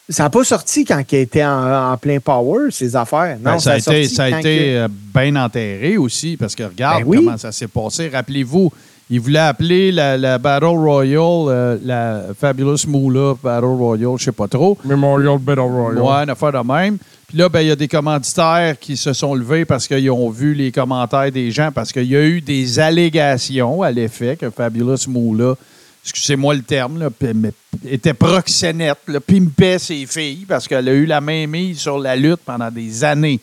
ça 0.08 0.24
n'a 0.24 0.30
pas 0.30 0.44
sorti 0.44 0.84
quand 0.84 1.02
elle 1.10 1.18
était 1.20 1.44
en, 1.44 1.92
en 1.92 1.96
plein 1.96 2.20
power, 2.20 2.70
ses 2.70 2.94
affaires. 2.96 3.36
Non, 3.38 3.52
Ben, 3.52 3.58
ça 3.58 3.72
a 3.72 3.78
été, 3.78 4.08
ça 4.08 4.24
a 4.24 4.28
été 4.28 4.42
que- 4.42 4.76
euh, 4.84 4.88
bien 4.90 5.36
enterré 5.36 5.96
aussi, 5.96 6.36
parce 6.36 6.54
que 6.54 6.64
regarde 6.64 7.02
Ben 7.02 7.08
oui. 7.08 7.16
comment 7.18 7.38
ça 7.38 7.50
s'est 7.52 7.68
passé. 7.68 8.08
Rappelez-vous, 8.08 8.72
il 9.12 9.20
voulait 9.20 9.40
appeler 9.40 9.92
la, 9.92 10.16
la 10.16 10.38
Battle 10.38 10.64
Royale, 10.64 11.20
euh, 11.20 11.78
la 11.84 12.22
Fabulous 12.34 12.86
Moolah 12.88 13.34
Battle 13.42 13.66
Royale, 13.66 14.14
je 14.16 14.24
sais 14.24 14.32
pas 14.32 14.48
trop. 14.48 14.78
Memorial 14.86 15.38
Battle 15.38 15.60
Royale. 15.60 16.02
Ouais, 16.02 16.24
une 16.24 16.30
affaire 16.30 16.52
de 16.52 16.66
même. 16.66 16.96
Puis 17.28 17.36
là, 17.36 17.50
ben, 17.50 17.60
il 17.60 17.68
y 17.68 17.70
a 17.70 17.76
des 17.76 17.88
commanditaires 17.88 18.78
qui 18.80 18.96
se 18.96 19.12
sont 19.12 19.34
levés 19.34 19.66
parce 19.66 19.86
qu'ils 19.86 20.10
ont 20.10 20.30
vu 20.30 20.54
les 20.54 20.72
commentaires 20.72 21.30
des 21.30 21.50
gens, 21.50 21.70
parce 21.72 21.92
qu'il 21.92 22.04
y 22.04 22.16
a 22.16 22.24
eu 22.24 22.40
des 22.40 22.78
allégations 22.78 23.82
à 23.82 23.90
l'effet 23.90 24.36
que 24.36 24.48
Fabulous 24.48 25.06
Moolah, 25.08 25.56
excusez-moi 26.02 26.54
le 26.54 26.62
terme, 26.62 26.98
là, 26.98 27.10
mais 27.34 27.52
était 27.86 28.14
proxénète, 28.14 28.96
là, 29.08 29.20
pimpait 29.20 29.78
ses 29.78 30.06
filles 30.06 30.46
parce 30.48 30.66
qu'elle 30.66 30.88
a 30.88 30.92
eu 30.92 31.04
la 31.04 31.20
main 31.20 31.46
mise 31.46 31.80
sur 31.80 31.98
la 31.98 32.16
lutte 32.16 32.40
pendant 32.46 32.70
des 32.70 33.04
années. 33.04 33.40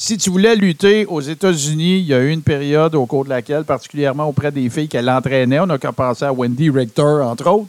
Si 0.00 0.16
tu 0.16 0.30
voulais 0.30 0.54
lutter 0.54 1.06
aux 1.06 1.20
États-Unis, 1.20 1.98
il 1.98 2.06
y 2.06 2.14
a 2.14 2.20
eu 2.20 2.30
une 2.30 2.42
période 2.42 2.94
au 2.94 3.04
cours 3.04 3.24
de 3.24 3.30
laquelle, 3.30 3.64
particulièrement 3.64 4.26
auprès 4.26 4.52
des 4.52 4.70
filles 4.70 4.86
qu'elle 4.86 5.10
entraînait, 5.10 5.58
on 5.58 5.68
a 5.70 5.76
qu'à 5.76 5.90
penser 5.90 6.24
à 6.24 6.32
Wendy 6.32 6.70
Richter, 6.70 7.02
entre 7.02 7.48
autres, 7.48 7.66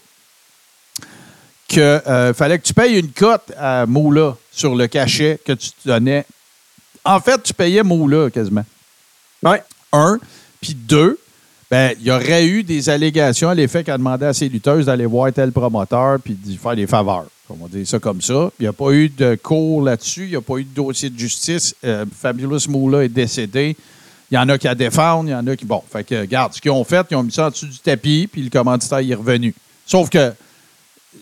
qu'il 1.68 2.00
fallait 2.36 2.60
que 2.60 2.68
tu 2.68 2.76
payes 2.76 3.00
une 3.00 3.12
cote 3.12 3.52
à 3.58 3.88
Moula 3.88 4.38
sur 4.52 4.76
le 4.76 4.86
cachet 4.86 5.40
que 5.44 5.54
tu 5.54 5.72
te 5.72 5.88
donnais. 5.88 6.24
En 7.04 7.20
fait, 7.20 7.42
tu 7.42 7.52
payais 7.52 7.82
Moula 7.82 8.30
quasiment. 8.30 8.66
Ouais. 9.42 9.64
Un. 9.92 10.20
Puis 10.62 10.76
deux, 10.76 11.18
ben, 11.70 11.94
il 12.00 12.08
y 12.08 12.12
aurait 12.12 12.46
eu 12.48 12.64
des 12.64 12.90
allégations 12.90 13.50
à 13.50 13.56
l'effet 13.56 13.84
qu'elle 13.84 13.98
demandait 13.98 14.26
à 14.26 14.34
ses 14.34 14.50
lutteuses 14.50 14.88
d'aller 14.88 15.06
voir 15.06 15.32
tel 15.32 15.52
promoteur 15.52 16.20
puis 16.20 16.34
d'y 16.34 16.58
faire 16.58 16.76
des 16.76 16.88
faveurs. 16.88 17.28
On 17.50 17.56
va 17.56 17.68
dire 17.68 17.88
ça 17.88 18.00
comme 18.00 18.22
ça. 18.22 18.52
Il 18.60 18.64
n'y 18.64 18.68
a 18.68 18.74
pas 18.74 18.92
eu 18.92 19.10
de 19.10 19.36
cours 19.36 19.82
là-dessus. 19.82 20.26
Il 20.26 20.30
n'y 20.30 20.36
a 20.36 20.42
pas 20.42 20.58
eu 20.58 20.64
de 20.64 20.74
dossier 20.74 21.10
de 21.10 21.18
justice. 21.18 21.76
Euh, 21.84 22.06
Fabulous 22.12 22.68
Moula 22.70 23.04
est 23.04 23.10
décédé. 23.10 23.76
Il 24.32 24.36
y 24.36 24.38
en 24.38 24.48
a 24.50 24.58
qui 24.58 24.68
à 24.68 24.76
défendre, 24.76 25.30
il 25.30 25.32
y 25.32 25.36
en 25.36 25.46
a 25.48 25.56
qui. 25.56 25.66
Bon, 25.66 25.82
fait 25.92 26.04
que, 26.04 26.22
regarde, 26.22 26.54
ce 26.54 26.62
qu'ils 26.62 26.72
ont 26.72 26.84
fait, 26.84 27.06
ils 27.10 27.16
ont 27.16 27.24
mis 27.24 27.32
ça 27.32 27.48
en 27.48 27.50
dessous 27.50 27.66
du 27.66 27.80
tapis, 27.80 28.30
puis 28.32 28.44
le 28.44 28.52
commanditaire 28.52 29.00
est 29.00 29.16
revenu. 29.16 29.56
Sauf 29.88 30.10
que 30.10 30.32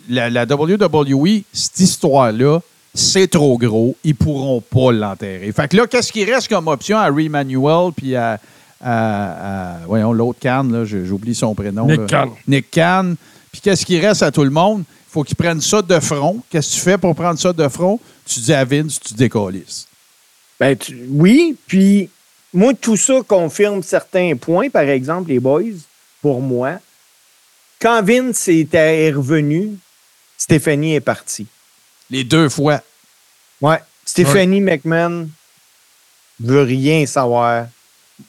la, 0.10 0.44
WWE, 0.44 1.44
cette 1.53 1.80
histoire-là, 1.80 2.60
c'est 2.94 3.30
trop 3.30 3.57
gros. 3.57 3.95
Ils 4.03 4.15
pourront 4.15 4.60
pas 4.60 4.91
l'enterrer. 4.91 5.49
Fait 5.53 5.69
que 5.69 5.78
là, 5.78 5.88
qu'est-ce 5.88 6.11
qui 6.11 6.26
reste 6.26 6.49
comme 6.49 6.68
option 6.68 6.98
à 6.98 7.03
Harry 7.03 7.30
puis 7.95 8.15
à, 8.18 8.40
à- 8.82 9.76
à- 9.76 9.86
voyons, 9.86 10.14
l'autre 10.14 10.40
Cannes, 10.40 10.84
j'oublie 10.86 11.36
son 11.36 11.54
prénom. 11.56 11.86
Nick 11.88 12.12
là. 12.12 12.26
Khan. 12.26 12.36
Nick 12.48 12.72
Cannes. 12.72 13.16
Puis 13.52 13.62
qu'est-ce 13.62 13.86
qui 13.86 13.99
reste 13.99 14.24
à 14.24 14.32
tout 14.32 14.44
le 14.44 14.49
monde? 14.49 14.84
Il 14.90 15.12
faut 15.12 15.24
qu'ils 15.24 15.36
prennent 15.38 15.62
ça 15.62 15.82
de 15.82 15.99
front. 15.99 16.41
Qu'est-ce 16.49 16.70
que 16.72 16.76
tu 16.76 16.82
fais 16.82 16.98
pour 16.98 17.16
prendre 17.16 17.40
ça 17.40 17.54
de 17.54 17.68
front? 17.68 17.99
Tu 18.26 18.40
dis 18.41 18.54
à 18.54 18.64
Vince, 18.66 18.99
tu 18.99 19.14
décollisses. 19.14 19.88
Ben, 20.60 20.76
tu- 20.78 21.08
oui, 21.10 21.56
puis 21.66 22.10
moi, 22.54 22.74
tout 22.74 22.98
ça 22.98 23.22
confirme 23.28 23.82
certains 23.84 24.36
points, 24.36 24.70
par 24.70 24.84
exemple, 24.84 25.30
les 25.30 25.40
boys, 25.40 25.62
pour 26.22 26.41
moi. 26.41 26.80
Quand 27.80 28.04
Vince 28.04 28.48
était 28.48 29.12
revenu, 29.12 29.78
Stéphanie 30.38 30.95
est 30.95 30.99
partie. 31.02 31.48
Les 32.10 32.24
deux 32.24 32.49
fois. 32.49 32.82
Ouais. 33.62 33.80
Stéphanie 34.06 34.62
McMahon 34.62 35.30
veut 36.40 36.62
rien 36.64 37.06
savoir 37.06 37.68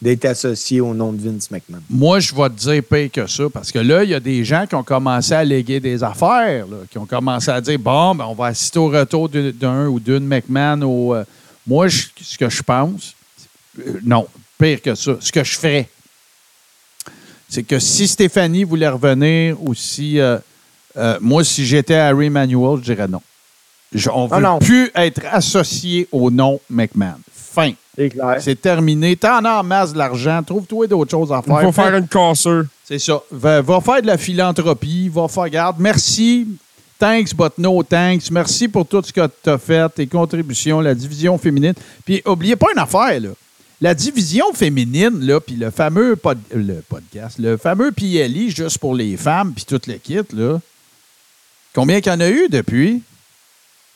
d'être 0.02 0.26
associée 0.26 0.80
au 0.82 0.92
nom 0.94 1.12
de 1.12 1.20
Vince 1.28 1.50
McMahon. 1.50 1.80
Moi, 1.88 2.20
je 2.20 2.34
vais 2.34 2.48
te 2.50 2.54
dire 2.54 2.82
pire 2.82 3.10
que 3.10 3.26
ça, 3.26 3.44
parce 3.52 3.72
que 3.72 3.78
là, 3.78 4.04
il 4.04 4.10
y 4.10 4.14
a 4.14 4.20
des 4.20 4.44
gens 4.44 4.66
qui 4.66 4.74
ont 4.74 4.82
commencé 4.84 5.32
à 5.32 5.42
léguer 5.42 5.80
des 5.80 6.02
affaires, 6.04 6.66
là, 6.66 6.76
qui 6.90 6.98
ont 6.98 7.06
commencé 7.06 7.50
à 7.50 7.60
dire 7.60 7.78
bon, 7.78 8.14
ben, 8.14 8.26
on 8.26 8.34
va 8.34 8.46
assister 8.46 8.78
au 8.78 8.88
retour 8.88 9.28
d'un 9.28 9.86
ou 9.86 9.98
d'une 9.98 10.26
McMahon. 10.26 10.82
Au, 10.82 11.14
euh, 11.14 11.24
moi, 11.66 11.88
je- 11.88 12.04
ce 12.20 12.36
que 12.36 12.48
je 12.50 12.62
pense, 12.62 13.14
euh, 13.78 13.98
non, 14.04 14.26
pire 14.58 14.82
que 14.82 14.94
ça, 14.94 15.12
ce 15.20 15.32
que 15.32 15.42
je 15.42 15.56
ferais, 15.56 15.88
c'est 17.48 17.62
que 17.62 17.78
si 17.78 18.06
Stéphanie 18.06 18.64
voulait 18.64 18.88
revenir 18.88 19.56
ou 19.62 19.74
si. 19.74 20.20
euh, 20.20 20.38
moi, 21.20 21.44
si 21.44 21.64
j'étais 21.64 21.94
Harry 21.94 22.28
Manuel, 22.28 22.78
je 22.80 22.92
dirais 22.92 23.08
non. 23.08 23.22
Je- 23.94 24.10
on 24.10 24.24
ne 24.28 24.32
Ah 24.32 24.52
veut 24.54 24.58
plus 24.66 24.90
être 24.94 25.22
associé 25.30 26.06
au 26.12 26.30
nom 26.30 26.60
McMahon. 26.68 27.18
Fin. 27.32 27.72
C'est 27.98 28.08
clair. 28.10 28.36
C'est 28.40 28.60
terminé. 28.60 29.16
T'en 29.16 29.44
as 29.44 29.58
en 29.60 29.64
masse 29.64 29.92
de 29.92 29.98
l'argent. 29.98 30.40
Trouve-toi 30.46 30.86
d'autres 30.86 31.10
choses 31.10 31.32
à 31.32 31.42
Il 31.44 31.50
faire. 31.52 31.60
faut 31.62 31.72
Fais- 31.72 31.82
faire 31.82 31.96
une 31.96 32.06
casseur. 32.08 32.64
c'est 32.84 32.98
ça. 33.00 33.20
Va, 33.32 33.60
va 33.60 33.80
faire 33.80 34.00
de 34.02 34.06
la 34.06 34.16
philanthropie, 34.16 35.08
va 35.08 35.26
faire 35.26 35.48
garde. 35.50 35.76
Merci. 35.80 36.46
Thanks, 36.98 37.32
but 37.34 37.52
no 37.58 37.82
thanks. 37.82 38.30
Merci 38.30 38.68
pour 38.68 38.86
tout 38.86 39.02
ce 39.04 39.12
que 39.12 39.26
tu 39.42 39.50
as 39.50 39.58
fait, 39.58 39.88
tes 39.94 40.06
contributions, 40.06 40.80
la 40.80 40.94
division 40.94 41.36
féminine. 41.38 41.74
Puis, 42.04 42.22
oubliez 42.26 42.56
pas 42.56 42.68
une 42.74 42.80
affaire, 42.80 43.20
là. 43.20 43.28
La 43.80 43.94
division 43.94 44.46
féminine, 44.52 45.20
là, 45.20 45.38
puis 45.40 45.54
le 45.54 45.70
fameux 45.70 46.16
pod- 46.16 46.38
le 46.52 46.82
podcast, 46.88 47.38
le 47.38 47.56
fameux 47.56 47.92
PLI 47.92 48.50
juste 48.50 48.78
pour 48.78 48.94
les 48.96 49.16
femmes, 49.16 49.52
puis 49.54 49.64
tout 49.64 49.80
le 49.86 49.94
kit, 49.94 50.18
là. 50.34 50.60
Combien 51.74 52.00
qu'il 52.00 52.10
y 52.12 52.14
en 52.16 52.20
a 52.20 52.28
eu 52.28 52.48
depuis? 52.48 53.02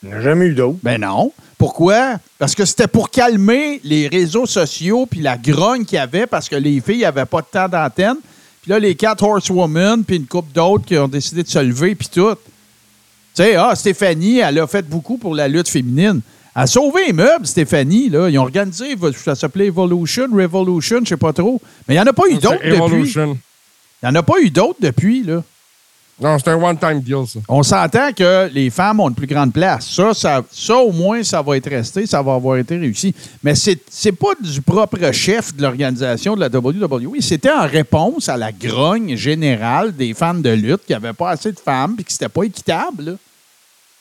Il 0.03 0.09
n'y 0.09 0.15
a 0.15 0.21
jamais 0.21 0.47
eu 0.47 0.55
d'autre. 0.55 0.79
Ben 0.83 1.01
non. 1.01 1.33
Pourquoi? 1.59 2.19
Parce 2.39 2.55
que 2.55 2.65
c'était 2.65 2.89
pour 2.89 3.11
calmer 3.11 3.81
les 3.85 4.09
réseaux 4.09 4.47
sociaux 4.47 5.07
puis 5.07 5.21
la 5.21 5.37
grogne 5.37 5.85
qu'il 5.85 5.97
y 5.97 6.01
avait 6.01 6.27
parce 6.27 6.49
que 6.49 6.57
les 6.57 6.81
filles 6.81 7.03
n'avaient 7.03 7.25
pas 7.25 7.41
de 7.41 7.47
temps 7.47 7.69
d'antenne. 7.69 8.17
Puis 8.63 8.71
là, 8.71 8.79
les 8.79 8.97
quatre 8.97 9.23
horsewomen 9.23 10.05
puis 10.05 10.17
une 10.17 10.27
couple 10.27 10.53
d'autres 10.53 10.85
qui 10.85 10.97
ont 10.99 11.09
décidé 11.09 11.43
de 11.45 11.49
se 11.49 11.59
lever 11.61 11.95
puis 11.95 12.09
tout. 12.09 12.35
Tu 12.35 13.43
sais, 13.43 13.55
ah, 13.55 13.75
Stéphanie, 13.75 14.39
elle 14.39 14.59
a 14.59 14.67
fait 14.67 14.83
beaucoup 14.83 15.19
pour 15.19 15.35
la 15.35 15.49
lutte 15.49 15.69
féminine. 15.69 16.21
Elle 16.55 16.63
a 16.63 16.67
sauvé 16.67 17.07
les 17.07 17.13
meubles, 17.13 17.47
Stéphanie. 17.47 18.09
Là. 18.09 18.29
Ils 18.29 18.39
ont 18.39 18.43
organisé, 18.43 18.97
ça 19.17 19.35
s'appelait 19.35 19.67
Evolution, 19.67 20.27
Revolution, 20.33 20.99
je 21.03 21.11
sais 21.11 21.17
pas 21.17 21.33
trop. 21.33 21.61
Mais 21.87 21.95
il 21.95 21.99
n'y 21.99 22.03
en 22.03 22.07
a 22.07 22.13
pas 22.13 22.29
eu 22.29 22.35
d'autres 22.35 22.59
C'est 22.63 22.71
depuis. 22.71 23.13
Il 23.15 24.09
n'y 24.09 24.11
en 24.11 24.15
a 24.17 24.23
pas 24.23 24.41
eu 24.41 24.51
d'autres 24.51 24.81
depuis, 24.81 25.23
là. 25.23 25.43
Non, 26.23 26.39
c'est 26.39 26.51
un 26.51 26.63
one-time 26.63 27.01
deal, 27.01 27.27
ça. 27.27 27.41
On 27.49 27.63
s'entend 27.63 28.13
que 28.17 28.49
les 28.53 28.71
femmes 28.71 29.01
ont 29.01 29.09
une 29.09 29.15
plus 29.15 29.27
grande 29.27 29.53
place. 29.53 29.89
Ça, 29.91 30.15
ça, 30.15 30.43
ça, 30.53 30.77
au 30.77 30.93
moins, 30.93 31.23
ça 31.23 31.43
va 31.43 31.57
être 31.57 31.69
resté, 31.69 32.07
ça 32.07 32.23
va 32.23 32.35
avoir 32.35 32.57
été 32.59 32.77
réussi. 32.77 33.15
Mais 33.43 33.55
c'est 33.55 33.79
c'est 33.91 34.13
pas 34.13 34.35
du 34.41 34.63
propre 34.63 35.11
chef 35.13 35.55
de 35.57 35.63
l'organisation 35.63 36.37
de 36.37 36.41
la 36.41 36.49
WWE. 36.49 37.17
C'était 37.21 37.51
en 37.51 37.67
réponse 37.67 38.29
à 38.29 38.37
la 38.37 38.53
grogne 38.53 39.17
générale 39.17 39.95
des 39.95 40.15
fans 40.15 40.35
de 40.35 40.51
lutte 40.51 40.87
qui 40.87 40.93
n'avaient 40.93 41.13
pas 41.13 41.31
assez 41.31 41.51
de 41.53 41.59
femmes 41.59 41.97
et 41.99 42.05
que 42.05 42.13
c'était 42.13 42.29
pas 42.29 42.45
équitable. 42.45 43.05
là. 43.05 43.13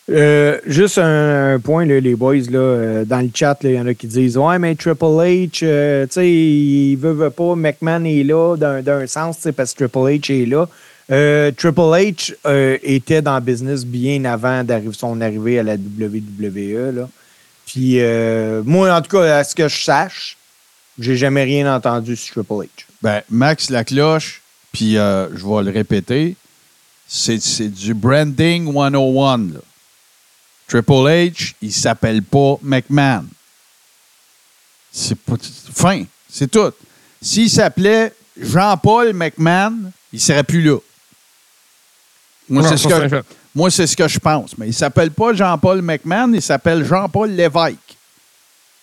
Euh, 0.10 0.58
juste 0.66 0.98
un, 0.98 1.54
un 1.54 1.60
point, 1.60 1.86
là, 1.86 2.00
les 2.00 2.16
boys, 2.16 2.36
là, 2.50 2.60
euh, 2.60 3.06
dans 3.06 3.22
le 3.22 3.30
chat, 3.34 3.58
il 3.64 3.72
y 3.72 3.80
en 3.80 3.88
a 3.88 3.94
qui 3.94 4.08
disent 4.08 4.38
Ouais, 4.38 4.60
mais 4.60 4.76
Triple 4.76 5.06
H, 5.06 5.60
euh, 5.64 6.06
tu 6.08 6.14
sais, 6.14 6.30
il 6.30 6.96
veut, 6.98 7.14
veut 7.14 7.30
pas, 7.30 7.56
McMahon 7.56 8.04
est 8.06 8.24
là 8.24 8.56
d'un 8.58 8.82
d'un 8.82 9.08
sens, 9.08 9.38
tu 9.38 9.44
sais, 9.44 9.52
parce 9.52 9.74
que 9.74 9.86
Triple 9.86 10.00
H 10.20 10.42
est 10.44 10.46
là. 10.48 10.68
Euh, 11.12 11.52
Triple 11.52 11.82
H 11.82 12.34
euh, 12.46 12.78
était 12.84 13.22
dans 13.22 13.36
le 13.36 13.42
business 13.42 13.86
bien 13.86 14.24
avant 14.24 14.64
son 14.94 15.20
arrivée 15.20 15.60
à 15.60 15.64
la 15.64 15.76
WWE. 15.76 16.96
Là. 16.96 17.10
Puis 17.66 18.00
euh, 18.00 18.64
moi, 18.66 18.94
en 18.96 19.02
tout 19.02 19.18
cas, 19.18 19.38
à 19.38 19.44
ce 19.44 19.54
que 19.54 19.68
je 19.68 19.84
sache, 19.84 20.38
j'ai 20.98 21.18
jamais 21.18 21.44
rien 21.44 21.74
entendu 21.74 22.16
sur 22.16 22.34
Triple 22.34 22.66
H. 22.66 22.70
Ben, 23.02 23.22
Max 23.30 23.70
Lacloche, 23.70 24.42
puis 24.72 24.98
euh, 24.98 25.28
je 25.36 25.46
vais 25.46 25.64
le 25.64 25.72
répéter, 25.72 26.36
c'est 27.08 27.68
du 27.68 27.94
branding 27.94 28.72
101. 28.72 29.38
Là. 29.54 29.60
Triple 30.68 30.92
H, 30.92 31.54
il 31.62 31.74
s'appelle 31.74 32.24
pas 32.24 32.58
McMahon. 32.62 33.26
C'est 34.92 35.18
pas. 35.18 35.36
Fin, 35.74 36.04
c'est 36.30 36.50
tout. 36.50 36.72
S'il 37.22 37.50
s'appelait 37.50 38.14
Jean-Paul 38.40 39.14
McMahon, 39.14 39.92
il 40.14 40.20
serait 40.20 40.44
plus 40.44 40.62
là. 40.62 40.78
Moi, 42.52 42.68
c'est 42.68 42.78
ce 42.78 42.88
que, 42.88 43.24
moi, 43.56 43.72
c'est 43.72 43.88
ce 43.88 43.96
que 43.98 44.08
je 44.08 44.20
pense. 44.20 44.58
Mais 44.58 44.68
il 44.68 44.74
s'appelle 44.74 45.12
pas 45.12 45.34
Jean-Paul 45.34 45.82
McMahon, 45.82 46.32
il 46.34 46.42
s'appelle 46.42 46.86
Jean-Paul 46.86 47.32
Lévesque. 47.32 47.78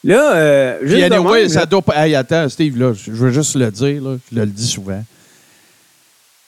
Là, 0.05 0.33
euh, 0.37 0.79
juste 0.83 1.09
de 1.09 1.13
anyway, 1.15 1.41
même, 1.43 1.49
ça 1.49 1.61
là, 1.61 1.67
doit 1.67 1.83
pas. 1.83 2.07
Hey, 2.07 2.15
attends, 2.15 2.49
Steve, 2.49 2.79
là, 2.79 2.93
je 2.95 3.11
veux 3.11 3.31
juste 3.33 3.57
le 3.57 3.71
dire, 3.71 4.03
là, 4.03 4.17
je 4.33 4.39
le 4.39 4.47
dis 4.47 4.67
souvent. 4.67 5.05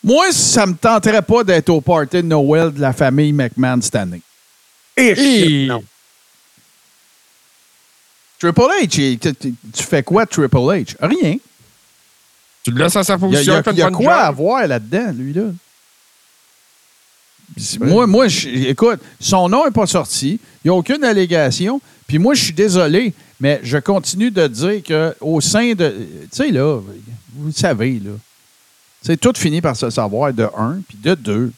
Moi, 0.02 0.32
ça 0.32 0.64
me 0.66 0.74
tenterait 0.74 1.20
pas 1.22 1.44
d'être 1.44 1.68
au 1.68 1.80
party 1.80 2.18
de 2.18 2.22
Noël 2.22 2.72
de 2.72 2.80
la 2.80 2.92
famille 2.92 3.32
McMahon 3.32 3.80
cette 3.82 3.96
année. 3.96 4.22
Et- 4.96 5.66
non. 5.66 5.82
Triple 8.38 8.60
H, 8.82 8.88
tu 8.88 9.18
tu 9.72 9.82
fais 9.84 10.02
quoi, 10.02 10.24
Triple 10.24 10.56
H? 10.56 10.96
Rien. 11.00 11.36
Tu 12.64 12.70
le 12.70 12.78
laisses 12.82 12.96
à 12.96 13.04
sa 13.04 13.14
Il 13.14 13.20
y 13.20 13.24
a, 13.24 13.28
position. 13.28 13.62
il 13.72 13.78
y 13.78 13.82
a- 13.82 13.84
y 13.84 13.88
a 13.88 13.90
quoi 13.90 14.04
job. 14.04 14.12
à 14.12 14.30
voir 14.30 14.66
là-dedans, 14.66 15.12
lui, 15.14 15.32
là? 15.34 15.42
Moi, 17.88 18.06
moi 18.06 18.28
je- 18.28 18.48
écoute, 18.48 19.00
son 19.20 19.48
nom 19.48 19.64
n'est 19.64 19.70
pas 19.70 19.86
sorti. 19.86 20.38
Il 20.64 20.68
n'y 20.68 20.70
a 20.70 20.74
aucune 20.74 21.04
allégation. 21.04 21.80
Puis 22.06 22.18
moi, 22.18 22.34
je 22.34 22.44
suis 22.44 22.52
désolé, 22.52 23.14
mais 23.40 23.60
je 23.62 23.78
continue 23.78 24.30
de 24.30 24.46
dire 24.46 24.82
qu'au 25.20 25.40
sein 25.40 25.72
de. 25.74 25.88
Tu 26.22 26.28
sais, 26.32 26.50
là, 26.50 26.80
vous 27.34 27.46
le 27.46 27.52
savez, 27.52 28.00
là. 28.04 28.10
Tu 29.04 29.16
tout 29.16 29.32
finit 29.36 29.60
par 29.60 29.76
se 29.76 29.88
savoir 29.90 30.32
de 30.34 30.46
un, 30.56 30.80
puis 30.86 30.98
de 31.02 31.14
deux. 31.14 31.52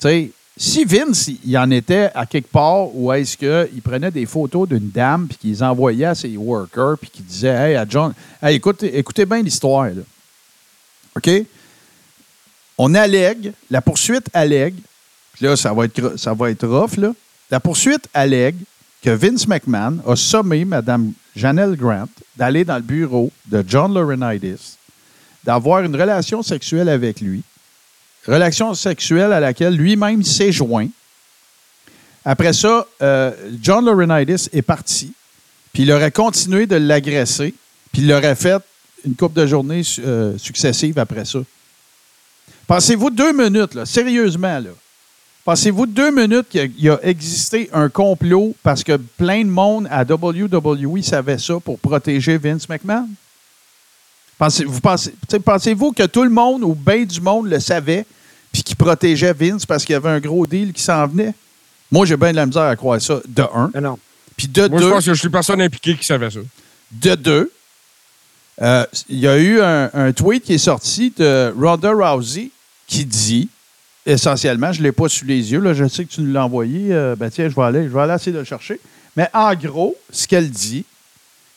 Tu 0.00 0.08
sais, 0.08 0.30
si 0.56 0.84
Vince, 0.84 1.30
il 1.44 1.56
en 1.58 1.70
était 1.70 2.10
à 2.14 2.24
quelque 2.26 2.50
part 2.50 2.94
où 2.96 3.12
est-ce 3.12 3.36
qu'il 3.36 3.82
prenait 3.82 4.10
des 4.10 4.26
photos 4.26 4.66
d'une 4.68 4.88
dame, 4.90 5.28
puis 5.28 5.36
qu'il 5.36 5.62
envoyait 5.64 6.06
à 6.06 6.14
ses 6.14 6.36
workers, 6.36 6.96
puis 6.98 7.10
qu'il 7.10 7.24
disait, 7.24 7.48
hey, 7.70 7.76
à 7.76 7.84
John, 7.88 8.12
hey, 8.42 8.56
écoutez, 8.56 8.98
écoutez 8.98 9.26
bien 9.26 9.42
l'histoire, 9.42 9.84
là. 9.90 10.02
OK? 11.16 11.30
On 12.78 12.94
allègue, 12.94 13.52
la 13.70 13.80
poursuite 13.80 14.26
allègue, 14.32 14.74
puis 15.36 15.44
là, 15.44 15.54
ça 15.54 15.74
va 15.74 15.84
être, 15.84 16.66
rough, 16.66 16.96
là. 16.96 17.12
La 17.50 17.60
poursuite 17.60 18.08
allègue 18.14 18.56
que 19.02 19.10
Vince 19.10 19.46
McMahon 19.46 19.98
a 20.06 20.16
sommé 20.16 20.64
Mme 20.64 21.12
Janelle 21.36 21.76
Grant 21.76 22.08
d'aller 22.36 22.64
dans 22.64 22.76
le 22.76 22.82
bureau 22.82 23.30
de 23.46 23.62
John 23.68 23.92
Laurinaitis, 23.92 24.78
d'avoir 25.44 25.80
une 25.80 25.94
relation 25.94 26.42
sexuelle 26.42 26.88
avec 26.88 27.20
lui, 27.20 27.42
relation 28.26 28.72
sexuelle 28.72 29.32
à 29.32 29.38
laquelle 29.38 29.76
lui-même 29.76 30.24
s'est 30.24 30.52
joint. 30.52 30.88
Après 32.24 32.54
ça, 32.54 32.86
euh, 33.02 33.32
John 33.62 33.84
Laurinaitis 33.84 34.48
est 34.54 34.62
parti, 34.62 35.12
puis 35.74 35.82
il 35.82 35.92
aurait 35.92 36.10
continué 36.10 36.66
de 36.66 36.76
l'agresser, 36.76 37.54
puis 37.92 38.02
il 38.02 38.08
l'aurait 38.08 38.34
fait 38.34 38.62
une 39.04 39.14
couple 39.14 39.38
de 39.38 39.46
journées 39.46 39.82
euh, 39.98 40.36
successives 40.38 40.98
après 40.98 41.26
ça. 41.26 41.40
Pensez-vous 42.66 43.10
deux 43.10 43.32
minutes, 43.32 43.74
là, 43.74 43.84
sérieusement, 43.84 44.58
là. 44.58 44.70
Pensez-vous 45.46 45.86
deux 45.86 46.10
minutes 46.10 46.48
qu'il 46.50 46.60
y 46.60 46.64
a- 46.64 46.66
il 46.76 46.84
y 46.84 46.90
a 46.90 46.98
existé 47.04 47.70
un 47.72 47.88
complot 47.88 48.54
parce 48.64 48.82
que 48.82 48.96
plein 48.96 49.44
de 49.44 49.48
monde 49.48 49.86
à 49.90 50.04
WWE 50.04 51.00
savait 51.02 51.38
ça 51.38 51.60
pour 51.60 51.78
protéger 51.78 52.36
Vince 52.36 52.68
McMahon? 52.68 53.08
Pensez, 54.38 54.64
vous 54.64 54.80
pensez, 54.80 55.14
pensez-vous 55.44 55.92
que 55.92 56.02
tout 56.04 56.24
le 56.24 56.30
monde 56.30 56.62
ou 56.64 56.74
bien 56.74 57.04
du 57.04 57.20
monde 57.20 57.46
le 57.48 57.60
savait 57.60 58.04
puis 58.52 58.62
qui 58.64 58.74
protégeait 58.74 59.32
Vince 59.32 59.64
parce 59.64 59.84
qu'il 59.84 59.92
y 59.92 59.96
avait 59.96 60.10
un 60.10 60.20
gros 60.20 60.46
deal 60.46 60.72
qui 60.72 60.82
s'en 60.82 61.06
venait? 61.06 61.32
Moi, 61.92 62.04
j'ai 62.06 62.16
bien 62.16 62.32
de 62.32 62.36
la 62.36 62.46
misère 62.46 62.62
à 62.64 62.74
croire 62.74 63.00
ça, 63.00 63.20
de 63.26 63.42
un. 63.54 63.70
Non. 63.80 63.98
Puis 64.36 64.48
de 64.48 64.66
Moi, 64.68 64.78
je 64.80 64.84
deux, 64.84 64.90
pense 64.90 65.04
que 65.06 65.14
je 65.14 65.20
suis 65.20 65.30
personne 65.30 65.62
impliquée 65.62 65.96
qui 65.96 66.04
savait 66.04 66.28
ça. 66.30 66.40
de 66.90 67.14
deux, 67.14 67.52
euh, 68.62 68.84
il 69.08 69.20
y 69.20 69.28
a 69.28 69.38
eu 69.38 69.60
un, 69.60 69.90
un 69.94 70.12
tweet 70.12 70.42
qui 70.42 70.54
est 70.54 70.58
sorti 70.58 71.12
de 71.16 71.54
Ronda 71.56 71.92
Rousey 71.92 72.50
qui 72.88 73.04
dit, 73.04 73.48
essentiellement, 74.06 74.72
je 74.72 74.78
ne 74.78 74.84
l'ai 74.84 74.92
pas 74.92 75.08
sous 75.08 75.24
les 75.24 75.52
yeux, 75.52 75.74
je 75.74 75.88
sais 75.88 76.04
que 76.04 76.12
tu 76.12 76.20
nous 76.22 76.32
l'as 76.32 76.44
envoyé, 76.44 76.92
euh, 76.92 77.16
ben 77.16 77.28
tiens, 77.30 77.48
je 77.48 77.54
vais, 77.54 77.62
aller, 77.62 77.82
je 77.84 77.88
vais 77.88 78.00
aller 78.00 78.14
essayer 78.14 78.32
de 78.32 78.38
le 78.38 78.44
chercher. 78.44 78.80
Mais 79.16 79.28
en 79.34 79.52
gros, 79.54 79.96
ce 80.10 80.26
qu'elle 80.28 80.48
dit, 80.50 80.84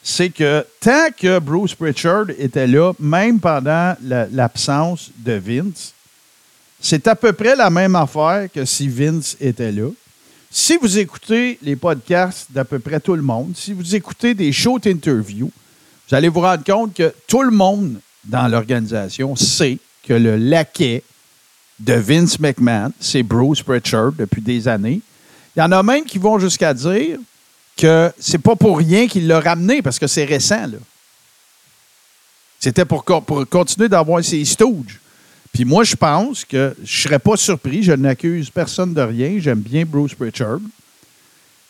c'est 0.02 0.30
que 0.30 0.66
tant 0.80 1.08
que 1.16 1.40
Bruce 1.40 1.76
Pritchard 1.76 2.26
était 2.38 2.68
là, 2.68 2.94
même 3.00 3.40
pendant 3.40 3.96
la- 4.04 4.28
l'absence 4.32 5.12
de 5.18 5.34
Vince, 5.34 5.94
c'est 6.82 7.08
à 7.08 7.16
peu 7.16 7.34
près 7.34 7.56
la 7.56 7.70
même 7.70 7.96
affaire 7.96 8.48
que 8.54 8.66
si 8.66 8.88
Vince 8.88 9.36
était 9.42 9.72
là. 9.72 9.90
Si 10.50 10.78
vous 10.78 10.98
écoutez 10.98 11.60
les 11.62 11.76
podcasts 11.76 12.48
d'à 12.52 12.66
peu 12.66 12.80
près 12.80 13.00
tout 13.00 13.16
le 13.16 13.22
monde, 13.22 13.52
si 13.56 13.74
vous 13.74 13.94
écoutez 13.94 14.34
des 14.34 14.52
shows 14.52 14.80
d'interview, 14.80 15.52
vous 16.10 16.16
allez 16.16 16.30
vous 16.30 16.40
rendre 16.40 16.64
compte 16.64 16.94
que 16.96 17.14
tout 17.28 17.44
le 17.44 17.52
monde 17.52 18.00
dans 18.24 18.48
l'organisation 18.48 19.36
sait 19.36 19.78
que 20.08 20.14
le 20.14 20.38
laquais 20.38 21.04
de 21.80 21.94
Vince 21.94 22.40
McMahon, 22.40 22.92
c'est 23.00 23.24
Bruce 23.24 23.62
Pritchard 23.62 24.12
depuis 24.14 24.42
des 24.42 24.68
années. 24.68 25.02
Il 25.56 25.60
y 25.60 25.62
en 25.62 25.72
a 25.72 25.82
même 25.82 26.04
qui 26.06 26.18
vont 26.18 26.38
jusqu'à 26.40 26.74
dire 26.74 27.18
que 27.78 28.12
c'est 28.20 28.38
pas 28.38 28.56
pour 28.56 28.78
rien 28.78 29.08
qu'il 29.08 29.28
l'a 29.28 29.40
ramené 29.40 29.82
parce 29.82 29.98
que 29.98 30.08
c'est 30.08 30.26
récent. 30.26 30.68
là. 30.68 30.78
C'était 32.60 32.86
pour, 32.86 33.06
co- 33.06 33.22
pour 33.22 33.48
continuer 33.48 33.88
d'avoir 33.88 34.24
ses 34.24 34.44
stooges. 34.44 35.00
Puis 35.54 35.64
moi, 35.66 35.84
je 35.84 35.96
pense 35.96 36.44
que 36.46 36.76
je 36.84 37.02
serais 37.02 37.20
pas 37.20 37.38
surpris. 37.38 37.82
Je 37.84 37.94
n'accuse 37.94 38.50
personne 38.50 38.94
de 38.94 39.02
rien. 39.02 39.38
J'aime 39.40 39.62
bien 39.62 39.84
Bruce 39.86 40.14
Pritchard. 40.14 40.60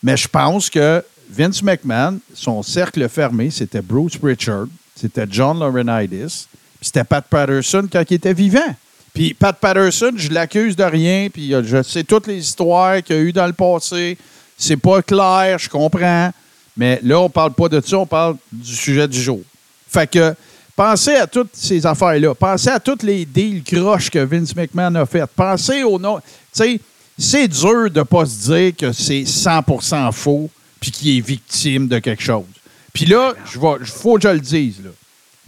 Mais 0.02 0.18
je 0.18 0.28
pense 0.28 0.70
que 0.70 1.04
Vince 1.30 1.62
McMahon, 1.62 2.20
son 2.34 2.64
cercle 2.64 3.08
fermé, 3.08 3.52
c'était 3.52 3.82
Bruce 3.82 4.18
Pritchard, 4.18 4.66
c'était 4.96 5.28
John 5.30 5.60
Laurinaitis, 5.60 6.48
puis 6.80 6.88
c'était 6.88 7.04
Pat 7.04 7.24
Patterson 7.30 7.88
quand 7.92 8.04
il 8.10 8.16
était 8.16 8.34
vivant. 8.34 8.76
Puis 9.20 9.34
Pat 9.34 9.54
Patterson, 9.54 10.14
je 10.16 10.30
l'accuse 10.30 10.78
de 10.78 10.84
rien, 10.86 11.28
puis 11.30 11.54
euh, 11.54 11.62
je 11.62 11.84
sais 11.84 12.06
toutes 12.06 12.28
les 12.28 12.38
histoires 12.38 13.04
qu'il 13.04 13.18
y 13.18 13.20
a 13.20 13.22
eu 13.22 13.34
dans 13.34 13.48
le 13.48 13.52
passé. 13.52 14.18
C'est 14.58 14.78
pas 14.78 15.02
clair, 15.02 15.60
je 15.60 15.68
comprends. 15.68 16.32
Mais 16.78 17.02
là, 17.04 17.20
on 17.20 17.30
parle 17.30 17.52
pas 17.52 17.68
de 17.68 17.82
ça, 17.86 17.98
on 17.98 18.06
parle 18.06 18.38
du 18.50 18.74
sujet 18.74 19.10
du 19.10 19.22
jour. 19.22 19.42
Fait 19.90 20.10
que 20.10 20.34
pensez 20.74 21.16
à 21.16 21.28
toutes 21.28 21.50
ces 21.52 21.86
affaires-là. 21.86 22.34
Pensez 22.34 22.70
à 22.70 22.80
toutes 22.80 23.04
les 23.04 23.26
deals 23.26 23.62
croches 23.62 24.10
que 24.10 24.20
Vince 24.20 24.56
McMahon 24.56 24.96
a 24.96 25.06
faites. 25.06 25.32
Pensez 25.36 25.84
au 25.84 26.00
nom. 26.00 26.20
Tu 26.20 26.24
sais, 26.54 26.80
c'est 27.18 27.50
dur 27.50 27.92
de 27.92 28.04
pas 28.04 28.26
se 28.26 28.54
dire 28.54 28.74
que 28.74 28.94
c'est 28.94 29.24
100% 29.24 30.14
faux 30.14 30.50
puis 30.80 30.92
qu'il 30.92 31.18
est 31.18 31.20
victime 31.20 31.90
de 31.90 32.00
quelque 32.00 32.24
chose. 32.24 32.46
Puis 32.94 33.06
là, 33.06 33.34
il 33.54 33.86
faut 33.86 34.16
que 34.16 34.22
je 34.22 34.30
le 34.30 34.40
dise. 34.40 34.82
Là. 34.82 34.92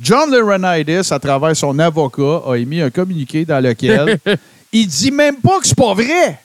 John 0.02 0.32
Laurinaitis, 0.32 1.14
à 1.14 1.20
travers 1.20 1.56
son 1.56 1.78
avocat, 1.78 2.42
a 2.48 2.56
émis 2.56 2.82
un 2.82 2.90
communiqué 2.90 3.46
dans 3.46 3.64
lequel 3.64 4.18
il 4.74 4.88
dit 4.88 5.12
même 5.12 5.36
pas 5.38 5.60
que 5.60 5.68
c'est 5.68 5.78
pas 5.78 5.94
vrai. 5.94 6.40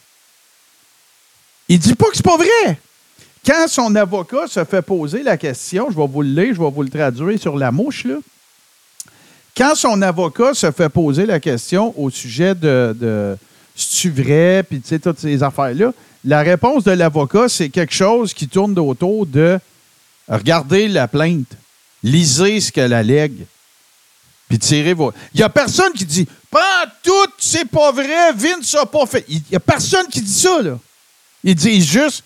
Il 1.68 1.78
dit 1.78 1.94
pas 1.94 2.06
que 2.10 2.16
c'est 2.16 2.24
pas 2.24 2.36
vrai. 2.36 2.78
Quand 3.46 3.66
son 3.68 3.94
avocat 3.94 4.46
se 4.46 4.64
fait 4.64 4.82
poser 4.82 5.22
la 5.22 5.36
question, 5.36 5.88
je 5.90 5.96
vais 5.96 6.06
vous 6.06 6.22
le 6.22 6.28
lire, 6.28 6.54
je 6.54 6.60
vais 6.60 6.70
vous 6.70 6.82
le 6.82 6.90
traduire 6.90 7.40
sur 7.40 7.56
la 7.56 7.72
mouche, 7.72 8.04
là. 8.04 8.16
Quand 9.56 9.74
son 9.74 10.02
avocat 10.02 10.52
se 10.52 10.70
fait 10.70 10.90
poser 10.90 11.24
la 11.24 11.40
question 11.40 11.98
au 11.98 12.10
sujet 12.10 12.54
de, 12.54 12.94
de 13.00 13.38
c'est-tu 13.74 14.10
vrai, 14.10 14.62
puis 14.68 14.82
tu 14.82 14.88
sais, 14.88 14.98
toutes 14.98 15.18
ces 15.18 15.42
affaires-là, 15.42 15.92
la 16.24 16.42
réponse 16.42 16.84
de 16.84 16.90
l'avocat, 16.90 17.48
c'est 17.48 17.70
quelque 17.70 17.94
chose 17.94 18.34
qui 18.34 18.48
tourne 18.48 18.78
autour 18.78 19.24
de 19.24 19.58
regardez 20.28 20.88
la 20.88 21.08
plainte, 21.08 21.56
lisez 22.06 22.60
ce 22.60 22.72
qu'elle 22.72 22.92
allègue, 22.92 23.46
puis 24.48 24.58
tirez 24.58 24.94
vos. 24.94 25.12
Il 25.34 25.38
n'y 25.38 25.42
a 25.42 25.48
personne 25.48 25.92
qui 25.92 26.04
dit 26.04 26.26
Pas 26.50 26.86
tout, 27.02 27.30
c'est 27.38 27.64
pas 27.68 27.90
vrai, 27.92 28.32
Vince 28.34 28.74
n'a 28.74 28.86
pas 28.86 29.04
fait. 29.06 29.24
Il 29.28 29.42
n'y 29.50 29.56
a 29.56 29.60
personne 29.60 30.06
qui 30.06 30.20
dit 30.22 30.32
ça, 30.32 30.62
là. 30.62 30.78
Ils 31.44 31.54
disent 31.54 31.86
juste 31.86 32.22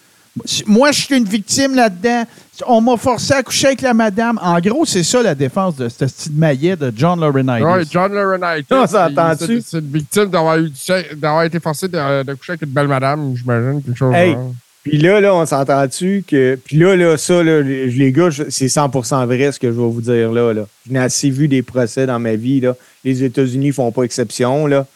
Moi, 0.66 0.92
je 0.92 1.00
suis 1.02 1.16
une 1.16 1.24
victime 1.24 1.74
là-dedans. 1.74 2.24
On 2.66 2.82
m'a 2.82 2.98
forcé 2.98 3.32
à 3.32 3.42
coucher 3.42 3.68
avec 3.68 3.80
la 3.80 3.94
madame. 3.94 4.38
En 4.42 4.60
gros, 4.60 4.84
c'est 4.84 5.02
ça 5.02 5.22
la 5.22 5.34
défense 5.34 5.76
de 5.76 5.88
ce 5.88 6.06
style 6.06 6.32
maillet 6.32 6.76
de 6.76 6.92
John 6.94 7.18
Laurinaitis. 7.18 7.88
John 7.90 8.12
Laurinaitis. 8.12 8.66
S'entend-tu? 8.68 9.62
c'est- 9.62 9.78
une 9.78 9.90
victime 9.90 10.26
d'avoir 10.26 10.58
eu 10.58 10.70
d'avoir 11.16 11.44
été 11.44 11.58
forcé 11.58 11.88
de, 11.88 12.22
de 12.22 12.34
coucher 12.34 12.52
avec 12.52 12.62
une 12.62 12.68
belle 12.68 12.88
madame, 12.88 13.34
j'imagine, 13.34 13.82
quelque 13.82 13.96
chose. 13.96 14.14
Hey. 14.14 14.32
genre. 14.34 14.52
Puis 14.82 14.96
là, 14.96 15.20
là, 15.20 15.34
on 15.34 15.44
s'entend-tu 15.44 16.24
que. 16.26 16.58
Puis 16.64 16.76
là, 16.78 16.96
là, 16.96 17.16
ça, 17.18 17.42
là, 17.42 17.60
les 17.60 18.12
gars, 18.12 18.30
je- 18.30 18.48
c'est 18.48 18.68
100% 18.68 19.26
vrai 19.26 19.52
ce 19.52 19.58
que 19.58 19.66
je 19.68 19.72
vais 19.72 19.88
vous 19.88 20.00
dire 20.00 20.32
là. 20.32 20.52
là. 20.54 20.66
J'en 20.88 20.94
ai 20.94 20.98
assez 21.04 21.28
vu 21.30 21.48
des 21.48 21.62
procès 21.62 22.06
dans 22.06 22.18
ma 22.18 22.34
vie. 22.34 22.60
Là. 22.60 22.74
Les 23.04 23.22
États-Unis 23.22 23.72
font 23.72 23.92
pas 23.92 24.04
exception. 24.04 24.66
Là. 24.66 24.86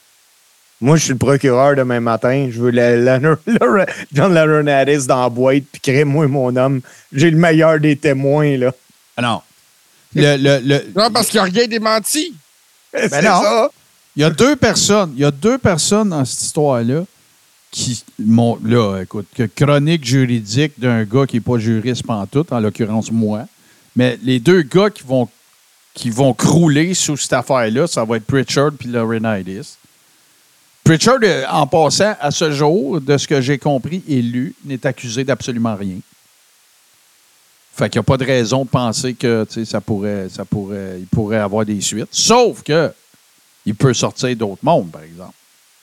Moi, 0.81 0.97
je 0.97 1.05
suis 1.05 1.13
le 1.13 1.19
procureur 1.19 1.77
demain 1.77 2.01
matin. 2.01 2.49
Je 2.51 2.61
veux 2.61 2.71
la, 2.71 2.97
la, 2.97 3.19
la- 3.19 3.87
John 4.13 4.33
Laurinaitis 4.35 5.07
dans 5.07 5.23
la 5.23 5.29
boîte, 5.29 5.65
puis 5.71 5.81
crée-moi 5.83 6.29
mon 6.29 6.55
homme. 6.57 6.81
J'ai 7.13 7.31
le 7.31 7.37
meilleur 7.37 7.79
des 7.79 7.97
témoins, 7.97 8.57
là. 8.57 8.73
Ah 9.19 9.23
non. 9.23 9.41
Le, 10.15 10.37
le, 10.37 10.61
le- 10.67 10.85
Non, 10.97 11.11
parce 11.13 11.29
qu'il 11.29 11.41
n'y 11.43 11.47
a 11.49 11.51
rien 11.53 11.67
démenti. 11.67 12.35
Ben 12.95 13.23
non. 13.25 13.43
ça. 13.43 13.71
il 14.17 14.23
y 14.23 14.25
a 14.25 14.31
deux 14.31 14.57
personnes. 14.57 15.13
Il 15.17 15.21
y 15.23 15.25
a 15.25 15.31
deux 15.31 15.59
personnes 15.59 16.09
dans 16.11 16.25
cette 16.25 16.43
histoire-là 16.43 17.05
qui 17.75 18.05
m'ont. 18.21 18.57
Là, 18.65 19.01
écoute, 19.03 19.27
que 19.35 19.43
chronique 19.43 20.05
juridique 20.05 20.79
d'un 20.79 21.03
gars 21.03 21.27
qui 21.27 21.37
n'est 21.37 21.41
pas 21.41 21.59
juriste 21.59 22.07
pantoute, 22.07 22.53
en 22.53 22.61
l'occurrence 22.61 23.11
moi. 23.11 23.47
Mais 23.97 24.17
les 24.23 24.39
deux 24.39 24.63
gars 24.63 24.91
qui 24.91 25.03
vont 25.03 25.29
qui 25.93 26.11
vont 26.11 26.35
crouler 26.35 26.95
sous 26.95 27.17
cette 27.17 27.33
affaire-là, 27.33 27.87
ça 27.87 28.05
va 28.05 28.17
être 28.17 28.27
Pritchard 28.27 28.73
puis 28.79 28.89
Laurinaitis. 28.89 29.77
Pritchard, 30.83 31.19
euh, 31.23 31.45
en 31.51 31.67
passant, 31.67 32.15
à 32.21 32.31
ce 32.31 32.53
jour, 32.53 33.01
de 33.01 33.17
ce 33.17 33.27
que 33.27 33.41
j'ai 33.41 33.59
compris 33.59 34.03
et 34.09 34.21
lu, 34.21 34.55
n'est 34.65 34.87
accusé 34.87 35.25
d'absolument 35.25 35.75
rien. 35.75 35.99
Fait 37.77 37.89
qu'il 37.89 37.99
n'y 37.99 38.05
a 38.05 38.05
pas 38.05 38.17
de 38.17 38.25
raison 38.25 38.65
de 38.65 38.69
penser 38.69 39.15
que 39.15 39.47
ça 39.65 39.81
pourrait, 39.81 40.29
ça 40.29 40.45
pourrait, 40.45 40.97
il 40.99 41.07
pourrait 41.07 41.39
avoir 41.39 41.65
des 41.65 41.81
suites. 41.81 42.09
Sauf 42.13 42.63
que 42.63 42.93
il 43.67 43.75
peut 43.75 43.95
sortir 43.95 44.37
d'autres 44.37 44.63
mondes, 44.63 44.91
par 44.91 45.03
exemple. 45.03 45.35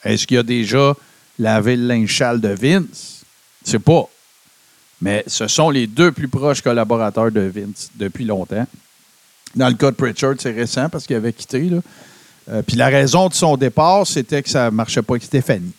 Est-ce 0.03 0.27
qu'il 0.27 0.35
y 0.35 0.39
a 0.39 0.43
déjà 0.43 0.93
lavé 1.41 1.75
le 1.75 1.87
linge 1.87 2.15
sale 2.17 2.39
de 2.39 2.49
Vince? 2.49 3.23
Sais 3.63 3.79
pas. 3.79 4.07
Mais 5.01 5.23
ce 5.27 5.47
sont 5.47 5.69
les 5.69 5.87
deux 5.87 6.11
plus 6.11 6.27
proches 6.27 6.61
collaborateurs 6.61 7.31
de 7.31 7.41
Vince 7.41 7.89
depuis 7.95 8.25
longtemps. 8.25 8.67
Dans 9.55 9.67
le 9.67 9.73
cas 9.75 9.91
de 9.91 9.95
Pritchard, 9.95 10.35
c'est 10.39 10.51
récent 10.51 10.87
parce 10.89 11.05
qu'il 11.05 11.15
avait 11.15 11.33
quitté. 11.33 11.61
Là. 11.69 11.79
Euh, 12.49 12.61
puis 12.61 12.75
la 12.75 12.87
raison 12.87 13.27
de 13.27 13.33
son 13.33 13.57
départ, 13.57 14.05
c'était 14.07 14.41
que 14.43 14.49
ça 14.49 14.65
ne 14.65 14.75
marchait 14.75 15.01
pas 15.01 15.13
avec 15.13 15.23
Stéphanie, 15.23 15.73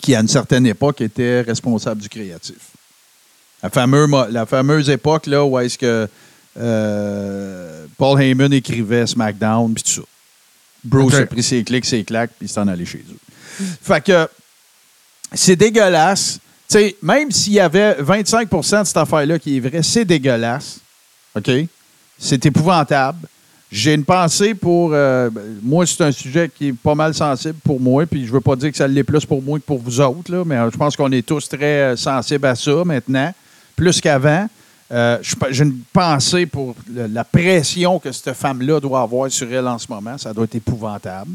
qui 0.00 0.14
à 0.14 0.20
une 0.20 0.28
certaine 0.28 0.66
époque 0.66 1.00
était 1.00 1.40
responsable 1.42 2.02
du 2.02 2.08
créatif. 2.08 2.56
La, 3.62 3.70
fameux 3.70 4.06
mo- 4.06 4.26
la 4.28 4.44
fameuse 4.46 4.90
époque 4.90 5.26
là, 5.26 5.44
où 5.44 5.58
est-ce 5.58 5.78
que 5.78 6.08
euh, 6.56 7.86
Paul 7.96 8.20
Heyman 8.20 8.52
écrivait 8.52 9.06
SmackDown 9.06 9.72
puis 9.72 9.82
tout 9.82 9.90
ça. 9.90 10.02
Bruce 10.84 11.14
a 11.14 11.26
pris 11.26 11.42
ses 11.42 11.64
clics, 11.64 11.86
ses 11.86 12.04
claques, 12.04 12.32
puis 12.38 12.46
il 12.46 12.50
s'en 12.50 12.68
allait 12.68 12.84
chez 12.84 12.98
eux. 12.98 13.18
Fait 13.82 14.04
que 14.04 14.28
c'est 15.32 15.56
dégueulasse. 15.56 16.38
Même 17.02 17.30
s'il 17.30 17.52
y 17.54 17.60
avait 17.60 17.94
25% 17.94 18.80
de 18.80 18.84
cette 18.84 18.96
affaire-là 18.96 19.38
qui 19.38 19.56
est 19.56 19.60
vraie, 19.60 19.82
c'est 19.82 20.04
dégueulasse. 20.04 20.80
OK? 21.36 21.50
C'est 22.18 22.46
épouvantable. 22.46 23.28
J'ai 23.70 23.94
une 23.94 24.04
pensée 24.04 24.54
pour. 24.54 24.90
euh, 24.92 25.30
moi, 25.62 25.84
c'est 25.84 26.00
un 26.02 26.12
sujet 26.12 26.48
qui 26.48 26.68
est 26.68 26.72
pas 26.72 26.94
mal 26.94 27.12
sensible 27.12 27.58
pour 27.64 27.80
moi, 27.80 28.06
puis 28.06 28.24
je 28.24 28.32
veux 28.32 28.40
pas 28.40 28.54
dire 28.54 28.70
que 28.70 28.76
ça 28.76 28.86
l'est 28.86 29.02
plus 29.02 29.26
pour 29.26 29.42
moi 29.42 29.58
que 29.58 29.64
pour 29.64 29.78
vous 29.78 30.00
autres, 30.00 30.44
mais 30.46 30.56
euh, 30.56 30.70
je 30.70 30.76
pense 30.76 30.96
qu'on 30.96 31.10
est 31.10 31.26
tous 31.26 31.48
très 31.48 31.80
euh, 31.80 31.96
sensibles 31.96 32.46
à 32.46 32.54
ça 32.54 32.84
maintenant, 32.84 33.34
plus 33.74 34.00
qu'avant. 34.00 34.48
J'ai 35.50 35.64
une 35.64 35.80
pensée 35.92 36.46
pour 36.46 36.76
la 36.88 37.24
pression 37.24 37.98
que 37.98 38.12
cette 38.12 38.34
femme-là 38.34 38.78
doit 38.78 39.00
avoir 39.00 39.28
sur 39.28 39.52
elle 39.52 39.66
en 39.66 39.78
ce 39.78 39.86
moment. 39.88 40.16
Ça 40.18 40.32
doit 40.32 40.44
être 40.44 40.54
épouvantable. 40.54 41.32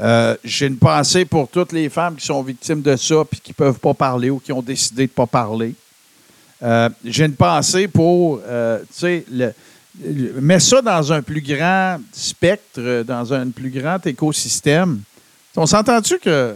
Euh, 0.00 0.36
J'ai 0.44 0.66
une 0.66 0.76
pensée 0.76 1.24
pour 1.24 1.48
toutes 1.48 1.72
les 1.72 1.88
femmes 1.88 2.16
qui 2.16 2.26
sont 2.26 2.42
victimes 2.42 2.82
de 2.82 2.96
ça 2.96 3.24
puis 3.30 3.40
qui 3.40 3.50
ne 3.52 3.54
peuvent 3.54 3.78
pas 3.78 3.94
parler 3.94 4.30
ou 4.30 4.38
qui 4.38 4.52
ont 4.52 4.62
décidé 4.62 5.02
de 5.06 5.10
ne 5.12 5.14
pas 5.14 5.26
parler. 5.26 5.74
Euh, 6.62 6.88
J'ai 7.04 7.24
une 7.26 7.34
pensée 7.36 7.88
pour, 7.88 8.40
euh, 8.46 8.78
tu 8.80 8.86
sais, 9.00 9.24
le, 9.30 9.52
mets 10.40 10.58
ça 10.60 10.82
dans 10.82 11.12
un 11.12 11.22
plus 11.22 11.40
grand 11.42 11.98
spectre, 12.12 13.02
dans 13.06 13.32
un 13.32 13.50
plus 13.50 13.70
grand 13.70 14.04
écosystème. 14.06 15.00
On 15.56 15.66
s'entend-tu 15.66 16.18
que, 16.18 16.54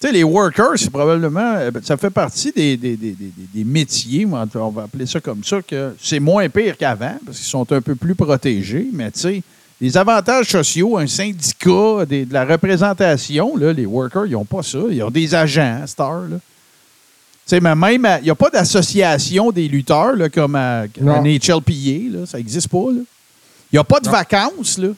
tu 0.00 0.06
sais, 0.06 0.12
les 0.12 0.22
workers, 0.22 0.74
c'est 0.76 0.90
probablement, 0.90 1.54
euh, 1.56 1.70
ça 1.82 1.96
fait 1.96 2.10
partie 2.10 2.52
des, 2.52 2.76
des, 2.76 2.96
des- 2.96 3.16
des- 3.52 3.64
métiers, 3.64 4.24
on 4.26 4.68
va 4.70 4.82
appeler 4.84 5.06
ça 5.06 5.18
comme 5.20 5.42
ça, 5.42 5.60
que 5.62 5.96
c'est 6.00 6.20
moins 6.20 6.48
pire 6.48 6.76
qu'avant 6.76 7.18
parce 7.26 7.38
qu'ils 7.38 7.48
sont 7.48 7.72
un 7.72 7.80
peu 7.80 7.96
plus 7.96 8.14
protégés, 8.14 8.86
mais 8.92 9.10
tu 9.10 9.18
sais, 9.20 9.42
les 9.84 9.96
avantages 9.98 10.48
sociaux, 10.48 10.96
un 10.96 11.06
syndicat, 11.06 12.06
des- 12.08 12.24
de 12.24 12.32
la 12.32 12.44
représentation, 12.44 13.56
là, 13.56 13.72
les 13.72 13.84
workers, 13.86 14.26
ils 14.26 14.32
n'ont 14.32 14.44
pas 14.44 14.62
ça. 14.62 14.78
Ils 14.90 15.02
ont 15.02 15.10
des 15.10 15.34
agents, 15.34 15.80
à 15.82 15.86
cette 15.86 16.00
heure, 16.00 16.22
là. 16.30 16.36
Tu 16.36 17.50
sais, 17.50 17.60
mais 17.60 17.74
même, 17.74 18.08
il 18.20 18.24
n'y 18.24 18.30
a 18.30 18.34
pas 18.34 18.48
d'association 18.48 19.50
des 19.50 19.68
lutteurs 19.68 20.16
là, 20.16 20.30
comme 20.30 20.54
à, 20.56 20.84
Non. 20.98 21.16
un 21.16 21.22
HLPA, 21.24 22.18
là, 22.20 22.26
ça 22.26 22.38
n'existe 22.38 22.68
pas. 22.68 22.86
Il 22.90 23.04
n'y 23.74 23.78
a 23.78 23.84
pas 23.84 24.00
de 24.00 24.08
vacances. 24.08 24.78
là. 24.78 24.88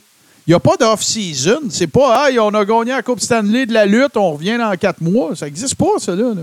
Il 0.46 0.50
n'y 0.50 0.54
a 0.54 0.60
pas 0.60 0.76
d'off-season. 0.76 1.62
C'est 1.70 1.88
pas, 1.88 2.28
ah, 2.28 2.30
on 2.40 2.54
a 2.54 2.64
gagné 2.64 2.92
la 2.92 3.02
Coupe 3.02 3.18
Stanley 3.18 3.66
de 3.66 3.72
la 3.72 3.84
lutte, 3.84 4.16
on 4.16 4.30
revient 4.34 4.56
dans 4.58 4.72
quatre 4.76 5.00
mois. 5.00 5.34
Ça 5.34 5.46
n'existe 5.46 5.74
pas, 5.74 5.98
ça, 5.98 6.14
là. 6.14 6.34
là. 6.34 6.42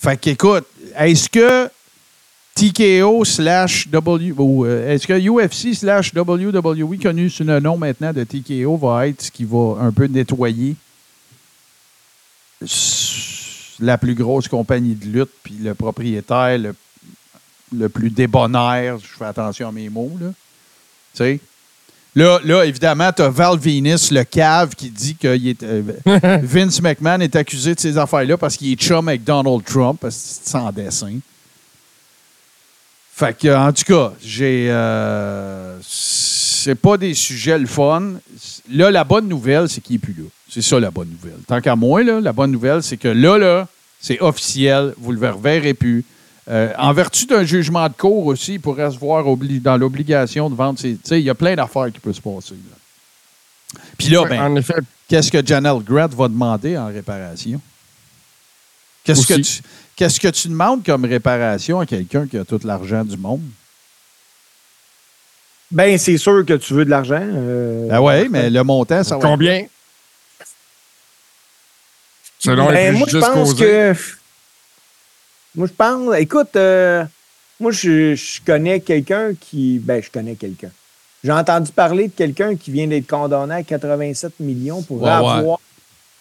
Fait 0.00 0.16
qu'écoute, 0.16 0.64
est-ce 0.96 1.28
que 1.28 1.68
TKO 2.54 3.24
slash 3.24 3.88
W 3.88 4.32
ou 4.38 4.64
euh, 4.64 4.92
est-ce 4.92 5.06
que 5.06 5.14
UFC 5.14 5.74
slash 5.74 6.12
WWE, 6.14 6.98
connu 7.02 7.28
sous 7.28 7.42
le 7.42 7.58
nom 7.58 7.76
maintenant 7.76 8.12
de 8.12 8.22
TKO, 8.22 8.76
va 8.76 9.08
être 9.08 9.22
ce 9.22 9.30
qui 9.30 9.44
va 9.44 9.76
un 9.80 9.90
peu 9.90 10.06
nettoyer 10.06 10.76
la 13.80 13.98
plus 13.98 14.14
grosse 14.14 14.46
compagnie 14.46 14.94
de 14.94 15.06
lutte, 15.06 15.32
puis 15.42 15.54
le 15.60 15.74
propriétaire 15.74 16.58
le, 16.58 16.74
le 17.76 17.88
plus 17.88 18.10
débonnaire, 18.10 18.98
je 18.98 19.18
fais 19.18 19.24
attention 19.24 19.68
à 19.68 19.72
mes 19.72 19.88
mots, 19.88 20.12
là. 20.20 20.28
Tu 20.28 21.18
sais? 21.18 21.40
Là, 22.16 22.38
là, 22.44 22.64
évidemment, 22.64 23.10
tu 23.12 23.22
as 23.22 23.28
Val 23.28 23.58
Venus, 23.58 24.12
le 24.12 24.22
cave, 24.22 24.76
qui 24.76 24.88
dit 24.90 25.16
que 25.16 25.36
il 25.36 25.48
est, 25.48 25.62
euh, 25.64 25.82
Vince 26.42 26.80
McMahon 26.80 27.18
est 27.20 27.34
accusé 27.34 27.74
de 27.74 27.80
ces 27.80 27.98
affaires-là 27.98 28.36
parce 28.36 28.56
qu'il 28.56 28.70
est 28.72 28.76
chum 28.76 29.08
avec 29.08 29.24
Donald 29.24 29.64
Trump, 29.64 29.98
parce 30.00 30.14
que 30.14 30.22
c'est 30.22 30.48
sans 30.48 30.70
dessin. 30.70 31.18
Fait 33.16 33.36
que, 33.38 33.54
en 33.54 33.72
tout 33.72 33.84
cas, 33.84 34.12
j'ai. 34.20 34.66
euh, 34.70 35.78
c'est 35.82 36.74
pas 36.74 36.96
des 36.96 37.14
sujets 37.14 37.58
le 37.58 37.66
fun. 37.66 38.14
Là, 38.72 38.90
la 38.90 39.04
bonne 39.04 39.28
nouvelle, 39.28 39.68
c'est 39.68 39.80
qu'il 39.80 39.94
n'est 39.94 40.00
plus 40.00 40.14
là. 40.14 40.28
C'est 40.50 40.62
ça 40.62 40.80
la 40.80 40.90
bonne 40.90 41.10
nouvelle. 41.10 41.38
Tant 41.46 41.60
qu'à 41.60 41.76
moi, 41.76 42.02
là, 42.02 42.20
la 42.20 42.32
bonne 42.32 42.50
nouvelle, 42.50 42.82
c'est 42.82 42.96
que 42.96 43.06
là, 43.06 43.38
là, 43.38 43.68
c'est 44.00 44.20
officiel. 44.20 44.94
Vous 44.98 45.12
ne 45.12 45.20
le 45.20 45.30
reverrez 45.30 45.74
plus. 45.74 46.04
Euh, 46.50 46.72
en 46.76 46.92
vertu 46.92 47.26
d'un 47.26 47.44
jugement 47.44 47.88
de 47.88 47.94
cour 47.94 48.26
aussi, 48.26 48.54
il 48.54 48.60
pourrait 48.60 48.90
se 48.90 48.98
voir 48.98 49.24
dans 49.24 49.76
l'obligation 49.76 50.50
de 50.50 50.56
vendre 50.56 50.78
ses. 50.80 50.94
Tu 50.94 51.00
sais, 51.04 51.20
il 51.20 51.24
y 51.24 51.30
a 51.30 51.34
plein 51.34 51.54
d'affaires 51.54 51.92
qui 51.92 52.00
peuvent 52.00 52.14
se 52.14 52.20
passer. 52.20 52.54
là. 52.54 53.78
Puis 53.96 54.08
là, 54.08 54.24
ben, 54.28 54.60
qu'est-ce 55.08 55.30
que 55.30 55.44
Janelle 55.46 55.82
Gratt 55.84 56.12
va 56.12 56.26
demander 56.26 56.76
en 56.76 56.86
réparation? 56.86 57.60
Qu'est-ce 59.04 59.26
que, 59.26 59.34
tu, 59.34 59.62
qu'est-ce 59.96 60.18
que 60.18 60.28
tu 60.28 60.48
demandes 60.48 60.84
comme 60.84 61.04
réparation 61.04 61.78
à 61.80 61.86
quelqu'un 61.86 62.26
qui 62.26 62.38
a 62.38 62.44
tout 62.44 62.60
l'argent 62.64 63.04
du 63.04 63.16
monde? 63.16 63.42
Ben, 65.70 65.98
c'est 65.98 66.16
sûr 66.18 66.44
que 66.46 66.54
tu 66.54 66.72
veux 66.74 66.84
de 66.84 66.90
l'argent. 66.90 67.20
euh, 67.20 67.88
Ben 67.88 68.00
oui, 68.00 68.28
mais 68.30 68.48
le 68.48 68.62
montant, 68.64 69.02
ça 69.04 69.16
va. 69.16 69.18
être- 69.18 69.22
combien? 69.28 69.66
Selon 72.38 72.66
Ben, 72.68 72.92
les 72.92 72.98
moi, 72.98 73.08
je 73.10 73.18
pense 73.18 73.50
causés. 73.54 73.64
que. 73.64 73.94
Moi, 75.54 75.66
je 75.66 75.72
pense. 75.72 76.14
Écoute, 76.16 76.56
euh, 76.56 77.04
moi, 77.60 77.70
je, 77.72 78.14
je 78.14 78.40
connais 78.44 78.80
quelqu'un 78.80 79.32
qui. 79.38 79.78
Ben, 79.78 80.02
je 80.02 80.10
connais 80.10 80.34
quelqu'un. 80.34 80.70
J'ai 81.22 81.32
entendu 81.32 81.72
parler 81.72 82.08
de 82.08 82.12
quelqu'un 82.12 82.54
qui 82.54 82.70
vient 82.70 82.86
d'être 82.86 83.06
condamné 83.06 83.54
à 83.54 83.62
87 83.62 84.40
millions 84.40 84.82
pour 84.82 85.02
Ouais, 85.02 85.10
ouais. 85.18 85.54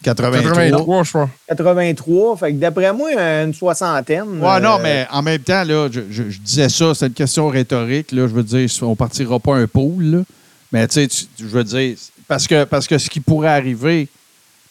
Avoir 0.08 0.32
83. 0.32 0.54
83, 0.70 1.04
je 1.04 1.10
crois. 1.10 1.30
83. 1.48 2.38
Fait 2.38 2.52
que 2.54 2.58
d'après 2.58 2.94
moi, 2.94 3.12
une 3.44 3.54
soixantaine. 3.54 4.40
Ouais, 4.42 4.60
non, 4.60 4.78
euh, 4.80 4.84
mais 4.84 5.08
en 5.12 5.22
même 5.22 5.40
temps, 5.42 5.64
là, 5.64 5.88
je, 5.92 6.02
je- 6.10 6.30
je 6.30 6.40
disais 6.40 6.70
ça, 6.70 6.94
c'est 6.96 7.08
une 7.08 7.14
question 7.14 7.48
rhétorique. 7.48 8.12
Là, 8.12 8.28
je 8.28 8.34
veux 8.34 8.44
dire, 8.44 8.70
on 8.82 8.96
partira 8.96 9.40
pas 9.40 9.56
un 9.56 9.68
pool. 9.68 10.04
là. 10.04 10.18
Mais 10.72 10.88
tu 10.88 10.96
sais, 10.96 11.08
tu- 11.08 11.26
je 11.40 11.46
veux 11.46 11.64
dire, 11.64 11.96
parce 12.28 12.48
que, 12.48 12.64
parce 12.64 12.88
que 12.88 12.98
ce 12.98 13.10
qui 13.10 13.20
pourrait 13.20 13.50
arriver, 13.50 14.08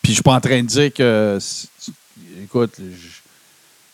puis 0.03 0.11
je 0.13 0.15
suis 0.15 0.23
pas 0.23 0.35
en 0.35 0.41
train 0.41 0.61
de 0.63 0.67
dire 0.67 0.93
que. 0.93 1.39
Écoute, 2.43 2.75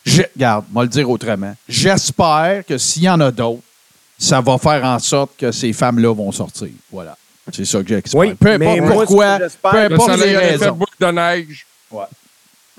je, 0.05 0.11
je- 0.11 0.23
regarde, 0.35 0.65
moi 0.71 0.83
le 0.83 0.89
dire 0.89 1.09
autrement. 1.09 1.55
J'espère 1.67 2.63
que 2.67 2.77
s'il 2.77 3.03
y 3.03 3.09
en 3.09 3.19
a 3.19 3.31
d'autres, 3.31 3.61
ça 4.17 4.41
va 4.41 4.57
faire 4.57 4.83
en 4.83 4.99
sorte 4.99 5.31
que 5.37 5.51
ces 5.51 5.71
femmes-là 5.71 6.13
vont 6.13 6.31
sortir. 6.31 6.69
Voilà. 6.91 7.15
C'est 7.51 7.65
ça 7.65 7.81
que 7.81 7.87
j'espère. 7.87 8.19
Oui, 8.19 8.33
peu 8.33 8.57
mais 8.57 8.79
importe 8.79 8.81
moi, 8.95 9.05
pourquoi, 9.05 9.39
peu 9.71 9.77
importe 9.77 10.17
les 10.17 10.17
fait 10.23 10.37
raisons. 10.37 10.71
boule 10.75 10.87
de 10.99 11.05
neige. 11.11 11.65
Peu 11.89 11.95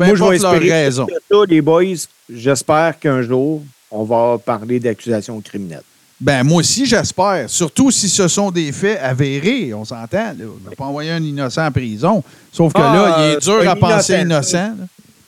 Moi, 0.06 0.14
je 0.14 0.24
vais 0.24 0.36
espérer 0.36 0.72
raisons. 0.84 1.06
que 1.06 1.12
ça, 1.30 1.36
les 1.48 1.60
boys. 1.60 1.84
J'espère 2.32 2.98
qu'un 2.98 3.22
jour, 3.22 3.62
on 3.90 4.04
va 4.04 4.38
parler 4.38 4.80
d'accusations 4.80 5.40
criminelles. 5.40 5.82
Ben, 6.20 6.42
moi 6.44 6.58
aussi, 6.60 6.84
j'espère. 6.86 7.48
Surtout 7.48 7.90
si 7.90 8.08
ce 8.08 8.28
sont 8.28 8.50
des 8.50 8.72
faits 8.72 8.98
avérés, 9.02 9.72
on 9.74 9.84
s'entend. 9.84 10.32
On 10.38 10.64
ne 10.64 10.70
va 10.70 10.76
pas 10.76 10.84
envoyer 10.84 11.10
un 11.10 11.22
innocent 11.22 11.66
en 11.66 11.72
prison. 11.72 12.22
Sauf 12.52 12.72
que 12.72 12.78
Ah, 12.82 12.94
là, 12.94 13.16
il 13.18 13.22
euh, 13.22 13.36
est 13.36 13.40
dur 13.42 13.70
à 13.70 13.74
penser 13.76 14.20
innocent. 14.20 14.58
innocent. 14.58 14.76
là. 14.78 14.86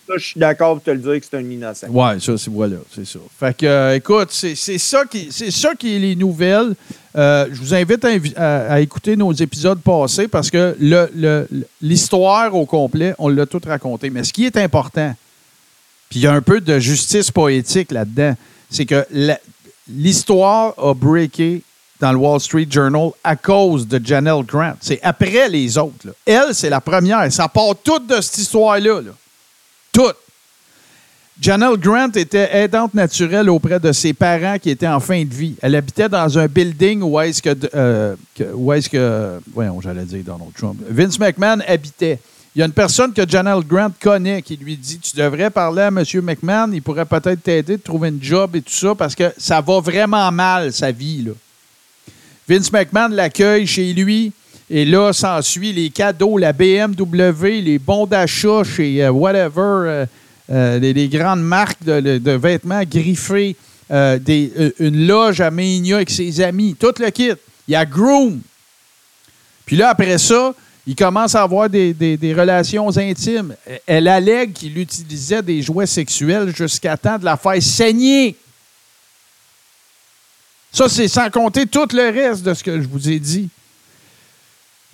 Ça, 0.09 0.14
je 0.19 0.24
suis 0.27 0.40
d'accord 0.40 0.74
pour 0.74 0.82
te 0.82 0.90
le 0.90 0.98
dire 0.98 1.19
que 1.20 1.27
c'est 1.31 1.36
un 1.39 1.51
innocent. 1.51 1.86
Ouais, 1.89 2.20
ça, 2.20 2.36
c'est 2.36 2.51
voilà, 2.51 2.77
c'est 2.94 3.06
ça. 3.06 3.19
Fait 3.40 3.56
que, 3.56 3.64
euh, 3.66 3.94
écoute, 3.97 4.28
c'est 4.32 4.55
c'est 4.55 4.77
ça 4.78 5.05
qui, 5.06 5.28
c'est 5.31 5.51
ça 5.51 5.74
qui 5.74 5.97
est 5.97 5.98
les 5.98 6.14
nouvelles. 6.16 6.74
Euh, 7.14 7.47
je 7.52 7.60
vous 7.60 7.74
invite 7.74 8.06
à, 8.36 8.80
écouter 8.80 9.16
nos 9.16 9.32
épisodes 9.32 9.80
passés 9.80 10.28
parce 10.28 10.51
que 10.51 10.76
l'histoire 11.80 12.55
au 12.55 12.64
complet, 12.64 13.14
on 13.18 13.28
l'a 13.28 13.47
tout 13.47 13.60
raconté. 13.64 14.10
Mais 14.10 14.24
ce 14.24 14.32
qui 14.32 14.47
est 14.47 14.56
important, 14.56 15.14
puis 16.09 16.20
il 16.20 16.22
y 16.22 16.26
a 16.26 16.32
un 16.32 16.43
peu 16.43 16.60
de 16.60 16.78
justice 16.78 17.30
poétique 17.30 17.93
là-dedans, 17.93 18.34
c'est 18.70 18.86
que 18.86 19.06
l'histoire 19.89 20.74
a 20.78 20.94
breaké 20.94 21.62
dans 22.01 22.12
le 22.12 22.18
Wall 22.18 22.40
Street 22.40 22.66
Journal 22.68 23.10
à 23.22 23.36
cause 23.36 23.86
de 23.86 24.05
Janelle 24.05 24.43
Grant. 24.44 24.74
C'est 24.80 25.01
après 25.02 25.48
les 25.48 25.78
autres. 25.78 26.09
Elle, 26.26 26.52
c'est 26.55 26.70
la 26.70 26.80
première. 26.80 27.30
Ça 27.30 27.47
part 27.48 27.76
tout 27.82 28.01
de 28.01 28.20
cette 28.20 28.39
histoire-là. 28.39 29.01
là. 29.02 29.12
Tout. 29.93 30.12
Janelle 31.40 31.76
Grant 31.76 32.10
était 32.14 32.48
aidante 32.52 32.94
naturelle 32.94 33.50
auprès 33.50 33.80
de 33.80 33.90
ses 33.92 34.12
parents 34.12 34.59
qui 34.59 34.70
étaient 34.70 34.86
en 34.86 35.00
fin 35.00 35.24
de 35.24 35.32
vie. 35.32 35.54
Elle 35.62 35.74
habitait 35.74 36.09
dans 36.09 36.38
un 36.38 36.46
building 36.46 37.02
où 37.02 37.18
est-ce 37.20 37.42
que, 37.42 37.56
euh, 37.74 38.14
où 38.54 38.72
est-ce 38.72 38.88
que, 38.88 39.40
voyons, 39.52 39.80
j'allais 39.80 40.04
dire 40.04 40.22
Donald 40.24 40.52
Trump. 40.56 40.78
Vince 40.88 41.18
McMahon 41.18 41.60
habitait. 41.66 42.20
Il 42.54 42.59
y 42.59 42.62
a 42.62 42.66
une 42.66 42.72
personne 42.72 43.14
que 43.14 43.26
Janelle 43.26 43.64
Grant 43.66 43.90
connaît 43.98 44.42
qui 44.42 44.56
lui 44.56 44.76
dit 44.76 44.98
Tu 44.98 45.16
devrais 45.16 45.48
parler 45.48 45.82
à 45.82 45.88
M. 45.88 46.04
McMahon, 46.22 46.70
il 46.72 46.82
pourrait 46.82 47.06
peut-être 47.06 47.42
t'aider 47.42 47.78
de 47.78 47.82
trouver 47.82 48.10
une 48.10 48.22
job 48.22 48.54
et 48.54 48.60
tout 48.60 48.74
ça 48.74 48.94
parce 48.94 49.14
que 49.14 49.32
ça 49.38 49.62
va 49.62 49.80
vraiment 49.80 50.30
mal, 50.30 50.70
sa 50.72 50.92
vie. 50.92 51.22
Là. 51.22 51.32
Vince 52.46 52.70
McMahon 52.70 53.09
l'accueille 53.09 53.66
chez 53.66 53.92
lui. 53.94 54.32
Et 54.68 54.84
là, 54.84 55.12
s'ensuit 55.12 55.72
les 55.72 55.90
cadeaux, 55.90 56.38
la 56.38 56.52
BMW, 56.52 57.60
les 57.60 57.78
bons 57.78 58.06
d'achat 58.06 58.62
chez 58.64 59.04
euh, 59.04 59.10
whatever, 59.10 59.50
euh, 59.59 60.06
euh, 60.51 60.78
les, 60.78 61.09
grandes 61.09 61.43
marques 61.43 61.85
de, 61.85 62.31
vêtements 62.32 62.82
griffés, 62.85 63.56
euh, 63.90 64.19
euh, 64.28 64.70
une 64.78 65.06
loge 65.06 65.40
à 65.40 65.51
Mania 65.51 65.97
avec 65.97 66.10
ses 66.10 66.40
amis, 66.40 66.74
tout 66.78 66.93
le 66.98 67.10
kit. 67.10 67.31
Il 67.69 67.73
y 67.73 67.77
a 67.77 67.85
Groom. 67.85 68.40
Puis 69.64 69.77
là, 69.77 69.90
après 69.90 70.19
ça, 70.19 70.52
il 70.86 70.97
commence 70.97 71.35
à 71.36 71.43
avoir 71.43 71.70
des, 71.70 71.94
des- 71.94 72.16
des 72.16 72.35
relations 72.35 72.94
intimes. 72.97 73.55
Elle 73.86 74.09
allègue 74.09 74.52
qu'il 74.52 74.77
utilisait 74.77 75.43
des 75.43 75.62
jouets 75.62 75.86
sexuels 75.86 76.55
jusqu'à 76.55 76.97
temps 76.97 77.19
de 77.19 77.24
la 77.24 77.36
faire 77.36 77.62
saigner. 77.62 78.36
Ça, 80.73 80.89
c'est 80.89 81.06
sans 81.09 81.31
compter 81.31 81.66
tout 81.66 81.86
le 81.93 82.10
reste 82.10 82.43
de 82.43 82.55
ce 82.55 82.64
que 82.64 82.81
je 82.81 82.89
vous 82.89 83.09
ai 83.09 83.19
dit. 83.20 83.48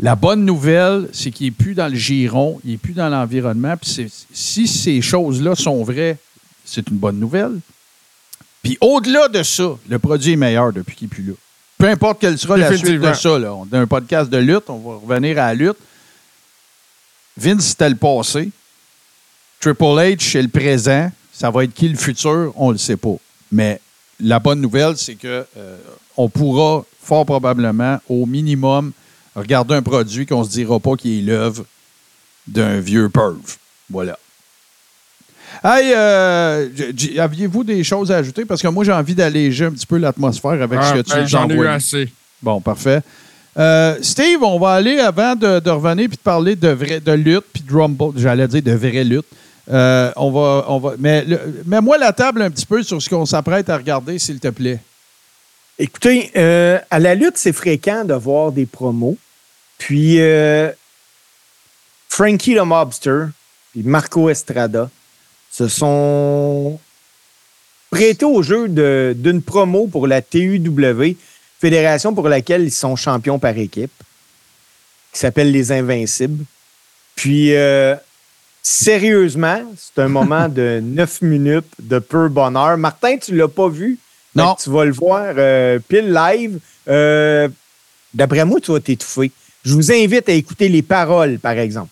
La 0.01 0.15
bonne 0.15 0.45
nouvelle, 0.45 1.09
c'est 1.13 1.31
qu'il 1.31 1.47
n'est 1.47 1.53
plus 1.53 1.75
dans 1.75 1.89
le 1.89 1.97
giron, 1.97 2.61
il 2.65 2.73
n'est 2.73 2.77
plus 2.77 2.93
dans 2.93 3.09
l'environnement. 3.09 3.77
Puis 3.77 4.11
si 4.33 4.69
ces 4.69 5.03
choses-là 5.03 5.57
sont 5.57 5.83
vraies, 5.83 6.19
c'est 6.65 6.89
une 6.89 6.99
bonne 6.99 7.19
nouvelle. 7.19 7.59
Puis 8.63 8.79
au-delà 8.81 9.29
de 9.29 9.43
ça, 9.43 9.77
le 9.89 9.99
produit 9.99 10.33
est 10.35 10.37
meilleur 10.37 10.73
depuis 10.73 10.95
qu'il 10.95 11.09
n'est 11.09 11.15
plus 11.15 11.25
là. 11.25 11.33
Peu 11.79 11.89
importe 11.89 12.21
quelle 12.21 12.39
sera 12.39 12.57
la 12.57 12.77
suite 12.77 13.01
de 13.01 13.13
ça. 13.13 13.39
Là. 13.39 13.55
On 13.55 13.67
a 13.73 13.79
un 13.79 13.87
podcast 13.87 14.29
de 14.31 14.39
lutte, 14.39 14.69
on 14.69 14.79
va 14.79 14.97
revenir 14.97 15.39
à 15.39 15.49
la 15.49 15.55
lutte. 15.55 15.79
Vince, 17.37 17.67
c'était 17.67 17.89
le 17.89 17.97
passé. 17.97 18.51
Triple 19.61 19.85
H, 19.85 20.31
c'est 20.33 20.43
le 20.43 20.49
présent. 20.49 21.11
Ça 21.33 21.51
va 21.51 21.65
être 21.65 21.73
qui 21.73 21.89
le 21.89 21.97
futur? 21.97 22.53
On 22.57 22.69
ne 22.69 22.73
le 22.73 22.79
sait 22.79 22.97
pas. 22.97 23.15
Mais 23.53 23.81
la 24.21 24.41
bonne 24.41 24.61
nouvelle, 24.61 24.97
c'est 24.97 25.15
que 25.15 25.47
euh, 25.57 25.79
on 26.17 26.29
pourra 26.29 26.85
fort 27.01 27.25
probablement, 27.25 28.01
au 28.09 28.27
minimum, 28.27 28.93
regarder 29.39 29.75
un 29.75 29.83
produit 29.83 30.27
qu'on 30.27 30.41
ne 30.41 30.45
se 30.45 30.51
dira 30.51 30.79
pas 30.81 30.97
qu'il 30.97 31.19
est 31.19 31.33
l'œuvre 31.33 31.65
d'un 32.47 32.81
vieux 32.81 33.09
perv. 33.09 33.37
Voilà. 33.91 34.19
Hey, 35.65 35.93
euh, 35.97 36.69
aviez-vous 37.19 37.65
des 37.65 37.83
choses 37.83 38.13
à 38.13 38.17
ajouter? 38.17 38.45
Parce 38.45 38.63
que 38.63 38.69
moi, 38.69 38.85
j'ai 38.85 38.93
envie 38.93 39.15
d'alléger 39.15 39.65
un 39.65 39.73
petit 39.73 39.87
peu 39.87 39.97
l'atmosphère 39.97 40.63
avec 40.63 40.79
Ah, 40.81 40.91
ce 40.91 40.95
que 40.95 41.01
tu 41.01 41.15
ben, 41.15 41.27
J'en 41.27 41.49
ai 41.49 41.55
eu 41.55 41.67
assez. 41.67 42.09
Bon, 42.43 42.61
parfait. 42.61 43.01
Euh, 43.59 43.97
Steve, 44.03 44.43
on 44.43 44.59
va 44.59 44.73
aller 44.75 44.99
avant 45.01 45.35
de, 45.35 45.59
de 45.59 45.71
revenir 45.71 46.09
puis 46.09 46.17
de 46.17 46.23
parler 46.23 46.55
de 46.55 46.69
vrai, 46.69 47.01
de 47.01 47.13
lutte 47.13 47.47
puis 47.53 47.63
de 47.63 47.75
rumble. 47.75 48.13
J'allais 48.17 48.47
dire 48.47 48.63
de 48.63 48.73
vraie 48.73 49.03
lutte. 49.05 49.27
Euh, 49.71 50.13
on 50.17 50.31
va, 50.31 50.65
on 50.69 50.79
va. 50.79 50.93
Mais 50.99 51.25
mets-moi 51.67 51.99
la 51.99 52.13
table 52.13 52.43
un 52.43 52.51
petit 52.51 52.67
peu 52.67 52.83
sur 52.83 53.03
ce 53.03 53.09
qu'on 53.09 53.27
s'apprête 53.27 53.69
à 53.69 53.77
regarder, 53.77 54.19
s'il 54.19 54.39
te 54.39 54.49
plaît. 54.49 54.79
Écoutez, 55.79 56.31
euh, 56.37 56.79
à 56.91 56.99
la 56.99 57.15
lutte, 57.15 57.37
c'est 57.37 57.53
fréquent 57.53 58.05
de 58.05 58.15
voir 58.15 58.53
des 58.53 58.67
promos. 58.67 59.17
Puis 59.79 60.21
euh, 60.21 60.71
Frankie 62.09 62.55
the 62.55 62.61
Mobster 62.61 63.27
et 63.77 63.83
Marco 63.83 64.29
Estrada 64.29 64.91
se 65.51 65.69
sont 65.69 66.79
prêtés 67.91 68.25
au 68.25 68.43
jeu 68.43 68.69
d'une 69.15 69.43
promo 69.43 69.87
pour 69.87 70.07
la 70.07 70.21
TUW, 70.21 71.17
fédération 71.61 72.15
pour 72.15 72.29
laquelle 72.29 72.65
ils 72.65 72.73
sont 72.73 72.97
champions 72.97 73.39
par 73.39 73.57
équipe, 73.57 73.93
qui 75.13 75.19
s'appelle 75.19 75.51
les 75.51 75.73
Invincibles. 75.73 76.45
Puis, 77.15 77.57
euh, 77.57 77.97
sérieusement, 78.63 79.63
c'est 79.77 80.03
un 80.03 80.09
moment 80.09 80.49
de 80.49 80.81
neuf 80.83 81.23
minutes 81.23 81.73
de 81.81 81.99
pur 81.99 82.29
bonheur. 82.31 82.77
Martin, 82.77 83.17
tu 83.19 83.35
l'as 83.35 83.49
pas 83.49 83.69
vu? 83.69 83.99
Non. 84.35 84.55
Tu 84.55 84.71
vas 84.71 84.85
le 84.85 84.93
voir 84.93 85.35
euh, 85.37 85.79
pile 85.89 86.13
live. 86.13 86.61
Euh, 86.89 87.49
D'après 88.15 88.45
moi, 88.45 88.61
tu 88.61 88.73
vas 88.73 88.81
t'étouffer. 88.81 89.31
Je 89.69 89.75
vous 89.75 89.93
invite 89.93 90.27
à 90.31 90.33
écouter 90.33 90.71
les 90.71 90.81
paroles, 90.81 91.39
par 91.39 91.53
exemple. 91.53 91.91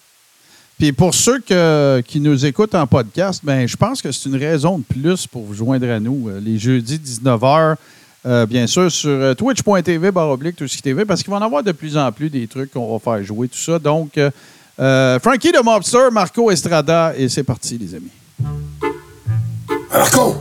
Puis 0.78 0.92
pour 0.92 1.14
ceux 1.14 1.40
que- 1.40 2.00
qui 2.06 2.20
nous 2.20 2.46
écoutent 2.46 2.74
en 2.74 2.86
podcast, 2.86 3.42
ben, 3.44 3.68
je 3.68 3.76
pense 3.76 4.00
que 4.00 4.10
c'est 4.12 4.30
une 4.30 4.36
raison 4.36 4.78
de 4.78 4.84
plus 4.84 5.26
pour 5.26 5.42
vous 5.44 5.52
joindre 5.52 5.86
à 5.90 6.00
nous. 6.00 6.30
Euh, 6.30 6.40
Les 6.42 6.58
jeudis 6.58 6.98
19h, 6.98 7.76
euh, 8.24 8.46
bien 8.46 8.66
sûr, 8.66 8.90
sur 8.90 9.10
euh, 9.10 9.34
twitch.tv, 9.34 10.10
barre 10.10 10.30
oblique, 10.30 10.56
tout 10.56 10.66
ce 10.66 10.74
qui 10.76 10.82
TV, 10.82 11.04
parce 11.04 11.22
qu'il 11.22 11.30
va 11.30 11.36
en 11.36 11.42
avoir 11.42 11.62
de 11.62 11.72
plus 11.72 11.98
en 11.98 12.10
plus 12.12 12.30
des 12.30 12.46
trucs 12.46 12.70
qu'on 12.72 12.96
va 12.96 12.98
faire 12.98 13.22
jouer, 13.22 13.46
tout 13.48 13.58
ça. 13.58 13.78
Donc, 13.78 14.16
euh, 14.16 15.18
Frankie 15.20 15.52
de 15.52 15.62
Mobster, 15.62 16.08
Marco 16.10 16.50
Estrada, 16.50 17.12
et 17.14 17.28
c'est 17.28 17.44
parti, 17.44 17.76
les 17.76 17.94
amis. 17.94 18.08
Marco! 19.92 20.36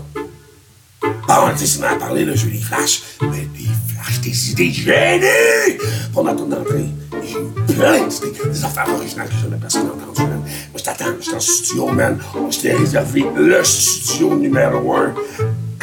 Bon, 1.28 1.34
tu 1.58 1.66
sais, 1.66 1.80
c'est 1.80 1.84
à 1.86 1.96
parler, 1.96 2.24
le 2.24 2.34
jeu 2.36 2.50
des 2.50 2.58
flashs. 2.60 3.02
Mais 3.22 3.48
des 3.58 3.68
flashs, 3.94 4.22
des 4.22 4.52
idées 4.52 4.72
génies! 4.72 5.78
Pendant 6.14 6.34
ton 6.36 6.52
entrée, 6.52 6.86
eu 7.34 7.74
plein 7.74 8.08
d'idées, 8.08 8.34
des 8.50 8.66
affaires 8.66 8.88
originales 8.94 9.28
que 9.30 9.36
jamais 9.36 9.58
personne 9.58 9.88
n'a 9.88 9.94
entendues, 9.94 10.30
man. 10.30 10.40
Moi, 10.40 10.78
je 10.78 10.84
t'attends, 10.84 11.06
je 11.20 11.26
suis 11.26 11.36
en 11.36 11.40
studio, 11.40 11.88
man. 11.88 12.18
Je 12.50 12.60
t'ai 12.60 12.74
réservé 12.74 13.26
le 13.36 13.64
studio 13.64 14.36
numéro 14.36 14.96
un 14.96 15.14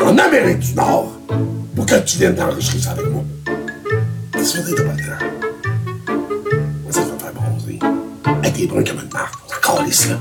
en 0.01 0.19
Amérique 0.19 0.61
du 0.61 0.75
Nord 0.75 1.13
pour 1.75 1.87
que 1.87 1.99
tu 2.01 2.19
viennes 2.19 2.35
t'enregistrer 2.35 2.79
ça 2.81 2.91
avec 2.91 3.09
moi. 3.11 3.23
Que 4.33 4.39
tu 4.39 4.75
t'as 4.75 4.83
pas 4.83 4.93
le 4.93 5.05
temps? 5.05 6.15
Moi, 6.83 6.93
ça 6.93 7.01
te 7.01 7.07
fait 7.07 7.19
faire 7.19 7.33
bronzer. 7.35 7.79
Avec 8.25 8.55
tes 8.55 8.67
bruns 8.67 8.85
comme 8.85 9.01
une 9.05 9.13
marque, 9.13 9.35
on 9.47 9.49
s'en 9.49 9.79
calisse, 9.79 10.09
là. 10.09 10.17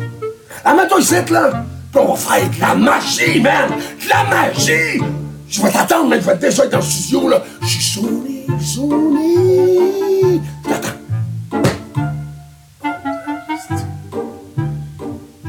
Amène-toi 0.64 1.00
ici, 1.00 1.14
là! 1.32 1.66
Puis 1.92 2.02
on 2.02 2.14
va 2.14 2.16
faire 2.16 2.50
de 2.50 2.62
la 2.62 2.76
magie, 2.76 3.42
man! 3.42 3.70
De 3.70 4.10
la 4.10 4.24
magie! 4.24 5.02
Je 5.50 5.62
vais 5.62 5.72
t'attendre, 5.72 6.10
man. 6.10 6.20
Je 6.22 6.26
vais 6.26 6.38
déjà 6.38 6.66
être 6.66 6.72
dans 6.72 6.78
le 6.78 6.84
studio, 6.84 7.28
là. 7.28 7.44
Je 7.62 7.68
suis 7.68 7.84
sonné, 7.84 8.46
sonné. 8.60 10.11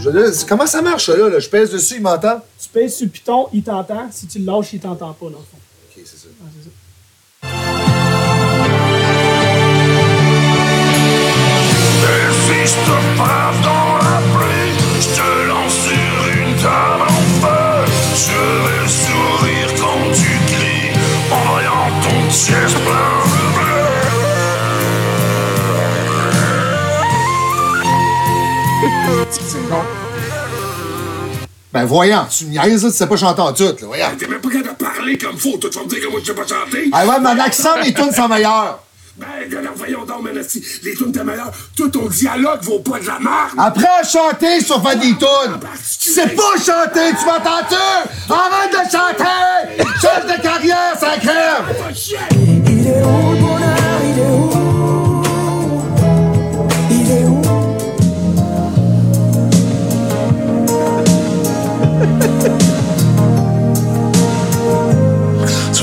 Je- 0.03 0.11
là, 0.11 0.33
c'est- 0.33 0.49
comment 0.49 0.67
ça 0.67 0.83
marche, 0.83 1.07
ça, 1.07 1.17
là, 1.17 1.29
là? 1.29 1.39
Je 1.39 1.49
pèse 1.49 1.71
dessus, 1.71 1.97
il 1.97 2.03
m'entend? 2.03 2.41
Tu 2.61 2.69
pèses 2.69 2.97
sur 2.97 3.07
le 3.07 3.11
piton, 3.13 3.47
il 3.53 3.63
t'entend. 3.63 4.09
Si 4.11 4.27
tu 4.27 4.39
le 4.41 4.45
lâches, 4.47 4.73
il 4.73 4.81
t'entend 4.81 5.13
pas, 5.13 5.27
dans 5.27 5.31
le 5.31 5.35
fond. 5.37 5.59
Ok, 5.97 6.03
c'est 6.05 6.17
ça. 6.19 6.27
Ouais, 6.27 6.51
c'est 6.59 6.65
ça. 6.65 6.73
Et 12.05 12.33
si 12.33 12.59
je 12.67 12.77
te 12.85 12.97
frappe 13.17 13.61
dans 13.63 13.97
la 13.99 14.19
pluie, 14.33 14.75
je 15.01 15.09
te 15.17 15.49
lance 15.49 15.77
sur 15.87 16.17
une 16.37 16.55
table 16.63 17.03
en 17.03 17.23
feu. 17.41 17.93
Je 18.25 18.43
vais 18.65 18.87
sourire 18.89 19.71
quand 19.81 20.03
tu 20.15 20.31
cries, 20.53 20.93
en 21.31 21.41
voyant 21.51 21.89
ton 22.03 22.19
chest 22.31 22.75
plein 22.85 23.17
de 28.83 29.33
Ben 31.73 31.85
voyons, 31.85 32.27
tu 32.31 32.45
niaises, 32.45 32.83
tu 32.83 32.91
sais 32.91 33.07
pas 33.07 33.17
chanter 33.17 33.41
en 33.41 33.53
tout, 33.53 33.65
là, 33.65 33.73
voyons. 33.83 34.07
T'es 34.19 34.27
même 34.27 34.41
pas 34.41 34.51
capable 34.51 34.77
de 34.77 34.85
parler 34.85 35.19
comme 35.19 35.39
faut. 35.39 35.57
Toi, 35.57 35.71
tu 35.71 35.79
vas 35.79 35.85
me 35.85 35.89
dire 35.89 36.01
que 36.01 36.11
moi, 36.11 36.21
je 36.23 36.27
sais 36.27 36.35
pas 36.35 36.47
chanter. 36.47 36.91
Ah 36.93 37.07
ouais, 37.07 37.21
mon 37.21 37.39
accent, 37.41 37.79
mes 37.83 37.95
tunes 37.95 38.13
sont 38.13 38.29
meilleures. 38.29 38.79
Ben, 39.17 39.27
alors, 39.59 39.73
voyons 39.77 40.05
donc, 40.05 40.27
esti, 40.39 40.65
Les 40.83 40.95
tunes 40.95 41.11
étaient 41.11 41.25
meilleures. 41.25 41.53
Tout 41.77 41.89
ton 41.89 42.07
dialogue 42.07 42.63
vaut 42.63 42.79
pas 42.79 42.99
de 42.99 43.07
la 43.07 43.19
marque. 43.19 43.53
Apprends 43.59 44.01
à 44.01 44.05
chanter 44.05 44.61
sur 44.63 44.83
faire 44.83 44.99
des 44.99 45.09
tunes. 45.09 45.61
Tu 46.01 46.11
sais 46.11 46.29
pas 46.29 46.57
chanter, 46.59 47.11
tu 47.19 47.27
m'entends-tu? 47.27 48.33
Arrête 48.33 48.73
de 48.73 48.91
chanter! 48.91 49.83
Change 50.01 50.37
de 50.37 50.43
carrière, 50.43 50.97
ça 50.99 51.19
crève! 51.19 51.95
Chier. 51.95 52.19
Il 52.31 52.87
est 52.87 53.03
où 53.03 53.33
le 53.33 53.41
bonheur, 53.41 53.92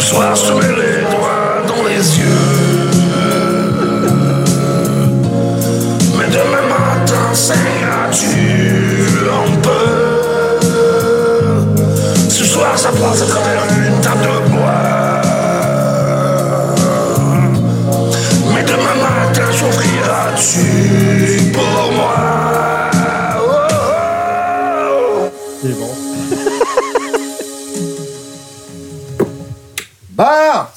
soir, 0.09 0.35
je 0.35 0.53
les 0.53 1.01
doigts 1.11 1.61
dans 1.67 1.83
les 1.87 2.03
yeux. 2.19 2.89
Mais 6.17 6.27
demain 6.37 6.65
matin, 6.67 7.25
saigneras-tu 7.33 8.27
en 9.39 9.49
peu 9.61 9.87
Ce 12.29 12.43
soir, 12.43 12.73
ça 12.75 12.89
passe 12.89 13.21
à 13.21 13.25
travers 13.25 13.63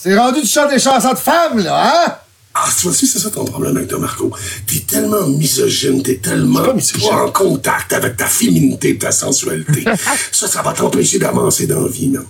C'est 0.03 0.19
rendu 0.19 0.41
du 0.41 0.49
chant 0.49 0.69
des 0.69 0.81
chansons 0.81 1.13
de 1.13 1.19
femmes, 1.19 1.61
là, 1.61 2.09
hein? 2.09 2.15
Ah, 2.55 2.67
tu 2.77 2.89
vois, 2.89 2.93
c'est 2.93 3.07
ça 3.07 3.31
ton 3.31 3.45
problème 3.45 3.77
avec 3.77 3.89
toi, 3.89 4.01
Marco. 4.01 4.33
T'es 4.67 4.81
tellement 4.81 5.29
misogyne, 5.29 6.03
t'es 6.03 6.17
tellement 6.17 6.65
pas, 6.65 7.15
en 7.15 7.31
contact 7.31 7.93
avec 7.93 8.17
ta 8.17 8.27
féminité, 8.27 8.99
ta 8.99 9.13
sensualité. 9.13 9.85
ça, 10.33 10.49
ça 10.49 10.61
va 10.61 10.73
t'empêcher 10.73 11.21
d'avancer 11.21 11.69
dans 11.69 11.83
la 11.83 11.89
vie, 11.89 12.09
non? 12.09 12.25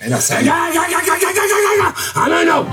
Mais 0.00 0.08
non, 0.08 0.20
ça 0.20 0.36
un 2.30 2.58
autre! 2.58 2.70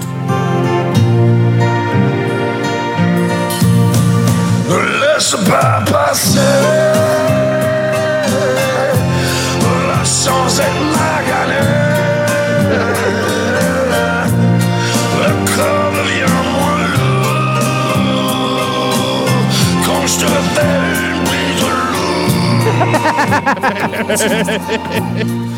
Laisse 5.02 5.36
pas 5.48 5.84
passer 5.92 7.29
chance 10.30 10.60
est 10.60 10.80
maganée. 10.98 11.70
Le 15.22 15.30
corps 15.56 15.92
devient 15.98 16.38
moins 16.54 16.84
lourd 16.94 17.28
quand 19.86 20.04
je 20.12 20.16
te 20.22 20.30
fais 20.54 20.80
une 21.10 21.22
prise 21.30 21.58
de 21.62 21.70
loup. 25.34 25.46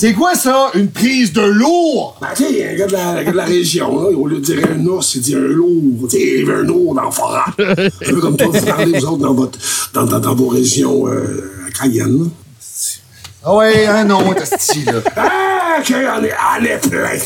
C'est 0.00 0.14
quoi 0.14 0.34
ça, 0.34 0.70
une 0.72 0.90
prise 0.90 1.30
de 1.34 1.42
lourd? 1.42 2.16
Ben, 2.22 2.28
tu 2.34 2.44
sais, 2.44 2.70
un 2.70 2.74
gars 2.74 2.86
de 2.86 2.92
la, 2.92 3.08
un 3.10 3.22
gars 3.22 3.32
de 3.32 3.36
la 3.36 3.44
région, 3.44 4.00
là, 4.00 4.08
au 4.16 4.26
lieu 4.26 4.36
de 4.36 4.40
dire 4.40 4.66
un 4.74 4.86
ours, 4.86 5.14
il 5.16 5.20
dit 5.20 5.34
un 5.34 5.40
lourd. 5.40 6.08
Tu 6.08 6.16
sais, 6.16 6.38
il 6.38 6.48
avait 6.50 6.60
un 6.60 6.62
lourd 6.62 6.94
dans 6.94 7.04
le 7.04 7.10
forêt. 7.10 7.40
un 7.58 8.10
peu 8.10 8.18
comme 8.22 8.34
toi, 8.34 8.46
vous 8.46 8.64
parlez, 8.64 8.98
vous 8.98 9.04
autres, 9.04 9.18
dans, 9.18 9.34
votre, 9.34 9.58
dans, 9.92 10.06
dans, 10.06 10.18
dans 10.18 10.34
vos 10.34 10.48
régions 10.48 11.06
euh, 11.06 11.52
à 11.68 11.70
Cayenne. 11.70 12.18
là. 12.18 12.30
Ah 13.44 13.56
ouais, 13.56 13.86
un 13.88 14.08
autre, 14.08 14.42
esti, 14.42 14.84
là. 14.86 15.02
Ah, 15.16 15.82
qu'il 15.84 15.96
y 15.96 16.08
en 16.08 16.24
est, 16.24 16.32
en 16.32 16.64
est 16.64 16.88
plein. 16.88 17.18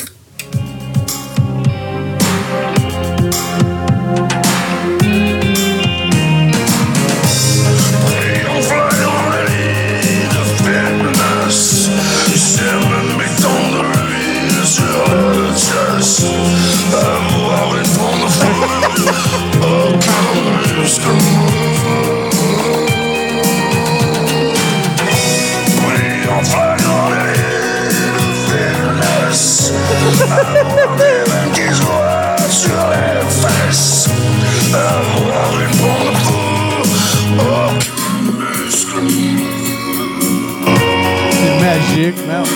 Magique, 41.95 42.27
merde. 42.27 42.47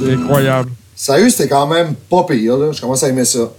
C'est 0.00 0.12
incroyable. 0.12 0.70
Sérieux, 0.98 1.28
c'était 1.30 1.48
quand 1.48 1.66
même 1.66 1.94
pas 1.94 2.24
pire, 2.24 2.56
là. 2.56 2.72
Je 2.72 2.80
commence 2.80 3.02
à 3.02 3.08
aimer 3.08 3.24
ça. 3.26 3.38
Non, 3.40 3.50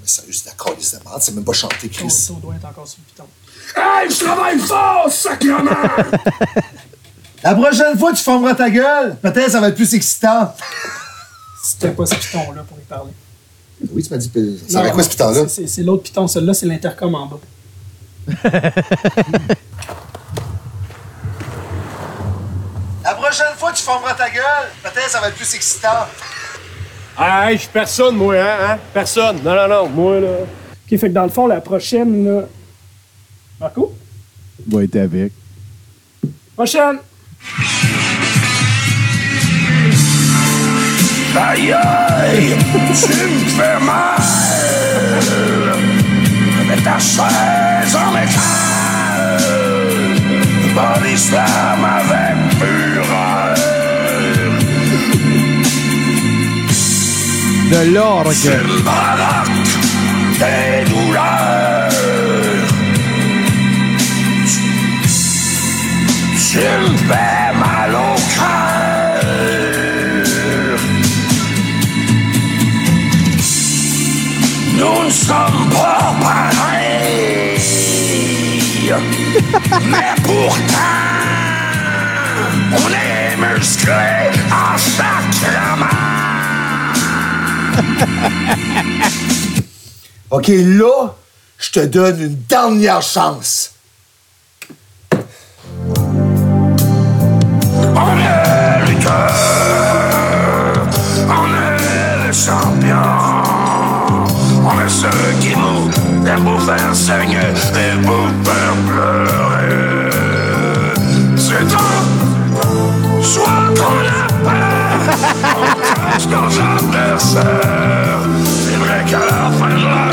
mais 0.00 0.06
sérieux, 0.06 0.32
c'est 0.32 0.44
d'accord, 0.46 0.74
les 0.78 0.98
merde. 1.04 1.18
C'est 1.22 1.34
même 1.34 1.44
pas 1.44 1.52
chanté, 1.54 1.88
Ton, 1.88 2.06
Chris. 2.06 2.24
ton 2.28 2.34
doigt 2.34 2.54
est 2.62 2.66
encore 2.66 2.86
sur 2.86 2.98
le 3.00 3.10
piton. 3.10 3.24
Hey, 3.76 4.10
je 4.10 4.18
travaille 4.24 4.58
fort, 4.58 5.10
sacrement! 5.10 5.70
La 7.42 7.54
prochaine 7.54 7.98
fois, 7.98 8.12
tu 8.12 8.22
formeras 8.22 8.54
ta 8.54 8.70
gueule. 8.70 9.16
Peut-être 9.20 9.50
ça 9.50 9.60
va 9.60 9.68
être 9.68 9.74
plus 9.74 9.94
excitant. 9.94 10.54
C'était 11.64 11.90
pas 11.90 12.04
ce 12.06 12.14
piton-là 12.14 12.62
pour 12.68 12.78
y 12.78 12.82
parler? 12.82 13.12
Oui, 13.90 14.02
tu 14.02 14.10
m'as 14.10 14.16
dit. 14.18 14.30
Ça 14.68 14.78
Non, 14.78 14.84
va 14.84 14.90
quoi, 14.92 15.02
ce 15.02 15.08
piton-là? 15.08 15.48
c'est 15.48 15.82
l'autre 15.82 16.02
piton. 16.04 16.28
Celui-là, 16.28 16.52
c'est 16.54 16.66
l'intercom 16.66 17.14
en 17.14 17.26
bas. 17.26 17.38
La 23.02 23.14
prochaine 23.34 23.56
fois, 23.56 23.72
tu 23.72 23.82
formeras 23.82 24.14
ta 24.14 24.30
gueule. 24.30 24.70
Peut-être 24.82 25.10
ça 25.10 25.20
va 25.20 25.28
être 25.28 25.34
plus 25.34 25.54
excitant. 25.54 26.06
Hey, 27.18 27.56
je 27.56 27.62
suis 27.62 27.70
personne, 27.72 28.16
moi, 28.16 28.36
hein, 28.36 28.56
hein? 28.60 28.78
Personne. 28.92 29.40
Non, 29.42 29.54
non, 29.54 29.68
non, 29.68 29.88
moi, 29.88 30.20
là. 30.20 30.28
OK, 30.28 30.98
fait 30.98 30.98
que 30.98 31.06
dans 31.06 31.24
le 31.24 31.30
fond, 31.30 31.46
la 31.46 31.60
prochaine, 31.60 32.24
là... 32.24 32.42
Marco? 33.60 33.92
Va 34.68 34.82
être 34.84 34.96
avec. 34.96 35.32
Prochaine! 36.54 36.98
Aïe 41.36 41.72
aïe, 41.72 42.56
tu 42.94 43.08
me 43.08 43.48
fais 43.48 43.80
mal 43.80 44.20
Avec 46.60 46.84
ta 46.84 46.98
chaise 47.00 47.96
en 47.96 48.12
métal 48.12 48.64
avec 50.76 52.52
fureur 52.58 52.93
De 57.74 57.82
l'orgue. 57.92 58.28
Des 60.38 60.84
douleurs 60.88 61.88
Tu 66.36 66.58
me 66.58 66.96
fais 67.08 67.50
mal 67.58 67.92
au 67.94 68.14
cœur 68.36 69.24
Nous 74.78 75.00
ne 75.04 75.10
sommes 75.10 75.68
pas 75.70 76.14
pareils 76.22 77.58
Mais 79.90 80.14
pourtant 80.22 80.94
On 82.70 82.88
est 82.88 83.36
musclés 83.36 84.30
en 84.52 84.78
sacrement 84.78 86.23
OK, 90.30 90.48
là, 90.48 91.14
je 91.58 91.70
te 91.70 91.80
donne 91.80 92.18
une 92.20 92.36
dernière 92.48 93.02
chance. 93.02 93.72
On 97.96 98.18
est 98.18 98.86
les 98.86 98.96
cœurs, 98.96 99.32
on 101.28 101.54
est 101.54 102.26
les 102.26 102.32
champions, 102.32 103.44
on 104.64 104.80
est 104.80 104.88
ceux 104.88 105.32
qui 105.40 105.52
vous 105.54 105.90
aiment 106.26 106.44
vous 106.44 106.58
faire 106.66 106.92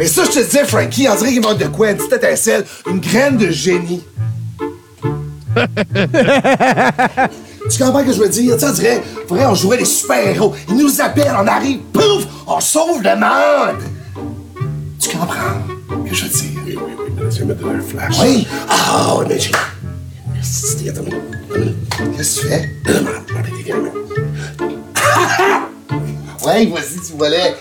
Mais 0.00 0.06
ça, 0.06 0.24
je 0.24 0.30
te 0.30 0.38
disais, 0.38 0.64
Frankie, 0.64 1.06
on 1.10 1.14
dirait 1.14 1.30
qu'il 1.30 1.42
manque 1.42 1.58
de 1.58 1.66
quoi? 1.66 1.90
Une 1.90 1.98
petite 1.98 2.14
étincelle, 2.14 2.64
une 2.86 3.00
graine 3.00 3.36
de 3.36 3.50
génie. 3.50 4.02
tu 7.70 7.78
comprends 7.78 8.00
ce 8.00 8.06
que 8.06 8.12
je 8.14 8.20
veux 8.22 8.30
dire? 8.30 8.54
Tu 8.54 8.60
sais, 8.60 8.66
on 8.66 8.72
dirait, 8.72 9.02
faudrait 9.28 9.44
on 9.44 9.54
jouerait 9.54 9.76
les 9.76 9.84
super-héros. 9.84 10.54
Ils 10.70 10.76
nous 10.76 11.02
appellent, 11.02 11.36
on 11.38 11.46
arrive, 11.46 11.80
pouf, 11.92 12.24
on 12.46 12.60
sauve 12.60 13.02
le 13.02 13.14
monde! 13.14 13.82
Tu 14.98 15.10
comprends 15.10 15.58
que 16.08 16.14
je 16.14 16.24
veux 16.24 16.30
dire? 16.30 16.48
Oui, 16.64 16.78
oui, 16.78 16.94
oui, 16.98 17.12
mais 17.14 17.22
là, 17.22 17.28
tu 17.28 17.36
viens 17.36 17.44
me 17.44 17.54
donner 17.54 17.78
un 17.78 17.82
flash. 17.82 18.16
Oui! 18.22 18.48
Ah, 18.70 19.16
oui, 19.18 19.26
mais 19.28 19.38
j'ai. 19.38 19.52
Merci. 20.32 20.76
Qu'est-ce 22.16 22.40
que 22.40 22.40
tu 22.40 22.48
fais? 22.48 22.70
Euh, 22.88 23.04
gamme. 23.66 23.90
Ouais, 26.46 26.64
vas-y, 26.64 27.06
tu 27.06 27.12
volais. 27.18 27.54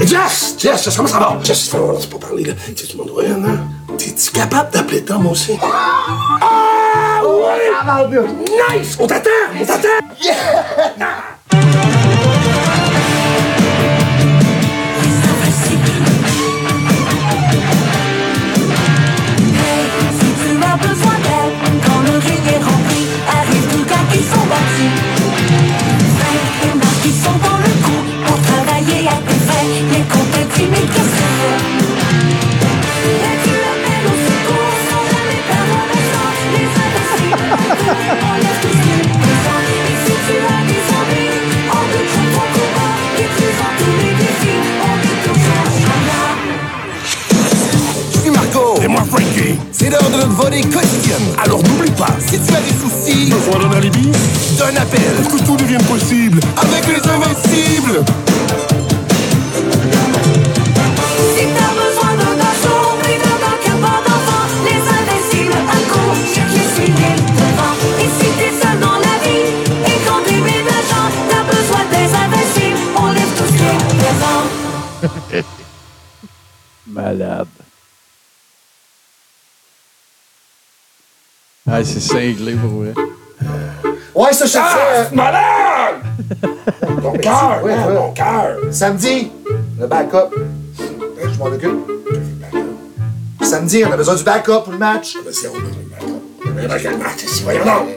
Jess! 0.00 0.56
Jess, 0.58 0.84
Jess, 0.84 0.96
comment 0.96 1.08
ça 1.08 1.18
va? 1.18 1.38
Jess, 1.42 1.64
ça 1.64 1.70
fait 1.72 1.78
longtemps 1.78 2.00
que 2.00 2.06
pas 2.06 2.26
parlé, 2.28 2.44
là. 2.44 2.54
Tu 2.74 2.86
sais, 2.86 2.96
dois 2.96 3.24
un, 3.24 3.44
hein? 3.44 3.58
T'es-tu 3.96 4.30
capable 4.32 4.70
d'appeler 4.72 5.04
Tom 5.04 5.26
aussi? 5.26 5.58
Ah, 5.62 7.22
ouais! 7.24 7.70
Nice! 8.78 8.96
On 8.98 9.06
t'attend! 9.06 9.30
On 9.60 9.64
t'attend! 9.64 9.88
Si 10.20 10.28
C'est 49.86 49.92
l'heure 49.92 50.10
de 50.10 50.16
notre 50.16 50.30
volée 50.30 50.62
quotidienne. 50.62 51.28
Alors 51.38 51.62
n'oublie 51.62 51.92
pas, 51.92 52.08
Si 52.18 52.40
tu 52.40 52.52
as 52.56 52.60
des 52.60 52.74
soucis, 52.74 53.30
besoin 53.30 53.60
d'un 53.60 53.76
alibi, 53.76 54.10
d'un 54.58 54.74
appel 54.82 55.14
pour 55.22 55.30
que 55.30 55.44
tout 55.44 55.56
devienne 55.56 55.84
possible. 55.84 56.40
avec 56.56 56.88
les 56.88 57.08
invincibles. 57.08 58.04
Si 61.36 61.44
t'as 61.54 61.72
besoin 61.78 62.12
de 62.18 62.28
dachon, 62.34 62.98
mais 63.04 63.14
de 63.14 63.30
d'un 63.30 63.56
capot 63.62 63.98
d'enfant, 64.02 64.46
les 64.64 64.82
invincibles 64.98 65.54
accourent, 65.70 66.18
cherche 66.34 66.50
les 66.50 66.68
civils 66.74 67.22
devant. 67.38 67.74
Et 68.00 68.10
si 68.18 68.28
t'es 68.38 68.50
seul 68.60 68.76
dans 68.80 68.98
la 68.98 69.14
vie, 69.22 69.54
et 69.86 69.98
quand 70.04 70.20
t'es 70.26 70.40
ménageant, 70.40 71.08
t'as 71.30 71.44
besoin 71.46 71.82
des 71.92 72.08
invincibles, 72.24 72.82
on 72.96 73.06
lève 73.12 73.32
tous 73.38 73.52
les 73.62 73.78
présents. 75.30 75.44
Malade. 76.88 77.46
Ah, 81.68 81.82
c'est 81.84 82.00
cinglé 82.00 82.54
pour 82.54 82.70
vrai. 82.82 82.92
Ouais, 84.14 84.32
ça, 84.32 84.46
je 84.46 84.52
te 84.52 84.58
Ah, 84.60 85.08
malade! 85.12 85.96
Mon 87.02 87.12
cœur, 87.18 87.60
Ouais, 87.62 87.76
mon 87.76 88.12
cœur. 88.12 88.56
euh, 88.64 88.72
Samedi, 88.72 89.30
le 89.78 89.86
backup. 89.86 90.30
Hein, 90.34 91.28
Je 91.32 91.38
m'en 91.38 91.46
occupe. 91.46 91.90
Samedi, 93.42 93.84
on 93.86 93.92
a 93.92 93.96
besoin 93.96 94.14
du 94.14 94.24
backup 94.24 94.62
pour 94.64 94.72
le 94.72 94.78
match. 94.78 95.16
On 95.16 95.20
a 95.20 95.24
besoin 95.24 95.50
de 95.50 95.90
backup. 95.90 96.52
Mais 96.56 96.66
dans 96.66 96.78
quel 96.80 96.98
match 96.98 97.22
ici, 97.24 97.42
voyons 97.44 97.64
donc. 97.64 97.88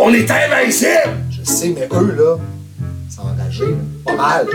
On 0.00 0.12
est 0.14 0.28
invincible! 0.30 1.16
Je 1.30 1.44
sais, 1.50 1.74
mais 1.76 1.88
eux, 1.92 2.14
là, 2.16 2.36
sont 3.14 3.22
enragés, 3.22 3.66
là. 3.66 3.76
pas 4.06 4.16
mal. 4.16 4.46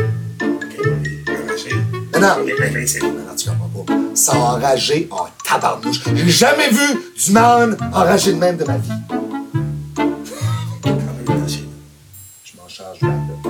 Ok, 0.42 0.88
on 0.88 1.04
est. 1.04 1.93
Mais 2.14 2.20
non, 2.20 2.28
On 2.44 2.48
est 2.48 2.68
invincible. 2.68 3.08
Mais 3.08 3.24
non, 3.24 3.36
tu 3.36 3.50
comprends 3.50 3.84
pas. 3.84 3.94
Sont 4.16 4.38
enragés 4.38 5.08
en 5.12 5.28
tabarnouche. 5.44 6.02
J'ai 6.16 6.30
jamais 6.30 6.70
vu 6.70 7.00
du 7.26 7.32
monde 7.32 7.78
enragé 7.94 8.34
de 8.34 8.38
même 8.38 8.58
de 8.58 8.64
ma 8.66 8.78
vie. 8.78 8.90
Je 12.44 12.58
m'en 12.58 12.68
charge 12.68 13.00
backup. 13.00 13.50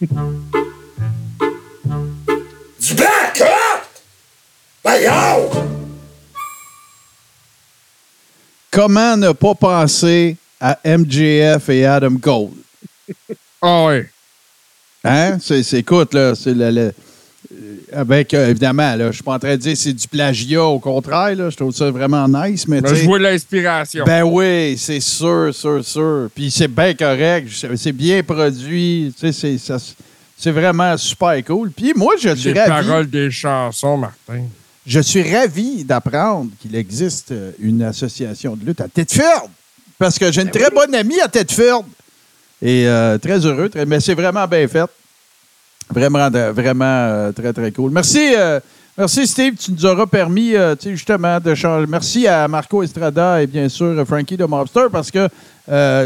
Petit 0.00 0.37
Comment 8.78 9.16
ne 9.16 9.32
pas 9.32 9.56
penser 9.56 10.36
à 10.60 10.78
MJF 10.84 11.68
et 11.68 11.84
Adam 11.84 12.16
Cole? 12.16 12.50
Ah 13.60 13.86
ouais. 13.86 14.08
Hein? 15.02 15.38
C'est, 15.40 15.72
écoute, 15.72 16.14
là, 16.14 16.36
c'est 16.36 16.54
le, 16.54 16.70
le- 16.70 16.92
euh, 17.52 17.76
avec, 17.92 18.32
euh, 18.32 18.50
évidemment, 18.50 18.94
là, 18.94 19.08
je 19.08 19.14
suis 19.14 19.24
pas 19.24 19.32
en 19.32 19.38
train 19.40 19.56
de 19.56 19.56
dire 19.56 19.72
que 19.72 19.78
c'est 19.80 19.92
du 19.92 20.06
plagiat, 20.06 20.62
au 20.62 20.78
contraire, 20.78 21.34
là, 21.34 21.50
je 21.50 21.56
trouve 21.56 21.74
ça 21.74 21.90
vraiment 21.90 22.28
nice, 22.28 22.68
mais 22.68 22.80
Ben, 22.80 22.92
tu 22.92 23.00
je 23.00 23.04
vois 23.04 23.18
l'inspiration. 23.18 24.04
Ben 24.04 24.22
oui, 24.22 24.78
c'est 24.78 25.00
sûr, 25.00 25.52
sûr, 25.52 25.84
sûr. 25.84 26.28
Puis 26.32 26.52
c'est 26.52 26.68
bien 26.68 26.94
correct, 26.94 27.48
c'est 27.74 27.90
bien 27.90 28.22
produit, 28.22 29.12
tu 29.18 29.32
sais, 29.32 29.58
c'est, 29.58 30.52
vraiment 30.52 30.96
super 30.96 31.44
cool. 31.44 31.72
Puis 31.72 31.94
moi, 31.96 32.14
je 32.16 32.32
suis 32.36 32.52
les 32.52 32.60
ravi. 32.60 32.86
paroles 32.86 33.10
des 33.10 33.28
chansons, 33.32 33.96
Martin. 33.96 34.44
Je 34.88 35.00
suis 35.00 35.22
ravi 35.36 35.84
d'apprendre 35.84 36.50
qu'il 36.58 36.74
existe 36.74 37.30
euh, 37.32 37.52
une 37.60 37.82
association 37.82 38.56
de 38.56 38.64
lutte 38.64 38.80
à 38.80 38.88
Tedford. 38.88 39.50
Parce 39.98 40.18
que 40.18 40.32
j'ai 40.32 40.40
une 40.40 40.50
très 40.50 40.70
bonne 40.70 40.94
amie 40.94 41.20
à 41.20 41.28
Tedford. 41.28 41.84
Et 42.62 42.88
euh, 42.88 43.18
très 43.18 43.38
heureux, 43.44 43.68
très- 43.68 43.84
mais 43.84 44.00
c'est 44.00 44.14
vraiment 44.14 44.46
bien 44.48 44.66
fait. 44.66 44.86
Vraiment, 45.90 46.30
vraiment 46.52 46.84
euh, 46.86 47.32
très, 47.32 47.52
très 47.52 47.70
cool. 47.70 47.90
Merci, 47.90 48.32
euh, 48.34 48.60
merci 48.96 49.26
Steve. 49.26 49.56
Tu 49.56 49.72
nous 49.72 49.84
auras 49.84 50.06
permis, 50.06 50.54
justement, 50.82 51.38
de 51.38 51.54
changer. 51.54 51.86
Merci 51.86 52.26
à 52.26 52.48
Marco 52.48 52.82
Estrada 52.82 53.42
et 53.42 53.46
bien 53.46 53.68
sûr 53.68 54.06
Frankie 54.06 54.38
de 54.38 54.46
Mobster 54.46 54.86
parce 54.90 55.10
que 55.10 55.28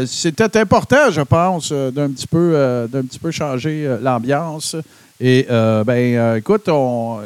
c'était 0.05 0.57
important, 0.59 1.09
je 1.09 1.21
pense, 1.21 1.71
d'un 1.71 2.09
petit 2.09 2.27
peu, 2.27 2.85
d'un 2.91 3.03
petit 3.03 3.19
peu 3.19 3.31
changer 3.31 3.97
l'ambiance. 4.01 4.75
Et 5.19 5.45
euh, 5.49 5.83
ben, 5.83 6.15
euh, 6.15 6.35
écoute, 6.37 6.67
on- 6.69 7.19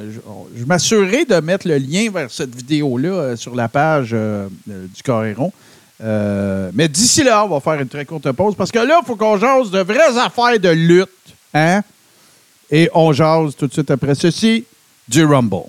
je, 0.55 0.65
m'assurerai 0.65 1.25
de 1.25 1.39
mettre 1.39 1.67
le 1.67 1.77
lien 1.77 2.09
vers 2.11 2.29
cette 2.29 2.53
vidéo-là 2.53 3.09
euh, 3.09 3.35
sur 3.35 3.55
la 3.55 3.67
page 3.69 4.09
euh, 4.13 4.47
du 4.67 5.03
Coréron. 5.03 5.51
Mais 5.99 6.87
d'ici 6.87 7.23
là, 7.23 7.45
on 7.45 7.47
va 7.47 7.59
faire 7.59 7.81
une 7.81 7.87
très 7.87 8.05
courte 8.05 8.31
pause 8.33 8.55
parce 8.55 8.71
que 8.71 8.79
là, 8.79 8.99
il 9.01 9.05
faut 9.05 9.15
qu'on 9.15 9.37
jase 9.37 9.71
de 9.71 9.79
vraies 9.79 10.17
affaires 10.17 10.59
de 10.59 10.69
lutte. 10.69 11.09
Hein? 11.53 11.81
Et 12.69 12.89
on 12.93 13.13
jase 13.13 13.55
tout 13.55 13.67
de 13.67 13.73
suite 13.73 13.89
après 13.89 14.13
ceci 14.13 14.65
du 15.07 15.25
Rumble. 15.25 15.63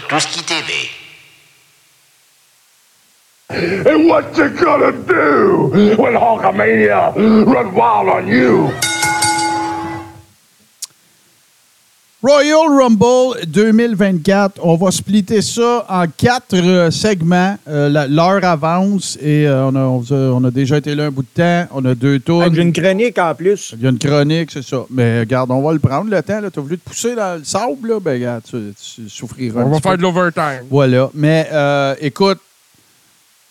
Sur 0.00 0.08
Tout 0.08 0.20
ce 0.20 0.26
qui. 0.28 0.90
And 3.48 4.08
what 4.08 4.36
you 4.36 4.50
gonna 4.50 4.92
do 4.92 5.70
when 5.96 6.14
Hulkamania 6.14 7.14
run 7.46 7.74
wild 7.74 8.08
on 8.08 8.26
you? 8.26 8.72
Royal 12.22 12.66
Rumble 12.70 13.44
2024, 13.46 14.58
on 14.62 14.76
va 14.76 14.90
splitter 14.90 15.42
ça 15.42 15.84
en 15.88 16.06
quatre 16.08 16.54
euh, 16.56 16.90
segments. 16.90 17.56
Euh, 17.68 18.06
L'heure 18.08 18.42
avance 18.42 19.18
et 19.20 19.46
euh, 19.46 19.66
on, 19.66 19.74
a, 19.76 19.80
on 19.80 20.00
a- 20.02 20.32
on 20.32 20.44
a 20.44 20.50
déjà 20.50 20.78
été 20.78 20.94
là 20.94 21.04
un 21.04 21.10
bout 21.10 21.22
de 21.22 21.28
temps. 21.42 21.68
On 21.72 21.84
a 21.84 21.94
deux 21.94 22.18
tours. 22.18 22.42
Avec 22.42 22.58
une 22.58 22.72
chronique 22.72 23.18
en 23.18 23.34
plus. 23.34 23.74
Il 23.76 23.82
y 23.84 23.86
a 23.86 23.90
une 23.90 23.98
chronique, 23.98 24.50
c'est 24.50 24.64
ça. 24.64 24.86
Mais 24.90 25.20
regarde, 25.20 25.50
on 25.50 25.60
va 25.62 25.72
le 25.74 25.78
prendre 25.78 26.10
le 26.10 26.22
temps. 26.22 26.40
Tu 26.52 26.58
as 26.58 26.62
voulu 26.62 26.78
te 26.78 26.88
pousser 26.88 27.14
dans 27.14 27.38
le 27.38 27.44
sable, 27.44 27.86
là? 27.88 28.00
Ben, 28.00 28.12
regarde, 28.14 28.42
tu, 28.48 28.56
tu 28.82 29.08
souffriras. 29.10 29.60
un 29.60 29.64
On 29.66 29.68
va 29.68 29.76
petit 29.76 29.82
faire 29.82 29.92
peu. 29.92 29.98
de 29.98 30.02
l'overtime. 30.02 30.66
Voilà. 30.70 31.10
Mais 31.14 31.46
euh, 31.52 31.94
écoute, 32.00 32.38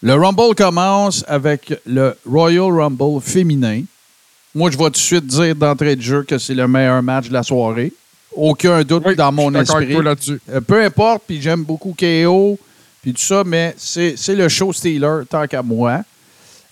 le 0.01 0.13
Rumble 0.15 0.55
commence 0.57 1.23
avec 1.27 1.71
le 1.85 2.15
Royal 2.27 2.71
Rumble 2.73 3.21
féminin. 3.21 3.83
Moi, 4.55 4.71
je 4.71 4.77
vais 4.77 4.85
tout 4.85 4.89
de 4.91 4.97
suite 4.97 5.27
dire 5.27 5.55
d'entrée 5.55 5.95
de 5.95 6.01
jeu 6.01 6.23
que 6.23 6.39
c'est 6.39 6.55
le 6.55 6.67
meilleur 6.67 7.01
match 7.03 7.27
de 7.29 7.33
la 7.33 7.43
soirée. 7.43 7.93
Aucun 8.35 8.83
doute 8.83 9.03
Oui, 9.05 9.15
dans 9.15 9.31
mon 9.31 9.49
je 9.51 9.57
suis 9.57 9.65
d'accord 9.65 9.75
avec 9.77 9.89
esprit. 9.89 9.93
toi 9.95 10.03
là-dessus. 10.03 10.41
Euh, 10.51 10.61
peu 10.61 10.83
importe, 10.83 11.23
puis 11.27 11.41
j'aime 11.41 11.63
beaucoup 11.63 11.95
KO, 11.97 12.59
puis 13.01 13.13
tout 13.13 13.21
ça, 13.21 13.43
mais 13.45 13.73
c'est 13.77 14.15
c'est 14.17 14.35
le 14.35 14.47
show 14.49 14.71
stealer 14.73 15.23
tant 15.29 15.47
qu'à 15.47 15.61
moi. 15.61 16.01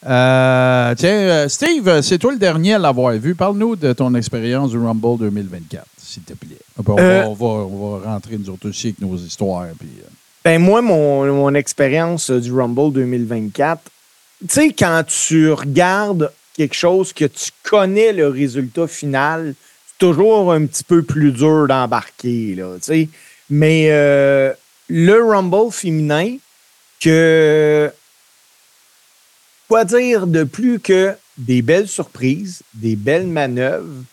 Euh, 0.05 0.93
tiens, 0.97 1.09
euh, 1.11 1.47
Steve, 1.47 2.01
c'est 2.01 2.17
toi 2.17 2.33
le 2.33 2.37
dernier 2.37 2.73
à 2.73 2.79
l'avoir 2.79 3.13
vu. 3.13 3.35
Parle-nous 3.35 3.75
de 3.77 3.93
ton 3.93 4.13
expérience 4.15 4.71
du 4.71 4.77
Rumble 4.77 5.17
2024, 5.19 5.85
s'il 5.97 6.23
te 6.23 6.33
plaît. 6.33 6.57
On, 6.85 6.97
Euh, 6.99 7.21
va, 7.21 7.27
on, 7.29 7.33
va, 7.33 7.45
on 7.45 7.99
va 7.99 8.11
rentrer 8.11 8.37
nous 8.37 8.49
autres 8.49 8.67
aussi 8.69 8.87
avec 8.87 8.99
nos 9.01 9.15
histoires. 9.15 9.67
Puis, 9.79 9.87
euh, 10.01 10.07
Ben 10.43 10.61
moi, 10.61 10.81
mon, 10.81 11.25
mon 11.33 11.53
expérience 11.53 12.29
du 12.31 12.51
Rumble 12.51 12.91
2024, 12.91 13.79
tu 14.41 14.47
sais, 14.49 14.73
quand 14.77 15.03
tu 15.07 15.49
regardes 15.53 16.31
quelque 16.57 16.75
chose 16.75 17.13
que 17.13 17.25
tu 17.25 17.51
connais 17.63 18.11
le 18.11 18.27
résultat 18.27 18.87
final, 18.87 19.55
toujours 20.03 20.51
un 20.51 20.65
petit 20.65 20.83
peu 20.83 21.01
plus 21.01 21.31
dur 21.31 21.65
d'embarquer, 21.65 22.55
là, 22.55 22.75
tu 22.75 22.81
sais. 22.83 23.09
Mais 23.49 23.87
euh, 23.89 24.51
le 24.89 25.23
Rumble 25.23 25.71
féminin, 25.71 26.35
que 26.99 27.89
quoi 29.69 29.85
dire 29.85 30.27
de 30.27 30.43
plus 30.43 30.81
que 30.81 31.15
des 31.37 31.61
belles 31.61 31.87
surprises, 31.87 32.63
des 32.73 32.97
belles 32.97 33.27
manœuvres? 33.27 34.03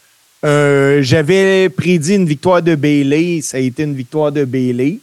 Euh, 0.45 1.03
J'avais 1.03 1.69
prédit 1.69 2.15
une 2.15 2.27
victoire 2.27 2.63
de 2.63 2.77
Bailey, 2.77 3.41
ça 3.43 3.57
a 3.57 3.61
été 3.61 3.83
une 3.83 3.97
victoire 3.97 4.31
de 4.31 4.45
Bailey. 4.45 5.01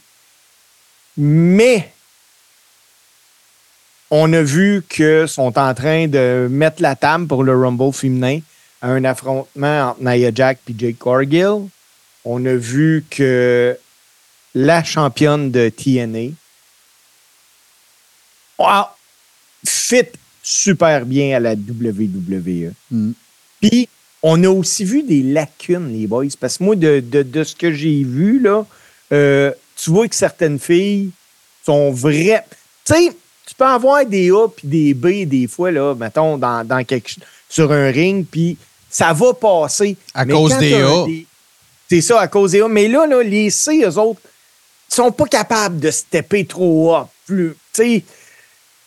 Mais 1.18 1.92
on 4.10 4.32
a 4.32 4.40
vu 4.40 4.82
qu'ils 4.88 5.28
sont 5.28 5.58
en 5.58 5.74
train 5.74 6.08
de 6.08 6.48
mettre 6.50 6.80
la 6.80 6.96
table 6.96 7.26
pour 7.26 7.44
le 7.44 7.54
Rumble 7.54 7.92
féminin 7.92 8.40
à 8.80 8.88
un 8.90 9.04
affrontement 9.04 9.90
entre 9.90 10.02
Nia 10.02 10.30
Jack 10.34 10.58
et 10.68 10.74
Jake 10.76 10.98
Cargill. 10.98 11.68
On 12.24 12.44
a 12.46 12.54
vu 12.54 13.04
que 13.10 13.76
la 14.54 14.82
championne 14.84 15.50
de 15.50 15.68
TNA 15.68 16.34
wow, 18.58 18.84
fit 19.66 20.08
super 20.42 21.06
bien 21.06 21.36
à 21.36 21.40
la 21.40 21.52
WWE. 21.54 22.72
Mm. 22.90 23.12
Puis, 23.60 23.88
on 24.22 24.42
a 24.44 24.48
aussi 24.48 24.84
vu 24.84 25.02
des 25.02 25.22
lacunes, 25.22 25.92
les 25.92 26.06
boys. 26.06 26.26
Parce 26.40 26.58
que 26.58 26.64
moi, 26.64 26.76
de, 26.76 27.00
de- 27.00 27.22
de 27.22 27.44
ce 27.44 27.54
que 27.54 27.72
j'ai 27.72 28.02
vu, 28.02 28.40
là, 28.40 28.66
euh, 29.12 29.52
tu 29.76 29.90
vois 29.90 30.08
que 30.08 30.14
certaines 30.14 30.58
filles 30.58 31.10
sont 31.64 31.92
vraies. 31.92 32.44
Tu 32.84 32.94
sais, 32.94 33.12
tu 33.46 33.54
peux 33.54 33.64
avoir 33.64 34.04
des 34.04 34.30
A 34.30 34.48
puis 34.48 34.66
des 34.68 34.94
B 34.94 35.24
des 35.24 35.46
fois, 35.46 35.70
là, 35.70 35.94
mettons, 35.94 36.36
dans, 36.36 36.66
dans 36.66 36.84
quelque, 36.84 37.12
sur 37.48 37.70
un 37.72 37.90
ring, 37.90 38.26
puis 38.28 38.56
ça 38.90 39.12
va 39.12 39.34
passer. 39.34 39.96
À 40.14 40.24
Mais 40.24 40.32
cause 40.32 40.52
des 40.58 40.74
A. 40.74 41.04
C'est 41.88 42.00
ça, 42.02 42.20
à 42.20 42.28
cause 42.28 42.52
des 42.52 42.60
A. 42.62 42.68
Mais 42.68 42.88
là, 42.88 43.06
là 43.06 43.22
les 43.22 43.50
C, 43.50 43.82
eux 43.84 43.98
autres, 43.98 44.20
sont 44.88 45.12
pas 45.12 45.26
capables 45.26 45.78
de 45.80 45.90
stepper 45.90 46.44
trop 46.46 46.94
haut. 46.96 47.04
Plus, 47.26 47.54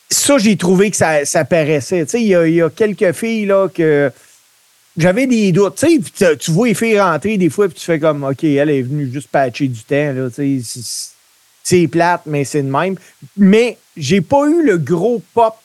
ça, 0.09 0.37
j'ai 0.37 0.57
trouvé 0.57 0.91
que 0.91 0.97
ça, 0.97 1.23
ça 1.25 1.45
paraissait. 1.45 2.05
Il 2.13 2.23
y, 2.23 2.35
a- 2.35 2.47
il 2.47 2.55
y 2.55 2.61
a 2.61 2.69
quelques 2.69 3.13
filles, 3.13 3.45
là, 3.45 3.67
que 3.69 4.11
j'avais 4.97 5.25
des 5.27 5.51
doutes. 5.51 5.83
Tu 6.39 6.51
vois 6.51 6.67
les 6.67 6.73
filles 6.73 6.99
rentrer 6.99 7.37
des 7.37 7.49
fois, 7.49 7.67
puis 7.69 7.77
tu 7.79 7.85
fais 7.85 7.99
comme, 7.99 8.23
OK, 8.23 8.43
elle 8.43 8.69
est 8.69 8.81
venue 8.81 9.09
juste 9.11 9.29
patcher 9.29 9.67
du 9.67 9.81
temps, 9.83 10.11
là, 10.13 10.27
c'est 11.63 11.87
plate, 11.87 12.21
mais 12.25 12.43
c'est 12.43 12.63
de 12.63 12.69
même. 12.69 12.95
Mais 13.37 13.77
j'ai 13.95 14.21
pas 14.21 14.45
eu 14.47 14.65
le 14.65 14.77
gros 14.77 15.21
pop 15.33 15.55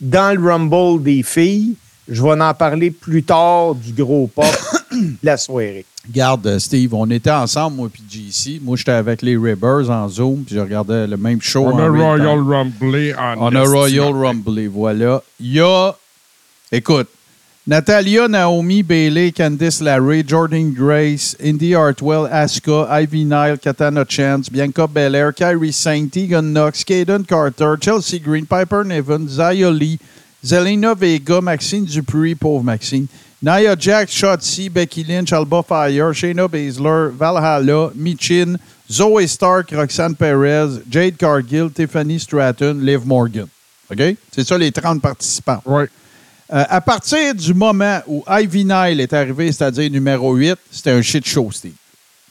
dans 0.00 0.36
le 0.36 0.50
Rumble 0.50 1.02
des 1.02 1.22
filles. 1.22 1.74
Je 2.08 2.22
vais 2.22 2.40
en 2.40 2.54
parler 2.54 2.90
plus 2.90 3.22
tard 3.22 3.74
du 3.74 3.92
gros 3.92 4.26
pop 4.28 4.44
de 4.92 5.16
la 5.22 5.36
soirée. 5.36 5.84
Regarde, 6.08 6.46
euh, 6.46 6.58
Steve, 6.60 6.94
on 6.94 7.10
était 7.10 7.30
ensemble, 7.32 7.76
moi 7.76 7.88
puis 7.92 8.02
JC. 8.08 8.60
Moi, 8.62 8.76
j'étais 8.76 8.92
avec 8.92 9.22
les 9.22 9.36
Ribbers 9.36 9.90
en 9.90 10.08
Zoom, 10.08 10.44
puis 10.44 10.54
je 10.54 10.60
regardais 10.60 11.06
le 11.06 11.16
même 11.16 11.40
show. 11.42 11.66
On 11.66 11.78
a 11.78 11.88
Royal 11.88 12.38
time. 12.38 12.48
Rumble 12.48 13.16
en 13.18 13.34
On 13.38 13.54
a 13.54 13.64
Royal 13.64 14.14
Martin. 14.14 14.28
Rumble, 14.28 14.66
voilà. 14.68 15.22
Il 15.40 15.54
y 15.54 15.60
a, 15.60 15.96
écoute, 16.70 17.08
Natalia, 17.68 18.28
Naomi, 18.28 18.84
Bailey, 18.84 19.32
Candice 19.32 19.80
LeRae, 19.80 20.22
Jordan 20.24 20.72
Grace, 20.72 21.34
Indy 21.42 21.74
Hartwell, 21.74 22.28
Asuka, 22.30 22.86
Ivy 22.88 23.24
Nile, 23.24 23.58
Katana 23.58 24.04
Chance, 24.04 24.48
Bianca 24.48 24.86
Belair, 24.86 25.32
Kyrie 25.32 25.72
Saint, 25.72 26.08
Tegan 26.08 26.52
Knox, 26.52 26.84
Caden 26.84 27.26
Carter, 27.26 27.74
Chelsea 27.80 28.20
Green, 28.20 28.46
Piper 28.46 28.84
Niven, 28.84 29.26
Zaya 29.26 29.68
Lee, 29.72 29.98
Zelina 30.44 30.94
Vega, 30.94 31.40
Maxine 31.40 31.84
Dupree, 31.84 32.34
pauvre 32.34 32.64
Maxine, 32.64 33.06
Nia 33.42 33.76
Jax, 33.78 34.12
Shotzi, 34.12 34.68
Becky 34.70 35.04
Lynch, 35.04 35.32
Alba 35.32 35.62
Fire, 35.62 36.12
Shayna 36.14 36.48
Baszler, 36.48 37.10
Valhalla, 37.12 37.90
Michin, 37.94 38.56
Zoe 38.90 39.26
Stark, 39.26 39.70
Roxanne 39.72 40.14
Perez, 40.14 40.80
Jade 40.88 41.16
Cargill, 41.16 41.70
Tiffany 41.70 42.18
Stratton, 42.18 42.78
Liv 42.80 43.04
Morgan. 43.04 43.46
OK? 43.90 44.16
C'est 44.32 44.46
ça 44.46 44.56
les 44.58 44.72
30 44.72 45.00
participants. 45.02 45.60
Ouais. 45.66 45.88
Euh, 46.52 46.64
à 46.68 46.80
partir 46.80 47.34
du 47.34 47.52
moment 47.54 48.00
où 48.06 48.22
Ivy 48.28 48.64
Nile 48.64 49.00
est 49.00 49.12
arrivé, 49.12 49.50
c'est-à-dire 49.50 49.90
numéro 49.90 50.34
8, 50.34 50.54
c'était 50.70 50.92
un 50.92 51.02
shit 51.02 51.26
show, 51.26 51.50
Steve. 51.52 51.72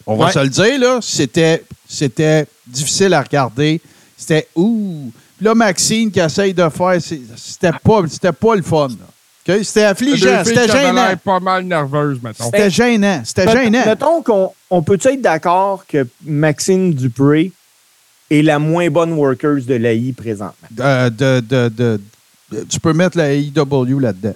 On 0.08 0.16
va 0.16 0.28
Ouais. 0.28 0.32
se 0.32 0.40
le 0.40 0.50
dire, 0.50 0.80
là, 0.80 1.00
c'était, 1.02 1.64
c'était 1.88 2.46
difficile 2.66 3.14
à 3.14 3.22
regarder. 3.22 3.82
C'était 4.18 4.48
ouh. 4.56 5.12
Puis 5.38 5.46
là, 5.46 5.54
Maxine 5.56 6.12
qui 6.12 6.20
essaye 6.20 6.54
de 6.54 6.68
faire, 6.70 6.98
c'était 7.02 7.72
pas, 7.84 8.02
c'était 8.10 8.32
pas 8.32 8.56
le 8.56 8.62
fun. 8.62 8.88
C'était 9.62 9.84
affligeant, 9.84 10.42
c'était 10.44 10.68
gênant. 10.68 11.14
pas 11.24 11.40
mal 11.40 11.64
nerveuses, 11.66 12.20
mettons. 12.24 12.46
C'était 12.46 12.70
gênant, 12.70 13.22
c'était 13.24 13.52
gênant. 13.52 13.84
Mettons 13.86 14.24
qu'on 14.24 14.52
on 14.72 14.82
peut 14.82 14.98
être 15.04 15.22
d'accord 15.22 15.86
que 15.88 16.08
Maxine 16.26 16.94
Dupré 16.94 17.52
est 18.32 18.42
la 18.42 18.58
moins 18.58 18.90
bonne 18.90 19.14
worker 19.14 19.58
de 19.68 19.76
l'AI 19.76 20.14
présentement? 20.18 20.68
Euh, 20.80 21.10
de, 21.12 21.42
de- 21.42 21.70
de- 21.70 22.02
de- 22.52 22.64
tu 22.64 22.80
peux 22.80 22.94
mettre 22.94 23.18
la 23.20 23.34
AEW 23.34 24.00
là-dedans. 24.00 24.34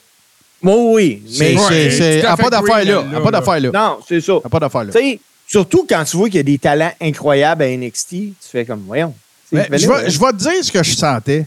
Moi, 0.61 0.75
oui. 0.93 1.23
Mais 1.39 1.55
c'est, 1.57 1.89
c'est- 1.89 2.21
tout 2.21 2.27
à 2.27 2.35
fait 2.35 2.43
pas 2.43 2.49
d'affaire 2.51 2.85
là. 2.85 3.03
là, 3.11 3.21
pas 3.21 3.31
d'affaire 3.31 3.59
là. 3.61 3.71
non, 3.73 3.97
c'est 4.07 4.21
ça. 4.21 4.33
Pas 4.51 4.59
d'affaire 4.59 4.83
là. 4.83 4.91
Tu 4.93 4.99
sais, 4.99 5.19
surtout 5.47 5.87
quand 5.89 6.03
tu 6.03 6.17
vois 6.17 6.27
qu'il 6.27 6.35
y 6.35 6.39
a 6.39 6.43
des 6.43 6.59
talents 6.59 6.91
incroyables 7.01 7.63
à 7.63 7.67
NXT, 7.75 8.09
tu 8.09 8.33
fais 8.41 8.65
comme, 8.65 8.83
voyons. 8.85 9.15
Mais 9.51 9.67
je, 9.73 9.87
vais, 9.87 10.09
je 10.09 10.19
vais 10.19 10.31
te 10.31 10.37
dire 10.37 10.63
ce 10.63 10.71
que 10.71 10.83
je 10.83 10.95
sentais. 10.95 11.45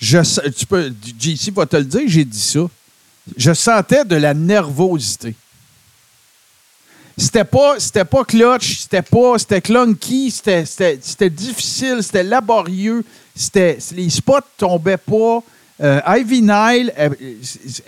Je, 0.00 0.50
tu 0.50 0.66
peux, 0.66 0.92
JC 1.18 1.52
va 1.52 1.66
te 1.66 1.76
le 1.76 1.84
dire, 1.84 2.02
j'ai 2.06 2.24
dit 2.24 2.40
ça. 2.40 2.60
Je 3.36 3.52
sentais 3.52 4.04
de 4.04 4.16
la 4.16 4.34
nervosité. 4.34 5.34
C'était 7.16 7.44
pas, 7.44 7.80
c'était 7.80 8.04
pas 8.04 8.24
clutch, 8.24 8.82
c'était 8.82 9.02
pas, 9.02 9.38
c'était 9.38 9.60
clunky, 9.60 10.30
c'était 10.30 11.30
difficile, 11.30 11.98
c'était 12.00 12.22
laborieux, 12.22 13.04
c'était, 13.34 13.76
les 13.92 14.08
spots 14.08 14.38
tombaient 14.56 14.96
pas. 14.96 15.42
Euh, 15.80 16.00
Ivy 16.08 16.42
Nile 16.42 16.92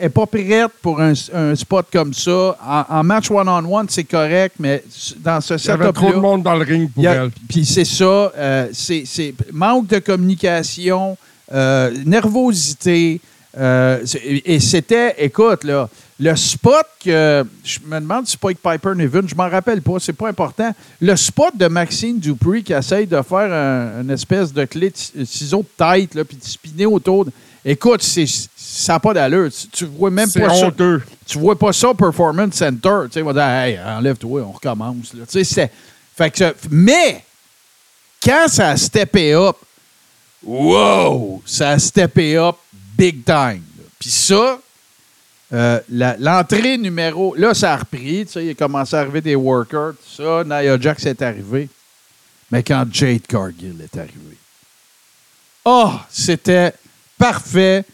n'est 0.00 0.08
pas 0.10 0.26
prête 0.26 0.70
pour 0.80 1.00
un, 1.00 1.12
un 1.34 1.54
spot 1.56 1.86
comme 1.92 2.14
ça. 2.14 2.56
En, 2.64 2.84
en 2.88 3.02
match 3.02 3.30
one-on-one, 3.30 3.86
c'est 3.88 4.04
correct, 4.04 4.54
mais 4.60 4.84
dans 5.18 5.40
ce 5.40 5.54
Il 5.54 5.66
y 5.66 5.70
avait 5.70 5.84
setup-là... 5.86 5.92
trop 5.92 6.12
de 6.12 6.16
monde 6.20 6.42
dans 6.44 6.54
le 6.54 6.64
ring 6.64 6.88
pour 6.92 7.04
a- 7.04 7.10
elle. 7.14 7.30
Puis 7.48 7.64
c'est 7.66 7.84
ça, 7.84 8.04
euh, 8.36 8.68
c'est 8.72 9.34
manque 9.52 9.88
de 9.88 9.98
communication, 9.98 11.16
euh, 11.52 11.90
nervosité. 12.06 13.20
et 13.58 14.60
c'était, 14.60 15.14
écoute, 15.18 15.64
là, 15.64 15.88
le 16.22 16.36
spot 16.36 16.86
que. 17.04 17.44
Je 17.64 17.78
me 17.86 17.98
demande 17.98 18.26
si 18.26 18.32
c'est 18.32 18.40
pas 18.40 18.48
avec 18.48 18.60
Piper 18.62 18.94
Niven, 18.94 19.26
je 19.26 19.34
m'en 19.34 19.48
rappelle 19.48 19.80
pas, 19.82 19.98
c'est 19.98 20.12
pas 20.12 20.28
important. 20.28 20.70
Le 21.00 21.16
spot 21.16 21.56
de 21.56 21.66
Maxine 21.66 22.18
Dupree 22.20 22.62
qui 22.62 22.72
essaye 22.74 23.06
de 23.06 23.20
faire 23.22 23.52
un- 23.52 24.02
une 24.02 24.10
espèce 24.10 24.52
de 24.52 24.64
clé 24.66 24.90
de 24.90 24.96
ci- 24.96 25.12
ciseau 25.26 25.62
de 25.62 25.84
tête, 25.84 26.14
là, 26.14 26.24
puis 26.24 26.36
de 26.36 26.44
spinner 26.44 26.86
autour. 26.86 27.24
de- 27.24 27.32
Écoute, 27.64 28.02
c'est- 28.02 28.48
ça 28.56 28.94
n'a 28.94 29.00
pas 29.00 29.12
d'allure. 29.12 29.50
Tu, 29.52 29.68
tu 29.68 29.84
vois 29.84 30.10
même 30.10 30.30
pas 30.32 30.54
ça 30.54 30.70
tu 31.26 31.38
vois 31.38 31.58
pas 31.58 31.72
ça 31.72 31.88
au 31.90 31.94
Performance 31.94 32.54
Center. 32.54 33.00
Tu 33.10 33.20
sais, 33.20 33.22
dire, 33.22 33.42
hey, 33.42 33.78
enlève-toi, 33.78 34.42
on 34.42 34.52
recommence. 34.52 35.12
Là. 35.14 35.24
Tu 35.26 35.32
sais, 35.32 35.44
c'est- 35.44 35.70
fait 36.16 36.30
que, 36.30 36.54
mais, 36.70 37.24
quand 38.22 38.46
ça 38.48 38.70
a 38.70 38.76
steppé 38.76 39.34
up, 39.34 39.56
wow, 40.42 41.42
ça 41.46 41.70
a 41.70 41.78
steppé 41.78 42.36
up 42.36 42.56
big 42.96 43.24
time. 43.24 43.62
Puis 43.98 44.10
ça, 44.10 44.58
euh, 45.52 45.80
l'entrée 46.18 46.78
numéro, 46.78 47.34
là, 47.36 47.52
ça 47.54 47.74
a 47.74 47.76
repris. 47.76 48.24
Tu 48.26 48.32
sais, 48.32 48.44
il 48.46 48.50
a 48.50 48.54
commencé 48.54 48.96
à 48.96 49.00
arriver 49.00 49.20
des 49.20 49.34
workers, 49.34 49.92
tout 49.92 50.22
ça. 50.22 50.42
Nia 50.44 50.78
Jax 50.80 51.04
est 51.06 51.20
arrivé. 51.22 51.68
Mais 52.50 52.62
quand 52.62 52.84
Jade 52.90 53.26
Cargill 53.28 53.76
est 53.80 53.96
arrivé, 53.96 54.36
oh, 55.64 55.92
c'était 56.10 56.72
parfait. 57.20 57.84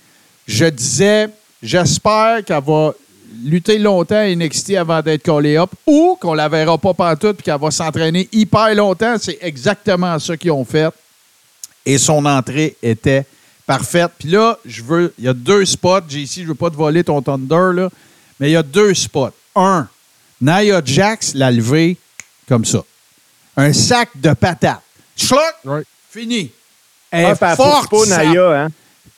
Je 0.46 0.64
disais, 0.66 1.28
j'espère 1.62 2.44
qu'elle 2.44 2.62
va 2.62 2.92
lutter 3.44 3.78
longtemps 3.78 4.14
à 4.16 4.34
NXT 4.34 4.70
avant 4.76 5.02
d'être 5.02 5.24
collée 5.24 5.56
up 5.56 5.70
ou 5.86 6.16
qu'on 6.20 6.32
la 6.34 6.48
verra 6.48 6.78
pas 6.78 6.94
pantoute 6.94 7.36
puis 7.38 7.42
qu'elle 7.44 7.60
va 7.60 7.70
s'entraîner 7.70 8.28
hyper 8.32 8.74
longtemps. 8.74 9.16
C'est 9.20 9.38
exactement 9.42 10.18
ça 10.18 10.36
qu'ils 10.36 10.52
ont 10.52 10.64
fait. 10.64 10.88
Et 11.84 11.98
son 11.98 12.24
entrée 12.24 12.76
était 12.82 13.26
parfaite. 13.66 14.12
Puis 14.18 14.30
là, 14.30 14.58
je 14.64 14.82
veux. 14.82 15.12
Il 15.18 15.24
y 15.24 15.28
a 15.28 15.34
deux 15.34 15.64
spots. 15.64 16.08
JC, 16.08 16.42
je 16.42 16.46
veux 16.48 16.54
pas 16.54 16.70
te 16.70 16.76
voler 16.76 17.02
ton 17.04 17.20
Thunder, 17.20 17.72
là. 17.74 17.90
Mais 18.38 18.50
il 18.50 18.52
y 18.52 18.56
a 18.56 18.62
deux 18.62 18.94
spots. 18.94 19.30
Un, 19.56 19.88
Nia 20.40 20.80
Jax 20.84 21.34
l'a 21.34 21.50
levé 21.50 21.96
comme 22.48 22.64
ça. 22.64 22.82
Un 23.56 23.72
sac 23.72 24.10
de 24.14 24.32
patates. 24.34 24.82
Schlock! 25.16 25.54
Ouais. 25.64 25.82
Fini. 26.10 26.50
Elle 27.10 27.36
Ah, 27.40 27.52
est 27.52 27.56
forte, 27.56 27.90
pas. 27.90 28.06
Naya, 28.06 28.64
hein? 28.64 28.68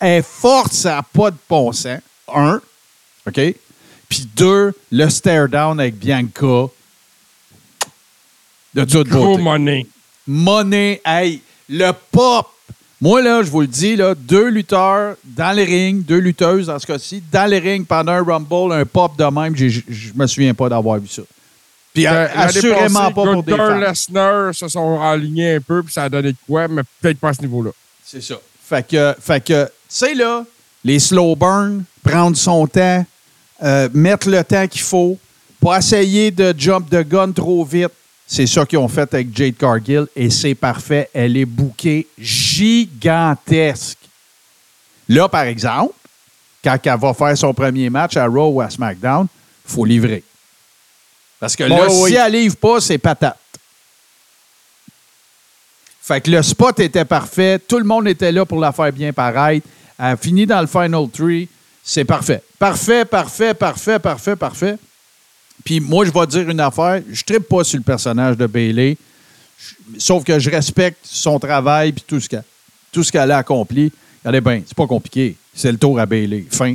Est 0.00 0.22
forte, 0.22 0.72
ça 0.72 0.96
n'a 0.96 1.02
pas 1.02 1.30
de 1.30 1.36
bon 1.48 1.72
sens. 1.72 2.00
Un. 2.32 2.60
OK? 3.26 3.40
Puis 4.08 4.28
deux, 4.36 4.72
le 4.92 5.08
stare 5.08 5.48
down 5.48 5.78
avec 5.80 5.96
Bianca. 5.98 6.66
De 8.74 8.84
toute 8.84 9.08
Gros 9.08 9.30
beauté. 9.36 9.42
money. 9.42 9.86
Money, 10.26 11.00
hey, 11.04 11.42
le 11.68 11.90
pop. 12.10 12.48
Moi, 13.00 13.22
là, 13.22 13.42
je 13.42 13.50
vous 13.50 13.60
le 13.60 13.66
dis, 13.66 13.96
là, 13.96 14.14
deux 14.14 14.48
lutteurs 14.48 15.16
dans 15.24 15.52
les 15.56 15.64
rings, 15.64 16.02
deux 16.02 16.18
lutteuses 16.18 16.66
dans 16.66 16.78
ce 16.78 16.86
cas-ci, 16.86 17.22
dans 17.30 17.48
les 17.48 17.58
rings 17.60 17.84
pendant 17.86 18.12
un 18.12 18.24
Rumble, 18.24 18.72
un 18.72 18.84
pop 18.84 19.16
de 19.16 19.24
même, 19.24 19.54
je 19.56 19.68
je 19.68 20.12
me 20.14 20.26
souviens 20.26 20.52
pas 20.52 20.68
d'avoir 20.68 20.98
vu 20.98 21.06
ça. 21.08 21.22
Puis 21.94 22.06
Euh, 22.06 22.10
a- 22.10 22.12
l'année 22.26 22.36
assurément 22.42 23.12
pas 23.12 23.32
pour 23.32 23.42
des 23.42 23.56
femmes. 23.56 23.80
Lesnar 23.80 24.54
se 24.54 24.68
sont 24.68 25.00
alignés 25.00 25.54
un 25.56 25.60
peu, 25.60 25.82
puis 25.82 25.92
ça 25.92 26.04
a 26.04 26.08
donné 26.08 26.32
de 26.32 26.36
quoi, 26.46 26.66
mais 26.68 26.82
peut-être 27.00 27.18
pas 27.18 27.28
à 27.30 27.34
ce 27.34 27.40
niveau-là. 27.40 27.70
C'est 28.04 28.20
ça. 28.22 28.34
Fait 28.68 28.86
que, 28.86 29.14
fait 29.20 29.44
que 29.44 29.70
tu 29.88 29.94
sais, 29.94 30.14
là, 30.14 30.44
les 30.84 30.98
slow 30.98 31.34
burn, 31.34 31.84
prendre 32.02 32.36
son 32.36 32.66
temps, 32.66 33.04
euh, 33.62 33.88
mettre 33.94 34.28
le 34.28 34.44
temps 34.44 34.66
qu'il 34.66 34.82
faut, 34.82 35.18
pas 35.60 35.78
essayer 35.78 36.30
de 36.30 36.54
jump 36.56 36.88
de 36.90 37.02
gun 37.02 37.32
trop 37.32 37.64
vite. 37.64 37.92
C'est 38.26 38.46
ça 38.46 38.66
qu'ils 38.66 38.78
ont 38.78 38.88
fait 38.88 39.12
avec 39.14 39.34
Jade 39.34 39.56
Cargill 39.56 40.06
et 40.14 40.28
c'est 40.28 40.54
parfait. 40.54 41.08
Elle 41.14 41.36
est 41.36 41.46
bouquée 41.46 42.06
gigantesque. 42.18 43.98
Là, 45.08 45.28
par 45.28 45.44
exemple, 45.44 45.94
quand 46.62 46.76
elle 46.84 46.98
va 46.98 47.14
faire 47.14 47.38
son 47.38 47.54
premier 47.54 47.88
match 47.88 48.16
à 48.18 48.26
Raw 48.26 48.50
ou 48.50 48.60
à 48.60 48.68
SmackDown, 48.68 49.26
il 49.66 49.72
faut 49.72 49.86
livrer. 49.86 50.22
Parce 51.40 51.56
que 51.56 51.64
là, 51.64 51.86
oui. 51.88 52.10
si 52.10 52.16
elle 52.16 52.32
livre 52.32 52.56
pas, 52.56 52.80
c'est 52.80 52.98
patate. 52.98 53.38
Fait 56.08 56.22
que 56.22 56.30
le 56.30 56.42
spot 56.42 56.80
était 56.80 57.04
parfait. 57.04 57.58
Tout 57.58 57.76
le 57.76 57.84
monde 57.84 58.08
était 58.08 58.32
là 58.32 58.46
pour 58.46 58.58
la 58.58 58.72
faire 58.72 58.90
bien 58.90 59.12
paraître. 59.12 59.66
Elle 59.98 60.06
a 60.06 60.16
fini 60.16 60.46
dans 60.46 60.62
le 60.62 60.66
Final 60.66 61.06
Three. 61.12 61.46
C'est 61.84 62.06
parfait. 62.06 62.42
Parfait, 62.58 63.04
parfait, 63.04 63.52
parfait, 63.52 63.98
parfait, 63.98 64.34
parfait. 64.34 64.76
Puis 65.62 65.80
moi, 65.80 66.06
je 66.06 66.10
vais 66.10 66.26
dire 66.26 66.48
une 66.48 66.60
affaire. 66.60 67.02
Je 67.12 67.22
ne 67.30 67.38
pas 67.40 67.62
sur 67.62 67.76
le 67.76 67.84
personnage 67.84 68.38
de 68.38 68.46
Bailey. 68.46 68.96
Sauf 69.98 70.24
que 70.24 70.38
je 70.38 70.48
respecte 70.48 71.00
son 71.02 71.38
travail 71.38 71.92
puis 71.92 72.04
tout 72.06 72.20
ce 72.20 72.28
qu'elle 72.30 72.44
tout 72.90 73.02
ce 73.02 73.12
qu'elle 73.12 73.30
a 73.30 73.36
accompli. 73.36 73.92
Regardez 74.24 74.40
bien, 74.40 74.62
c'est 74.66 74.76
pas 74.76 74.86
compliqué. 74.86 75.36
C'est 75.52 75.70
le 75.70 75.76
tour 75.76 76.00
à 76.00 76.06
Bailey. 76.06 76.46
Fin. 76.50 76.74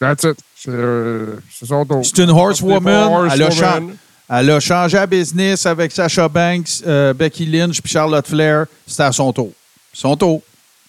That's 0.00 0.24
it. 0.24 0.38
C'est 0.56 0.70
euh, 0.70 1.36
son 1.62 1.84
tour. 1.84 2.00
C'est 2.02 2.22
une 2.22 2.30
horsewoman. 2.30 3.28
Elle, 3.30 3.42
a 3.42 3.46
Horsewoman. 3.48 3.96
Elle 4.28 4.50
a 4.50 4.60
changé 4.60 4.96
à 4.96 5.06
business 5.06 5.66
avec 5.66 5.92
Sasha 5.92 6.28
Banks, 6.28 6.82
euh, 6.86 7.12
Becky 7.12 7.44
Lynch 7.46 7.80
puis 7.82 7.92
Charlotte 7.92 8.26
Flair. 8.26 8.66
C'était 8.86 9.02
à 9.02 9.12
son 9.12 9.32
tour. 9.32 9.52
Son 9.92 10.16
tour. 10.16 10.42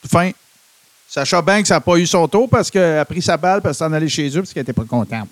Fin. 0.10 0.32
Sasha 1.08 1.42
Banks 1.42 1.70
n'a 1.70 1.82
pas 1.82 1.98
eu 1.98 2.08
son 2.08 2.28
tour 2.28 2.50
parce 2.50 2.72
qu'elle 2.72 3.00
a 3.00 3.06
pris 3.06 3.22
sa 3.22 3.38
balle 3.38 3.62
parce 3.62 3.78
qu'elle 3.78 3.88
s'en 3.88 3.94
allait 3.94 4.08
chez 4.08 4.30
eux 4.30 4.42
parce 4.42 4.54
qu'elle 4.54 4.62
n'était 4.62 4.74
pas 4.74 4.86
contente. 4.86 5.30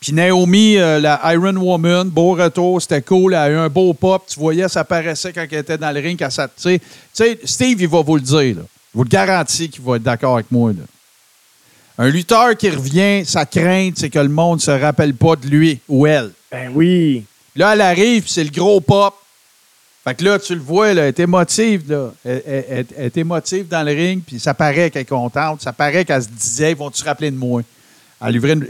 Puis 0.00 0.12
Naomi, 0.12 0.76
euh, 0.76 1.00
la 1.00 1.32
Iron 1.32 1.56
Woman, 1.56 2.10
beau 2.10 2.32
retour, 2.34 2.80
c'était 2.82 3.00
cool. 3.00 3.32
Elle 3.32 3.38
a 3.38 3.50
eu 3.50 3.56
un 3.56 3.70
beau 3.70 3.94
pop. 3.94 4.22
Tu 4.28 4.38
voyais, 4.38 4.68
ça 4.68 4.84
paraissait 4.84 5.32
quand 5.32 5.46
elle 5.50 5.58
était 5.58 5.78
dans 5.78 5.90
le 5.90 6.00
ring. 6.00 6.18
Tu 6.18 6.80
sais, 7.14 7.40
Steve, 7.44 7.80
il 7.80 7.88
va 7.88 8.02
vous 8.02 8.16
le 8.16 8.20
dire. 8.20 8.56
Je 8.56 8.98
vous 8.98 9.04
le 9.04 9.08
garantis 9.08 9.70
qu'il 9.70 9.82
va 9.82 9.96
être 9.96 10.02
d'accord 10.02 10.34
avec 10.34 10.52
moi. 10.52 10.72
Un 11.98 12.08
lutteur 12.08 12.56
qui 12.56 12.70
revient, 12.70 13.24
sa 13.24 13.46
crainte, 13.46 13.94
c'est 13.98 14.10
que 14.10 14.18
le 14.18 14.28
monde 14.28 14.56
ne 14.56 14.62
se 14.62 14.70
rappelle 14.70 15.14
pas 15.14 15.36
de 15.36 15.46
lui 15.46 15.78
ou 15.88 16.06
elle. 16.06 16.30
Ben 16.50 16.70
oui. 16.74 17.24
Là, 17.54 17.72
elle 17.74 17.80
arrive, 17.82 18.24
c'est 18.26 18.42
le 18.42 18.50
gros 18.50 18.80
pop. 18.80 19.14
Fait 20.02 20.14
que 20.14 20.24
là, 20.24 20.38
tu 20.38 20.54
le 20.54 20.60
vois, 20.60 20.92
là, 20.92 21.02
elle 21.02 21.08
est 21.08 21.20
émotive. 21.20 21.84
Là. 21.90 22.12
Elle, 22.24 22.42
elle- 22.46 22.64
elle- 22.68 22.86
elle 22.98 23.04
est 23.06 23.16
émotive 23.16 23.68
dans 23.68 23.82
le 23.86 23.92
ring, 23.92 24.22
puis 24.26 24.38
ça 24.40 24.52
paraît 24.54 24.90
qu'elle 24.90 25.02
est 25.02 25.06
contente. 25.06 25.62
Ça 25.62 25.72
paraît 25.72 26.04
qu'elle 26.04 26.22
se 26.22 26.28
disait, 26.28 26.74
vont-tu 26.74 26.98
se 27.00 27.04
rappeler 27.04 27.30
de 27.30 27.36
moi? 27.36 27.62
Elle 28.20 28.32
livrait 28.34 28.52
une- 28.54 28.68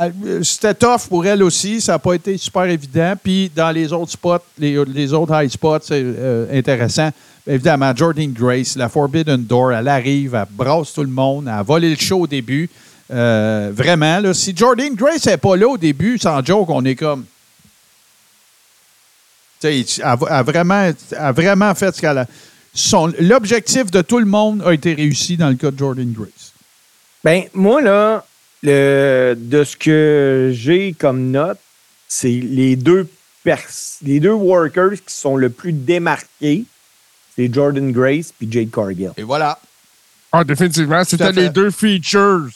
euh, 0.00 0.42
C'était 0.42 0.74
tough 0.74 1.06
pour 1.08 1.24
elle 1.26 1.42
aussi. 1.42 1.80
Ça 1.80 1.92
n'a 1.92 1.98
pas 1.98 2.14
été 2.14 2.36
super 2.38 2.64
évident. 2.64 3.12
Puis 3.22 3.50
dans 3.54 3.70
les 3.70 3.92
autres 3.92 4.12
spots, 4.12 4.38
les, 4.58 4.82
les 4.86 5.12
autres 5.12 5.40
high 5.40 5.50
spots, 5.50 5.80
c'est 5.82 6.02
euh, 6.02 6.46
intéressant. 6.58 7.10
Évidemment, 7.46 7.92
Jordan 7.94 8.32
Grace, 8.32 8.76
la 8.76 8.88
Forbidden 8.88 9.44
Door, 9.44 9.72
elle 9.72 9.88
arrive, 9.88 10.34
elle 10.34 10.46
brasse 10.50 10.92
tout 10.92 11.02
le 11.02 11.08
monde, 11.08 11.46
elle 11.48 11.54
a 11.54 11.62
volé 11.62 11.90
le 11.90 11.96
show 11.96 12.20
au 12.20 12.26
début. 12.26 12.70
Euh, 13.10 13.70
vraiment, 13.74 14.20
là, 14.20 14.32
si 14.32 14.54
Jordan 14.56 14.94
Grace 14.94 15.26
n'est 15.26 15.36
pas 15.36 15.56
là 15.56 15.66
au 15.68 15.76
début, 15.76 16.18
sans 16.18 16.44
joke, 16.44 16.70
on 16.70 16.84
est 16.84 16.94
comme. 16.94 17.24
Elle, 19.64 19.84
a- 20.02 20.12
a 20.12 20.42
vraiment, 20.42 20.90
a 21.16 21.32
vraiment 21.32 21.74
fait 21.74 21.94
ce 21.94 22.00
qu'elle 22.00 22.18
a. 22.18 22.26
son- 22.74 23.12
L'objectif 23.20 23.90
de 23.90 24.02
tout 24.02 24.18
le 24.18 24.24
monde 24.24 24.62
a 24.64 24.72
été 24.72 24.94
réussi 24.94 25.36
dans 25.36 25.48
le 25.50 25.54
cas 25.56 25.70
de 25.70 25.78
Jordan 25.78 26.10
Grace. 26.12 26.52
Ben, 27.22 27.44
moi, 27.54 27.80
là, 27.82 28.24
le, 28.62 29.34
de 29.36 29.62
ce 29.64 29.76
que 29.76 30.50
j'ai 30.54 30.94
comme 30.98 31.30
note, 31.30 31.58
c'est 32.08 32.28
les 32.30 32.74
deux 32.76 33.08
pers- 33.44 33.68
les 34.02 34.18
deux 34.20 34.32
workers 34.32 34.92
qui 35.06 35.14
sont 35.14 35.36
le 35.36 35.50
plus 35.50 35.72
démarqués, 35.72 36.64
c'est 37.36 37.52
Jordan 37.52 37.90
Grace 37.92 38.32
puis 38.36 38.48
Jade 38.50 38.70
Cargill. 38.70 39.12
Et 39.16 39.22
voilà. 39.22 39.58
Ah, 40.32 40.44
définitivement. 40.44 41.02
C'était 41.04 41.32
les 41.32 41.48
deux 41.50 41.70
features. 41.70 42.48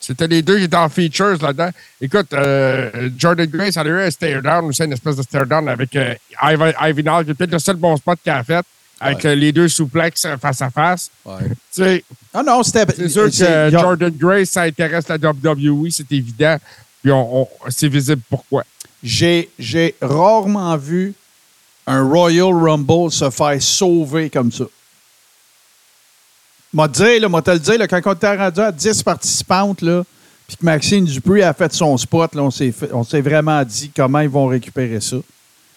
C'était 0.00 0.26
les 0.26 0.42
deux 0.42 0.58
qui 0.58 0.64
étaient 0.64 0.76
en 0.76 0.88
features 0.88 1.40
là-dedans. 1.40 1.70
Écoute, 2.00 2.32
euh, 2.32 3.08
Jordan 3.16 3.46
Grace 3.46 3.76
elle 3.76 3.86
a 3.86 3.90
eu 3.90 4.00
un 4.00 4.10
stare 4.10 4.42
down 4.42 4.64
aussi, 4.64 4.82
une 4.82 4.92
espèce 4.92 5.14
de 5.16 5.22
stare 5.22 5.46
down 5.46 5.68
avec 5.68 5.94
euh, 5.94 6.14
Ivan 6.42 6.72
Ivanov, 6.82 7.24
qui 7.24 7.30
est 7.30 7.34
peut-être 7.34 7.52
le 7.52 7.58
seul 7.60 7.76
bon 7.76 7.96
spot 7.96 8.18
qu'elle 8.24 8.34
a 8.34 8.42
fait, 8.42 8.64
avec 8.98 9.18
Ouais. 9.18 9.26
euh, 9.30 9.34
les 9.36 9.52
deux 9.52 9.68
souplex 9.68 10.24
euh, 10.24 10.36
face 10.38 10.60
à 10.60 10.70
face. 10.70 11.08
Tu 11.74 11.82
sais, 11.82 12.04
Ah 12.34 12.42
non, 12.42 12.62
c'était. 12.64 12.84
c'est 12.96 13.08
sûr 13.08 13.24
que 13.26 13.30
c'est- 13.30 13.70
Jordan 13.70 14.12
Grace, 14.14 14.48
ça 14.50 14.62
intéresse 14.62 15.06
la 15.08 15.16
WWE, 15.16 15.88
c'est 15.90 16.10
évident. 16.10 16.56
Puis 17.02 17.12
on, 17.12 17.42
on- 17.42 17.48
c'est 17.68 17.88
visible 17.88 18.22
pourquoi. 18.28 18.64
J'ai, 19.04 19.50
j'ai 19.58 19.94
rarement 20.02 20.76
vu 20.76 21.14
un 21.86 22.02
Royal 22.08 22.52
Rumble 22.52 23.10
se 23.10 23.28
faire 23.30 23.60
sauver 23.62 24.30
comme 24.30 24.52
ça. 24.52 24.64
M'a 26.72 26.88
dit, 26.88 27.18
là, 27.18 27.28
m'a 27.28 27.42
te 27.42 27.50
le 27.50 27.58
dire, 27.58 27.78
là, 27.78 27.86
quand 27.86 28.00
on 28.06 28.12
était 28.14 28.34
rendu 28.36 28.60
à 28.60 28.72
10 28.72 29.02
participantes, 29.02 29.82
là, 29.82 30.04
puis 30.48 30.56
que 30.56 30.64
Maxine 30.64 31.04
Dupuis 31.04 31.42
a 31.42 31.52
fait 31.52 31.72
son 31.72 31.96
spot, 31.98 32.34
là, 32.34 32.42
on, 32.42 32.50
s'est 32.50 32.72
fait- 32.72 32.90
on 32.92 33.04
s'est 33.04 33.20
vraiment 33.20 33.62
dit 33.64 33.90
comment 33.94 34.20
ils 34.20 34.28
vont 34.28 34.46
récupérer 34.46 35.00
ça. 35.00 35.16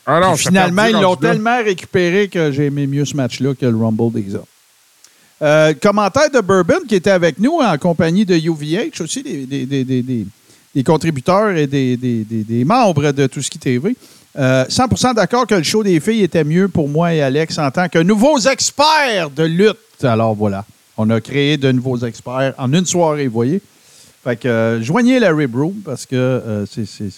Ah 0.06 0.20
non, 0.20 0.28
finalement, 0.38 0.86
ils 0.86 0.94
l'ont 1.02 1.16
tellement 1.32 1.64
récupéré 1.64 2.28
que 2.30 2.52
j'ai 2.52 2.66
aimé 2.68 2.88
mieux 2.88 3.06
ce 3.06 3.16
match-là 3.16 3.54
que 3.56 3.66
le 3.66 3.76
Rumble 3.76 4.12
des 4.14 4.36
hommes. 4.36 4.46
Euh, 5.42 5.74
commentaire 5.74 6.30
de 6.30 6.40
Bourbon 6.40 6.80
qui 6.88 6.96
était 6.96 7.10
avec 7.12 7.40
nous 7.40 7.60
en 7.62 7.78
compagnie 7.78 8.24
de 8.26 8.36
UVH, 8.36 9.02
aussi 9.02 9.22
des, 9.22 9.46
des- 9.46 9.66
des- 9.66 9.84
des- 9.84 10.02
des- 10.02 10.26
des 10.74 10.84
contributeurs 10.84 11.52
et 11.52 11.68
des, 11.68 11.98
des- 11.98 12.24
des- 12.24 12.44
des 12.44 12.64
membres 12.64 13.12
de 13.12 13.28
Tout 13.28 13.42
ce 13.42 13.50
qui 13.50 13.60
TV. 13.60 13.96
Euh, 14.38 14.66
100% 14.66 15.14
d'accord 15.14 15.48
que 15.48 15.56
le 15.56 15.64
show 15.64 15.84
des 15.84 16.00
filles 16.00 16.24
était 16.24 16.44
mieux 16.44 16.68
pour 16.68 16.90
moi 16.90 17.14
et 17.14 17.22
Alex 17.22 17.58
en 17.58 17.72
tant 17.72 17.88
que 17.88 18.00
nouveaux 18.00 18.40
experts 18.40 19.30
de 19.30 19.44
lutte. 19.44 20.04
Alors 20.04 20.36
voilà, 20.36 20.66
on 20.98 21.10
a 21.10 21.22
créé 21.22 21.58
de 21.58 21.72
nouveaux 21.72 22.00
experts 22.00 22.54
en 22.58 22.74
une 22.74 22.86
soirée, 22.86 23.28
vous 23.28 23.34
voyez. 23.34 23.62
Fait 24.26 24.38
que 24.38 24.48
euh, 24.48 24.82
joignez 24.82 25.20
la 25.20 25.32
Rib 25.32 25.56
Room 25.56 25.76
parce 25.86 26.08
que 26.08 26.16
euh, 26.16 26.66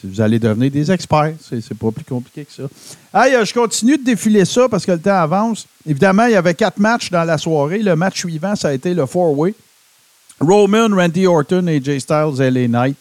vous 0.04 0.20
allez 0.20 0.40
devenir 0.40 0.70
des 0.70 0.92
experts. 0.92 1.36
C'est 1.42 1.74
pas 1.74 1.90
plus 1.90 2.04
compliqué 2.04 2.44
que 2.44 2.52
ça. 2.52 2.64
Hey, 3.14 3.34
euh, 3.34 3.46
je 3.46 3.54
continue 3.54 3.98
de 3.98 4.04
défiler 4.04 4.44
ça 4.44 4.68
parce 4.68 4.86
que 4.86 4.92
le 4.92 5.00
temps 5.00 5.12
avance. 5.22 5.66
Évidemment, 5.88 6.26
il 6.26 6.34
y 6.34 6.36
avait 6.36 6.54
quatre 6.54 6.80
matchs 6.80 7.10
dans 7.10 7.24
la 7.24 7.38
soirée. 7.38 7.80
Le 7.80 7.96
match 7.96 8.20
suivant, 8.20 8.58
ça 8.58 8.68
a 8.68 8.74
été 8.74 8.94
le 8.94 9.06
four-way. 9.06 9.54
Roman, 10.42 10.90
Randy 10.94 11.26
Orton 11.28 11.66
Jay 11.82 12.02
Styles, 12.02 12.40
LA 12.40 12.68
Knight. 12.68 12.98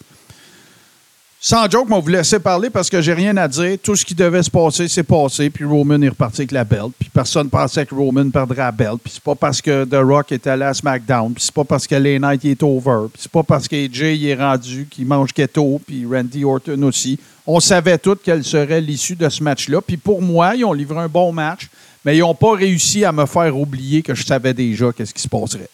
Sans 1.48 1.70
joke, 1.70 1.86
on 1.93 2.01
vous 2.01 2.09
laisser 2.09 2.40
parler 2.40 2.70
parce 2.70 2.90
que 2.90 3.01
j'ai 3.01 3.12
rien 3.12 3.36
à 3.36 3.47
dire. 3.47 3.78
Tout 3.81 3.94
ce 3.94 4.05
qui 4.05 4.16
devait 4.16 4.43
se 4.43 4.51
passer, 4.51 4.89
c'est 4.89 5.05
passé. 5.05 5.48
Puis 5.48 5.64
Roman 5.64 6.02
est 6.02 6.09
reparti 6.09 6.40
avec 6.40 6.51
la 6.51 6.64
belt. 6.64 6.90
Puis 6.98 7.09
personne 7.09 7.48
pensait 7.48 7.86
que 7.86 7.94
Roman 7.94 8.28
perdrait 8.31 8.56
la 8.56 8.73
belt. 8.73 8.98
Puis 9.01 9.12
c'est 9.12 9.23
pas 9.23 9.36
parce 9.36 9.62
que 9.62 9.85
The 9.85 10.05
Rock 10.05 10.32
est 10.32 10.44
allé 10.48 10.64
à 10.64 10.74
SmackDown. 10.74 11.32
Puis 11.32 11.44
c'est 11.44 11.55
pas 11.55 11.62
parce 11.62 11.86
que 11.86 11.94
LA 11.94 12.18
Knight 12.18 12.44
est 12.47 12.60
over. 12.64 13.06
Puis 13.12 13.23
c'est 13.23 13.31
pas 13.31 13.44
parce 13.44 13.68
qu'AJ 13.68 14.01
il 14.16 14.27
est 14.27 14.35
rendu 14.35 14.89
qu'il 14.90 15.06
mange 15.06 15.32
keto. 15.32 15.81
Puis 15.86 16.05
Randy 16.05 16.44
Orton 16.44 16.82
aussi. 16.82 17.16
On 17.47 17.60
savait 17.60 17.98
tous 17.98 18.16
quelle 18.24 18.43
serait 18.43 18.81
l'issue 18.81 19.14
de 19.14 19.28
ce 19.28 19.40
match-là. 19.40 19.81
Puis 19.81 19.98
pour 19.98 20.20
moi, 20.20 20.56
ils 20.56 20.64
ont 20.64 20.73
livré 20.73 20.98
un 20.98 21.09
bon 21.09 21.31
match. 21.31 21.68
Mais 22.05 22.16
ils 22.16 22.20
n'ont 22.23 22.35
pas 22.35 22.56
réussi 22.56 23.05
à 23.05 23.12
me 23.12 23.24
faire 23.24 23.56
oublier 23.56 24.02
que 24.02 24.16
je 24.16 24.27
savais 24.27 24.52
déjà 24.52 24.90
qu'est-ce 24.90 25.14
qui 25.14 25.23
se 25.23 25.28
passerait. 25.28 25.70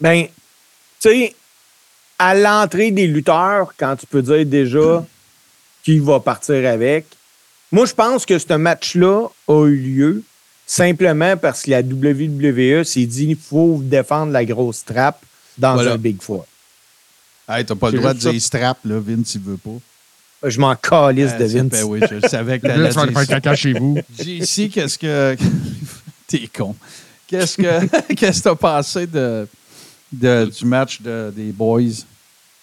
Ben, 0.00 0.24
tu 0.24 0.30
sais, 1.10 1.34
à 2.18 2.34
l'entrée 2.34 2.90
des 2.90 3.06
lutteurs, 3.06 3.72
quand 3.78 3.96
tu 3.96 4.06
peux 4.06 4.22
dire 4.22 4.44
déjà 4.46 5.04
qui 5.84 5.98
va 5.98 6.20
partir 6.20 6.68
avec, 6.68 7.06
moi, 7.72 7.86
je 7.86 7.92
pense 7.94 8.24
que 8.26 8.38
ce 8.38 8.54
match-là 8.54 9.26
a 9.48 9.66
eu 9.66 9.76
lieu 9.76 10.22
simplement 10.66 11.36
parce 11.36 11.62
que 11.62 11.70
la 11.70 11.80
WWE 11.80 12.84
s'est 12.84 13.06
dit 13.06 13.26
il 13.30 13.36
faut 13.36 13.78
défendre 13.82 14.32
la 14.32 14.44
grosse 14.44 14.84
trappe 14.84 15.20
dans 15.58 15.74
Voilà. 15.74 15.92
un 15.92 15.98
Big 15.98 16.20
Four. 16.22 16.46
Hey, 17.48 17.64
t'as 17.64 17.74
pas 17.76 17.90
le 17.90 17.98
droit 17.98 18.14
de 18.14 18.18
dire 18.18 18.40
strap, 18.42 18.78
là, 18.84 18.98
Vince, 18.98 19.28
s'il 19.28 19.40
veut 19.42 19.56
pas. 19.56 20.48
Je 20.48 20.58
m'en 20.60 20.74
calisse 20.74 21.30
Ah, 21.34 21.38
de 21.38 21.44
Vince. 21.44 21.68
ben 21.70 21.84
oui, 21.84 22.00
je 22.10 22.26
savais 22.28 22.58
que 22.58 22.66
t'allais 22.66 22.88
dire 22.88 23.12
faire 23.12 23.26
caca 23.26 23.54
chez 23.54 23.72
vous. 23.74 23.98
JC, 24.18 24.68
qu'est-ce 24.68 24.98
que. 24.98 25.36
T'es 26.26 26.48
con. 26.54 26.74
Qu'est-ce 27.28 27.56
que 27.56 28.12
qu'est-ce 28.14 28.38
que 28.38 28.44
t'as 28.48 28.54
pensé 28.56 29.06
de, 29.06 29.46
de- 30.12 30.46
du 30.46 30.64
match 30.66 31.00
de- 31.02 31.32
des 31.34 31.52
boys? 31.52 32.04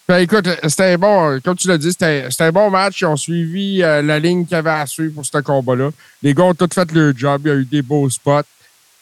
Ben, 0.07 0.17
écoute, 0.17 0.47
c'était 0.67 0.93
un 0.93 0.97
bon, 0.97 1.39
comme 1.43 1.55
tu 1.55 1.67
l'as 1.69 1.77
dit, 1.77 1.91
c'était 1.91 2.27
un 2.39 2.51
bon 2.51 2.69
match. 2.69 2.99
Ils 3.01 3.05
ont 3.05 3.15
suivi 3.15 3.81
euh, 3.81 4.01
la 4.01 4.19
ligne 4.19 4.43
qu'il 4.45 4.53
y 4.55 4.59
avait 4.59 4.69
à 4.69 4.85
suivre 4.85 5.13
pour 5.15 5.25
ce 5.25 5.37
combat-là. 5.37 5.91
Les 6.21 6.33
gars 6.33 6.43
ont 6.43 6.53
tous 6.53 6.67
fait 6.73 6.91
leur 6.91 7.15
job. 7.15 7.41
Il 7.45 7.47
y 7.47 7.51
a 7.51 7.55
eu 7.55 7.65
des 7.65 7.81
beaux 7.81 8.09
spots. 8.09 8.41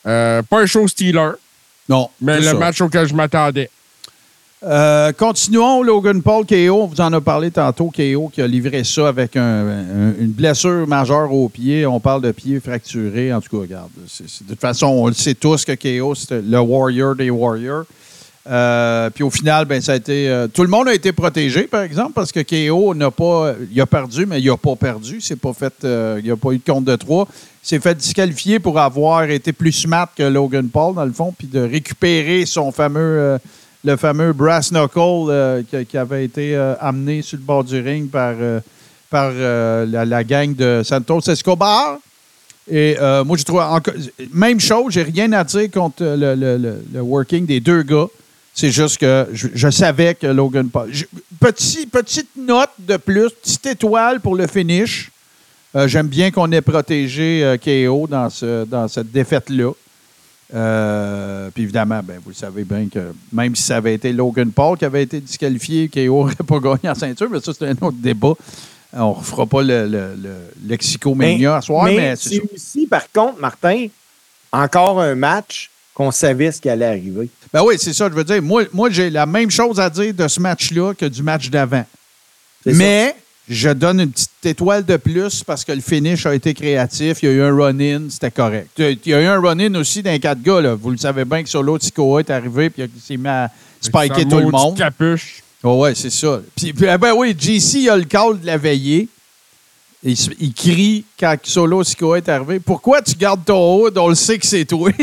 Euh, 0.05 0.41
pas 0.43 0.61
un 0.61 0.65
show 0.67 0.87
stealer, 0.87 1.31
Non. 1.89 2.09
mais 2.21 2.37
le 2.37 2.43
ça. 2.43 2.53
match 2.53 2.81
auquel 2.81 3.07
je 3.07 3.13
m'attendais. 3.15 3.69
Euh, 4.63 5.11
continuons, 5.13 5.81
Logan 5.81 6.21
Paul, 6.21 6.45
KO. 6.45 6.83
On 6.83 6.85
vous 6.85 7.01
en 7.01 7.11
a 7.13 7.19
parlé 7.19 7.49
tantôt. 7.49 7.89
KO 7.89 8.29
qui 8.31 8.41
a 8.43 8.47
livré 8.47 8.83
ça 8.83 9.07
avec 9.07 9.35
un- 9.35 9.41
un- 9.41 10.13
une 10.19 10.31
blessure 10.31 10.87
majeure 10.87 11.33
au 11.33 11.49
pied. 11.49 11.83
On 11.87 11.99
parle 11.99 12.21
de 12.21 12.31
pied 12.31 12.59
fracturé. 12.59 13.33
En 13.33 13.41
tout 13.41 13.49
cas, 13.57 13.61
regarde. 13.63 13.89
de 13.97 14.47
toute 14.49 14.59
façon, 14.61 14.85
on 14.85 15.07
le 15.07 15.13
sait 15.13 15.33
tous 15.33 15.65
que 15.65 15.71
KO, 15.73 16.13
c'est 16.13 16.43
le 16.43 16.59
warrior 16.59 17.15
des 17.15 17.31
warriors. 17.31 17.85
Euh, 18.49 19.09
puis 19.11 19.23
au 19.23 19.29
final, 19.29 19.65
ben, 19.65 19.81
ça 19.81 19.93
a 19.93 19.95
été. 19.97 20.27
euh, 20.27 20.47
tout 20.47 20.63
le 20.63 20.67
monde 20.67 20.87
a 20.87 20.93
été 20.93 21.11
protégé, 21.11 21.63
par 21.63 21.83
exemple, 21.83 22.13
parce 22.15 22.31
que 22.31 22.39
KO 22.41 22.95
n'a 22.95 23.11
pas. 23.11 23.53
Il 23.71 23.79
a 23.79 23.85
perdu, 23.85 24.25
mais 24.25 24.41
il 24.41 24.47
n'a 24.47 24.57
pas 24.57 24.75
perdu. 24.75 25.21
C'est 25.21 25.35
pas 25.39 25.53
fait. 25.53 25.73
euh, 25.83 26.19
il 26.23 26.29
n'a 26.29 26.35
pas 26.35 26.51
eu 26.51 26.57
de 26.57 26.63
compte 26.65 26.85
de 26.85 26.95
trois. 26.95 27.27
Il 27.63 27.67
s'est 27.67 27.79
fait 27.79 27.93
disqualifier 27.95 28.57
pour 28.59 28.79
avoir 28.79 29.29
été 29.29 29.53
plus 29.53 29.71
smart 29.71 30.09
que 30.15 30.23
Logan 30.23 30.67
Paul, 30.69 30.95
dans 30.95 31.05
le 31.05 31.11
fond, 31.11 31.33
puis 31.37 31.47
de 31.47 31.59
récupérer 31.59 32.45
son 32.47 32.71
fameux. 32.71 33.37
le 33.83 33.95
fameux 33.97 34.33
brass 34.33 34.71
knuckle 34.71 35.63
qui, 35.87 35.97
avait 35.97 36.25
été 36.25 36.55
amené 36.79 37.21
sur 37.21 37.37
le 37.37 37.43
bord 37.43 37.63
du 37.63 37.79
ring 37.79 38.09
par, 38.09 38.33
par 39.11 39.31
la, 39.31 40.23
gang 40.23 40.55
de 40.55 40.81
Santos 40.83 41.21
Escobar. 41.29 41.97
Et 42.67 42.95
moi, 43.25 43.37
je 43.37 43.43
trouve 43.43 43.61
même 44.33 44.59
chose, 44.59 44.93
j'ai 44.93 45.03
rien 45.03 45.31
à 45.33 45.43
dire 45.43 45.69
contre 45.69 46.03
le- 46.03 46.33
le- 46.33 46.81
le 46.91 47.01
working 47.01 47.45
des 47.45 47.59
deux 47.59 47.83
gars. 47.83 48.07
C'est 48.53 48.69
juste 48.71 48.97
que 48.97 49.27
je, 49.33 49.47
je 49.53 49.69
savais 49.69 50.13
que 50.15 50.27
Logan 50.27 50.69
Paul. 50.69 50.89
je- 50.91 51.05
petit, 51.39 51.85
petite 51.85 52.29
note 52.37 52.69
de 52.79 52.97
plus, 52.97 53.29
petite 53.41 53.65
étoile 53.65 54.19
pour 54.19 54.35
le 54.35 54.45
finish. 54.47 55.09
Euh, 55.75 55.87
J'aime 55.87 56.07
bien 56.07 56.31
qu'on 56.31 56.51
ait 56.51 56.61
protégé 56.61 57.43
euh, 57.43 57.57
KO 57.57 58.07
dans, 58.07 58.29
ce, 58.29 58.65
dans 58.65 58.87
cette 58.89 59.09
défaite-là. 59.11 59.71
Euh, 60.53 61.49
puis 61.53 61.63
évidemment, 61.63 62.01
ben, 62.03 62.19
vous 62.23 62.31
le 62.31 62.35
savez 62.35 62.65
bien 62.65 62.87
que 62.91 63.13
même 63.31 63.55
si 63.55 63.63
ça 63.63 63.77
avait 63.77 63.93
été 63.93 64.11
Logan 64.11 64.51
Paul 64.51 64.77
qui 64.77 64.83
avait 64.83 65.03
été 65.03 65.21
disqualifié, 65.21 65.87
KO 65.87 65.99
n'aurait 66.01 66.35
pas 66.35 66.59
gagné 66.59 66.89
en 66.89 66.95
ceinture, 66.95 67.29
mais 67.29 67.39
ça, 67.39 67.53
c'est 67.57 67.67
un 67.69 67.71
autre 67.81 67.97
débat. 67.97 68.33
On 68.93 69.11
ne 69.11 69.13
refera 69.13 69.45
pas 69.45 69.61
le, 69.61 69.87
le, 69.87 70.15
le 70.21 70.33
lexicomania 70.67 71.55
à 71.55 71.61
soir, 71.61 71.85
mais, 71.85 72.17
c'est 72.17 72.29
c'est 72.31 72.41
aussi, 72.53 72.85
par 72.87 73.09
contre, 73.13 73.39
Martin, 73.39 73.87
encore 74.51 74.99
un 74.99 75.15
match 75.15 75.70
qu'on 76.01 76.11
savait 76.11 76.51
ce 76.51 76.59
qui 76.59 76.69
allait 76.69 76.85
arriver. 76.85 77.29
Ben 77.53 77.61
oui, 77.63 77.75
c'est 77.77 77.93
ça, 77.93 78.09
je 78.09 78.15
veux 78.15 78.23
dire. 78.23 78.41
Moi, 78.41 78.63
moi 78.73 78.89
j'ai 78.89 79.09
la 79.09 79.25
même 79.25 79.51
chose 79.51 79.79
à 79.79 79.89
dire 79.89 80.13
de 80.13 80.27
ce 80.27 80.39
match-là 80.39 80.93
que 80.93 81.05
du 81.05 81.21
match 81.21 81.49
d'avant. 81.49 81.85
Ça. 82.65 82.71
Mais 82.73 83.15
je 83.47 83.69
donne 83.69 83.99
une 83.99 84.11
petite 84.11 84.45
étoile 84.45 84.83
de 84.83 84.97
plus 84.97 85.43
parce 85.43 85.63
que 85.63 85.71
le 85.71 85.81
finish 85.81 86.25
a 86.25 86.33
été 86.33 86.53
créatif. 86.53 87.19
Il 87.21 87.29
y 87.29 87.31
a 87.31 87.33
eu 87.33 87.41
un 87.41 87.55
run-in, 87.55 88.09
c'était 88.09 88.31
correct. 88.31 88.69
Il 88.77 88.97
y 89.05 89.13
a 89.13 89.21
eu 89.21 89.25
un 89.25 89.39
run-in 89.39 89.75
aussi 89.75 90.01
d'un 90.01 90.17
quatre 90.17 90.41
gars. 90.41 90.61
Là. 90.61 90.75
Vous 90.75 90.89
le 90.89 90.97
savez 90.97 91.25
bien 91.25 91.43
que 91.43 91.49
Solo 91.49 91.77
Sikoa 91.79 92.21
est 92.21 92.29
arrivé 92.29 92.71
et 92.77 92.83
il 92.83 93.01
s'est 93.01 93.17
mis 93.17 93.27
à 93.27 93.51
spiker 93.79 94.27
tout 94.27 94.39
le 94.39 94.49
monde. 94.49 94.77
capuche. 94.77 95.43
Oh 95.63 95.81
ouais, 95.81 95.93
c'est 95.93 96.09
ça. 96.09 96.41
Puis, 96.55 96.73
puis, 96.73 96.87
ah 96.87 96.97
ben 96.97 97.13
oui, 97.15 97.35
JC 97.37 97.87
a 97.89 97.95
le 97.95 98.05
call 98.05 98.39
de 98.39 98.47
la 98.47 98.57
veillée. 98.57 99.07
Il, 100.03 100.53
crie 100.53 101.05
quand 101.19 101.35
Solo 101.43 101.83
Sikoa 101.83 102.17
est 102.17 102.27
arrivé. 102.29 102.59
Pourquoi 102.59 103.01
tu 103.03 103.13
gardes 103.15 103.45
ton 103.45 103.83
hood? 103.83 103.97
On 103.99 104.07
le 104.09 104.15
sait 104.15 104.39
que 104.39 104.47
c'est 104.47 104.65
toi. 104.65 104.89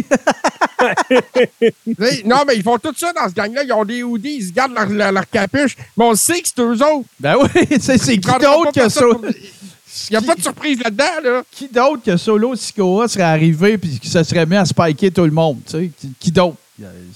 Non, 2.24 2.44
mais 2.46 2.56
ils 2.56 2.62
font 2.62 2.78
tout 2.78 2.94
ça 2.96 3.12
dans 3.12 3.28
ce 3.28 3.34
gang-là. 3.34 3.62
Ils 3.64 3.72
ont 3.72 3.84
des 3.84 4.02
hoodies, 4.02 4.36
ils 4.40 4.46
se 4.48 4.52
gardent 4.52 4.74
leur, 4.74 4.88
leur- 4.88 5.12
leur 5.12 5.28
capuche, 5.28 5.76
mais 5.96 6.04
on 6.04 6.14
sait 6.14 6.40
que 6.40 6.48
c'est 6.48 6.60
eux 6.60 6.72
autres. 6.82 7.08
ben 7.18 7.36
oui, 7.40 7.66
c'est 7.80 7.98
qui 7.98 8.18
d'autre 8.20 8.72
que 8.72 8.88
Solo... 8.88 9.18
pour- 9.18 9.28
Il 9.30 10.10
n'y 10.12 10.16
a 10.16 10.22
pas 10.22 10.34
de 10.36 10.42
surprise 10.42 10.78
là-dedans, 10.82 11.20
là. 11.24 11.42
qui 11.50 11.68
d'autre 11.68 12.02
que 12.04 12.16
Solo 12.16 12.54
Sikoa 12.54 13.08
serait 13.08 13.24
arrivé 13.24 13.76
puis 13.78 13.98
qui 13.98 14.08
se 14.08 14.22
serait 14.22 14.46
mis 14.46 14.56
à 14.56 14.64
spiker 14.64 15.10
tout 15.10 15.24
le 15.24 15.30
monde? 15.32 15.58
tu 15.66 15.72
sais? 15.72 15.90
Qui, 16.00 16.12
qui 16.18 16.30
d'autre? 16.30 16.56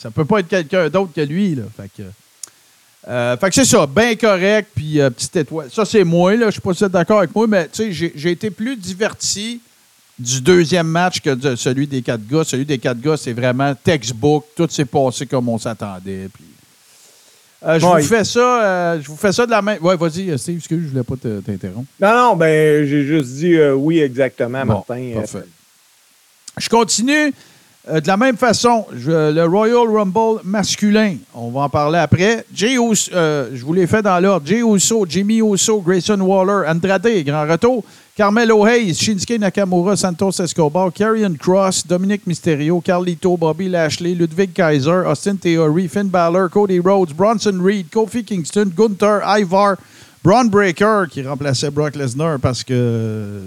Ça 0.01 0.11
peut 0.11 0.25
pas 0.25 0.41
être 0.41 0.49
quelqu'un 0.49 0.89
d'autre 0.89 1.13
que 1.15 1.21
lui. 1.21 1.55
Là. 1.55 1.63
Fait 1.77 1.89
que, 1.97 2.03
euh, 3.09 3.37
fait 3.37 3.49
que 3.49 3.55
c'est 3.55 3.65
ça, 3.65 3.87
bien 3.87 4.15
correct, 4.15 4.71
puis 4.75 5.01
euh, 5.01 5.11
petite 5.11 5.35
étoile. 5.37 5.69
Ça, 5.73 5.85
c'est 5.85 6.05
moi, 6.05 6.37
là. 6.37 6.47
Je 6.47 6.53
suis 6.53 6.61
pas 6.61 6.89
d'accord 6.89 7.19
avec 7.19 7.35
moi, 7.35 7.47
mais 7.49 7.69
tu 7.69 7.93
sais, 7.93 8.13
j'ai 8.15 8.31
été 8.31 8.51
plus 8.51 8.77
diverti 8.77 9.61
du 10.19 10.41
deuxième 10.41 10.87
match 10.87 11.21
que 11.21 11.31
de 11.31 11.57
celui 11.57 11.87
des 11.87 12.01
quatre 12.03 12.27
gars. 12.29 12.45
Celui 12.45 12.65
des 12.65 12.79
quatre 12.79 13.01
gars, 13.01 13.17
c'est 13.17 13.33
vraiment 13.33 13.75
textbook. 13.75 14.45
Tout 14.57 14.69
s'est 14.71 14.85
passé 14.85 15.27
comme 15.27 15.49
on 15.49 15.59
s'attendait. 15.59 16.29
Puis, 16.33 16.45
euh, 17.65 17.81
je 17.81 17.87
Ouais. 17.87 18.03
vous 18.03 18.07
fais 18.09 18.23
ça, 18.25 18.65
euh, 18.65 19.01
je 19.03 19.09
vous 19.09 19.17
fais 19.17 19.33
ça 19.33 19.47
de 19.47 19.51
la 19.51 19.63
même. 19.63 19.79
Ouais, 19.83 19.97
vas-y, 19.97 20.39
Steve, 20.39 20.59
excuse, 20.59 20.83
je 20.85 20.89
voulais 20.91 21.03
pas 21.03 21.17
te- 21.17 21.41
t'interrompre. 21.41 21.89
Non, 22.01 22.15
non, 22.15 22.37
ben, 22.37 22.87
j'ai 22.87 23.05
juste 23.05 23.31
dit 23.35 23.55
euh, 23.55 23.73
oui, 23.75 23.99
exactement, 24.01 24.65
Bon, 24.65 24.75
Martin. 24.89 25.13
Parfait. 25.15 25.45
Je 26.59 26.69
continue 26.69 27.33
euh, 27.89 28.01
de 28.01 28.07
la 28.07 28.17
même 28.17 28.37
façon. 28.37 28.87
Le 28.93 29.45
Royal 29.45 29.89
Rumble 29.89 30.41
masculin, 30.45 31.17
on 31.35 31.51
va 31.51 31.63
en 31.63 31.69
parler 31.69 31.99
après. 31.99 32.45
Uso, 32.53 33.11
euh, 33.13 33.51
je 33.55 33.65
vous 33.65 33.73
l'ai 33.73 33.87
fait 33.87 34.03
dans 34.03 34.19
l'ordre. 34.21 34.47
Jay 34.47 34.61
Uso, 34.61 35.05
Jimmy 35.09 35.39
Uso, 35.39 35.81
Grayson 35.81 36.21
Waller, 36.21 36.69
Andrade, 36.69 37.25
grand 37.25 37.49
retour. 37.49 37.85
Carmelo 38.15 38.67
Hayes, 38.67 38.99
Shinsuke 39.01 39.39
Nakamura, 39.39 39.97
Santos 39.97 40.39
Escobar, 40.39 40.93
Karrion 40.93 41.35
Cross, 41.39 41.85
Dominic 41.85 42.27
Mysterio, 42.27 42.79
Carlito, 42.83 43.39
Bobby 43.39 43.71
Lashley, 43.71 44.15
Ludwig 44.15 44.53
Kaiser, 44.53 45.07
Austin 45.07 45.39
Theory, 45.39 45.89
Finn 45.89 46.09
Balor, 46.09 46.51
Cody 46.51 46.79
Rhodes, 46.79 47.15
Bronson 47.15 47.63
Reed, 47.63 47.91
Kofi 47.91 48.23
Kingston, 48.23 48.71
Gunther, 48.77 49.23
Ivar, 49.25 49.79
Braun 50.23 50.51
Breaker, 50.51 51.07
qui 51.11 51.23
remplaçait 51.23 51.71
Brock 51.71 51.97
Lesnar 51.97 52.39
parce 52.39 52.63
que. 52.63 53.41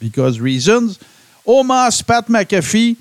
because 0.00 0.40
reasons. 0.40 0.98
Omos, 1.44 2.02
Pat 2.02 2.28
McAfee, 2.28 2.96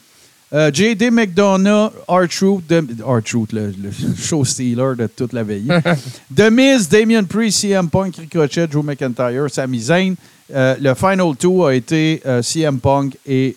euh, 0.53 0.69
J.D. 0.73 1.11
McDonough, 1.11 1.91
R-Truth, 2.07 2.63
R-Truth, 3.05 3.53
le, 3.53 3.73
le 3.81 3.91
show 4.17 4.43
stealer 4.43 4.95
de 4.97 5.07
toute 5.07 5.31
la 5.31 5.43
veillée. 5.43 5.71
The 6.35 6.51
Miz, 6.51 6.89
Damien 6.89 7.23
Priest, 7.23 7.61
CM 7.61 7.89
Punk, 7.89 8.17
Ricochet, 8.17 8.67
Drew 8.67 8.83
McIntyre, 8.83 9.49
Sami 9.49 9.79
Zayn. 9.79 10.15
Euh, 10.53 10.75
le 10.81 10.93
Final 10.95 11.37
Two 11.37 11.63
a 11.65 11.73
été 11.73 12.21
euh, 12.25 12.41
CM 12.41 12.79
Punk 12.79 13.15
et, 13.25 13.55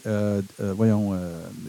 voyons, 0.76 1.12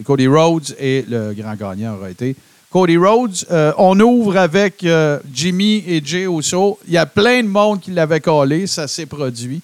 Cody 0.03 0.27
Rhodes 0.27 0.75
et 0.79 1.03
le 1.09 1.33
grand 1.33 1.55
gagnant 1.55 1.95
aura 1.95 2.11
été 2.11 2.35
Cody 2.69 2.97
Rhodes. 2.97 3.47
On 3.79 3.99
ouvre 3.99 4.37
avec 4.37 4.85
Jimmy 5.33 5.83
et 5.87 6.01
Jay 6.05 6.27
Uso. 6.27 6.77
Il 6.87 6.93
y 6.93 6.97
a 6.97 7.07
plein 7.07 7.41
de 7.41 7.47
monde 7.47 7.79
qui 7.79 7.89
l'avait 7.89 8.19
collé, 8.19 8.67
ça 8.67 8.87
s'est 8.87 9.07
produit. 9.07 9.61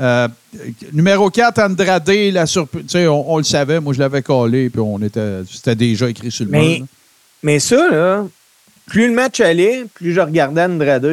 Euh, 0.00 0.28
numéro 0.92 1.30
4, 1.30 1.58
Andrade, 1.60 2.08
la 2.10 2.46
surprise. 2.46 2.84
On, 2.96 3.24
on 3.28 3.38
le 3.38 3.44
savait, 3.44 3.80
moi 3.80 3.92
je 3.94 4.00
l'avais 4.00 4.22
collé, 4.22 4.68
puis 4.70 4.80
on 4.80 5.00
était, 5.00 5.42
c'était 5.50 5.76
déjà 5.76 6.10
écrit 6.10 6.30
sur 6.32 6.44
le 6.46 6.50
Mais, 6.50 6.78
mur. 6.78 6.86
mais 7.42 7.58
ça, 7.60 7.88
là, 7.90 8.26
plus 8.86 9.06
le 9.08 9.14
match 9.14 9.40
allait, 9.40 9.84
plus 9.94 10.12
je 10.12 10.20
regardais 10.20 10.62
Andrade, 10.64 11.06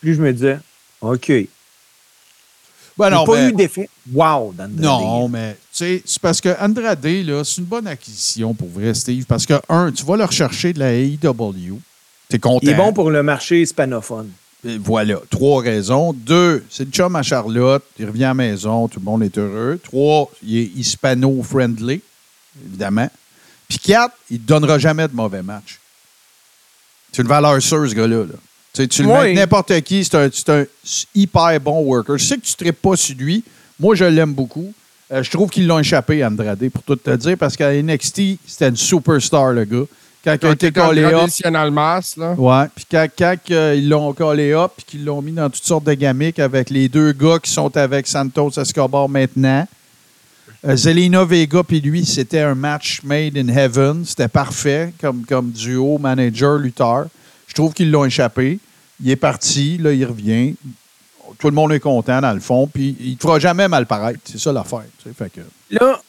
plus 0.00 0.14
je 0.14 0.20
me 0.20 0.32
disais, 0.32 0.58
OK. 1.00 1.28
Il 1.28 1.46
Ben 2.98 3.08
n'y 3.10 3.14
a 3.14 3.18
non, 3.18 3.26
pas 3.26 3.36
mais- 3.36 3.48
eu 3.48 3.52
d'effet 3.52 3.88
wow 4.12 4.52
d'Andrade. 4.56 4.72
Non, 4.80 5.28
mais 5.28 5.56
c'est 5.70 6.02
parce 6.20 6.40
que 6.40 6.48
Andrade, 6.60 7.04
là, 7.04 7.44
c'est 7.44 7.58
une 7.58 7.64
bonne 7.66 7.86
acquisition 7.86 8.54
pour 8.54 8.68
vrai, 8.70 8.94
Steve. 8.94 9.24
Parce 9.26 9.44
que, 9.46 9.54
un, 9.68 9.92
tu 9.92 10.04
vas 10.04 10.16
le 10.16 10.24
rechercher 10.24 10.72
de 10.72 10.78
la 10.78 10.92
AEW. 10.94 11.78
T'es 12.28 12.38
content. 12.38 12.60
Il 12.62 12.70
est 12.70 12.74
bon 12.74 12.92
pour 12.94 13.10
le 13.10 13.22
marché 13.22 13.60
hispanophone. 13.60 14.30
Et 14.66 14.78
Voilà, 14.78 15.16
trois 15.30 15.62
raisons. 15.62 16.12
Deux, 16.12 16.64
c'est 16.70 16.84
le 16.84 16.90
chum 16.90 17.14
à 17.16 17.22
Charlotte. 17.22 17.82
Il 17.98 18.06
revient 18.06 18.24
à 18.24 18.28
la 18.28 18.34
maison, 18.34 18.88
tout 18.88 18.98
le 18.98 19.04
monde 19.04 19.22
est 19.22 19.38
heureux. 19.38 19.78
Trois, 19.82 20.30
il 20.42 20.58
est 20.58 20.70
hispano-friendly, 20.76 22.00
évidemment. 22.66 23.08
Puis 23.68 23.78
quatre, 23.78 24.14
il 24.30 24.40
ne 24.40 24.46
donnera 24.46 24.78
jamais 24.78 25.06
de 25.08 25.14
mauvais 25.14 25.42
match. 25.42 25.78
C'est 27.12 27.22
une 27.22 27.28
valeur 27.28 27.60
sûre, 27.62 27.88
ce 27.88 27.94
gars-là. 27.94 28.24
là. 28.24 28.34
Tu 28.72 28.82
sais, 28.82 28.88
tu 28.88 29.02
le 29.02 29.08
mets 29.08 29.20
Oui. 29.20 29.34
n'importe 29.34 29.80
qui, 29.82 30.04
c'est 30.04 30.16
un, 30.16 30.28
c'est 30.32 30.48
un 30.50 30.64
hyper 31.14 31.58
bon 31.60 31.80
worker. 31.82 32.18
Je 32.18 32.24
sais 32.24 32.36
que 32.36 32.42
tu 32.42 32.64
ne 32.64 32.70
pas 32.72 32.96
sur 32.96 33.16
lui. 33.16 33.42
Moi, 33.80 33.94
je 33.94 34.04
l'aime 34.04 34.34
beaucoup. 34.34 34.72
Euh, 35.12 35.22
je 35.22 35.30
trouve 35.30 35.48
qu'ils 35.50 35.66
l'ont 35.66 35.78
échappé, 35.78 36.24
Andrade, 36.24 36.68
pour 36.70 36.82
tout 36.82 36.96
te 36.96 37.10
dire, 37.16 37.36
parce 37.38 37.56
qu'à 37.56 37.72
NXT, 37.72 38.38
c'était 38.46 38.68
une 38.68 38.76
superstar, 38.76 39.52
le 39.52 39.64
gars. 39.64 39.84
Quand, 40.26 40.32
il 40.32 40.34
a 40.34 40.38
Quand 40.38 40.52
été 40.54 40.72
collé 40.72 41.04
up, 41.04 41.12
traditional 41.12 41.70
mass, 41.70 42.16
là. 42.16 42.32
Ouais. 42.32 42.66
Puis 42.74 42.84
quand, 42.90 43.06
quand, 43.16 43.36
euh, 43.52 43.76
ils 43.76 43.88
l'ont 43.88 44.12
collé 44.12 44.52
up 44.52 44.72
puis 44.76 44.84
qu'ils 44.84 45.04
l'ont 45.04 45.22
mis 45.22 45.30
dans 45.30 45.48
toutes 45.48 45.62
sortes 45.62 45.84
de 45.84 45.94
gamiques 45.94 46.40
avec 46.40 46.68
les 46.68 46.88
deux 46.88 47.12
gars 47.12 47.38
qui 47.40 47.48
sont 47.48 47.76
avec 47.76 48.08
Santos 48.08 48.50
Escobar 48.58 49.08
maintenant. 49.08 49.68
Euh, 50.66 50.74
Zelina 50.74 51.24
Vega 51.24 51.62
puis 51.62 51.80
lui, 51.80 52.04
c'était 52.04 52.40
un 52.40 52.56
match 52.56 53.02
made 53.04 53.38
in 53.38 53.46
heaven. 53.46 54.04
C'était 54.04 54.26
parfait 54.26 54.92
comme, 55.00 55.24
comme 55.24 55.52
duo 55.52 55.96
manager-lutteur. 55.98 57.06
Je 57.46 57.54
trouve 57.54 57.72
qu'ils 57.72 57.92
l'ont 57.92 58.04
échappé. 58.04 58.58
Il 59.00 59.08
est 59.08 59.14
parti, 59.14 59.78
là, 59.78 59.92
il 59.92 60.04
revient. 60.04 60.56
Tout 61.38 61.50
le 61.50 61.54
monde 61.54 61.72
est 61.72 61.78
content, 61.80 62.20
dans 62.20 62.32
le 62.32 62.40
fond. 62.40 62.66
Puis 62.66 62.96
il 62.98 63.10
ne 63.12 63.14
te 63.14 63.22
fera 63.22 63.38
jamais 63.38 63.68
mal 63.68 63.86
paraître. 63.86 64.18
C'est 64.24 64.40
ça 64.40 64.52
l'affaire. 64.52 64.82
tu 65.00 65.08
sais. 65.08 65.14
Fait 65.14 65.30
que... 65.30 65.40
Là, 65.70 66.00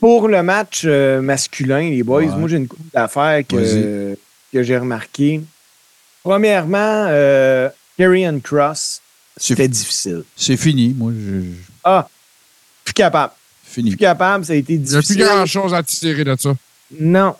pour 0.00 0.28
le 0.28 0.42
match 0.42 0.82
euh, 0.84 1.20
masculin, 1.20 1.90
les 1.90 2.02
boys, 2.02 2.22
Ouais. 2.24 2.36
moi, 2.36 2.48
j'ai 2.48 2.56
une 2.56 2.68
couple 2.68 2.82
d'affaires 2.92 3.42
que, 3.46 4.16
que 4.52 4.62
j'ai 4.62 4.76
remarqué. 4.78 5.40
Premièrement, 6.22 7.06
euh, 7.08 7.68
Karrion 7.96 8.40
Cross, 8.40 9.00
c'était 9.36 9.68
difficile. 9.68 10.24
C'est 10.36 10.56
fini, 10.56 10.94
moi. 10.96 11.12
Je, 11.14 11.40
je- 11.40 11.46
Ah, 11.84 12.08
plus 12.84 12.94
capable. 12.94 13.32
fini. 13.64 13.90
Plus 13.90 13.96
capable, 13.98 14.44
ça 14.44 14.52
a 14.52 14.56
été 14.56 14.74
Il 14.74 14.80
n'y 14.82 14.88
a 14.88 14.90
plus 14.90 15.00
difficile. 15.02 15.24
grand-chose 15.24 15.72
à 15.74 15.82
tirer 15.82 16.24
de 16.24 16.36
ça. 16.38 16.54
Non. 16.98 17.34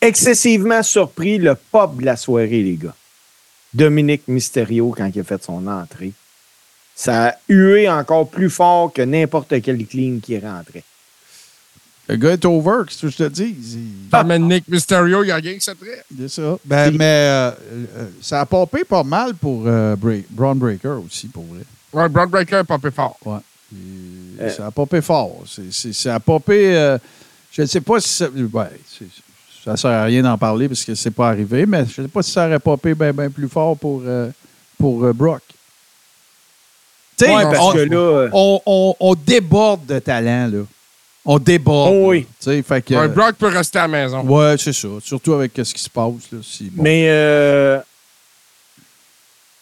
Excessivement 0.00 0.82
surpris, 0.82 1.38
le 1.38 1.54
pop 1.54 1.96
de 1.98 2.04
la 2.06 2.16
soirée, 2.16 2.62
les 2.62 2.76
gars. 2.76 2.94
Dominique 3.72 4.26
Mysterio, 4.28 4.92
quand 4.96 5.10
il 5.14 5.20
a 5.20 5.24
fait 5.24 5.42
son 5.42 5.66
entrée, 5.66 6.12
ça 6.94 7.28
a 7.28 7.34
hué 7.48 7.88
encore 7.88 8.28
plus 8.28 8.50
fort 8.50 8.92
que 8.92 9.02
n'importe 9.02 9.60
quel 9.62 9.86
clean 9.86 10.18
qui 10.22 10.38
rentrait. 10.38 10.82
Le 12.10 12.16
gars 12.16 12.32
est 12.32 12.44
over, 12.44 12.82
qu'est-ce 12.86 13.02
que 13.02 13.08
je 13.08 13.16
te 13.16 13.28
dis? 13.28 13.54
Ah. 14.10 14.24
Nick 14.38 14.66
Mysterio, 14.68 15.22
il 15.22 15.30
a 15.30 15.40
gagné 15.40 15.60
ça 15.60 15.74
très. 15.74 16.02
C'est 16.18 16.28
ça. 16.28 16.56
Ben, 16.64 16.90
mais 16.96 17.04
euh, 17.04 17.50
euh, 17.72 18.08
ça 18.20 18.40
a 18.40 18.46
popé 18.46 18.84
pas 18.84 19.04
mal 19.04 19.34
pour 19.34 19.62
euh, 19.66 19.94
Bra- 19.96 20.24
Braun 20.30 20.56
Breaker 20.56 20.98
aussi, 21.06 21.28
pour 21.28 21.44
vrai. 21.44 21.60
Ouais, 21.92 22.08
Broad 22.08 22.30
Breaker 22.30 22.56
a 22.56 22.64
popé 22.64 22.90
fort. 22.90 23.16
Ouais. 23.24 23.38
Et 24.44 24.50
Ça 24.50 24.66
a 24.66 24.70
popé 24.72 25.00
fort. 25.00 25.42
C'est- 25.46 25.72
c'est- 25.72 25.92
ça 25.92 26.16
a 26.16 26.20
popé. 26.20 26.76
euh, 26.76 26.98
je 27.52 27.62
ne 27.62 27.66
sais 27.66 27.80
pas 27.80 28.00
si 28.00 28.08
ça. 28.08 28.28
Ouais, 28.28 28.64
c'est- 28.88 29.04
ça 29.64 29.72
ne 29.72 29.76
sert 29.76 29.90
à 29.90 30.04
rien 30.04 30.22
d'en 30.22 30.36
parler 30.38 30.66
parce 30.68 30.84
que 30.84 30.94
c'est 30.96 31.10
pas 31.12 31.28
arrivé, 31.28 31.66
mais 31.66 31.84
je 31.86 32.00
ne 32.00 32.06
sais 32.06 32.12
pas 32.12 32.22
si 32.22 32.32
ça 32.32 32.46
aurait 32.46 32.58
popé 32.58 32.94
bien 32.94 33.12
ben 33.12 33.30
plus 33.30 33.48
fort 33.48 33.76
pour, 33.76 34.02
euh, 34.04 34.30
pour 34.78 35.04
euh, 35.04 35.12
Brock. 35.12 35.42
Tu 37.16 37.26
sais, 37.26 37.34
Ouais, 37.36 37.42
parce 37.44 37.58
on, 37.60 37.72
que 37.72 37.78
là, 37.78 37.96
euh, 37.96 38.30
on, 38.32 38.60
on- 38.66 38.94
on 38.98 39.14
déborde 39.14 39.86
de 39.86 39.98
talent, 40.00 40.48
là. 40.52 40.62
On 41.24 41.38
déborde. 41.38 41.92
Oh 41.94 42.08
oui. 42.10 42.20
là. 42.20 42.26
Tu 42.40 42.44
sais, 42.50 42.62
fait 42.62 42.82
que. 42.82 42.94
Ouais, 42.94 43.08
Brock 43.08 43.34
peut 43.36 43.48
rester 43.48 43.78
à 43.78 43.82
la 43.82 43.88
maison. 43.88 44.22
Ouais, 44.22 44.56
c'est 44.58 44.72
ça. 44.72 44.88
Surtout 45.02 45.34
avec 45.34 45.52
ce 45.62 45.74
qui 45.74 45.82
se 45.82 45.90
passe. 45.90 46.12
Là, 46.32 46.38
si, 46.42 46.64
bon. 46.70 46.82
Mais 46.82 47.06
euh, 47.08 47.78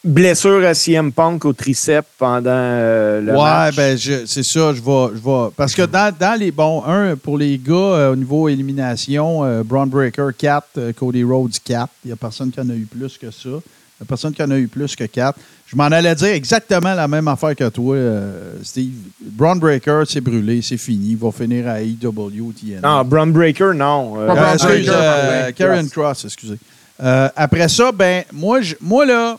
blessure 0.03 0.65
à 0.65 0.73
CM 0.73 1.11
Punk 1.11 1.43
au 1.43 1.51
triceps 1.53 2.07
pendant 2.17 2.49
euh, 2.49 3.19
le 3.21 3.31
ouais, 3.33 3.37
match. 3.37 3.75
ben 3.75 3.97
je- 3.97 4.25
c'est 4.25 4.43
ça, 4.43 4.73
je 4.73 4.81
vais, 4.81 5.15
je 5.15 5.21
vais. 5.21 5.49
Parce 5.57 5.75
que 5.75 5.81
dans, 5.81 6.13
dans 6.17 6.39
les 6.39 6.51
bons, 6.51 6.83
un, 6.85 7.17
pour 7.17 7.37
les 7.37 7.57
gars, 7.57 7.73
euh, 7.73 8.13
au 8.13 8.15
niveau 8.15 8.47
élimination, 8.47 9.43
euh, 9.43 9.61
Braun 9.63 9.87
Breaker 9.87 10.29
4, 10.37 10.67
euh, 10.77 10.93
Cody 10.93 11.23
Rhodes 11.23 11.57
4. 11.63 11.89
Il 12.05 12.07
n'y 12.07 12.13
a 12.13 12.15
personne 12.15 12.51
qui 12.51 12.61
en 12.61 12.69
a 12.69 12.73
eu 12.73 12.85
plus 12.89 13.17
que 13.17 13.29
ça. 13.31 13.49
Il 13.49 13.49
n'y 13.49 14.03
a 14.03 14.05
personne 14.07 14.33
qui 14.33 14.41
en 14.41 14.49
a 14.51 14.57
eu 14.57 14.67
plus 14.69 14.95
que 14.95 15.03
4. 15.03 15.37
Je 15.71 15.75
m'en 15.75 15.83
allais 15.85 16.15
dire 16.15 16.29
exactement 16.29 16.95
la 16.95 17.07
même 17.07 17.27
affaire 17.27 17.55
que 17.55 17.69
toi, 17.69 17.95
euh, 17.95 18.55
Steve. 18.63 18.91
Braun 19.21 19.57
Breaker, 19.57 20.01
c'est 20.09 20.19
brûlé, 20.19 20.63
c'est 20.63 20.77
fini. 20.77 21.11
Il 21.11 21.17
va 21.17 21.31
finir 21.31 21.67
à 21.67 21.79
AEW, 21.79 22.53
TNA. 22.59 22.79
Non, 22.81 23.05
Braun 23.05 23.27
Breaker, 23.27 23.73
non. 23.75 24.19
Euh, 24.19 24.29
Euh, 24.29 24.53
excuse, 24.53 24.89
euh. 24.91 25.51
Karen 25.51 25.87
Cross, 25.89 26.25
excusez. 26.25 26.57
Euh, 27.01 27.29
après 27.35 27.67
ça, 27.69 27.91
ben, 27.91 28.23
moi, 28.33 28.61
je- 28.61 28.73
moi 28.81 29.05
là, 29.05 29.37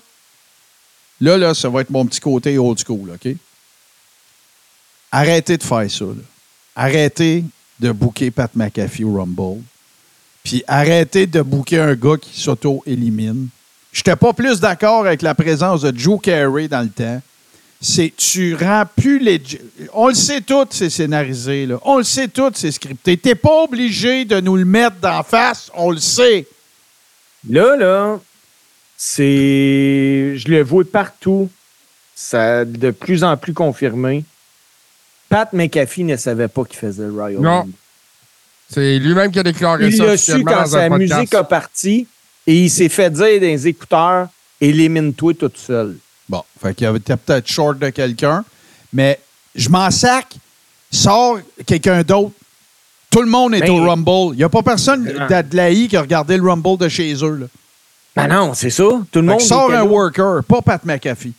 là, 1.21 1.37
là, 1.37 1.53
ça 1.53 1.69
va 1.69 1.81
être 1.81 1.91
mon 1.91 2.07
petit 2.07 2.21
côté 2.21 2.57
old 2.59 2.79
school, 2.79 3.11
OK? 3.13 3.35
Arrêtez 5.11 5.57
de 5.57 5.63
faire 5.65 5.91
ça, 5.91 6.05
là. 6.05 6.23
Arrêtez 6.77 7.45
de 7.81 7.91
booker 7.91 8.31
Pat 8.31 8.51
McAfee 8.55 9.03
au 9.05 9.15
Rumble. 9.15 9.63
Puis 10.45 10.63
arrêtez 10.69 11.27
de 11.27 11.43
booker 11.43 11.81
un 11.81 11.95
gars 11.95 12.17
qui 12.21 12.41
s'auto-élimine. 12.41 13.49
Je 13.93 14.01
n'étais 14.01 14.17
pas 14.17 14.33
plus 14.33 14.61
d'accord 14.61 15.07
avec 15.07 15.23
la 15.23 15.35
présence 15.35 15.83
de 15.83 15.97
Joe 15.99 16.21
Carey 16.21 16.69
dans 16.69 16.83
le 16.83 16.89
temps. 16.91 17.21
C'est 17.83 18.13
tu 18.17 18.55
rends 18.55 18.85
plus 18.95 19.19
les. 19.19 19.43
On 19.95 20.09
le 20.09 20.15
sait 20.15 20.43
tout, 20.43 20.67
c'est 20.71 20.91
scénarisé. 20.91 21.65
Là. 21.67 21.79
On 21.83 21.97
le 21.99 22.05
sait 22.05 22.29
tout, 22.29 22.51
c'est 22.55 22.71
scripté. 22.73 23.17
T'es 23.17 23.35
pas 23.35 23.63
obligé 23.65 24.27
de 24.27 24.39
nous 24.41 24.57
le 24.57 24.67
mettre 24.67 24.97
d'en 24.97 25.23
face, 25.23 25.71
on 25.75 25.91
le 25.91 25.99
sait. 25.99 26.47
Là, 27.49 27.77
là, 27.77 28.21
c'est. 28.99 30.35
Je 30.37 30.49
le 30.49 30.63
vois 30.63 30.85
partout. 30.85 31.49
Ça 32.15 32.59
a 32.59 32.65
de 32.67 32.91
plus 32.91 33.25
en 33.25 33.35
plus 33.39 33.55
confirmé. 33.55 34.25
Pat 35.31 35.51
McAfee 35.55 36.05
ne 36.05 36.17
savait 36.17 36.49
pas 36.49 36.65
qu'il 36.65 36.79
faisait 36.79 37.05
le 37.05 37.13
Royal 37.13 37.41
Non. 37.41 37.67
C'est 38.69 38.99
lui-même 38.99 39.33
qui 39.33 39.39
a 39.39 39.43
déclaré 39.43 39.87
Il 39.87 39.97
ça 39.97 40.05
l'a 40.05 40.17
su 40.19 40.45
quand 40.45 40.67
sa 40.67 40.89
podcast. 40.89 41.15
musique 41.15 41.35
a 41.35 41.45
parti 41.45 42.07
et 42.47 42.55
il 42.65 42.71
s'est 42.71 42.89
fait 42.89 43.11
dire 43.11 43.41
dans 43.41 43.47
les 43.47 43.69
écouteurs 43.69 44.29
élimine-toi 44.61 45.35
tout 45.35 45.51
seul. 45.55 45.97
Bon, 46.29 46.43
fait 46.63 46.75
qu'il 46.75 46.85
y 46.85 46.87
avait 46.87 47.01
t'es 47.01 47.17
peut-être 47.17 47.49
short 47.49 47.79
de 47.79 47.91
quelqu'un, 47.91 48.45
mais 48.93 49.19
je 49.55 49.69
m'en 49.69 49.91
sac. 49.91 50.37
Sors 50.93 51.39
quelqu'un 51.67 52.03
d'autre. 52.03 52.33
Tout 53.11 53.23
le 53.23 53.29
monde 53.29 53.55
est 53.55 53.61
Ben- 53.61 53.71
au 53.71 53.85
Rumble. 53.89 54.35
Il 54.35 54.39
n'y 54.39 54.45
a 54.45 54.49
pas 54.49 54.63
personne 54.63 55.05
Non. 55.05 55.27
d'Adelaï 55.29 55.89
qui 55.89 55.97
a 55.97 56.01
regardé 56.01 56.37
le 56.37 56.43
Rumble 56.49 56.79
de 56.79 56.89
chez 56.89 57.13
eux. 57.25 57.37
Là. 57.37 57.47
Ben 58.17 58.27
non, 58.29 58.55
c'est 58.55 58.71
ça. 58.71 58.85
Tout 58.85 59.21
le 59.21 59.23
Fait 59.23 59.23
monde. 59.23 59.41
était 59.41 59.55
un 59.55 59.69
là. 59.69 59.85
worker, 59.85 60.43
pas 60.45 60.61
Pat 60.63 60.85
McAfee. 60.85 61.33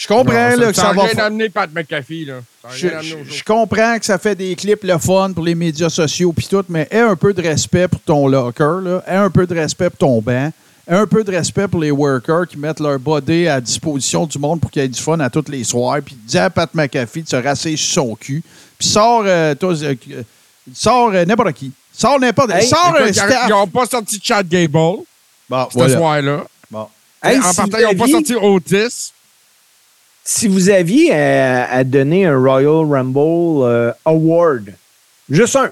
Je 0.00 0.06
comprends 0.08 0.50
Non, 0.50 0.56
là, 0.56 0.66
que 0.70 0.72
ça 0.72 0.82
ça 0.82 0.88
va 0.88 0.94
n'a 0.94 1.02
rien 1.02 1.14
fa- 1.14 1.24
amené 1.26 1.48
Pat 1.50 1.70
McAfee. 1.70 2.24
Là. 2.24 2.34
Ça 2.62 2.68
a 2.70 3.02
Je, 3.02 3.44
comprends 3.44 3.98
que 3.98 4.04
ça 4.06 4.16
fait 4.16 4.34
des 4.34 4.54
clips 4.54 4.82
le 4.82 4.96
fun 4.96 5.32
pour 5.34 5.44
les 5.44 5.54
médias 5.54 5.90
sociaux 5.90 6.32
puis 6.32 6.46
tout, 6.46 6.64
mais 6.70 6.88
aie 6.90 7.00
un 7.00 7.16
peu 7.16 7.34
de 7.34 7.42
respect 7.42 7.86
pour 7.86 8.00
ton 8.00 8.26
locker, 8.26 8.80
là. 8.82 9.02
aie 9.06 9.16
un 9.16 9.28
peu 9.28 9.46
de 9.46 9.54
respect 9.54 9.90
pour 9.90 9.98
ton 9.98 10.22
banc, 10.22 10.50
aie 10.88 10.94
un 10.94 11.06
peu 11.06 11.22
de 11.22 11.30
respect 11.30 11.68
pour 11.68 11.80
les 11.80 11.90
workers 11.90 12.48
qui 12.48 12.56
mettent 12.56 12.80
leur 12.80 12.98
body 12.98 13.46
à 13.46 13.60
disposition 13.60 14.24
du 14.24 14.38
monde 14.38 14.58
pour 14.60 14.70
qu'il 14.70 14.80
y 14.80 14.84
ait 14.86 14.88
du 14.88 14.98
fun 14.98 15.20
à 15.20 15.28
tous 15.28 15.44
les 15.50 15.64
soirs, 15.64 15.98
puis 16.02 16.16
dis 16.26 16.38
à 16.38 16.48
Pat 16.48 16.70
McAfee 16.74 17.22
de 17.24 17.28
se 17.28 17.36
rasser 17.36 17.76
sur 17.76 18.02
son 18.02 18.14
cul, 18.14 18.42
puis 18.78 18.88
sors, 18.88 19.22
euh, 19.26 19.54
toi, 19.54 19.74
euh, 19.82 19.94
sors 20.72 21.10
euh, 21.12 21.26
n'importe 21.26 21.52
qui. 21.52 21.72
Sors 21.92 22.18
n'importe 22.18 22.52
Hey, 22.52 22.66
Sors 22.66 22.94
un 22.98 23.02
Écoute, 23.04 23.14
staff. 23.16 23.44
Ils 23.48 23.50
n'ont 23.50 23.66
pas 23.66 23.84
sorti 23.84 24.18
Chad 24.22 24.48
Gable 24.48 24.72
Bon, 24.72 25.04
ce 25.70 25.74
voilà. 25.74 25.94
soir-là. 25.94 26.44
Bon. 26.70 26.86
Hey, 27.22 27.38
en 27.38 27.50
si 27.50 27.56
partant, 27.56 27.76
ils 27.78 27.84
n'ont 27.84 27.94
pas 28.06 28.10
sorti 28.10 28.34
Otis. 28.34 29.12
Si 30.32 30.46
vous 30.46 30.70
aviez 30.70 31.12
à, 31.12 31.68
à 31.72 31.82
donner 31.82 32.24
un 32.24 32.38
Royal 32.38 32.84
Rumble 32.88 33.64
euh, 33.64 33.92
Award, 34.04 34.72
juste 35.28 35.56
un, 35.56 35.70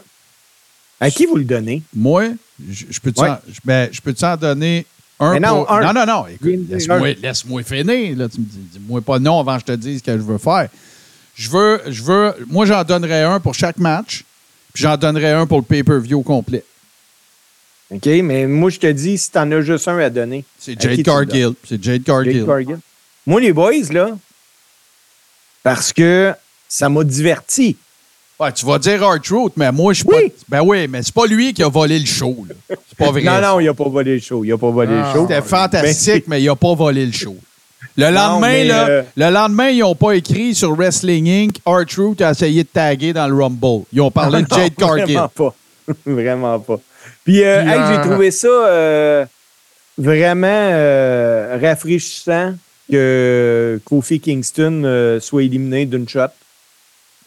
à 0.98 1.10
qui 1.12 1.26
vous 1.26 1.36
le 1.36 1.44
donnez? 1.44 1.82
Moi, 1.94 2.30
je, 2.68 2.86
je 2.90 2.98
peux-tu 3.00 3.20
Ouais. 3.22 3.28
en, 3.30 3.38
je- 3.46 3.60
ben, 3.64 3.88
je 3.92 4.00
peux-tu 4.00 4.24
en 4.24 4.36
donner 4.36 4.84
un 5.20 5.34
Mais 5.34 5.40
non, 5.40 5.64
pour- 5.64 5.70
un. 5.72 5.80
Non, 5.80 5.92
non, 5.92 6.06
non. 6.06 6.26
Écoute, 6.26 6.68
laisse-moi, 6.68 6.96
un. 6.96 7.14
laisse-moi 7.22 7.62
finir. 7.62 8.16
Là. 8.16 8.28
Tu 8.28 8.40
me 8.40 8.46
dis, 8.46 8.58
dis-moi 8.72 9.00
pas 9.00 9.20
non 9.20 9.38
avant 9.38 9.54
que 9.54 9.60
je 9.60 9.64
te 9.66 9.72
dise 9.76 9.98
ce 10.00 10.04
que 10.04 10.12
je 10.18 10.22
veux 10.22 10.38
faire. 10.38 10.68
Je 11.36 11.48
veux, 11.50 11.80
je 11.86 12.02
veux, 12.02 12.34
moi, 12.48 12.66
j'en 12.66 12.82
donnerais 12.82 13.22
un 13.22 13.38
pour 13.38 13.54
chaque 13.54 13.78
match, 13.78 14.24
puis 14.72 14.82
j'en 14.82 14.96
donnerais 14.96 15.34
un 15.34 15.46
pour 15.46 15.58
le 15.58 15.64
pay-per-view 15.64 16.22
complet. 16.22 16.64
OK, 17.92 18.06
mais 18.24 18.48
moi, 18.48 18.70
je 18.70 18.80
te 18.80 18.90
dis, 18.90 19.16
si 19.18 19.30
t'en 19.30 19.48
as 19.52 19.60
juste 19.60 19.86
un 19.86 19.98
à 19.98 20.10
donner. 20.10 20.44
C'est 20.58 20.78
Jade? 20.80 21.00
Cargill. 21.04 21.52
C'est 21.64 21.80
Jade 21.82 22.02
Cargill. 22.02 22.38
Jade 22.38 22.46
Cargill. 22.46 22.78
Moi, 23.24 23.40
les 23.40 23.52
boys, 23.52 23.72
là, 23.92 24.18
parce 25.68 25.92
que 25.92 26.32
ça 26.68 26.88
m'a 26.88 27.04
diverti. 27.04 27.76
Ouais, 28.40 28.52
tu 28.52 28.64
vas 28.64 28.78
dire 28.78 29.02
Art 29.02 29.20
Truth, 29.20 29.52
mais 29.56 29.72
moi, 29.72 29.92
je 29.92 29.98
suis 30.00 30.08
Oui. 30.08 30.28
pas. 30.30 30.58
Ben 30.60 30.62
oui, 30.64 30.86
mais 30.88 31.02
c'est 31.02 31.12
pas 31.14 31.26
lui 31.26 31.52
qui 31.52 31.62
a 31.62 31.68
volé 31.68 31.98
le 31.98 32.06
show. 32.06 32.46
C'est 32.68 32.96
pas 32.96 33.10
vrai. 33.10 33.22
Non, 33.22 33.40
non, 33.40 33.60
il 33.60 33.68
a 33.68 33.74
pas 33.74 33.88
volé 33.88 34.14
le 34.14 34.20
show. 34.20 34.44
Il 34.44 34.52
a 34.52 34.56
pas 34.58 34.70
volé 34.70 34.94
Ah. 34.94 35.06
le 35.12 35.12
show. 35.12 35.26
C'était 35.28 35.42
fantastique, 35.42 36.24
mais 36.28 36.40
il 36.40 36.48
a 36.48 36.54
pas 36.56 36.74
volé 36.74 37.04
le 37.04 37.12
show. 37.12 37.36
Le 37.96 38.10
lendemain, 38.10 38.64
là, 38.64 38.88
euh, 38.88 39.02
le 39.16 39.30
lendemain, 39.30 39.68
ils 39.70 39.80
n'ont 39.80 39.94
pas 39.96 40.12
écrit 40.12 40.54
sur 40.54 40.72
Wrestling 40.76 41.28
Inc. 41.28 41.56
R-Truth 41.66 42.20
a 42.20 42.30
essayé 42.30 42.62
de 42.62 42.68
taguer 42.68 43.12
dans 43.12 43.26
le 43.26 43.34
Rumble. 43.34 43.84
Ils 43.92 44.00
ont 44.00 44.10
parlé 44.10 44.42
de 44.42 44.48
Jade 44.54 44.74
Cargill. 44.76 45.04
Vraiment 45.16 45.28
pas. 45.28 45.54
vraiment 46.06 46.58
pas. 46.60 46.76
Puis, 47.24 47.42
euh, 47.42 47.60
Puis, 47.62 47.70
hey, 47.72 47.78
euh, 47.78 47.92
j'ai 48.02 48.08
trouvé 48.08 48.30
ça 48.30 48.46
euh, 48.48 49.26
vraiment 49.96 51.58
rafraîchissant 51.60 52.54
que 52.90 53.80
Kofi 53.84 54.20
Kingston 54.20 54.82
euh, 54.84 55.20
soit 55.20 55.42
éliminé 55.44 55.86
d'une 55.86 56.08
shot. 56.08 56.28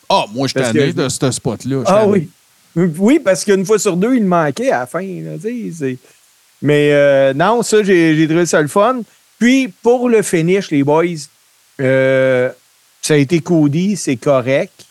Ah, 0.10 0.26
moi, 0.34 0.48
je 0.48 0.54
tanné 0.54 0.92
que- 0.92 1.04
de 1.04 1.10
ce 1.10 1.32
spot-là. 1.32 1.84
Ah 1.86 2.06
oui. 2.08 2.30
Oui, 2.76 3.20
parce 3.20 3.44
qu'une 3.44 3.66
fois 3.66 3.80
sur 3.80 3.98
deux, 3.98 4.16
il 4.16 4.26
manquait 4.26 4.72
à 4.72 4.80
la 4.82 4.86
fin. 4.86 5.02
là, 5.02 5.32
Mais 6.62 6.92
euh, 6.94 7.34
non, 7.34 7.64
ça, 7.64 7.84
j'ai 7.84 8.26
trouvé 8.28 8.46
ça 8.46 8.62
le 8.62 8.68
fun. 8.68 9.02
Puis, 9.40 9.68
pour 9.82 10.08
le 10.08 10.22
finish, 10.22 10.72
les 10.72 10.84
boys, 10.84 11.06
euh, 11.82 12.50
ça 13.02 13.16
a 13.16 13.18
été 13.18 13.40
Cody, 13.42 13.98
c'est 13.98 14.16
correct. 14.16 14.86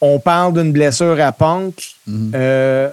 On 0.00 0.18
parle 0.20 0.52
d'une 0.54 0.72
blessure 0.72 1.18
à 1.20 1.32
Punk. 1.32 1.94
Mhm. 2.06 2.30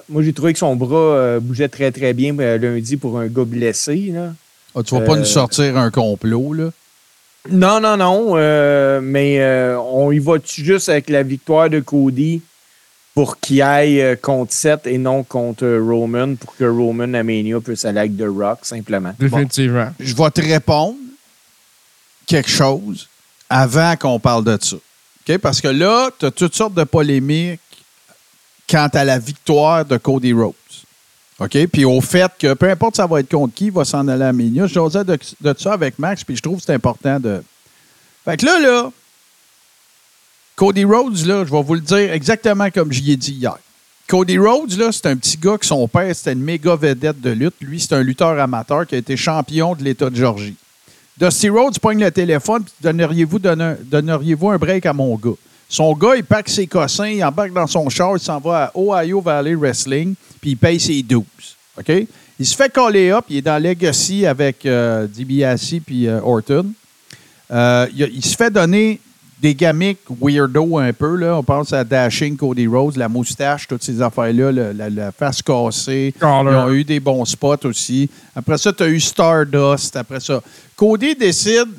Moi, 0.10 0.24
j'ai 0.24 0.34
trouvé 0.34 0.54
que 0.54 0.60
son 0.60 0.76
bras 0.76 1.40
bougeait 1.40 1.70
très, 1.70 1.92
très 1.92 2.14
bien 2.14 2.34
lundi 2.34 2.98
pour 2.98 3.20
un 3.20 3.28
gars 3.28 3.44
blessé. 3.46 4.12
Là. 4.14 4.34
Ah, 4.76 4.84
tu 4.84 4.96
vas 4.96 5.02
pas 5.02 5.14
Euh, 5.14 5.18
nous 5.20 5.26
sortir 5.26 5.78
un 5.78 5.90
complot, 5.92 6.54
là? 6.54 6.70
Non, 7.50 7.80
non, 7.80 7.96
non. 7.98 8.34
euh, 8.36 9.00
mais 9.02 9.40
euh, 9.40 9.80
on 9.80 10.12
y 10.12 10.20
va-tu 10.20 10.64
juste 10.66 10.90
avec 10.90 11.10
la 11.10 11.22
victoire 11.24 11.70
de 11.70 11.80
Cody 11.80 12.42
pour 13.14 13.40
qu'il 13.40 13.62
aille 13.62 14.02
euh, 14.02 14.16
contre 14.16 14.52
Seth 14.52 14.88
et 14.88 14.98
non 14.98 15.24
contre 15.24 15.64
euh, 15.64 15.80
Roman 15.82 16.36
pour 16.36 16.56
que 16.58 16.66
Roman 16.66 17.14
à 17.14 17.24
Mania 17.24 17.60
puisse 17.62 17.86
aller 17.86 18.00
avec 18.00 18.18
The 18.18 18.26
Rock, 18.28 18.60
simplement. 18.64 19.14
Définitivement. 19.20 19.90
Je 20.00 20.16
vais 20.16 20.32
te 20.32 20.42
répondre 20.42 20.96
quelque 22.26 22.50
chose 22.50 23.08
avant 23.50 23.96
qu'on 23.96 24.20
parle 24.20 24.44
de 24.44 24.58
ça. 24.60 24.76
OK? 24.76 25.38
Parce 25.38 25.62
que 25.62 25.68
là, 25.68 26.10
tu 26.20 26.26
as 26.26 26.32
toutes 26.32 26.56
sortes 26.56 26.74
de 26.74 26.84
polémiques 26.84 27.60
quant 28.70 28.90
à 28.92 29.06
la 29.06 29.20
victoire 29.20 29.86
de 29.86 29.98
Cody 29.98 30.34
Rhodes. 30.34 30.54
OK? 31.40 31.68
Puis 31.68 31.84
au 31.86 32.00
fait 32.02 32.32
que 32.40 32.54
peu 32.54 32.70
importe 32.70 32.96
ça 32.96 33.06
va 33.08 33.20
être 33.20 33.30
contre 33.30 33.54
qui, 33.54 33.66
il 33.66 33.72
va 33.72 33.84
s'en 33.86 34.08
aller 34.08 34.24
à 34.24 34.32
Mania. 34.34 34.68
Je 34.68 34.74
jasais 34.74 35.04
de, 35.04 35.18
de 35.42 35.56
ça 35.58 35.74
avec 35.74 36.00
Max, 36.00 36.24
puis 36.24 36.36
je 36.36 36.42
trouve 36.42 36.58
que 36.60 36.64
c'est 36.66 36.74
important 36.74 37.20
de. 37.20 37.44
Fait 38.24 38.38
que 38.38 38.46
là, 38.46 38.60
là, 38.60 38.92
Cody 40.56 40.86
Rhodes, 40.86 41.26
là, 41.26 41.44
je 41.46 41.52
vais 41.52 41.62
vous 41.64 41.74
le 41.74 41.82
dire 41.82 42.14
exactement 42.14 42.70
comme 42.72 42.92
j'y 42.92 43.12
ai 43.12 43.18
dit 43.18 43.34
hier. 43.34 43.58
Cody 44.08 44.38
Rhodes, 44.38 44.78
là, 44.78 44.92
c'est 44.92 45.08
un 45.08 45.18
petit 45.18 45.38
gars 45.38 45.58
que 45.58 45.66
son 45.66 45.88
père, 45.88 46.16
c'était 46.16 46.34
une 46.34 46.42
méga 46.44 46.76
vedette 46.76 47.20
de 47.20 47.32
lutte. 47.32 47.56
Lui, 47.60 47.80
c'est 47.82 47.94
un 47.94 48.02
lutteur 48.04 48.40
amateur 48.40 48.86
qui 48.88 48.96
a 48.96 48.98
été 49.00 49.18
champion 49.18 49.76
de 49.76 49.84
l'État 49.84 50.10
de 50.10 50.16
Georgie. 50.16 50.56
Dusty 51.18 51.50
Rhodes 51.50 51.80
pogne 51.80 52.00
le 52.02 52.12
téléphone, 52.12 52.64
puis 52.64 52.74
donneriez-vous 52.82 53.40
donner- 53.40 53.76
donneriez-vous 53.84 54.50
un 54.52 54.58
break 54.58 54.86
à 54.86 54.94
mon 54.94 55.16
gars? 55.16 55.32
Son 55.68 55.94
gars, 55.94 56.16
il 56.16 56.24
pack 56.24 56.48
ses 56.50 56.68
cossins, 56.68 57.08
il 57.08 57.24
embarque 57.24 57.54
dans 57.54 57.68
son 57.68 57.90
char, 57.90 58.16
il 58.16 58.20
s'en 58.20 58.40
va 58.40 58.66
à 58.66 58.72
Ohio 58.78 59.22
Valley 59.22 59.56
Wrestling, 59.56 60.16
puis 60.40 60.52
il 60.52 60.58
paye 60.58 60.80
ses 60.80 61.02
12. 61.02 61.24
OK? 61.80 61.92
Il 62.40 62.46
se 62.46 62.56
fait 62.56 62.72
coller 62.72 63.12
up, 63.12 63.26
il 63.30 63.38
est 63.38 63.42
dans 63.42 63.62
Legacy 63.62 64.26
avec 64.26 64.66
euh, 64.66 65.08
DiBiase 65.08 65.76
puis 65.86 66.08
euh, 66.08 66.20
Orton. 66.22 66.68
Euh, 67.52 67.88
il, 67.96 68.26
se 68.26 68.36
fait 68.36 68.50
donner 68.50 69.00
des 69.40 69.56
gamiques 69.56 70.00
weirdo 70.22 70.78
un 70.78 70.92
peu. 70.92 71.16
Là. 71.16 71.38
On 71.38 71.44
pense 71.44 71.72
à 71.72 71.84
Dashing 71.84 72.36
Cody 72.36 72.68
Rhodes, 72.68 72.98
la 72.98 73.08
moustache, 73.08 73.68
toutes 73.68 73.84
ces 73.84 74.02
affaires-là, 74.02 74.52
la, 74.52 74.90
la 74.90 75.12
face 75.12 75.42
cassée. 75.42 76.14
Ils 76.20 76.26
ont 76.26 76.72
eu 76.72 76.84
des 76.84 77.00
bons 77.00 77.24
spots 77.24 77.66
aussi. 77.66 78.10
Après 78.36 78.58
ça, 78.58 78.74
tu 78.74 78.84
as 78.84 78.88
eu 78.88 79.00
Stardust. 79.00 79.96
Après 79.96 80.20
ça, 80.20 80.42
Cody 80.76 81.16
décide 81.16 81.70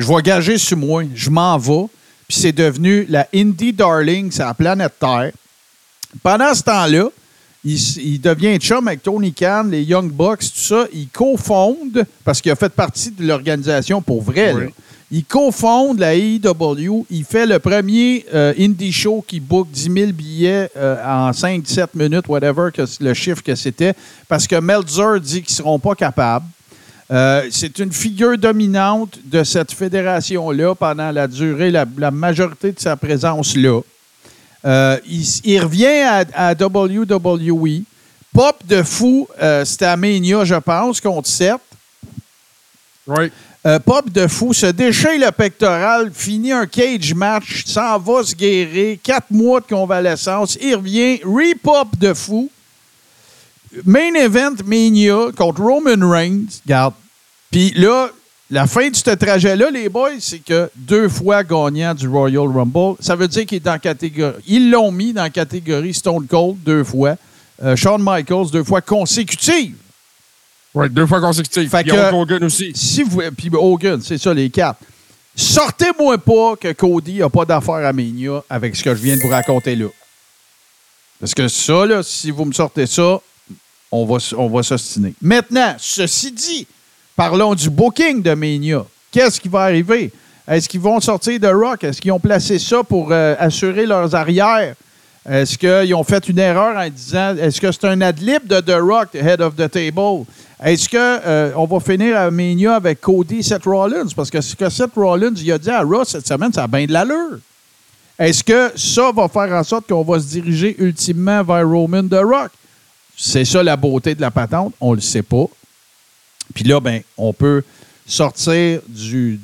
je 0.00 0.06
vais 0.06 0.22
gager 0.22 0.56
sur 0.56 0.78
moi, 0.78 1.04
je 1.14 1.28
m'en 1.28 1.58
vais. 1.58 1.86
Puis 2.30 2.38
c'est 2.38 2.52
devenu 2.52 3.06
la 3.08 3.26
Indie 3.34 3.72
Darling, 3.72 4.30
c'est 4.30 4.44
la 4.44 4.54
planète 4.54 4.92
Terre. 5.00 5.32
Pendant 6.22 6.54
ce 6.54 6.62
temps-là, 6.62 7.08
il, 7.64 8.20
devient 8.20 8.56
chum 8.58 8.86
avec 8.86 9.02
Tony 9.02 9.32
Khan, 9.32 9.64
les 9.68 9.82
Young 9.82 10.12
Bucks, 10.12 10.38
tout 10.38 10.60
ça. 10.60 10.84
Il 10.92 11.08
cofonde, 11.08 12.06
parce 12.24 12.40
qu'il 12.40 12.52
a 12.52 12.54
fait 12.54 12.72
partie 12.72 13.10
de 13.10 13.26
l'organisation 13.26 14.00
pour 14.00 14.22
vrai. 14.22 14.52
là. 14.52 14.66
Il 15.10 15.24
cofonde 15.24 15.98
la 15.98 16.14
AEW. 16.14 17.04
Il 17.10 17.24
fait 17.24 17.46
le 17.46 17.58
premier 17.58 18.24
euh, 18.32 18.54
indie 18.56 18.92
show 18.92 19.24
qui 19.26 19.40
book 19.40 19.66
10 19.72 19.92
000 19.92 20.12
billets 20.12 20.70
euh, 20.76 21.04
en 21.04 21.32
5-7 21.32 21.88
minutes, 21.94 22.28
whatever 22.28 22.68
que 22.72 22.82
le 23.00 23.12
chiffre 23.12 23.42
que 23.42 23.56
c'était, 23.56 23.94
parce 24.28 24.46
que 24.46 24.54
Meltzer 24.54 25.18
dit 25.20 25.42
qu'ils 25.42 25.54
ne 25.54 25.56
seront 25.56 25.80
pas 25.80 25.96
capables. 25.96 26.46
Euh, 27.10 27.48
c'est 27.50 27.78
une 27.80 27.92
figure 27.92 28.38
dominante 28.38 29.18
de 29.24 29.42
cette 29.42 29.72
fédération-là 29.72 30.74
pendant 30.76 31.10
la 31.10 31.26
durée, 31.26 31.70
la, 31.70 31.84
la 31.98 32.10
majorité 32.10 32.70
de 32.72 32.78
sa 32.78 32.96
présence 32.96 33.56
là. 33.56 33.80
Euh, 34.64 34.98
il, 35.44 35.60
revient 35.60 35.86
à, 35.86 36.50
à 36.50 36.54
WWE. 36.54 37.82
Pop 38.32 38.62
de 38.66 38.82
fou, 38.82 39.26
euh, 39.42 39.64
c'était 39.64 39.86
à 39.86 39.96
Mania, 39.96 40.44
je 40.44 40.54
pense, 40.54 41.00
contre 41.00 41.28
Seth. 41.28 41.60
Oui. 43.06 43.32
Euh, 43.66 43.78
Pop 43.78 44.08
de 44.08 44.26
fou 44.26 44.54
se 44.54 44.66
déchire 44.66 45.18
le 45.18 45.30
pectoral, 45.32 46.10
finit 46.14 46.52
un 46.52 46.66
cage 46.66 47.12
match, 47.12 47.64
s'en 47.66 47.98
va 47.98 48.22
se 48.22 48.34
guérir, 48.34 48.98
quatre 49.02 49.30
mois 49.30 49.60
de 49.60 49.66
convalescence, 49.66 50.56
il 50.62 50.76
revient, 50.76 51.20
re-pop 51.24 51.88
de 51.98 52.14
fou. 52.14 52.50
Main 53.84 54.14
event 54.14 54.56
Mania 54.66 55.30
contre 55.36 55.62
Roman 55.62 56.08
Reigns. 56.10 56.60
Garde. 56.66 56.94
Puis 57.50 57.72
là, 57.76 58.08
la 58.50 58.66
fin 58.66 58.88
de 58.90 58.96
ce 58.96 59.10
trajet-là, 59.10 59.70
les 59.70 59.88
boys, 59.88 60.18
c'est 60.18 60.40
que 60.44 60.70
deux 60.74 61.08
fois 61.08 61.44
gagnant 61.44 61.94
du 61.94 62.08
Royal 62.08 62.46
Rumble, 62.48 62.96
ça 63.00 63.14
veut 63.14 63.28
dire 63.28 63.46
qu'il 63.46 63.56
est 63.56 63.60
dans 63.60 63.72
la 63.72 63.78
catégorie. 63.78 64.42
Ils 64.46 64.70
l'ont 64.70 64.90
mis 64.90 65.12
dans 65.12 65.22
la 65.22 65.30
catégorie 65.30 65.94
Stone 65.94 66.26
Cold 66.26 66.56
deux 66.64 66.82
fois. 66.84 67.16
Euh, 67.62 67.76
Shawn 67.76 68.02
Michaels 68.02 68.50
deux 68.50 68.64
fois 68.64 68.80
consécutives. 68.80 69.76
Oui, 70.74 70.88
deux 70.90 71.06
fois 71.06 71.20
consécutives. 71.20 71.68
Fait 71.68 71.82
Puis 71.82 71.92
que- 71.92 72.12
Hogan 72.14 72.44
aussi. 72.44 72.72
Si 72.74 73.02
vous, 73.02 73.20
puis 73.36 73.50
Hogan, 73.52 74.00
c'est 74.02 74.18
ça, 74.18 74.32
les 74.32 74.50
quatre. 74.50 74.80
Sortez-moi 75.36 76.18
pas 76.18 76.56
que 76.60 76.72
Cody 76.72 77.18
n'a 77.18 77.28
pas 77.28 77.44
d'affaire 77.44 77.86
à 77.86 77.92
Mania 77.92 78.42
avec 78.50 78.74
ce 78.76 78.82
que 78.82 78.94
je 78.94 79.00
viens 79.02 79.16
de 79.16 79.20
vous 79.22 79.28
raconter 79.28 79.76
là. 79.76 79.86
Parce 81.20 81.34
que 81.34 81.48
ça, 81.48 81.86
là, 81.86 82.02
si 82.02 82.30
vous 82.30 82.44
me 82.44 82.52
sortez 82.52 82.86
ça, 82.86 83.20
on 83.90 84.04
va, 84.04 84.18
on 84.36 84.62
s'ostiner. 84.62 85.14
Maintenant, 85.20 85.74
ceci 85.78 86.32
dit, 86.32 86.66
parlons 87.16 87.54
du 87.54 87.68
booking 87.68 88.22
de 88.22 88.34
Mania. 88.34 88.84
Qu'est-ce 89.10 89.40
qui 89.40 89.48
va 89.48 89.62
arriver? 89.62 90.12
Est-ce 90.46 90.68
qu'ils 90.68 90.80
vont 90.80 91.00
sortir 91.00 91.38
de 91.38 91.48
Rock? 91.48 91.84
Est-ce 91.84 92.00
qu'ils 92.00 92.12
ont 92.12 92.20
placé 92.20 92.58
ça 92.58 92.82
pour 92.82 93.08
euh, 93.10 93.34
assurer 93.38 93.86
leurs 93.86 94.14
arrières? 94.14 94.74
Est-ce 95.28 95.58
qu'ils 95.58 95.94
ont 95.94 96.02
fait 96.02 96.28
une 96.28 96.38
erreur 96.38 96.76
en 96.76 96.88
disant 96.88 97.36
est-ce 97.36 97.60
que 97.60 97.70
c'est 97.70 97.84
un 97.84 98.00
adlib 98.00 98.46
de 98.46 98.60
The 98.60 98.80
Rock, 98.80 99.14
head 99.14 99.40
of 99.40 99.54
the 99.54 99.70
table? 99.70 100.24
Est-ce 100.62 100.88
que 100.88 100.96
euh, 100.96 101.52
va 101.54 101.80
finir 101.80 102.16
à 102.18 102.30
Mania 102.30 102.74
avec 102.76 103.00
Cody 103.00 103.42
Seth 103.42 103.64
Rollins? 103.64 104.08
Parce 104.16 104.30
que 104.30 104.40
ce 104.40 104.56
que 104.56 104.68
Seth 104.68 104.94
Rollins 104.96 105.34
il 105.36 105.52
a 105.52 105.58
dit 105.58 105.70
à 105.70 105.82
Ross 105.82 106.08
cette 106.08 106.26
semaine, 106.26 106.52
ça 106.52 106.64
a 106.64 106.66
bien 106.66 106.86
de 106.86 106.92
l'allure. 106.92 107.38
Est-ce 108.18 108.42
que 108.42 108.72
ça 108.76 109.12
va 109.12 109.28
faire 109.28 109.52
en 109.52 109.62
sorte 109.62 109.88
qu'on 109.88 110.02
va 110.02 110.18
se 110.18 110.26
diriger 110.26 110.74
ultimement 110.78 111.42
vers 111.42 111.68
Roman 111.68 112.02
The 112.02 112.22
Rock? 112.22 112.50
C'est 113.22 113.44
ça 113.44 113.62
la 113.62 113.76
beauté 113.76 114.14
de 114.14 114.22
la 114.22 114.30
patente, 114.30 114.72
on 114.80 114.94
le 114.94 115.00
sait 115.02 115.22
pas. 115.22 115.44
Puis 116.54 116.64
là, 116.64 116.80
ben, 116.80 117.02
on 117.18 117.34
peut 117.34 117.62
sortir 118.06 118.80
du, 118.88 119.38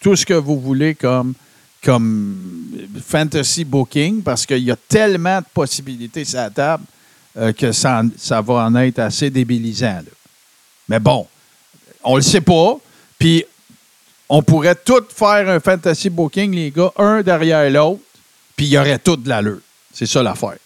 tout 0.00 0.14
ce 0.14 0.24
que 0.24 0.34
vous 0.34 0.60
voulez 0.60 0.94
comme, 0.94 1.34
fantasy 3.04 3.64
booking 3.64 4.22
parce 4.22 4.46
qu'il 4.46 4.62
y 4.62 4.70
a 4.70 4.76
tellement 4.76 5.40
de 5.40 5.46
possibilités 5.52 6.24
sur 6.24 6.38
la 6.38 6.50
table 6.50 6.84
euh, 7.36 7.52
que 7.52 7.72
ça, 7.72 8.04
va 8.40 8.54
en 8.54 8.74
être 8.76 9.00
assez 9.00 9.28
débilisant. 9.28 10.00
Mais 10.88 11.00
bon, 11.00 11.26
on 12.04 12.14
le 12.14 12.22
sait 12.22 12.40
pas. 12.40 12.78
Puis 13.18 13.44
on 14.28 14.40
pourrait 14.40 14.76
tout 14.76 15.02
faire 15.08 15.48
un 15.48 15.58
fantasy 15.58 16.10
booking, 16.10 16.54
les 16.54 16.70
gars, 16.70 16.92
un 16.96 17.22
derrière 17.22 17.68
l'autre, 17.70 18.02
puis 18.56 18.66
il 18.66 18.72
y 18.72 18.78
aurait 18.78 19.00
tout 19.00 19.16
de 19.16 19.28
l'allure. 19.28 19.60
C'est 19.92 20.06
ça 20.06 20.22
l'affaire. 20.22 20.58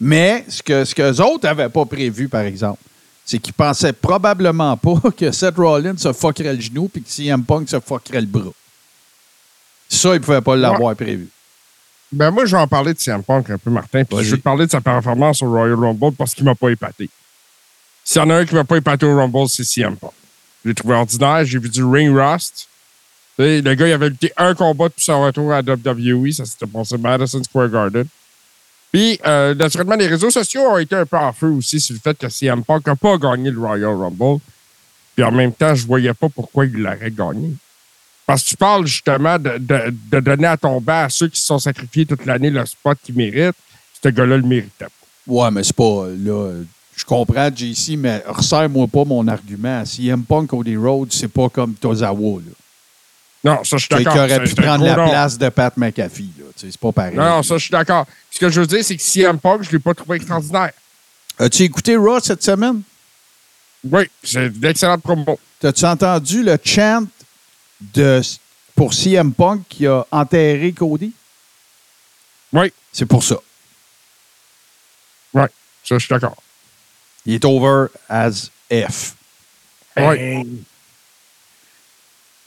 Mais 0.00 0.44
ce 0.48 0.62
que 0.62 0.84
ce 0.84 0.94
que 0.94 1.20
autres 1.20 1.44
n'avaient 1.44 1.68
pas 1.68 1.84
prévu, 1.84 2.28
par 2.28 2.42
exemple, 2.42 2.80
c'est 3.24 3.38
qu'ils 3.38 3.54
pensaient 3.54 3.92
probablement 3.92 4.76
pas 4.78 5.10
que 5.16 5.30
Seth 5.30 5.56
Rollins 5.56 5.96
se 5.96 6.12
fuckerait 6.12 6.54
le 6.54 6.60
genou 6.60 6.88
puis 6.88 7.02
que 7.02 7.10
CM 7.10 7.44
Punk 7.44 7.68
se 7.68 7.80
fuckerait 7.80 8.20
le 8.20 8.26
bras. 8.26 8.52
Ça, 9.88 10.10
ils 10.10 10.14
ne 10.14 10.18
pouvaient 10.18 10.40
pas 10.40 10.56
l'avoir 10.56 10.94
prévu. 10.94 11.28
Ben 12.10 12.30
moi, 12.30 12.46
je 12.46 12.56
vais 12.56 12.62
en 12.62 12.68
parler 12.68 12.94
de 12.94 12.98
CM 12.98 13.22
Punk 13.22 13.50
un 13.50 13.58
peu, 13.58 13.70
Martin. 13.70 14.04
Puis 14.04 14.24
je 14.24 14.30
vais 14.30 14.36
te 14.38 14.42
parler 14.42 14.66
de 14.66 14.70
sa 14.70 14.80
performance 14.80 15.42
au 15.42 15.50
Royal 15.50 15.74
Rumble 15.74 16.14
parce 16.16 16.34
qu'il 16.34 16.44
m'a 16.44 16.54
pas 16.54 16.70
épaté. 16.70 17.10
S'il 18.04 18.22
y 18.22 18.24
en 18.24 18.30
a 18.30 18.36
un 18.36 18.46
qui 18.46 18.54
m'a 18.54 18.64
pas 18.64 18.78
épaté 18.78 19.04
au 19.04 19.16
Rumble, 19.16 19.48
c'est 19.48 19.64
CM 19.64 19.96
Punk. 19.96 20.12
Je 20.64 20.70
l'ai 20.70 20.74
trouvé 20.74 20.94
ordinaire. 20.94 21.44
J'ai 21.44 21.58
vu 21.58 21.68
du 21.68 21.84
ring 21.84 22.16
rust. 22.16 22.68
Le 23.38 23.60
gars, 23.74 23.86
il 23.86 23.92
avait 23.92 24.08
lutté 24.08 24.32
un 24.36 24.54
combat 24.54 24.88
depuis 24.88 25.04
son 25.04 25.22
retour 25.22 25.52
à 25.52 25.60
WWE. 25.60 26.32
Ça 26.32 26.44
s'était 26.44 26.66
passé 26.66 26.94
à 26.94 26.98
Madison 26.98 27.42
Square 27.42 27.68
Garden. 27.68 28.06
Puis, 28.92 29.18
euh, 29.26 29.54
naturellement, 29.54 29.96
les 29.96 30.06
réseaux 30.06 30.30
sociaux 30.30 30.62
ont 30.62 30.78
été 30.78 30.94
un 30.96 31.04
peu 31.06 31.16
en 31.18 31.32
feu 31.32 31.48
aussi 31.48 31.78
sur 31.78 31.94
le 31.94 32.00
fait 32.00 32.16
que 32.16 32.28
CM 32.28 32.64
Punk 32.64 32.86
n'a 32.86 32.96
pas 32.96 33.18
gagné 33.18 33.50
le 33.50 33.58
Royal 33.60 33.94
Rumble. 33.94 34.40
Puis 35.14 35.24
en 35.24 35.32
même 35.32 35.52
temps, 35.52 35.74
je 35.74 35.86
voyais 35.86 36.14
pas 36.14 36.28
pourquoi 36.28 36.64
il 36.66 36.72
l'aurait 36.74 37.10
gagné. 37.10 37.52
Parce 38.26 38.42
que 38.44 38.50
tu 38.50 38.56
parles 38.56 38.86
justement 38.86 39.38
de, 39.38 39.58
de- 39.58 40.20
donner 40.20 40.46
à 40.46 40.56
tomber 40.56 40.92
à 40.92 41.08
ceux 41.08 41.28
qui 41.28 41.40
se 41.40 41.46
sont 41.46 41.58
sacrifiés 41.58 42.06
toute 42.06 42.24
l'année 42.26 42.50
le 42.50 42.64
spot 42.66 42.96
qu'ils 43.02 43.14
méritent. 43.14 43.56
Ce 44.02 44.08
gars-là 44.10 44.36
le 44.36 44.42
méritait. 44.42 44.86
Ouais, 45.26 45.50
mais 45.50 45.64
c'est 45.64 45.74
pas. 45.76 46.06
Là, 46.16 46.52
je 46.96 47.04
comprends, 47.04 47.50
JC, 47.54 47.96
mais 47.96 48.22
resserre-moi 48.26 48.86
pas 48.86 49.04
mon 49.04 49.26
argument. 49.28 49.84
CM 49.84 50.22
Punk 50.24 50.48
Cody 50.50 50.76
Rhodes, 50.76 51.12
c'est 51.12 51.28
pas 51.28 51.48
comme 51.48 51.74
Tozawa. 51.74 52.38
Là. 52.40 52.52
Non, 53.44 53.62
ça, 53.64 53.76
je 53.76 53.84
suis 53.86 53.88
Qui 53.88 54.02
d'accord. 54.04 54.16
aurait 54.24 54.46
C'est- 54.46 54.54
pu 54.54 54.62
prendre 54.62 54.84
la 54.84 54.94
place 54.94 55.38
de 55.38 55.48
Pat 55.48 55.76
McAfee. 55.76 56.30
là. 56.38 56.44
Tu 56.56 56.60
sais, 56.66 56.72
C'est 56.72 56.80
pas 56.80 56.92
pareil. 56.92 57.14
Non, 57.16 57.24
non, 57.36 57.42
ça, 57.42 57.56
je 57.56 57.62
suis 57.62 57.70
d'accord. 57.70 58.06
Ce 58.30 58.38
que 58.38 58.48
je 58.50 58.60
veux 58.60 58.66
dire, 58.66 58.84
c'est 58.84 58.96
que 58.96 59.02
CM 59.02 59.38
Punk, 59.38 59.62
je 59.62 59.68
ne 59.68 59.72
l'ai 59.72 59.78
pas 59.78 59.94
trouvé 59.94 60.16
extraordinaire. 60.16 60.72
As-tu 61.38 61.62
écouté 61.62 61.96
Raw 61.96 62.18
cette 62.20 62.42
semaine? 62.42 62.82
Oui, 63.84 64.10
c'est 64.24 64.48
d'excellentes 64.50 65.02
promos. 65.02 65.38
T'as-tu 65.60 65.84
entendu 65.84 66.42
le 66.42 66.58
chant 66.64 67.04
de, 67.94 68.20
pour 68.74 68.92
CM 68.92 69.32
Punk 69.32 69.62
qui 69.68 69.86
a 69.86 70.04
enterré 70.10 70.72
Cody? 70.72 71.12
Oui. 72.52 72.72
C'est 72.92 73.06
pour 73.06 73.22
ça. 73.22 73.36
Oui, 75.34 75.42
ça, 75.84 75.94
je 75.94 75.98
suis 75.98 76.08
d'accord. 76.08 76.36
Il 77.24 77.34
est 77.34 77.44
over 77.44 77.86
as 78.08 78.50
F. 78.72 79.14
Oui. 79.96 80.64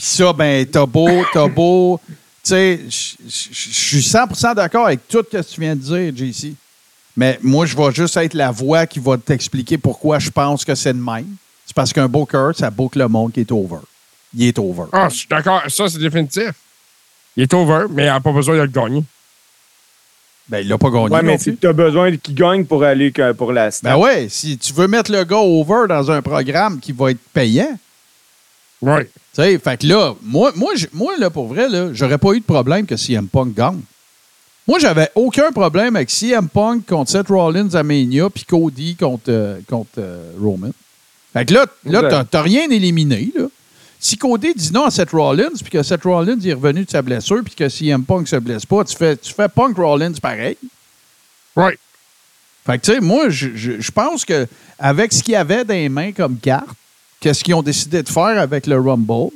Puis 0.01 0.09
ça, 0.09 0.33
ben, 0.33 0.65
t'as 0.65 0.87
beau, 0.87 1.23
t'as 1.31 1.47
beau. 1.47 1.99
Tu 2.43 2.49
sais, 2.49 2.79
je- 2.89 3.13
suis 3.29 4.01
100% 4.01 4.55
d'accord 4.55 4.87
avec 4.87 5.07
tout 5.07 5.23
ce 5.31 5.37
que 5.37 5.43
tu 5.53 5.61
viens 5.61 5.75
de 5.75 5.81
dire, 5.81 6.11
JC. 6.15 6.55
Mais 7.15 7.37
moi, 7.43 7.67
je 7.67 7.77
vais 7.77 7.91
juste 7.91 8.17
être 8.17 8.33
la 8.33 8.49
voix 8.49 8.87
qui 8.87 8.97
va 8.99 9.15
t'expliquer 9.17 9.77
pourquoi 9.77 10.17
je 10.17 10.31
pense 10.31 10.65
que 10.65 10.73
c'est 10.73 10.93
de 10.93 10.97
même. 10.99 11.27
C'est 11.67 11.75
parce 11.75 11.93
qu'un 11.93 12.07
booker, 12.07 12.49
ça 12.57 12.71
boucle 12.71 12.97
le 12.97 13.07
monde 13.07 13.31
qui 13.31 13.41
est 13.41 13.51
over. 13.51 13.77
Il 14.35 14.47
est 14.47 14.57
over. 14.57 14.85
Ah, 14.91 15.07
je 15.09 15.17
suis 15.17 15.27
d'accord. 15.29 15.61
Ça, 15.67 15.87
c'est 15.87 15.99
définitif. 15.99 16.49
Il 17.37 17.43
est 17.43 17.53
over, 17.53 17.85
mais 17.91 18.03
il 18.05 18.07
n'a 18.07 18.19
pas 18.19 18.31
besoin 18.31 18.55
de 18.55 18.61
le 18.61 18.67
gagner. 18.69 19.03
Ben, 20.49 20.61
il 20.61 20.67
l'a 20.67 20.79
pas 20.79 20.89
gagné. 20.89 21.09
Ouais, 21.09 21.21
mais 21.21 21.37
plus. 21.37 21.57
tu 21.57 21.67
as 21.67 21.73
besoin 21.73 22.17
qu'il 22.17 22.33
gagne 22.33 22.65
pour 22.65 22.83
aller 22.83 23.13
pour 23.37 23.51
la 23.53 23.69
stat. 23.69 23.87
Ben 23.87 23.97
ouais, 23.97 24.29
si 24.29 24.57
tu 24.57 24.73
veux 24.73 24.87
mettre 24.87 25.11
le 25.11 25.23
gars 25.25 25.37
over 25.37 25.87
dans 25.87 26.09
un 26.09 26.23
programme 26.23 26.79
qui 26.79 26.91
va 26.91 27.11
être 27.11 27.21
payant, 27.31 27.77
Ouais. 28.81 29.07
Tu 29.33 29.41
sais, 29.41 29.57
fait 29.59 29.81
que 29.81 29.87
là, 29.87 30.13
moi, 30.23 30.51
moi, 30.55 30.73
moi 30.93 31.13
là, 31.17 31.29
pour 31.29 31.47
vrai, 31.47 31.69
là, 31.69 31.89
j'aurais 31.93 32.17
pas 32.17 32.33
eu 32.33 32.39
de 32.39 32.45
problème 32.45 32.85
que 32.85 32.97
CM 32.97 33.27
Punk 33.27 33.53
gagne. 33.55 33.79
Moi, 34.67 34.77
j'avais 34.79 35.09
aucun 35.15 35.51
problème 35.51 35.95
avec 35.95 36.09
CM 36.09 36.47
Punk 36.49 36.85
contre 36.85 37.09
Seth 37.11 37.27
Rollins 37.29 37.73
à 37.73 37.83
Mania 37.83 38.29
puis 38.29 38.43
Cody 38.43 38.95
contre, 38.95 39.23
euh, 39.29 39.59
contre 39.69 39.89
euh, 39.97 40.31
Roman. 40.39 40.69
Fait 41.33 41.45
que 41.45 41.53
là, 41.53 41.65
là 41.85 42.01
t'as- 42.09 42.23
t'as 42.25 42.41
rien 42.41 42.69
éliminé, 42.69 43.31
là. 43.35 43.45
Si 43.99 44.17
Cody 44.17 44.53
dit 44.55 44.71
non 44.73 44.85
à 44.85 44.91
Seth 44.91 45.11
Rollins, 45.11 45.51
puis 45.61 45.69
que 45.71 45.83
Seth 45.83 46.03
Rollins 46.03 46.39
est 46.43 46.53
revenu 46.53 46.85
de 46.85 46.89
sa 46.89 47.01
blessure, 47.01 47.41
puis 47.43 47.53
que 47.55 47.69
CM 47.69 48.03
Punk 48.03 48.27
se 48.27 48.35
blesse 48.35 48.65
pas, 48.65 48.83
tu 48.83 48.95
fais, 48.95 49.15
tu 49.15 49.31
fais 49.33 49.47
Punk 49.47 49.77
Rollins 49.77 50.13
pareil. 50.21 50.57
Ouais. 51.55 51.77
Fait 52.65 52.77
que, 52.79 52.85
tu 52.85 52.93
sais, 52.93 52.99
moi, 52.99 53.29
je, 53.29 53.49
je- 53.55 53.79
je 53.79 53.91
pense 53.91 54.25
que 54.25 54.47
avec 54.79 55.13
ce 55.13 55.21
qu'il 55.23 55.33
y 55.33 55.37
avait 55.37 55.63
dans 55.63 55.73
les 55.73 55.89
mains 55.89 56.11
comme 56.11 56.37
carte, 56.37 56.67
qu'est-ce 57.21 57.43
qu'ils 57.43 57.53
ont 57.55 57.61
décidé 57.63 58.03
de 58.03 58.09
faire 58.09 58.37
avec 58.39 58.67
le 58.67 58.77
Rumble, 58.79 59.31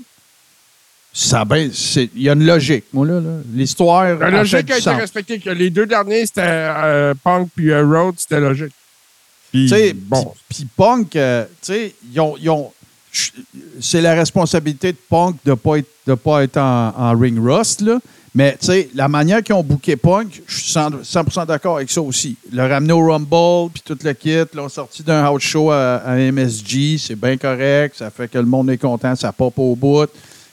ça 1.13 1.45
ben, 1.45 1.71
c'est- 1.73 2.09
il 2.13 2.23
y 2.23 2.29
a 2.29 2.33
une 2.33 2.45
logique, 2.45 2.83
moi, 2.91 3.05
là. 3.07 3.21
L'histoire. 3.53 4.03
La 4.19 4.29
logique 4.29 4.69
a 4.71 4.77
été 4.77 4.89
respectée. 4.99 5.39
Que 5.39 5.49
les 5.51 5.69
deux 5.69 5.85
derniers, 5.85 6.25
c'était 6.25 6.41
euh, 6.45 7.13
Punk 7.23 7.49
puis 7.55 7.71
euh, 7.71 7.85
Rhodes, 7.85 8.15
c'était 8.17 8.41
logique. 8.41 8.73
Puis, 9.51 9.69
bon. 9.93 10.33
Puis 10.49 10.67
Punk, 10.75 11.15
euh, 11.15 11.45
tu 11.45 11.73
sais, 11.73 11.95
ils 12.11 12.19
ont. 12.19 12.35
ils 12.41 12.49
ont- 12.49 12.73
c'est 13.79 14.01
la 14.01 14.13
responsabilité 14.13 14.91
de 14.91 14.97
Punk 15.09 15.37
de 15.45 15.51
ne 15.51 15.55
pas 15.55 15.77
être, 15.77 15.87
de 16.05 16.15
pas 16.15 16.43
être 16.43 16.57
en, 16.57 16.93
en 16.97 17.17
ring 17.17 17.39
rust, 17.41 17.79
là. 17.79 17.99
Mais, 18.37 18.57
tu 18.59 18.65
sais, 18.67 18.89
la 18.93 19.07
manière 19.07 19.41
qu'ils 19.41 19.55
ont 19.55 19.63
booké 19.63 19.95
Punk, 19.95 20.41
je 20.45 20.59
suis 20.59 20.73
100%, 20.73 21.03
100% 21.09 21.45
d'accord 21.45 21.77
avec 21.77 21.89
ça 21.89 22.01
aussi. 22.01 22.35
Le 22.51 22.67
ramener 22.67 22.91
au 22.91 22.99
Rumble, 23.07 23.71
puis 23.73 23.81
tout 23.85 23.97
le 24.03 24.11
kit, 24.11 24.43
l'ont 24.53 24.67
sorti 24.67 25.03
d'un 25.03 25.23
house 25.23 25.41
show 25.41 25.71
à, 25.71 25.95
à 26.05 26.15
MSG, 26.17 26.97
c'est 26.99 27.15
bien 27.15 27.37
correct, 27.37 27.95
ça 27.97 28.09
fait 28.09 28.27
que 28.27 28.37
le 28.37 28.43
monde 28.45 28.69
est 28.69 28.77
content, 28.77 29.15
ça 29.15 29.31
pop 29.31 29.53
au 29.57 29.73
bout. 29.77 30.09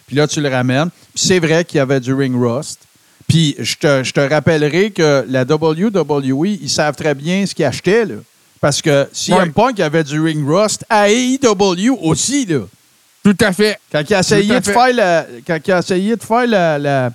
Puis 0.07 0.15
là, 0.15 0.29
tu 0.29 0.41
le 0.41 0.49
ramènes. 0.49 0.91
Puis 1.13 1.25
c'est 1.27 1.41
vrai 1.41 1.65
qu'il 1.65 1.79
y 1.79 1.81
avait 1.81 1.99
du 1.99 2.15
ring 2.15 2.37
rust. 2.41 2.79
Puis 3.27 3.57
je 3.59 3.75
te, 3.75 4.05
je 4.05 4.13
te 4.13 4.21
rappellerai 4.21 4.93
que 4.93 5.25
la 5.29 5.43
WWE, 5.43 6.47
ils 6.63 6.71
savent 6.71 6.95
très 6.95 7.17
bien 7.17 7.45
ce 7.47 7.55
qu'ils 7.55 7.65
achetaient, 7.65 8.05
là. 8.05 8.15
Parce 8.61 8.81
que 8.81 9.09
CM 9.13 9.39
Ouais. 9.39 9.51
Punk 9.51 9.81
avait 9.81 10.05
du 10.05 10.21
ring 10.21 10.47
rust 10.49 10.85
à 10.89 11.11
AEW 11.11 11.99
aussi, 12.01 12.47
là. 12.47 12.61
Tout 13.25 13.37
à 13.41 13.53
fait. 13.53 13.77
Quand 13.91 14.03
il 14.09 14.15
a 14.15 14.21
essayé, 14.21 14.61
de 14.61 14.65
faire 14.65 14.93
la, 14.95 15.27
quand 15.45 15.59
il 15.67 15.73
a 15.73 15.79
essayé 15.81 16.15
de 16.15 16.23
faire 16.23 16.47
la. 16.47 16.79
la 16.79 17.11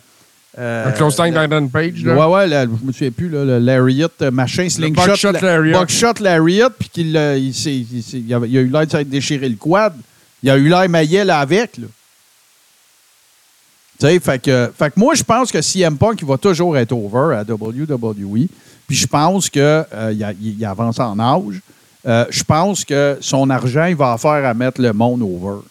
euh, 0.57 0.91
close 0.91 1.15
time 1.15 1.69
Page, 1.69 2.03
là. 2.03 2.15
Ouais, 2.15 2.47
ouais, 2.47 2.49
je 2.81 2.85
me 2.85 2.91
souviens 2.91 3.11
plus, 3.11 3.29
là, 3.29 3.43
le 3.45 3.59
Lariat, 3.59 4.09
euh, 4.21 4.31
machin, 4.31 4.67
slingshot. 4.69 5.05
buckshot 5.05 5.31
la- 5.33 5.41
lariat. 5.41 5.79
Buckshot 5.79 6.13
Lariat, 6.19 6.69
puis 6.71 6.89
qu'il 6.89 7.15
euh, 7.15 7.37
il, 7.37 7.53
s'est- 7.53 7.75
il 7.75 8.01
s'est- 8.03 8.19
il 8.19 8.33
avait- 8.33 8.49
il 8.49 8.57
a 8.57 8.61
eu 8.61 8.67
l'air 8.67 8.85
de 8.85 8.91
s'être 8.91 9.09
déchiré 9.09 9.47
le 9.49 9.55
quad. 9.55 9.93
Il 10.41 10.49
a 10.49 10.57
eu 10.57 10.67
l'air 10.69 10.87
maillet 10.89 11.23
là 11.25 11.39
avec, 11.39 11.77
là. 11.77 11.87
Tu 13.99 14.05
sais, 14.05 14.19
fait 14.19 14.39
que, 14.41 14.71
fait 14.77 14.91
que 14.91 14.99
moi, 14.99 15.15
je 15.15 15.23
pense 15.23 15.51
que 15.51 15.59
CM 15.61 15.97
Punk, 15.97 16.19
il 16.21 16.27
va 16.27 16.37
toujours 16.37 16.77
être 16.77 16.91
over 16.91 17.35
à 17.35 17.43
WWE. 17.43 18.47
Puis 18.87 18.95
je 18.95 19.07
pense 19.07 19.49
qu'il 19.49 19.85
il 20.41 20.65
avance 20.65 20.99
en 20.99 21.17
âge. 21.19 21.59
Euh, 22.05 22.25
je 22.29 22.43
pense 22.43 22.85
que 22.85 23.17
son 23.19 23.49
argent, 23.49 23.85
il 23.85 23.95
va 23.95 24.13
en 24.13 24.17
faire 24.17 24.45
à 24.45 24.53
mettre 24.53 24.81
le 24.81 24.93
monde 24.93 25.21
over. 25.23 25.61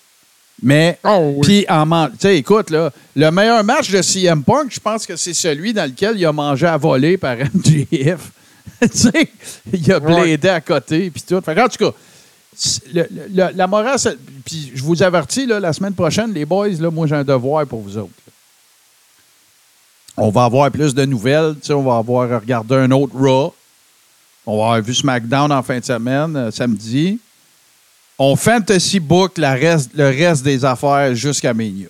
Mais, 0.62 0.98
Oh, 1.04 1.34
oui. 1.36 1.40
puis 1.42 1.66
en 1.68 1.84
man- 1.84 2.10
tu 2.12 2.18
sais, 2.20 2.38
écoute, 2.38 2.70
là, 2.70 2.90
le 3.14 3.30
meilleur 3.30 3.62
match 3.62 3.90
de 3.90 4.00
CM 4.00 4.42
Punk, 4.42 4.72
je 4.72 4.80
pense 4.80 5.04
que 5.06 5.14
c'est 5.16 5.34
celui 5.34 5.74
dans 5.74 5.84
lequel 5.84 6.16
il 6.18 6.24
a 6.24 6.32
mangé 6.32 6.66
à 6.66 6.76
voler 6.78 7.18
par 7.18 7.36
MJF. 7.54 8.30
tu 8.80 8.88
sais, 8.92 9.30
il 9.72 9.92
a 9.92 10.00
blédé 10.00 10.48
à 10.48 10.60
côté, 10.60 11.10
puis 11.10 11.22
tout. 11.22 11.40
Fait 11.42 11.60
en 11.60 11.68
tout 11.68 11.90
cas, 11.90 11.96
c'est- 12.56 12.92
le- 12.92 13.06
le- 13.34 13.50
la 13.54 13.66
morale, 13.66 13.98
puis 14.44 14.72
je 14.74 14.82
vous 14.82 15.02
avertis, 15.02 15.46
là, 15.46 15.60
la 15.60 15.72
semaine 15.74 15.94
prochaine, 15.94 16.32
les 16.32 16.44
boys, 16.46 16.68
là, 16.68 16.90
moi, 16.90 17.06
j'ai 17.06 17.14
un 17.16 17.24
devoir 17.24 17.66
pour 17.66 17.80
vous 17.82 17.96
autres. 17.98 18.10
On 20.16 20.30
va 20.30 20.44
avoir 20.44 20.70
plus 20.70 20.94
de 20.94 21.04
nouvelles. 21.04 21.54
tu 21.60 21.66
sais, 21.66 21.72
On 21.74 21.82
va 21.82 21.98
avoir 21.98 22.40
regardé 22.40 22.74
un 22.76 22.90
autre 22.92 23.14
Raw. 23.14 23.54
On 24.46 24.56
va 24.58 24.64
avoir 24.64 24.82
vu 24.82 24.94
SmackDown 24.94 25.52
en 25.52 25.62
fin 25.62 25.78
de 25.78 25.84
semaine, 25.84 26.34
euh, 26.36 26.50
samedi. 26.50 27.18
On 28.18 28.34
fantasy 28.34 28.98
book 28.98 29.36
la 29.36 29.54
reste, 29.54 29.90
le 29.94 30.06
reste 30.06 30.42
des 30.42 30.64
affaires 30.64 31.14
jusqu'à 31.14 31.52
Mania. 31.52 31.88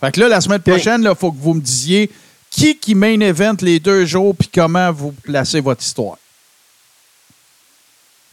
Fait 0.00 0.12
que 0.12 0.20
là, 0.20 0.28
la 0.28 0.40
semaine 0.40 0.60
prochaine, 0.60 1.02
il 1.08 1.16
faut 1.16 1.32
que 1.32 1.40
vous 1.40 1.54
me 1.54 1.60
disiez 1.60 2.10
qui 2.50 2.76
qui 2.76 2.94
main 2.94 3.18
event 3.20 3.56
les 3.62 3.80
deux 3.80 4.04
jours 4.04 4.34
puis 4.36 4.48
comment 4.52 4.92
vous 4.92 5.12
placez 5.12 5.60
votre 5.60 5.82
histoire. 5.82 6.18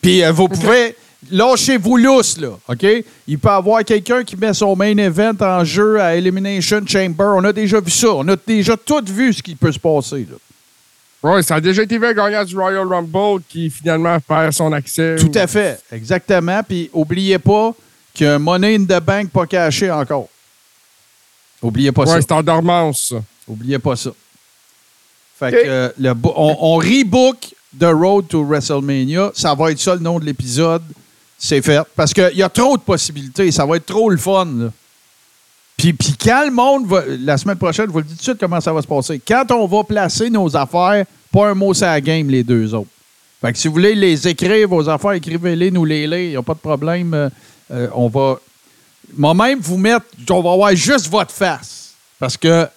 Puis 0.01 0.23
euh, 0.23 0.31
vous 0.31 0.47
pouvez. 0.47 0.95
Lâchez-vous 1.29 1.97
lousse, 1.97 2.39
là, 2.39 2.57
OK? 2.67 2.83
Il 3.27 3.37
peut 3.37 3.47
y 3.47 3.51
avoir 3.51 3.85
quelqu'un 3.85 4.23
qui 4.23 4.35
met 4.35 4.55
son 4.55 4.75
main 4.75 4.97
event 4.97 5.35
en 5.39 5.63
jeu 5.63 6.01
à 6.01 6.15
Elimination 6.15 6.81
Chamber. 6.83 7.33
On 7.35 7.43
a 7.43 7.53
déjà 7.53 7.79
vu 7.79 7.91
ça. 7.91 8.07
On 8.15 8.27
a 8.27 8.35
déjà 8.35 8.75
tout 8.75 9.03
vu 9.05 9.31
ce 9.31 9.43
qui 9.43 9.53
peut 9.53 9.71
se 9.71 9.77
passer, 9.77 10.27
là. 10.27 10.37
Ouais, 11.23 11.43
ça 11.43 11.55
a 11.55 11.61
déjà 11.61 11.83
été 11.83 11.97
vu 11.99 12.05
un 12.07 12.13
gagnant 12.13 12.43
du 12.43 12.55
Royal 12.57 12.87
Rumble 12.87 13.43
qui 13.47 13.69
finalement 13.69 14.17
perd 14.19 14.53
son 14.53 14.71
accès. 14.73 15.17
Tout 15.17 15.31
à 15.35 15.45
fait, 15.45 15.79
exactement. 15.91 16.61
Puis 16.67 16.89
oubliez 16.93 17.37
pas 17.37 17.73
qu'il 18.13 18.25
y 18.25 18.29
a 18.29 18.35
un 18.35 18.39
Money 18.39 18.75
in 18.75 18.83
the 18.85 18.99
Bank 19.03 19.29
pas 19.29 19.45
caché 19.45 19.91
encore. 19.91 20.27
Oubliez 21.61 21.91
pas 21.91 22.03
Ouais, 22.03 22.07
ça. 22.07 22.21
c'est 22.21 22.31
en 22.31 22.41
dormance, 22.41 23.09
ça. 23.09 23.23
Oubliez 23.47 23.77
pas 23.77 23.95
ça. 23.95 24.09
Fait 25.37 25.51
que 25.51 25.57
euh, 25.63 25.89
le 25.99 26.11
on, 26.23 26.57
on 26.59 26.75
rebook 26.77 27.53
The 27.79 27.85
Road 27.91 28.27
to 28.27 28.43
WrestleMania. 28.43 29.31
Ça 29.35 29.53
va 29.53 29.71
être 29.71 29.79
ça 29.79 29.93
le 29.95 30.01
nom 30.01 30.19
de 30.19 30.25
l'épisode. 30.25 30.81
C'est 31.37 31.61
fait. 31.61 31.81
Parce 31.95 32.13
qu'il 32.13 32.35
y 32.35 32.43
a 32.43 32.49
trop 32.49 32.77
de 32.77 32.81
possibilités. 32.81 33.51
Ça 33.51 33.65
va 33.65 33.77
être 33.77 33.85
trop 33.85 34.09
le 34.09 34.17
fun. 34.17 34.45
là. 34.45 34.71
Puis, 35.81 35.93
puis 35.93 36.13
quand 36.13 36.45
le 36.45 36.51
monde 36.51 36.85
va. 36.85 37.01
La 37.07 37.39
semaine 37.39 37.57
prochaine, 37.57 37.87
je 37.87 37.91
vous 37.91 37.97
le 37.97 38.03
dis 38.03 38.11
tout 38.11 38.17
de 38.17 38.21
suite 38.21 38.37
comment 38.39 38.61
ça 38.61 38.71
va 38.71 38.83
se 38.83 38.87
passer. 38.87 39.19
Quand 39.27 39.49
on 39.49 39.65
va 39.65 39.83
placer 39.83 40.29
nos 40.29 40.55
affaires, 40.55 41.05
pas 41.31 41.49
un 41.49 41.55
mot 41.55 41.73
la 41.73 41.99
game, 41.99 42.29
les 42.29 42.43
deux 42.43 42.71
autres. 42.75 42.91
Fait 43.41 43.51
que 43.51 43.57
si 43.57 43.67
vous 43.67 43.73
voulez 43.73 43.95
les 43.95 44.27
écrire, 44.27 44.67
vos 44.67 44.87
affaires, 44.87 45.13
écrivez-les, 45.13 45.71
nous 45.71 45.83
les 45.83 46.05
lire. 46.05 46.19
Il 46.19 46.29
n'y 46.29 46.35
a 46.35 46.43
pas 46.43 46.53
de 46.53 46.59
problème. 46.59 47.15
Euh, 47.15 47.29
euh, 47.71 47.87
on 47.95 48.09
va. 48.09 48.35
Moi-même, 49.17 49.57
vous 49.59 49.77
mettre. 49.77 50.05
On 50.29 50.41
va 50.43 50.51
avoir 50.51 50.75
juste 50.75 51.09
votre 51.09 51.31
face. 51.31 51.95
Parce 52.19 52.37
que 52.37 52.67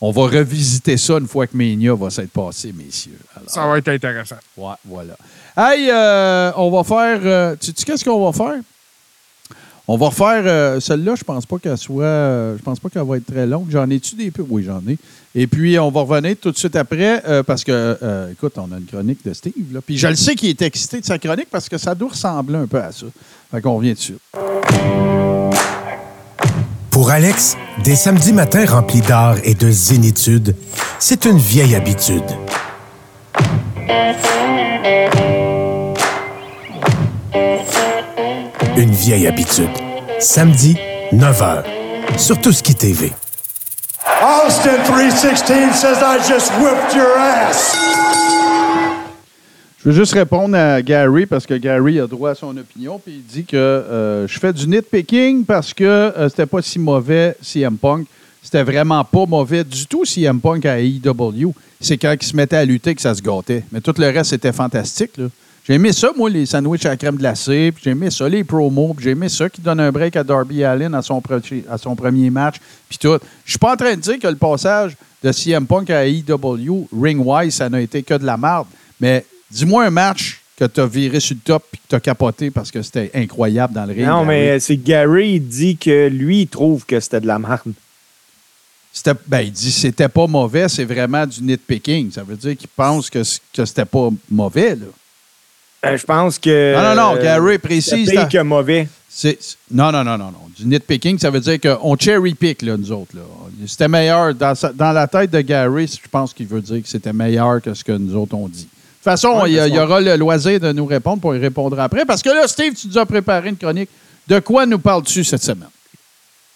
on 0.00 0.10
va 0.10 0.22
revisiter 0.22 0.96
ça 0.96 1.18
une 1.18 1.28
fois 1.28 1.46
que 1.46 1.56
Mania 1.56 1.94
va 1.94 2.10
s'être 2.10 2.32
passé, 2.32 2.72
messieurs. 2.76 3.20
Alors, 3.36 3.48
Ça 3.48 3.66
va 3.68 3.78
être 3.78 3.88
intéressant. 3.88 4.36
Ouais, 4.56 4.74
voilà. 4.84 5.16
Hey, 5.56 5.88
euh, 5.92 6.50
on 6.56 6.72
va 6.72 6.82
faire. 6.82 7.56
tu 7.56 7.66
sais 7.66 7.84
qu'est-ce 7.84 8.04
qu'on 8.04 8.28
va 8.28 8.32
faire? 8.32 8.60
On 9.90 9.96
va 9.96 10.08
refaire 10.08 10.42
euh, 10.44 10.80
celle-là, 10.80 11.14
je 11.16 11.24
pense 11.24 11.46
pas 11.46 11.58
qu'elle 11.58 11.78
soit. 11.78 12.04
euh, 12.04 12.58
je 12.58 12.62
pense 12.62 12.78
pas 12.78 12.90
qu'elle 12.90 13.04
va 13.04 13.16
être 13.16 13.24
très 13.24 13.46
longue. 13.46 13.68
J'en 13.70 13.88
ai-tu 13.88 14.16
des 14.16 14.30
peu? 14.30 14.44
Oui, 14.46 14.62
j'en 14.62 14.82
ai. 14.86 14.98
Et 15.34 15.46
puis, 15.46 15.78
on 15.78 15.90
va 15.90 16.02
revenir 16.02 16.36
tout 16.38 16.50
de 16.50 16.58
suite 16.58 16.76
après 16.76 17.22
euh, 17.26 17.42
parce 17.42 17.64
que, 17.64 17.96
écoute, 18.30 18.52
on 18.58 18.70
a 18.70 18.76
une 18.76 18.84
chronique 18.84 19.24
de 19.24 19.32
Steve. 19.32 19.72
Là. 19.72 19.80
Puis 19.80 19.96
je 19.96 20.06
le 20.08 20.14
sais 20.14 20.34
qu'il 20.34 20.50
est 20.50 20.60
excité 20.60 21.00
de 21.00 21.06
sa 21.06 21.18
chronique 21.18 21.48
parce 21.50 21.70
que 21.70 21.78
ça 21.78 21.94
doit 21.94 22.10
ressembler 22.10 22.56
un 22.56 22.66
peu 22.66 22.78
à 22.82 22.92
ça. 22.92 23.06
Fait 23.50 23.62
qu'on 23.62 23.76
revient 23.76 23.94
dessus. 23.94 24.18
Pour 26.90 27.10
Alex, 27.10 27.56
des 27.82 27.96
samedis 27.96 28.34
matins 28.34 28.66
remplis 28.66 29.00
d'art 29.00 29.36
et 29.42 29.54
de 29.54 29.70
zénitude, 29.70 30.54
c'est 30.98 31.24
une 31.24 31.38
vieille 31.38 31.74
habitude. 31.74 32.24
Une 38.78 38.92
vieille 38.92 39.26
habitude. 39.26 39.70
Samedi, 40.20 40.76
9h. 41.12 41.64
Sur 42.16 42.40
Tout 42.40 42.52
ce 42.52 42.62
qui 42.62 42.76
TV. 42.76 43.10
Austin 44.22 44.76
316 44.84 45.74
says 45.74 45.96
I 46.00 46.18
just 46.18 46.52
whipped 46.60 46.94
your 46.94 47.18
ass. 47.18 47.76
Je 49.80 49.88
veux 49.88 49.92
juste 49.96 50.12
répondre 50.12 50.56
à 50.56 50.80
Gary 50.80 51.26
parce 51.26 51.44
que 51.44 51.54
Gary 51.54 51.98
a 51.98 52.06
droit 52.06 52.30
à 52.30 52.34
son 52.36 52.56
opinion. 52.56 53.00
Puis 53.04 53.14
il 53.16 53.24
dit 53.24 53.44
que 53.44 53.56
euh, 53.56 54.28
je 54.28 54.38
fais 54.38 54.52
du 54.52 54.68
nitpicking 54.68 55.44
parce 55.44 55.74
que 55.74 55.82
euh, 55.82 56.28
c'était 56.28 56.46
pas 56.46 56.62
si 56.62 56.78
mauvais 56.78 57.36
CM 57.42 57.76
Punk. 57.78 58.06
C'était 58.44 58.62
vraiment 58.62 59.02
pas 59.02 59.26
mauvais 59.26 59.64
du 59.64 59.88
tout 59.88 60.04
CM 60.04 60.40
Punk 60.40 60.64
à 60.66 60.78
AEW. 60.78 61.52
C'est 61.80 61.98
quand 61.98 62.14
il 62.14 62.24
se 62.24 62.36
mettait 62.36 62.58
à 62.58 62.64
lutter 62.64 62.94
que 62.94 63.02
ça 63.02 63.12
se 63.12 63.22
gâtait. 63.22 63.64
Mais 63.72 63.80
tout 63.80 63.94
le 63.98 64.06
reste, 64.06 64.30
c'était 64.30 64.52
fantastique. 64.52 65.16
là. 65.16 65.24
J'ai 65.68 65.74
aimé 65.74 65.92
ça, 65.92 66.10
moi, 66.16 66.30
les 66.30 66.46
sandwichs 66.46 66.86
à 66.86 66.90
la 66.90 66.96
crème 66.96 67.16
glacée. 67.16 67.70
Puis 67.74 67.82
j'ai 67.84 67.90
aimé 67.90 68.10
ça, 68.10 68.26
les 68.26 68.42
promos. 68.42 68.94
Puis 68.94 69.04
j'ai 69.04 69.10
aimé 69.10 69.28
ça 69.28 69.50
qui 69.50 69.60
donne 69.60 69.80
un 69.80 69.92
break 69.92 70.16
à 70.16 70.24
Darby 70.24 70.64
Allin 70.64 70.94
à 70.94 71.02
son, 71.02 71.20
pro- 71.20 71.34
à 71.68 71.76
son 71.76 71.94
premier 71.94 72.30
match. 72.30 72.56
Puis 72.88 72.96
tout. 72.96 73.18
Je 73.44 73.50
suis 73.50 73.58
pas 73.58 73.74
en 73.74 73.76
train 73.76 73.94
de 73.94 74.00
dire 74.00 74.18
que 74.18 74.28
le 74.28 74.36
passage 74.36 74.96
de 75.22 75.30
CM 75.30 75.66
Punk 75.66 75.90
à 75.90 76.06
AEW, 76.06 76.88
ring-wise, 76.98 77.54
ça 77.54 77.68
n'a 77.68 77.82
été 77.82 78.02
que 78.02 78.14
de 78.14 78.24
la 78.24 78.38
merde. 78.38 78.66
Mais 78.98 79.26
dis-moi 79.50 79.84
un 79.84 79.90
match 79.90 80.40
que 80.56 80.64
tu 80.64 80.80
as 80.80 80.86
viré 80.86 81.20
sur 81.20 81.36
le 81.36 81.40
top 81.42 81.64
et 81.74 81.76
que 81.76 81.82
tu 81.88 81.94
as 81.94 82.00
capoté 82.00 82.50
parce 82.50 82.70
que 82.70 82.80
c'était 82.82 83.10
incroyable 83.14 83.74
dans 83.74 83.84
le 83.84 83.92
ring. 83.92 84.06
Non, 84.06 84.24
mais 84.24 84.58
c'est 84.60 84.76
Gary, 84.76 85.34
il 85.34 85.40
dit 85.46 85.76
que 85.76 86.08
lui, 86.08 86.42
il 86.42 86.46
trouve 86.48 86.86
que 86.86 86.98
c'était 86.98 87.20
de 87.20 87.26
la 87.26 87.38
merde. 87.38 87.72
C'était, 88.92 89.12
ben, 89.26 89.40
il 89.40 89.52
dit 89.52 89.70
c'était 89.70 90.08
pas 90.08 90.26
mauvais, 90.26 90.68
c'est 90.68 90.84
vraiment 90.84 91.26
du 91.26 91.42
nitpicking. 91.42 92.10
Ça 92.10 92.22
veut 92.24 92.36
dire 92.36 92.56
qu'il 92.56 92.68
pense 92.68 93.10
que, 93.10 93.22
que 93.52 93.64
c'était 93.64 93.84
pas 93.84 94.08
mauvais. 94.30 94.74
Là. 94.74 94.86
Euh, 95.86 95.96
je 95.96 96.04
pense 96.04 96.38
que. 96.38 96.74
Non, 96.74 96.94
non, 96.94 97.14
non, 97.14 97.22
Gary 97.22 97.58
précise. 97.58 98.08
c'est 98.08 98.28
que 98.28 98.42
mauvais. 98.42 98.88
C'est- 99.08 99.56
non, 99.70 99.90
non, 99.90 100.04
non, 100.04 100.18
non, 100.18 100.26
non. 100.26 100.48
Du 100.56 100.66
nitpicking, 100.66 101.18
ça 101.18 101.30
veut 101.30 101.40
dire 101.40 101.58
qu'on 101.60 101.96
cherry 101.96 102.34
pick, 102.34 102.62
là, 102.62 102.76
nous 102.76 102.92
autres. 102.92 103.14
Là. 103.14 103.22
C'était 103.66 103.88
meilleur. 103.88 104.34
Dans, 104.34 104.54
sa- 104.54 104.72
dans 104.72 104.92
la 104.92 105.06
tête 105.06 105.30
de 105.30 105.40
Gary, 105.40 105.86
je 105.86 106.08
pense 106.08 106.32
qu'il 106.34 106.46
veut 106.46 106.60
dire 106.60 106.82
que 106.82 106.88
c'était 106.88 107.12
meilleur 107.12 107.60
que 107.62 107.74
ce 107.74 107.82
que 107.84 107.92
nous 107.92 108.16
autres 108.16 108.34
ont 108.34 108.48
dit. 108.48 108.62
De 108.64 108.66
toute 108.66 109.04
façon, 109.04 109.40
Ouais, 109.42 109.50
il, 109.50 109.54
y 109.54 109.68
il 109.70 109.78
aura 109.78 110.00
le 110.00 110.16
loisir 110.16 110.58
de 110.60 110.72
nous 110.72 110.86
répondre 110.86 111.20
pour 111.20 111.34
y 111.34 111.38
répondre 111.38 111.78
après. 111.80 112.04
Parce 112.04 112.22
que 112.22 112.28
là, 112.30 112.46
Steve, 112.48 112.74
tu 112.74 112.88
nous 112.88 112.98
as 112.98 113.06
préparé 113.06 113.48
une 113.50 113.56
chronique. 113.56 113.88
De 114.26 114.40
quoi 114.40 114.66
nous 114.66 114.78
parles-tu 114.78 115.24
cette 115.24 115.42
semaine? 115.42 115.68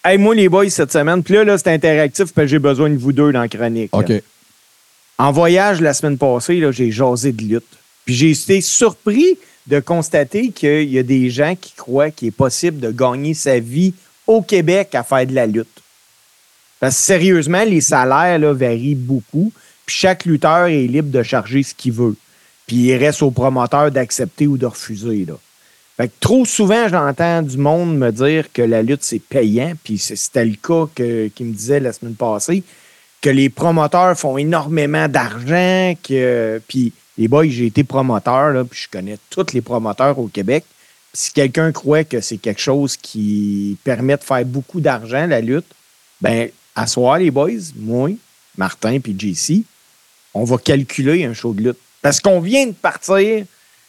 Hey, 0.04 0.18
moi, 0.18 0.34
les 0.34 0.48
boys, 0.48 0.68
cette 0.68 0.92
semaine, 0.92 1.22
puis 1.22 1.34
là, 1.34 1.44
là 1.44 1.56
c'est 1.58 1.72
interactif, 1.72 2.32
parce 2.32 2.44
que 2.44 2.46
j'ai 2.48 2.58
besoin 2.58 2.90
de 2.90 2.96
vous 2.96 3.12
deux 3.12 3.32
dans 3.32 3.40
la 3.40 3.48
chronique. 3.48 3.90
là. 3.92 4.00
OK. 4.00 4.12
En 5.18 5.30
voyage 5.32 5.80
la 5.80 5.94
semaine 5.94 6.18
passée, 6.18 6.58
là, 6.58 6.72
j'ai 6.72 6.90
jasé 6.90 7.30
de 7.32 7.42
lutte. 7.42 7.64
Puis 8.04 8.14
j'ai 8.14 8.30
été 8.30 8.60
surpris 8.60 9.38
de 9.66 9.78
constater 9.80 10.50
qu'il 10.50 10.90
y 10.90 10.98
a 10.98 11.02
des 11.02 11.30
gens 11.30 11.54
qui 11.54 11.72
croient 11.72 12.10
qu'il 12.10 12.28
est 12.28 12.32
possible 12.32 12.80
de 12.80 12.90
gagner 12.90 13.34
sa 13.34 13.60
vie 13.60 13.94
au 14.26 14.42
Québec 14.42 14.94
à 14.94 15.04
faire 15.04 15.26
de 15.26 15.34
la 15.34 15.46
lutte. 15.46 15.68
Parce 16.80 16.96
que 16.96 17.02
sérieusement, 17.02 17.62
les 17.62 17.80
salaires 17.80 18.54
varient 18.54 18.96
beaucoup. 18.96 19.52
Puis 19.86 19.96
chaque 19.96 20.24
lutteur 20.24 20.66
est 20.66 20.86
libre 20.86 21.10
de 21.10 21.22
charger 21.22 21.62
ce 21.62 21.74
qu'il 21.74 21.92
veut. 21.92 22.16
Puis 22.66 22.76
il 22.76 22.96
reste 22.96 23.22
au 23.22 23.30
promoteur 23.30 23.90
d'accepter 23.92 24.48
ou 24.48 24.56
de 24.56 24.66
refuser. 24.66 25.26
Fait 25.96 26.08
que 26.08 26.12
trop 26.18 26.44
souvent, 26.44 26.88
j'entends 26.88 27.42
du 27.42 27.56
monde 27.56 27.96
me 27.96 28.10
dire 28.10 28.52
que 28.52 28.62
la 28.62 28.82
lutte, 28.82 29.04
c'est 29.04 29.20
payant. 29.20 29.74
Puis 29.84 29.98
c'était 29.98 30.44
le 30.44 30.56
cas 30.56 30.88
qu'il 30.94 31.46
me 31.46 31.52
disait 31.52 31.78
la 31.80 31.92
semaine 31.92 32.14
passée, 32.14 32.64
que 33.20 33.30
les 33.30 33.48
promoteurs 33.48 34.18
font 34.18 34.38
énormément 34.38 35.06
d'argent. 35.06 35.94
Puis 36.02 36.92
les 37.18 37.28
boys, 37.28 37.48
j'ai 37.48 37.66
été 37.66 37.84
promoteur, 37.84 38.50
là, 38.50 38.64
puis 38.64 38.80
je 38.84 38.88
connais 38.88 39.18
tous 39.30 39.52
les 39.52 39.60
promoteurs 39.60 40.18
au 40.18 40.28
Québec. 40.28 40.64
Si 41.12 41.32
quelqu'un 41.32 41.72
croit 41.72 42.04
que 42.04 42.20
c'est 42.20 42.38
quelque 42.38 42.60
chose 42.60 42.96
qui 42.96 43.76
permet 43.84 44.16
de 44.16 44.24
faire 44.24 44.44
beaucoup 44.46 44.80
d'argent, 44.80 45.26
la 45.26 45.40
lutte, 45.40 45.66
ben 46.20 46.48
à 46.74 46.86
soir, 46.86 47.18
les 47.18 47.30
boys, 47.30 47.50
moi, 47.76 48.10
Martin 48.56 48.98
puis 48.98 49.14
JC, 49.18 49.64
on 50.32 50.44
va 50.44 50.56
calculer 50.56 51.24
un 51.24 51.34
show 51.34 51.52
de 51.52 51.62
lutte. 51.62 51.78
Parce 52.00 52.18
qu'on 52.18 52.40
vient 52.40 52.66
de 52.66 52.72
partir 52.72 53.44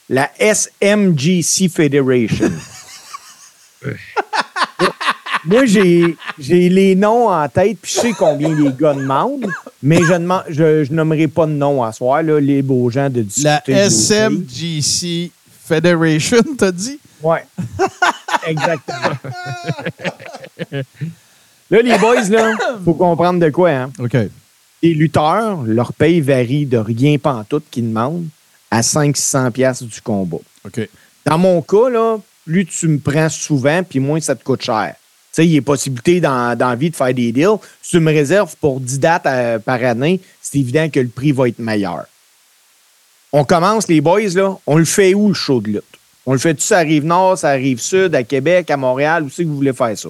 la 0.10 0.30
SMGC 0.38 1.70
Federation. 1.70 2.52
Moi, 5.46 5.66
j'ai, 5.66 6.16
j'ai 6.40 6.70
les 6.70 6.96
noms 6.96 7.28
en 7.30 7.48
tête, 7.50 7.78
puis 7.82 7.92
je 7.94 8.00
sais 8.00 8.14
combien 8.14 8.56
les 8.56 8.72
gars 8.72 8.94
demandent, 8.94 9.48
mais 9.82 9.98
je 9.98 10.14
ne 10.14 10.30
je, 10.50 10.86
je 10.86 10.94
nommerai 10.94 11.28
pas 11.28 11.46
de 11.46 11.52
nom 11.52 11.84
à 11.84 11.92
soir, 11.92 12.24
là, 12.24 12.40
les 12.40 12.62
beaux 12.62 12.90
gens 12.90 13.10
de 13.10 13.22
discuter. 13.22 13.74
La 13.74 13.90
SMGC 13.90 15.32
Federation, 15.66 16.44
t'as 16.58 16.72
dit? 16.72 17.00
Ouais. 17.22 17.46
Exactement. 18.48 19.18
là, 21.70 21.82
les 21.82 21.98
boys, 21.98 22.30
là, 22.30 22.56
faut 22.84 22.94
comprendre 22.94 23.40
de 23.40 23.50
quoi, 23.50 23.70
hein? 23.72 23.92
OK. 24.00 24.18
Les 24.82 24.94
lutteurs, 24.94 25.62
leur 25.64 25.94
paye 25.94 26.20
varie 26.20 26.66
de 26.66 26.78
rien 26.78 27.18
pantoute 27.18 27.64
qu'ils 27.72 27.88
demandent 27.88 28.28
à 28.70 28.82
500-600 28.82 29.52
piastres 29.52 29.86
du 29.86 30.02
combat. 30.02 30.40
OK. 30.66 30.90
Dans 31.26 31.38
mon 31.38 31.62
cas, 31.62 31.90
là, 31.90 32.18
plus 32.46 32.66
tu 32.66 32.88
me 32.88 33.00
prends 33.00 33.30
souvent, 33.30 33.84
puis 33.84 34.00
moins 34.00 34.20
ça 34.20 34.36
te 34.36 34.44
coûte 34.44 34.62
cher. 34.62 34.96
Tu 35.34 35.42
sais, 35.42 35.48
il 35.48 35.54
y 35.54 35.58
a 35.58 35.64
possibilité 35.64 36.22
dans, 36.22 36.56
dans 36.56 36.70
la 36.70 36.76
vie 36.76 36.92
de 36.92 36.96
faire 36.96 37.14
des 37.14 37.32
deals. 37.32 37.58
Si 37.82 37.92
tu 37.92 38.00
me 38.00 38.12
réserves 38.12 38.56
pour 38.62 38.80
10 38.80 39.00
dates 39.00 39.26
euh, 39.26 39.58
par 39.58 39.84
année, 39.84 40.20
c'est 40.40 40.60
évident 40.60 40.88
que 40.90 41.00
le 41.00 41.08
prix 41.08 41.32
va 41.32 41.48
être 41.48 41.58
meilleur. 41.58 42.06
On 43.32 43.44
commence, 43.44 43.88
les 43.88 44.00
boys, 44.00 44.30
là. 44.36 44.56
On 44.68 44.78
le 44.78 44.86
fait 44.86 45.16
où, 45.16 45.30
le 45.30 45.34
show 45.34 45.60
de 45.60 45.70
lutte? 45.70 45.84
On 46.28 46.34
le 46.34 46.38
fait-tu, 46.38 46.62
ça 46.62 46.78
arrive 46.78 47.04
nord, 47.04 47.36
ça 47.36 47.50
arrive 47.50 47.82
sud, 47.82 48.14
à 48.14 48.22
Québec, 48.22 48.70
à 48.70 48.78
Montréal? 48.78 49.24
Où 49.24 49.30
c'est 49.30 49.44
que 49.44 49.48
vous 49.48 49.56
voulez 49.56 49.74
faire 49.74 49.98
ça? 49.98 50.10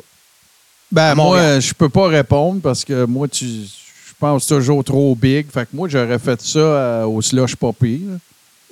Ben, 0.91 1.15
moi, 1.15 1.61
je 1.61 1.73
peux 1.73 1.89
pas 1.89 2.07
répondre 2.07 2.59
parce 2.61 2.83
que 2.83 3.05
moi, 3.05 3.29
tu, 3.29 3.45
je 3.45 4.13
pense 4.19 4.45
toujours 4.45 4.83
trop 4.83 5.15
big. 5.15 5.49
Fait 5.49 5.63
que 5.63 5.69
moi, 5.73 5.87
j'aurais 5.87 6.19
fait 6.19 6.41
ça 6.41 6.59
euh, 6.59 7.05
au 7.05 7.21
slush 7.21 7.55
poppy. 7.55 8.03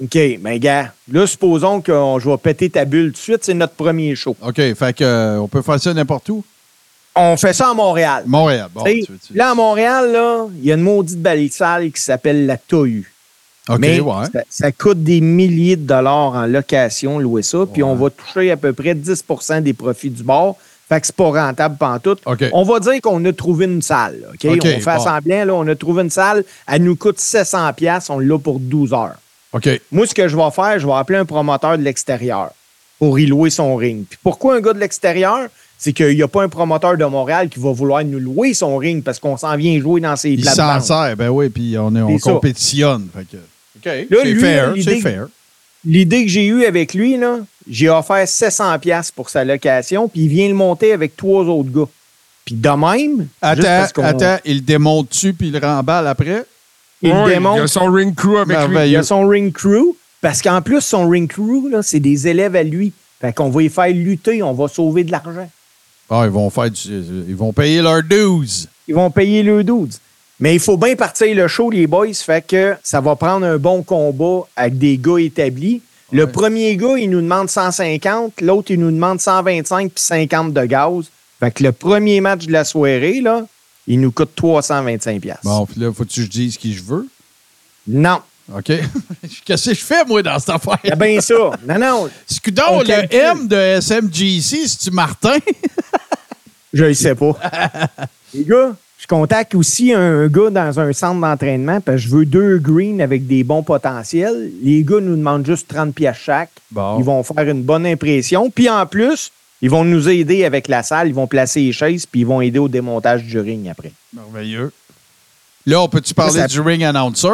OK, 0.04 0.18
mais 0.42 0.60
gars, 0.60 0.92
là, 1.12 1.28
supposons 1.28 1.80
que 1.82 1.92
euh, 1.92 2.20
je 2.20 2.30
vais 2.30 2.38
péter 2.38 2.70
ta 2.70 2.86
bulle 2.86 3.08
tout 3.12 3.18
de 3.18 3.18
suite, 3.18 3.44
c'est 3.44 3.54
notre 3.54 3.74
premier 3.74 4.16
show. 4.16 4.36
OK, 4.42 4.56
fait 4.56 4.96
que 4.96 5.04
euh, 5.04 5.38
on 5.40 5.48
peut 5.48 5.62
faire 5.62 5.80
ça 5.80 5.94
n'importe 5.94 6.30
où? 6.30 6.44
On 7.16 7.36
fait 7.38 7.54
ça 7.54 7.70
à 7.70 7.74
Montréal. 7.74 8.24
Montréal, 8.26 8.70
bon. 8.74 8.84
T'sais, 8.84 9.02
tu- 9.06 9.14
tu- 9.28 9.34
Là, 9.36 9.52
à 9.52 9.54
Montréal, 9.54 10.12
là, 10.12 10.46
il 10.58 10.66
y 10.66 10.72
a 10.72 10.76
une 10.76 10.82
maudite 10.82 11.22
belle 11.22 11.50
salle 11.52 11.92
qui 11.92 12.02
s'appelle 12.02 12.46
la 12.46 12.58
TOU. 12.58 13.04
OK, 13.70 13.78
Mais 13.80 14.00
ouais. 14.00 14.26
ça, 14.34 14.42
ça 14.50 14.72
coûte 14.72 15.04
des 15.04 15.22
milliers 15.22 15.76
de 15.76 15.84
dollars 15.86 16.34
en 16.34 16.46
location, 16.48 17.20
louer 17.20 17.44
ça, 17.44 17.60
puis 17.72 17.84
on 17.84 17.96
va 17.96 18.10
toucher 18.10 18.50
à 18.50 18.58
peu 18.58 18.74
près 18.74 18.96
10% 18.96 19.62
des 19.62 19.74
profits 19.74 20.10
du 20.10 20.24
bar. 20.24 20.56
Fait 20.90 21.00
que 21.00 21.06
c'est 21.08 21.16
pas 21.16 21.30
rentable 21.46 21.78
pantoute. 21.78 22.20
OK. 22.26 22.44
On 22.54 22.64
va 22.64 22.80
dire 22.80 23.00
qu'on 23.02 23.24
a 23.24 23.32
trouvé 23.34 23.66
une 23.66 23.82
salle. 23.82 24.24
OK? 24.34 24.40
On 24.50 24.62
fait 24.62 24.80
bon. 24.84 25.00
semblant, 25.00 25.46
là, 25.46 25.54
on 25.54 25.68
a 25.68 25.76
trouvé 25.76 26.02
une 26.04 26.10
salle. 26.10 26.44
Elle 26.68 26.84
nous 26.84 26.96
coûte 26.96 27.20
700 27.20 27.72
pièces, 27.74 28.10
on 28.10 28.20
l'a 28.20 28.38
pour 28.40 28.60
12 28.60 28.94
heures. 28.94 29.16
OK. 29.54 29.70
Moi, 29.92 30.08
ce 30.08 30.14
que 30.14 30.28
je 30.28 30.36
vais 30.38 30.52
faire, 30.52 30.80
je 30.80 30.88
vais 30.88 30.94
appeler 30.94 31.20
un 31.20 31.26
promoteur 31.26 31.78
de 31.78 31.84
l'extérieur 31.84 32.52
pour 33.00 33.20
y 33.20 33.26
louer 33.26 33.50
son 33.50 33.76
ring. 33.76 34.06
Puis 34.10 34.20
pourquoi 34.24 34.56
un 34.56 34.62
gars 34.62 34.74
de 34.74 34.80
l'extérieur? 34.80 35.48
C'est 35.78 35.94
qu'il 35.94 36.16
n'y 36.16 36.22
a 36.22 36.28
pas 36.28 36.44
un 36.44 36.50
promoteur 36.50 36.96
de 36.96 37.06
Montréal 37.06 37.50
qui 37.50 37.60
va 37.60 37.72
vouloir 37.72 38.04
nous 38.06 38.20
louer 38.20 38.54
son 38.54 38.78
ring 38.78 39.04
parce 39.04 39.20
qu'on 39.20 39.36
s'en 39.36 39.58
vient 39.58 39.80
jouer 39.80 40.00
dans 40.00 40.16
ses 40.16 40.30
Il 40.34 40.46
s'en 40.48 40.80
sert, 40.80 41.16
ben 41.18 41.30
oui, 41.30 41.50
puis 41.50 41.76
on, 41.80 41.96
est, 41.96 42.02
on 42.02 42.20
compétitionne. 42.20 43.08
Fait 43.14 43.26
que, 43.26 43.38
OK, 43.38 44.08
Là, 44.12 44.18
c'est 44.24 44.32
lui, 44.32 44.40
fair, 44.42 44.74
l'idée- 44.74 45.02
fair. 45.02 45.28
L'idée 45.84 46.24
que 46.26 46.30
j'ai 46.30 46.46
eue 46.46 46.66
avec 46.66 46.94
lui, 46.94 47.18
là, 47.18 47.40
j'ai 47.68 47.90
offert 47.90 48.28
700 48.28 48.78
pièces 48.78 49.10
pour 49.10 49.32
sa 49.32 49.44
location, 49.44 50.08
puis 50.08 50.22
il 50.22 50.28
vient 50.28 50.48
le 50.48 50.54
monter 50.54 50.94
avec 50.94 51.18
trois 51.18 51.44
autres 51.46 51.72
gars. 51.72 51.90
Puis 52.46 52.54
de 52.54 52.70
même, 52.70 53.28
Attends, 53.42 54.02
attends, 54.04 54.38
il 54.46 54.56
le 54.58 54.62
démonte-tu 54.62 55.34
puis 55.34 55.48
il 55.48 55.54
le 55.54 55.60
remballe 55.60 56.06
après? 56.06 56.46
Il. 57.02 57.10
Il 57.10 57.48
a 57.62 57.68
son 57.68 57.92
ring 57.92 58.16
crew 58.16 58.38
avec 58.38 58.48
lui. 58.48 58.54
Il 58.66 58.70
Merveilleux. 58.72 59.00
a 59.00 59.04
son 59.04 59.28
ring 59.28 59.52
crew, 59.54 59.96
parce 60.22 60.42
qu'en 60.42 60.62
plus, 60.62 60.82
son 60.82 61.08
ring 61.10 61.30
crew, 61.30 61.70
là, 61.70 61.82
c'est 61.82 62.00
des 62.00 62.28
élèves 62.28 62.56
à 62.56 62.64
lui. 62.64 62.94
Fait 63.20 63.34
qu'on 63.34 63.50
va 63.50 63.62
y 63.64 63.70
faire 63.70 63.90
lutter, 63.94 64.42
on 64.42 64.54
va 64.54 64.68
sauver 64.68 65.04
de 65.04 65.12
l'argent. 65.12 65.50
Ah, 66.10 66.24
ils 66.26 66.32
vont 66.32 66.50
faire 66.50 66.70
du, 66.70 66.80
ils 67.28 67.36
vont 67.36 67.54
payer 67.54 67.82
leurs 67.82 68.04
12. 68.04 68.68
Ils 68.88 68.96
vont 68.96 69.10
payer 69.12 69.44
le 69.44 69.64
12. 69.64 70.00
Mais 70.40 70.56
il 70.56 70.60
faut 70.60 70.76
bien 70.76 70.96
partir 70.96 71.34
le 71.36 71.48
show, 71.48 71.70
les 71.70 71.86
boys. 71.88 72.14
Fait 72.14 72.46
que 72.46 72.76
ça 72.84 73.00
va 73.00 73.16
prendre 73.16 73.46
un 73.46 73.58
bon 73.58 73.84
combat 73.84 74.42
avec 74.56 74.78
des 74.78 74.98
gars 74.98 75.20
établis. 75.20 75.82
Le 76.12 76.28
premier 76.28 76.76
gars, 76.76 76.98
il 76.98 77.10
nous 77.10 77.22
demande 77.22 77.50
150. 77.50 78.42
L'autre, 78.42 78.72
il 78.72 78.80
nous 78.80 78.92
demande 78.92 79.22
125 79.22 79.92
puis 79.92 80.04
50 80.04 80.52
de 80.52 80.66
gaz. 80.66 81.06
Fait 81.40 81.52
que 81.52 81.64
le 81.64 81.72
premier 81.72 82.20
match 82.20 82.48
de 82.48 82.52
la 82.52 82.66
soirée, 82.66 83.22
là, 83.22 83.46
il 83.94 84.00
nous 84.00 84.12
coûte 84.12 84.32
325 84.36 85.20
pièces. 85.22 85.38
Bon, 85.44 85.66
puis 85.66 85.82
là, 85.82 85.92
faut-tu 85.92 86.22
que 86.22 86.26
je 86.26 86.32
dise 86.32 86.58
qui 86.58 86.74
je 86.74 86.82
veux? 86.82 87.08
Non. 87.88 88.20
OK. 88.56 88.72
Qu'est-ce 89.46 89.70
que 89.70 89.76
je 89.76 89.84
fais, 89.84 90.06
moi, 90.06 90.24
dans 90.24 90.40
cette 90.40 90.50
affaire? 90.50 90.80
C'est 90.84 90.98
bien 90.98 91.20
ça. 91.20 91.52
Non, 91.68 91.80
non. 91.80 92.10
Scudon, 92.26 92.64
On 92.70 92.80
le 92.80 92.86
calcule. 92.86 93.20
M 93.20 93.48
de 93.50 93.80
SMGC, 93.82 94.68
c'est-tu 94.68 94.92
Martin? 94.92 95.38
Je 96.74 96.86
ne 96.86 96.94
sais 96.94 97.16
pas. 97.16 97.34
Les 98.34 98.46
gars, 98.46 98.74
je 98.98 99.06
contacte 99.06 99.56
aussi 99.56 99.92
un 99.92 100.28
gars 100.28 100.50
dans 100.50 100.80
un 100.80 100.94
centre 100.94 101.20
d'entraînement 101.20 101.82
parce 101.82 101.98
que 101.98 102.08
je 102.08 102.16
veux 102.16 102.26
deux 102.26 102.60
greens 102.60 103.02
avec 103.02 103.28
des 103.28 103.44
bons 103.44 103.62
potentiels. 103.62 104.50
Les 104.64 104.82
gars 104.86 105.02
nous 105.02 105.18
demandent 105.18 105.46
juste 105.46 105.68
30 105.68 105.94
pièces 105.94 106.16
chaque. 106.24 106.52
Bon. 106.72 106.98
Ils 106.98 107.04
vont 107.04 107.24
faire 107.24 107.50
une 107.50 107.64
bonne 107.64 107.86
impression. 107.86 108.50
Puis 108.50 108.70
en 108.70 108.86
plus, 108.86 109.34
ils 109.62 109.70
vont 109.70 109.84
nous 109.84 110.10
aider 110.10 110.44
avec 110.46 110.68
la 110.68 110.84
salle. 110.84 111.08
Ils 111.10 111.14
vont 111.14 111.28
placer 111.28 111.62
les 111.62 111.72
chaises 111.74 112.06
puis 112.06 112.22
ils 112.22 112.28
vont 112.28 112.42
aider 112.42 112.60
au 112.60 112.68
démontage 112.68 113.24
du 113.24 113.40
ring 113.40 113.68
après. 113.70 113.92
Merveilleux. 114.14 114.72
Là, 115.66 115.82
on 115.82 115.90
peut-tu 115.90 116.14
parler 116.14 116.40
Ça- 116.42 116.48
du 116.48 116.60
ring 116.62 116.84
announcer? 116.84 117.28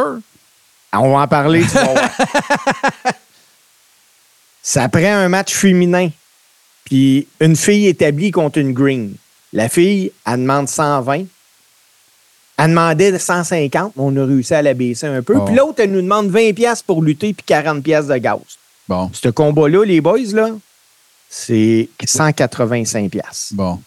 Ah, 0.92 1.02
On 1.02 1.14
va 1.14 1.20
en 1.22 1.28
parler. 1.28 1.62
tu 1.62 1.68
vas 1.70 1.84
voir. 1.86 2.10
Ça 4.62 4.90
prend 4.90 5.02
un 5.14 5.30
match 5.30 5.54
féminin. 5.54 6.10
Puis 6.84 7.28
une 7.40 7.56
fille 7.56 7.88
établie 7.88 8.32
contre 8.32 8.60
une 8.60 8.74
green. 8.74 9.16
La 9.54 9.70
fille, 9.70 10.12
elle 10.26 10.42
demande 10.42 10.68
120. 10.68 11.26
Elle 12.60 12.70
demandait 12.70 13.18
150, 13.18 13.94
mais 13.96 14.04
on 14.04 14.16
a 14.18 14.26
réussi 14.26 14.54
à 14.54 14.62
la 14.62 14.74
baisser 14.74 15.06
un 15.08 15.22
peu. 15.22 15.36
Puis 15.46 15.56
l'autre, 15.56 15.76
elle 15.78 15.92
nous 15.92 16.02
demande 16.02 16.30
20 16.30 16.54
pièces 16.54 16.82
pour 16.82 17.04
lutter 17.04 17.34
puis 17.34 17.44
40 17.46 17.84
pièces 17.84 18.08
de 18.08 18.18
gaz. 18.18 18.40
Bon. 18.88 19.12
Ce 19.14 19.30
combat-là, 19.30 19.84
les 19.86 20.02
boys, 20.02 20.18
là, 20.34 20.50
c'est 21.30 21.90
185 22.04 23.10
pièces. 23.12 23.50
Bon. 23.54 23.80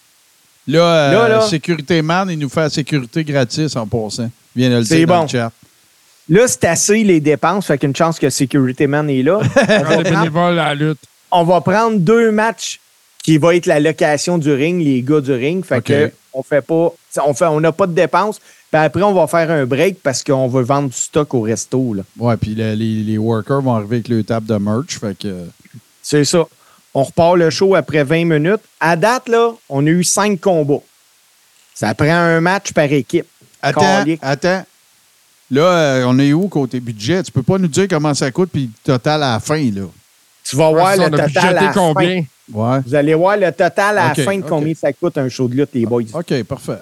Là, 0.66 0.80
euh, 0.80 1.12
Là, 1.12 1.28
là. 1.28 1.40
Sécurité 1.42 2.02
Man, 2.02 2.28
il 2.30 2.38
nous 2.38 2.48
fait 2.48 2.60
la 2.60 2.70
sécurité 2.70 3.24
gratis 3.24 3.74
en 3.76 3.86
passant. 3.86 4.30
Il 4.54 4.60
vient 4.62 4.70
de 4.70 4.76
le 4.76 4.84
C'est 4.84 4.98
dire 4.98 5.06
dans 5.06 5.16
bon. 5.18 5.22
le 5.22 5.28
chat. 5.28 5.52
Là, 6.28 6.46
c'est 6.46 6.64
assez 6.64 7.02
les 7.02 7.18
dépenses, 7.20 7.66
fait 7.66 7.78
qu'une 7.78 7.96
chance 7.96 8.18
que 8.18 8.30
Security 8.30 8.86
Man 8.86 9.10
est 9.10 9.22
là. 9.22 9.40
On 9.56 9.64
va 9.64 9.82
prendre- 9.84 10.02
bénévoles 10.04 10.58
à 10.58 10.66
la 10.66 10.74
lutte. 10.74 10.98
on 11.32 11.44
va 11.44 11.60
prendre 11.60 11.98
deux 11.98 12.30
matchs 12.30 12.78
qui 13.22 13.36
va 13.38 13.54
être 13.56 13.66
la 13.66 13.80
location 13.80 14.38
du 14.38 14.52
ring, 14.52 14.82
les 14.82 15.02
gars 15.02 15.20
du 15.20 15.32
ring. 15.32 15.64
Fait 15.64 15.78
OK. 15.78 15.84
que 15.84 16.12
on 16.32 16.42
fait 16.44 16.62
pas, 16.62 16.92
on 17.26 17.34
fait, 17.34 17.46
on 17.46 17.60
n'a 17.60 17.72
pas 17.72 17.86
de 17.88 17.92
dépenses. 17.94 18.38
Puis 18.38 18.80
après, 18.80 19.02
on 19.02 19.12
va 19.12 19.26
faire 19.26 19.50
un 19.50 19.66
break 19.66 19.98
parce 20.02 20.22
qu'on 20.22 20.46
veut 20.46 20.62
vendre 20.62 20.90
du 20.90 20.96
stock 20.96 21.34
au 21.34 21.40
resto. 21.40 21.94
Là. 21.94 22.02
Ouais, 22.18 22.36
puis 22.36 22.54
le- 22.54 22.74
les, 22.74 23.02
les 23.02 23.18
workers 23.18 23.60
vont 23.60 23.74
arriver 23.74 23.96
avec 23.96 24.08
le 24.08 24.22
table 24.22 24.46
de 24.46 24.54
merch. 24.54 24.98
Fait 25.00 25.18
que. 25.18 25.46
C'est 26.02 26.24
ça. 26.24 26.44
On 26.94 27.04
repart 27.04 27.36
le 27.36 27.50
show 27.50 27.74
après 27.74 28.02
20 28.04 28.24
minutes. 28.24 28.60
À 28.80 28.96
date, 28.96 29.28
là, 29.28 29.52
on 29.68 29.86
a 29.86 29.90
eu 29.90 30.02
cinq 30.04 30.40
combats. 30.40 30.82
Ça 31.74 31.94
prend 31.94 32.10
un 32.12 32.40
match 32.40 32.72
par 32.72 32.92
équipe. 32.92 33.26
Attends, 33.62 33.80
Calique. 33.80 34.20
attends. 34.22 34.64
Là, 35.50 35.62
euh, 35.62 36.04
on 36.06 36.18
est 36.18 36.32
où 36.32 36.48
côté 36.48 36.78
budget? 36.80 37.22
Tu 37.22 37.32
peux 37.32 37.42
pas 37.42 37.58
nous 37.58 37.68
dire 37.68 37.86
comment 37.88 38.14
ça 38.14 38.30
coûte 38.30 38.50
puis 38.52 38.64
le 38.64 38.92
total 38.92 39.22
à 39.22 39.32
la 39.32 39.40
fin, 39.40 39.62
là. 39.70 39.82
Tu 40.44 40.56
vas 40.56 40.70
voir 40.70 40.96
le 40.96 41.10
total 41.10 41.58
à 41.58 41.62
la 41.62 41.72
combien? 41.72 42.24
Ouais. 42.52 42.76
fin. 42.76 42.82
Vous 42.86 42.94
allez 42.94 43.14
voir 43.14 43.36
le 43.36 43.52
total 43.52 43.98
à 43.98 44.08
la 44.08 44.14
fin 44.14 44.36
de 44.36 44.42
combien 44.42 44.74
ça 44.74 44.92
coûte 44.92 45.16
un 45.18 45.28
show 45.28 45.48
de 45.48 45.54
lutte, 45.54 45.70
les 45.74 45.86
boys. 45.86 46.02
OK, 46.12 46.42
parfait. 46.44 46.78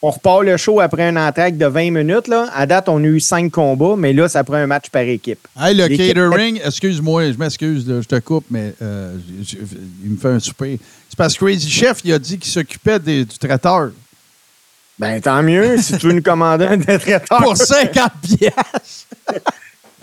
On 0.00 0.10
repart 0.10 0.42
le 0.44 0.56
show 0.56 0.78
après 0.80 1.08
un 1.08 1.16
entraque 1.16 1.56
de 1.56 1.66
20 1.66 1.90
minutes. 1.90 2.28
Là. 2.28 2.46
À 2.54 2.66
date, 2.66 2.88
on 2.88 2.98
a 3.02 3.06
eu 3.06 3.18
cinq 3.18 3.50
combats, 3.50 3.96
mais 3.98 4.12
là, 4.12 4.28
ça 4.28 4.44
prend 4.44 4.54
un 4.54 4.66
match 4.68 4.90
par 4.90 5.02
équipe. 5.02 5.40
Hey, 5.60 5.74
le 5.74 5.86
L'équipe- 5.86 6.14
catering, 6.14 6.60
excuse-moi, 6.64 7.32
je 7.32 7.36
m'excuse, 7.36 7.88
là, 7.88 8.00
je 8.00 8.06
te 8.06 8.18
coupe, 8.20 8.44
mais 8.48 8.74
euh, 8.80 9.16
je- 9.42 9.56
je- 9.56 9.76
il 10.04 10.10
me 10.10 10.16
fait 10.16 10.28
un 10.28 10.38
souper. 10.38 10.78
C'est 11.08 11.16
parce 11.16 11.34
que 11.36 11.44
Crazy 11.44 11.68
Chef, 11.68 11.98
il 12.04 12.12
a 12.12 12.18
dit 12.20 12.38
qu'il 12.38 12.50
s'occupait 12.52 13.00
des- 13.00 13.24
du 13.24 13.36
traiteur. 13.38 13.90
Ben, 15.00 15.20
tant 15.20 15.42
mieux 15.42 15.76
si 15.78 15.96
tu 15.98 16.06
veux 16.06 16.12
nous 16.12 16.22
commander 16.22 16.66
un 16.66 16.78
traiteur. 16.78 17.38
Pour 17.42 17.56
50 17.56 18.12
piastres. 18.22 19.06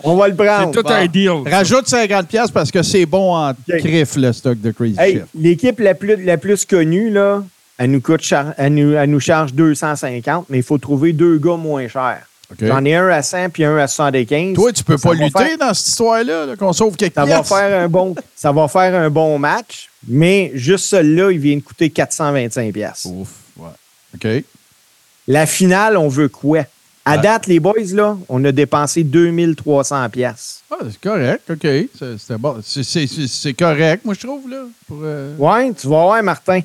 On 0.04 0.14
va 0.14 0.28
le 0.28 0.34
prendre. 0.34 0.72
C'est 0.74 0.82
tout 0.82 0.88
un 0.92 1.06
deal. 1.06 1.30
Rajoute 1.50 1.88
50 1.88 2.28
piastres 2.28 2.52
parce 2.52 2.70
que 2.70 2.82
c'est 2.82 3.06
bon 3.06 3.34
en 3.34 3.52
crif, 3.66 4.16
le 4.16 4.32
stock 4.32 4.60
de 4.60 4.70
Crazy 4.72 4.96
Hey, 4.98 5.14
Chef. 5.14 5.24
l'équipe 5.34 5.80
la 5.80 5.94
plus, 5.94 6.22
la 6.22 6.36
plus 6.36 6.64
connue, 6.66 7.08
là, 7.10 7.42
elle 7.78 7.90
nous, 7.90 8.00
coûte 8.00 8.22
char- 8.22 8.54
elle 8.56 8.74
nous, 8.74 8.92
elle 8.94 9.10
nous 9.10 9.20
charge 9.20 9.52
250, 9.54 10.46
mais 10.48 10.58
il 10.58 10.62
faut 10.62 10.78
trouver 10.78 11.12
deux 11.12 11.38
gars 11.38 11.56
moins 11.56 11.88
chers. 11.88 12.22
J'en 12.60 12.84
ai 12.84 12.94
un 12.94 13.08
à 13.08 13.22
100 13.22 13.50
puis 13.50 13.64
un 13.64 13.76
à 13.76 13.88
75. 13.88 14.54
Toi, 14.54 14.72
tu 14.72 14.84
peux 14.84 14.96
Ça 14.96 15.08
pas 15.08 15.14
lutter 15.16 15.30
faire- 15.44 15.58
dans 15.58 15.74
cette 15.74 15.88
histoire-là, 15.88 16.46
là, 16.46 16.56
qu'on 16.56 16.72
sauve 16.72 16.94
quelques 16.96 17.14
ça 17.14 17.24
va, 17.24 17.42
faire 17.42 17.80
un 17.82 17.88
bon, 17.88 18.14
ça 18.36 18.52
va 18.52 18.68
faire 18.68 18.94
un 18.94 19.10
bon 19.10 19.36
match, 19.38 19.88
mais 20.06 20.52
juste 20.54 20.84
celui-là, 20.86 21.32
il 21.32 21.38
vient 21.40 21.56
de 21.56 21.62
coûter 21.62 21.90
425 21.90 22.72
pièces. 22.72 23.04
Ouf, 23.04 23.28
ouais. 23.56 23.68
OK. 24.14 24.44
La 25.26 25.44
finale, 25.46 25.96
on 25.96 26.06
veut 26.08 26.28
quoi? 26.28 26.60
À 27.04 27.16
Ouais. 27.16 27.22
date, 27.22 27.46
les 27.48 27.58
boys, 27.60 27.74
là, 27.94 28.16
on 28.28 28.44
a 28.44 28.52
dépensé 28.52 29.02
2300 29.04 30.08
pièces. 30.10 30.62
Ah, 30.70 30.76
c'est 30.88 31.00
correct, 31.00 31.42
OK. 31.50 31.58
C'est- 31.62 32.18
C'était 32.18 32.38
bon. 32.38 32.56
Correct, 33.58 34.04
moi, 34.04 34.14
je 34.14 34.20
trouve, 34.26 34.48
là. 34.48 34.62
Pour, 34.86 34.98
euh, 35.02 35.36
Ouais, 35.36 35.72
tu 35.72 35.88
vas 35.88 36.02
voir, 36.02 36.22
Martin. 36.22 36.60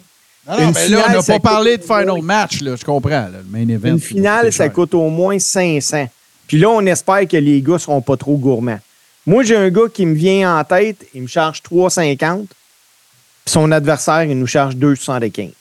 Non, 0.47 0.57
Une 0.57 0.71
mais 0.73 0.87
là, 0.89 0.97
on 0.97 1.01
finale, 1.03 1.15
n'a 1.17 1.21
ça 1.21 1.33
pas 1.33 1.39
coûte- 1.39 1.43
parlé 1.43 1.77
de 1.77 1.83
final 1.83 2.21
match, 2.23 2.61
là. 2.61 2.75
Je 2.75 2.83
comprends, 2.83 3.09
là, 3.09 3.29
le 3.29 3.43
main 3.49 3.67
event. 3.73 3.89
Une 3.89 3.99
finale, 3.99 4.51
ça 4.51 4.63
cher. 4.65 4.73
coûte 4.73 4.93
au 4.95 5.09
moins 5.09 5.37
500. 5.37 6.09
Puis 6.47 6.57
là, 6.57 6.69
on 6.69 6.85
espère 6.85 7.27
que 7.27 7.37
les 7.37 7.61
gars 7.61 7.77
seront 7.79 8.01
pas 8.01 8.17
trop 8.17 8.35
gourmands. 8.37 8.79
Moi, 9.27 9.43
j'ai 9.43 9.55
un 9.55 9.69
gars 9.69 9.87
qui 9.93 10.05
me 10.05 10.15
vient 10.15 10.57
en 10.59 10.63
tête, 10.63 11.05
il 11.13 11.21
me 11.21 11.27
charge 11.27 11.61
3,50. 11.61 12.47
Puis 12.47 13.53
son 13.53 13.71
adversaire, 13.71 14.23
il 14.23 14.37
nous 14.37 14.47
charge 14.47 14.75
2,75. 14.75 15.51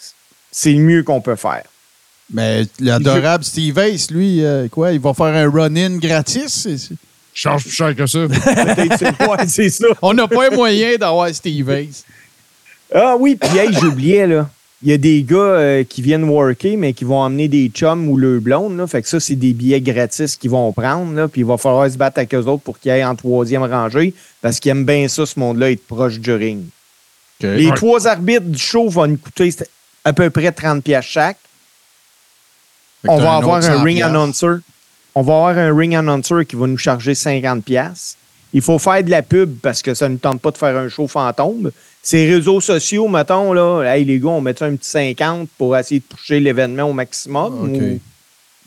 C'est 0.51 0.73
le 0.73 0.81
mieux 0.81 1.03
qu'on 1.03 1.21
peut 1.21 1.37
faire. 1.37 1.63
Mais 2.33 2.65
l'adorable 2.79 3.45
Steve 3.45 3.79
Ace, 3.79 4.11
lui, 4.11 4.45
euh, 4.45 4.69
quoi, 4.69 4.93
il 4.93 5.01
va 5.01 5.13
faire 5.15 5.27
un 5.27 5.51
run-in 5.51 5.99
gratis? 5.99 6.69
Charge 7.35 7.63
plus 7.65 7.71
cher 7.73 7.95
que 7.95 8.07
ça. 8.07 8.19
Peut-être 8.29 9.49
c'est- 9.49 9.71
ça. 9.71 9.87
On 10.01 10.15
n'a 10.15 10.27
pas 10.27 10.49
les 10.49 10.57
moyens 10.57 10.99
d'avoir 10.99 11.29
Steve 11.35 11.69
Ace. 11.71 12.05
Ah 12.95 13.15
oui, 13.19 13.37
puis 13.37 13.59
hey, 13.59 13.73
j'oubliais, 13.73 14.27
là. 14.27 14.49
Il 14.83 14.89
y 14.89 14.93
a 14.95 14.97
des 14.97 15.23
gars 15.23 15.37
euh, 15.37 15.85
qui 15.85 16.01
viennent 16.01 16.25
worker, 16.25 16.77
mais 16.79 16.95
qui 16.95 17.05
vont 17.05 17.19
emmener 17.21 17.49
des 17.49 17.69
chums 17.69 18.09
ou 18.09 18.17
le 18.17 18.41
blonde. 18.41 18.79
Là. 18.79 18.87
Fait 18.87 19.03
que 19.03 19.09
ça, 19.09 19.21
c'est 19.21 19.35
des 19.37 19.53
billets 19.53 19.83
gratis 19.83 20.37
qu'ils 20.37 20.51
vont 20.51 20.73
prendre. 20.73 21.13
Là. 21.13 21.29
Puis 21.29 21.43
il 21.43 21.47
va 21.47 21.59
falloir 21.59 21.91
se 21.91 21.99
battre 21.99 22.17
avec 22.19 22.35
eux 22.35 22.45
autres 22.47 22.63
pour 22.63 22.79
qu'ils 22.79 22.91
aillent 22.91 23.05
en 23.05 23.15
troisième 23.15 23.63
rangée 23.65 24.15
parce 24.41 24.59
qu'ils 24.59 24.71
aiment 24.71 24.87
bien 24.87 25.07
ça, 25.09 25.27
ce 25.27 25.39
monde-là, 25.39 25.71
être 25.73 25.87
proche 25.87 26.19
du 26.19 26.33
ring. 26.33 26.63
Les 27.43 27.69
Ouais. 27.69 27.75
trois 27.75 28.07
arbitres 28.07 28.47
du 28.47 28.59
show 28.59 28.89
vont 28.89 29.07
nous 29.07 29.19
coûter 29.19 29.55
à 30.05 30.13
peu 30.15 30.31
près 30.31 30.51
30 30.51 30.83
pièces 30.83 31.05
chaque. 31.05 31.39
Fait 33.03 33.09
que 33.09 33.13
On 33.13 33.19
va 33.19 33.37
avoir 33.37 33.57
un 33.57 33.63
100 33.63 33.83
ring 33.83 34.03
announcer. 34.03 34.47
On 35.15 35.23
va 35.23 35.35
avoir 35.35 35.59
un 35.59 35.77
ring 35.77 35.95
announcer 35.95 36.47
qui 36.49 36.57
va 36.57 36.67
nous 36.67 36.79
charger 36.79 37.15
50 37.15 37.65
pièces. 37.65 38.17
Il 38.53 38.63
faut 38.63 38.79
faire 38.79 39.03
de 39.05 39.11
la 39.11 39.23
pub 39.23 39.59
parce 39.61 39.83
que 39.83 39.93
ça 39.95 40.09
ne 40.09 40.17
tente 40.17 40.41
pas 40.41 40.51
de 40.51 40.59
faire 40.59 40.77
un 40.77 40.89
show 40.89 41.07
fantôme. 41.07 41.71
Ces 42.03 42.27
réseaux 42.31 42.61
sociaux, 42.61 43.09
mettons, 43.09 43.53
là, 43.53 43.83
hey, 43.85 44.05
les 44.05 44.19
gars, 44.19 44.29
on 44.29 44.41
met 44.41 44.63
un 44.63 44.75
petit 44.77 44.89
50 44.89 45.49
pour 45.59 45.77
essayer 45.77 46.01
de 46.01 46.05
toucher 46.17 46.41
l'événement 46.41 46.85
au 46.85 46.93
maximum. 46.95 47.65
OK. 47.65 47.81
ou- 47.83 48.01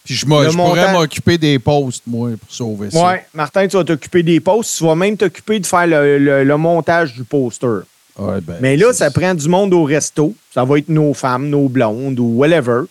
Puis 0.05 0.15
je, 0.15 0.25
je 0.51 0.57
pourrais 0.67 0.81
m'occuper 0.93 1.37
des 1.37 1.57
posts, 1.59 2.03
moi, 2.05 2.29
pour 2.39 2.51
sauver 2.53 2.91
ça. 2.91 3.03
Ouais, 3.07 3.25
Martin, 3.33 3.67
tu 3.67 3.77
vas 3.77 3.83
t'occuper 3.83 4.21
des 4.21 4.39
posts. 4.39 4.77
Tu 4.77 4.83
vas 4.83 4.95
même 4.95 5.17
t'occuper 5.17 5.59
de 5.59 5.65
faire 5.65 5.87
le, 5.87 6.17
le- 6.19 6.43
le 6.43 6.57
montage 6.57 7.13
du 7.13 7.23
poster. 7.23 7.79
Ouais, 8.19 8.41
ben, 8.41 8.57
Mais 8.61 8.77
là, 8.77 8.93
ça 8.93 9.09
prend 9.09 9.33
du 9.33 9.47
monde 9.49 9.73
au 9.73 9.85
resto. 9.85 10.35
Ça 10.53 10.63
va 10.65 10.77
être 10.77 10.89
nos 10.89 11.13
femmes, 11.15 11.49
nos 11.49 11.67
blondes 11.69 12.19
ou 12.19 12.35
whatever. 12.37 12.81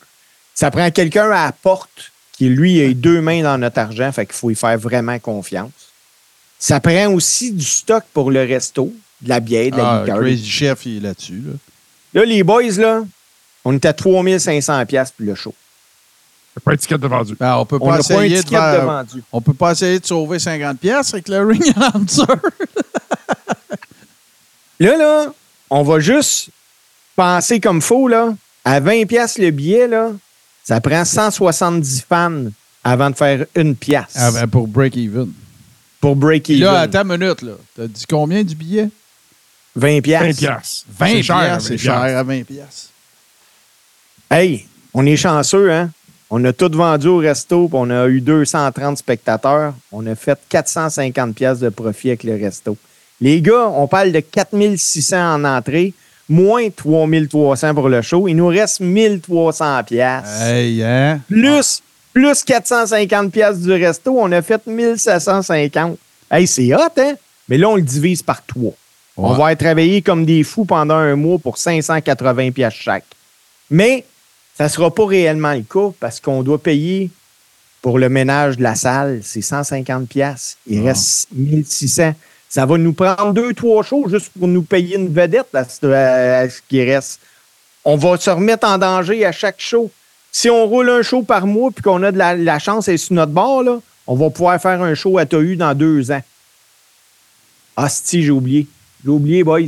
Ça 0.54 0.70
prend 0.72 0.90
quelqu'un 0.90 1.26
à 1.30 1.46
la 1.46 1.52
porte 1.52 2.10
qui, 2.32 2.48
lui, 2.48 2.82
a 2.82 2.92
deux 2.92 3.20
mains 3.20 3.42
dans 3.42 3.58
notre 3.58 3.78
argent. 3.78 4.10
Fait 4.10 4.26
qu'il 4.26 4.34
faut 4.34 4.50
y 4.50 4.54
faire 4.56 4.76
vraiment 4.78 5.18
confiance. 5.20 5.70
Ça 6.58 6.80
prend 6.80 7.12
aussi 7.12 7.52
du 7.52 7.64
stock 7.64 8.02
pour 8.12 8.30
le 8.32 8.40
resto, 8.40 8.92
de 9.22 9.28
la 9.28 9.40
bière, 9.40 9.70
de 9.70 9.76
la 9.76 9.90
Ah, 9.90 10.00
liqueur. 10.02 10.18
Crazy 10.20 10.48
Chef, 10.50 10.86
il 10.86 10.96
est 10.98 11.00
là-dessus. 11.00 11.42
Là. 11.46 11.52
Là, 12.20 12.24
les 12.26 12.42
boys, 12.42 12.62
là, 12.78 13.02
on 13.64 13.74
est 13.74 13.84
à 13.84 13.92
3500$ 13.92 14.84
piastres 14.86 15.16
pour 15.16 15.26
le 15.26 15.34
show. 15.34 15.54
Il 16.54 16.58
n'y 16.58 16.60
a 16.60 16.64
pas 16.64 16.70
d'étiquette 16.72 17.00
de 17.00 17.06
vendu. 17.06 17.34
Ben, 17.38 17.56
on 17.56 17.64
peut 17.64 17.78
On 17.80 17.86
pas 17.88 17.94
pas 17.94 17.98
essayer 18.00 18.18
de, 18.28 18.34
d'étiquette 18.34 18.58
faire- 18.60 18.80
de 18.82 18.86
vendu. 18.86 19.22
On 19.32 19.40
peut 19.40 19.54
pas 19.54 19.72
essayer 19.72 19.98
de 20.00 20.04
sauver 20.06 20.38
50 20.38 20.78
pièces 20.78 21.14
avec 21.14 21.28
le 21.28 21.46
ring 21.46 21.62
announcer. 21.76 22.22
Là, 24.80 24.96
là, 24.96 25.26
on 25.70 25.82
va 25.82 26.00
juste 26.00 26.50
penser 27.16 27.60
comme 27.60 27.80
faux, 27.80 28.08
là. 28.08 28.34
À 28.64 28.80
20$ 28.80 29.06
piastres 29.06 29.40
le 29.40 29.50
billet, 29.50 29.88
là, 29.88 30.10
ça 30.64 30.80
prend 30.80 31.04
170 31.04 32.04
fans 32.08 32.44
avant 32.84 33.10
de 33.10 33.16
faire 33.16 33.46
une 33.54 33.74
pièce 33.76 34.04
Ah, 34.16 34.30
ben, 34.32 34.46
pour 34.46 34.66
break 34.68 34.96
even. 34.96 35.32
pour 36.00 36.16
break 36.16 36.44
Puis 36.44 36.54
even. 36.54 36.64
là, 36.66 36.80
attends 36.80 37.02
une 37.08 37.16
minute, 37.18 37.42
là. 37.42 37.52
T'as 37.76 37.86
dit 37.86 38.04
combien 38.08 38.42
du 38.42 38.54
billet? 38.54 38.88
20 39.76 39.88
20 39.96 40.00
piastres. 40.02 40.38
piastres. 40.38 40.84
20 40.98 41.06
C'est 41.06 41.22
cher, 41.22 41.36
piastres, 41.36 41.52
20 41.54 41.60
c'est 41.68 41.78
cher 41.78 41.94
à 41.94 42.22
20 42.22 42.42
piastres. 42.44 42.90
Hey, 44.30 44.66
on 44.94 45.04
est 45.06 45.16
chanceux, 45.16 45.70
hein? 45.72 45.90
On 46.30 46.42
a 46.44 46.52
tout 46.52 46.70
vendu 46.72 47.08
au 47.08 47.18
resto, 47.18 47.68
puis 47.68 47.76
on 47.78 47.90
a 47.90 48.06
eu 48.08 48.20
230 48.22 48.96
spectateurs. 48.96 49.74
On 49.90 50.06
a 50.06 50.14
fait 50.14 50.38
450 50.48 51.34
pièces 51.34 51.58
de 51.58 51.68
profit 51.68 52.08
avec 52.08 52.24
le 52.24 52.36
resto. 52.36 52.76
Les 53.20 53.42
gars, 53.42 53.68
on 53.68 53.86
parle 53.86 54.12
de 54.12 54.20
4600 54.20 55.34
en 55.34 55.44
entrée, 55.44 55.92
moins 56.28 56.70
3300 56.70 57.74
pour 57.74 57.88
le 57.90 58.00
show. 58.00 58.28
Il 58.28 58.36
nous 58.36 58.46
reste 58.46 58.80
1300 58.80 59.84
pièces. 59.84 60.40
Hey, 60.40 60.82
hein? 60.82 61.20
Plus, 61.28 61.82
plus 62.14 62.42
450 62.42 63.30
pièces 63.30 63.58
du 63.60 63.72
resto, 63.72 64.18
on 64.18 64.32
a 64.32 64.40
fait 64.40 64.66
1750. 64.66 65.98
Hey, 66.30 66.46
c'est 66.46 66.74
hot, 66.74 66.78
hein? 66.96 67.14
Mais 67.48 67.58
là, 67.58 67.68
on 67.68 67.76
le 67.76 67.82
divise 67.82 68.22
par 68.22 68.42
trois. 68.46 68.72
On 69.16 69.34
va 69.34 69.52
être 69.52 69.60
travailler 69.60 70.00
comme 70.02 70.24
des 70.24 70.42
fous 70.42 70.64
pendant 70.64 70.94
un 70.96 71.16
mois 71.16 71.38
pour 71.38 71.58
580 71.58 72.50
pièces 72.52 72.74
chaque. 72.74 73.04
Mais 73.70 74.04
ça 74.56 74.64
ne 74.64 74.68
sera 74.68 74.92
pas 74.94 75.06
réellement 75.06 75.52
le 75.52 75.62
cas 75.62 75.92
parce 76.00 76.20
qu'on 76.20 76.42
doit 76.42 76.62
payer 76.62 77.10
pour 77.82 77.98
le 77.98 78.08
ménage 78.08 78.56
de 78.56 78.62
la 78.62 78.74
salle, 78.74 79.20
c'est 79.24 79.42
150 79.42 80.08
pièces. 80.08 80.56
Il 80.66 80.80
Ah. 80.80 80.84
reste 80.84 81.28
1600. 81.32 82.14
Ça 82.48 82.64
va 82.64 82.78
nous 82.78 82.92
prendre 82.92 83.32
deux, 83.32 83.54
trois 83.54 83.82
shows 83.82 84.08
juste 84.08 84.30
pour 84.38 84.46
nous 84.46 84.62
payer 84.62 84.96
une 84.96 85.12
vedette 85.12 85.54
à 85.54 85.64
ce, 85.64 86.60
qui 86.68 86.84
reste. 86.84 87.20
On 87.84 87.96
va 87.96 88.16
se 88.18 88.30
remettre 88.30 88.66
en 88.68 88.78
danger 88.78 89.24
à 89.26 89.32
chaque 89.32 89.60
show. 89.60 89.90
Si 90.30 90.48
on 90.48 90.66
roule 90.66 90.88
un 90.90 91.02
show 91.02 91.22
par 91.22 91.46
mois 91.46 91.70
puis 91.70 91.82
qu'on 91.82 92.02
a 92.02 92.12
de 92.12 92.18
la, 92.18 92.36
la 92.36 92.58
chance 92.58 92.88
et 92.88 92.96
sur 92.96 93.14
notre 93.14 93.32
bord, 93.32 93.62
là, 93.62 93.78
on 94.06 94.14
va 94.14 94.30
pouvoir 94.30 94.60
faire 94.60 94.80
un 94.82 94.94
show 94.94 95.18
à 95.18 95.26
TAU 95.26 95.56
dans 95.56 95.74
deux 95.74 96.10
ans. 96.12 96.22
Ah, 97.76 97.88
si, 97.88 98.22
j'ai 98.22 98.30
oublié. 98.30 98.66
J'ai 99.04 99.10
oublié, 99.10 99.44
boys. 99.44 99.60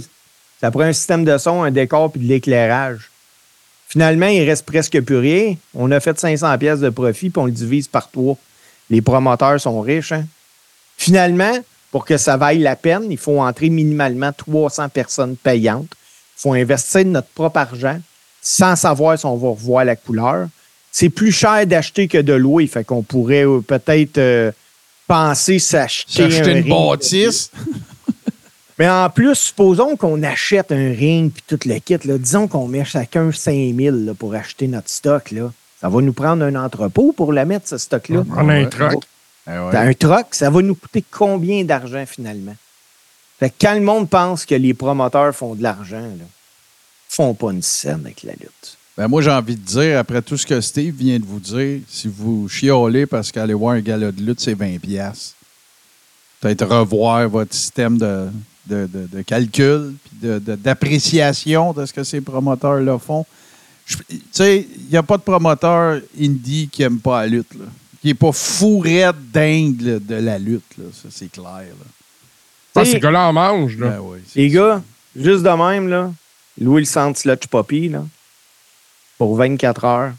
Ça 0.61 0.71
prend 0.71 0.83
un 0.83 0.93
système 0.93 1.25
de 1.25 1.37
son, 1.39 1.63
un 1.63 1.71
décor 1.71 2.13
puis 2.13 2.21
de 2.21 2.27
l'éclairage. 2.27 3.11
Finalement, 3.89 4.27
il 4.27 4.45
reste 4.49 4.65
presque 4.65 5.01
plus 5.01 5.19
rien. 5.19 5.57
On 5.75 5.91
a 5.91 6.01
fait 6.01 6.19
500 6.19 6.59
pièces 6.59 6.81
de 6.81 6.91
profit 6.91 7.31
puis 7.31 7.41
on 7.41 7.47
le 7.47 7.53
divise 7.53 7.89
par 7.89 8.11
trois. 8.11 8.37
Les 8.91 9.01
promoteurs 9.01 9.61
sont 9.61 9.81
riches. 9.81 10.13
Hein? 10.13 10.27
Finalement, 10.97 11.59
pour 11.91 12.05
que 12.05 12.17
ça 12.17 12.37
vaille 12.37 12.59
la 12.59 12.77
peine, 12.77 13.05
il 13.11 13.19
faut 13.19 13.41
entrer 13.41 13.71
minimalement 13.71 14.33
300 14.33 14.89
personnes 14.89 15.37
payantes. 15.37 15.91
Il 15.93 16.41
faut 16.41 16.53
investir 16.53 17.05
de 17.05 17.11
notre 17.11 17.29
propre 17.29 17.59
argent 17.59 18.01
sans 18.43 18.77
savoir 18.77 19.19
si 19.19 19.27
on 19.27 19.37
va 19.37 19.49
revoir 19.51 19.85
la 19.85 19.97
couleur. 19.97 20.49
C'est 20.91 21.09
plus 21.09 21.33
cher 21.33 21.67
d'acheter 21.67 22.09
que 22.09 22.19
de 22.19 22.33
louer. 22.33 22.67
Fait 22.67 22.85
qu'on 22.85 23.03
pourrait 23.03 23.47
euh, 23.47 23.61
peut-être 23.61 24.19
euh, 24.19 24.53
penser 25.07 25.59
s'acheter 25.59 26.31
S'acheter 26.31 26.53
un 26.53 26.57
une 26.57 26.69
bâtisse. 26.69 27.51
Mais 28.79 28.89
en 28.89 29.09
plus, 29.09 29.35
supposons 29.37 29.97
qu'on 29.97 30.23
achète 30.23 30.73
un 30.73 30.93
ring 30.93 31.33
puis 31.33 31.45
tout 31.47 31.69
le 31.69 31.79
kit. 31.79 31.99
Là. 32.05 32.19
Disons 32.19 32.49
qu'on 32.49 32.67
met 32.67 32.85
chacun 32.85 33.31
5000 33.31 34.07
là, 34.07 34.15
pour 34.15 34.35
acheter 34.35 34.67
notre 34.67 34.91
stock. 34.91 35.31
Là. 35.31 35.53
Ça 35.81 35.89
va 35.89 36.01
nous 36.01 36.13
prendre 36.13 36.45
un 36.45 36.55
entrepôt 36.57 37.13
pour 37.13 37.33
la 37.33 37.45
mettre, 37.45 37.69
ce 37.69 37.79
stock-là. 37.79 38.25
On 38.37 38.49
a 38.49 38.55
un 38.55 38.67
truck. 38.67 39.05
Ah 39.47 39.67
ouais. 39.67 39.73
T'as 39.73 39.83
un 39.83 39.93
truck, 39.93 40.27
ça 40.35 40.51
va 40.51 40.63
nous 40.63 40.75
coûter 40.75 41.05
combien 41.11 41.65
d'argent 41.65 42.05
finalement? 42.07 42.57
Fait 43.39 43.51
que 43.51 43.55
quand 43.61 43.75
le 43.75 43.81
monde 43.81 44.09
pense 44.09 44.47
que 44.47 44.55
les 44.55 44.73
promoteurs 44.75 45.35
font 45.35 45.55
de 45.55 45.63
l'argent, 45.63 46.03
ils 46.03 46.25
font 47.09 47.35
pas 47.35 47.51
une 47.51 47.63
scène 47.63 48.01
avec 48.05 48.23
la 48.23 48.33
lutte. 48.33 48.79
Ben 48.97 49.09
moi, 49.09 49.21
j'ai 49.23 49.31
envie 49.31 49.57
de 49.57 49.61
dire, 49.61 49.99
après 49.99 50.23
tout 50.23 50.37
ce 50.37 50.47
que 50.47 50.61
Steve 50.61 50.95
vient 50.95 51.19
de 51.19 51.25
vous 51.25 51.41
dire, 51.41 51.81
si 51.89 52.09
vous 52.09 52.49
chiolez 52.49 53.07
parce 53.07 53.31
qu'aller 53.33 53.53
voir 53.55 53.75
un 53.75 53.81
gala 53.81 54.13
de 54.13 54.23
lutte, 54.23 54.41
c'est 54.41 54.55
20$, 54.55 54.79
piastres, 54.79 55.35
peut-être 56.41 56.65
revoir 56.65 57.29
votre 57.29 57.53
système 57.53 57.99
de, 57.99 58.29
de, 58.67 58.87
de- 58.93 59.07
de 59.07 59.23
calcul 59.23 59.95
puis 60.05 60.29
de- 60.29 60.39
de- 60.39 60.55
d'appréciation 60.57 61.73
de, 61.73 61.85
ce 61.87 61.93
que 61.93 62.05
ces 62.05 62.21
promoteurs-là 62.21 62.99
font. 62.99 63.27
Tu 63.87 63.97
sais, 64.33 64.67
il 64.79 64.91
n'y 64.91 64.97
a 64.97 65.03
pas 65.03 65.19
de 65.19 65.23
promoteur 65.23 66.01
indie 66.19 66.69
qui 66.73 66.83
n'aime 66.83 67.01
pas 67.01 67.21
la 67.23 67.27
lutte. 67.27 67.55
Là. 67.55 67.67
Qui 68.01 68.09
n'est 68.09 68.15
pas 68.15 68.33
fou 68.33 68.79
raide 68.79 69.17
dingue 69.33 69.81
là, 69.83 69.99
de 69.99 70.15
la 70.15 70.39
lutte. 70.39 70.77
Là. 70.79 70.85
Ça, 70.93 71.09
c'est 71.11 71.31
clair. 71.31 71.47
Là. 71.47 71.87
Ah, 72.77 72.85
ces 72.85 72.99
gars-là 72.99 73.29
en 73.29 73.33
mangent, 73.33 73.77
là. 73.79 73.91
Ben 73.91 74.01
oui, 74.03 74.19
Les 74.35 74.49
gars, 74.49 74.83
juste 75.15 75.43
de 75.45 75.51
même, 75.51 75.89
là, 75.89 76.11
louer 76.61 76.81
le 76.81 76.87
centre 76.87 77.19
Slotch 77.19 77.47
Poppy, 77.47 77.89
là, 77.89 78.05
pour 79.19 79.37
24 79.37 79.85
heures, 79.85 80.13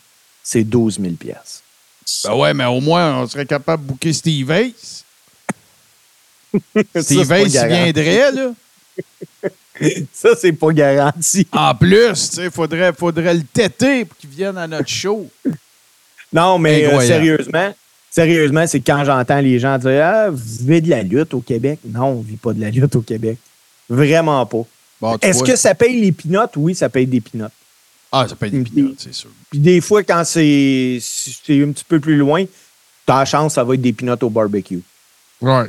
c'est 0.43 0.63
12 0.63 0.99
000 1.01 1.13
piastres. 1.15 1.63
Ben 2.23 2.35
ouais, 2.35 2.53
mais 2.53 2.65
au 2.65 2.79
moins, 2.81 3.19
on 3.21 3.27
serait 3.27 3.45
capable 3.45 3.83
de 3.83 3.89
booker 3.91 4.13
Steve 4.13 4.51
Ace. 4.51 5.03
Pas 6.73 6.81
Ace 6.99 7.53
garanti. 7.53 7.91
viendrait, 7.93 8.31
là. 8.31 8.51
Ça, 10.13 10.29
c'est 10.39 10.53
pas 10.53 10.71
garanti. 10.71 11.47
En 11.51 11.75
plus, 11.75 12.15
sais, 12.15 12.49
faudrait, 12.49 12.93
faudrait 12.93 13.33
le 13.33 13.43
têter 13.43 14.05
pour 14.05 14.17
qu'il 14.17 14.29
vienne 14.29 14.57
à 14.57 14.67
notre 14.67 14.87
show. 14.89 15.29
Non, 16.31 16.57
mais 16.57 16.85
euh, 16.85 17.01
sérieusement, 17.01 17.73
sérieusement, 18.09 18.65
c'est 18.67 18.79
quand 18.79 19.03
j'entends 19.03 19.39
les 19.39 19.59
gens 19.59 19.77
dire 19.77 20.03
Ah, 20.03 20.29
vous 20.29 20.41
vivez 20.59 20.81
de 20.81 20.89
la 20.89 21.03
lutte 21.03 21.33
au 21.33 21.41
Québec. 21.41 21.79
Non, 21.85 22.05
on 22.05 22.21
vit 22.21 22.37
pas 22.37 22.53
de 22.53 22.61
la 22.61 22.69
lutte 22.69 22.95
au 22.95 23.01
Québec. 23.01 23.37
Vraiment 23.89 24.45
pas. 24.45 24.65
Bon, 25.01 25.17
Est-ce 25.21 25.43
que 25.43 25.55
ça 25.55 25.75
paye 25.75 25.99
les 25.99 26.11
pinottes? 26.11 26.53
Oui, 26.55 26.73
ça 26.73 26.87
paye 26.89 27.05
des 27.05 27.21
pinottes. 27.21 27.51
Ah, 28.11 28.25
ça 28.29 28.35
paye 28.35 28.51
des 28.51 28.63
pinottes, 28.63 28.95
c'est 28.97 29.13
sûr. 29.13 29.29
Puis 29.49 29.59
des 29.59 29.81
fois, 29.81 30.03
quand 30.03 30.23
c'est 30.23 30.99
un 31.49 31.71
petit 31.71 31.83
peu 31.85 31.99
plus 31.99 32.15
loin, 32.15 32.45
t'as 33.05 33.19
la 33.19 33.25
chance, 33.25 33.55
ça 33.55 33.63
va 33.63 33.73
être 33.73 33.81
des 33.81 33.91
pinottes 33.93 34.23
au 34.23 34.29
barbecue. 34.29 34.81
Ouais. 35.41 35.65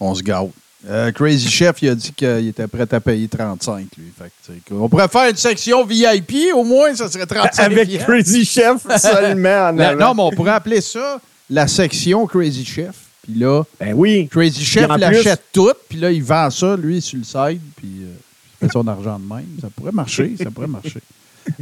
On 0.00 0.14
se 0.14 0.22
gâte. 0.22 0.48
Euh, 0.88 1.10
Crazy 1.10 1.48
Chef, 1.50 1.82
il 1.82 1.88
a 1.88 1.94
dit 1.96 2.12
qu'il 2.12 2.46
était 2.48 2.66
prêt 2.68 2.86
à 2.92 3.00
payer 3.00 3.26
35, 3.26 3.88
lui. 3.98 4.12
Fait 4.16 4.30
que, 4.64 4.74
on 4.74 4.88
pourrait 4.88 5.08
faire 5.08 5.28
une 5.28 5.36
section 5.36 5.84
VIP, 5.84 6.54
au 6.54 6.62
moins, 6.62 6.94
ça 6.94 7.10
serait 7.10 7.26
35 7.26 7.64
Avec. 7.64 7.98
Crazy 8.04 8.44
Chef 8.44 8.76
seulement 8.98 9.48
en 9.68 9.72
La- 9.72 9.88
avant. 9.88 10.00
non, 10.08 10.14
mais 10.14 10.22
on 10.22 10.30
pourrait 10.30 10.52
appeler 10.52 10.80
ça 10.80 11.20
la 11.50 11.66
section 11.66 12.26
Crazy 12.26 12.64
Chef. 12.64 12.94
Puis 13.24 13.34
là, 13.34 13.64
Ben 13.80 13.92
oui. 13.94 14.28
Crazy 14.30 14.64
Chef 14.64 14.88
l'achète 14.96 15.42
tout, 15.52 15.72
puis 15.88 15.98
là, 15.98 16.12
il 16.12 16.22
vend 16.22 16.48
ça, 16.50 16.76
lui, 16.76 17.00
sur 17.02 17.18
le 17.18 17.24
site, 17.24 17.60
puis 17.76 17.88
euh, 18.02 18.14
il 18.62 18.66
fait 18.68 18.72
son 18.72 18.86
argent 18.86 19.18
de 19.18 19.34
même. 19.34 19.46
Ça 19.60 19.68
pourrait 19.74 19.92
marcher, 19.92 20.34
ça 20.42 20.50
pourrait 20.50 20.68
marcher. 20.68 21.00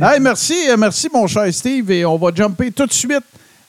Hey, 0.02 0.18
merci, 0.20 0.54
euh, 0.68 0.76
merci, 0.76 1.08
mon 1.14 1.28
cher 1.28 1.46
Steve, 1.54 1.88
et 1.92 2.04
on 2.04 2.18
va 2.18 2.30
jumper 2.34 2.72
tout 2.72 2.86
de 2.86 2.92
suite 2.92 3.22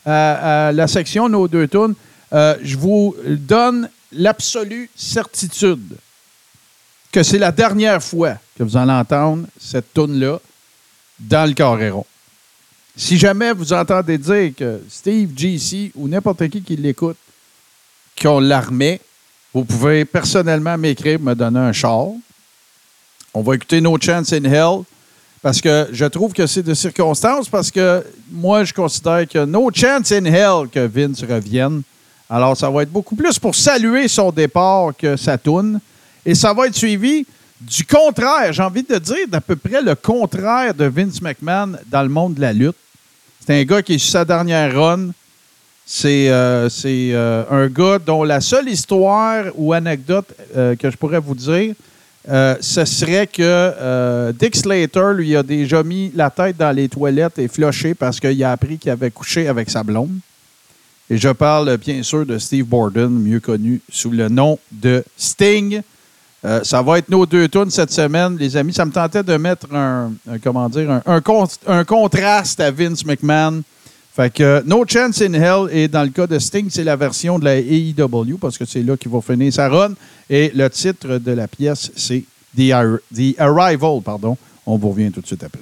à, 0.04 0.68
à 0.68 0.72
la 0.72 0.88
section 0.88 1.30
Nos 1.30 1.48
deux 1.48 1.68
tunes. 1.68 1.94
Euh, 2.34 2.56
je 2.64 2.76
vous 2.76 3.16
donne 3.28 3.88
l'absolue 4.12 4.90
certitude 4.96 5.98
que 7.12 7.24
c'est 7.24 7.38
la 7.38 7.52
dernière 7.52 8.04
fois 8.04 8.38
que 8.58 8.64
vous 8.64 8.78
allez 8.78 8.92
entendre 8.92 9.48
cette 9.60 9.94
tune-là 9.94 10.40
dans 11.20 11.48
le 11.48 11.54
carré 11.54 11.90
rond. 11.90 12.06
Si 12.96 13.18
jamais 13.18 13.54
vous 13.54 13.74
entendez 13.74 14.18
dire 14.18 14.54
que 14.56 14.82
Steve, 14.90 15.32
JC 15.36 15.92
ou 15.96 16.08
n'importe 16.08 16.48
qui 16.50 16.62
qui 16.62 16.76
l'écoute, 16.76 17.18
qu'on 18.20 18.40
la 18.40 18.62
remet, 18.62 19.00
vous 19.54 19.64
pouvez 19.64 20.04
personnellement 20.06 20.78
m'écrire, 20.78 21.20
me 21.20 21.34
donner 21.34 21.60
un 21.60 21.74
char. 21.74 22.08
On 23.34 23.42
va 23.42 23.56
écouter 23.56 23.82
No 23.82 23.98
Chance 24.00 24.34
in 24.34 24.44
Hell 24.44 24.84
parce 25.42 25.62
que 25.62 25.88
je 25.92 26.06
trouve 26.06 26.34
que 26.34 26.48
c'est 26.48 26.64
de 26.64 26.74
circonstance 26.74 27.48
parce 27.48 27.70
que 27.70 28.04
moi, 28.32 28.64
je 28.64 28.74
considère 28.74 29.28
que 29.28 29.46
No 29.46 29.70
Chance 29.74 30.12
in 30.12 30.26
Hell 30.26 30.68
que 30.72 30.86
Vince 30.88 31.24
revienne. 31.24 31.84
Alors, 32.30 32.58
ça 32.58 32.70
va 32.70 32.84
être 32.84 32.92
beaucoup 32.92 33.16
plus 33.16 33.40
pour 33.40 33.56
saluer 33.56 34.08
son 34.08 34.32
départ 34.32 34.92
que 34.98 35.16
sa 35.16 35.38
toune. 35.38 35.80
Et 36.26 36.36
ça 36.36 36.54
va 36.54 36.68
être 36.68 36.76
suivi 36.76 37.26
du 37.60 37.86
contraire, 37.86 38.54
j'ai 38.54 38.62
envie 38.62 38.84
de 38.84 38.98
dire 38.98 39.28
d'à 39.28 39.42
peu 39.42 39.56
près 39.56 39.82
le 39.82 39.96
contraire 39.96 40.74
de 40.74 40.86
Vince 40.86 41.22
McMahon 41.22 41.74
dans 41.88 42.04
le 42.04 42.10
monde 42.10 42.36
de 42.36 42.42
la 42.42 42.54
lutte. 42.54 42.76
C'est 43.44 43.60
un 43.60 43.64
gars 43.64 43.82
qui 43.82 43.96
est 43.96 43.98
sur 43.98 44.12
sa 44.12 44.26
dernière 44.26 44.76
run. 44.76 45.10
C'est 45.86 46.30
euh, 46.30 46.68
euh, 46.86 47.44
un 47.50 47.68
gars 47.68 47.98
dont 47.98 48.24
la 48.24 48.42
seule 48.42 48.68
histoire 48.68 49.46
ou 49.56 49.72
anecdote 49.72 50.28
euh, 50.56 50.76
que 50.76 50.92
je 50.92 50.98
pourrais 50.98 51.20
vous 51.20 51.34
dire, 51.34 51.74
ce 52.28 52.84
serait 52.84 53.26
que 53.26 54.34
Dick 54.34 54.58
Slater 54.58 55.14
lui 55.16 55.34
a 55.36 55.44
déjà 55.44 55.82
mis 55.82 56.12
la 56.14 56.30
tête 56.30 56.58
dans 56.58 56.76
les 56.76 56.90
toilettes 56.90 57.40
et 57.40 57.48
flushé 57.48 57.94
parce 57.94 58.20
qu'il 58.20 58.44
a 58.44 58.52
appris 58.52 58.78
qu'il 58.78 58.92
avait 58.92 59.12
couché 59.12 59.48
avec 59.48 59.70
sa 59.70 59.82
blonde. 59.82 60.20
Et 61.10 61.18
je 61.18 61.30
parle 61.30 61.78
bien 61.78 62.04
sûr 62.04 62.26
de 62.26 62.38
Steve 62.38 62.66
Borden, 62.66 63.10
mieux 63.10 63.40
connu 63.40 63.82
sous 63.90 64.12
le 64.12 64.28
nom 64.30 64.60
de 64.72 65.04
Sting. 65.16 65.82
Euh, 66.46 66.60
ça 66.64 66.82
va 66.82 67.00
être 67.00 67.10
nos 67.10 67.26
deux 67.26 67.48
tunes 67.48 67.70
cette 67.72 67.92
semaine, 67.92 68.38
les 68.38 68.56
amis. 68.58 68.74
Ça 68.74 68.86
me 68.86 68.92
tentait 68.92 69.24
de 69.24 69.38
mettre 69.38 69.74
un, 69.74 70.12
comment 70.44 70.68
dire, 70.70 70.92
un, 70.92 71.02
un 71.06 71.22
con- 71.22 71.48
un 71.66 71.84
contraste 71.84 72.60
à 72.60 72.72
Vince 72.72 73.06
McMahon. 73.06 73.64
Fait 74.16 74.34
que 74.34 74.64
No 74.66 74.84
Chance 74.88 75.22
in 75.22 75.34
Hell, 75.34 75.68
et 75.72 75.88
dans 75.88 76.04
le 76.04 76.10
cas 76.10 76.28
de 76.28 76.40
Sting, 76.40 76.68
c'est 76.70 76.84
la 76.84 76.96
version 76.96 77.38
de 77.40 77.46
la 77.46 77.58
AEW, 77.58 78.38
parce 78.40 78.58
que 78.58 78.66
c'est 78.66 78.82
là 78.84 78.98
qu'il 78.98 79.12
va 79.12 79.22
finir 79.22 79.54
sa 79.54 79.70
run. 79.70 79.94
Et 80.30 80.52
le 80.54 80.70
titre 80.70 81.20
de 81.20 81.32
la 81.32 81.48
pièce, 81.48 81.92
c'est 81.96 82.24
The, 82.56 82.74
The 83.16 83.36
Arrival. 83.40 84.02
Pardon. 84.04 84.38
On 84.66 84.78
vous 84.78 84.90
revient 84.90 85.12
tout 85.12 85.22
de 85.22 85.28
suite 85.28 85.44
après. 85.44 85.62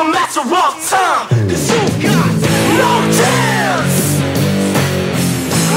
A 0.00 0.04
matter 0.04 0.40
of 0.40 0.74
time. 0.86 1.26
Cause 1.48 1.70
you've 1.70 2.02
got 2.02 2.30
no 2.78 2.92
chance. 3.18 3.96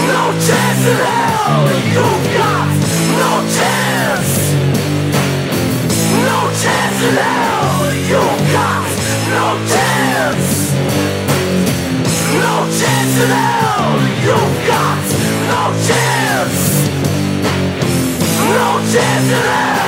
No 0.09 0.22
chance 0.45 0.83
in 0.91 1.00
hell. 1.09 1.66
You've 1.95 2.25
got 2.38 2.69
no 3.22 3.32
chance. 3.58 4.32
No 6.30 6.40
chance 6.61 7.01
in 7.08 7.17
hell. 7.17 7.82
You've 8.11 8.41
got 8.53 8.85
no 9.35 9.48
chance. 9.74 10.50
No 12.45 12.56
chance 12.80 13.16
in 13.24 13.32
hell. 13.41 13.98
You've 14.25 14.58
got 14.69 15.01
no 15.51 15.61
chance. 15.88 16.59
No 18.56 18.69
chance 18.93 19.30
in 19.32 19.45
hell. 19.50 19.81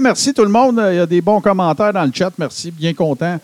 Merci 0.00 0.34
tout 0.34 0.42
le 0.42 0.50
monde. 0.50 0.82
Il 0.90 0.96
y 0.96 1.00
a 1.00 1.06
des 1.06 1.20
bons 1.20 1.40
commentaires 1.40 1.92
dans 1.92 2.04
le 2.04 2.12
chat. 2.12 2.32
Merci. 2.38 2.70
Bien 2.70 2.94
content 2.94 3.38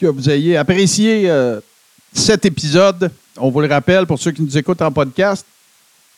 que 0.00 0.06
vous 0.06 0.28
ayez 0.28 0.56
apprécié 0.56 1.30
euh, 1.30 1.60
cet 2.12 2.44
épisode. 2.44 3.10
On 3.36 3.50
vous 3.50 3.60
le 3.60 3.68
rappelle 3.68 4.06
pour 4.06 4.18
ceux 4.18 4.32
qui 4.32 4.42
nous 4.42 4.58
écoutent 4.58 4.82
en 4.82 4.90
podcast. 4.90 5.46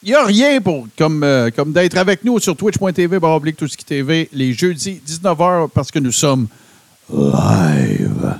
Il 0.02 0.10
n'y 0.10 0.14
a 0.14 0.24
rien 0.24 0.60
pour 0.60 0.86
comme, 0.96 1.22
euh, 1.22 1.50
comme 1.50 1.72
d'être 1.72 1.96
avec 1.96 2.24
nous 2.24 2.38
sur 2.38 2.56
twitch.tv, 2.56 3.18
tout 3.56 3.68
TV, 3.86 4.28
les 4.32 4.52
jeudis 4.52 5.00
19h 5.06 5.68
parce 5.70 5.90
que 5.90 5.98
nous 5.98 6.12
sommes 6.12 6.46
live. 7.12 8.38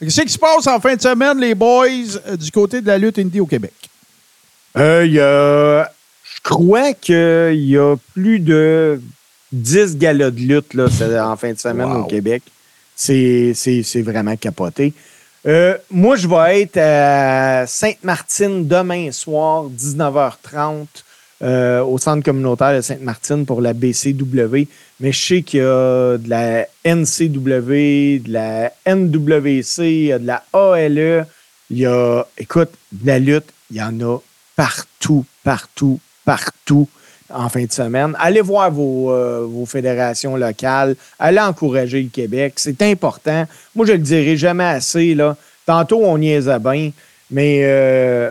Qu'est-ce 0.00 0.20
qui 0.22 0.28
se 0.28 0.38
passe 0.38 0.66
en 0.66 0.78
fin 0.80 0.94
de 0.94 1.00
semaine, 1.00 1.38
les 1.38 1.54
boys, 1.54 1.88
euh, 2.26 2.36
du 2.36 2.50
côté 2.50 2.80
de 2.80 2.86
la 2.86 2.98
lutte 2.98 3.18
indie 3.18 3.40
au 3.40 3.46
Québec? 3.46 3.74
Y 4.76 5.18
je 6.36 6.40
crois 6.42 6.92
qu'il 6.92 7.64
y 7.64 7.76
a 7.76 7.96
plus 8.14 8.40
de 8.40 9.00
10 9.52 9.96
galas 9.96 10.30
de 10.30 10.40
lutte 10.40 10.74
là, 10.74 10.86
en 11.30 11.36
fin 11.36 11.52
de 11.52 11.58
semaine 11.58 11.90
Wow. 11.90 12.00
au 12.02 12.04
Québec. 12.04 12.42
C'est 12.94 14.02
vraiment 14.04 14.36
capoté. 14.36 14.92
Euh, 15.46 15.76
moi, 15.90 16.16
je 16.16 16.26
vais 16.26 16.62
être 16.62 16.76
à 16.78 17.66
Sainte-Martine 17.66 18.66
demain 18.66 19.12
soir, 19.12 19.66
19h30, 19.70 20.86
euh, 21.42 21.82
au 21.82 21.98
centre 21.98 22.24
communautaire 22.24 22.74
de 22.74 22.80
Sainte-Martine 22.80 23.46
pour 23.46 23.60
la 23.60 23.72
BCW. 23.72 24.66
Mais 24.98 25.12
je 25.12 25.24
sais 25.26 25.42
qu'il 25.42 25.60
y 25.60 25.62
a 25.62 26.16
de 26.18 26.28
la 26.28 26.66
NCW, 26.84 28.22
de 28.24 28.32
la 28.32 28.72
NWC, 28.86 29.78
il 29.84 30.04
y 30.06 30.12
a 30.12 30.18
de 30.18 30.26
la 30.26 30.42
ALE. 30.52 31.26
Il 31.70 31.78
y 31.78 31.86
a, 31.86 32.24
écoute, 32.38 32.70
de 32.92 33.06
la 33.06 33.18
lutte, 33.18 33.52
il 33.70 33.76
y 33.76 33.82
en 33.82 34.00
a 34.00 34.18
partout, 34.56 35.24
partout, 35.44 36.00
partout 36.24 36.88
en 37.30 37.48
fin 37.48 37.64
de 37.64 37.72
semaine. 37.72 38.14
Allez 38.18 38.40
voir 38.40 38.70
vos, 38.70 39.10
euh, 39.10 39.46
vos 39.48 39.66
fédérations 39.66 40.36
locales. 40.36 40.96
Allez 41.18 41.40
encourager 41.40 42.02
le 42.02 42.08
Québec. 42.08 42.54
C'est 42.56 42.80
important. 42.82 43.46
Moi, 43.74 43.86
je 43.86 43.92
le 43.92 43.98
dirai 43.98 44.36
jamais 44.36 44.64
assez. 44.64 45.16
Tantôt, 45.64 46.04
on 46.04 46.18
niaisait 46.18 46.58
bien, 46.60 46.92
mais 47.30 47.60
euh, 47.64 48.30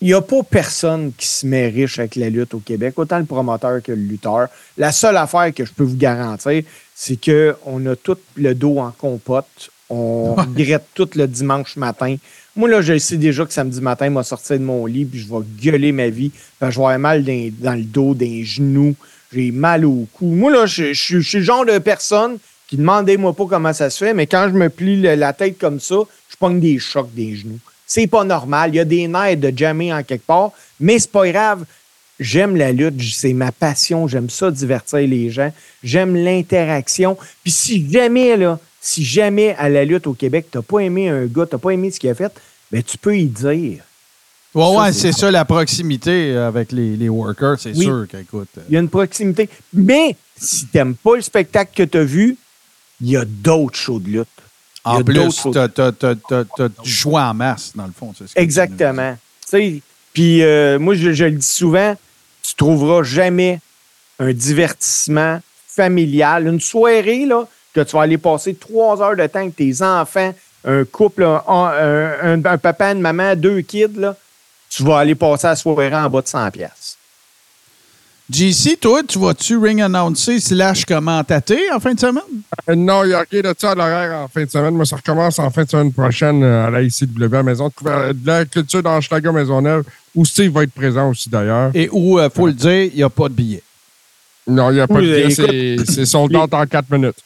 il 0.00 0.08
n'y 0.08 0.14
a 0.14 0.20
pas 0.20 0.42
personne 0.42 1.12
qui 1.16 1.26
se 1.26 1.46
met 1.46 1.68
riche 1.68 1.98
avec 1.98 2.16
la 2.16 2.28
lutte 2.28 2.54
au 2.54 2.58
Québec, 2.58 2.98
autant 2.98 3.18
le 3.18 3.24
promoteur 3.24 3.82
que 3.82 3.90
le 3.90 4.02
lutteur. 4.02 4.48
La 4.76 4.92
seule 4.92 5.16
affaire 5.16 5.52
que 5.54 5.64
je 5.64 5.72
peux 5.72 5.82
vous 5.82 5.96
garantir, 5.96 6.62
c'est 6.94 7.18
qu'on 7.18 7.86
a 7.86 7.96
tout 7.96 8.18
le 8.36 8.54
dos 8.54 8.78
en 8.78 8.90
compote. 8.90 9.70
On 9.90 10.34
regrette 10.34 10.86
tout 10.94 11.08
le 11.14 11.26
dimanche 11.26 11.76
matin. 11.76 12.16
Moi, 12.56 12.68
là, 12.68 12.80
je 12.80 12.96
sais 12.98 13.16
déjà 13.16 13.44
que 13.44 13.52
samedi 13.52 13.80
matin, 13.80 14.08
je 14.10 14.16
vais 14.16 14.22
sortir 14.24 14.58
de 14.58 14.64
mon 14.64 14.86
lit 14.86 15.04
puis 15.04 15.20
je 15.20 15.26
vais 15.28 15.40
gueuler 15.60 15.92
ma 15.92 16.08
vie. 16.08 16.30
Je 16.60 16.66
vais 16.66 16.72
avoir 16.72 16.98
mal 16.98 17.24
dans, 17.24 17.50
dans 17.58 17.74
le 17.74 17.82
dos, 17.84 18.14
dans 18.14 18.20
les 18.24 18.44
genoux. 18.44 18.94
J'ai 19.32 19.50
mal 19.50 19.84
au 19.84 20.06
cou. 20.12 20.26
Moi, 20.26 20.50
là, 20.52 20.66
je, 20.66 20.92
je- 20.92 21.18
je 21.20 21.28
suis 21.28 21.38
le 21.38 21.44
genre 21.44 21.66
de 21.66 21.78
personne 21.78 22.38
qui 22.68 22.76
demandez-moi 22.76 23.34
pas 23.34 23.44
comment 23.46 23.72
ça 23.72 23.90
se 23.90 24.04
fait, 24.04 24.14
mais 24.14 24.26
quand 24.26 24.48
je 24.50 24.54
me 24.56 24.70
plie 24.70 25.00
la 25.02 25.32
tête 25.32 25.58
comme 25.58 25.80
ça, 25.80 25.96
je 26.30 26.36
pogne 26.36 26.60
des 26.60 26.78
chocs 26.78 27.12
des 27.14 27.36
genoux. 27.36 27.58
C'est 27.86 28.06
pas 28.06 28.24
normal. 28.24 28.70
Il 28.72 28.76
y 28.76 28.80
a 28.80 28.84
des 28.86 29.06
nerfs 29.06 29.36
de 29.36 29.52
jammer 29.54 29.92
en 29.92 30.02
quelque 30.02 30.24
part, 30.26 30.52
mais 30.80 30.98
c'est 30.98 31.10
pas 31.10 31.28
grave. 31.30 31.64
J'aime 32.20 32.54
la 32.56 32.70
lutte, 32.72 33.02
c'est 33.02 33.32
ma 33.32 33.50
passion, 33.50 34.06
j'aime 34.06 34.30
ça 34.30 34.50
divertir 34.50 35.00
les 35.00 35.30
gens, 35.30 35.52
j'aime 35.82 36.14
l'interaction. 36.14 37.16
Puis 37.42 37.50
si 37.52 37.90
jamais, 37.90 38.36
là, 38.36 38.58
si 38.80 39.04
jamais 39.04 39.54
à 39.56 39.68
la 39.68 39.84
lutte 39.84 40.06
au 40.06 40.14
Québec, 40.14 40.46
t'as 40.50 40.62
pas 40.62 40.78
aimé 40.80 41.08
un 41.08 41.26
gars, 41.26 41.46
t'as 41.50 41.58
pas 41.58 41.70
aimé 41.70 41.90
ce 41.90 41.98
qu'il 41.98 42.10
a 42.10 42.14
fait, 42.14 42.32
ben 42.70 42.82
tu 42.82 42.96
peux 42.98 43.16
y 43.16 43.26
dire. 43.26 43.82
Ouais, 44.54 44.62
Ça, 44.62 44.70
ouais, 44.82 44.92
c'est 44.92 45.12
ça, 45.12 45.30
la 45.32 45.44
proximité 45.44 46.36
avec 46.36 46.70
les, 46.70 46.96
les 46.96 47.08
workers, 47.08 47.58
c'est 47.58 47.74
Oui. 47.76 47.84
sûr 47.86 48.06
qu'écoute. 48.08 48.48
euh, 48.58 48.62
Il 48.68 48.74
y 48.74 48.76
a 48.76 48.80
une 48.80 48.88
proximité. 48.88 49.48
Mais 49.72 50.16
si 50.40 50.66
t'aimes 50.66 50.94
pas 50.94 51.16
le 51.16 51.22
spectacle 51.22 51.72
que 51.74 51.82
t'as 51.82 52.04
vu, 52.04 52.36
il 53.00 53.10
y 53.10 53.16
a 53.16 53.24
d'autres 53.24 53.76
shows 53.76 53.98
de 53.98 54.08
lutte. 54.10 54.28
En 54.84 55.02
plus, 55.02 55.40
t'as 55.52 55.64
as, 55.64 56.68
du 56.84 56.88
choix 56.90 57.24
en 57.24 57.34
masse, 57.34 57.72
dans 57.74 57.86
le 57.86 57.92
fond. 57.92 58.12
c'est 58.16 58.28
ce 58.28 58.34
que 58.34 58.38
tu 58.38 58.42
Exactement. 58.44 59.16
Tu 59.40 59.48
sais, 59.48 59.82
Puis 60.14 60.42
euh, 60.42 60.78
moi, 60.78 60.94
je, 60.94 61.24
le 61.24 61.30
dis 61.32 61.46
souvent, 61.46 61.94
tu 62.42 62.54
trouveras 62.54 63.02
jamais 63.02 63.60
un 64.18 64.32
divertissement 64.32 65.40
familial, 65.66 66.46
une 66.46 66.60
soirée 66.60 67.26
là, 67.26 67.46
que 67.74 67.80
tu 67.80 67.96
vas 67.96 68.02
aller 68.02 68.16
passer 68.16 68.54
trois 68.54 69.02
heures 69.02 69.16
de 69.16 69.26
temps 69.26 69.40
avec 69.40 69.56
tes 69.56 69.82
enfants, 69.82 70.32
un 70.64 70.84
couple, 70.84 71.24
un 71.24 72.58
papa, 72.58 72.92
une 72.92 73.00
maman, 73.00 73.34
deux 73.34 73.60
kids, 73.60 73.98
là, 73.98 74.16
tu 74.70 74.84
vas 74.84 74.98
aller 74.98 75.14
passer 75.14 75.48
la 75.48 75.56
soirée 75.56 75.94
en 75.94 76.08
bas 76.08 76.22
de 76.22 76.28
100 76.28 76.50
pièces. 76.52 76.96
JC, 78.30 78.78
toi, 78.80 79.02
tu 79.06 79.18
vas-tu 79.18 79.58
ring 79.58 79.82
announcer 79.82 80.40
slash 80.40 80.86
commentater 80.86 81.70
en 81.74 81.78
fin 81.78 81.92
de 81.92 82.00
semaine? 82.00 82.22
Euh, 82.70 82.74
non, 82.74 83.04
il 83.04 83.08
n'y 83.08 83.12
a 83.12 83.24
rien 83.30 83.42
de 83.42 83.54
ça 83.56 83.72
à 83.72 83.74
l'horaire 83.74 84.18
en 84.24 84.28
fin 84.28 84.44
de 84.44 84.50
semaine. 84.50 84.74
Moi, 84.74 84.86
ça 84.86 84.96
recommence 84.96 85.38
en 85.38 85.50
fin 85.50 85.64
de 85.64 85.68
semaine 85.68 85.92
prochaine 85.92 86.42
euh, 86.42 86.66
à 86.66 86.70
la 86.70 86.82
ICW, 86.82 87.22
à 87.22 87.28
la 87.28 87.42
Maison 87.42 87.68
de, 87.68 88.12
de 88.12 88.26
la 88.26 88.44
culture 88.46 88.82
dans 88.82 88.98
Schlager 89.02 89.30
Maisonneuve, 89.30 89.84
où 90.14 90.24
Steve 90.24 90.52
va 90.52 90.62
être 90.62 90.72
présent 90.72 91.10
aussi 91.10 91.28
d'ailleurs. 91.28 91.70
Et 91.74 91.88
où, 91.92 92.18
il 92.18 92.30
faut 92.34 92.46
le 92.46 92.54
dire, 92.54 92.84
il 92.84 92.96
n'y 92.96 93.02
a 93.02 93.10
pas 93.10 93.28
de 93.28 93.34
billets. 93.34 93.62
Non, 94.46 94.70
il 94.70 94.74
n'y 94.74 94.80
a 94.80 94.86
pas 94.86 94.94
Oui, 94.94 95.06
de 95.06 95.26
billet, 95.26 95.84
c'est 95.86 96.06
sold 96.06 96.34
out 96.34 96.54
en 96.54 96.66
4 96.66 96.90
minutes. 96.92 97.16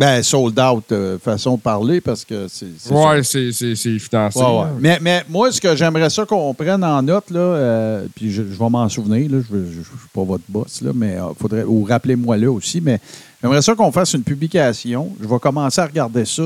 Ben, 0.00 0.22
sold 0.22 0.58
out, 0.58 0.90
euh, 0.92 1.18
façon 1.18 1.56
de 1.56 1.60
parler, 1.60 2.00
parce 2.00 2.24
que 2.24 2.48
c'est. 2.48 2.68
ça. 2.78 3.22
c'est 3.22 3.98
financé. 3.98 4.38
Ouais, 4.38 4.46
ouais. 4.46 4.64
là. 4.64 4.70
Mais, 4.80 4.98
mais 4.98 5.24
moi, 5.28 5.52
ce 5.52 5.60
que 5.60 5.76
j'aimerais 5.76 6.08
ça 6.08 6.24
qu'on 6.24 6.54
prenne 6.54 6.82
en 6.82 7.02
note, 7.02 7.30
là, 7.30 7.38
euh, 7.38 8.06
puis 8.14 8.32
je, 8.32 8.42
je 8.50 8.58
vais 8.58 8.68
m'en 8.70 8.88
souvenir, 8.88 9.30
là, 9.30 9.40
je 9.46 9.54
ne 9.54 9.72
suis 9.72 10.08
pas 10.14 10.22
votre 10.22 10.44
boss, 10.48 10.80
là, 10.80 10.92
mais 10.94 11.18
euh, 11.18 11.34
faudrait, 11.38 11.64
ou 11.64 11.84
rappelez-moi 11.84 12.38
là 12.38 12.50
aussi, 12.50 12.80
mais 12.80 12.98
j'aimerais 13.42 13.60
ça 13.60 13.74
qu'on 13.74 13.92
fasse 13.92 14.14
une 14.14 14.22
publication. 14.22 15.12
Je 15.20 15.28
vais 15.28 15.38
commencer 15.38 15.82
à 15.82 15.86
regarder 15.86 16.24
ça. 16.24 16.44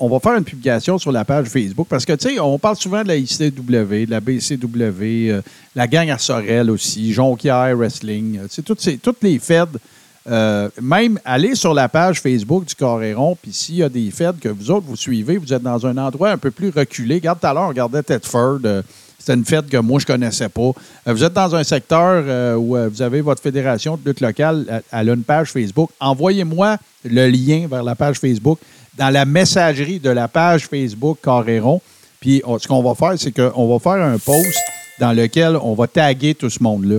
On 0.00 0.08
va 0.08 0.20
faire 0.20 0.36
une 0.36 0.44
publication 0.44 0.96
sur 0.96 1.10
la 1.10 1.24
page 1.24 1.48
Facebook 1.48 1.88
parce 1.90 2.04
que, 2.04 2.12
tu 2.12 2.28
sais, 2.28 2.40
on 2.40 2.56
parle 2.60 2.76
souvent 2.76 3.02
de 3.02 3.08
la 3.08 3.16
ICW, 3.16 4.06
de 4.06 4.10
la 4.10 4.20
BCW, 4.20 5.42
la 5.74 5.86
gang 5.88 6.08
à 6.08 6.18
Sorel 6.18 6.70
aussi, 6.70 7.12
Jonquière 7.12 7.76
Wrestling, 7.76 8.42
tu 8.42 8.48
sais, 8.48 8.62
toutes, 8.62 8.80
ces, 8.80 8.98
toutes 8.98 9.22
les 9.24 9.40
feds. 9.40 9.78
Euh, 10.28 10.68
même 10.80 11.18
aller 11.24 11.54
sur 11.54 11.72
la 11.74 11.88
page 11.88 12.20
Facebook 12.20 12.64
du 12.66 12.74
Coréron, 12.74 13.36
puis 13.40 13.52
s'il 13.52 13.76
y 13.76 13.82
a 13.82 13.88
des 13.88 14.10
feds 14.10 14.32
que 14.40 14.48
vous 14.48 14.70
autres 14.70 14.86
vous 14.86 14.96
suivez, 14.96 15.38
vous 15.38 15.52
êtes 15.52 15.62
dans 15.62 15.86
un 15.86 15.96
endroit 15.96 16.30
un 16.30 16.38
peu 16.38 16.50
plus 16.50 16.70
reculé. 16.70 17.16
Regarde, 17.16 17.40
tout 17.40 17.46
à 17.46 17.54
l'heure, 17.54 17.64
on 17.64 17.68
regardait 17.68 18.02
Tedford. 18.02 18.58
euh, 18.64 18.82
c'était 19.18 19.34
une 19.34 19.44
fête 19.44 19.68
que 19.68 19.76
moi, 19.76 19.98
je 20.00 20.04
ne 20.04 20.16
connaissais 20.18 20.48
pas. 20.48 20.70
Euh, 21.06 21.12
vous 21.12 21.22
êtes 21.24 21.32
dans 21.34 21.54
un 21.54 21.62
secteur 21.64 22.24
euh, 22.26 22.54
où 22.54 22.76
vous 22.90 23.02
avez 23.02 23.20
votre 23.20 23.42
fédération 23.42 23.96
de 24.02 24.08
lutte 24.08 24.20
locale, 24.20 24.82
elle- 24.92 25.08
a 25.10 25.12
une 25.12 25.22
page 25.24 25.50
Facebook. 25.52 25.90
Envoyez-moi 26.00 26.76
le 27.04 27.28
lien 27.28 27.66
vers 27.70 27.82
la 27.82 27.94
page 27.94 28.18
Facebook 28.18 28.58
dans 28.96 29.10
la 29.10 29.24
messagerie 29.26 30.00
de 30.00 30.08
la 30.10 30.26
page 30.28 30.66
Facebook 30.66 31.18
Coréron. 31.22 31.80
Puis 32.20 32.42
on- 32.46 32.58
ce 32.58 32.66
qu'on 32.68 32.82
va 32.82 32.94
faire, 32.94 33.18
c'est 33.18 33.32
qu'on 33.32 33.68
va 33.68 33.78
faire 33.78 34.02
un 34.04 34.18
post 34.18 34.54
dans 35.00 35.12
lequel 35.12 35.56
on 35.62 35.74
va 35.74 35.86
taguer 35.86 36.34
tout 36.34 36.50
ce 36.50 36.62
monde-là. 36.62 36.98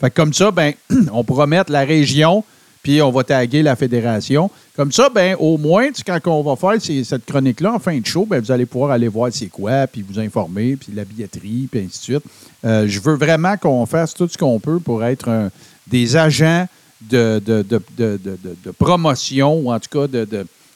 Fait 0.00 0.10
comme 0.10 0.32
ça, 0.32 0.50
ben, 0.50 0.72
on 1.12 1.24
pourra 1.24 1.46
mettre 1.46 1.70
la 1.72 1.84
région, 1.84 2.44
puis 2.82 3.00
on 3.00 3.10
va 3.10 3.22
taguer 3.24 3.62
la 3.62 3.76
fédération. 3.76 4.50
Comme 4.76 4.90
ça, 4.90 5.08
ben, 5.08 5.36
au 5.38 5.56
moins, 5.58 5.88
quand 6.04 6.18
on 6.26 6.42
va 6.42 6.56
faire 6.56 6.80
cette 7.04 7.24
chronique-là 7.26 7.74
en 7.74 7.78
fin 7.78 7.98
de 7.98 8.04
show, 8.06 8.26
ben, 8.26 8.40
vous 8.40 8.50
allez 8.50 8.66
pouvoir 8.66 8.90
aller 8.90 9.08
voir 9.08 9.30
c'est 9.32 9.46
quoi, 9.46 9.86
puis 9.86 10.02
vous 10.02 10.18
informer, 10.18 10.76
puis 10.76 10.92
la 10.94 11.04
billetterie, 11.04 11.68
puis 11.70 11.80
ainsi 11.80 11.98
de 11.98 12.02
suite. 12.04 12.24
Euh, 12.64 12.86
je 12.88 13.00
veux 13.00 13.14
vraiment 13.14 13.56
qu'on 13.56 13.86
fasse 13.86 14.14
tout 14.14 14.28
ce 14.28 14.36
qu'on 14.38 14.58
peut 14.58 14.80
pour 14.80 15.04
être 15.04 15.50
des 15.86 16.16
agents 16.16 16.66
de- 17.00 17.40
de- 17.44 17.62
de- 17.68 18.56
de 18.64 18.70
promotion, 18.70 19.54
ou 19.60 19.72
en 19.72 19.78
tout 19.80 19.98
cas 20.00 20.06
de, 20.06 20.24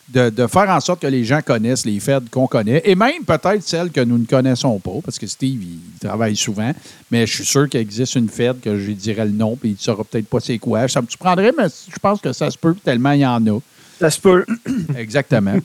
de, 0.08 0.46
faire 0.46 0.70
en 0.70 0.80
sorte 0.80 1.00
que 1.00 1.06
les 1.06 1.24
gens 1.24 1.40
connaissent 1.42 1.84
les 1.84 1.98
fêtes 2.00 2.30
qu'on 2.30 2.46
connaît, 2.46 2.82
et 2.84 2.94
même 2.94 3.24
peut-être 3.26 3.62
celles 3.62 3.90
que 3.90 4.00
nous 4.00 4.18
ne 4.18 4.26
connaissons 4.26 4.78
pas, 4.78 4.98
parce 5.04 5.18
que 5.18 5.26
Steve, 5.26 5.62
il, 5.62 6.06
travaille 6.06 6.36
souvent, 6.36 6.72
mais 7.10 7.26
je 7.26 7.34
suis 7.34 7.44
sûr 7.44 7.68
qu'il 7.68 7.80
existe 7.80 8.14
une 8.14 8.28
fête 8.28 8.60
que 8.60 8.78
je 8.78 8.86
lui 8.86 8.94
dirais 8.94 9.24
le 9.24 9.32
nom, 9.32 9.56
puis 9.56 9.70
il 9.70 9.72
ne 9.72 9.78
saura 9.78 10.04
peut-être 10.04 10.28
pas 10.28 10.40
c'est 10.40 10.58
quoi. 10.58 10.86
Ça 10.88 11.02
me 11.02 11.06
surprendrait, 11.08 11.52
mais 11.56 11.66
je 11.68 11.98
pense 11.98 12.20
que 12.20 12.32
ça 12.32 12.50
se 12.50 12.58
peut, 12.58 12.74
tellement 12.84 13.12
il 13.12 13.20
y 13.20 13.26
en 13.26 13.44
a. 13.46 13.58
Ça 13.98 14.10
se 14.10 14.20
peut. 14.20 14.44
Exactement. 14.96 15.56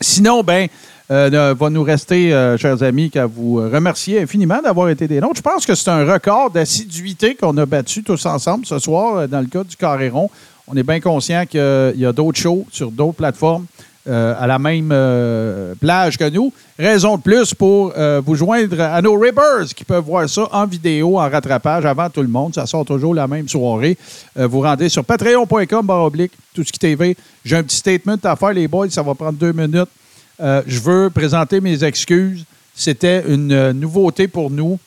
Sinon, 0.00 0.42
ben, 0.42 0.68
euh, 1.10 1.54
va 1.58 1.70
nous 1.70 1.82
rester, 1.82 2.32
euh, 2.32 2.56
chers 2.56 2.82
amis, 2.82 3.10
qu'à 3.10 3.26
vous 3.26 3.56
remercier 3.56 4.20
infiniment 4.20 4.62
d'avoir 4.62 4.88
été 4.90 5.08
des 5.08 5.20
nôtres. 5.20 5.36
Je 5.36 5.42
pense 5.42 5.66
que 5.66 5.74
c'est 5.74 5.90
un 5.90 6.10
record 6.10 6.50
d'assiduité 6.50 7.34
qu'on 7.34 7.56
a 7.58 7.66
battu 7.66 8.04
tous 8.04 8.24
ensemble 8.26 8.64
ce 8.64 8.78
soir 8.78 9.16
euh, 9.16 9.26
dans 9.26 9.40
le 9.40 9.46
cas 9.46 9.64
du 9.64 9.76
Carréron. 9.76 10.30
On 10.72 10.76
est 10.76 10.84
bien 10.84 11.00
conscient 11.00 11.46
qu'il 11.46 11.94
y 11.96 12.06
a 12.06 12.12
d'autres 12.12 12.38
shows 12.38 12.64
sur 12.70 12.92
d'autres 12.92 13.16
plateformes 13.16 13.66
euh, 14.06 14.34
à 14.38 14.46
la 14.46 14.60
même 14.60 14.90
euh, 14.92 15.74
plage 15.74 16.16
que 16.16 16.30
nous. 16.30 16.52
Raison 16.78 17.16
de 17.16 17.22
plus 17.22 17.52
pour 17.54 17.92
euh, 17.96 18.22
vous 18.24 18.36
joindre 18.36 18.80
à 18.80 19.02
nos 19.02 19.18
Ribbers 19.18 19.74
qui 19.74 19.84
peuvent 19.84 20.04
voir 20.04 20.28
ça 20.28 20.48
en 20.52 20.66
vidéo, 20.66 21.18
en 21.18 21.28
rattrapage 21.28 21.84
avant 21.84 22.08
tout 22.08 22.22
le 22.22 22.28
monde. 22.28 22.54
Ça 22.54 22.66
sort 22.66 22.84
toujours 22.84 23.14
la 23.14 23.26
même 23.26 23.48
soirée. 23.48 23.98
Vous 24.36 24.60
rendez 24.60 24.88
sur 24.88 25.04
patreon.com 25.04 25.90
oblique, 25.90 26.32
tout 26.54 26.62
ce 26.62 26.70
qui 26.70 26.78
TV. 26.78 27.16
J'ai 27.44 27.56
un 27.56 27.64
petit 27.64 27.76
statement 27.76 28.16
à 28.22 28.36
faire, 28.36 28.52
les 28.52 28.68
boys, 28.68 28.90
ça 28.90 29.02
va 29.02 29.14
prendre 29.14 29.38
deux 29.38 29.52
minutes. 29.52 29.90
Je 30.38 30.80
veux 30.80 31.10
présenter 31.10 31.60
mes 31.60 31.82
excuses. 31.82 32.44
C'était 32.76 33.24
une 33.28 33.72
nouveauté 33.72 34.28
pour 34.28 34.50
nous. 34.50 34.78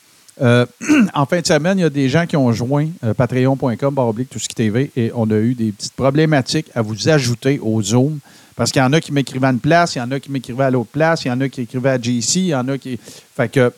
Euh, 0.42 0.66
en 1.14 1.26
fin 1.26 1.40
de 1.40 1.46
semaine, 1.46 1.78
il 1.78 1.82
y 1.82 1.84
a 1.84 1.90
des 1.90 2.08
gens 2.08 2.26
qui 2.26 2.36
ont 2.36 2.50
joint 2.52 2.88
euh, 3.04 3.14
patreon.com, 3.14 3.94
barre 3.94 4.08
oblique, 4.08 4.30
tout 4.30 4.38
ce 4.38 4.48
qui 4.48 4.54
TV, 4.54 4.90
et 4.96 5.12
on 5.14 5.30
a 5.30 5.36
eu 5.36 5.54
des 5.54 5.72
petites 5.72 5.94
problématiques 5.94 6.66
à 6.74 6.82
vous 6.82 7.08
ajouter 7.08 7.58
au 7.62 7.80
Zoom. 7.82 8.18
Parce 8.56 8.70
qu'il 8.70 8.80
y 8.80 8.84
en 8.84 8.92
a 8.92 9.00
qui 9.00 9.12
m'écrivaient 9.12 9.48
à 9.48 9.50
une 9.50 9.58
place, 9.58 9.96
il 9.96 9.98
y 9.98 10.02
en 10.02 10.10
a 10.12 10.20
qui 10.20 10.30
m'écrivaient 10.30 10.64
à 10.64 10.70
l'autre 10.70 10.90
place, 10.90 11.24
il 11.24 11.28
y 11.28 11.30
en 11.30 11.40
a 11.40 11.48
qui 11.48 11.62
écrivaient 11.62 11.90
à 11.90 12.00
JC, 12.00 12.36
il 12.36 12.46
y 12.46 12.54
en 12.54 12.68
a 12.68 12.78
qui. 12.78 12.98
Fait 13.36 13.48
que 13.48 13.72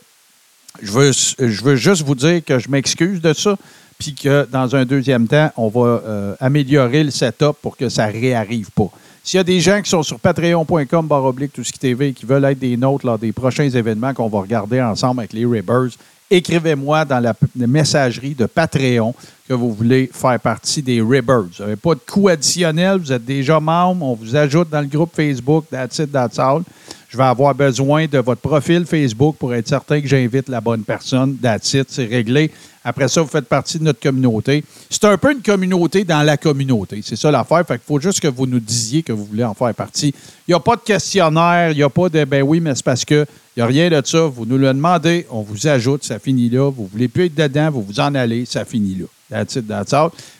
je 0.82 0.92
veux, 0.92 1.12
je 1.12 1.64
veux 1.64 1.76
juste 1.76 2.02
vous 2.02 2.14
dire 2.14 2.44
que 2.44 2.58
je 2.58 2.68
m'excuse 2.68 3.22
de 3.22 3.32
ça, 3.32 3.56
puis 3.98 4.14
que 4.14 4.46
dans 4.50 4.76
un 4.76 4.84
deuxième 4.84 5.26
temps, 5.26 5.50
on 5.56 5.68
va 5.68 6.02
euh, 6.04 6.34
améliorer 6.40 7.04
le 7.04 7.10
setup 7.10 7.56
pour 7.62 7.76
que 7.76 7.88
ça 7.88 8.06
réarrive 8.06 8.70
pas. 8.70 8.90
S'il 9.24 9.38
y 9.38 9.40
a 9.40 9.44
des 9.44 9.60
gens 9.60 9.80
qui 9.82 9.90
sont 9.90 10.02
sur 10.02 10.20
patreon.com, 10.20 11.06
barre 11.06 11.24
oblique, 11.24 11.52
tout 11.52 11.64
ce 11.64 11.72
qui 11.72 11.78
TV, 11.78 12.08
et 12.08 12.12
qui 12.12 12.26
veulent 12.26 12.44
être 12.44 12.58
des 12.58 12.76
nôtres 12.76 13.06
lors 13.06 13.18
des 13.18 13.32
prochains 13.32 13.68
événements 13.68 14.14
qu'on 14.14 14.28
va 14.28 14.40
regarder 14.40 14.80
ensemble 14.80 15.20
avec 15.20 15.32
les 15.32 15.46
Ribbers, 15.46 15.96
écrivez-moi 16.30 17.04
dans 17.04 17.20
la, 17.20 17.34
messagerie 17.54 18.34
de 18.34 18.46
Patreon 18.46 19.14
que 19.48 19.54
vous 19.54 19.72
voulez 19.72 20.10
faire 20.12 20.40
partie 20.40 20.82
des 20.82 21.00
Ribbers. 21.00 21.42
Vous 21.42 21.62
n'avez 21.62 21.76
pas 21.76 21.94
de 21.94 22.00
coût 22.00 22.28
additionnel, 22.28 22.98
vous 22.98 23.12
êtes 23.12 23.24
déjà 23.24 23.60
membre, 23.60 24.04
on 24.04 24.14
vous 24.14 24.34
ajoute 24.34 24.68
dans 24.70 24.80
le 24.80 24.86
groupe 24.86 25.14
Facebook, 25.14 25.66
That's 25.70 25.98
it, 25.98 26.10
that's 26.10 26.38
all. 26.38 26.62
Je 27.08 27.16
vais 27.16 27.24
avoir 27.24 27.54
besoin 27.54 28.06
de 28.06 28.18
votre 28.18 28.40
profil 28.40 28.84
Facebook 28.84 29.36
pour 29.36 29.54
être 29.54 29.68
certain 29.68 30.00
que 30.00 30.08
j'invite 30.08 30.48
la 30.48 30.60
bonne 30.60 30.82
personne. 30.82 31.36
That's 31.36 31.76
c'est 31.88 32.04
réglé. 32.04 32.50
Après 32.84 33.08
ça, 33.08 33.20
vous 33.20 33.28
faites 33.28 33.46
partie 33.46 33.78
de 33.78 33.84
notre 33.84 34.00
communauté. 34.00 34.62
C'est 34.90 35.04
un 35.04 35.18
peu 35.18 35.32
une 35.32 35.42
communauté 35.42 36.04
dans 36.04 36.22
la 36.22 36.36
communauté. 36.36 37.00
C'est 37.02 37.16
ça 37.16 37.30
l'affaire. 37.30 37.66
Fait 37.66 37.74
qu'il 37.74 37.86
faut 37.86 38.00
juste 38.00 38.20
que 38.20 38.28
vous 38.28 38.46
nous 38.46 38.60
disiez 38.60 39.02
que 39.02 39.12
vous 39.12 39.24
voulez 39.24 39.44
en 39.44 39.54
faire 39.54 39.74
partie. 39.74 40.14
Il 40.46 40.50
n'y 40.50 40.54
a 40.54 40.60
pas 40.60 40.76
de 40.76 40.82
questionnaire, 40.82 41.72
il 41.72 41.76
n'y 41.76 41.82
a 41.82 41.90
pas 41.90 42.08
de 42.08 42.24
ben 42.24 42.42
oui, 42.42 42.60
mais 42.60 42.74
c'est 42.74 42.84
parce 42.84 43.04
que 43.04 43.26
il 43.56 43.60
n'y 43.60 43.62
a 43.62 43.66
rien 43.66 43.88
de 43.90 44.06
ça. 44.06 44.20
Vous 44.26 44.46
nous 44.46 44.58
le 44.58 44.68
demandez, 44.68 45.26
on 45.30 45.42
vous 45.42 45.66
ajoute, 45.66 46.04
ça 46.04 46.18
finit 46.18 46.48
là. 46.48 46.70
Vous 46.70 46.84
ne 46.84 46.88
voulez 46.88 47.08
plus 47.08 47.24
être 47.24 47.34
dedans, 47.34 47.70
vous 47.70 47.82
vous 47.82 47.98
en 47.98 48.14
allez, 48.14 48.44
ça 48.44 48.64
finit 48.64 48.94
là. 48.94 49.06
That's 49.30 49.56
it, 49.56 49.66
that's. 49.66 49.94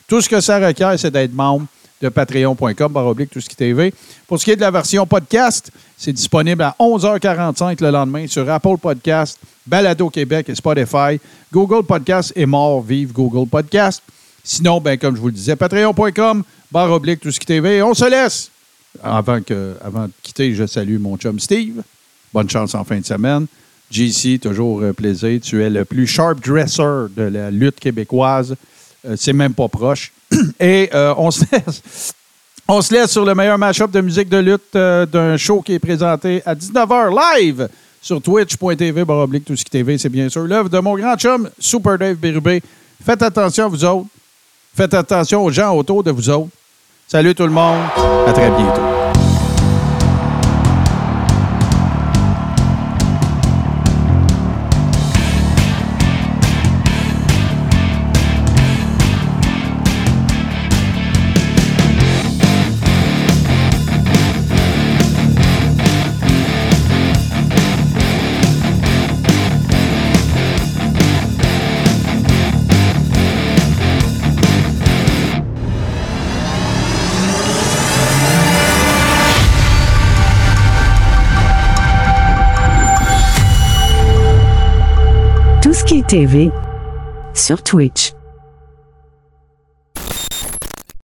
Tout 0.06 0.20
ce 0.20 0.28
que 0.28 0.40
ça 0.40 0.64
requiert, 0.64 0.96
c'est 0.98 1.10
d'être 1.10 1.32
membre 1.32 1.66
de 2.00 2.08
patreon.com, 2.08 2.92
barre 2.92 3.06
oblique, 3.06 3.30
tout 3.30 3.40
ce 3.40 3.48
qui 3.48 3.56
TV. 3.56 3.92
Pour 4.26 4.38
ce 4.38 4.44
qui 4.44 4.50
est 4.50 4.56
de 4.56 4.60
la 4.60 4.70
version 4.70 5.06
podcast, 5.06 5.70
c'est 5.96 6.12
disponible 6.12 6.62
à 6.62 6.76
11h45 6.78 7.82
le 7.82 7.90
lendemain 7.90 8.26
sur 8.26 8.48
Apple 8.50 8.76
Podcast, 8.80 9.38
Balado 9.66 10.10
Québec 10.10 10.48
et 10.48 10.54
Spotify. 10.54 11.18
Google 11.52 11.86
Podcast 11.86 12.32
est 12.36 12.46
mort, 12.46 12.82
vive 12.82 13.12
Google 13.12 13.48
Podcast. 13.48 14.02
Sinon, 14.44 14.80
ben, 14.80 14.98
comme 14.98 15.16
je 15.16 15.20
vous 15.20 15.28
le 15.28 15.32
disais, 15.32 15.56
patreon.com, 15.56 16.44
barre 16.70 16.92
oblique, 16.92 17.20
tout 17.20 17.32
ce 17.32 17.40
qui 17.40 17.46
TV. 17.46 17.82
On 17.82 17.94
se 17.94 18.08
laisse. 18.08 18.50
Avant, 19.02 19.40
que, 19.42 19.74
avant 19.82 20.06
de 20.06 20.12
quitter, 20.22 20.54
je 20.54 20.66
salue 20.66 20.98
mon 20.98 21.16
chum 21.16 21.40
Steve. 21.40 21.82
Bonne 22.32 22.48
chance 22.48 22.74
en 22.74 22.84
fin 22.84 22.98
de 22.98 23.04
semaine. 23.04 23.46
JC, 23.90 24.38
toujours 24.40 24.82
euh, 24.82 24.92
plaisir. 24.92 25.40
Tu 25.40 25.62
es 25.62 25.70
le 25.70 25.84
plus 25.84 26.06
sharp 26.06 26.40
dresser 26.40 27.06
de 27.16 27.22
la 27.22 27.50
lutte 27.50 27.80
québécoise. 27.80 28.54
Euh, 29.06 29.14
c'est 29.16 29.32
même 29.32 29.54
pas 29.54 29.68
proche. 29.68 30.12
Et 30.60 30.90
euh, 30.94 31.14
on 31.16 31.30
se 31.30 31.44
laisse. 31.50 32.12
On 32.68 32.82
se 32.82 32.92
laisse 32.92 33.12
sur 33.12 33.24
le 33.24 33.32
meilleur 33.32 33.56
match-up 33.58 33.92
de 33.92 34.00
musique 34.00 34.28
de 34.28 34.38
lutte 34.38 34.74
euh, 34.74 35.06
d'un 35.06 35.36
show 35.36 35.62
qui 35.62 35.74
est 35.74 35.78
présenté 35.78 36.42
à 36.44 36.52
19h 36.52 37.14
live 37.14 37.68
sur 38.02 38.20
twitch.tv, 38.20 39.04
baroblique, 39.04 39.44
tout 39.44 39.54
ce 39.54 39.64
qui 39.64 39.70
TV, 39.70 39.98
c'est 39.98 40.08
bien 40.08 40.28
sûr 40.28 40.42
l'œuvre 40.42 40.68
de 40.68 40.78
mon 40.80 40.96
grand 40.96 41.16
chum, 41.16 41.48
Super 41.60 41.96
Dave 41.96 42.16
Bérubé. 42.16 42.60
Faites 43.04 43.22
attention 43.22 43.68
vous 43.68 43.84
autres. 43.84 44.08
Faites 44.74 44.94
attention 44.94 45.44
aux 45.44 45.50
gens 45.50 45.76
autour 45.76 46.02
de 46.02 46.10
vous 46.10 46.28
autres. 46.28 46.50
Salut 47.06 47.34
tout 47.34 47.44
le 47.44 47.50
monde. 47.50 47.82
À 48.26 48.32
très 48.32 48.50
bientôt. 48.50 48.95
TV 86.08 86.52
sur 87.34 87.62
Twitch. 87.62 88.15